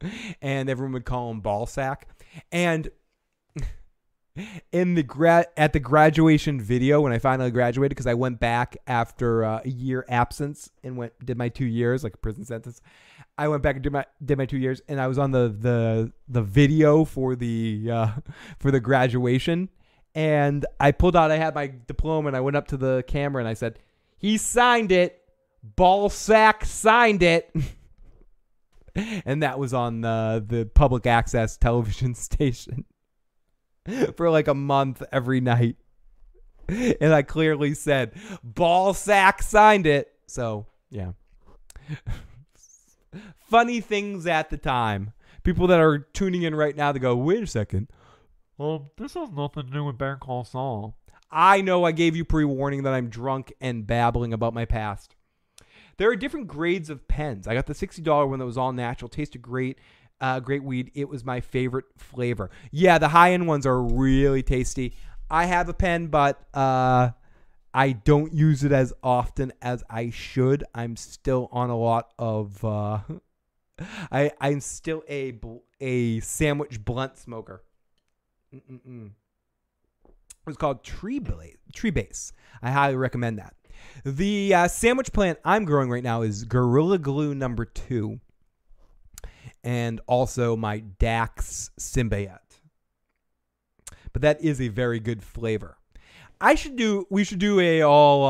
and 0.40 0.70
everyone 0.70 0.92
would 0.92 1.04
call 1.04 1.32
him 1.32 1.40
ball 1.40 1.66
sack. 1.66 2.06
And 2.52 2.88
in 4.72 4.94
the 4.94 5.02
grad 5.02 5.46
at 5.56 5.72
the 5.72 5.80
graduation 5.80 6.60
video 6.60 7.00
when 7.00 7.12
I 7.12 7.18
finally 7.18 7.50
graduated, 7.50 7.90
because 7.90 8.06
I 8.06 8.14
went 8.14 8.38
back 8.38 8.76
after 8.86 9.44
uh, 9.44 9.62
a 9.64 9.68
year 9.68 10.04
absence 10.08 10.70
and 10.84 10.96
went 10.96 11.12
did 11.24 11.36
my 11.36 11.48
two 11.48 11.66
years 11.66 12.04
like 12.04 12.14
a 12.14 12.18
prison 12.18 12.44
sentence. 12.44 12.80
I 13.38 13.46
went 13.46 13.62
back 13.62 13.76
and 13.76 13.84
did 13.84 13.92
my 13.92 14.04
did 14.22 14.36
my 14.36 14.46
two 14.46 14.58
years, 14.58 14.82
and 14.88 15.00
I 15.00 15.06
was 15.06 15.16
on 15.16 15.30
the 15.30 15.54
the 15.56 16.12
the 16.28 16.42
video 16.42 17.04
for 17.04 17.36
the 17.36 17.88
uh, 17.90 18.08
for 18.58 18.72
the 18.72 18.80
graduation, 18.80 19.68
and 20.14 20.66
I 20.80 20.90
pulled 20.90 21.14
out. 21.14 21.30
I 21.30 21.36
had 21.36 21.54
my 21.54 21.72
diploma, 21.86 22.28
and 22.28 22.36
I 22.36 22.40
went 22.40 22.56
up 22.56 22.68
to 22.68 22.76
the 22.76 23.04
camera 23.06 23.40
and 23.40 23.48
I 23.48 23.54
said, 23.54 23.78
"He 24.18 24.36
signed 24.36 24.90
it. 24.90 25.22
Ball 25.62 26.10
sack 26.10 26.64
signed 26.64 27.22
it." 27.22 27.54
and 28.94 29.44
that 29.44 29.60
was 29.60 29.72
on 29.72 30.00
the 30.00 30.44
the 30.46 30.64
public 30.66 31.06
access 31.06 31.56
television 31.56 32.14
station 32.16 32.84
for 34.16 34.30
like 34.30 34.48
a 34.48 34.54
month 34.54 35.00
every 35.12 35.40
night. 35.40 35.76
And 36.68 37.14
I 37.14 37.22
clearly 37.22 37.74
said, 37.74 38.14
"Ball 38.42 38.94
sack 38.94 39.42
signed 39.42 39.86
it." 39.86 40.12
So 40.26 40.66
yeah, 40.90 41.12
funny 43.48 43.80
things 43.80 44.26
at 44.26 44.50
the 44.50 44.56
time. 44.56 45.12
People 45.42 45.66
that 45.68 45.80
are 45.80 45.98
tuning 45.98 46.42
in 46.42 46.54
right 46.54 46.76
now, 46.76 46.92
they 46.92 46.98
go, 46.98 47.16
"Wait 47.16 47.42
a 47.42 47.46
second, 47.46 47.88
Well, 48.56 48.92
this 48.96 49.14
has 49.14 49.30
nothing 49.30 49.66
to 49.66 49.72
do 49.72 49.84
with 49.84 49.98
Better 49.98 50.16
Call 50.16 50.44
Saul." 50.44 50.96
I 51.30 51.60
know 51.60 51.84
I 51.84 51.92
gave 51.92 52.16
you 52.16 52.24
pre-warning 52.24 52.82
that 52.84 52.94
I'm 52.94 53.08
drunk 53.08 53.52
and 53.60 53.86
babbling 53.86 54.32
about 54.32 54.54
my 54.54 54.64
past. 54.64 55.14
There 55.98 56.10
are 56.10 56.16
different 56.16 56.46
grades 56.46 56.90
of 56.90 57.06
pens. 57.08 57.46
I 57.46 57.54
got 57.54 57.66
the 57.66 57.74
$60 57.74 58.28
one 58.28 58.38
that 58.38 58.46
was 58.46 58.56
all 58.56 58.72
natural, 58.72 59.08
tasted 59.08 59.42
great, 59.42 59.78
uh, 60.20 60.40
great 60.40 60.62
weed. 60.62 60.90
It 60.94 61.08
was 61.08 61.24
my 61.24 61.40
favorite 61.40 61.86
flavor. 61.96 62.50
Yeah, 62.70 62.98
the 62.98 63.08
high 63.08 63.32
end 63.32 63.46
ones 63.46 63.66
are 63.66 63.82
really 63.82 64.42
tasty. 64.42 64.94
I 65.30 65.46
have 65.46 65.68
a 65.68 65.74
pen, 65.74 66.06
but 66.06 66.40
uh, 66.54 67.10
I 67.74 67.92
don't 67.92 68.32
use 68.32 68.64
it 68.64 68.72
as 68.72 68.92
often 69.02 69.52
as 69.60 69.84
I 69.90 70.10
should. 70.10 70.64
I'm 70.74 70.96
still 70.96 71.48
on 71.52 71.68
a 71.70 71.76
lot 71.76 72.12
of. 72.18 72.64
Uh, 72.64 73.00
I 74.10 74.32
I'm 74.40 74.60
still 74.60 75.02
a 75.08 75.34
a 75.80 76.20
sandwich 76.20 76.84
blunt 76.84 77.18
smoker. 77.18 77.62
Mm-mm-mm. 78.54 79.10
It's 80.46 80.56
called 80.56 80.82
Tree 80.82 81.18
Base. 81.18 81.56
Tree 81.72 81.90
Base. 81.90 82.32
I 82.62 82.70
highly 82.70 82.96
recommend 82.96 83.38
that. 83.38 83.54
The 84.04 84.54
uh, 84.54 84.68
sandwich 84.68 85.12
plant 85.12 85.38
I'm 85.44 85.64
growing 85.64 85.90
right 85.90 86.02
now 86.02 86.22
is 86.22 86.44
Gorilla 86.44 86.98
Glue 86.98 87.34
number 87.34 87.64
two, 87.64 88.20
and 89.62 90.00
also 90.06 90.56
my 90.56 90.80
Dax 90.80 91.70
Symbiote. 91.78 92.38
But 94.12 94.22
that 94.22 94.42
is 94.42 94.60
a 94.60 94.68
very 94.68 95.00
good 95.00 95.22
flavor. 95.22 95.76
I 96.40 96.54
should 96.54 96.76
do. 96.76 97.06
We 97.10 97.24
should 97.24 97.38
do 97.38 97.60
a 97.60 97.82
all 97.82 98.24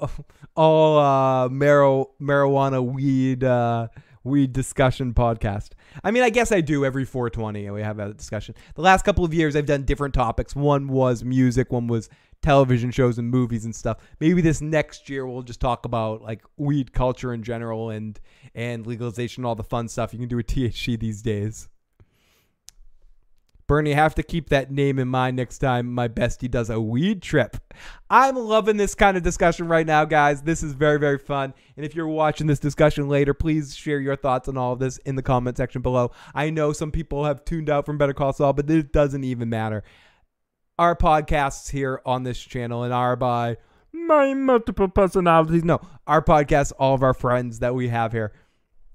uh, 0.00 0.08
all 0.56 0.98
uh, 0.98 1.48
marijuana 1.48 2.84
weed 2.84 3.44
uh, 3.44 3.88
weed 4.24 4.52
discussion 4.52 5.14
podcast. 5.14 5.70
I 6.02 6.10
mean, 6.10 6.22
I 6.22 6.30
guess 6.30 6.52
I 6.52 6.60
do 6.60 6.84
every 6.84 7.04
420, 7.04 7.66
and 7.66 7.74
we 7.74 7.82
have 7.82 7.98
a 7.98 8.14
discussion. 8.14 8.54
The 8.74 8.82
last 8.82 9.04
couple 9.04 9.24
of 9.24 9.34
years, 9.34 9.56
I've 9.56 9.66
done 9.66 9.84
different 9.84 10.14
topics. 10.14 10.54
One 10.54 10.88
was 10.88 11.24
music. 11.24 11.72
One 11.72 11.86
was 11.86 12.08
television 12.42 12.90
shows 12.90 13.18
and 13.18 13.30
movies 13.30 13.64
and 13.64 13.74
stuff. 13.74 13.98
Maybe 14.20 14.40
this 14.40 14.60
next 14.60 15.08
year 15.08 15.26
we'll 15.26 15.42
just 15.42 15.60
talk 15.60 15.84
about 15.84 16.22
like 16.22 16.42
weed 16.56 16.92
culture 16.92 17.32
in 17.32 17.42
general 17.42 17.90
and 17.90 18.18
and 18.54 18.86
legalization, 18.86 19.42
and 19.42 19.46
all 19.46 19.54
the 19.54 19.64
fun 19.64 19.88
stuff 19.88 20.12
you 20.12 20.18
can 20.18 20.28
do 20.28 20.36
with 20.36 20.46
THC 20.46 20.98
these 20.98 21.22
days. 21.22 21.68
Bernie, 23.72 23.94
have 23.94 24.14
to 24.16 24.22
keep 24.22 24.50
that 24.50 24.70
name 24.70 24.98
in 24.98 25.08
mind 25.08 25.34
next 25.34 25.56
time 25.56 25.90
my 25.90 26.06
bestie 26.06 26.50
does 26.50 26.68
a 26.68 26.78
weed 26.78 27.22
trip. 27.22 27.56
I'm 28.10 28.36
loving 28.36 28.76
this 28.76 28.94
kind 28.94 29.16
of 29.16 29.22
discussion 29.22 29.66
right 29.66 29.86
now, 29.86 30.04
guys. 30.04 30.42
This 30.42 30.62
is 30.62 30.74
very, 30.74 30.98
very 30.98 31.16
fun. 31.16 31.54
And 31.74 31.86
if 31.86 31.94
you're 31.94 32.06
watching 32.06 32.46
this 32.46 32.58
discussion 32.58 33.08
later, 33.08 33.32
please 33.32 33.74
share 33.74 33.98
your 33.98 34.14
thoughts 34.14 34.46
on 34.46 34.58
all 34.58 34.74
of 34.74 34.78
this 34.78 34.98
in 34.98 35.16
the 35.16 35.22
comment 35.22 35.56
section 35.56 35.80
below. 35.80 36.10
I 36.34 36.50
know 36.50 36.74
some 36.74 36.92
people 36.92 37.24
have 37.24 37.46
tuned 37.46 37.70
out 37.70 37.86
from 37.86 37.96
Better 37.96 38.12
Call 38.12 38.34
Saul, 38.34 38.52
but 38.52 38.68
it 38.68 38.92
doesn't 38.92 39.24
even 39.24 39.48
matter. 39.48 39.84
Our 40.78 40.94
podcasts 40.94 41.70
here 41.70 42.02
on 42.04 42.24
this 42.24 42.38
channel 42.38 42.82
and 42.82 42.92
are 42.92 43.16
by 43.16 43.56
my 43.90 44.34
multiple 44.34 44.88
personalities. 44.88 45.64
No, 45.64 45.80
our 46.06 46.20
podcasts, 46.20 46.74
all 46.78 46.94
of 46.94 47.02
our 47.02 47.14
friends 47.14 47.60
that 47.60 47.74
we 47.74 47.88
have 47.88 48.12
here 48.12 48.34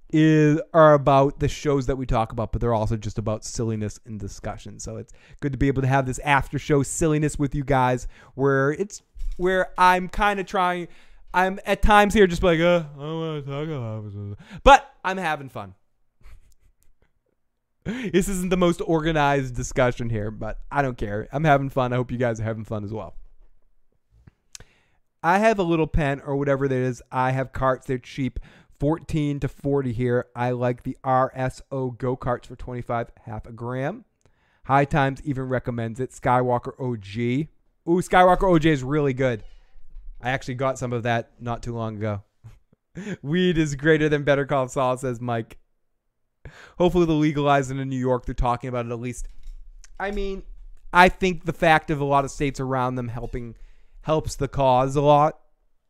is 0.10 0.60
are 0.74 0.94
about 0.94 1.40
the 1.40 1.48
shows 1.48 1.86
that 1.88 1.98
we 1.98 2.06
talk 2.06 2.32
about, 2.32 2.52
but 2.52 2.62
they're 2.62 2.74
also 2.74 2.96
just 2.96 3.18
about 3.18 3.44
silliness 3.44 4.00
and 4.06 4.20
discussion. 4.20 4.80
So 4.80 4.98
it's 4.98 5.14
good 5.42 5.52
to 5.52 5.58
be 5.58 5.68
able 5.68 5.82
to 5.82 5.88
have 5.88 6.06
this 6.06 6.20
after 6.20 6.58
show 6.58 6.84
silliness 6.84 7.38
with 7.38 7.54
you 7.54 7.64
guys, 7.64 8.08
where 8.36 8.72
it's 8.72 9.02
where 9.38 9.72
I'm 9.78 10.08
kind 10.08 10.40
of 10.40 10.46
trying. 10.46 10.88
I'm 11.34 11.60
at 11.66 11.82
times 11.82 12.14
here 12.14 12.26
just 12.26 12.42
like, 12.42 12.60
uh, 12.60 12.84
I 12.98 13.00
don't 13.00 13.20
want 13.20 13.46
to 13.46 13.52
talk 13.52 13.68
about 13.68 14.06
it, 14.06 14.38
but 14.64 14.90
I'm 15.04 15.18
having 15.18 15.50
fun. 15.50 15.76
this 18.12 18.28
isn't 18.28 18.50
the 18.50 18.58
most 18.58 18.82
organized 18.86 19.56
discussion 19.56 20.10
here, 20.10 20.32
but 20.32 20.60
I 20.72 20.82
don't 20.82 20.98
care. 20.98 21.28
I'm 21.32 21.44
having 21.44 21.70
fun. 21.70 21.94
I 21.94 21.96
hope 21.98 22.12
you 22.12 22.18
guys 22.18 22.40
are 22.40 22.44
having 22.44 22.66
fun 22.66 22.84
as 22.84 22.94
well. 22.94 23.16
I 25.24 25.40
have 25.40 25.60
a 25.60 25.64
little 25.64 25.88
pen 25.88 26.22
or 26.22 26.36
whatever 26.36 26.68
that 26.68 26.76
is. 26.76 27.02
I 27.12 27.32
have 27.32 27.52
carts. 27.52 27.88
They're 27.88 27.98
cheap. 27.98 28.40
14 28.80 29.40
to 29.40 29.48
40 29.48 29.94
here. 29.94 30.28
I 30.36 30.52
like 30.52 30.84
the 30.84 30.98
RSO 31.04 31.98
go 31.98 32.16
karts 32.16 32.46
for 32.46 32.56
25, 32.56 33.12
half 33.26 33.46
a 33.46 33.52
gram. 33.52 34.06
High 34.66 34.86
Times 34.86 35.22
even 35.24 35.48
recommends 35.48 36.00
it. 36.00 36.12
Skywalker 36.12 36.74
OG. 36.80 37.48
Ooh, 37.88 38.02
Skywalker 38.02 38.54
OG 38.54 38.66
is 38.66 38.84
really 38.84 39.14
good. 39.14 39.44
I 40.22 40.32
actually 40.32 40.56
got 40.56 40.78
some 40.78 40.94
of 40.94 41.04
that 41.04 41.32
not 41.40 41.64
too 41.64 41.74
long 41.74 41.98
ago. 41.98 42.24
Weed 43.22 43.58
is 43.58 43.76
greater 43.76 44.10
than 44.10 44.24
Better 44.24 44.46
Call 44.46 44.68
Saul, 44.68 44.98
says 44.98 45.22
Mike. 45.22 45.58
Hopefully 46.78 47.06
they'll 47.06 47.18
legalize 47.18 47.72
it 47.72 47.78
in 47.78 47.90
New 47.90 48.00
York. 48.00 48.26
They're 48.26 48.36
talking 48.36 48.68
about 48.68 48.86
it 48.86 48.92
at 48.92 49.00
least. 49.00 49.28
I 50.00 50.12
mean, 50.12 50.44
I 50.94 51.10
think 51.10 51.46
the 51.46 51.54
fact 51.54 51.90
of 51.90 52.00
a 52.00 52.06
lot 52.06 52.26
of 52.26 52.32
states 52.32 52.60
around 52.60 52.96
them 52.96 53.10
helping 53.10 53.56
helps 54.02 54.36
the 54.36 54.48
cause 54.48 54.96
a 54.96 55.02
lot. 55.02 55.40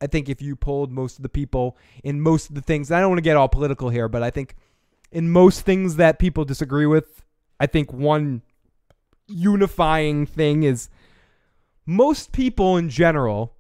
I 0.02 0.08
think 0.08 0.30
if 0.30 0.42
you 0.42 0.56
polled 0.56 0.92
most 0.92 1.18
of 1.18 1.24
the 1.24 1.30
people 1.30 1.78
in 2.04 2.22
most 2.22 2.50
of 2.50 2.56
the 2.56 2.62
things, 2.62 2.92
I 2.92 3.00
don't 3.00 3.10
want 3.10 3.18
to 3.18 3.24
get 3.24 3.38
all 3.38 3.50
political 3.50 3.90
here, 3.90 4.08
but 4.08 4.24
I 4.24 4.30
think 4.30 4.56
in 5.12 5.30
most 5.30 5.62
things 5.62 5.96
that 5.96 6.20
people 6.20 6.46
disagree 6.46 6.86
with, 6.86 7.24
I 7.60 7.66
think 7.66 7.92
one 7.92 8.42
unifying 9.28 10.26
thing 10.26 10.64
is 10.64 10.90
most 11.86 12.32
people 12.32 12.78
in 12.78 12.90
general 12.90 13.54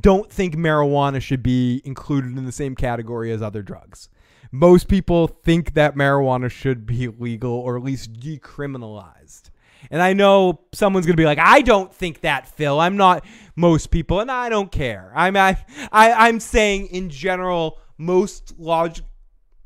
don't 0.00 0.30
think 0.30 0.56
marijuana 0.56 1.20
should 1.20 1.42
be 1.42 1.80
included 1.84 2.36
in 2.36 2.44
the 2.44 2.52
same 2.52 2.74
category 2.74 3.32
as 3.32 3.42
other 3.42 3.62
drugs. 3.62 4.08
Most 4.50 4.88
people 4.88 5.26
think 5.28 5.74
that 5.74 5.94
marijuana 5.94 6.50
should 6.50 6.84
be 6.84 7.08
legal 7.08 7.52
or 7.52 7.76
at 7.76 7.82
least 7.82 8.12
decriminalized. 8.14 9.50
And 9.90 10.00
I 10.00 10.12
know 10.12 10.60
someone's 10.72 11.06
gonna 11.06 11.16
be 11.16 11.24
like, 11.24 11.38
I 11.38 11.60
don't 11.60 11.92
think 11.92 12.20
that, 12.20 12.48
Phil. 12.48 12.80
I'm 12.80 12.96
not 12.96 13.24
most 13.56 13.90
people, 13.90 14.20
and 14.20 14.30
I 14.30 14.48
don't 14.48 14.70
care. 14.70 15.12
I'm 15.14 15.36
I, 15.36 15.58
I 15.90 16.12
I'm 16.12 16.40
saying 16.40 16.86
in 16.88 17.10
general, 17.10 17.78
most 17.98 18.58
log, 18.58 18.98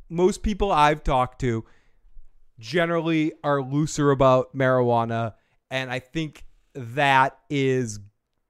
most 0.08 0.42
people 0.42 0.72
I've 0.72 1.04
talked 1.04 1.40
to 1.40 1.64
generally 2.58 3.32
are 3.44 3.60
looser 3.62 4.10
about 4.10 4.56
marijuana, 4.56 5.34
and 5.70 5.90
I 5.90 5.98
think 5.98 6.44
that 6.74 7.38
is 7.50 8.00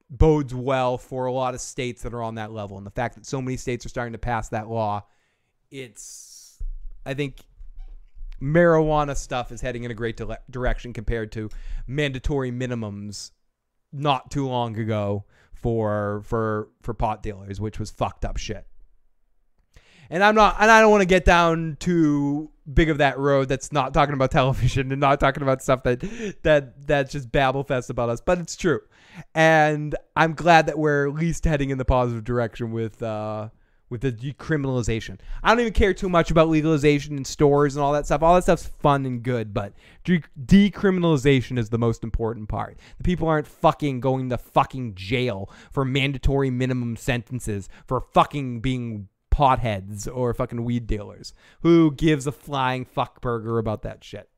bodes 0.09 0.53
well 0.53 0.97
for 0.97 1.25
a 1.25 1.31
lot 1.31 1.53
of 1.53 1.61
states 1.61 2.01
that 2.03 2.13
are 2.13 2.23
on 2.23 2.35
that 2.35 2.51
level. 2.51 2.77
And 2.77 2.85
the 2.85 2.91
fact 2.91 3.15
that 3.15 3.25
so 3.25 3.41
many 3.41 3.57
states 3.57 3.85
are 3.85 3.89
starting 3.89 4.13
to 4.13 4.19
pass 4.19 4.49
that 4.49 4.69
law, 4.69 5.05
it's 5.69 6.61
I 7.05 7.13
think 7.13 7.37
marijuana 8.41 9.15
stuff 9.15 9.51
is 9.51 9.61
heading 9.61 9.83
in 9.83 9.91
a 9.91 9.93
great 9.93 10.17
dire- 10.17 10.39
direction 10.49 10.93
compared 10.93 11.31
to 11.33 11.49
mandatory 11.87 12.51
minimums 12.51 13.31
not 13.91 14.31
too 14.31 14.47
long 14.47 14.77
ago 14.77 15.25
for 15.53 16.21
for 16.25 16.69
for 16.81 16.93
pot 16.93 17.23
dealers, 17.23 17.59
which 17.59 17.79
was 17.79 17.89
fucked 17.89 18.25
up 18.25 18.37
shit. 18.37 18.65
And 20.09 20.23
I'm 20.23 20.35
not 20.35 20.55
and 20.59 20.71
I 20.71 20.81
don't 20.81 20.91
want 20.91 21.01
to 21.01 21.07
get 21.07 21.25
down 21.25 21.77
too 21.79 22.51
big 22.71 22.89
of 22.89 22.99
that 22.99 23.17
road 23.17 23.49
that's 23.49 23.71
not 23.71 23.93
talking 23.93 24.13
about 24.13 24.31
television 24.39 24.91
and 24.91 25.01
not 25.01 25.19
talking 25.19 25.43
about 25.43 25.61
stuff 25.61 25.83
that 25.83 25.99
that 26.43 26.87
that's 26.87 27.11
just 27.11 27.31
babble 27.31 27.63
fest 27.63 27.89
about 27.89 28.09
us, 28.09 28.21
but 28.21 28.37
it's 28.39 28.55
true. 28.55 28.81
And 29.33 29.95
I'm 30.15 30.33
glad 30.33 30.67
that 30.67 30.77
we're 30.77 31.09
at 31.09 31.15
least 31.15 31.45
heading 31.45 31.71
in 31.71 31.77
the 31.77 31.85
positive 31.85 32.23
direction 32.23 32.71
with 32.71 33.01
uh 33.01 33.49
with 33.89 34.01
the 34.01 34.11
decriminalization. 34.11 35.19
I 35.41 35.49
don't 35.49 35.61
even 35.61 35.73
care 35.73 35.93
too 35.93 36.09
much 36.09 36.29
about 36.31 36.49
legalization 36.49 37.15
and 37.15 37.25
stores 37.25 37.75
and 37.75 37.83
all 37.83 37.93
that 37.93 38.05
stuff. 38.05 38.21
All 38.21 38.35
that 38.35 38.43
stuff's 38.43 38.67
fun 38.67 39.05
and 39.05 39.23
good, 39.23 39.53
but 39.53 39.73
de- 40.03 40.23
decriminalization 40.45 41.57
is 41.57 41.69
the 41.69 41.77
most 41.77 42.03
important 42.03 42.49
part. 42.49 42.77
The 42.97 43.03
people 43.03 43.27
aren't 43.27 43.47
fucking 43.47 43.99
going 43.99 44.29
to 44.29 44.37
fucking 44.37 44.95
jail 44.95 45.49
for 45.71 45.85
mandatory 45.85 46.49
minimum 46.49 46.97
sentences 46.97 47.69
for 47.85 48.01
fucking 48.01 48.59
being 48.59 49.07
potheads 49.31 50.07
or 50.13 50.33
fucking 50.33 50.63
weed 50.63 50.87
dealers. 50.87 51.33
Who 51.61 51.91
gives 51.91 52.27
a 52.27 52.31
flying 52.31 52.85
fuck 52.85 53.21
burger 53.21 53.57
about 53.57 53.83
that 53.83 54.03
shit? 54.03 54.29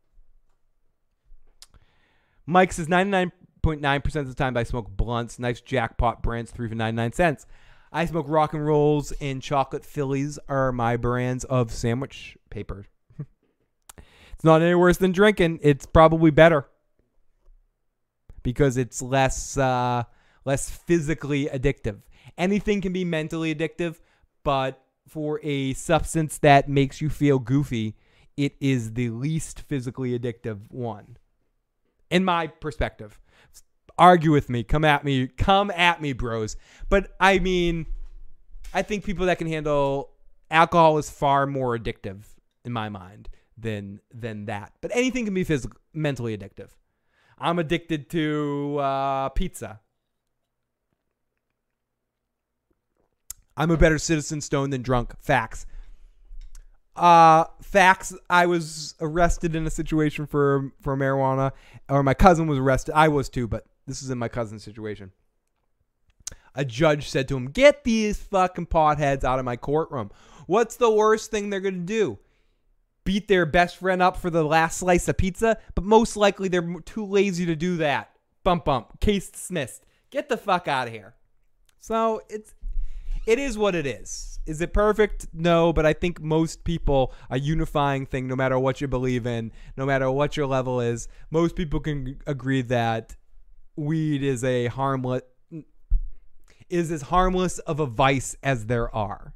Mike 2.46 2.74
says 2.74 2.88
99.9% 2.88 4.16
of 4.16 4.28
the 4.28 4.34
time 4.34 4.58
I 4.58 4.64
smoke 4.64 4.90
blunts. 4.90 5.40
Nice 5.40 5.62
jackpot 5.62 6.24
brands, 6.24 6.52
three 6.52 6.68
for 6.68 6.76
99 6.76 7.14
cents. 7.14 7.46
I 7.92 8.06
smoke 8.06 8.26
rock 8.30 8.54
and 8.54 8.66
rolls 8.66 9.12
and 9.20 9.42
chocolate 9.42 9.84
Phillies 9.84 10.38
are 10.48 10.72
my 10.72 10.96
brands 10.96 11.44
of 11.46 11.72
sandwich 11.72 12.38
paper. 12.50 12.86
it's 13.98 14.44
not 14.44 14.62
any 14.62 14.76
worse 14.76 14.98
than 14.98 15.12
drinking. 15.12 15.60
It's 15.64 15.86
probably 15.86 16.30
better 16.30 16.68
because 18.44 18.78
it's 18.78 19.02
less 19.02 19.58
uh, 19.58 20.04
less 20.46 20.70
physically 20.70 21.48
addictive. 21.48 22.02
Anything 22.38 22.82
can 22.82 22.94
be 22.94 23.04
mentally 23.04 23.54
addictive, 23.54 24.00
but 24.44 24.82
for 25.08 25.40
a 25.44 25.74
substance 25.74 26.38
that 26.38 26.70
makes 26.70 27.02
you 27.02 27.10
feel 27.10 27.40
goofy, 27.40 27.96
it 28.38 28.56
is 28.62 28.94
the 28.94 29.10
least 29.10 29.62
physically 29.62 30.18
addictive 30.18 30.70
one. 30.70 31.18
In 32.12 32.24
my 32.24 32.48
perspective 32.48 33.20
argue 34.00 34.32
with 34.32 34.50
me 34.50 34.64
come 34.64 34.84
at 34.84 35.04
me 35.04 35.28
come 35.28 35.70
at 35.72 36.02
me 36.02 36.14
bros. 36.14 36.56
But 36.90 37.12
i 37.20 37.40
mean 37.40 37.86
i 38.74 38.82
think 38.82 39.04
people 39.04 39.28
that 39.28 39.38
can 39.38 39.48
handle 39.48 40.12
alcohol 40.50 40.98
is 40.98 41.10
far 41.10 41.46
more 41.46 41.78
addictive 41.78 42.24
in 42.66 42.72
my 42.72 42.90
mind 42.90 43.30
than 43.58 44.00
than 44.14 44.46
that. 44.46 44.74
But 44.82 44.92
anything 44.94 45.26
can 45.26 45.34
be 45.34 45.44
physical 45.44 45.78
mentally 45.94 46.38
addictive. 46.38 46.70
I'm 47.38 47.60
addicted 47.60 48.10
to 48.12 48.78
uh, 48.80 49.30
pizza. 49.30 49.80
I'm 53.56 53.72
a 53.72 53.78
better 53.78 53.98
citizen 53.98 54.42
stone 54.42 54.70
than 54.70 54.82
drunk. 54.82 55.14
Facts. 55.20 55.66
Uh 56.96 57.46
facts 57.62 58.14
i 58.30 58.46
was 58.46 58.96
arrested 59.00 59.56
in 59.56 59.66
a 59.66 59.70
situation 59.70 60.26
for 60.26 60.74
for 60.82 60.98
marijuana 60.98 61.52
or 61.88 62.04
my 62.04 62.14
cousin 62.14 62.48
was 62.48 62.58
arrested. 62.60 62.94
I 62.94 63.08
was 63.08 63.30
too 63.30 63.48
but 63.48 63.66
this 63.90 64.04
is 64.04 64.12
in 64.12 64.20
my 64.20 64.28
cousin's 64.28 64.64
situation. 64.64 65.12
A 66.54 66.64
judge 66.64 67.10
said 67.10 67.28
to 67.28 67.36
him, 67.38 67.48
Get 67.48 67.84
these 67.84 68.20
fucking 68.20 68.68
potheads 68.68 69.24
out 69.24 69.40
of 69.40 69.46
my 69.46 69.56
courtroom. 69.56 70.12
What's 70.46 70.76
the 70.76 70.92
worst 70.92 71.32
thing 71.32 71.50
they're 71.50 71.60
going 71.60 71.74
to 71.74 71.80
do? 71.80 72.20
Beat 73.04 73.28
their 73.28 73.46
best 73.48 73.78
friend 73.78 74.02
up 74.02 74.16
for 74.16 74.30
the 74.30 74.44
last 74.44 74.78
slice 74.78 75.08
of 75.08 75.18
pizza? 75.18 75.58
But 75.74 75.86
most 75.86 76.16
likely 76.16 76.48
they're 76.50 76.76
too 76.86 77.06
lazy 77.06 77.48
to 77.48 77.56
do 77.56 77.78
that. 77.78 78.12
Bump, 78.44 78.66
bump. 78.66 79.00
Case 79.00 79.30
dismissed. 79.30 79.86
Get 80.12 80.30
the 80.30 80.38
fuck 80.38 80.68
out 80.68 80.88
of 80.88 80.94
here. 80.94 81.16
So 81.80 82.22
it's. 82.30 82.54
It 83.26 83.38
is 83.38 83.58
what 83.58 83.76
it 83.76 83.86
is. 83.86 84.40
Is 84.46 84.62
it 84.62 84.74
perfect? 84.74 85.28
No, 85.34 85.74
but 85.74 85.86
I 85.86 85.94
think 85.94 86.22
most 86.22 86.64
people, 86.64 87.14
a 87.30 87.38
unifying 87.38 88.06
thing, 88.06 88.28
no 88.28 88.36
matter 88.36 88.58
what 88.58 88.82
you 88.82 88.88
believe 88.88 89.28
in, 89.28 89.52
no 89.78 89.86
matter 89.86 90.10
what 90.10 90.36
your 90.36 90.48
level 90.48 90.80
is, 90.80 91.08
most 91.30 91.56
people 91.56 91.80
can 91.80 92.20
agree 92.26 92.64
that 92.64 93.16
weed 93.80 94.24
is 94.24 94.44
a 94.44 94.68
harmless 94.68 95.22
is 96.70 96.92
as 96.92 97.02
harmless 97.04 97.58
of 97.60 97.80
a 97.80 97.86
vice 97.86 98.36
as 98.44 98.68
there 98.68 98.94
are. 98.96 99.34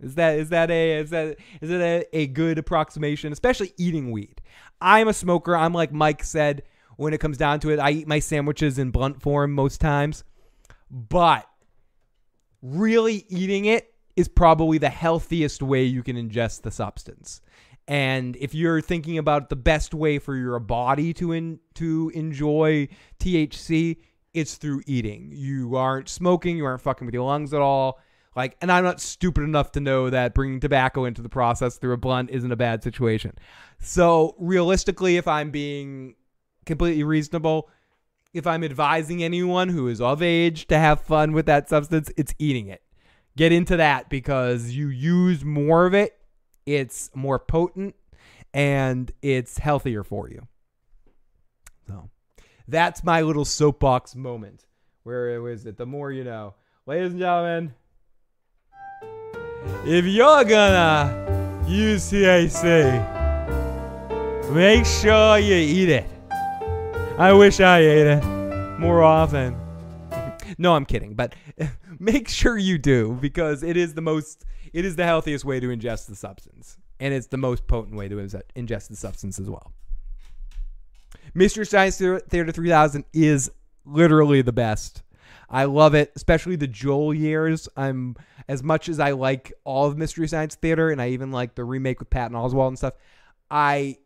Is 0.00 0.14
that 0.14 0.38
is 0.38 0.50
that 0.50 0.70
a 0.70 0.98
is 0.98 1.10
that 1.10 1.36
is 1.60 1.70
it 1.70 1.80
a, 1.80 2.16
a 2.16 2.26
good 2.28 2.58
approximation? 2.58 3.32
Especially 3.32 3.72
eating 3.76 4.12
weed. 4.12 4.40
I'm 4.80 5.08
a 5.08 5.14
smoker. 5.14 5.56
I'm 5.56 5.72
like 5.72 5.92
Mike 5.92 6.22
said. 6.22 6.62
When 6.96 7.14
it 7.14 7.18
comes 7.18 7.36
down 7.36 7.60
to 7.60 7.70
it, 7.70 7.78
I 7.78 7.92
eat 7.92 8.08
my 8.08 8.18
sandwiches 8.18 8.76
in 8.76 8.90
blunt 8.90 9.22
form 9.22 9.52
most 9.52 9.80
times. 9.80 10.24
But 10.90 11.48
really 12.60 13.24
eating 13.28 13.66
it 13.66 13.94
is 14.16 14.26
probably 14.26 14.78
the 14.78 14.88
healthiest 14.88 15.62
way 15.62 15.84
you 15.84 16.02
can 16.02 16.16
ingest 16.16 16.62
the 16.62 16.72
substance. 16.72 17.40
And 17.88 18.36
if 18.36 18.54
you're 18.54 18.82
thinking 18.82 19.16
about 19.16 19.48
the 19.48 19.56
best 19.56 19.94
way 19.94 20.18
for 20.18 20.36
your 20.36 20.58
body 20.58 21.14
to 21.14 21.32
in, 21.32 21.58
to 21.74 22.12
enjoy 22.14 22.88
THC, 23.18 23.96
it's 24.34 24.56
through 24.56 24.82
eating. 24.86 25.32
You 25.34 25.74
aren't 25.74 26.10
smoking, 26.10 26.58
you 26.58 26.66
aren't 26.66 26.82
fucking 26.82 27.06
with 27.06 27.14
your 27.14 27.24
lungs 27.24 27.54
at 27.54 27.62
all. 27.62 27.98
Like, 28.36 28.58
and 28.60 28.70
I'm 28.70 28.84
not 28.84 29.00
stupid 29.00 29.42
enough 29.42 29.72
to 29.72 29.80
know 29.80 30.10
that 30.10 30.34
bringing 30.34 30.60
tobacco 30.60 31.06
into 31.06 31.22
the 31.22 31.30
process 31.30 31.78
through 31.78 31.94
a 31.94 31.96
blunt 31.96 32.30
isn't 32.30 32.52
a 32.52 32.56
bad 32.56 32.82
situation. 32.82 33.32
So, 33.80 34.36
realistically, 34.38 35.16
if 35.16 35.26
I'm 35.26 35.50
being 35.50 36.14
completely 36.66 37.04
reasonable, 37.04 37.70
if 38.34 38.46
I'm 38.46 38.62
advising 38.62 39.24
anyone 39.24 39.70
who 39.70 39.88
is 39.88 40.02
of 40.02 40.22
age 40.22 40.66
to 40.66 40.78
have 40.78 41.00
fun 41.00 41.32
with 41.32 41.46
that 41.46 41.70
substance, 41.70 42.12
it's 42.18 42.34
eating 42.38 42.68
it. 42.68 42.82
Get 43.36 43.50
into 43.50 43.78
that 43.78 44.10
because 44.10 44.72
you 44.72 44.88
use 44.88 45.44
more 45.44 45.86
of 45.86 45.94
it, 45.94 46.17
it's 46.68 47.10
more 47.14 47.38
potent, 47.38 47.94
and 48.52 49.10
it's 49.22 49.56
healthier 49.58 50.04
for 50.04 50.28
you. 50.28 50.46
So, 51.86 52.10
that's 52.66 53.02
my 53.02 53.22
little 53.22 53.46
soapbox 53.46 54.14
moment. 54.14 54.66
Where 55.02 55.40
was 55.40 55.64
it? 55.64 55.78
The 55.78 55.86
more 55.86 56.12
you 56.12 56.24
know. 56.24 56.54
Ladies 56.84 57.12
and 57.12 57.20
gentlemen, 57.20 57.72
if 59.86 60.04
you're 60.04 60.44
gonna 60.44 61.64
use 61.66 62.10
THC, 62.10 63.00
make 64.52 64.84
sure 64.84 65.38
you 65.38 65.54
eat 65.54 65.88
it. 65.88 66.06
I 67.16 67.32
wish 67.32 67.60
I 67.60 67.78
ate 67.78 68.06
it 68.06 68.24
more 68.78 69.02
often. 69.02 69.56
no, 70.58 70.74
I'm 70.74 70.84
kidding, 70.84 71.14
but 71.14 71.34
make 71.98 72.28
sure 72.28 72.58
you 72.58 72.76
do 72.76 73.16
because 73.20 73.62
it 73.62 73.78
is 73.78 73.94
the 73.94 74.02
most, 74.02 74.44
it 74.78 74.84
is 74.84 74.94
the 74.94 75.04
healthiest 75.04 75.44
way 75.44 75.58
to 75.58 75.66
ingest 75.66 76.06
the 76.06 76.14
substance, 76.14 76.76
and 77.00 77.12
it's 77.12 77.26
the 77.26 77.36
most 77.36 77.66
potent 77.66 77.96
way 77.96 78.06
to 78.06 78.14
ingest 78.14 78.86
the 78.86 78.94
substance 78.94 79.40
as 79.40 79.50
well. 79.50 79.72
Mystery 81.34 81.66
Science 81.66 81.98
Theater 81.98 82.52
3000 82.52 83.04
is 83.12 83.50
literally 83.84 84.40
the 84.40 84.52
best. 84.52 85.02
I 85.50 85.64
love 85.64 85.96
it, 85.96 86.12
especially 86.14 86.54
the 86.54 86.68
Joel 86.68 87.12
years. 87.12 87.68
I'm 87.76 88.14
as 88.46 88.62
much 88.62 88.88
as 88.88 89.00
I 89.00 89.10
like 89.10 89.52
all 89.64 89.86
of 89.86 89.98
Mystery 89.98 90.28
Science 90.28 90.54
Theater, 90.54 90.90
and 90.90 91.02
I 91.02 91.08
even 91.08 91.32
like 91.32 91.56
the 91.56 91.64
remake 91.64 91.98
with 91.98 92.08
Patton 92.08 92.36
Oswalt 92.36 92.68
and 92.68 92.78
stuff. 92.78 92.94
I 93.50 93.98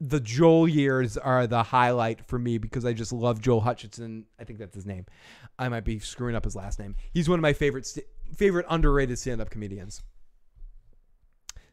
the 0.00 0.20
Joel 0.20 0.68
years 0.68 1.16
are 1.16 1.48
the 1.48 1.64
highlight 1.64 2.24
for 2.26 2.38
me 2.38 2.58
because 2.58 2.84
I 2.84 2.92
just 2.92 3.12
love 3.12 3.40
Joel 3.40 3.62
Hutchinson. 3.62 4.26
I 4.38 4.44
think 4.44 4.60
that's 4.60 4.76
his 4.76 4.86
name. 4.86 5.06
I 5.58 5.68
might 5.68 5.84
be 5.84 5.98
screwing 5.98 6.36
up 6.36 6.44
his 6.44 6.54
last 6.54 6.78
name. 6.78 6.94
He's 7.12 7.28
one 7.28 7.40
of 7.40 7.42
my 7.42 7.52
favorite 7.52 7.86
st- 7.86 8.06
favorite 8.34 8.66
underrated 8.68 9.18
stand-up 9.18 9.50
comedians. 9.50 10.02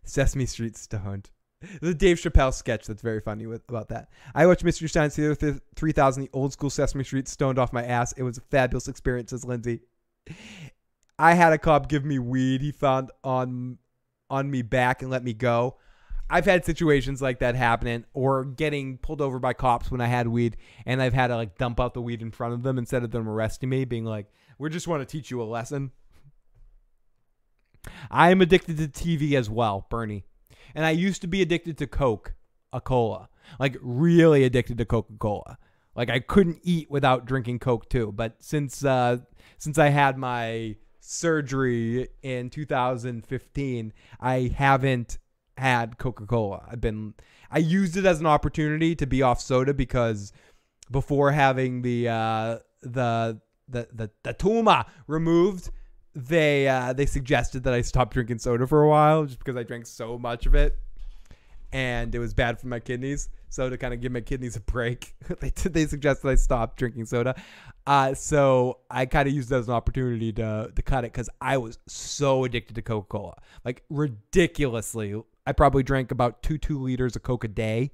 Sesame 0.04 0.46
Street 0.46 0.78
Stoned. 0.78 1.30
The 1.82 1.94
Dave 1.94 2.18
Chappelle 2.18 2.54
sketch 2.54 2.88
that's 2.88 3.04
very 3.04 3.20
funny 3.20 3.46
with, 3.46 3.62
about 3.70 3.90
that. 3.90 4.10
I 4.34 4.48
watched 4.48 4.64
Mystery 4.64 4.90
Science 4.90 5.16
Theater 5.16 5.36
th- 5.36 5.62
3000, 5.76 6.24
the 6.24 6.30
old 6.34 6.54
school 6.54 6.72
Sesame 6.72 7.04
Street 7.04 7.28
stoned 7.28 7.60
off 7.60 7.72
my 7.72 7.84
ass. 7.84 8.14
It 8.14 8.24
was 8.24 8.40
a 8.40 8.42
fabulous 8.42 8.88
experience, 8.88 9.30
says 9.30 9.46
Lindsay. 9.46 9.82
I 11.20 11.36
had 11.36 11.54
a 11.54 11.60
cop 11.60 11.88
give 11.88 12.04
me 12.04 12.18
weed 12.18 12.62
he 12.62 12.72
found 12.72 13.12
on 13.24 13.78
on 14.32 14.50
me 14.50 14.64
back 14.64 15.02
and 15.04 15.12
let 15.12 15.24
me 15.24 15.34
go. 15.34 15.78
I've 16.32 16.46
had 16.46 16.66
situations 16.66 17.22
like 17.22 17.40
that 17.40 17.56
happening 17.56 18.06
or 18.14 18.46
getting 18.46 18.98
pulled 18.98 19.22
over 19.22 19.38
by 19.38 19.54
cops 19.54 19.92
when 19.92 20.00
I 20.00 20.08
had 20.08 20.30
weed 20.30 20.56
and 20.86 21.02
I've 21.02 21.14
had 21.14 21.28
to 21.28 21.36
like 21.36 21.58
dump 21.58 21.80
out 21.80 21.94
the 21.94 22.02
weed 22.02 22.22
in 22.22 22.32
front 22.32 22.54
of 22.54 22.64
them 22.64 22.78
instead 22.78 23.04
of 23.04 23.12
them 23.12 23.28
arresting 23.28 23.70
me, 23.70 23.84
being 23.86 24.06
like, 24.06 24.32
we 24.58 24.70
just 24.70 24.88
want 24.88 25.02
to 25.02 25.06
teach 25.06 25.30
you 25.30 25.42
a 25.42 25.44
lesson. 25.44 25.92
I 28.10 28.32
am 28.32 28.42
addicted 28.42 28.78
to 28.78 28.88
TV 28.88 29.34
as 29.34 29.50
well, 29.50 29.88
Bernie. 29.90 30.26
And 30.76 30.86
I 30.86 30.92
used 30.92 31.22
to 31.22 31.28
be 31.28 31.42
addicted 31.42 31.78
to 31.80 31.88
Coke, 31.88 32.34
a 32.72 32.82
cola. 32.82 33.30
Like 33.60 33.78
really 33.82 34.44
addicted 34.44 34.78
to 34.78 34.86
Coca-Cola. 34.86 35.58
Like 35.96 36.10
I 36.10 36.20
couldn't 36.20 36.60
eat 36.64 36.90
without 36.90 37.26
drinking 37.26 37.60
Coke 37.60 37.90
too. 37.90 38.12
But 38.12 38.36
since 38.40 38.84
uh 38.84 39.18
since 39.58 39.78
I 39.78 39.90
had 39.90 40.18
my 40.18 40.78
surgery 41.00 42.08
in 42.22 42.50
2015, 42.50 43.94
I 44.20 44.54
haven't 44.56 45.18
had 45.58 45.98
Coca-Cola. 45.98 46.64
I've 46.72 46.82
been 46.82 47.14
I 47.50 47.60
used 47.60 47.98
it 47.98 48.06
as 48.06 48.20
an 48.20 48.26
opportunity 48.26 48.96
to 48.96 49.06
be 49.06 49.22
off 49.22 49.42
soda 49.42 49.74
because 49.74 50.32
before 50.90 51.32
having 51.32 51.82
the 51.82 52.08
uh 52.10 52.60
the 52.82 53.42
the 53.68 53.88
the, 53.94 54.12
the 54.24 54.34
tumor 54.34 54.86
removed, 55.08 55.72
they 56.14 56.68
uh 56.68 56.94
they 56.94 57.06
suggested 57.06 57.64
that 57.64 57.74
I 57.74 57.82
stop 57.82 58.14
drinking 58.14 58.40
soda 58.40 58.68
for 58.68 58.84
a 58.84 58.90
while 58.90 59.26
just 59.26 59.40
because 59.40 59.56
I 59.56 59.64
drank 59.64 59.86
so 59.86 60.18
much 60.18 60.46
of 60.46 60.56
it 60.56 60.78
and 61.74 62.14
it 62.14 62.20
was 62.20 62.34
bad 62.34 62.60
for 62.60 62.68
my 62.68 62.80
kidneys. 62.80 63.30
So 63.50 63.70
to 63.70 63.78
kind 63.78 63.94
of 63.94 64.02
give 64.02 64.12
my 64.12 64.22
kidneys 64.22 64.56
a 64.56 64.62
break, 64.62 65.16
they 65.40 65.50
they 65.50 65.86
suggested 65.86 66.28
I 66.30 66.36
stop 66.36 66.78
drinking 66.78 67.06
soda. 67.06 67.36
Uh, 67.88 68.14
so 68.14 68.80
I 68.90 69.06
kind 69.06 69.28
of 69.28 69.34
used 69.34 69.52
it 69.52 69.56
as 69.56 69.68
an 69.68 69.74
opportunity 69.74 70.32
to 70.34 70.72
to 70.74 70.82
cut 70.82 71.04
it 71.04 71.14
because 71.14 71.30
I 71.40 71.58
was 71.58 71.80
so 71.88 72.44
addicted 72.44 72.76
to 72.76 72.82
Coca 72.82 73.08
Cola, 73.08 73.38
like 73.66 73.84
ridiculously. 73.90 75.22
I 75.46 75.54
probably 75.54 75.84
drank 75.84 76.12
about 76.12 76.44
two 76.44 76.58
two 76.58 76.80
liters 76.80 77.16
of 77.16 77.24
Coke 77.24 77.44
a 77.44 77.48
day, 77.48 77.92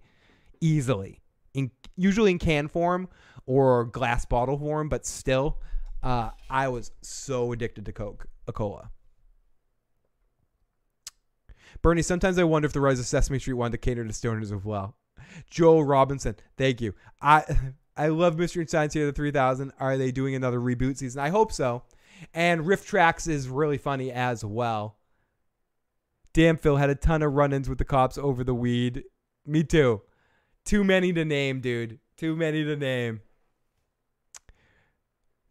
easily. 0.62 1.22
In 1.54 1.72
usually 1.96 2.32
in 2.32 2.40
can 2.40 2.68
form 2.68 3.10
or 3.46 3.86
glass 3.86 4.26
bottle 4.26 4.58
form, 4.58 4.90
but 4.90 5.06
still, 5.06 5.58
uh, 6.04 6.32
I 6.50 6.68
was 6.68 6.92
so 7.02 7.52
addicted 7.52 7.86
to 7.86 7.92
Coke 7.92 8.28
a 8.48 8.54
Cola. 8.54 8.92
Bernie, 11.82 12.02
sometimes 12.02 12.38
I 12.40 12.44
wonder 12.44 12.66
if 12.66 12.74
the 12.74 12.82
rise 12.82 13.00
of 13.00 13.06
Sesame 13.06 13.40
Street 13.40 13.54
wanted 13.54 13.74
to 13.74 13.78
cater 13.78 14.04
to 14.04 14.12
stoners 14.12 14.56
as 14.56 14.64
well. 14.64 14.96
Joel 15.50 15.84
Robinson, 15.84 16.36
thank 16.58 16.82
you. 16.82 16.94
I 17.22 17.44
I 17.98 18.10
love 18.10 18.38
Mystery 18.38 18.68
Science 18.68 18.94
Theater 18.94 19.12
3000. 19.12 19.72
Are 19.80 19.98
they 19.98 20.12
doing 20.12 20.36
another 20.36 20.60
reboot 20.60 20.98
season? 20.98 21.20
I 21.20 21.30
hope 21.30 21.52
so. 21.52 21.82
And 22.32 22.62
RiffTrax 22.62 23.28
is 23.28 23.50
really 23.50 23.80
funny 23.80 24.12
as 24.12 24.46
well. 24.46 24.98
Damn, 26.34 26.58
Phil 26.58 26.78
had 26.78 26.92
a 26.92 26.96
ton 26.96 27.24
of 27.24 27.34
run-ins 27.34 27.68
with 27.68 27.80
the 27.80 27.86
cops 27.86 28.18
over 28.18 28.44
the 28.44 28.54
weed. 28.54 29.04
Me 29.48 29.64
too. 29.64 30.02
Too 30.64 30.84
many 30.84 31.12
to 31.14 31.26
name, 31.26 31.60
dude. 31.60 32.00
Too 32.18 32.36
many 32.36 32.64
to 32.64 32.76
name. 32.76 33.22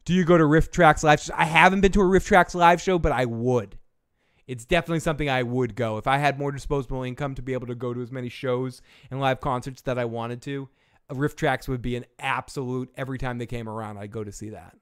Do 0.07 0.15
you 0.15 0.25
go 0.25 0.39
to 0.39 0.45
RiffTrax 0.45 1.03
live? 1.03 1.21
shows? 1.21 1.33
I 1.35 1.45
haven't 1.45 1.81
been 1.81 1.91
to 1.93 2.01
a 2.01 2.05
RiffTrax 2.05 2.55
live 2.55 2.81
show, 2.81 2.97
but 2.99 3.11
I 3.11 3.25
would. 3.25 3.77
It's 4.47 4.65
definitely 4.65 5.01
something 5.01 5.29
I 5.29 5.43
would 5.43 5.75
go 5.75 5.99
if 5.99 6.07
I 6.07 6.19
had 6.19 6.39
more 6.39 6.53
disposable 6.53 7.03
income 7.03 7.35
to 7.35 7.43
be 7.43 7.53
able 7.53 7.67
to 7.67 7.75
go 7.75 7.93
to 7.93 8.01
as 8.01 8.13
many 8.13 8.29
shows 8.29 8.81
and 9.11 9.21
live 9.21 9.41
concerts 9.41 9.83
that 9.83 9.99
I 9.99 10.05
wanted 10.05 10.41
to. 10.43 10.69
RiffTrax 11.11 11.67
would 11.67 11.83
be 11.83 11.97
an 11.97 12.05
absolute 12.21 12.89
every 12.97 13.19
time 13.19 13.39
they 13.39 13.47
came 13.47 13.69
around, 13.69 13.99
I'd 13.99 14.13
go 14.13 14.23
to 14.23 14.31
see 14.31 14.51
that. 14.51 14.77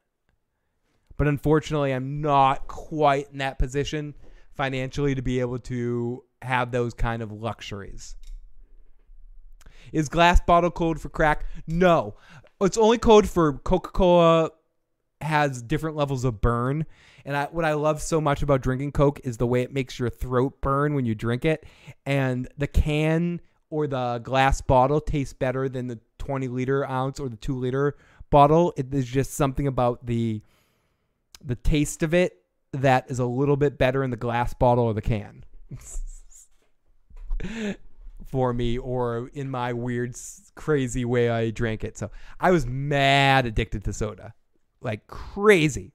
But 1.17 1.27
unfortunately, 1.27 1.93
I'm 1.93 2.21
not 2.21 2.67
quite 2.69 3.31
in 3.33 3.39
that 3.39 3.59
position 3.59 4.15
financially 4.53 5.15
to 5.15 5.23
be 5.23 5.41
able 5.41 5.59
to 5.61 6.23
have 6.43 6.71
those 6.71 6.93
kind 6.93 7.23
of 7.23 7.33
luxuries. 7.33 8.17
Is 9.91 10.11
glass 10.11 10.41
bottle 10.41 10.71
code 10.71 11.01
for 11.01 11.09
crack? 11.09 11.47
No. 11.67 12.17
It's 12.61 12.77
only 12.77 12.99
code 12.99 13.27
for 13.27 13.55
Coca 13.55 13.91
Cola 13.91 14.51
has 15.25 15.63
different 15.63 15.97
levels 15.97 16.25
of 16.25 16.41
burn. 16.41 16.87
And 17.25 17.37
I, 17.37 17.47
what 17.47 17.65
I 17.65 17.75
love 17.75 18.03
so 18.03 18.21
much 18.21 18.43
about 18.43 18.61
drinking 18.61 18.93
Coke 18.93 19.21
is 19.25 19.39
the 19.39 19.47
way 19.47 19.63
it 19.63 19.73
makes 19.73 19.99
your 19.99 20.11
throat 20.11 20.61
burn 20.61 20.95
when 20.95 21.07
you 21.07 21.15
drink 21.15 21.45
it. 21.45 21.65
And 22.05 22.49
the 22.59 22.67
can 22.67 23.41
or 23.71 23.87
the 23.87 24.21
glass 24.23 24.61
bottle 24.61 25.01
tastes 25.01 25.33
better 25.33 25.69
than 25.69 25.89
the 25.89 25.99
20 26.19 26.49
liter 26.49 26.89
ounce 26.89 27.19
or 27.19 27.29
the 27.29 27.37
2 27.37 27.57
liter 27.57 27.97
bottle. 28.31 28.73
It 28.77 28.93
is 28.93 29.07
just 29.07 29.35
something 29.35 29.67
about 29.67 30.07
the 30.07 30.43
the 31.45 31.57
taste 31.57 32.03
of 32.03 32.15
it 32.15 32.39
that 32.73 33.05
is 33.11 33.19
a 33.19 33.27
little 33.27 33.57
bit 33.57 33.77
better 33.77 34.03
in 34.03 34.11
the 34.11 34.17
glass 34.17 34.55
bottle 34.55 34.85
or 34.85 34.95
the 34.95 35.03
can. 35.03 35.45
for 38.27 38.53
me 38.53 38.79
or 38.79 39.31
in 39.35 39.51
my 39.51 39.73
weird 39.73 40.17
crazy 40.55 41.05
way 41.05 41.31
I 41.31 41.51
drank 41.51 41.85
it. 41.85 41.97
So 41.99 42.11
I 42.41 42.51
was 42.51 42.67
mad 42.67 43.47
addicted 43.47 43.85
to 43.85 43.93
soda. 43.93 44.35
Like 44.85 45.07
crazy. 45.07 45.93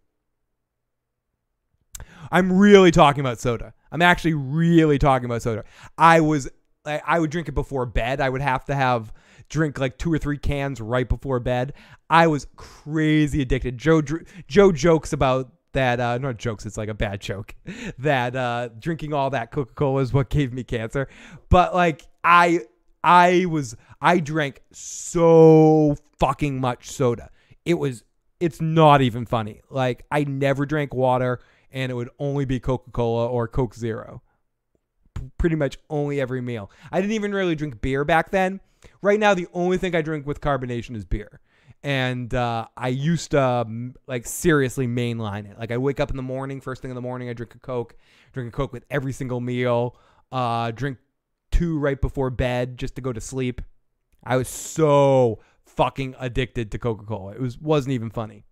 I'm 2.31 2.51
really 2.51 2.91
talking 2.91 3.21
about 3.21 3.39
soda. 3.39 3.73
I'm 3.91 4.01
actually 4.01 4.33
really 4.33 4.99
talking 4.99 5.25
about 5.25 5.41
soda. 5.41 5.63
I 5.97 6.19
was 6.19 6.49
I, 6.85 7.01
I 7.05 7.19
would 7.19 7.29
drink 7.29 7.47
it 7.47 7.53
before 7.53 7.85
bed. 7.85 8.19
I 8.21 8.29
would 8.29 8.41
have 8.41 8.65
to 8.65 8.75
have 8.75 9.13
drink 9.47 9.79
like 9.79 9.97
two 9.97 10.11
or 10.13 10.17
three 10.17 10.37
cans 10.37 10.81
right 10.81 11.07
before 11.07 11.39
bed. 11.39 11.73
I 12.09 12.27
was 12.27 12.47
crazy 12.55 13.41
addicted. 13.41 13.77
Joe 13.77 14.01
Joe 14.47 14.71
jokes 14.71 15.13
about 15.13 15.51
that 15.73 15.99
uh 15.99 16.17
not 16.17 16.37
jokes 16.37 16.65
it's 16.65 16.77
like 16.77 16.89
a 16.89 16.95
bad 16.95 17.21
joke 17.21 17.53
that 17.99 18.35
uh 18.35 18.69
drinking 18.79 19.13
all 19.13 19.29
that 19.29 19.51
coca-cola 19.51 20.01
is 20.01 20.11
what 20.11 20.27
gave 20.29 20.51
me 20.51 20.63
cancer 20.63 21.07
but 21.49 21.75
like 21.75 22.07
i 22.23 22.59
i 23.03 23.45
was 23.45 23.75
i 24.01 24.17
drank 24.17 24.61
so 24.71 25.95
fucking 26.19 26.59
much 26.59 26.89
soda 26.89 27.29
it 27.65 27.75
was 27.75 28.03
it's 28.39 28.61
not 28.61 29.01
even 29.01 29.25
funny 29.25 29.61
like 29.69 30.05
i 30.11 30.23
never 30.23 30.65
drank 30.65 30.93
water 30.93 31.39
and 31.71 31.91
it 31.91 31.95
would 31.95 32.09
only 32.19 32.45
be 32.45 32.59
coca-cola 32.59 33.27
or 33.27 33.47
coke 33.47 33.75
zero 33.75 34.21
P- 35.13 35.29
pretty 35.37 35.55
much 35.55 35.77
only 35.89 36.21
every 36.21 36.41
meal. 36.41 36.71
I 36.91 37.01
didn't 37.01 37.13
even 37.13 37.33
really 37.33 37.55
drink 37.55 37.81
beer 37.81 38.03
back 38.05 38.31
then. 38.31 38.59
Right 39.01 39.19
now, 39.19 39.33
the 39.33 39.47
only 39.53 39.77
thing 39.77 39.95
I 39.95 40.01
drink 40.01 40.25
with 40.25 40.41
carbonation 40.41 40.95
is 40.95 41.05
beer. 41.05 41.39
And 41.83 42.33
uh, 42.33 42.67
I 42.75 42.89
used 42.89 43.31
to 43.31 43.41
um, 43.41 43.95
like 44.07 44.25
seriously 44.25 44.87
mainline 44.87 45.49
it. 45.49 45.57
Like 45.57 45.71
I 45.71 45.77
wake 45.77 45.99
up 45.99 46.09
in 46.09 46.17
the 46.17 46.23
morning, 46.23 46.59
first 46.59 46.81
thing 46.81 46.91
in 46.91 46.95
the 46.95 47.01
morning, 47.01 47.29
I 47.29 47.33
drink 47.33 47.55
a 47.55 47.59
Coke, 47.59 47.95
drink 48.33 48.49
a 48.49 48.51
Coke 48.51 48.73
with 48.73 48.83
every 48.89 49.13
single 49.13 49.39
meal, 49.39 49.97
uh, 50.31 50.71
drink 50.71 50.97
two 51.51 51.79
right 51.79 51.99
before 51.99 52.29
bed 52.29 52.77
just 52.77 52.95
to 52.95 53.01
go 53.01 53.13
to 53.13 53.21
sleep. 53.21 53.61
I 54.23 54.35
was 54.35 54.49
so 54.49 55.39
fucking 55.79 56.13
addicted 56.19 56.71
to 56.71 56.77
Coca 56.77 57.05
Cola. 57.05 57.31
It 57.31 57.39
was 57.39 57.57
wasn't 57.57 57.93
even 57.93 58.09
funny. 58.09 58.43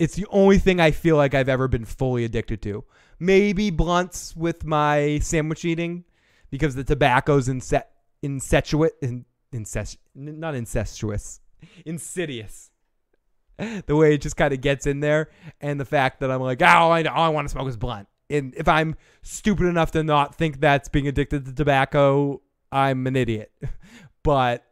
It's 0.00 0.16
the 0.16 0.26
only 0.30 0.58
thing 0.58 0.80
I 0.80 0.90
feel 0.90 1.16
like 1.16 1.32
I've 1.32 1.48
ever 1.48 1.68
been 1.68 1.84
fully 1.84 2.24
addicted 2.24 2.60
to. 2.62 2.82
Maybe 3.20 3.70
blunts 3.70 4.34
with 4.34 4.64
my 4.64 5.20
sandwich 5.22 5.64
eating 5.64 6.04
because 6.50 6.74
the 6.74 6.82
tobacco's 6.82 7.46
inse- 7.46 7.84
incestuous, 8.20 8.90
in, 9.00 9.26
incest, 9.52 9.98
not 10.16 10.56
incestuous, 10.56 11.40
insidious. 11.86 12.70
The 13.86 13.94
way 13.94 14.14
it 14.14 14.22
just 14.22 14.38
kind 14.38 14.54
of 14.54 14.62
gets 14.62 14.86
in 14.86 15.00
there, 15.00 15.28
and 15.60 15.78
the 15.78 15.84
fact 15.84 16.20
that 16.20 16.30
I'm 16.30 16.40
like, 16.40 16.62
oh, 16.62 16.64
I, 16.64 17.02
all 17.02 17.24
I 17.24 17.28
want 17.28 17.46
to 17.46 17.52
smoke 17.52 17.68
is 17.68 17.76
blunt. 17.76 18.08
And 18.30 18.54
if 18.56 18.66
I'm 18.66 18.96
stupid 19.20 19.66
enough 19.66 19.90
to 19.90 20.02
not 20.02 20.34
think 20.34 20.60
that's 20.60 20.88
being 20.88 21.06
addicted 21.06 21.44
to 21.44 21.54
tobacco, 21.54 22.40
I'm 22.72 23.06
an 23.06 23.16
idiot. 23.16 23.52
but, 24.22 24.64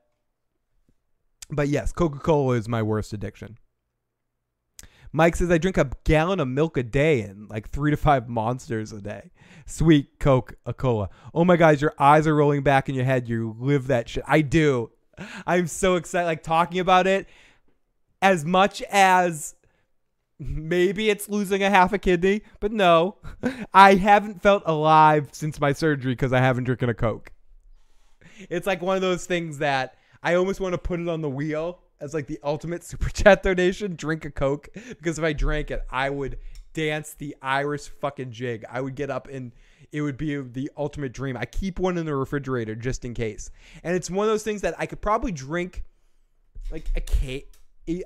but 1.51 1.69
yes, 1.69 1.93
Coca 1.93 2.19
Cola 2.19 2.57
is 2.57 2.69
my 2.69 2.83
worst 2.83 3.13
addiction. 3.13 3.59
Mike 5.13 5.37
says 5.37 5.51
I 5.51 5.59
drink 5.59 5.79
a 5.79 5.91
gallon 6.05 6.41
of 6.41 6.49
milk 6.49 6.77
a 6.77 6.83
day 6.83 7.23
and 7.23 7.49
like 7.49 7.69
three 7.69 7.91
to 7.91 7.97
five 7.97 8.29
monsters 8.29 8.93
a 8.93 9.01
day. 9.01 9.31
Sweet 9.67 10.19
Coke 10.19 10.55
a 10.67 10.75
cola. 10.75 11.09
Oh 11.33 11.45
my 11.45 11.57
guys, 11.57 11.81
your 11.81 11.95
eyes 11.99 12.27
are 12.27 12.35
rolling 12.35 12.63
back 12.63 12.89
in 12.89 12.95
your 12.95 13.05
head. 13.05 13.29
You 13.29 13.57
live 13.59 13.87
that 13.87 14.09
shit. 14.09 14.25
I 14.27 14.43
do. 14.43 14.91
I'm 15.47 15.67
so 15.67 15.97
excited, 15.97 16.27
like 16.27 16.43
talking 16.43 16.79
about 16.79 17.07
it. 17.07 17.27
As 18.21 18.45
much 18.45 18.83
as 18.91 19.55
maybe 20.39 21.11
it's 21.11 21.29
losing 21.29 21.63
a 21.63 21.71
half 21.71 21.93
a 21.93 21.99
kidney, 21.99 22.43
but 22.61 22.73
no, 22.73 23.17
I 23.75 23.95
haven't 23.95 24.43
felt 24.43 24.63
alive 24.67 25.29
since 25.33 25.61
my 25.61 25.73
surgery 25.73 26.13
because 26.13 26.33
I 26.33 26.41
haven't 26.41 26.65
drinking 26.65 26.91
a 26.91 26.95
Coke. 26.95 27.33
It's 28.51 28.67
like 28.67 28.83
one 28.83 28.97
of 28.97 29.03
those 29.03 29.27
things 29.27 29.59
that 29.59 29.97
I 30.23 30.35
almost 30.35 30.61
want 30.61 30.73
to 30.73 30.79
put 30.79 31.01
it 31.01 31.09
on 31.09 31.21
the 31.21 31.31
wheel 31.31 31.81
as 32.01 32.15
like 32.15 32.27
the 32.27 32.39
ultimate 32.43 32.85
super 32.85 33.11
chat 33.11 33.43
donation. 33.43 33.97
Drink 33.97 34.25
a 34.25 34.31
Coke 34.31 34.69
because 34.75 35.19
if 35.19 35.25
I 35.25 35.33
drank 35.33 35.71
it, 35.71 35.83
I 35.91 36.11
would 36.11 36.39
dance 36.75 37.15
the 37.15 37.37
Irish 37.43 37.89
fucking 37.89 38.31
jig. 38.31 38.65
I 38.71 38.81
would 38.81 38.95
get 38.95 39.11
up 39.11 39.29
and 39.29 39.53
it 39.91 40.03
would 40.03 40.17
be 40.19 40.37
the 40.37 40.71
ultimate 40.77 41.13
dream. 41.13 41.37
I 41.37 41.45
keep 41.47 41.79
one 41.79 41.97
in 41.99 42.07
the 42.07 42.15
refrigerator 42.15 42.75
just 42.75 43.05
in 43.05 43.15
case, 43.15 43.51
and 43.83 43.97
it's 43.97 44.11
one 44.11 44.27
of 44.27 44.33
those 44.33 44.43
things 44.43 44.61
that 44.61 44.75
I 44.79 44.87
could 44.87 45.01
probably 45.01 45.33
drink 45.33 45.85
like 46.71 46.91
a 46.95 47.01
cake. 47.01 47.55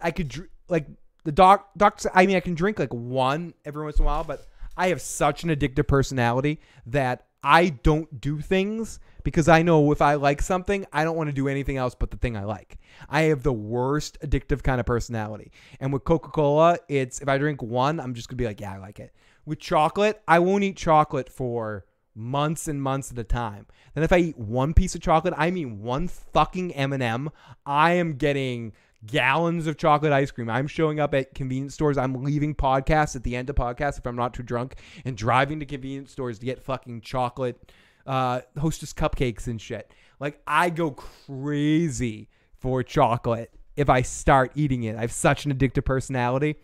I 0.00 0.12
could 0.12 0.48
like 0.68 0.86
the 1.24 1.32
doc 1.32 1.70
doctor. 1.76 2.08
I 2.14 2.24
mean, 2.24 2.36
I 2.36 2.40
can 2.40 2.54
drink 2.54 2.78
like 2.78 2.94
one 2.94 3.54
every 3.64 3.82
once 3.82 3.98
in 3.98 4.04
a 4.04 4.06
while, 4.06 4.22
but 4.22 4.46
I 4.76 4.88
have 4.88 5.00
such 5.00 5.42
an 5.42 5.50
addictive 5.50 5.88
personality 5.88 6.60
that 6.86 7.26
I 7.42 7.70
don't 7.70 8.20
do 8.20 8.40
things 8.40 9.00
because 9.24 9.48
I 9.48 9.62
know 9.62 9.90
if 9.92 10.00
I 10.00 10.14
like 10.14 10.42
something, 10.42 10.86
I 10.92 11.04
don't 11.04 11.16
want 11.16 11.28
to 11.28 11.32
do 11.32 11.48
anything 11.48 11.76
else 11.76 11.94
but 11.94 12.10
the 12.10 12.16
thing 12.16 12.36
I 12.36 12.44
like. 12.44 12.78
I 13.08 13.22
have 13.22 13.42
the 13.42 13.52
worst 13.52 14.18
addictive 14.20 14.62
kind 14.62 14.80
of 14.80 14.86
personality. 14.86 15.52
And 15.80 15.92
with 15.92 16.04
Coca 16.04 16.30
Cola, 16.30 16.78
it's 16.88 17.20
if 17.20 17.28
I 17.28 17.38
drink 17.38 17.62
one, 17.62 18.00
I'm 18.00 18.14
just 18.14 18.28
gonna 18.28 18.36
be 18.36 18.46
like, 18.46 18.60
yeah, 18.60 18.74
I 18.74 18.78
like 18.78 19.00
it. 19.00 19.12
With 19.44 19.58
chocolate, 19.58 20.22
I 20.28 20.38
won't 20.38 20.64
eat 20.64 20.76
chocolate 20.76 21.28
for 21.28 21.84
months 22.14 22.68
and 22.68 22.82
months 22.82 23.10
at 23.10 23.18
a 23.18 23.24
time. 23.24 23.66
Then 23.94 24.04
if 24.04 24.12
I 24.12 24.18
eat 24.18 24.38
one 24.38 24.74
piece 24.74 24.94
of 24.94 25.00
chocolate, 25.00 25.34
I 25.36 25.50
mean 25.50 25.82
one 25.82 26.08
fucking 26.08 26.72
M&M, 26.74 27.30
I 27.66 27.92
am 27.92 28.14
getting 28.14 28.72
gallons 29.06 29.66
of 29.66 29.76
chocolate 29.76 30.12
ice 30.12 30.30
cream. 30.30 30.48
I'm 30.48 30.66
showing 30.66 31.00
up 31.00 31.14
at 31.14 31.34
convenience 31.34 31.74
stores. 31.74 31.98
I'm 31.98 32.22
leaving 32.22 32.54
podcasts 32.54 33.16
at 33.16 33.24
the 33.24 33.36
end 33.36 33.50
of 33.50 33.56
podcasts 33.56 33.98
if 33.98 34.06
I'm 34.06 34.16
not 34.16 34.34
too 34.34 34.42
drunk 34.42 34.76
and 35.04 35.16
driving 35.16 35.60
to 35.60 35.66
convenience 35.66 36.12
stores 36.12 36.38
to 36.38 36.46
get 36.46 36.62
fucking 36.62 37.00
chocolate 37.00 37.72
uh 38.04 38.40
hostess 38.58 38.92
cupcakes 38.92 39.46
and 39.46 39.60
shit. 39.60 39.92
Like 40.18 40.40
I 40.46 40.70
go 40.70 40.90
crazy 40.90 42.28
for 42.58 42.82
chocolate 42.82 43.52
if 43.76 43.88
I 43.88 44.02
start 44.02 44.52
eating 44.54 44.84
it. 44.84 44.96
I 44.96 45.00
have 45.00 45.12
such 45.12 45.46
an 45.46 45.54
addictive 45.54 45.84
personality 45.84 46.56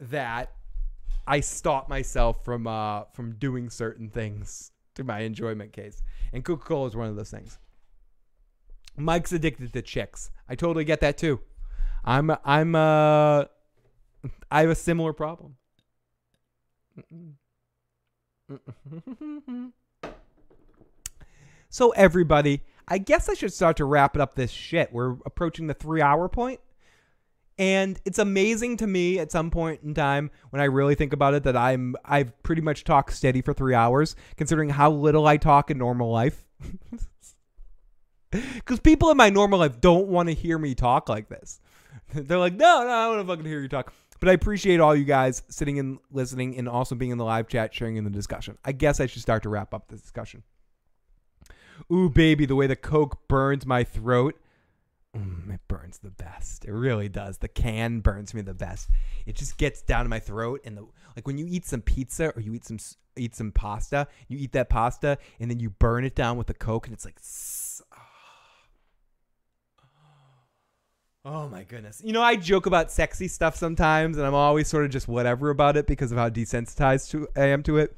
that 0.00 0.52
I 1.26 1.40
stop 1.40 1.88
myself 1.88 2.44
from 2.44 2.66
uh 2.66 3.04
from 3.12 3.34
doing 3.36 3.70
certain 3.70 4.08
things 4.08 4.72
to 4.94 5.04
my 5.04 5.20
enjoyment 5.20 5.72
case. 5.72 6.02
And 6.32 6.44
Coca-Cola 6.44 6.88
is 6.88 6.96
one 6.96 7.08
of 7.08 7.16
those 7.16 7.30
things. 7.30 7.58
Mike's 8.98 9.32
addicted 9.32 9.72
to 9.72 9.82
chicks. 9.82 10.30
I 10.48 10.54
totally 10.54 10.84
get 10.84 11.00
that 11.00 11.18
too. 11.18 11.40
I'm 12.04 12.30
I'm 12.44 12.74
uh 12.74 13.44
I 14.50 14.60
have 14.60 14.70
a 14.70 14.74
similar 14.74 15.12
problem. 15.12 15.56
So 21.70 21.90
everybody, 21.90 22.62
I 22.86 22.98
guess 22.98 23.28
I 23.28 23.34
should 23.34 23.52
start 23.52 23.76
to 23.76 23.84
wrap 23.84 24.16
it 24.16 24.22
up 24.22 24.34
this 24.34 24.50
shit. 24.50 24.92
We're 24.92 25.16
approaching 25.26 25.66
the 25.66 25.74
3-hour 25.74 26.28
point. 26.28 26.60
And 27.58 28.00
it's 28.04 28.18
amazing 28.18 28.76
to 28.78 28.86
me 28.86 29.18
at 29.18 29.32
some 29.32 29.50
point 29.50 29.82
in 29.82 29.92
time 29.92 30.30
when 30.50 30.62
I 30.62 30.66
really 30.66 30.94
think 30.94 31.12
about 31.12 31.34
it 31.34 31.42
that 31.42 31.56
I'm 31.56 31.96
I've 32.04 32.40
pretty 32.44 32.62
much 32.62 32.84
talked 32.84 33.12
steady 33.12 33.42
for 33.42 33.52
3 33.52 33.74
hours 33.74 34.14
considering 34.36 34.70
how 34.70 34.92
little 34.92 35.26
I 35.26 35.38
talk 35.38 35.70
in 35.70 35.76
normal 35.76 36.10
life. 36.10 36.46
Cuz 38.64 38.80
people 38.80 39.10
in 39.10 39.16
my 39.16 39.30
normal 39.30 39.58
life 39.58 39.80
don't 39.80 40.08
want 40.08 40.28
to 40.28 40.34
hear 40.34 40.58
me 40.58 40.74
talk 40.74 41.08
like 41.08 41.28
this. 41.28 41.60
They're 42.14 42.38
like, 42.38 42.54
"No, 42.54 42.84
no, 42.84 42.90
I 42.90 43.04
don't 43.04 43.16
want 43.16 43.26
to 43.26 43.32
fucking 43.32 43.44
hear 43.46 43.60
you 43.60 43.68
talk." 43.68 43.92
But 44.20 44.28
I 44.28 44.32
appreciate 44.32 44.80
all 44.80 44.96
you 44.96 45.04
guys 45.04 45.42
sitting 45.48 45.78
and 45.78 45.98
listening 46.10 46.56
and 46.58 46.68
also 46.68 46.94
being 46.94 47.12
in 47.12 47.18
the 47.18 47.24
live 47.24 47.48
chat 47.48 47.72
sharing 47.72 47.96
in 47.96 48.04
the 48.04 48.10
discussion. 48.10 48.58
I 48.64 48.72
guess 48.72 49.00
I 49.00 49.06
should 49.06 49.22
start 49.22 49.42
to 49.44 49.48
wrap 49.48 49.72
up 49.72 49.88
this 49.88 50.00
discussion. 50.00 50.42
Ooh, 51.92 52.10
baby, 52.10 52.44
the 52.44 52.56
way 52.56 52.66
the 52.66 52.76
Coke 52.76 53.28
burns 53.28 53.64
my 53.64 53.84
throat. 53.84 54.34
Mm, 55.16 55.54
it 55.54 55.60
burns 55.68 55.98
the 55.98 56.10
best. 56.10 56.64
It 56.64 56.72
really 56.72 57.08
does. 57.08 57.38
The 57.38 57.48
can 57.48 58.00
burns 58.00 58.34
me 58.34 58.42
the 58.42 58.54
best. 58.54 58.90
It 59.24 59.36
just 59.36 59.56
gets 59.56 59.82
down 59.82 60.04
to 60.04 60.08
my 60.08 60.18
throat, 60.18 60.60
and 60.64 60.76
the 60.76 60.86
like 61.16 61.26
when 61.26 61.38
you 61.38 61.46
eat 61.48 61.64
some 61.64 61.80
pizza 61.80 62.32
or 62.36 62.42
you 62.42 62.52
eat 62.54 62.64
some 62.64 62.78
eat 63.16 63.34
some 63.34 63.52
pasta, 63.52 64.06
you 64.28 64.38
eat 64.38 64.52
that 64.52 64.68
pasta, 64.68 65.18
and 65.40 65.50
then 65.50 65.60
you 65.60 65.70
burn 65.70 66.04
it 66.04 66.14
down 66.14 66.36
with 66.36 66.46
the 66.46 66.54
Coke, 66.54 66.86
and 66.86 66.94
it's 66.94 67.04
like, 67.04 67.18
oh 71.28 71.48
my 71.48 71.62
goodness. 71.62 72.00
You 72.02 72.12
know, 72.12 72.22
I 72.22 72.36
joke 72.36 72.66
about 72.66 72.90
sexy 72.90 73.28
stuff 73.28 73.54
sometimes, 73.54 74.16
and 74.16 74.26
I'm 74.26 74.34
always 74.34 74.66
sort 74.68 74.84
of 74.84 74.90
just 74.90 75.08
whatever 75.08 75.50
about 75.50 75.76
it 75.76 75.86
because 75.86 76.10
of 76.10 76.18
how 76.18 76.30
desensitized 76.30 77.10
to 77.10 77.28
I 77.36 77.46
am 77.46 77.62
to 77.64 77.76
it. 77.76 77.96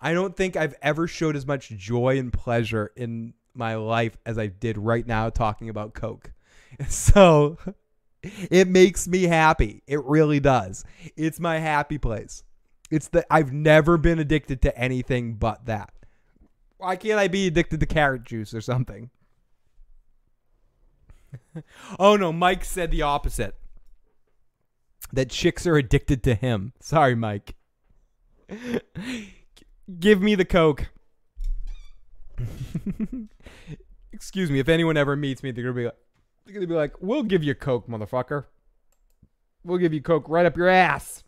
I 0.00 0.12
don't 0.12 0.36
think 0.36 0.56
I've 0.56 0.74
ever 0.82 1.08
showed 1.08 1.36
as 1.36 1.46
much 1.46 1.70
joy 1.70 2.18
and 2.18 2.32
pleasure 2.32 2.92
in 2.96 3.32
my 3.54 3.76
life 3.76 4.18
as 4.26 4.38
I 4.38 4.48
did 4.48 4.76
right 4.76 5.06
now 5.06 5.30
talking 5.30 5.68
about 5.68 5.94
Coke. 5.94 6.32
So 6.88 7.56
it 8.22 8.68
makes 8.68 9.08
me 9.08 9.22
happy. 9.22 9.82
It 9.86 10.04
really 10.04 10.40
does. 10.40 10.84
It's 11.16 11.40
my 11.40 11.58
happy 11.58 11.96
place. 11.96 12.42
It's 12.90 13.08
that 13.08 13.24
I've 13.30 13.50
never 13.50 13.96
been 13.96 14.18
addicted 14.18 14.60
to 14.62 14.78
anything 14.78 15.34
but 15.34 15.64
that. 15.64 15.94
Why 16.76 16.96
can't 16.96 17.18
I 17.18 17.28
be 17.28 17.46
addicted 17.46 17.80
to 17.80 17.86
carrot 17.86 18.24
juice 18.24 18.52
or 18.52 18.60
something? 18.60 19.08
oh 21.98 22.16
no, 22.16 22.32
Mike 22.32 22.64
said 22.64 22.90
the 22.90 23.02
opposite. 23.02 23.54
That 25.12 25.30
chicks 25.30 25.66
are 25.66 25.76
addicted 25.76 26.22
to 26.24 26.34
him. 26.34 26.72
Sorry, 26.80 27.14
Mike. 27.14 27.54
Give 30.00 30.20
me 30.20 30.34
the 30.34 30.44
Coke. 30.44 30.88
Excuse 34.12 34.50
me. 34.50 34.58
If 34.58 34.68
anyone 34.68 34.96
ever 34.96 35.14
meets 35.16 35.42
me, 35.42 35.52
they're 35.52 35.64
gonna 35.64 35.74
be 35.74 35.84
like, 35.84 35.96
they're 36.44 36.54
gonna 36.54 36.66
be 36.66 36.74
like, 36.74 37.00
"We'll 37.00 37.22
give 37.22 37.42
you 37.44 37.54
Coke, 37.54 37.88
motherfucker. 37.88 38.46
We'll 39.64 39.78
give 39.78 39.92
you 39.92 40.02
Coke 40.02 40.28
right 40.28 40.46
up 40.46 40.56
your 40.56 40.68
ass." 40.68 41.22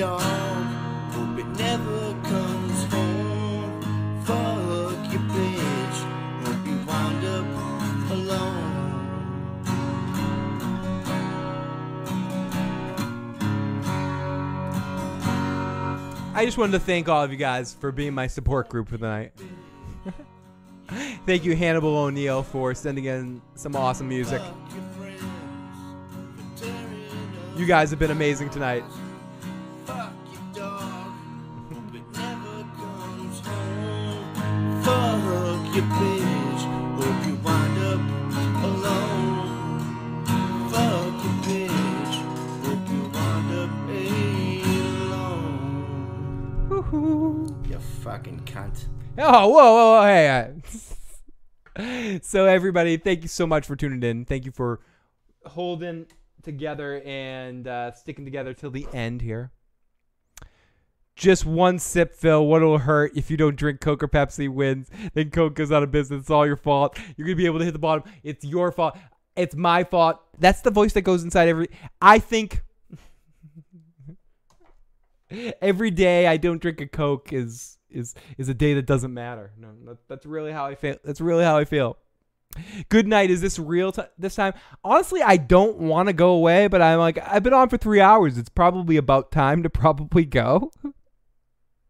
dog. 0.00 0.22
Hope 1.12 1.38
it 1.38 1.46
never 1.58 2.14
comes 2.22 2.84
home. 2.84 3.82
Fuck 4.24 5.12
your 5.12 5.20
bitch. 5.20 5.98
Hope 6.42 6.66
you 6.66 6.78
wind 6.86 7.24
up 7.26 7.44
alone. 8.10 8.70
I 16.34 16.46
just 16.46 16.56
wanted 16.56 16.72
to 16.72 16.80
thank 16.80 17.10
all 17.10 17.22
of 17.22 17.30
you 17.30 17.36
guys 17.36 17.74
for 17.74 17.92
being 17.92 18.14
my 18.14 18.26
support 18.26 18.70
group 18.70 18.88
for 18.88 18.96
the 18.96 19.06
night. 19.06 19.32
thank 21.26 21.44
you, 21.44 21.54
Hannibal 21.54 21.94
O'Neill, 21.94 22.42
for 22.42 22.74
sending 22.74 23.04
in 23.04 23.42
some 23.54 23.76
awesome 23.76 24.08
music. 24.08 24.40
You 27.54 27.66
guys 27.66 27.90
have 27.90 27.98
been 27.98 28.10
amazing 28.10 28.48
tonight. 28.48 28.82
Your 35.72 35.84
bitch. 35.84 36.62
Hope 37.00 37.26
you 37.26 37.34
wind 37.44 37.78
up 37.78 38.00
alone. 38.64 39.78
Fuck 40.68 41.24
your 41.24 41.36
bitch. 41.44 42.14
Hope 42.64 42.88
you 42.90 43.02
wind 43.14 43.50
up 43.54 43.70
alone. 46.82 47.64
You 47.68 47.78
fucking 48.02 48.40
cunt. 48.46 48.86
Oh, 49.16 49.48
whoa, 49.48 49.72
whoa, 49.72 49.92
whoa, 49.92 50.06
hey. 50.06 50.52
uh, 51.76 52.18
so, 52.22 52.46
everybody, 52.46 52.96
thank 52.96 53.22
you 53.22 53.28
so 53.28 53.46
much 53.46 53.64
for 53.64 53.76
tuning 53.76 54.02
in. 54.02 54.24
Thank 54.24 54.44
you 54.46 54.50
for 54.50 54.80
holding 55.46 56.06
together 56.42 57.00
and 57.04 57.68
uh, 57.68 57.92
sticking 57.92 58.24
together 58.24 58.54
till 58.54 58.72
the 58.72 58.88
end 58.92 59.22
here. 59.22 59.52
Just 61.16 61.44
one 61.44 61.78
sip, 61.78 62.14
Phil. 62.14 62.46
What'll 62.46 62.78
hurt 62.78 63.12
if 63.14 63.30
you 63.30 63.36
don't 63.36 63.56
drink 63.56 63.80
Coke 63.80 64.02
or 64.02 64.08
Pepsi 64.08 64.48
wins? 64.48 64.88
Then 65.12 65.30
Coke 65.30 65.54
goes 65.54 65.70
out 65.70 65.82
of 65.82 65.90
business. 65.90 66.22
It's 66.22 66.30
all 66.30 66.46
your 66.46 66.56
fault. 66.56 66.98
You're 67.16 67.26
gonna 67.26 67.36
be 67.36 67.46
able 67.46 67.58
to 67.58 67.64
hit 67.64 67.72
the 67.72 67.78
bottom. 67.78 68.04
It's 68.22 68.44
your 68.44 68.72
fault. 68.72 68.96
It's 69.36 69.54
my 69.54 69.84
fault. 69.84 70.20
That's 70.38 70.60
the 70.62 70.70
voice 70.70 70.92
that 70.94 71.02
goes 71.02 71.22
inside 71.22 71.48
every. 71.48 71.68
I 72.00 72.18
think 72.18 72.62
every 75.62 75.90
day 75.90 76.26
I 76.26 76.36
don't 76.36 76.60
drink 76.60 76.80
a 76.80 76.86
Coke 76.86 77.32
is 77.32 77.78
is 77.90 78.14
is 78.38 78.48
a 78.48 78.54
day 78.54 78.74
that 78.74 78.86
doesn't 78.86 79.12
matter. 79.12 79.52
No, 79.58 79.68
that, 79.86 79.98
that's 80.08 80.26
really 80.26 80.52
how 80.52 80.66
I 80.66 80.74
feel. 80.74 80.96
That's 81.04 81.20
really 81.20 81.44
how 81.44 81.58
I 81.58 81.64
feel. 81.64 81.98
Good 82.88 83.06
night. 83.06 83.30
Is 83.30 83.40
this 83.40 83.58
real 83.58 83.94
this 84.18 84.34
time? 84.34 84.54
Honestly, 84.82 85.22
I 85.22 85.36
don't 85.36 85.78
want 85.78 86.08
to 86.08 86.12
go 86.12 86.30
away, 86.30 86.66
but 86.66 86.82
I'm 86.82 86.98
like 86.98 87.18
I've 87.18 87.42
been 87.42 87.54
on 87.54 87.68
for 87.68 87.76
three 87.76 88.00
hours. 88.00 88.38
It's 88.38 88.48
probably 88.48 88.96
about 88.96 89.30
time 89.30 89.62
to 89.62 89.70
probably 89.70 90.24
go. 90.24 90.72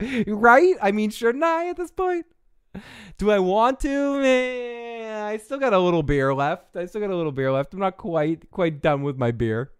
right? 0.26 0.76
I 0.80 0.92
mean, 0.92 1.10
shouldn't 1.10 1.44
I 1.44 1.68
at 1.68 1.76
this 1.76 1.90
point? 1.90 2.26
Do 3.18 3.30
I 3.30 3.38
want 3.38 3.80
to? 3.80 4.22
Eh, 4.22 5.22
I 5.24 5.36
still 5.38 5.58
got 5.58 5.72
a 5.72 5.78
little 5.78 6.02
beer 6.02 6.32
left. 6.32 6.76
I 6.76 6.86
still 6.86 7.00
got 7.00 7.10
a 7.10 7.16
little 7.16 7.32
beer 7.32 7.52
left. 7.52 7.74
I'm 7.74 7.80
not 7.80 7.96
quite 7.96 8.50
quite 8.50 8.80
done 8.80 9.02
with 9.02 9.16
my 9.16 9.30
beer. 9.30 9.72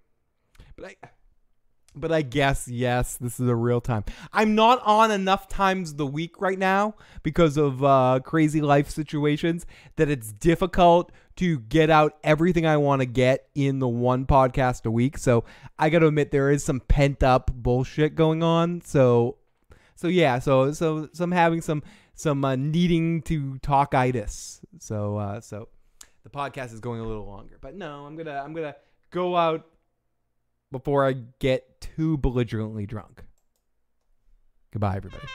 But 0.77 0.87
I 0.87 0.95
but 1.95 2.13
I 2.13 2.23
guess 2.23 2.69
yes, 2.69 3.17
this 3.17 3.41
is 3.41 3.49
a 3.49 3.55
real 3.55 3.81
time. 3.81 4.05
I'm 4.33 4.55
not 4.55 4.81
on 4.85 5.11
enough 5.11 5.49
times 5.49 5.95
the 5.95 6.07
week 6.07 6.41
right 6.41 6.59
now 6.59 6.95
because 7.23 7.57
of 7.57 7.83
uh, 7.83 8.21
crazy 8.25 8.61
life 8.61 8.91
situations 8.91 9.67
that 9.97 10.09
it's 10.09 10.33
difficult 10.33 11.13
to 11.37 11.59
get 11.59 11.91
out 11.91 12.19
everything 12.23 12.67
I 12.67 12.77
want 12.77 13.01
to 13.01 13.07
get 13.07 13.49
in 13.55 13.79
the 13.79 13.89
one 13.89 14.27
podcast 14.27 14.85
a 14.85 14.91
week. 14.91 15.19
So 15.19 15.45
I 15.79 15.91
got 15.91 16.01
to 16.01 16.07
admit 16.07 16.31
there 16.31 16.51
is 16.51 16.63
some 16.65 16.81
pent 16.81 17.23
up 17.23 17.51
bullshit 17.53 18.15
going 18.15 18.43
on. 18.43 18.83
So 18.83 19.39
so 20.01 20.09
yeah, 20.09 20.39
so 20.39 20.73
so 20.73 21.11
so 21.13 21.25
I'm 21.25 21.31
having 21.31 21.61
some 21.61 21.83
some 22.15 22.43
uh, 22.43 22.57
needing 22.57 23.21
to 23.23 23.59
talk 23.59 23.95
itis. 23.95 24.63
So 24.79 25.19
uh, 25.19 25.43
so 25.43 25.69
the 26.23 26.31
podcast 26.31 26.73
is 26.73 26.81
going 26.81 27.01
a 27.01 27.07
little 27.07 27.27
longer, 27.27 27.59
but 27.61 27.75
no, 27.75 28.07
I'm 28.07 28.17
gonna 28.17 28.41
I'm 28.43 28.55
gonna 28.55 28.77
go 29.11 29.37
out 29.37 29.67
before 30.73 31.07
I 31.07 31.17
get 31.39 31.83
too 31.83 32.17
belligerently 32.17 32.87
drunk. 32.87 33.25
Goodbye, 34.73 34.97
everybody. 34.97 35.27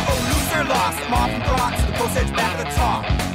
Oh, 0.00 0.64
lost. 0.70 0.98
I'm 1.04 1.12
off 1.12 1.28
and 1.28 1.42
rocks. 1.60 1.82
The 1.82 1.92
post 1.92 2.16
edge 2.16 2.34
back 2.34 2.58
at 2.58 2.66
the 2.66 2.74
top. 2.74 3.27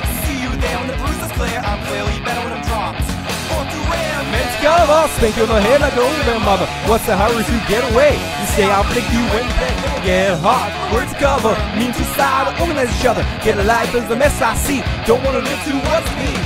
You 0.83 0.89
when 0.89 0.99
the 0.99 1.03
bruise 1.03 1.23
is 1.23 1.31
clear. 1.31 1.59
I'm 1.63 1.79
clearly 1.87 2.19
better 2.27 2.43
when 2.43 2.51
I'm 2.51 2.63
dropped. 2.67 2.99
Born 3.47 3.65
through 3.71 3.87
ram. 3.87 4.23
Let's 4.35 4.55
go, 4.59 4.75
boss. 4.83 5.11
Spank 5.15 5.37
you 5.37 5.43
on 5.43 5.49
the 5.49 5.61
head 5.61 5.79
like 5.79 5.95
a 5.95 6.01
old 6.01 6.25
man 6.27 6.43
mother. 6.43 6.67
What's 6.91 7.05
the 7.05 7.15
hurry 7.15 7.43
to 7.43 7.57
get 7.71 7.87
away? 7.93 8.19
You 8.19 8.47
stay 8.51 8.67
out, 8.67 8.85
flick 8.91 9.07
you 9.07 9.23
when 9.31 9.47
they 9.63 9.71
get 10.03 10.39
hot. 10.43 10.67
Words 10.91 11.13
cover, 11.15 11.55
mean 11.79 11.93
suicide, 11.93 12.59
organize 12.59 12.91
each 12.91 13.05
other. 13.05 13.23
Get 13.43 13.57
a 13.57 13.63
life 13.63 13.95
is 13.95 14.07
the 14.07 14.15
mess 14.15 14.41
I 14.41 14.55
see. 14.55 14.83
Don't 15.07 15.23
wanna 15.23 15.39
live 15.39 15.61
to 15.63 15.71
what's 15.87 16.11
me. 16.19 16.42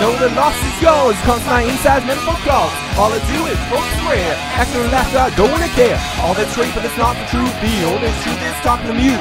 Know 0.00 0.14
the 0.18 0.30
loss 0.34 0.54
is 0.54 0.82
yours. 0.82 1.16
Comes 1.22 1.44
my 1.46 1.62
inside 1.62 2.06
mental 2.06 2.34
calls. 2.46 2.72
All 2.96 3.12
I 3.12 3.18
do 3.26 3.46
is 3.46 3.58
smoke 3.66 3.88
swear. 4.02 4.34
Acting 4.54 4.82
and 4.82 4.92
laughter, 4.92 5.18
I 5.18 5.30
don't 5.36 5.50
wanna 5.50 5.68
care. 5.68 5.98
All 6.22 6.34
that's 6.34 6.54
great, 6.54 6.74
but 6.74 6.84
it's 6.84 6.96
not 6.96 7.14
the 7.14 7.26
truth. 7.26 7.54
The 7.60 7.84
only 7.84 8.10
truth 8.22 8.42
is 8.42 8.54
talking 8.62 8.94
to 8.94 9.02
you. 9.02 9.18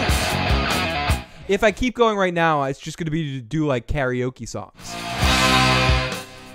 If 1.47 1.63
I 1.63 1.71
keep 1.71 1.95
going 1.95 2.17
right 2.17 2.33
now, 2.33 2.63
it's 2.63 2.79
just 2.79 2.97
gonna 2.97 3.11
be 3.11 3.39
to 3.39 3.41
do 3.41 3.65
like 3.65 3.87
karaoke 3.87 4.47
songs. 4.47 4.73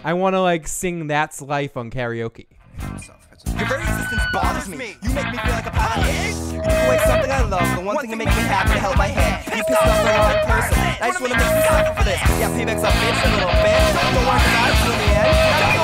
I 0.04 0.14
wanna 0.14 0.40
like 0.40 0.68
sing 0.68 1.06
That's 1.06 1.40
Life 1.40 1.76
on 1.76 1.90
karaoke. 1.90 2.46
Your 3.58 3.68
very 3.68 3.82
existence 3.82 4.22
bothers 4.32 4.68
me. 4.68 4.96
You 5.02 5.10
make 5.10 5.30
me 5.30 5.38
feel 5.38 5.54
like 5.54 5.66
a 5.66 5.70
pie. 5.70 5.98
You 6.52 6.62
take 6.62 6.86
away 6.86 6.98
something 7.06 7.30
I 7.30 7.42
love, 7.42 7.66
the 7.76 7.84
one 7.84 7.98
thing 7.98 8.10
that 8.10 8.16
makes 8.16 8.36
me 8.36 8.42
happy 8.42 8.74
to 8.74 8.78
held 8.78 8.96
my 8.96 9.08
head. 9.08 9.44
You 9.56 9.62
pissed 9.64 9.82
off 9.82 9.98
the 10.02 10.10
wrong 10.10 10.38
person. 10.46 10.78
I 11.02 11.10
just 11.10 11.20
wanna 11.20 11.36
make 11.36 11.50
you 11.50 11.62
suffer 11.66 11.94
for 11.98 12.04
this. 12.04 12.20
Yeah, 12.38 12.50
payback's 12.54 12.82
a 12.82 12.90
bitch, 12.90 13.20
a 13.22 13.28
little 13.34 13.50
bitch. 13.62 13.92
Don't 13.98 14.14
to 14.14 14.50
die 14.54 14.72
till 14.82 14.96
the 14.96 15.08
end. 15.18 15.81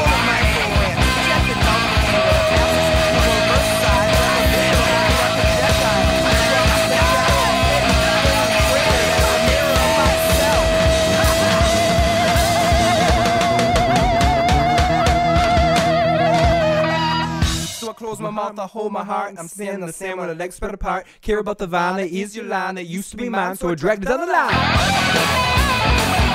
Close 18.08 18.20
my 18.20 18.30
mouth, 18.30 18.58
I 18.58 18.66
hold 18.66 18.90
my 18.90 19.04
heart. 19.04 19.34
I'm 19.38 19.48
standing 19.48 19.82
in 19.82 19.86
the 19.86 19.92
same 19.92 20.16
with 20.16 20.28
the 20.28 20.34
legs 20.34 20.54
spread 20.54 20.72
apart. 20.72 21.06
Care 21.20 21.40
about 21.40 21.58
the 21.58 21.66
that 21.66 22.08
is 22.08 22.34
your 22.34 22.46
line 22.46 22.76
that 22.76 22.84
used 22.84 23.10
to 23.10 23.18
be 23.18 23.28
mine, 23.28 23.54
so 23.56 23.68
I 23.68 23.74
dragged 23.74 24.04
it 24.04 24.08
down 24.08 24.20
the 24.20 24.26
line. 24.26 26.27